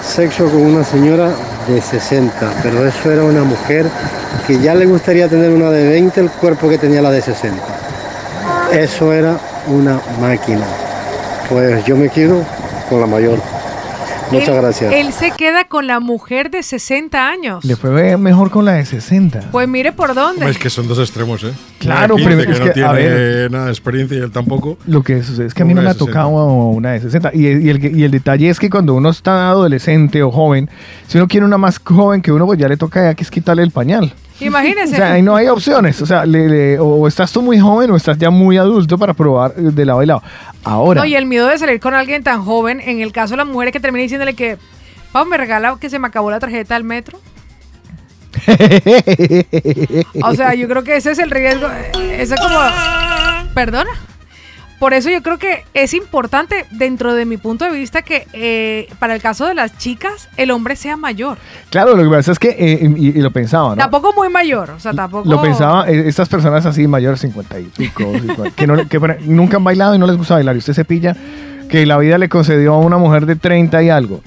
sexo 0.00 0.44
con 0.44 0.60
una 0.60 0.84
señora 0.84 1.30
de 1.66 1.80
60, 1.80 2.52
pero 2.62 2.86
eso 2.86 3.10
era 3.10 3.24
una 3.24 3.42
mujer 3.42 3.86
que 4.46 4.60
ya 4.60 4.76
le 4.76 4.86
gustaría 4.86 5.28
tener 5.28 5.50
una 5.50 5.70
de 5.70 5.88
20 5.88 6.20
el 6.20 6.30
cuerpo 6.30 6.68
que 6.68 6.78
tenía 6.78 7.02
la 7.02 7.10
de 7.10 7.22
60. 7.22 7.60
Eso 8.72 9.12
era 9.12 9.36
una 9.66 10.00
máquina. 10.20 10.83
Pues 11.48 11.84
yo 11.84 11.96
me 11.96 12.08
quedo 12.08 12.42
con 12.88 13.00
la 13.00 13.06
mayor. 13.06 13.38
Muchas 14.30 14.48
Él- 14.48 14.54
gracias. 14.54 14.92
Él 14.94 15.12
se 15.12 15.30
queda 15.32 15.64
con 15.68 15.86
la 15.86 16.00
mujer 16.00 16.50
de 16.50 16.62
60 16.62 17.28
años. 17.28 17.62
Le 17.64 17.76
fue 17.76 18.16
mejor 18.16 18.50
con 18.50 18.64
la 18.64 18.72
de 18.72 18.86
60. 18.86 19.50
Pues 19.52 19.68
mire 19.68 19.92
por 19.92 20.14
dónde. 20.14 20.48
Es 20.48 20.56
que 20.56 20.70
son 20.70 20.88
dos 20.88 20.98
extremos, 20.98 21.44
¿eh? 21.44 21.52
Claro, 21.78 22.14
Una 22.16 22.24
de 22.24 22.30
15 22.30 22.36
pero 22.36 22.46
que 22.46 22.52
es 22.52 22.58
no 22.58 22.64
que, 22.64 22.70
a 22.70 22.92
tiene 22.94 23.08
ver. 23.14 23.50
nada 23.50 23.64
de 23.66 23.70
experiencia 23.70 24.16
y 24.16 24.20
él 24.22 24.30
tampoco. 24.30 24.78
Lo 24.86 25.02
que 25.02 25.22
sucede 25.22 25.46
es 25.46 25.54
que 25.54 25.62
a 25.62 25.66
mí 25.66 25.74
no 25.74 25.80
Una 25.82 25.90
me 25.90 25.94
ha 25.94 25.98
tocado 25.98 26.30
una 26.30 26.92
de 26.92 27.00
60. 27.00 27.30
Y, 27.34 27.46
y 27.46 27.68
el, 27.68 27.96
y 27.98 28.02
el 28.04 28.10
detalle 28.10 28.48
es 28.48 28.58
que 28.58 28.70
cuando 28.70 28.94
uno 28.94 29.10
está 29.10 29.50
adolescente 29.50 30.22
o 30.22 30.30
joven, 30.30 30.70
si 31.06 31.18
uno 31.18 31.28
quiere 31.28 31.44
una 31.44 31.58
más 31.58 31.78
joven 31.78 32.22
que 32.22 32.32
uno, 32.32 32.46
pues 32.46 32.58
ya 32.58 32.66
le 32.68 32.78
toca 32.78 33.02
ya 33.04 33.14
que 33.14 33.22
es 33.24 33.30
quitarle 33.30 33.62
el 33.62 33.72
pañal. 33.72 34.14
Imagínese. 34.40 34.94
O 34.94 34.96
sea, 34.96 35.12
ahí 35.12 35.22
no 35.22 35.36
hay 35.36 35.46
opciones. 35.48 36.00
O 36.02 36.06
sea, 36.06 36.26
le- 36.26 36.48
le- 36.48 36.78
o 36.78 37.06
estás 37.06 37.32
tú 37.32 37.40
muy 37.40 37.58
joven 37.60 37.90
o 37.92 37.96
estás 37.96 38.18
ya 38.18 38.30
muy 38.30 38.56
adulto 38.58 38.98
para 38.98 39.14
probar 39.14 39.52
eh, 39.56 39.60
de 39.72 39.84
lado 39.84 40.02
y 40.02 40.06
lado. 40.06 40.22
Ahora, 40.64 41.00
No, 41.02 41.06
y 41.06 41.14
el 41.14 41.26
miedo 41.26 41.46
de 41.46 41.56
salir 41.58 41.78
con 41.80 41.94
alguien 41.94 42.22
tan 42.24 42.44
joven, 42.44 42.80
en 42.80 43.00
el 43.00 43.12
caso 43.12 43.34
de 43.34 43.38
las 43.38 43.46
mujeres 43.46 43.72
que 43.72 43.80
termina 43.80 44.02
diciéndole 44.02 44.34
que, 44.34 44.58
vamos, 45.12 45.28
me 45.28 45.36
regala 45.36 45.76
que 45.80 45.88
se 45.88 45.98
me 45.98 46.08
acabó 46.08 46.30
la 46.30 46.40
tarjeta 46.40 46.74
del 46.74 46.84
metro. 46.84 47.18
O 50.22 50.34
sea, 50.34 50.54
yo 50.54 50.68
creo 50.68 50.82
que 50.84 50.96
ese 50.96 51.12
es 51.12 51.18
el 51.18 51.30
riesgo. 51.30 51.66
eh, 51.68 52.16
Ese 52.20 52.34
es 52.34 52.40
como. 52.40 52.58
Perdona. 53.54 53.90
Por 54.84 54.92
eso 54.92 55.08
yo 55.08 55.22
creo 55.22 55.38
que 55.38 55.64
es 55.72 55.94
importante, 55.94 56.66
dentro 56.70 57.14
de 57.14 57.24
mi 57.24 57.38
punto 57.38 57.64
de 57.64 57.70
vista, 57.70 58.02
que 58.02 58.26
eh, 58.34 58.86
para 58.98 59.14
el 59.14 59.22
caso 59.22 59.46
de 59.46 59.54
las 59.54 59.78
chicas, 59.78 60.28
el 60.36 60.50
hombre 60.50 60.76
sea 60.76 60.98
mayor. 60.98 61.38
claro, 61.70 61.96
lo 61.96 62.02
que 62.02 62.14
pasa 62.14 62.32
es 62.32 62.38
que, 62.38 62.50
eh, 62.50 62.92
y, 62.94 63.18
y 63.18 63.22
lo 63.22 63.30
pensaba, 63.30 63.70
¿no? 63.70 63.76
Tampoco 63.76 64.12
muy 64.12 64.28
mayor, 64.28 64.68
o 64.72 64.78
sea, 64.78 64.92
tampoco. 64.92 65.26
Lo 65.26 65.40
pensaba, 65.40 65.88
eh, 65.88 66.04
estas 66.06 66.28
personas 66.28 66.66
así 66.66 66.86
mayores, 66.86 67.20
50 67.20 67.60
y 67.60 67.62
pico, 67.64 68.02
50, 68.12 68.50
que, 68.50 68.66
no 68.66 68.86
que 68.86 68.98
nunca 69.24 69.56
han 69.56 69.64
bailado 69.64 69.94
y 69.94 69.98
no 69.98 70.06
les 70.06 70.18
gusta 70.18 70.34
bailar. 70.34 70.54
Y 70.54 70.58
usted 70.58 70.74
se 70.74 70.84
pilla 70.84 71.16
que 71.70 71.86
la 71.86 71.96
vida 71.96 72.18
le 72.18 72.28
concedió 72.28 72.74
a 72.74 72.78
una 72.78 72.98
mujer 72.98 73.24
de 73.24 73.36
30 73.36 73.82
y 73.84 73.88
algo. 73.88 74.20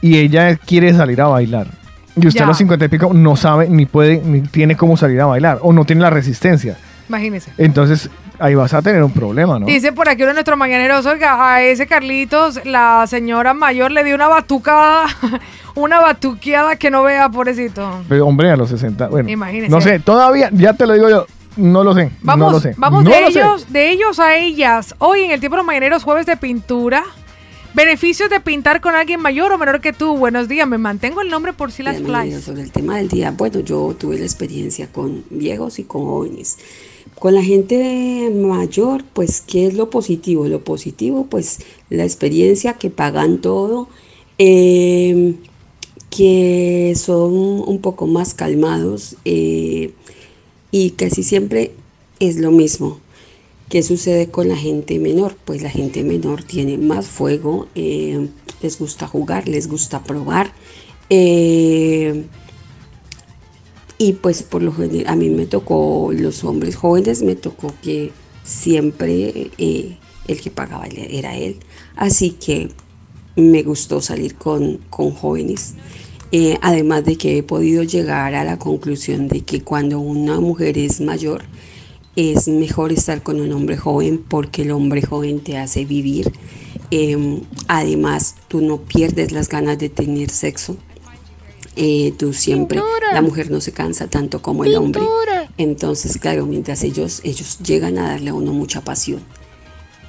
Y 0.00 0.18
ella 0.18 0.56
quiere 0.56 0.92
salir 0.94 1.20
a 1.20 1.28
bailar. 1.28 1.68
Y 2.16 2.26
usted 2.26 2.40
Ya. 2.40 2.44
a 2.46 2.48
los 2.48 2.58
50 2.58 2.86
y 2.86 2.88
pico 2.88 3.12
no 3.14 3.36
sabe, 3.36 3.68
ni 3.68 3.86
puede, 3.86 4.20
ni 4.20 4.40
tiene 4.40 4.76
cómo 4.76 4.96
salir 4.96 5.20
a 5.20 5.26
bailar. 5.26 5.60
O 5.62 5.72
no 5.72 5.84
tiene 5.84 6.02
la 6.02 6.10
resistencia. 6.10 6.76
Imagínese. 7.08 7.52
Entonces, 7.56 8.10
ahí 8.42 8.56
vas 8.56 8.74
a 8.74 8.82
tener 8.82 9.02
un 9.04 9.12
problema, 9.12 9.58
¿no? 9.58 9.66
Dice 9.66 9.92
por 9.92 10.08
aquí 10.08 10.22
uno 10.22 10.28
de 10.30 10.34
nuestros 10.34 10.58
mañaneros, 10.58 11.06
oiga, 11.06 11.54
a 11.54 11.62
ese 11.62 11.86
Carlitos, 11.86 12.64
la 12.64 13.06
señora 13.06 13.54
mayor 13.54 13.92
le 13.92 14.02
dio 14.02 14.16
una 14.16 14.26
batucada, 14.26 15.06
una 15.76 16.00
batuqueada 16.00 16.74
que 16.76 16.90
no 16.90 17.04
vea, 17.04 17.28
pobrecito. 17.28 18.02
Pero, 18.08 18.26
hombre, 18.26 18.50
a 18.50 18.56
los 18.56 18.68
60, 18.70 19.08
bueno. 19.08 19.30
Imagínese. 19.30 19.70
No 19.70 19.80
sé, 19.80 20.00
todavía, 20.00 20.50
ya 20.52 20.74
te 20.74 20.86
lo 20.86 20.94
digo 20.94 21.08
yo, 21.08 21.26
no 21.56 21.84
lo 21.84 21.94
sé. 21.94 22.10
Vamos, 22.22 22.46
no 22.46 22.52
lo 22.52 22.60
sé. 22.60 22.74
vamos 22.76 23.04
no 23.04 23.10
de 23.10 23.20
lo 23.20 23.30
sé. 23.30 23.38
ellos, 23.38 23.72
de 23.72 23.90
ellos 23.90 24.18
a 24.18 24.34
ellas. 24.36 24.96
Hoy 24.98 25.20
en 25.20 25.30
el 25.30 25.38
tiempo 25.38 25.54
de 25.54 25.58
los 25.58 25.66
mañaneros, 25.66 26.02
jueves 26.02 26.26
de 26.26 26.36
pintura. 26.36 27.04
Beneficios 27.74 28.28
de 28.28 28.38
pintar 28.38 28.82
con 28.82 28.94
alguien 28.94 29.20
mayor 29.20 29.50
o 29.52 29.56
menor 29.56 29.80
que 29.80 29.94
tú. 29.94 30.18
Buenos 30.18 30.46
días, 30.46 30.68
me 30.68 30.76
mantengo 30.76 31.22
el 31.22 31.30
nombre 31.30 31.54
por 31.54 31.72
si 31.72 31.82
las 31.82 32.02
flies. 32.02 32.44
Sobre 32.44 32.60
el 32.60 32.70
tema 32.70 32.98
del 32.98 33.08
día, 33.08 33.30
bueno, 33.30 33.60
yo 33.60 33.96
tuve 33.98 34.18
la 34.18 34.24
experiencia 34.24 34.88
con 34.92 35.24
viejos 35.30 35.78
y 35.78 35.84
con 35.84 36.04
jóvenes. 36.04 36.58
Con 37.22 37.36
la 37.36 37.44
gente 37.44 38.32
mayor, 38.34 39.04
pues, 39.04 39.42
¿qué 39.42 39.68
es 39.68 39.74
lo 39.74 39.90
positivo? 39.90 40.48
Lo 40.48 40.64
positivo, 40.64 41.28
pues, 41.30 41.60
la 41.88 42.02
experiencia 42.02 42.72
que 42.72 42.90
pagan 42.90 43.40
todo, 43.40 43.86
eh, 44.38 45.36
que 46.10 46.92
son 46.96 47.32
un 47.32 47.78
poco 47.80 48.08
más 48.08 48.34
calmados 48.34 49.14
eh, 49.24 49.92
y 50.72 50.90
casi 50.90 51.22
siempre 51.22 51.70
es 52.18 52.38
lo 52.38 52.50
mismo. 52.50 52.98
¿Qué 53.68 53.84
sucede 53.84 54.26
con 54.26 54.48
la 54.48 54.56
gente 54.56 54.98
menor? 54.98 55.36
Pues 55.44 55.62
la 55.62 55.70
gente 55.70 56.02
menor 56.02 56.42
tiene 56.42 56.76
más 56.76 57.06
fuego, 57.06 57.68
eh, 57.76 58.30
les 58.62 58.80
gusta 58.80 59.06
jugar, 59.06 59.46
les 59.46 59.68
gusta 59.68 60.02
probar. 60.02 60.52
eh, 61.08 62.24
y 64.02 64.14
pues 64.14 64.42
por 64.42 64.62
lo 64.62 64.72
general, 64.72 65.12
a 65.12 65.14
mí 65.14 65.30
me 65.30 65.46
tocó, 65.46 66.10
los 66.12 66.42
hombres 66.42 66.74
jóvenes, 66.74 67.22
me 67.22 67.36
tocó 67.36 67.72
que 67.82 68.10
siempre 68.42 69.52
eh, 69.58 69.96
el 70.26 70.40
que 70.40 70.50
pagaba 70.50 70.86
era 70.88 71.36
él. 71.36 71.60
Así 71.94 72.32
que 72.32 72.70
me 73.36 73.62
gustó 73.62 74.00
salir 74.00 74.34
con, 74.34 74.78
con 74.90 75.12
jóvenes. 75.12 75.74
Eh, 76.32 76.58
además 76.62 77.04
de 77.04 77.14
que 77.14 77.38
he 77.38 77.42
podido 77.44 77.84
llegar 77.84 78.34
a 78.34 78.42
la 78.42 78.58
conclusión 78.58 79.28
de 79.28 79.42
que 79.42 79.60
cuando 79.60 80.00
una 80.00 80.40
mujer 80.40 80.78
es 80.78 81.00
mayor, 81.00 81.42
es 82.16 82.48
mejor 82.48 82.90
estar 82.90 83.22
con 83.22 83.40
un 83.40 83.52
hombre 83.52 83.76
joven 83.76 84.18
porque 84.18 84.62
el 84.62 84.72
hombre 84.72 85.02
joven 85.02 85.38
te 85.38 85.58
hace 85.58 85.84
vivir. 85.84 86.32
Eh, 86.90 87.40
además, 87.68 88.34
tú 88.48 88.62
no 88.62 88.78
pierdes 88.78 89.30
las 89.30 89.48
ganas 89.48 89.78
de 89.78 89.90
tener 89.90 90.30
sexo. 90.30 90.76
Eh, 91.76 92.12
tú 92.18 92.32
siempre, 92.34 92.78
Pintura. 92.78 93.14
la 93.14 93.22
mujer 93.22 93.50
no 93.50 93.60
se 93.60 93.72
cansa 93.72 94.06
tanto 94.06 94.42
como 94.42 94.64
el 94.64 94.74
hombre. 94.76 95.00
Pintura. 95.00 95.48
Entonces, 95.56 96.18
claro, 96.18 96.44
mientras 96.46 96.82
ellos, 96.82 97.20
ellos 97.24 97.58
llegan 97.60 97.98
a 97.98 98.10
darle 98.10 98.30
a 98.30 98.34
uno 98.34 98.52
mucha 98.52 98.80
pasión. 98.82 99.20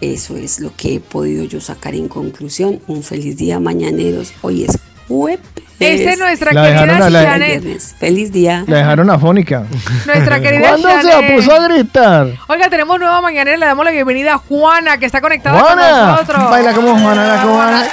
Eso 0.01 0.35
es 0.35 0.59
lo 0.59 0.75
que 0.75 0.95
he 0.95 0.99
podido 0.99 1.45
yo 1.45 1.61
sacar 1.61 1.95
en 1.95 2.09
conclusión. 2.09 2.81
Un 2.87 3.03
feliz 3.03 3.37
día, 3.37 3.59
mañaneros. 3.61 4.33
Hoy 4.41 4.65
es 4.65 4.77
jueves. 5.07 5.39
Esta 5.79 6.11
es 6.13 6.19
nuestra 6.19 6.53
La 6.53 6.63
querida 6.65 7.09
la- 7.09 7.23
Janet. 7.23 7.79
Feliz 7.99 8.31
día. 8.31 8.63
La 8.67 8.77
dejaron 8.77 9.09
afónica. 9.09 9.65
Nuestra 10.05 10.39
querida 10.41 10.69
¿Cuándo 10.69 10.89
se 10.89 11.11
Janet. 11.11 11.35
puso 11.35 11.51
a 11.53 11.67
gritar? 11.67 12.27
Oiga, 12.47 12.69
tenemos 12.69 12.99
nueva 12.99 13.21
mañanera, 13.21 13.57
le 13.57 13.65
damos 13.65 13.83
la 13.85 13.91
bienvenida 13.91 14.33
a 14.35 14.37
Juana, 14.37 14.97
que 14.97 15.05
está 15.05 15.19
conectada 15.21 15.57
con 15.59 15.67
Juana, 15.73 16.07
nosotros. 16.11 16.49
baila 16.49 16.73
como 16.73 16.91
Juana 16.99 17.35
la 17.35 17.41
cubana. 17.43 17.87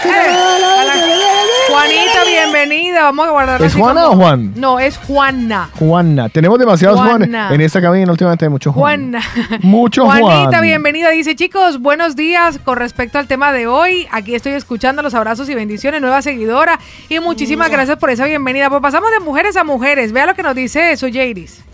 Juanita, 1.80 2.24
bienvenida. 2.26 3.02
Vamos 3.04 3.26
a 3.26 3.30
guardar 3.30 3.62
¿Es 3.62 3.74
Juana 3.74 4.10
o 4.10 4.14
Juan? 4.14 4.52
No, 4.54 4.78
es 4.78 4.98
Juana. 4.98 5.70
Juana. 5.78 6.28
Tenemos 6.28 6.58
demasiados. 6.58 7.00
Juanes 7.00 7.30
en 7.50 7.60
esta 7.62 7.80
cabina 7.80 8.12
últimamente. 8.12 8.44
hay 8.44 8.50
Mucho 8.50 8.70
Juan. 8.70 9.12
Juana. 9.12 9.58
Mucho 9.62 10.04
Juanita, 10.04 10.48
Juan. 10.50 10.62
bienvenida. 10.62 11.08
Dice, 11.08 11.34
chicos, 11.36 11.80
buenos 11.80 12.16
días 12.16 12.58
con 12.62 12.76
respecto 12.76 13.18
al 13.18 13.26
tema 13.26 13.50
de 13.52 13.66
hoy. 13.66 14.06
Aquí 14.10 14.34
estoy 14.34 14.52
escuchando 14.52 15.00
los 15.00 15.14
abrazos 15.14 15.48
y 15.48 15.54
bendiciones, 15.54 16.02
nueva 16.02 16.20
seguidora. 16.20 16.78
Y 17.08 17.18
muchísimas 17.20 17.70
gracias 17.70 17.96
por 17.96 18.10
esa 18.10 18.26
bienvenida. 18.26 18.68
Pues 18.68 18.82
pasamos 18.82 19.10
de 19.10 19.20
mujeres 19.20 19.56
a 19.56 19.64
mujeres. 19.64 20.12
Vea 20.12 20.26
lo 20.26 20.34
que 20.34 20.42
nos 20.42 20.54
dice 20.54 20.92
eso, 20.92 21.06
Jairis. 21.10 21.64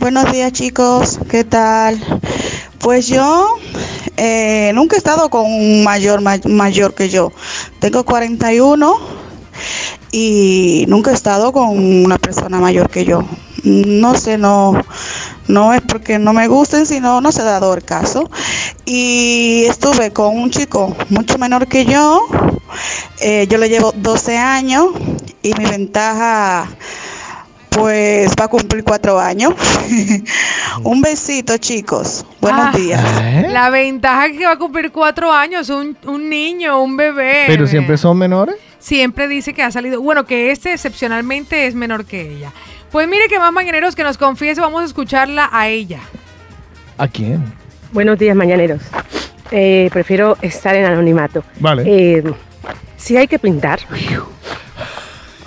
Buenos 0.00 0.30
días 0.32 0.52
chicos, 0.52 1.18
¿qué 1.30 1.44
tal? 1.44 1.98
Pues 2.78 3.08
yo 3.08 3.56
eh, 4.16 4.70
nunca 4.74 4.96
he 4.96 4.98
estado 4.98 5.28
con 5.30 5.44
un 5.46 5.84
mayor 5.84 6.20
ma- 6.20 6.38
mayor 6.46 6.94
que 6.94 7.08
yo. 7.08 7.32
Tengo 7.80 8.04
41 8.04 8.96
y 10.12 10.84
nunca 10.88 11.10
he 11.10 11.14
estado 11.14 11.52
con 11.52 11.78
una 12.04 12.18
persona 12.18 12.58
mayor 12.60 12.90
que 12.90 13.04
yo. 13.04 13.24
No 13.64 14.14
sé, 14.14 14.38
no, 14.38 14.80
no 15.48 15.74
es 15.74 15.82
porque 15.82 16.18
no 16.18 16.32
me 16.32 16.46
gusten, 16.48 16.86
sino 16.86 17.20
no 17.20 17.32
se 17.32 17.42
ha 17.42 17.44
dado 17.44 17.74
el 17.74 17.84
caso. 17.84 18.30
Y 18.84 19.64
estuve 19.68 20.12
con 20.12 20.36
un 20.38 20.50
chico 20.50 20.96
mucho 21.10 21.38
menor 21.38 21.66
que 21.68 21.84
yo. 21.84 22.22
eh, 23.20 23.46
yo 23.48 23.58
le 23.58 23.68
llevo 23.68 23.92
12 23.96 24.36
años 24.36 24.86
y 25.42 25.52
mi 25.54 25.64
ventaja 25.64 26.68
pues 27.70 28.32
va 28.38 28.44
a 28.44 28.48
cumplir 28.48 28.84
cuatro 28.84 29.18
años. 29.18 29.54
Un 30.84 31.00
besito, 31.00 31.56
chicos. 31.58 32.24
Buenos 32.40 32.66
Ah, 32.66 32.76
días. 32.76 33.50
La 33.50 33.70
ventaja 33.70 34.26
es 34.26 34.38
que 34.38 34.44
va 34.46 34.52
a 34.52 34.58
cumplir 34.58 34.90
cuatro 34.92 35.32
años, 35.32 35.68
un, 35.70 35.96
un 36.06 36.28
niño, 36.28 36.82
un 36.82 36.96
bebé. 36.96 37.44
Pero 37.46 37.66
siempre 37.66 37.96
son 37.96 38.18
menores. 38.18 38.56
Siempre 38.78 39.28
dice 39.28 39.54
que 39.54 39.62
ha 39.62 39.70
salido, 39.70 40.00
bueno, 40.00 40.24
que 40.24 40.50
este 40.50 40.72
excepcionalmente 40.72 41.66
es 41.66 41.74
menor 41.74 42.04
que 42.04 42.32
ella. 42.36 42.52
Pues 42.92 43.06
mire 43.08 43.28
que 43.28 43.38
más 43.38 43.52
mañaneros 43.52 43.94
que 43.94 44.02
nos 44.02 44.16
confiese, 44.16 44.60
vamos 44.60 44.82
a 44.82 44.84
escucharla 44.86 45.48
a 45.52 45.68
ella. 45.68 46.00
¿A 46.96 47.06
quién? 47.08 47.44
Buenos 47.92 48.18
días, 48.18 48.34
mañaneros. 48.36 48.80
Eh, 49.50 49.88
prefiero 49.92 50.36
estar 50.42 50.74
en 50.74 50.84
anonimato. 50.84 51.42
Vale. 51.58 51.82
Eh, 51.86 52.22
si 52.96 53.16
hay 53.16 53.26
que 53.26 53.38
pintar, 53.38 53.80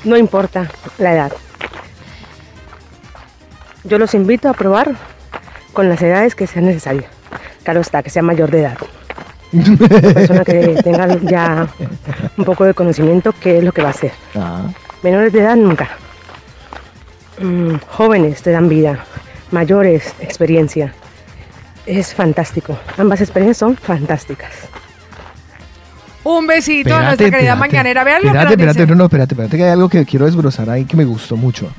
no 0.03 0.17
importa 0.17 0.69
la 0.98 1.14
edad. 1.14 1.32
Yo 3.84 3.98
los 3.98 4.14
invito 4.14 4.50
a 4.50 4.53
probar 4.53 4.95
con 5.74 5.90
las 5.90 6.01
edades 6.01 6.35
que 6.35 6.48
sean 6.48 6.66
necesarias. 6.66 7.06
Claro 7.64 7.82
está, 7.82 8.03
que 8.03 8.10
sea 8.10 8.22
mayor 8.22 8.51
de 8.51 8.61
edad. 8.61 8.77
Una 9.53 10.14
persona 10.14 10.43
que 10.45 10.80
tenga 10.84 11.18
ya 11.22 11.68
un 12.38 12.45
poco 12.45 12.64
de 12.66 12.74
conocimiento 12.74 13.34
qué 13.40 13.58
es 13.58 13.64
lo 13.64 13.72
que 13.72 13.82
va 13.82 13.90
a 13.90 13.92
hacer. 13.92 14.11
Ah. 14.35 14.64
Menores 15.03 15.34
de 15.34 15.40
edad 15.42 15.56
nunca. 15.56 15.90
Mm, 17.42 17.76
jóvenes 17.90 18.42
te 18.42 18.51
dan 18.51 18.69
vida, 18.69 19.03
mayores 19.51 20.14
experiencia. 20.19 20.93
Es 21.85 22.14
fantástico. 22.14 22.77
Ambas 22.98 23.22
experiencias 23.22 23.58
son 23.58 23.76
fantásticas. 23.76 24.51
Un 26.24 26.45
besito 26.45 26.90
a 26.90 26.98
Espérate, 26.98 27.06
nuestra 27.08 27.26
querida 27.32 27.53
espérate. 27.53 27.60
mañanera. 27.60 28.03
Vean 28.03 28.18
lo 28.18 28.22
que 28.22 28.27
Espérate, 28.27 28.45
nos 28.45 28.51
espérate, 28.60 28.80
dice. 28.82 28.92
no, 28.92 28.95
no, 28.95 29.03
espérate, 29.06 29.34
espérate, 29.34 29.58
que 29.58 29.64
hay 29.64 29.72
algo 29.72 29.90
que 29.90 30.06
quiero 30.06 30.26
desbrozar 30.26 30.69
ahí 30.69 30.85
que 30.85 30.95
me 30.95 31.03
gustó 31.06 31.35
mucho. 31.35 31.72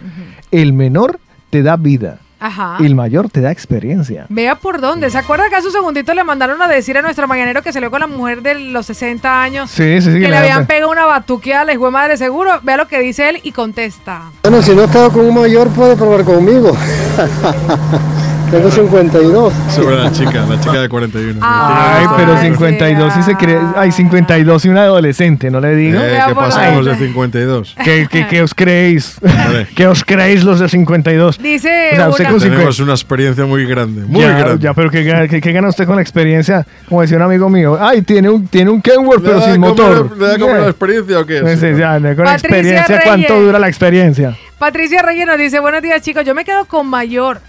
El 0.50 0.72
menor 0.72 1.20
te 1.52 1.62
da 1.62 1.76
vida, 1.76 2.16
Ajá. 2.40 2.78
el 2.80 2.94
mayor 2.94 3.28
te 3.28 3.42
da 3.42 3.50
experiencia. 3.52 4.24
Vea 4.30 4.54
por 4.54 4.80
dónde. 4.80 5.10
¿Se 5.10 5.18
acuerda 5.18 5.50
que 5.50 5.56
hace 5.56 5.66
un 5.66 5.72
segundito 5.74 6.14
le 6.14 6.24
mandaron 6.24 6.62
a 6.62 6.66
decir 6.66 6.96
a 6.96 7.02
nuestro 7.02 7.28
mañanero 7.28 7.60
que 7.60 7.74
salió 7.74 7.90
con 7.90 8.00
la 8.00 8.06
mujer 8.06 8.40
de 8.40 8.54
los 8.54 8.86
60 8.86 9.42
años? 9.42 9.70
Sí, 9.70 10.00
sí, 10.00 10.14
sí, 10.14 10.18
Que 10.18 10.28
le 10.28 10.36
habían 10.38 10.66
pegado 10.66 10.90
una 10.90 11.04
batuqueada 11.04 11.60
a 11.60 11.64
la 11.66 11.74
hijo 11.74 11.84
de 11.84 11.90
madre 11.90 12.16
seguro. 12.16 12.58
Vea 12.62 12.78
lo 12.78 12.88
que 12.88 13.00
dice 13.00 13.28
él 13.28 13.40
y 13.42 13.52
contesta. 13.52 14.30
Bueno, 14.42 14.62
si 14.62 14.74
no 14.74 14.80
he 14.80 14.84
estado 14.86 15.12
con 15.12 15.26
un 15.26 15.34
mayor, 15.34 15.68
puede 15.68 15.94
probar 15.94 16.24
conmigo. 16.24 16.74
Tengo 18.52 18.70
52. 18.70 19.52
Sobre 19.70 19.96
la 19.96 20.12
chica, 20.12 20.44
la 20.46 20.60
chica 20.60 20.82
de 20.82 20.88
41. 20.90 21.38
Ay, 21.42 22.06
pero 22.18 22.38
52 22.38 23.16
y 23.16 23.22
se 23.22 23.34
cree. 23.34 23.58
Ay, 23.74 23.90
52 23.92 24.64
y 24.66 24.68
un 24.68 24.76
adolescente, 24.76 25.50
no 25.50 25.58
le 25.58 25.74
digo. 25.74 25.98
Eh, 25.98 26.18
¿Qué 26.28 26.34
pasa 26.34 26.66
con 26.66 26.84
los 26.84 26.98
de 26.98 27.06
52? 27.06 27.74
¿Qué, 27.82 28.06
qué, 28.10 28.26
qué 28.28 28.42
os 28.42 28.52
creéis? 28.54 29.16
Vale. 29.22 29.68
¿Qué 29.74 29.86
os 29.86 30.04
creéis 30.04 30.44
los 30.44 30.60
de 30.60 30.68
52? 30.68 31.38
Dice 31.38 31.90
O 31.92 31.96
sea, 31.96 32.08
usted 32.10 32.24
una- 32.24 32.30
con 32.32 32.40
Tenemos 32.40 32.78
una 32.80 32.92
experiencia 32.92 33.46
muy 33.46 33.64
grande, 33.64 34.02
muy 34.02 34.20
ya, 34.20 34.36
grande. 34.38 34.62
ya, 34.62 34.74
pero 34.74 34.90
¿qué, 34.90 35.02
gana- 35.02 35.26
qué- 35.28 35.40
qué 35.40 35.52
gana 35.52 35.68
usted 35.68 35.86
con 35.86 35.96
la 35.96 36.02
experiencia? 36.02 36.66
Como 36.90 37.00
decía 37.00 37.16
un 37.16 37.22
amigo 37.22 37.48
mío, 37.48 37.78
ay, 37.80 38.02
tiene 38.02 38.28
un, 38.28 38.46
tiene 38.48 38.70
un 38.70 38.82
Kenworth, 38.82 39.22
pero 39.24 39.38
¿Le 39.38 39.46
da 39.46 39.50
sin 39.52 39.60
motor. 39.62 40.14
le 40.18 40.26
da 40.28 40.38
como 40.38 40.54
la 40.54 40.68
experiencia 40.68 41.20
o 41.20 41.24
qué? 41.24 41.40
Pues, 41.40 41.58
Sí, 41.58 41.68
ya, 41.78 41.94
con 41.94 42.02
la 42.02 42.14
Patricia 42.14 42.34
experiencia, 42.34 43.00
¿cuánto 43.02 43.40
dura 43.40 43.58
la 43.58 43.68
experiencia? 43.68 44.36
Patricia 44.58 45.00
Reyes 45.02 45.26
nos 45.26 45.38
dice, 45.38 45.58
buenos 45.58 45.80
días 45.82 46.02
chicos, 46.02 46.24
yo 46.24 46.34
me 46.34 46.44
quedo 46.44 46.66
con 46.66 46.86
mayor, 46.86 47.40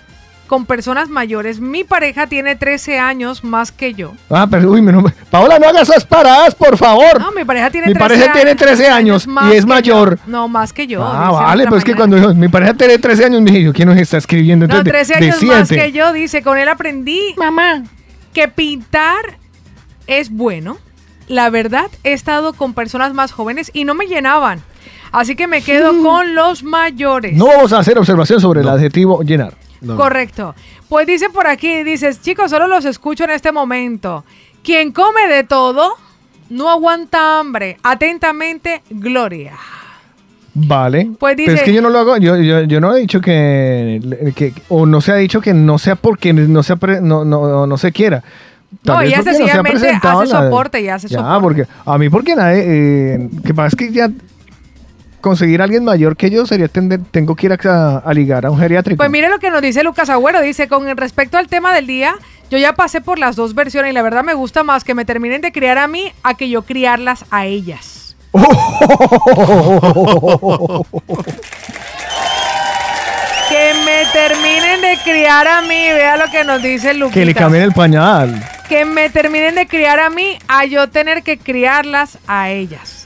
con 0.53 0.67
personas 0.67 1.09
mayores. 1.09 1.59
Mi 1.59 1.83
pareja 1.83 2.27
tiene 2.27 2.55
13 2.55 2.99
años 2.99 3.43
más 3.43 3.71
que 3.71 3.95
yo. 3.95 4.13
Ah, 4.29 4.45
pero 4.47 4.69
uy, 4.69 4.83
Paola, 5.31 5.57
no 5.57 5.67
hagas 5.67 5.89
esas 5.89 6.05
paradas, 6.05 6.53
por 6.53 6.77
favor. 6.77 7.19
No, 7.19 7.31
mi 7.31 7.43
pareja 7.43 7.71
tiene 7.71 7.87
Mi 7.87 7.93
13 7.95 8.07
pareja 8.07 8.33
tiene 8.33 8.53
13 8.53 8.87
años 8.87 9.25
más 9.25 9.51
y 9.51 9.57
es 9.57 9.65
mayor. 9.65 10.17
yo. 10.17 10.23
No, 10.27 10.47
más 10.47 10.71
que 10.71 10.85
yo. 10.85 11.03
Ah, 11.03 11.31
vale, 11.31 11.63
nuestra 11.63 11.69
pues 11.71 11.79
es 11.79 11.85
que 11.85 11.95
cuando 11.95 12.17
dijo, 12.17 12.35
mi 12.35 12.49
pareja 12.49 12.75
tiene 12.75 12.99
13 12.99 13.25
años, 13.25 13.43
dije 13.45 13.63
yo, 13.63 13.73
¿quién 13.73 13.89
nos 13.89 13.97
está 13.97 14.17
escribiendo? 14.17 14.67
No, 14.67 14.75
Entonces, 14.77 15.07
13 15.07 15.13
de- 15.15 15.19
de 15.21 15.31
años 15.31 15.43
más 15.43 15.67
siete. 15.67 15.85
que 15.85 15.91
yo, 15.91 16.13
dice, 16.13 16.43
con 16.43 16.59
él 16.59 16.69
aprendí, 16.69 17.33
mamá, 17.35 17.81
que 18.31 18.47
pintar 18.47 19.39
es 20.05 20.29
bueno. 20.29 20.77
La 21.27 21.49
verdad, 21.49 21.87
he 22.03 22.13
estado 22.13 22.53
con 22.53 22.75
personas 22.75 23.15
más 23.15 23.31
jóvenes 23.31 23.71
y 23.73 23.85
no 23.85 23.95
me 23.95 24.05
llenaban. 24.05 24.61
Así 25.11 25.35
que 25.35 25.47
me 25.47 25.63
quedo 25.63 25.99
con 26.03 26.35
los 26.35 26.61
mayores. 26.63 27.35
No 27.35 27.47
vamos 27.47 27.73
a 27.73 27.79
hacer 27.79 27.97
observación 27.97 28.39
sobre 28.39 28.61
el 28.61 28.69
adjetivo 28.69 29.23
llenar. 29.23 29.55
Correcto. 29.95 30.55
Pues 30.89 31.05
dice 31.07 31.29
por 31.29 31.47
aquí, 31.47 31.83
dices, 31.83 32.21
chicos, 32.21 32.49
solo 32.51 32.67
los 32.67 32.85
escucho 32.85 33.23
en 33.25 33.31
este 33.31 33.51
momento. 33.51 34.23
Quien 34.63 34.91
come 34.91 35.27
de 35.27 35.43
todo, 35.43 35.93
no 36.49 36.69
aguanta 36.69 37.39
hambre. 37.39 37.77
Atentamente, 37.83 38.81
Gloria. 38.89 39.53
Vale. 40.55 41.09
Pues 41.19 41.35
Pero 41.35 41.51
es 41.51 41.53
dice- 41.59 41.65
que 41.65 41.73
yo 41.73 41.81
no 41.81 41.89
lo 41.89 41.99
hago, 41.99 42.17
yo, 42.17 42.37
yo, 42.37 42.61
yo 42.63 42.79
no 42.79 42.95
he 42.95 42.99
dicho 43.01 43.19
que, 43.21 43.99
que- 44.35 44.53
o 44.69 44.85
no 44.85 45.01
se 45.01 45.11
ha 45.11 45.15
dicho 45.15 45.41
que 45.41 45.53
no 45.53 45.79
sea 45.79 45.95
porque 45.95 46.31
no 46.31 46.61
se, 46.61 46.75
apre- 46.75 47.01
no, 47.01 47.25
no, 47.25 47.65
no 47.65 47.77
se 47.77 47.91
quiera. 47.91 48.23
No, 48.83 48.97
vez 48.99 49.07
ella 49.09 49.17
porque 49.17 49.23
se 49.23 49.29
ha 49.29 49.33
sencillamente 49.39 49.87
hace 50.07 50.27
soporte 50.27 50.81
y 50.81 50.89
hace 50.89 51.07
ya, 51.07 51.17
soporte. 51.19 51.41
porque 51.41 51.65
a 51.85 51.97
mí 51.97 52.09
porque 52.09 52.35
nadie, 52.35 52.63
eh, 52.65 53.29
que 53.45 53.53
pasa 53.53 53.67
es 53.69 53.75
que 53.75 53.91
ya 53.91 54.09
conseguir 55.23 55.61
a 55.61 55.63
alguien 55.63 55.83
mayor 55.83 56.15
que 56.15 56.29
yo 56.29 56.45
sería 56.45 56.67
tender, 56.67 56.99
tengo 57.09 57.35
que 57.35 57.47
ir 57.47 57.53
a, 57.53 57.97
a 57.97 58.13
ligar 58.13 58.45
a 58.45 58.51
un 58.51 58.59
geriátrico. 58.59 58.97
Pues 58.97 59.09
mire 59.09 59.29
lo 59.29 59.39
que 59.39 59.49
nos 59.49 59.61
dice 59.61 59.81
Lucas 59.83 60.09
Agüero. 60.09 60.41
Dice, 60.41 60.67
con 60.67 60.85
respecto 60.95 61.37
al 61.37 61.47
tema 61.47 61.73
del 61.73 61.87
día, 61.87 62.13
yo 62.51 62.57
ya 62.59 62.73
pasé 62.73 63.01
por 63.01 63.17
las 63.17 63.35
dos 63.35 63.55
versiones 63.55 63.91
y 63.91 63.93
la 63.93 64.03
verdad 64.03 64.23
me 64.23 64.35
gusta 64.35 64.63
más 64.63 64.83
que 64.83 64.93
me 64.93 65.05
terminen 65.05 65.41
de 65.41 65.51
criar 65.51 65.79
a 65.79 65.87
mí 65.87 66.11
a 66.21 66.35
que 66.35 66.49
yo 66.49 66.61
criarlas 66.63 67.25
a 67.31 67.45
ellas. 67.45 68.15
Que 73.49 73.73
me 73.85 74.05
terminen 74.11 74.81
de 74.81 74.97
criar 75.03 75.47
a 75.47 75.61
mí, 75.61 75.75
vea 75.93 76.17
lo 76.17 76.25
que 76.31 76.43
nos 76.43 76.61
dice 76.61 76.93
Lucas. 76.95 77.13
que 77.13 77.23
le 77.25 77.35
cambien 77.35 77.63
el 77.63 77.71
pañal. 77.71 78.43
Que 78.67 78.83
me 78.83 79.09
terminen 79.11 79.53
de 79.53 79.67
criar 79.67 79.99
a 79.99 80.09
mí 80.09 80.39
a 80.47 80.65
yo 80.65 80.89
tener 80.89 81.21
que 81.21 81.37
criarlas 81.37 82.17
a 82.25 82.49
ellas. 82.49 83.02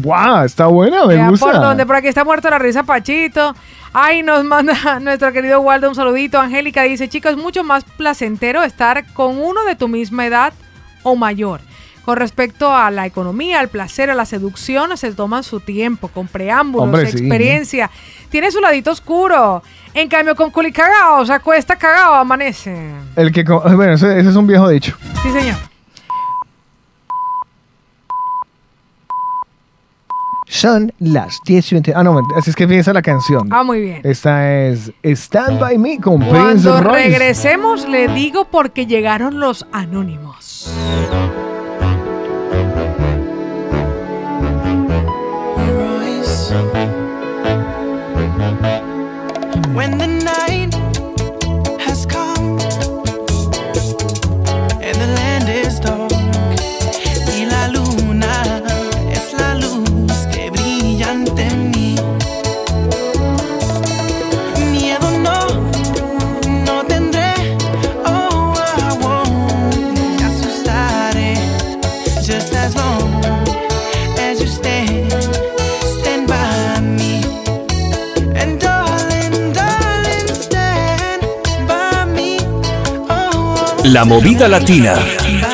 ¡Guau! 0.00 0.44
Está 0.44 0.66
buena, 0.68 1.04
me 1.04 1.28
gusta. 1.28 1.44
por 1.46 1.60
donde, 1.60 1.84
por 1.84 1.96
aquí 1.96 2.08
está 2.08 2.24
muerto 2.24 2.48
la 2.48 2.58
risa 2.58 2.82
Pachito. 2.82 3.54
Ay, 3.92 4.22
nos 4.22 4.42
manda 4.42 4.98
nuestro 5.00 5.32
querido 5.32 5.60
Waldo 5.60 5.88
un 5.90 5.94
saludito. 5.94 6.40
Angélica 6.40 6.82
dice, 6.84 7.08
chicos, 7.10 7.32
es 7.32 7.36
mucho 7.36 7.62
más 7.62 7.84
placentero 7.84 8.62
estar 8.62 9.04
con 9.12 9.38
uno 9.38 9.64
de 9.64 9.76
tu 9.76 9.88
misma 9.88 10.24
edad 10.24 10.54
o 11.02 11.14
mayor. 11.14 11.60
Con 12.06 12.16
respecto 12.16 12.74
a 12.74 12.90
la 12.90 13.04
economía, 13.06 13.60
al 13.60 13.68
placer, 13.68 14.10
a 14.10 14.14
la 14.14 14.24
seducción, 14.24 14.96
se 14.96 15.12
toman 15.12 15.44
su 15.44 15.60
tiempo, 15.60 16.08
con 16.08 16.26
preámbulos, 16.26 16.86
Hombre, 16.86 17.06
sí. 17.10 17.18
experiencia. 17.18 17.90
Tiene 18.30 18.50
su 18.50 18.60
ladito 18.60 18.90
oscuro. 18.90 19.62
En 19.94 20.08
cambio, 20.08 20.34
con 20.34 20.50
culi 20.50 20.72
cagado, 20.72 21.24
se 21.26 21.34
acuesta 21.34 21.76
cagado, 21.76 22.14
amanece. 22.14 22.90
El 23.14 23.30
que, 23.30 23.42
bueno, 23.44 23.92
ese, 23.92 24.18
ese 24.18 24.30
es 24.30 24.36
un 24.36 24.46
viejo 24.46 24.68
dicho. 24.68 24.96
Sí, 25.22 25.30
señor. 25.30 25.56
Son 30.52 30.92
las 30.98 31.40
10 31.46 31.72
y 31.72 31.74
20. 31.76 31.92
Ah, 31.96 32.02
no, 32.04 32.20
así 32.36 32.50
es 32.50 32.56
que 32.56 32.64
empieza 32.64 32.92
la 32.92 33.00
canción. 33.00 33.48
Ah, 33.50 33.62
muy 33.64 33.80
bien. 33.80 34.00
Esta 34.04 34.52
es 34.66 34.92
Stand 35.02 35.58
By 35.58 35.78
Me 35.78 35.98
con 35.98 36.18
Prince 36.20 36.36
Cuando 36.38 36.80
Royce. 36.82 37.08
regresemos, 37.08 37.88
le 37.88 38.08
digo 38.08 38.46
porque 38.50 38.84
llegaron 38.86 39.40
los 39.40 39.66
anónimos. 39.72 40.70
La 83.92 84.06
movida 84.06 84.48
latina. 84.48 85.51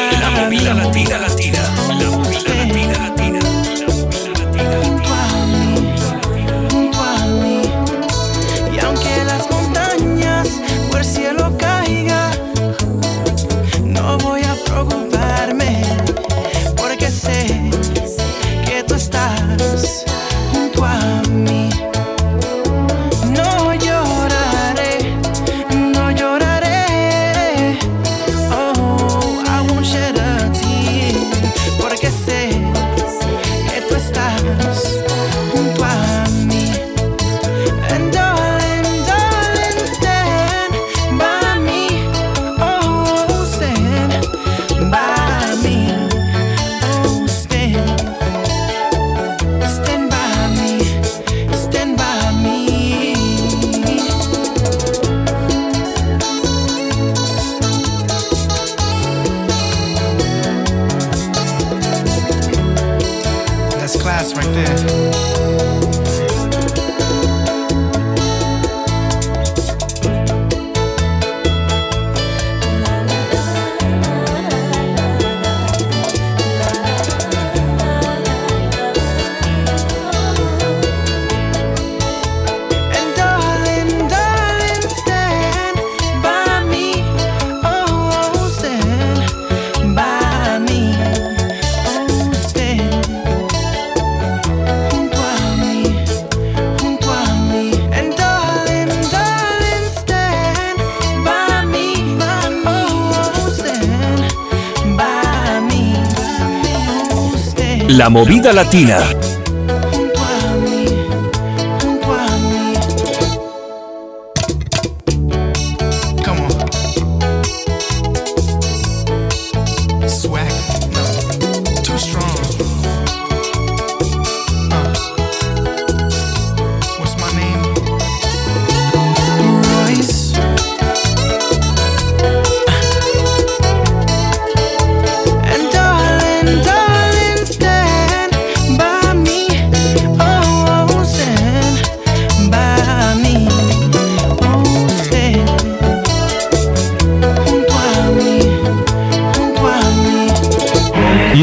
La 107.88 108.10
movida 108.10 108.52
latina. 108.52 109.17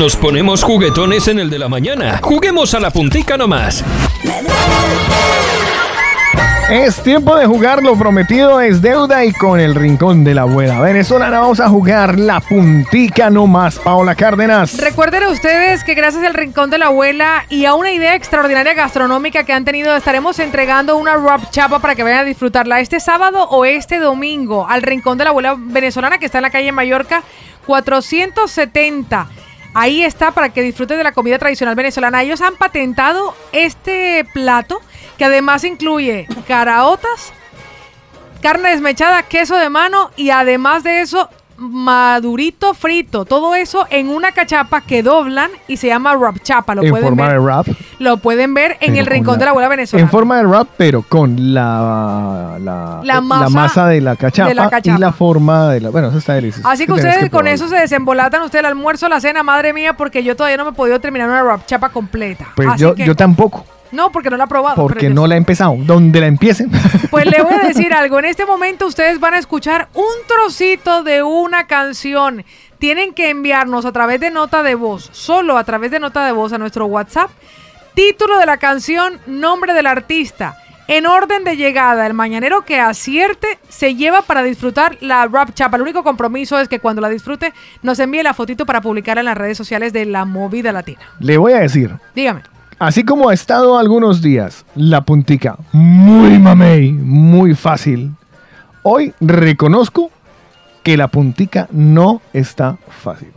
Nos 0.06 0.18
ponemos 0.18 0.64
juguetones 0.64 1.28
en 1.30 1.40
el 1.40 1.50
de 1.50 1.58
la 1.58 1.68
mañana. 1.68 2.20
Juguemos 2.22 2.76
a 2.76 2.80
la 2.80 2.92
puntica 2.92 3.38
nomás. 3.38 3.84
Es 6.70 7.02
tiempo 7.02 7.36
de 7.36 7.48
jugar, 7.48 7.82
lo 7.82 7.98
prometido 7.98 8.62
es 8.62 8.84
deuda 8.84 9.26
y 9.26 9.34
con 9.34 9.60
el 9.60 9.74
rincón 9.74 10.24
de 10.24 10.36
la 10.36 10.44
abuela 10.44 10.80
venezolana 10.80 11.40
vamos 11.40 11.60
a 11.60 11.70
jugar 11.70 12.20
la 12.20 12.40
puntica 12.40 13.32
nomás, 13.32 13.80
Paola 13.80 14.14
Cárdenas. 14.14 14.78
Recuerden 14.78 15.26
ustedes 15.26 15.84
que 15.84 15.96
gracias 15.96 16.24
al 16.24 16.36
Rincón 16.36 16.70
de 16.70 16.78
la 16.78 16.86
Abuela 16.86 17.44
y 17.50 17.66
a 17.66 17.74
una 17.74 17.92
idea 17.92 18.14
extraordinaria 18.14 18.76
gastronómica 18.76 19.44
que 19.44 19.54
han 19.54 19.66
tenido, 19.66 19.96
estaremos 19.96 20.38
entregando 20.38 20.98
una 20.98 21.18
wrap 21.18 21.50
chapa 21.50 21.80
para 21.80 21.96
que 21.96 22.04
vayan 22.04 22.20
a 22.20 22.26
disfrutarla 22.26 22.80
este 22.80 23.00
sábado 23.00 23.50
o 23.50 23.66
este 23.66 23.98
domingo 23.98 24.68
al 24.70 24.84
Rincón 24.84 25.18
de 25.18 25.24
la 25.24 25.32
Abuela 25.32 25.56
venezolana 25.58 26.20
que 26.20 26.28
está 26.28 26.38
en 26.38 26.44
la 26.44 26.52
calle 26.52 26.72
Mallorca 26.72 27.24
470. 27.66 29.30
Ahí 29.78 30.06
está 30.06 30.32
para 30.32 30.54
que 30.54 30.62
disfruten 30.62 30.98
de 30.98 31.04
la 31.04 31.12
comida 31.12 31.38
tradicional 31.38 31.76
venezolana. 31.76 32.24
Ellos 32.24 32.40
han 32.40 32.56
patentado 32.56 33.36
este 33.52 34.26
plato 34.34 34.82
que 35.18 35.26
además 35.26 35.66
incluye 35.66 36.28
caraotas, 36.48 37.34
carne 38.42 38.70
desmechada, 38.70 39.24
queso 39.24 39.58
de 39.58 39.70
mano 39.70 40.12
y 40.16 40.30
además 40.30 40.84
de 40.84 41.02
eso 41.02 41.30
madurito 41.58 42.74
frito. 42.74 43.26
Todo 43.26 43.56
eso 43.56 43.86
en 43.90 44.10
una 44.10 44.32
cachapa 44.32 44.82
que 44.82 45.04
doblan 45.04 45.50
y 45.68 45.78
se 45.78 45.88
llama 45.88 46.16
wrap 46.16 46.38
chapa. 46.42 46.76
Lo 46.76 46.84
en 46.84 46.90
pueden 46.90 47.06
forma 47.08 47.28
ver. 47.28 47.40
de 47.40 47.46
rap. 47.48 47.68
Lo 48.00 48.18
pueden 48.18 48.54
ver 48.54 48.78
en 48.82 48.96
el 48.96 49.06
rincón 49.06 49.36
la- 49.36 49.40
de 49.40 49.46
la 49.46 49.52
abuela 49.52 49.68
venezolana. 49.70 50.06
En 50.06 50.12
forma 50.12 50.38
de 50.38 50.44
rap, 50.44 50.68
pero 50.78 51.02
con 51.04 51.54
la, 51.54 52.58
la, 52.60 53.00
La 53.04 53.22
masa 53.22 53.88
de 53.88 54.02
la 54.02 54.16
cachapa, 54.16 54.50
de 54.50 54.56
la 54.56 54.70
cachapa. 54.70 54.98
y 54.98 55.02
la 55.02 55.12
forma 55.14 55.70
de 55.70 55.82
la... 55.82 55.90
Bueno, 55.90 56.10
eso 56.10 56.18
está 56.18 56.34
delicioso. 56.34 56.68
Así 56.68 56.86
que 56.86 56.94
ustedes 56.94 57.30
con 57.30 57.48
eso 57.48 57.68
se 57.68 57.76
desembolatan 57.78 58.42
usted 58.42 58.60
el 58.60 58.66
almuerzo, 58.66 59.08
la 59.10 59.20
cena, 59.20 59.44
madre 59.44 59.74
mía, 59.74 59.94
porque 59.98 60.24
yo 60.24 60.36
todavía 60.36 60.58
no 60.58 60.66
me 60.66 60.72
he 60.72 60.74
podido 60.74 61.00
terminar 61.00 61.30
una 61.30 61.44
wrap 61.44 61.66
chapa 61.66 61.90
completa. 61.90 62.48
Pues 62.56 62.68
Así 62.68 62.80
yo, 62.82 62.96
que- 62.96 63.06
yo 63.06 63.16
tampoco, 63.16 63.66
No, 63.96 64.12
porque 64.12 64.30
no 64.30 64.38
la 64.38 64.44
he 64.44 64.48
probado. 64.48 64.76
porque 64.76 65.10
no 65.10 65.26
la 65.26 65.36
he 65.36 65.38
empezado. 65.38 65.76
Donde 65.80 66.20
la 66.20 66.28
empiecen. 66.28 66.70
Pues 67.10 67.26
le 67.28 67.42
voy 67.42 67.54
a 67.54 67.68
decir 67.68 67.94
algo. 68.02 68.20
En 68.20 68.26
este 68.26 68.46
momento 68.46 68.86
ustedes 68.88 69.20
van 69.22 69.34
a 69.36 69.38
escuchar 69.38 69.88
un 69.94 70.04
trocito 70.28 71.02
de 71.04 71.24
una 71.24 71.66
canción. 71.66 72.44
tienen 72.78 73.14
que 73.14 73.30
enviarnos 73.30 73.86
a 73.86 73.92
través 73.94 74.20
de 74.20 74.32
nota 74.32 74.62
de 74.64 74.76
voz, 74.76 75.10
solo 75.14 75.58
a 75.58 75.64
través 75.64 75.92
de 75.92 76.00
nota 76.02 76.26
de 76.26 76.34
voz 76.34 76.52
a 76.52 76.58
nuestro 76.58 76.88
WhatsApp, 76.88 77.30
título 77.94 78.38
de 78.38 78.46
la 78.46 78.58
canción, 78.58 79.20
nombre 79.28 79.74
del 79.74 79.88
artista. 79.88 80.58
En 80.88 81.08
orden 81.08 81.44
de 81.46 81.56
llegada, 81.58 82.06
el 82.06 82.14
mañanero 82.14 82.64
que 82.64 82.80
acierte 82.80 83.58
se 83.70 83.96
lleva 83.96 84.22
para 84.22 84.44
disfrutar 84.44 84.98
la 85.02 85.26
rap 85.26 85.54
chapa. 85.54 85.78
El 85.78 85.84
único 85.84 86.04
compromiso 86.04 86.60
es 86.60 86.68
que 86.68 86.80
cuando 86.80 87.02
la 87.02 87.10
disfrute 87.10 87.54
nos 87.82 87.98
envíe 88.00 88.22
la 88.24 88.34
fotito 88.34 88.66
para 88.66 88.82
publicarla 88.82 89.22
en 89.22 89.26
las 89.26 89.38
redes 89.38 89.58
sociales 89.58 89.94
de 89.94 90.06
la 90.06 90.26
movida 90.26 90.72
latina. 90.72 91.00
Le 91.20 91.38
voy 91.38 91.54
a 91.54 91.60
decir, 91.60 91.92
Dígame. 92.14 92.42
Así 92.80 93.04
como 93.04 93.30
ha 93.30 93.34
estado 93.34 93.78
algunos 93.78 94.22
días 94.22 94.66
la 94.76 95.02
puntica 95.02 95.58
muy 95.72 96.40
mamey, 96.40 96.92
muy 96.92 97.56
fácil, 97.56 98.12
hoy 98.84 99.14
reconozco 99.20 100.12
que 100.84 100.98
la 100.98 101.08
puntica 101.08 101.68
no 101.72 102.22
está 102.34 102.78
fácil. 103.04 103.32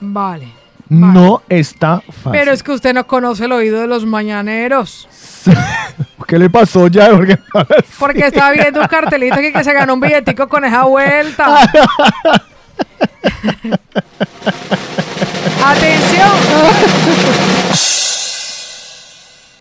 Vale. 0.00 0.48
No 0.88 1.42
está 1.50 2.00
fácil. 2.00 2.32
Pero 2.32 2.52
es 2.52 2.62
que 2.62 2.72
usted 2.72 2.94
no 2.94 3.06
conoce 3.06 3.44
el 3.44 3.52
oído 3.52 3.80
de 3.80 3.86
los 3.86 4.06
mañaneros. 4.06 5.06
¿Qué 6.26 6.38
le 6.38 6.48
pasó 6.48 6.86
ya? 6.88 7.10
Porque, 7.10 7.38
Porque 7.98 8.26
estaba 8.26 8.52
viendo 8.52 8.80
un 8.80 8.86
cartelito 8.86 9.34
aquí 9.34 9.52
que 9.52 9.64
se 9.64 9.72
ganó 9.74 9.94
un 9.94 10.00
billetico 10.00 10.48
con 10.48 10.64
esa 10.64 10.84
vuelta. 10.84 11.60
Atención. 15.64 16.30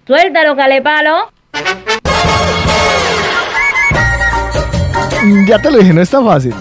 Suéltalo, 0.07 0.55
calepalo. 0.55 1.31
ya 5.45 5.59
te 5.59 5.69
lo 5.69 5.79
dije, 5.79 5.93
no 5.93 6.01
está 6.01 6.23
fácil. 6.23 6.55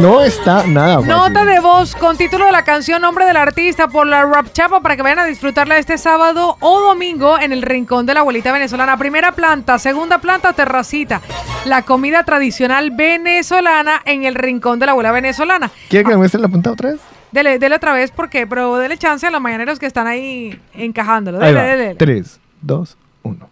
No 0.00 0.22
está 0.22 0.66
nada 0.66 0.96
fácil. 0.96 1.08
Nota 1.08 1.44
de 1.44 1.60
voz 1.60 1.94
con 1.94 2.16
título 2.16 2.46
de 2.46 2.52
la 2.52 2.64
canción, 2.64 3.00
nombre 3.00 3.24
del 3.26 3.36
artista 3.36 3.86
por 3.86 4.08
la 4.08 4.24
Rap 4.24 4.52
Chapa 4.52 4.80
para 4.80 4.96
que 4.96 5.02
vayan 5.02 5.20
a 5.20 5.24
disfrutarla 5.24 5.78
este 5.78 5.98
sábado 5.98 6.56
o 6.58 6.80
domingo 6.80 7.38
en 7.38 7.52
el 7.52 7.62
Rincón 7.62 8.06
de 8.06 8.14
la 8.14 8.20
Abuelita 8.20 8.50
Venezolana. 8.50 8.96
Primera 8.96 9.30
planta, 9.32 9.78
segunda 9.78 10.18
planta, 10.18 10.52
terracita. 10.52 11.20
La 11.64 11.82
comida 11.82 12.24
tradicional 12.24 12.90
venezolana 12.90 14.02
en 14.04 14.24
el 14.24 14.34
Rincón 14.34 14.80
de 14.80 14.86
la 14.86 14.92
Abuela 14.92 15.12
Venezolana. 15.12 15.70
¿Quiere 15.88 16.04
que 16.04 16.10
me 16.10 16.16
muestre 16.16 16.40
la 16.40 16.48
punta 16.48 16.72
otra 16.72 16.90
vez? 16.90 17.00
Dele, 17.32 17.58
dele 17.58 17.76
otra 17.76 17.92
vez 17.94 18.10
porque, 18.10 18.46
pero 18.46 18.76
dele 18.76 18.96
chance 18.98 19.26
a 19.26 19.30
los 19.30 19.40
mañaneros 19.40 19.78
que 19.78 19.86
están 19.86 20.06
ahí 20.06 20.60
encajándolo. 20.74 21.42
Ahí 21.42 21.54
Dele, 21.54 21.76
dele. 21.76 21.94
3, 21.96 22.40
2, 22.60 22.96
1. 23.22 23.48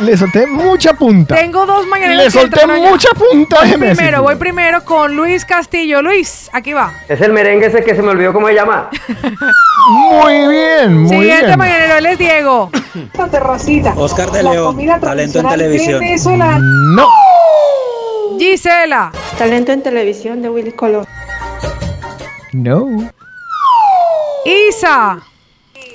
Le 0.00 0.16
solté 0.16 0.46
mucha 0.46 0.94
punta. 0.94 1.34
Tengo 1.34 1.66
dos 1.66 1.84
mañaneros. 1.86 2.24
Le 2.24 2.30
solté 2.30 2.66
mucha 2.68 3.08
punta, 3.10 3.58
Voy 3.64 3.72
primero, 3.72 4.22
voy 4.22 4.36
primero 4.36 4.84
con 4.84 5.16
Luis 5.16 5.44
Castillo. 5.44 6.02
Luis, 6.02 6.48
aquí 6.52 6.72
va. 6.72 6.92
Es 7.08 7.20
el 7.20 7.32
merengue 7.32 7.66
ese 7.66 7.82
que 7.82 7.96
se 7.96 8.02
me 8.02 8.10
olvidó 8.10 8.32
cómo 8.32 8.46
se 8.46 8.54
llama. 8.54 8.88
Muy 9.90 10.48
bien, 10.48 10.98
muy 11.02 11.08
Siguiente 11.08 11.46
bien. 11.46 11.58
mañanero, 11.58 11.96
él 11.96 12.06
es 12.06 12.18
Diego. 12.18 12.70
terracita. 13.30 13.94
Oscar 13.96 14.30
de 14.30 14.44
León, 14.44 14.78
talento 15.00 15.40
en 15.40 15.48
televisión. 15.48 15.98
venezolana. 16.00 16.58
No. 16.60 17.08
Gisela. 18.38 19.10
Talento 19.36 19.72
en 19.72 19.82
televisión 19.82 20.42
de 20.42 20.48
Willy 20.48 20.72
Colón. 20.72 21.06
No. 22.52 23.10
Isa. 24.44 25.20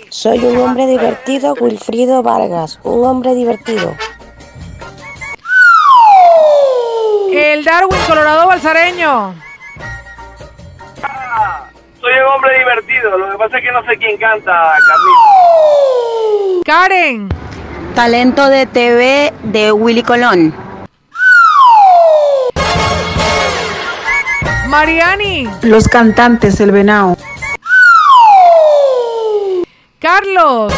Soy 0.10 0.40
un 0.40 0.58
hombre 0.60 0.86
divertido, 0.86 1.56
Wilfrido 1.60 2.22
Vargas. 2.22 2.80
Un 2.84 3.06
hombre 3.06 3.34
divertido. 3.34 3.96
El 7.32 7.64
Darwin, 7.64 8.00
Colorado 8.08 8.48
Balsareño. 8.48 9.34
Soy 12.00 12.14
un 12.14 12.36
hombre 12.36 12.60
divertido, 12.60 13.18
lo 13.18 13.32
que 13.32 13.38
pasa 13.38 13.58
es 13.58 13.64
que 13.64 13.72
no 13.72 13.84
sé 13.86 13.98
quién 13.98 14.18
canta, 14.18 14.52
Carlito. 14.52 16.62
Karen. 16.66 17.30
Talento 17.96 18.50
de 18.50 18.66
TV 18.68 19.34
de 19.44 19.72
Willy 19.72 20.04
Colón. 20.04 20.54
Mariani. 24.78 25.48
Los 25.62 25.88
cantantes, 25.88 26.60
el 26.60 26.72
venado. 26.72 27.16
Carlos. 30.00 30.74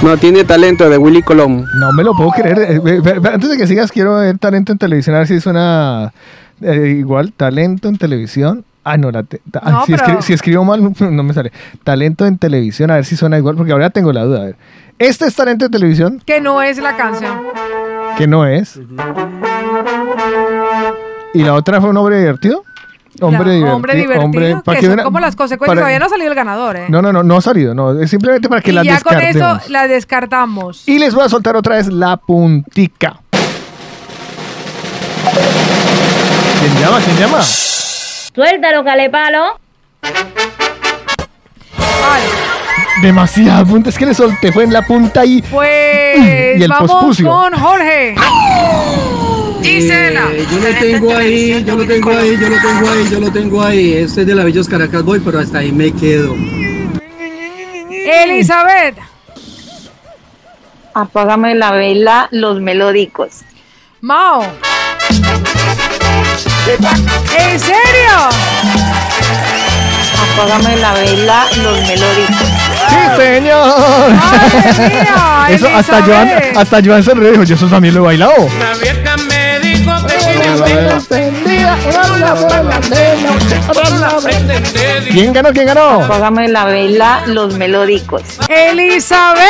No 0.00 0.16
tiene 0.16 0.42
talento 0.44 0.88
de 0.88 0.96
Willy 0.96 1.20
Colón. 1.20 1.66
No 1.74 1.92
me 1.92 2.02
lo 2.02 2.14
puedo 2.14 2.30
creer. 2.30 2.80
Eh, 2.82 3.02
Antes 3.30 3.50
de 3.50 3.58
que 3.58 3.66
sigas, 3.66 3.92
quiero 3.92 4.16
ver 4.16 4.38
talento 4.38 4.72
en 4.72 4.78
televisión. 4.78 5.16
A 5.16 5.18
ver 5.18 5.28
si 5.28 5.38
suena 5.38 6.14
eh, 6.62 6.96
igual. 6.98 7.34
Talento 7.34 7.88
en 7.88 7.98
televisión. 7.98 8.64
Ah, 8.84 8.96
no, 8.96 9.10
la 9.10 9.22
te- 9.24 9.42
ah, 9.60 9.70
No, 9.70 9.84
si, 9.84 9.92
pero- 9.92 10.06
escri- 10.06 10.22
si 10.22 10.32
escribo 10.32 10.64
mal, 10.64 10.80
no 10.98 11.22
me 11.22 11.34
sale. 11.34 11.52
Talento 11.84 12.24
en 12.24 12.38
televisión, 12.38 12.90
a 12.90 12.94
ver 12.94 13.04
si 13.04 13.16
suena 13.16 13.36
igual, 13.36 13.54
porque 13.54 13.72
ahora 13.72 13.90
tengo 13.90 14.14
la 14.14 14.24
duda. 14.24 14.40
A 14.40 14.44
ver. 14.46 14.56
Este 14.98 15.26
es 15.26 15.34
talento 15.36 15.66
en 15.66 15.70
televisión, 15.70 16.22
Que 16.24 16.40
no 16.40 16.62
es 16.62 16.78
la 16.78 16.96
canción. 16.96 17.36
que 18.16 18.26
no 18.26 18.46
es. 18.46 18.80
¿Y 21.34 21.42
la 21.42 21.52
otra 21.52 21.82
fue 21.82 21.90
un 21.90 21.98
hombre 21.98 22.18
divertido? 22.18 22.64
Hombre 23.26 23.52
divertido. 23.52 23.76
hombre 23.76 23.94
divertido. 23.94 24.24
hombre- 24.24 24.48
que 24.56 24.62
para 24.64 24.80
que 24.80 24.86
son 24.86 24.92
una- 24.94 25.04
como 25.04 25.20
las 25.20 25.36
consecuencias. 25.36 25.68
para- 25.74 25.80
Todavía 25.80 25.98
no 25.98 26.06
ha 26.06 26.08
salido 26.08 26.28
el 26.28 26.34
ganador, 26.34 26.76
¿eh? 26.76 26.86
No, 26.88 27.02
no, 27.02 27.12
no, 27.12 27.22
no 27.22 27.36
ha 27.36 27.40
salido. 27.40 27.74
No, 27.74 28.00
es 28.00 28.10
simplemente 28.10 28.48
para 28.48 28.60
que 28.60 28.70
y 28.70 28.74
la 28.74 28.82
ya 28.82 29.00
con 29.00 29.20
eso 29.20 29.60
la 29.68 29.86
descartamos. 29.88 30.88
Y 30.88 30.98
les 30.98 31.14
voy 31.14 31.24
a 31.24 31.28
soltar 31.28 31.56
otra 31.56 31.76
vez 31.76 31.88
la 31.88 32.16
puntica. 32.16 33.20
¿Quién 36.60 36.74
llama? 36.80 36.98
¿Quién 37.04 37.16
llama? 37.16 37.42
Suéltalo, 37.42 38.84
calepalo. 38.84 39.58
Demasiada 43.02 43.64
punta. 43.64 43.90
Es 43.90 43.98
que 43.98 44.06
le 44.06 44.14
solté. 44.14 44.52
Fue 44.52 44.64
en 44.64 44.72
la 44.72 44.82
punta 44.82 45.24
y. 45.24 45.42
Pues 45.42 46.58
Y 46.58 46.62
el 46.62 46.68
vamos 46.68 46.90
pospucio. 46.90 47.28
con 47.28 47.52
Jorge. 47.54 48.14
Gisela. 49.62 50.28
Eh, 50.32 50.46
yo 50.50 50.58
lo 50.58 50.78
tengo 50.78 51.16
ahí, 51.16 51.64
yo 51.64 51.76
lo 51.76 51.86
tengo 51.86 52.10
ahí, 52.10 52.36
yo 52.40 52.48
lo 52.48 52.60
tengo 52.60 52.90
ahí, 52.90 53.08
yo 53.10 53.20
lo 53.20 53.30
tengo 53.32 53.62
ahí. 53.62 53.92
Este 53.94 54.22
es 54.22 54.26
de 54.26 54.34
la 54.34 54.44
Bellos 54.44 54.68
Caracas 54.68 55.02
Boy, 55.04 55.20
pero 55.20 55.38
hasta 55.38 55.58
ahí 55.58 55.70
me 55.72 55.92
quedo. 55.92 56.34
Elizabeth. 57.90 58.96
Apágame 60.94 61.54
la 61.54 61.72
vela, 61.72 62.28
los 62.32 62.60
melódicos. 62.60 63.40
Mao. 64.00 64.42
¿En 67.38 67.60
serio? 67.60 68.10
Apágame 70.32 70.76
la 70.76 70.92
vela, 70.94 71.46
los 71.62 71.80
melódicos. 71.86 72.48
¡Sí, 72.90 72.96
señor! 73.16 74.12
Eso 75.50 75.68
hasta 75.74 76.02
Joan, 76.02 76.30
hasta 76.56 76.80
Joan 76.84 77.02
se 77.02 77.14
dijo, 77.14 77.42
yo 77.42 77.54
eso 77.56 77.66
también 77.66 77.94
lo 77.94 78.00
he 78.00 78.04
bailado. 78.04 78.34
Una 78.44 78.74
vieja 78.74 79.16
me 79.16 79.58
dijo 79.60 80.06
que 80.06 80.14
tiene 80.16 80.50
¿Quién 85.10 85.32
ganó? 85.32 85.52
¿Quién 85.52 85.66
ganó? 85.66 86.04
Apágame 86.04 86.48
la 86.48 86.64
vela, 86.66 87.22
los 87.26 87.54
melódicos. 87.56 88.22
Elizabeth. 88.48 89.40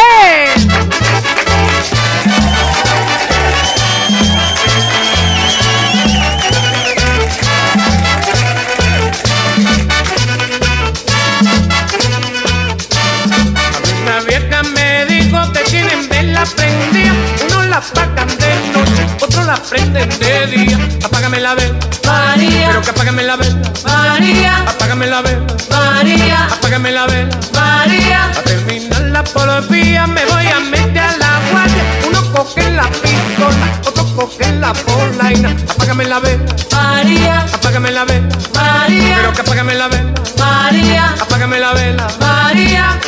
Unos 17.44 17.66
la 17.66 17.76
apagan 17.76 18.28
de 18.28 18.72
noche, 18.72 19.06
otros 19.20 19.46
la 19.46 19.56
prenden 19.56 20.08
de 20.18 20.46
día. 20.46 20.78
Apágame 21.04 21.40
la 21.40 21.54
vela, 21.54 21.74
María. 22.06 22.68
Pero 22.68 22.82
que 22.82 22.90
apágame 22.90 23.22
la 23.22 23.36
vela, 23.36 23.72
María. 23.84 24.56
Apágame 24.66 25.06
la 25.06 25.22
vela, 25.22 25.46
María. 25.70 26.46
Apágame 26.46 26.92
la 26.92 27.06
vela, 27.06 27.38
María. 27.54 28.24
A 28.24 28.42
terminar 28.42 29.00
la 29.02 29.24
policía 29.24 30.06
me 30.06 30.24
voy 30.26 30.46
a 30.46 30.60
meter 30.60 30.98
a 30.98 31.16
la 31.16 31.40
guardia. 31.50 31.84
Uno 32.08 32.32
coge 32.32 32.70
la 32.70 32.88
pistola, 32.90 33.80
otro 33.86 34.04
coge 34.16 34.52
la 34.54 34.72
polaina. 34.72 35.54
Apágame 35.68 36.04
la 36.04 36.18
vela, 36.20 36.44
María. 36.72 37.40
Apágame 37.52 37.90
la 37.90 38.04
vela, 38.04 38.28
María. 38.54 39.16
Pero 39.16 39.32
que 39.32 39.40
apágame 39.42 39.74
la 39.74 39.88
vela, 39.88 40.12
María. 40.38 41.14
Apágame 41.20 41.58
la 41.58 41.72
vela, 41.72 42.06
María. 42.20 43.00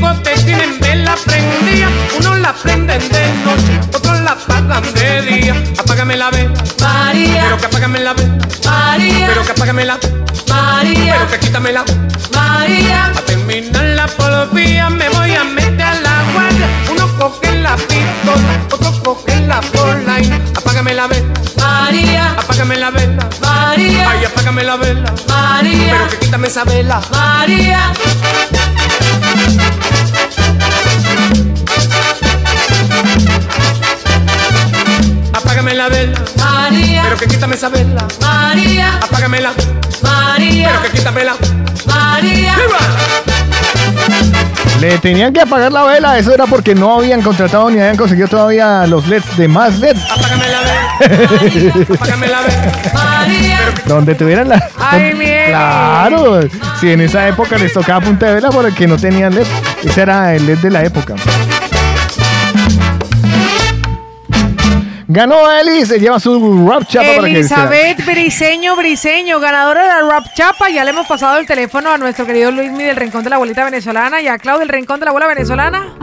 Que 0.00 0.34
tienen 0.44 0.80
vela 0.80 1.14
prendida, 1.26 1.88
unos 2.18 2.38
la 2.38 2.54
prenden 2.54 3.00
de 3.10 3.32
noche, 3.44 3.80
otros 3.94 4.18
la 4.20 4.32
apagan 4.32 4.82
de 4.94 5.22
día. 5.22 5.54
Apágame 5.78 6.16
la 6.16 6.30
vela, 6.30 6.52
María. 6.80 7.42
Pero 7.44 7.58
que 7.58 7.66
apágame 7.66 8.00
la 8.00 8.14
vela, 8.14 8.38
María. 10.48 11.26
quítamela. 11.40 11.84
María, 12.34 13.06
a 13.06 13.20
terminar 13.22 13.84
la 13.84 14.06
polopía 14.06 14.88
me 14.88 15.08
voy 15.10 15.34
a 15.34 15.44
meter 15.44 15.82
a 15.82 15.94
la 15.94 16.24
guardia. 16.32 16.66
Uno 16.90 17.06
coge 17.18 17.60
la 17.60 17.76
pistola, 17.76 18.66
otro 18.72 19.02
coge 19.02 19.40
la 19.42 19.60
line. 19.60 20.40
Apágame 20.56 20.94
la 20.94 21.06
vela. 21.08 21.28
María, 21.58 22.32
apágame 22.38 22.76
la 22.76 22.90
vela. 22.90 23.28
María, 23.40 24.10
ay, 24.10 24.24
apágame 24.24 24.64
la 24.64 24.76
vela. 24.76 25.14
María, 25.28 25.92
pero 25.92 26.08
que 26.08 26.18
quítame 26.18 26.48
esa 26.48 26.64
vela. 26.64 27.02
María. 27.10 27.92
La 35.80 35.88
vela. 35.88 36.18
María. 36.36 37.02
Pero 37.04 37.16
que 37.16 37.26
quítame 37.26 37.54
esa 37.54 37.70
vela. 37.70 38.06
María. 38.20 38.96
Apágamela. 38.96 39.52
María. 40.02 40.68
Pero 40.68 40.82
que 40.82 40.98
quítamela. 40.98 41.34
María. 41.86 42.54
Le 44.78 44.98
tenían 44.98 45.32
que 45.32 45.40
apagar 45.40 45.72
la 45.72 45.84
vela, 45.84 46.18
eso 46.18 46.34
era 46.34 46.44
porque 46.46 46.74
no 46.74 46.98
habían 46.98 47.22
contratado 47.22 47.70
ni 47.70 47.78
habían 47.78 47.96
conseguido 47.96 48.28
todavía 48.28 48.86
los 48.86 49.06
LEDs 49.06 49.36
de 49.38 49.48
más 49.48 49.78
LEDs. 49.78 50.04
Apágame 50.10 50.48
la 50.48 50.60
vela. 50.60 51.94
Apágame 51.94 52.28
la 52.28 52.40
vela. 52.42 52.92
María. 52.92 53.60
Donde 53.86 54.14
tuvieran 54.14 54.50
la. 54.50 54.70
Ay, 54.78 55.14
Miguel. 55.14 55.48
Claro, 55.48 56.40
si 56.78 56.90
en 56.90 57.00
esa 57.00 57.26
época 57.26 57.56
les 57.56 57.72
tocaba 57.72 58.04
punta 58.04 58.26
de 58.26 58.34
vela 58.34 58.50
porque 58.50 58.86
no 58.86 58.98
tenían 58.98 59.34
LED. 59.34 59.46
Ese 59.82 60.02
era 60.02 60.34
el 60.34 60.46
LED 60.46 60.58
de 60.58 60.70
la 60.70 60.84
época. 60.84 61.14
Ganó 65.12 65.50
Eli, 65.50 65.84
se 65.86 65.98
lleva 65.98 66.20
su 66.20 66.68
rap 66.68 66.84
chapa 66.86 67.08
para 67.16 67.26
que. 67.26 67.32
Elizabeth 67.40 68.06
Briseño 68.06 68.76
Briseño, 68.76 69.40
ganadora 69.40 69.82
de 69.82 69.88
la 69.88 70.08
Rap 70.08 70.26
Chapa. 70.36 70.70
Ya 70.70 70.84
le 70.84 70.90
hemos 70.90 71.08
pasado 71.08 71.36
el 71.38 71.46
teléfono 71.46 71.90
a 71.90 71.98
nuestro 71.98 72.24
querido 72.26 72.52
Luismi 72.52 72.84
del 72.84 72.94
Rincón 72.94 73.24
de 73.24 73.30
la 73.30 73.34
Abuelita 73.36 73.64
Venezolana 73.64 74.20
y 74.22 74.28
a 74.28 74.38
Clau 74.38 74.60
del 74.60 74.68
Rincón 74.68 75.00
de 75.00 75.06
la 75.06 75.10
Abuela 75.10 75.26
Venezolana. 75.26 75.94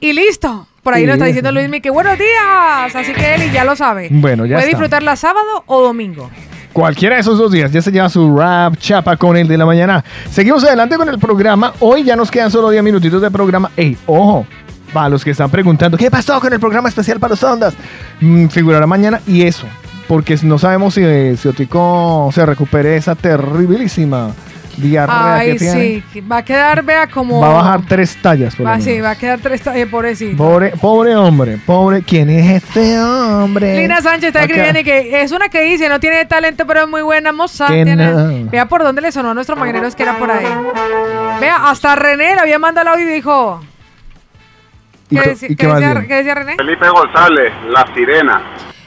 Y 0.00 0.14
listo. 0.14 0.66
Por 0.82 0.94
ahí 0.94 1.02
Sí. 1.02 1.06
nos 1.06 1.14
está 1.16 1.26
diciendo 1.26 1.52
Luismi 1.52 1.82
que 1.82 1.90
buenos 1.90 2.16
días. 2.18 2.94
Así 2.96 3.12
que 3.12 3.34
Eli 3.34 3.50
ya 3.50 3.64
lo 3.64 3.76
sabe. 3.76 4.08
Bueno, 4.10 4.46
ya 4.46 4.56
Puede 4.56 4.68
está. 4.68 4.78
disfrutarla 4.78 5.16
sábado 5.16 5.62
o 5.66 5.82
domingo. 5.82 6.30
Cualquiera 6.72 7.16
de 7.16 7.20
esos 7.20 7.36
dos 7.38 7.52
días 7.52 7.70
ya 7.70 7.82
se 7.82 7.90
lleva 7.92 8.08
su 8.08 8.34
rap 8.38 8.76
chapa 8.78 9.18
con 9.18 9.36
el 9.36 9.48
de 9.48 9.58
la 9.58 9.66
mañana. 9.66 10.02
Seguimos 10.30 10.64
adelante 10.64 10.96
con 10.96 11.10
el 11.10 11.18
programa. 11.18 11.74
Hoy 11.80 12.04
ya 12.04 12.16
nos 12.16 12.30
quedan 12.30 12.50
solo 12.50 12.70
10 12.70 12.82
minutitos 12.82 13.20
de 13.20 13.30
programa. 13.30 13.70
¡Ey, 13.76 13.98
ojo! 14.06 14.46
Para 14.96 15.10
los 15.10 15.22
que 15.22 15.32
están 15.32 15.50
preguntando, 15.50 15.98
¿qué 15.98 16.10
pasó 16.10 16.40
con 16.40 16.50
el 16.50 16.58
programa 16.58 16.88
especial 16.88 17.20
para 17.20 17.32
los 17.32 17.42
ondas? 17.42 17.74
Mm, 18.18 18.46
figurará 18.46 18.86
mañana 18.86 19.20
y 19.26 19.42
eso. 19.42 19.66
Porque 20.08 20.38
no 20.42 20.58
sabemos 20.58 20.94
si, 20.94 21.36
si 21.36 21.48
Otico 21.48 22.30
se 22.32 22.46
recupere 22.46 22.96
esa 22.96 23.14
terribilísima 23.14 24.30
diarrea 24.78 25.34
Ay, 25.34 25.52
que 25.52 25.58
tiene. 25.58 26.02
sí. 26.10 26.20
Va 26.22 26.38
a 26.38 26.44
quedar, 26.46 26.82
vea, 26.82 27.08
como. 27.08 27.40
Va 27.40 27.50
a 27.50 27.62
bajar 27.62 27.80
tres 27.86 28.16
tallas. 28.22 28.56
Por 28.56 28.66
Va, 28.66 28.80
sí, 28.80 28.98
va 28.98 29.10
a 29.10 29.16
quedar 29.16 29.38
tres. 29.38 29.60
Eh, 29.66 29.86
pobrecito. 29.86 30.34
Pobre, 30.38 30.70
pobre 30.70 31.14
hombre, 31.14 31.58
pobre. 31.66 32.00
¿Quién 32.00 32.30
es 32.30 32.62
este 32.64 32.98
hombre? 32.98 33.78
Lina 33.78 34.00
Sánchez 34.00 34.28
está 34.28 34.44
escribiendo 34.44 34.82
que 34.82 35.20
es 35.20 35.30
una 35.30 35.50
que 35.50 35.60
dice, 35.60 35.90
no 35.90 36.00
tiene 36.00 36.24
talento, 36.24 36.66
pero 36.66 36.84
es 36.84 36.88
muy 36.88 37.02
buena 37.02 37.32
moza. 37.32 37.68
No. 37.68 38.50
Vea 38.50 38.66
por 38.66 38.82
dónde 38.82 39.02
le 39.02 39.12
sonó 39.12 39.32
a 39.32 39.34
nuestros 39.34 39.58
mañaneros 39.58 39.94
que 39.94 40.04
era 40.04 40.16
por 40.16 40.30
ahí. 40.30 40.46
Vea, 41.38 41.68
hasta 41.68 41.94
René 41.96 42.34
le 42.34 42.40
había 42.40 42.58
mandado 42.58 42.88
el 42.88 42.94
audio 42.94 43.10
y 43.10 43.12
dijo... 43.12 43.60
¿Y 45.08 45.16
¿Qué, 45.16 45.28
decía, 45.30 45.48
bien? 45.48 46.06
qué 46.08 46.14
decía 46.14 46.34
René? 46.34 46.56
Felipe 46.56 46.88
González, 46.88 47.52
la 47.68 47.86
sirena. 47.94 48.42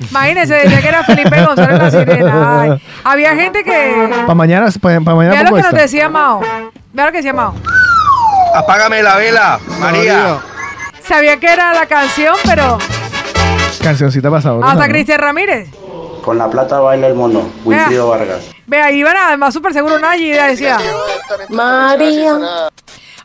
Imagínese, 0.10 0.54
decía 0.56 0.82
que 0.82 0.88
era 0.88 1.04
Felipe 1.04 1.46
González 1.46 1.80
la 1.80 1.92
sirena. 1.92 2.62
Ay, 2.62 2.82
había 3.04 3.36
gente 3.36 3.64
que... 3.64 4.10
Para 4.22 4.36
mañana, 4.36 4.68
para 4.82 5.00
mañana 5.00 5.30
Vea 5.32 5.44
lo 5.44 5.56
que 5.56 5.62
nos 5.62 5.72
decía 5.74 6.10
Mao. 6.10 6.42
Vea 6.94 7.06
lo 7.06 7.12
que 7.12 7.18
decía 7.18 7.34
Mao. 7.34 7.54
Apágame 8.56 9.02
la 9.02 9.16
vela, 9.18 9.60
María. 9.80 10.40
Sabía 11.04 11.40
que 11.40 11.48
era 11.52 11.74
la 11.74 11.86
canción, 11.86 12.36
pero 12.46 12.78
Cancioncita 13.82 14.30
pasada. 14.30 14.60
hasta 14.64 14.88
Cristian 14.88 15.20
Ramírez. 15.20 15.70
Con 16.24 16.38
la 16.38 16.50
plata 16.50 16.80
baila 16.80 17.08
el 17.08 17.16
mono, 17.16 17.50
Wilfrido 17.64 18.10
Vargas. 18.10 18.52
Vea, 18.68 18.92
iban 18.92 19.16
además 19.18 19.54
súper 19.54 19.74
seguro 19.74 19.98
Nayi 20.00 20.32
y 20.32 20.34
decía... 20.34 20.78
María. 21.50 22.38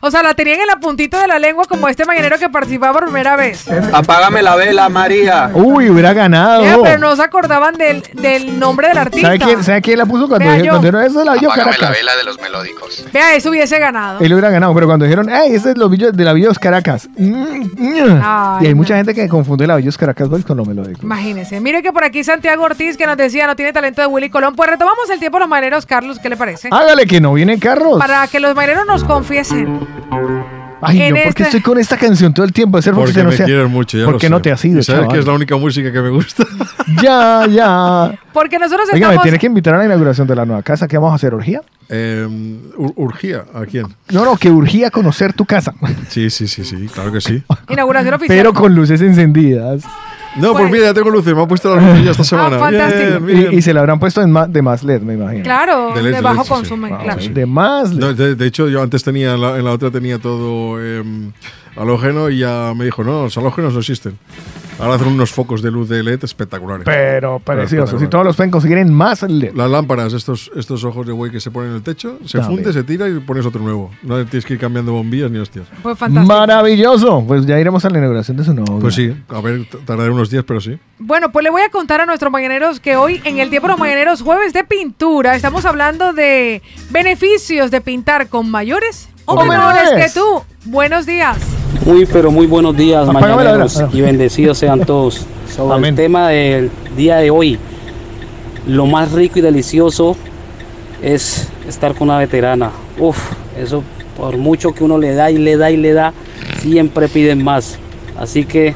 O 0.01 0.11
sea, 0.11 0.23
la 0.23 0.33
tenían 0.33 0.59
en 0.59 0.67
la 0.67 0.77
puntita 0.77 1.21
de 1.21 1.27
la 1.27 1.39
lengua 1.39 1.65
como 1.67 1.87
este 1.87 2.05
mañanero 2.05 2.37
que 2.37 2.49
participaba 2.49 2.93
por 2.93 3.03
primera 3.05 3.35
vez. 3.35 3.65
Apágame 3.93 4.41
la 4.41 4.55
vela, 4.55 4.89
María. 4.89 5.51
Uy, 5.53 5.89
hubiera 5.89 6.13
ganado. 6.13 6.83
Pero 6.83 6.97
no 6.99 7.15
se 7.15 7.23
acordaban 7.23 7.75
del, 7.75 8.03
del 8.13 8.59
nombre 8.59 8.87
del 8.89 8.97
artista. 8.97 9.27
¿Sabe 9.27 9.39
quién, 9.39 9.63
¿Sabe 9.63 9.81
quién 9.81 9.97
la 9.97 10.05
puso 10.05 10.27
cuando, 10.27 10.45
Vea 10.45 10.55
dije- 10.55 10.65
yo. 10.65 10.71
cuando 10.73 10.87
era 10.87 11.05
eso 11.05 11.19
de 11.19 11.25
la 11.25 11.33
Villa 11.33 11.49
Caracas? 11.55 11.91
de 12.17 12.23
los 12.23 12.39
melódicos. 12.39 13.05
Vea, 13.11 13.35
eso 13.35 13.49
hubiese 13.49 13.79
ganado. 13.79 14.19
Él 14.19 14.31
hubiera 14.33 14.49
ganado, 14.49 14.73
pero 14.73 14.85
cuando 14.87 15.05
dijeron, 15.05 15.29
¡ay, 15.29 15.55
ese 15.55 15.71
es 15.71 15.77
los 15.77 15.89
villos 15.89 16.15
de 16.15 16.23
la 16.23 16.33
Villos 16.33 16.59
Caracas! 16.59 17.09
Mm, 17.17 17.33
mm. 17.77 18.21
Ay, 18.23 18.63
y 18.63 18.65
hay 18.67 18.71
no. 18.73 18.77
mucha 18.77 18.95
gente 18.95 19.13
que 19.13 19.27
confunde 19.27 19.65
la 19.67 19.75
Villos 19.75 19.97
Caracas 19.97 20.29
Boys 20.29 20.45
con 20.45 20.57
lo 20.57 20.65
melódico. 20.65 20.99
Imagínense. 21.03 21.59
Mire 21.59 21.81
que 21.81 21.91
por 21.91 22.03
aquí 22.03 22.23
Santiago 22.23 22.63
Ortiz 22.63 22.97
que 22.97 23.05
nos 23.05 23.17
decía 23.17 23.47
no 23.47 23.55
tiene 23.55 23.73
talento 23.73 24.01
de 24.01 24.07
Willy 24.07 24.29
Colón. 24.29 24.55
Pues 24.55 24.69
retomamos 24.69 25.09
el 25.09 25.19
tiempo 25.19 25.37
de 25.37 25.41
los 25.41 25.49
maneros, 25.49 25.85
Carlos, 25.85 26.19
¿qué 26.19 26.29
le 26.29 26.37
parece? 26.37 26.69
Hágale 26.71 27.05
que 27.05 27.19
no 27.21 27.33
vienen 27.33 27.59
carros. 27.59 27.99
Para 27.99 28.27
que 28.27 28.39
los 28.39 28.55
maneros 28.55 28.85
nos 28.85 29.03
confiesen. 29.03 29.84
Ay, 30.81 30.99
no, 30.99 31.15
porque 31.15 31.27
este- 31.29 31.43
estoy 31.43 31.61
con 31.61 31.79
esta 31.79 31.97
canción 31.97 32.33
todo 32.33 32.45
el 32.45 32.53
tiempo. 32.53 32.77
Es 32.77 32.85
porque 32.85 32.99
Porque 32.99 33.23
no 33.23 33.29
me 33.31 33.37
sea- 33.37 33.45
quieres 33.45 33.69
mucho, 33.69 33.97
ya 33.97 34.05
¿Por 34.05 34.13
lo 34.15 34.19
qué 34.19 34.29
no 34.29 34.41
te 34.41 34.51
has 34.51 34.63
ido, 34.65 34.83
sabes 34.83 35.01
chaval? 35.01 35.13
que 35.15 35.19
es 35.19 35.25
la 35.25 35.33
única 35.33 35.55
música 35.57 35.91
que 35.91 36.01
me 36.01 36.09
gusta. 36.09 36.45
Ya, 37.01 37.47
ya. 37.49 38.13
Porque 38.31 38.59
nosotros 38.59 38.87
Oiga, 38.93 39.07
me 39.07 39.13
estamos... 39.13 39.23
tiene 39.23 39.39
que 39.39 39.47
invitar 39.47 39.73
a 39.73 39.79
la 39.79 39.85
inauguración 39.85 40.27
de 40.27 40.35
la 40.35 40.45
nueva 40.45 40.61
casa. 40.61 40.87
¿Qué 40.87 40.97
vamos 40.97 41.13
a 41.13 41.15
hacer? 41.15 41.33
¿Orgía? 41.33 41.61
Eh, 41.89 42.27
ur- 42.77 42.93
¿Urgía? 42.95 43.43
¿A 43.55 43.65
quién? 43.65 43.87
No, 44.11 44.23
no, 44.23 44.37
que 44.37 44.51
urgía 44.51 44.91
conocer 44.91 45.33
tu 45.33 45.45
casa. 45.45 45.73
Sí, 46.09 46.29
sí, 46.29 46.47
sí, 46.47 46.63
sí, 46.63 46.87
claro 46.93 47.11
que 47.11 47.21
sí. 47.21 47.43
Inauguración 47.69 48.13
oficial. 48.13 48.37
Pero 48.37 48.53
con 48.53 48.75
luces 48.75 49.01
encendidas. 49.01 49.83
No, 50.37 50.51
Pues- 50.51 50.63
pues 50.63 50.71
mira, 50.71 50.83
ya 50.85 50.93
tengo 50.93 51.09
luces, 51.09 51.33
me 51.33 51.41
ha 51.43 51.47
puesto 51.47 51.73
las 51.75 51.83
luces 51.83 52.03
ya 52.05 52.11
esta 52.11 52.23
semana. 52.23 52.59
fantástico. 52.59 53.19
Bien, 53.21 53.39
bien. 53.41 53.53
Y, 53.53 53.57
y 53.57 53.61
se 53.61 53.73
la 53.73 53.79
habrán 53.79 53.99
puesto 53.99 54.21
en 54.21 54.31
ma- 54.31 54.47
de 54.47 54.61
más 54.61 54.83
LED, 54.83 55.01
me 55.01 55.13
imagino. 55.13 55.43
Claro, 55.43 55.89
De 55.93 56.01
de, 56.01 56.03
LED, 56.03 56.15
de 56.15 56.21
bajo 56.21 56.35
LED, 56.37 56.43
sí, 56.43 56.49
consumo, 56.49 56.87
sí. 56.87 56.93
claro. 57.03 57.21
De 57.29 57.45
más 57.45 57.93
LED. 57.93 57.99
No, 57.99 58.13
de, 58.13 58.35
de 58.35 58.45
hecho, 58.45 58.67
yo 58.67 58.81
antes 58.81 59.03
tenía, 59.03 59.33
en 59.35 59.41
la, 59.41 59.57
en 59.57 59.63
la 59.65 59.71
otra 59.71 59.91
tenía 59.91 60.19
todo 60.19 60.77
eh, 60.81 61.03
halógeno 61.77 62.29
y 62.29 62.39
ya 62.39 62.73
me 62.75 62.85
dijo, 62.85 63.03
no, 63.03 63.23
los 63.23 63.37
halógenos 63.37 63.73
no 63.73 63.79
existen. 63.79 64.17
Ahora 64.77 64.95
hacen 64.95 65.07
unos 65.07 65.31
focos 65.31 65.61
de 65.61 65.71
luz 65.71 65.87
de 65.87 66.03
LED 66.03 66.23
espectaculares. 66.23 66.83
Pero 66.85 67.39
precioso. 67.39 67.97
Si 67.97 68.07
todos 68.07 68.25
los 68.25 68.35
pueden 68.35 68.51
conseguir 68.51 68.77
en 68.77 68.93
más 68.93 69.21
LED. 69.23 69.53
Las 69.55 69.71
lámparas, 69.71 70.11
estos, 70.13 70.51
estos 70.55 70.83
ojos 70.83 71.07
de 71.07 71.13
güey 71.13 71.31
que 71.31 71.39
se 71.39 71.49
ponen 71.49 71.69
en 71.71 71.75
el 71.77 71.83
techo, 71.83 72.19
se 72.25 72.39
Ya 72.39 72.43
funde, 72.43 72.73
se 72.73 72.83
tira 72.83 73.07
y 73.07 73.19
pones 73.19 73.45
otro 73.45 73.61
nuevo. 73.61 73.91
No 74.03 74.23
tienes 74.25 74.45
que 74.45 74.55
ir 74.55 74.59
cambiando 74.59 74.91
bombillas 74.91 75.31
ni 75.31 75.39
hostias. 75.39 75.67
Pues 75.81 75.97
fantástico. 75.97 76.33
Maravilloso. 76.37 77.23
Pues 77.25 77.45
ya 77.45 77.57
iremos 77.59 77.85
a 77.85 77.89
la 77.89 77.99
inauguración 77.99 78.35
de 78.35 78.43
su 78.43 78.53
nuevo. 78.53 78.79
Pues 78.79 78.95
sí, 78.95 79.15
a 79.29 79.39
ver, 79.39 79.65
tardaré 79.85 80.11
unos 80.11 80.29
días, 80.29 80.43
pero 80.45 80.59
sí. 80.59 80.77
Bueno, 80.99 81.31
pues 81.31 81.43
le 81.43 81.49
voy 81.49 81.61
a 81.61 81.69
contar 81.69 82.01
a 82.01 82.05
nuestros 82.05 82.31
mañaneros 82.31 82.79
que 82.81 82.97
hoy 82.97 83.21
en 83.23 83.39
el 83.39 83.49
tiempo 83.49 83.67
de 83.67 83.73
los 83.73 83.79
mañaneros 83.79 84.21
jueves 84.21 84.51
de 84.51 84.65
pintura 84.65 85.35
estamos 85.35 85.63
hablando 85.65 86.11
de 86.11 86.61
beneficios 86.89 87.71
de 87.71 87.79
pintar 87.79 88.27
con 88.27 88.49
mayores 88.51 89.09
o 89.25 89.33
¡O 89.35 89.45
menores 89.45 89.83
menores! 89.85 90.13
que 90.13 90.19
tú. 90.19 90.43
Buenos 90.65 91.05
días. 91.05 91.37
Muy, 91.83 92.05
pero 92.05 92.31
muy 92.31 92.47
buenos 92.47 92.75
días, 92.75 93.07
Apágame 93.07 93.43
la 93.43 93.51
mañaneros, 93.51 93.83
y 93.91 94.01
bendecidos 94.01 94.57
sean 94.57 94.79
todos. 94.85 95.25
Sobre 95.53 95.75
Amén. 95.75 95.89
el 95.89 95.95
tema 95.95 96.29
del 96.29 96.71
día 96.95 97.17
de 97.17 97.29
hoy, 97.29 97.59
lo 98.67 98.85
más 98.85 99.11
rico 99.11 99.39
y 99.39 99.41
delicioso 99.41 100.15
es 101.01 101.49
estar 101.67 101.93
con 101.93 102.09
una 102.09 102.19
veterana. 102.19 102.71
Uf, 102.99 103.17
eso 103.57 103.83
por 104.17 104.37
mucho 104.37 104.73
que 104.73 104.83
uno 104.83 104.97
le 104.97 105.13
da 105.13 105.29
y 105.29 105.37
le 105.37 105.57
da 105.57 105.71
y 105.71 105.77
le 105.77 105.93
da, 105.93 106.13
siempre 106.59 107.07
piden 107.07 107.43
más. 107.43 107.77
Así 108.17 108.45
que 108.45 108.73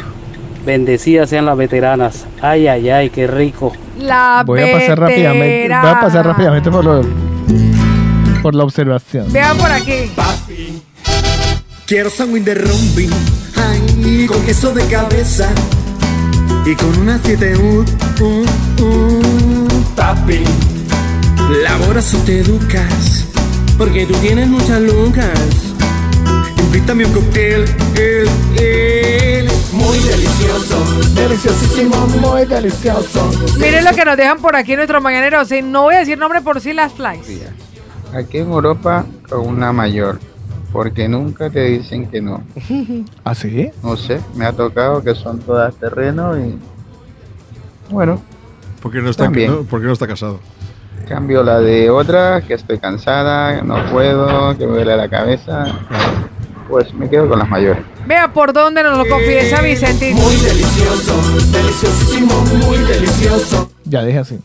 bendecidas 0.66 1.30
sean 1.30 1.45
las 1.45 1.58
veteranas. 1.58 2.26
Ay, 2.42 2.68
ay, 2.68 2.90
ay, 2.90 3.10
qué 3.10 3.26
rico. 3.28 3.72
La 3.98 4.44
Voy 4.45 4.61
a 4.61 4.72
pasar 4.72 5.00
rápidamente. 5.00 5.68
Voy 5.68 5.90
a 5.90 6.00
pasar 6.02 6.26
rápidamente 6.26 6.69
por 6.69 6.86
lo 6.86 7.02
por 8.42 8.56
la 8.56 8.64
observación. 8.64 9.32
Vean 9.34 9.58
por 9.58 9.72
aquí. 9.72 10.11
Quiero 11.90 12.11
sándwich 12.11 12.43
de 12.43 12.53
romping, 12.53 13.09
ay, 13.56 14.27
con 14.27 14.40
queso 14.45 14.72
de 14.76 14.85
cabeza 14.85 15.50
y 16.64 16.76
con 16.76 16.95
una 17.00 17.19
7 17.24 17.58
u, 17.58 17.84
u, 18.24 18.45
u, 18.84 19.68
papi. 19.95 20.43
Labora 21.64 22.00
si 22.00 22.18
te 22.18 22.42
educas, 22.42 23.26
porque 23.76 24.06
tú 24.06 24.14
tienes 24.19 24.48
muchas 24.48 24.80
lucas. 24.82 25.34
Invítame 26.59 27.06
un 27.06 27.11
cóctel, 27.11 27.66
el, 27.95 28.30
el, 28.64 29.48
muy 29.72 29.98
delicioso. 29.98 30.85
Deliciosísimo, 31.16 32.06
muy 32.22 32.45
delicioso. 32.45 33.32
Miren 33.58 33.84
lo 33.84 33.93
que 33.93 34.06
nos 34.06 34.16
dejan 34.16 34.40
por 34.40 34.56
aquí 34.56 34.76
nuestros 34.76 35.01
mañaneros. 35.01 35.51
Y 35.51 35.64
No 35.64 35.85
voy 35.85 35.95
a 35.95 36.00
decir 36.01 36.19
nombre 36.19 36.42
por 36.42 36.61
si 36.61 36.72
las 36.72 36.93
flies. 36.93 37.26
Aquí 38.14 38.38
en 38.38 38.51
Europa 38.51 39.08
con 39.27 39.48
una 39.48 39.74
mayor, 39.74 40.19
porque 40.72 41.07
nunca 41.07 41.49
te 41.49 41.64
dicen 41.65 42.07
que 42.09 42.22
no. 42.22 42.43
¿Ah, 43.23 43.35
sí? 43.35 43.72
No 43.83 43.98
sé, 43.98 44.19
me 44.35 44.45
ha 44.45 44.53
tocado 44.53 45.03
que 45.03 45.15
son 45.15 45.39
todas 45.39 45.75
terreno 45.75 46.38
y 46.39 46.57
bueno, 47.89 48.22
¿Por 48.81 48.91
qué 48.91 49.01
no 49.01 49.09
está, 49.09 49.25
También. 49.25 49.51
no, 49.51 49.64
por 49.64 49.81
qué 49.81 49.88
no 49.88 49.93
está 49.93 50.07
casado? 50.07 50.39
Cambio 51.07 51.43
la 51.43 51.59
de 51.59 51.89
otra, 51.89 52.41
que 52.41 52.53
estoy 52.53 52.77
cansada, 52.77 53.61
no 53.61 53.75
puedo, 53.91 54.56
que 54.57 54.65
me 54.67 54.73
duele 54.73 54.95
la 54.95 55.09
cabeza. 55.09 55.65
Pues 56.69 56.93
me 56.93 57.09
quedo 57.09 57.27
con 57.27 57.39
las 57.39 57.49
mayores. 57.49 57.83
Vea 58.06 58.31
por 58.31 58.53
dónde 58.53 58.83
nos 58.83 58.98
lo 58.98 59.07
confiesa 59.07 59.61
Vicentino. 59.61 60.19
Muy 60.19 60.35
delicioso, 60.35 61.14
deliciosísimo, 61.51 62.33
muy 62.67 62.77
delicioso. 62.77 63.72
Ya 63.85 64.03
deje 64.03 64.19
así. 64.19 64.39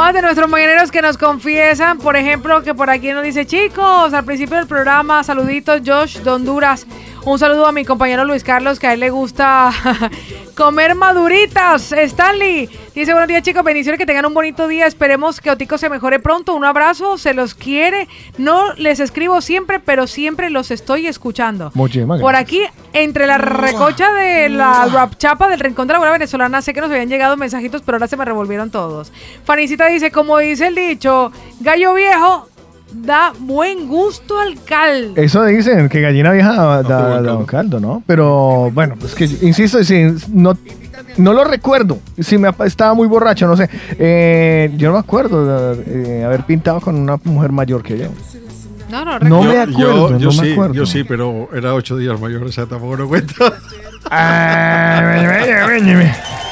Más 0.00 0.14
de 0.14 0.22
nuestros 0.22 0.48
mañaneros 0.48 0.90
que 0.90 1.02
nos 1.02 1.18
confiesan, 1.18 1.98
por 1.98 2.16
ejemplo, 2.16 2.62
que 2.62 2.74
por 2.74 2.88
aquí 2.88 3.12
nos 3.12 3.22
dice, 3.22 3.44
chicos, 3.44 4.14
al 4.14 4.24
principio 4.24 4.56
del 4.56 4.66
programa, 4.66 5.22
saluditos, 5.22 5.82
Josh 5.84 6.20
de 6.20 6.30
Honduras. 6.30 6.86
Un 7.26 7.38
saludo 7.38 7.66
a 7.66 7.72
mi 7.72 7.84
compañero 7.84 8.24
Luis 8.24 8.42
Carlos, 8.42 8.78
que 8.78 8.86
a 8.86 8.94
él 8.94 9.00
le 9.00 9.10
gusta 9.10 9.70
comer 10.56 10.94
maduritas. 10.94 11.92
Stanley 11.92 12.70
dice, 13.00 13.12
buenos 13.12 13.28
días 13.28 13.42
chicos, 13.42 13.64
bendiciones, 13.64 13.98
que 13.98 14.04
tengan 14.04 14.26
un 14.26 14.34
bonito 14.34 14.68
día. 14.68 14.86
Esperemos 14.86 15.40
que 15.40 15.50
Otico 15.50 15.78
se 15.78 15.88
mejore 15.88 16.18
pronto. 16.18 16.54
Un 16.54 16.66
abrazo, 16.66 17.16
se 17.16 17.32
los 17.32 17.54
quiere. 17.54 18.08
No 18.36 18.74
les 18.74 19.00
escribo 19.00 19.40
siempre, 19.40 19.80
pero 19.80 20.06
siempre 20.06 20.50
los 20.50 20.70
estoy 20.70 21.06
escuchando. 21.06 21.70
Muchísimas 21.74 22.20
Por 22.20 22.32
gracias. 22.32 22.68
aquí, 22.68 22.80
entre 22.92 23.26
la 23.26 23.38
recocha 23.38 24.12
de 24.12 24.50
la 24.50 24.84
rap 24.86 25.14
chapa 25.16 25.48
del 25.48 25.60
Rincón 25.60 25.88
de 25.88 25.94
la 25.94 25.98
Buena 25.98 26.12
Venezolana, 26.12 26.60
sé 26.60 26.74
que 26.74 26.82
nos 26.82 26.90
habían 26.90 27.08
llegado 27.08 27.38
mensajitos, 27.38 27.80
pero 27.80 27.96
ahora 27.96 28.06
se 28.06 28.18
me 28.18 28.24
revolvieron 28.26 28.70
todos. 28.70 29.12
Fanicita 29.44 29.86
dice, 29.86 30.10
como 30.10 30.36
dice 30.36 30.66
el 30.66 30.74
dicho, 30.74 31.32
gallo 31.60 31.94
viejo 31.94 32.49
da 32.92 33.32
buen 33.38 33.88
gusto 33.88 34.38
al 34.38 34.62
caldo. 34.64 35.20
Eso 35.20 35.44
dicen, 35.44 35.88
que 35.88 36.00
gallina 36.00 36.32
vieja 36.32 36.52
da, 36.54 36.82
da- 36.82 37.22
da 37.22 37.36
un 37.36 37.46
caldo, 37.46 37.80
¿no? 37.80 38.02
Pero 38.06 38.70
bueno, 38.72 38.94
pues 38.98 39.14
que 39.14 39.24
insisto, 39.24 39.82
si 39.84 40.04
no, 40.32 40.56
no 41.16 41.32
lo 41.32 41.44
recuerdo. 41.44 41.98
Si 42.18 42.38
me 42.38 42.50
estaba 42.64 42.94
muy 42.94 43.06
borracho, 43.08 43.46
no 43.46 43.56
sé. 43.56 43.68
Eh, 43.98 44.72
yo 44.76 44.88
no 44.88 44.94
me 44.94 45.00
acuerdo 45.00 45.74
de 45.74 46.20
eh, 46.20 46.24
haber 46.24 46.44
pintado 46.44 46.80
con 46.80 46.96
una 46.96 47.18
mujer 47.24 47.52
mayor 47.52 47.82
que 47.82 47.98
yo. 47.98 48.06
No, 48.90 49.04
no, 49.04 49.18
No 49.20 49.42
me 49.44 49.54
Yo- 49.54 49.62
acuerdo, 49.62 50.08
Yo, 50.10 50.18
yo 50.18 50.30
no 50.30 50.42
me 50.42 50.46
sí, 50.48 50.52
acuerdo. 50.52 50.74
yo 50.74 50.84
sí, 50.86 51.04
pero 51.04 51.48
era 51.54 51.74
ocho 51.74 51.96
días 51.96 52.20
mayor, 52.20 52.42
o 52.42 52.50
sea, 52.52 52.66
tampoco 52.66 52.96
lo 52.96 53.08
cuento. 53.08 53.34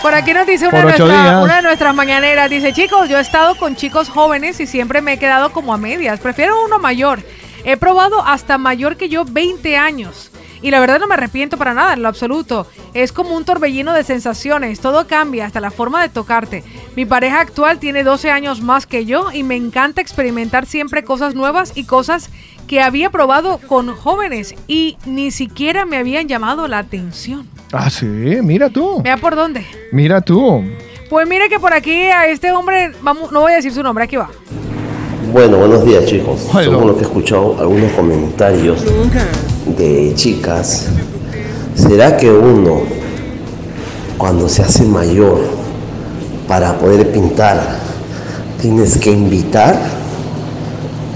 Por 0.03 0.15
aquí 0.15 0.33
nos 0.33 0.47
dice 0.47 0.69
una 0.69 0.79
de, 0.79 0.85
nuestra- 0.99 1.07
una 1.45 1.57
de 1.57 1.63
nuestras 1.63 1.95
mañaneras. 1.95 2.49
Dice, 2.51 2.73
chicos, 2.73 3.09
yo 3.09 3.19
he 3.19 3.21
estado 3.21 3.57
con 3.57 3.75
chicos 3.77 4.09
jóvenes 4.09 4.61
y 4.61 4.67
siempre 4.67 5.03
me 5.03 5.15
he 5.15 5.19
quedado 5.19 5.51
como 5.53 5.75
a 5.75 5.77
medias. 5.77 6.21
Prefiero 6.21 6.65
uno 6.65 6.79
mayor. 6.79 7.23
He 7.65 7.77
probado 7.77 8.23
hasta 8.25 8.59
mayor 8.59 8.97
que 8.97 9.09
yo 9.09 9.25
20 9.25 9.77
años. 9.77 10.31
Y 10.63 10.71
la 10.71 10.81
verdad 10.81 10.99
no 10.99 11.07
me 11.07 11.15
arrepiento 11.15 11.57
para 11.57 11.75
nada, 11.75 11.93
en 11.95 12.03
lo 12.03 12.09
absoluto. 12.09 12.67
Es 12.95 13.13
como 13.13 13.37
un 13.37 13.45
torbellino 13.45 13.93
de 13.93 14.03
sensaciones. 14.05 14.81
Todo 14.81 15.07
cambia, 15.07 15.47
hasta 15.47 15.61
la 15.61 15.71
forma 15.71 16.01
de 16.03 16.09
tocarte. 16.09 16.65
Mi 16.97 17.05
pareja 17.05 17.41
actual 17.41 17.79
tiene 17.79 18.03
12 18.05 18.31
años 18.31 18.61
más 18.61 18.87
que 18.87 19.05
yo 19.05 19.31
y 19.33 19.43
me 19.43 19.57
encanta 19.57 20.01
experimentar 20.01 20.67
siempre 20.67 21.05
cosas 21.05 21.35
nuevas 21.35 21.73
y 21.77 21.85
cosas 21.85 22.31
que 22.67 22.81
había 22.81 23.11
probado 23.11 23.59
con 23.59 23.95
jóvenes 23.95 24.55
y 24.69 24.97
ni 25.07 25.31
siquiera 25.31 25.87
me 25.87 25.97
habían 25.97 26.29
llamado 26.29 26.67
la 26.69 26.79
atención. 26.79 27.49
Ah, 27.73 27.91
sí, 27.91 28.07
mira 28.07 28.71
tú. 28.71 29.03
Vea 29.03 29.19
por 29.19 29.37
dónde. 29.37 29.67
Mira 29.93 30.21
tú. 30.21 30.65
Pues 31.11 31.29
mire 31.29 31.49
que 31.49 31.59
por 31.59 31.73
aquí 31.73 31.93
a 31.93 32.27
este 32.27 32.51
hombre, 32.53 32.93
vamos, 33.03 33.31
no 33.31 33.41
voy 33.41 33.53
a 33.53 33.57
decir 33.57 33.73
su 33.73 33.83
nombre, 33.83 34.05
aquí 34.05 34.17
va. 34.17 34.31
Bueno, 35.33 35.59
buenos 35.59 35.85
días 35.85 36.07
chicos. 36.07 36.49
Según 36.53 36.87
lo 36.87 36.95
que 36.95 37.03
he 37.03 37.05
escuchado, 37.05 37.57
algunos 37.59 37.93
comentarios 37.93 38.83
de 39.77 40.13
chicas, 40.15 40.89
¿será 41.75 42.17
que 42.17 42.31
uno 42.31 42.81
cuando 44.17 44.49
se 44.49 44.63
hace 44.63 44.85
mayor 44.85 45.41
para 46.47 46.79
poder 46.79 47.13
pintar 47.13 47.61
tienes 48.63 48.97
que 48.97 49.11
invitar, 49.11 49.79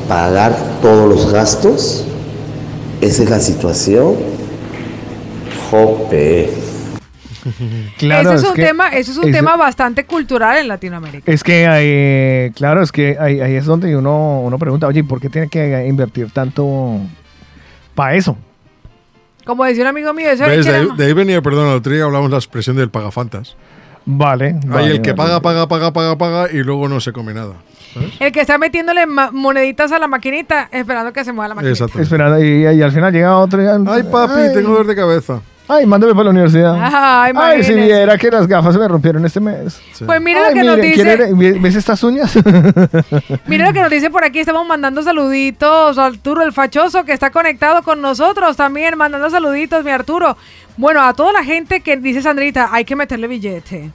pagar 0.07 0.55
todos 0.83 1.09
los 1.09 1.33
gastos? 1.33 2.05
¿Esa 3.01 3.23
es 3.23 3.31
la 3.31 3.41
situación? 3.41 4.32
Jope. 5.73 6.51
Claro, 7.99 8.31
eso 8.31 8.35
es, 8.35 8.43
es 8.45 8.49
un 8.51 8.55
que- 8.55 8.63
tema, 8.63 8.89
eso 8.91 9.11
es 9.11 9.19
un 9.19 9.33
tema 9.33 9.57
bastante 9.57 10.05
cultural 10.07 10.59
en 10.59 10.69
Latinoamérica. 10.69 11.31
Es 11.33 11.43
que 11.43 11.67
hay, 11.67 12.51
claro, 12.53 12.83
es 12.83 12.93
que 12.93 13.17
ahí, 13.19 13.41
ahí 13.41 13.55
es 13.57 13.65
donde 13.65 13.97
uno, 13.97 14.43
uno 14.43 14.59
pregunta, 14.59 14.87
oye, 14.87 15.03
¿por 15.03 15.21
qué 15.21 15.29
tiene 15.29 15.49
que 15.49 15.85
invertir 15.89 16.31
tanto 16.31 17.01
para 17.97 18.15
eso? 18.15 18.37
Como 19.45 19.65
decía 19.65 19.83
un 19.83 19.89
amigo 19.89 20.13
mío, 20.15 20.31
eso 20.31 20.45
¿Ves? 20.47 20.67
De, 20.67 20.73
ahí- 20.77 20.89
de 20.97 21.05
ahí 21.05 21.13
venía, 21.15 21.43
perdón, 21.43 21.69
el 21.71 21.75
otro 21.79 21.93
día 21.93 22.05
hablamos 22.05 22.29
de 22.29 22.33
la 22.35 22.39
expresión 22.39 22.77
del 22.77 22.91
pagafantas. 22.91 23.57
Vale. 24.05 24.47
Hay 24.63 24.69
vale, 24.69 24.87
el 24.93 25.03
que 25.03 25.13
vale. 25.13 25.41
paga, 25.41 25.41
paga, 25.43 25.67
paga, 25.69 25.93
paga, 25.93 26.19
paga 26.19 26.53
y 26.53 26.59
luego 26.63 26.89
no 26.89 27.01
se 27.01 27.13
come 27.13 27.35
nada. 27.35 27.55
el 28.21 28.31
que 28.31 28.41
está 28.41 28.57
metiéndole 28.57 29.05
ma- 29.07 29.31
moneditas 29.33 29.91
a 29.91 29.99
la 29.99 30.07
maquinita 30.07 30.69
esperando 30.71 31.13
que 31.13 31.25
se 31.25 31.33
mueva 31.33 31.49
la 31.49 31.55
maquinita. 31.57 31.85
Exacto. 31.87 32.01
Esperando, 32.01 32.41
y, 32.45 32.63
y 32.69 32.83
al 32.83 32.93
final 32.93 33.13
llega 33.13 33.37
otro. 33.37 33.61
y- 33.63 33.67
Ay, 33.89 34.05
papi, 34.05 34.55
tengo 34.55 34.71
dolor 34.71 34.87
de 34.87 34.95
cabeza. 34.95 35.41
Ay, 35.77 35.87
mándame 35.87 36.13
para 36.13 36.25
la 36.25 36.31
universidad. 36.31 36.77
Ay, 36.81 37.33
Ay, 37.37 37.63
si 37.65 37.75
viera 37.75 38.17
que 38.19 38.31
las 38.31 38.47
gafas 38.47 38.75
se 38.75 38.81
me 38.81 38.89
rompieron 38.89 39.25
este 39.25 39.41
mes. 39.41 39.81
Pues 40.05 40.21
mira 40.21 40.47
Ay, 40.47 40.55
lo 40.55 40.61
que 40.61 40.67
nos 40.67 40.77
dice. 40.81 41.03
¿quiere- 41.03 41.59
¿Ves 41.61 41.77
estas 41.77 42.03
uñas? 42.03 42.37
Mira 43.47 43.67
lo 43.67 43.73
que 43.73 43.81
nos 43.81 43.91
dice 43.91 44.11
por 44.11 44.25
aquí, 44.25 44.41
estamos 44.41 44.67
mandando 44.67 45.03
saluditos 45.03 45.99
a 45.99 46.07
Arturo 46.07 46.43
el 46.43 46.53
Fachoso 46.53 47.05
que 47.05 47.13
está 47.13 47.31
conectado 47.31 47.83
con 47.83 48.01
nosotros 48.01 48.57
también, 48.57 48.97
mandando 48.97 49.29
saluditos, 49.31 49.85
mi 49.85 49.91
Arturo. 49.91 50.37
Bueno, 50.77 51.03
a 51.03 51.13
toda 51.15 51.33
la 51.33 51.45
gente 51.45 51.81
que 51.81 51.97
dice 51.97 52.23
Sandrita, 52.23 52.69
hay 52.73 52.85
que 52.85 52.97
meterle 52.97 53.27
billete. 53.29 53.91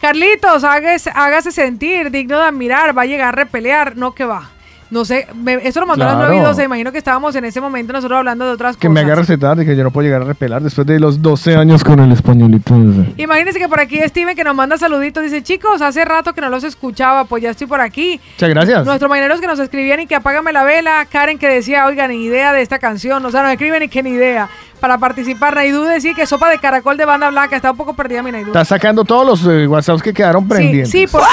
Carlitos, 0.00 0.64
hágase, 0.64 1.10
hágase 1.14 1.52
sentir, 1.52 2.10
digno 2.10 2.38
de 2.38 2.44
admirar, 2.46 2.96
va 2.96 3.02
a 3.02 3.06
llegar 3.06 3.28
a 3.28 3.32
repelear, 3.32 3.96
no 3.96 4.12
que 4.14 4.24
va. 4.24 4.50
No 4.92 5.06
sé, 5.06 5.26
me- 5.34 5.54
eso 5.66 5.80
lo 5.80 5.86
mandó 5.86 6.04
a 6.04 6.08
las 6.08 6.16
Claro. 6.16 6.28
9 6.34 6.42
y 6.42 6.46
12, 6.46 6.64
imagino 6.64 6.92
que 6.92 6.98
estábamos 6.98 7.34
en 7.34 7.46
ese 7.46 7.62
momento 7.62 7.94
nosotros 7.94 8.18
hablando 8.18 8.44
de 8.44 8.52
otras 8.52 8.76
que 8.76 8.90
me 8.90 8.96
cosas. 9.00 9.06
haga 9.06 9.14
recetar 9.22 9.58
y 9.60 9.64
que 9.64 9.74
yo 9.74 9.84
no 9.84 9.90
puedo 9.90 10.04
llegar 10.04 10.20
a 10.20 10.24
repelar 10.26 10.62
después 10.62 10.86
de 10.86 11.00
los 11.00 11.22
12 11.22 11.56
años 11.56 11.82
con 11.82 11.98
el 12.00 12.12
españolito. 12.12 12.74
ese. 12.76 13.14
Imagínense 13.16 13.58
que 13.58 13.68
por 13.70 13.80
aquí 13.80 13.98
Steven 14.06 14.36
que 14.36 14.44
nos 14.44 14.54
manda 14.54 14.76
saluditos, 14.76 15.22
dice, 15.22 15.42
chicos, 15.42 15.80
hace 15.80 16.04
rato 16.04 16.34
que 16.34 16.42
no 16.42 16.50
los 16.50 16.62
escuchaba, 16.62 17.24
pues 17.24 17.42
ya 17.42 17.48
estoy 17.50 17.66
por 17.66 17.80
aquí. 17.80 18.20
Muchas 18.34 18.50
gracias. 18.50 18.84
Nuestros 18.84 19.08
marineros 19.08 19.40
que 19.40 19.46
nos 19.46 19.58
escribían 19.58 20.00
y 20.00 20.06
que 20.06 20.14
apágame 20.14 20.52
la 20.52 20.62
vela, 20.62 21.06
Karen 21.10 21.38
que 21.38 21.48
decía, 21.48 21.86
oiga, 21.86 22.06
ni 22.06 22.22
idea 22.24 22.52
de 22.52 22.60
esta 22.60 22.78
canción, 22.78 23.24
o 23.24 23.30
sea, 23.30 23.42
nos 23.42 23.52
escriben 23.52 23.82
y 23.82 23.88
que 23.88 24.02
ni 24.02 24.10
idea. 24.10 24.50
Para 24.78 24.98
participar, 24.98 25.54
Naidú 25.54 25.84
decía 25.84 26.12
que 26.12 26.26
sopa 26.26 26.50
de 26.50 26.58
caracol 26.58 26.98
de 26.98 27.06
banda 27.06 27.30
blanca, 27.30 27.56
está 27.56 27.70
un 27.70 27.78
poco 27.78 27.94
perdida 27.94 28.22
mi 28.22 28.30
Naidú. 28.30 28.48
Está 28.48 28.66
sacando 28.66 29.04
todos 29.04 29.24
los 29.26 29.46
eh, 29.46 29.66
WhatsApps 29.66 30.02
que 30.02 30.12
quedaron 30.12 30.42
Sí, 30.42 30.48
pendientes. 30.50 30.90
sí, 30.90 31.06
porque, 31.10 31.26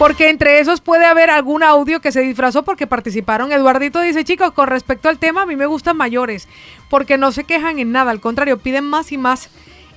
porque 0.00 0.30
entre 0.30 0.60
esos 0.60 0.80
puede 0.80 1.04
haber 1.04 1.28
algún 1.28 1.62
audio 1.62 2.00
que 2.00 2.10
se 2.10 2.22
disfrazó 2.22 2.62
porque 2.62 2.86
participaron. 2.86 3.52
Eduardito 3.52 4.00
dice, 4.00 4.24
chicos, 4.24 4.50
con 4.52 4.66
respecto 4.66 5.10
al 5.10 5.18
tema, 5.18 5.42
a 5.42 5.46
mí 5.46 5.56
me 5.56 5.66
gustan 5.66 5.98
mayores, 5.98 6.48
porque 6.88 7.18
no 7.18 7.32
se 7.32 7.44
quejan 7.44 7.78
en 7.78 7.92
nada, 7.92 8.10
al 8.10 8.18
contrario, 8.18 8.56
piden 8.56 8.84
más 8.84 9.12
y 9.12 9.18
más. 9.18 9.50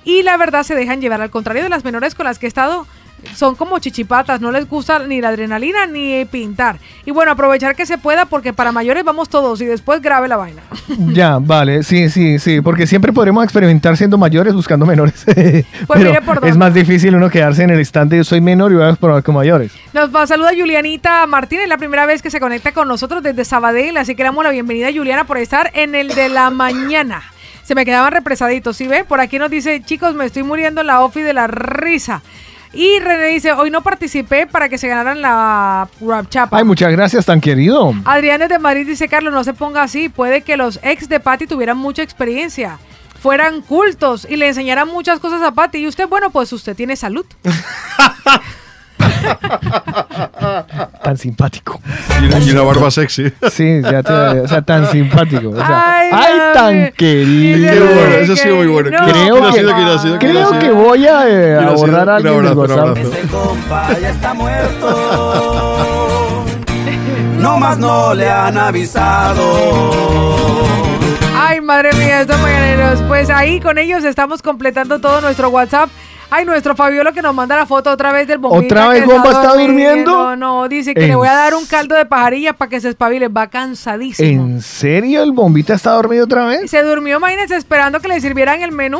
Y 0.04 0.22
la 0.22 0.36
verdad 0.36 0.62
se 0.62 0.74
dejan 0.74 1.00
llevar, 1.00 1.22
al 1.22 1.30
contrario 1.30 1.62
de 1.62 1.70
las 1.70 1.84
menores 1.84 2.14
con 2.14 2.26
las 2.26 2.38
que 2.38 2.44
he 2.44 2.48
estado, 2.48 2.86
son 3.34 3.54
como 3.54 3.78
chichipatas, 3.78 4.40
no 4.40 4.50
les 4.50 4.68
gusta 4.68 4.98
ni 5.00 5.20
la 5.20 5.28
adrenalina 5.28 5.86
ni 5.86 6.24
pintar. 6.24 6.76
Y 7.04 7.10
bueno, 7.10 7.32
aprovechar 7.32 7.74
que 7.76 7.86
se 7.86 7.98
pueda 7.98 8.26
porque 8.26 8.52
para 8.52 8.72
mayores 8.72 9.04
vamos 9.04 9.28
todos 9.28 9.60
y 9.60 9.66
después 9.66 10.00
grave 10.02 10.28
la 10.28 10.36
vaina. 10.36 10.62
Ya, 11.14 11.38
vale, 11.40 11.82
sí, 11.82 12.08
sí, 12.10 12.38
sí, 12.38 12.60
porque 12.60 12.86
siempre 12.86 13.12
podremos 13.12 13.44
experimentar 13.44 13.96
siendo 13.96 14.18
mayores 14.18 14.52
buscando 14.54 14.84
menores. 14.86 15.22
Pero 15.26 15.64
Pues 15.86 16.00
mire 16.00 16.20
por 16.22 16.36
dónde. 16.36 16.50
es 16.50 16.56
más 16.56 16.74
difícil 16.74 17.14
uno 17.14 17.30
quedarse 17.30 17.62
en 17.62 17.70
el 17.70 17.78
instante 17.78 18.16
yo 18.16 18.24
soy 18.24 18.40
menor 18.40 18.72
y 18.72 18.76
voy 18.76 18.84
a 18.84 18.90
explorar 18.90 19.22
con 19.22 19.34
mayores. 19.34 19.72
Nos 19.92 20.14
va, 20.14 20.26
saluda 20.26 20.50
Julianita 20.56 21.26
Martínez, 21.26 21.68
la 21.68 21.78
primera 21.78 22.06
vez 22.06 22.20
que 22.22 22.30
se 22.30 22.40
conecta 22.40 22.72
con 22.72 22.88
nosotros 22.88 23.22
desde 23.22 23.44
Sabadell, 23.44 23.96
así 23.96 24.14
que 24.14 24.22
le 24.22 24.28
damos 24.28 24.44
la 24.44 24.50
bienvenida 24.50 24.88
a 24.88 24.92
Juliana 24.92 25.24
por 25.24 25.38
estar 25.38 25.70
en 25.74 25.94
el 25.94 26.08
de 26.08 26.28
la 26.28 26.50
mañana. 26.50 27.22
Se 27.62 27.74
me 27.74 27.84
quedaban 27.84 28.12
represaditos, 28.12 28.76
¿sí 28.76 28.86
ve? 28.86 29.04
Por 29.04 29.20
aquí 29.20 29.38
nos 29.38 29.50
dice, 29.50 29.80
chicos, 29.82 30.14
me 30.14 30.26
estoy 30.26 30.42
muriendo 30.42 30.82
en 30.82 30.86
la 30.88 31.00
OFI 31.02 31.22
de 31.22 31.32
la 31.32 31.46
risa. 31.46 32.22
Y 32.74 32.98
René 32.98 33.28
dice, 33.28 33.52
hoy 33.52 33.70
no 33.70 33.82
participé 33.82 34.46
para 34.46 34.68
que 34.68 34.78
se 34.78 34.88
ganaran 34.88 35.22
la 35.22 35.88
rap 36.00 36.28
chapa. 36.28 36.58
Ay, 36.58 36.64
muchas 36.64 36.90
gracias, 36.90 37.24
tan 37.24 37.40
querido. 37.40 37.94
Adrián 38.04 38.40
desde 38.40 38.58
Madrid 38.58 38.86
dice, 38.86 39.08
Carlos, 39.08 39.32
no 39.32 39.44
se 39.44 39.54
ponga 39.54 39.82
así. 39.82 40.08
Puede 40.08 40.42
que 40.42 40.56
los 40.56 40.80
ex 40.82 41.08
de 41.08 41.20
Patty 41.20 41.46
tuvieran 41.46 41.78
mucha 41.78 42.02
experiencia, 42.02 42.78
fueran 43.20 43.60
cultos 43.62 44.26
y 44.28 44.36
le 44.36 44.48
enseñaran 44.48 44.88
muchas 44.88 45.20
cosas 45.20 45.42
a 45.42 45.52
Patty. 45.52 45.78
Y 45.78 45.86
usted, 45.86 46.08
bueno, 46.08 46.30
pues 46.30 46.52
usted 46.52 46.74
tiene 46.74 46.96
salud. 46.96 47.26
Tan 51.02 51.16
simpático. 51.18 51.80
Y 52.44 52.50
una, 52.52 52.62
barba 52.62 52.90
sexy. 52.90 53.30
Sí, 53.50 53.80
ya 53.82 54.02
te, 54.02 54.12
o 54.12 54.48
sea, 54.48 54.62
tan 54.62 54.90
simpático. 54.90 55.50
O 55.50 55.56
sea, 55.56 55.98
Ay, 55.98 56.08
ay, 56.12 56.38
tan 56.54 56.92
querido. 56.92 57.70
Qué 57.72 57.80
bueno, 57.80 58.14
eso 58.16 58.32
ha 58.32 58.36
sido 58.36 58.56
muy 58.56 58.66
bueno. 58.66 58.90
No, 58.90 59.04
¿Quién 59.04 59.16
ha 59.16 59.20
Creo 59.22 59.34
que, 59.34 59.40
¿Quién 59.40 59.44
ha 59.44 59.52
sido? 59.52 59.74
¿Quién 59.74 59.88
ha 59.88 59.98
sido? 59.98 60.18
¿Quién 60.18 60.30
ha 60.30 60.34
creo 60.34 60.48
sido? 60.48 60.60
que 60.60 60.70
voy 60.70 61.06
a, 61.06 61.28
eh, 61.28 61.56
¿Quién 61.58 61.68
a 61.68 61.72
borrar 61.72 62.08
a 62.08 62.16
Un 62.16 62.26
alguien 62.26 62.42
del 62.42 62.52
abrazo, 62.52 62.74
un 62.74 62.80
WhatsApp. 62.80 62.88
abrazo. 62.88 63.10
compa 63.30 63.98
ya 64.00 64.10
está 64.10 64.34
muerto. 64.34 66.44
No 67.38 67.58
más 67.58 67.78
no 67.78 68.14
le 68.14 68.30
han 68.30 68.56
avisado. 68.56 70.64
Ay, 71.36 71.60
madre 71.60 71.92
mía, 71.94 72.20
estos 72.22 72.40
mañaneros. 72.40 73.00
Pues 73.06 73.28
ahí 73.30 73.60
con 73.60 73.76
ellos 73.78 74.04
estamos 74.04 74.40
completando 74.42 74.98
todo 75.00 75.20
nuestro 75.20 75.50
WhatsApp 75.50 75.90
Ay, 76.36 76.44
nuestro 76.44 76.74
Fabiola 76.74 77.12
que 77.12 77.22
nos 77.22 77.32
manda 77.32 77.54
la 77.56 77.64
foto 77.64 77.90
otra 77.92 78.10
vez 78.10 78.26
del 78.26 78.38
bombita. 78.38 78.64
¿Otra 78.74 78.88
vez 78.88 79.06
Bomba 79.06 79.30
está 79.30 79.54
durmiendo? 79.54 80.10
No, 80.10 80.34
no, 80.36 80.68
dice 80.68 80.92
que 80.92 81.02
¿En 81.02 81.08
le 81.10 81.14
voy 81.14 81.28
a 81.28 81.32
dar 81.34 81.54
un 81.54 81.64
caldo 81.64 81.94
de 81.94 82.06
pajarilla 82.06 82.54
para 82.54 82.68
que 82.68 82.80
se 82.80 82.88
espabile. 82.88 83.28
Va 83.28 83.46
cansadísimo. 83.46 84.42
¿En 84.44 84.60
serio 84.60 85.22
el 85.22 85.30
bombita 85.30 85.74
está 85.74 85.92
dormido 85.92 86.24
otra 86.24 86.46
vez? 86.46 86.68
Se 86.68 86.82
durmió, 86.82 87.18
imagínense, 87.18 87.54
esperando 87.54 88.00
que 88.00 88.08
le 88.08 88.20
sirvieran 88.20 88.62
el 88.62 88.72
menú. 88.72 88.98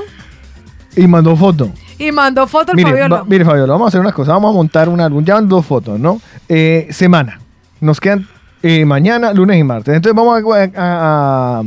Y 0.94 1.08
mandó 1.08 1.34
foto. 1.34 1.70
Y 1.98 2.12
mandó 2.12 2.46
foto 2.46 2.72
Mire, 2.74 2.90
Fabiola. 2.90 3.16
va- 3.16 3.24
mire, 3.24 3.44
Fabiola, 3.44 3.72
vamos 3.72 3.86
a 3.86 3.88
hacer 3.88 4.00
una 4.00 4.12
cosa. 4.12 4.30
Vamos 4.32 4.50
a 4.50 4.54
montar 4.54 4.88
un 4.88 5.00
álbum. 5.00 5.24
Ya 5.24 5.34
van 5.34 5.48
dos 5.48 5.66
fotos, 5.66 5.98
¿no? 5.98 6.20
Eh, 6.48 6.86
semana. 6.90 7.40
Nos 7.80 7.98
quedan 8.00 8.28
eh, 8.62 8.84
mañana, 8.84 9.32
lunes 9.32 9.58
y 9.58 9.64
martes. 9.64 9.92
Entonces 9.96 10.14
vamos 10.16 10.40
a, 10.56 10.70
a- 10.76 11.62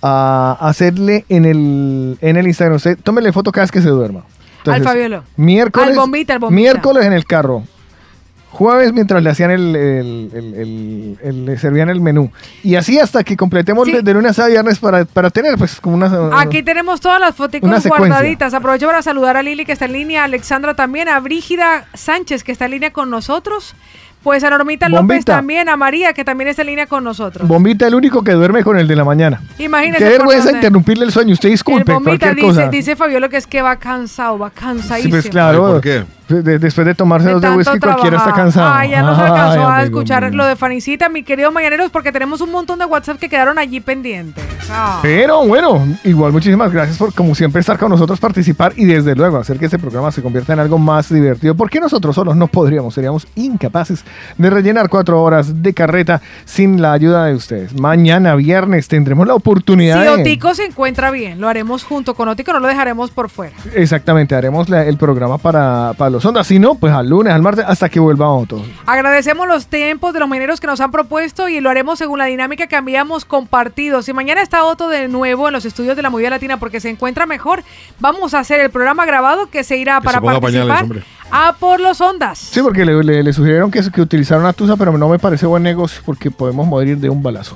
a- 0.00 0.56
a 0.60 0.68
hacerle 0.68 1.26
en 1.28 1.44
el, 1.44 2.16
en 2.22 2.36
el 2.38 2.46
Instagram. 2.46 2.76
Usted 2.76 2.98
tómele 3.02 3.32
foto 3.32 3.52
cada 3.52 3.64
vez 3.64 3.70
que 3.70 3.82
se 3.82 3.88
duerma. 3.90 4.22
Entonces, 4.58 4.80
Al 4.86 4.92
Fabiola. 4.92 5.22
Miércoles. 5.36 5.88
Al 5.90 5.96
bombita, 5.96 6.32
al 6.34 6.38
bombita. 6.40 6.56
Miércoles 6.60 7.06
en 7.06 7.12
el 7.12 7.24
carro. 7.24 7.62
Jueves 8.50 8.94
mientras 8.94 9.22
le 9.22 9.28
hacían 9.28 9.50
el, 9.50 9.76
el- 9.76 11.18
el- 11.22 11.44
le 11.44 11.58
servían 11.58 11.90
el 11.90 12.00
menú. 12.00 12.32
Y 12.64 12.76
así 12.76 12.98
hasta 12.98 13.22
que 13.22 13.36
completemos 13.36 13.86
Sí. 13.86 13.92
de, 14.02 14.14
lunes 14.14 14.38
a 14.38 14.46
viernes 14.46 14.78
para, 14.78 15.04
para 15.04 15.28
tener 15.28 15.56
pues 15.58 15.78
como 15.80 15.96
una... 15.96 16.40
Aquí 16.40 16.62
tenemos 16.62 17.00
todas 17.00 17.20
las 17.20 17.34
fotos 17.34 17.60
guardaditas. 17.60 18.54
Aprovecho 18.54 18.86
para 18.86 19.02
saludar 19.02 19.36
a 19.36 19.42
Lili 19.42 19.66
que 19.66 19.72
está 19.72 19.84
en 19.84 19.92
línea, 19.92 20.22
a 20.22 20.24
Alexandra 20.24 20.74
también, 20.74 21.08
a 21.10 21.20
Brígida 21.20 21.86
Sánchez 21.94 22.42
que 22.42 22.52
está 22.52 22.64
en 22.64 22.70
línea 22.72 22.90
con 22.90 23.10
nosotros. 23.10 23.74
Pues 24.28 24.44
a 24.44 24.50
Normita 24.50 24.90
López 24.90 25.00
Bombita. 25.06 25.36
también, 25.36 25.70
a 25.70 25.76
María 25.78 26.12
que 26.12 26.22
también 26.22 26.48
está 26.48 26.60
en 26.60 26.66
línea 26.68 26.86
con 26.86 27.02
nosotros. 27.02 27.48
Bombita 27.48 27.86
el 27.86 27.94
único 27.94 28.22
que 28.22 28.32
duerme 28.32 28.62
con 28.62 28.78
el 28.78 28.86
de 28.86 28.94
la 28.94 29.02
mañana. 29.02 29.40
Imagínese. 29.58 30.04
Qué 30.04 30.10
por 30.10 30.18
vergüenza 30.18 30.52
interrumpirle 30.52 31.06
el 31.06 31.12
sueño. 31.12 31.32
Usted 31.32 31.48
El 31.48 31.54
disculpe, 31.54 31.94
bombita 31.94 32.26
cualquier 32.26 32.34
dice, 32.34 32.46
cosa. 32.46 32.68
dice 32.68 32.94
Fabiola 32.94 33.30
que 33.30 33.38
es 33.38 33.46
que 33.46 33.62
va 33.62 33.76
cansado, 33.76 34.38
va 34.38 34.50
cansadísimo. 34.50 35.16
Sí, 35.16 35.22
pues 35.22 35.30
claro. 35.30 35.80
De- 36.28 36.58
después 36.58 36.86
de 36.86 36.94
tomarse 36.94 37.28
De 37.28 37.34
dos 37.34 37.42
de 37.42 37.50
whisky, 37.50 37.78
cualquiera 37.78 38.16
está 38.18 38.32
cansado. 38.32 38.84
Ya 38.88 39.02
nos 39.02 39.18
alcanzó 39.18 39.66
a 39.68 39.76
Ay, 39.78 39.84
escuchar 39.86 40.24
mío. 40.28 40.36
lo 40.36 40.46
de 40.46 40.56
Fanicita, 40.56 41.08
mi 41.08 41.22
querido 41.22 41.50
Mañaneros, 41.52 41.90
porque 41.90 42.12
tenemos 42.12 42.40
un 42.40 42.50
montón 42.52 42.78
de 42.78 42.84
WhatsApp 42.84 43.18
que 43.18 43.28
quedaron 43.28 43.58
allí 43.58 43.80
pendientes. 43.80 44.44
Ah. 44.70 44.98
Pero 45.02 45.46
bueno, 45.46 45.86
igual 46.04 46.32
muchísimas 46.32 46.70
gracias 46.72 46.98
por 46.98 47.14
como 47.14 47.34
siempre 47.34 47.60
estar 47.60 47.78
con 47.78 47.90
nosotros, 47.90 48.20
participar 48.20 48.72
y 48.76 48.84
desde 48.84 49.14
luego 49.14 49.38
hacer 49.38 49.58
que 49.58 49.64
este 49.64 49.78
programa 49.78 50.12
se 50.12 50.22
convierta 50.22 50.52
en 50.52 50.60
algo 50.60 50.78
más 50.78 51.08
divertido. 51.12 51.54
Porque 51.54 51.80
nosotros 51.80 52.14
solos 52.14 52.36
no 52.36 52.48
podríamos, 52.48 52.94
seríamos 52.94 53.26
incapaces 53.34 54.04
de 54.36 54.50
rellenar 54.50 54.88
cuatro 54.88 55.22
horas 55.22 55.62
de 55.62 55.72
carreta 55.72 56.20
sin 56.44 56.82
la 56.82 56.92
ayuda 56.92 57.24
de 57.26 57.34
ustedes. 57.34 57.78
Mañana 57.80 58.34
viernes 58.34 58.88
tendremos 58.88 59.26
la 59.26 59.34
oportunidad 59.34 60.02
Si 60.02 60.08
de... 60.16 60.20
Otico 60.22 60.54
se 60.54 60.66
encuentra 60.66 61.10
bien, 61.10 61.40
lo 61.40 61.48
haremos 61.48 61.84
junto 61.84 62.14
con 62.14 62.28
Otico, 62.28 62.52
no 62.52 62.60
lo 62.60 62.68
dejaremos 62.68 63.10
por 63.10 63.30
fuera. 63.30 63.54
Exactamente, 63.74 64.34
haremos 64.34 64.68
la- 64.68 64.84
el 64.84 64.96
programa 64.98 65.38
para, 65.38 65.92
para 65.96 66.10
los 66.10 66.17
ondas. 66.24 66.46
Si 66.46 66.58
no, 66.58 66.74
pues 66.74 66.92
al 66.92 67.08
lunes, 67.08 67.32
al 67.32 67.42
martes, 67.42 67.64
hasta 67.66 67.88
que 67.88 68.00
vuelva 68.00 68.28
Otto. 68.32 68.64
Agradecemos 68.86 69.46
los 69.48 69.66
tiempos 69.66 70.12
de 70.14 70.20
los 70.20 70.28
mineros 70.28 70.60
que 70.60 70.66
nos 70.66 70.80
han 70.80 70.90
propuesto 70.90 71.48
y 71.48 71.60
lo 71.60 71.70
haremos 71.70 71.98
según 71.98 72.18
la 72.18 72.24
dinámica 72.26 72.66
que 72.66 72.76
habíamos 72.76 73.24
compartido. 73.24 74.02
Si 74.02 74.12
mañana 74.12 74.42
está 74.42 74.64
Otto 74.64 74.88
de 74.88 75.08
nuevo 75.08 75.48
en 75.48 75.52
los 75.54 75.64
estudios 75.64 75.96
de 75.96 76.02
la 76.02 76.10
Movida 76.10 76.30
Latina 76.30 76.58
porque 76.58 76.80
se 76.80 76.88
encuentra 76.90 77.26
mejor, 77.26 77.62
vamos 78.00 78.34
a 78.34 78.38
hacer 78.40 78.60
el 78.60 78.70
programa 78.70 79.04
grabado 79.06 79.48
que 79.50 79.64
se 79.64 79.76
irá 79.76 79.98
Que 80.00 80.04
para 80.06 80.18
se 80.20 80.24
participar 80.24 80.78
pañales, 80.86 81.04
a 81.30 81.54
por 81.58 81.80
los 81.80 82.00
ondas. 82.00 82.38
Sí, 82.38 82.60
porque 82.62 82.84
le, 82.84 83.02
le- 83.04 83.22
le 83.22 83.32
sugirieron 83.32 83.70
que, 83.70 83.80
que 83.90 84.00
utilizara 84.00 84.40
una 84.40 84.52
tusa, 84.52 84.76
pero 84.76 84.96
no 84.96 85.08
me 85.08 85.18
parece 85.18 85.46
buen 85.46 85.62
negocio 85.62 86.00
porque 86.04 86.30
podemos 86.30 86.66
morir 86.66 86.98
de 86.98 87.10
un 87.10 87.22
balazo. 87.22 87.54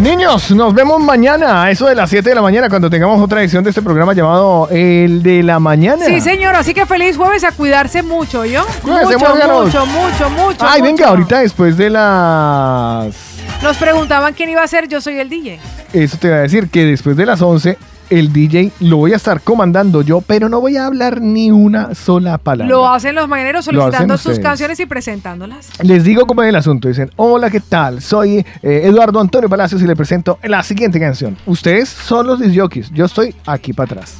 Niños, 0.00 0.52
nos 0.52 0.72
vemos 0.74 1.00
mañana 1.00 1.64
a 1.64 1.70
eso 1.70 1.86
de 1.86 1.94
las 1.94 2.08
7 2.08 2.28
de 2.28 2.34
la 2.34 2.42
mañana 2.42 2.68
cuando 2.68 2.88
tengamos 2.88 3.20
otra 3.20 3.40
edición 3.40 3.64
de 3.64 3.70
este 3.70 3.82
programa 3.82 4.14
llamado 4.14 4.68
El 4.70 5.22
de 5.22 5.42
la 5.42 5.58
Mañana. 5.58 6.04
Sí, 6.04 6.20
señor, 6.20 6.54
así 6.54 6.72
que 6.72 6.86
feliz 6.86 7.16
jueves 7.16 7.42
a 7.42 7.50
cuidarse 7.50 8.02
mucho, 8.02 8.44
¿yo? 8.44 8.64
Cuídense, 8.82 9.16
mucho, 9.16 9.18
muérganos. 9.18 9.64
mucho, 9.66 9.86
mucho, 9.86 10.30
mucho. 10.30 10.58
Ay, 10.60 10.80
mucho. 10.80 10.92
venga, 10.92 11.08
ahorita 11.08 11.40
después 11.40 11.76
de 11.76 11.90
las... 11.90 13.14
Nos 13.62 13.76
preguntaban 13.76 14.34
quién 14.34 14.50
iba 14.50 14.62
a 14.62 14.68
ser, 14.68 14.86
yo 14.86 15.00
soy 15.00 15.18
el 15.18 15.28
DJ. 15.28 15.58
Eso 15.92 16.16
te 16.16 16.28
voy 16.28 16.36
a 16.38 16.40
decir 16.42 16.68
que 16.70 16.84
después 16.84 17.16
de 17.16 17.26
las 17.26 17.42
11 17.42 17.76
el 18.10 18.32
DJ 18.32 18.72
lo 18.80 18.98
voy 18.98 19.12
a 19.12 19.16
estar 19.16 19.40
comandando 19.40 20.02
yo, 20.02 20.20
pero 20.20 20.48
no 20.48 20.60
voy 20.60 20.76
a 20.76 20.86
hablar 20.86 21.20
ni 21.20 21.50
una 21.50 21.94
sola 21.94 22.38
palabra. 22.38 22.68
Lo 22.72 22.88
hacen 22.88 23.14
los 23.14 23.28
mañaneros 23.28 23.64
solicitando 23.64 24.16
sus 24.16 24.26
ustedes. 24.26 24.44
canciones 24.46 24.80
y 24.80 24.86
presentándolas. 24.86 25.70
Les 25.82 26.04
digo 26.04 26.26
cómo 26.26 26.42
es 26.42 26.48
el 26.48 26.56
asunto. 26.56 26.88
Dicen, 26.88 27.10
hola, 27.16 27.50
¿qué 27.50 27.60
tal? 27.60 28.00
Soy 28.00 28.38
eh, 28.62 28.80
Eduardo 28.84 29.20
Antonio 29.20 29.48
Palacios 29.48 29.82
y 29.82 29.86
le 29.86 29.94
presento 29.96 30.38
la 30.42 30.62
siguiente 30.62 30.98
canción. 30.98 31.36
Ustedes 31.46 31.88
son 31.88 32.26
los 32.26 32.40
disjockeys. 32.40 32.90
Yo 32.92 33.04
estoy 33.04 33.34
aquí 33.46 33.72
para 33.72 33.92
atrás. 33.92 34.18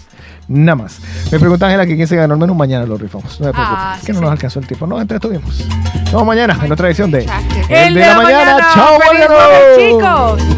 Nada 0.49 0.77
más. 0.77 0.99
Me 1.31 1.39
pregunta 1.39 1.67
Ángela 1.67 1.85
que 1.85 1.95
quién 1.95 2.09
se 2.09 2.17
ganó 2.17 2.33
el 2.33 2.41
menú. 2.41 2.55
Mañana 2.55 2.87
lo 2.87 2.97
rifamos. 2.97 3.39
No 3.39 3.47
me 3.47 3.53
preocupe. 3.53 3.77
Ah, 3.79 3.99
que 4.05 4.13
no 4.15 4.23
nos 4.23 4.31
alcanzó 4.31 4.61
el 4.61 4.67
tiempo. 4.67 4.87
No, 4.87 4.99
entretuvimos. 4.99 5.63
Nos 5.95 6.13
vemos 6.13 6.27
mañana 6.27 6.59
en 6.65 6.73
otra 6.73 6.89
edición 6.89 7.11
de 7.11 7.27
El 7.69 7.93
de 7.93 8.01
la 8.01 8.17
mañana. 8.17 8.57
¡Chao, 8.73 8.99
¡Feliz 8.99 9.29
mañana! 9.29 9.35
jueves, 9.35 10.39
chicos! 10.39 10.57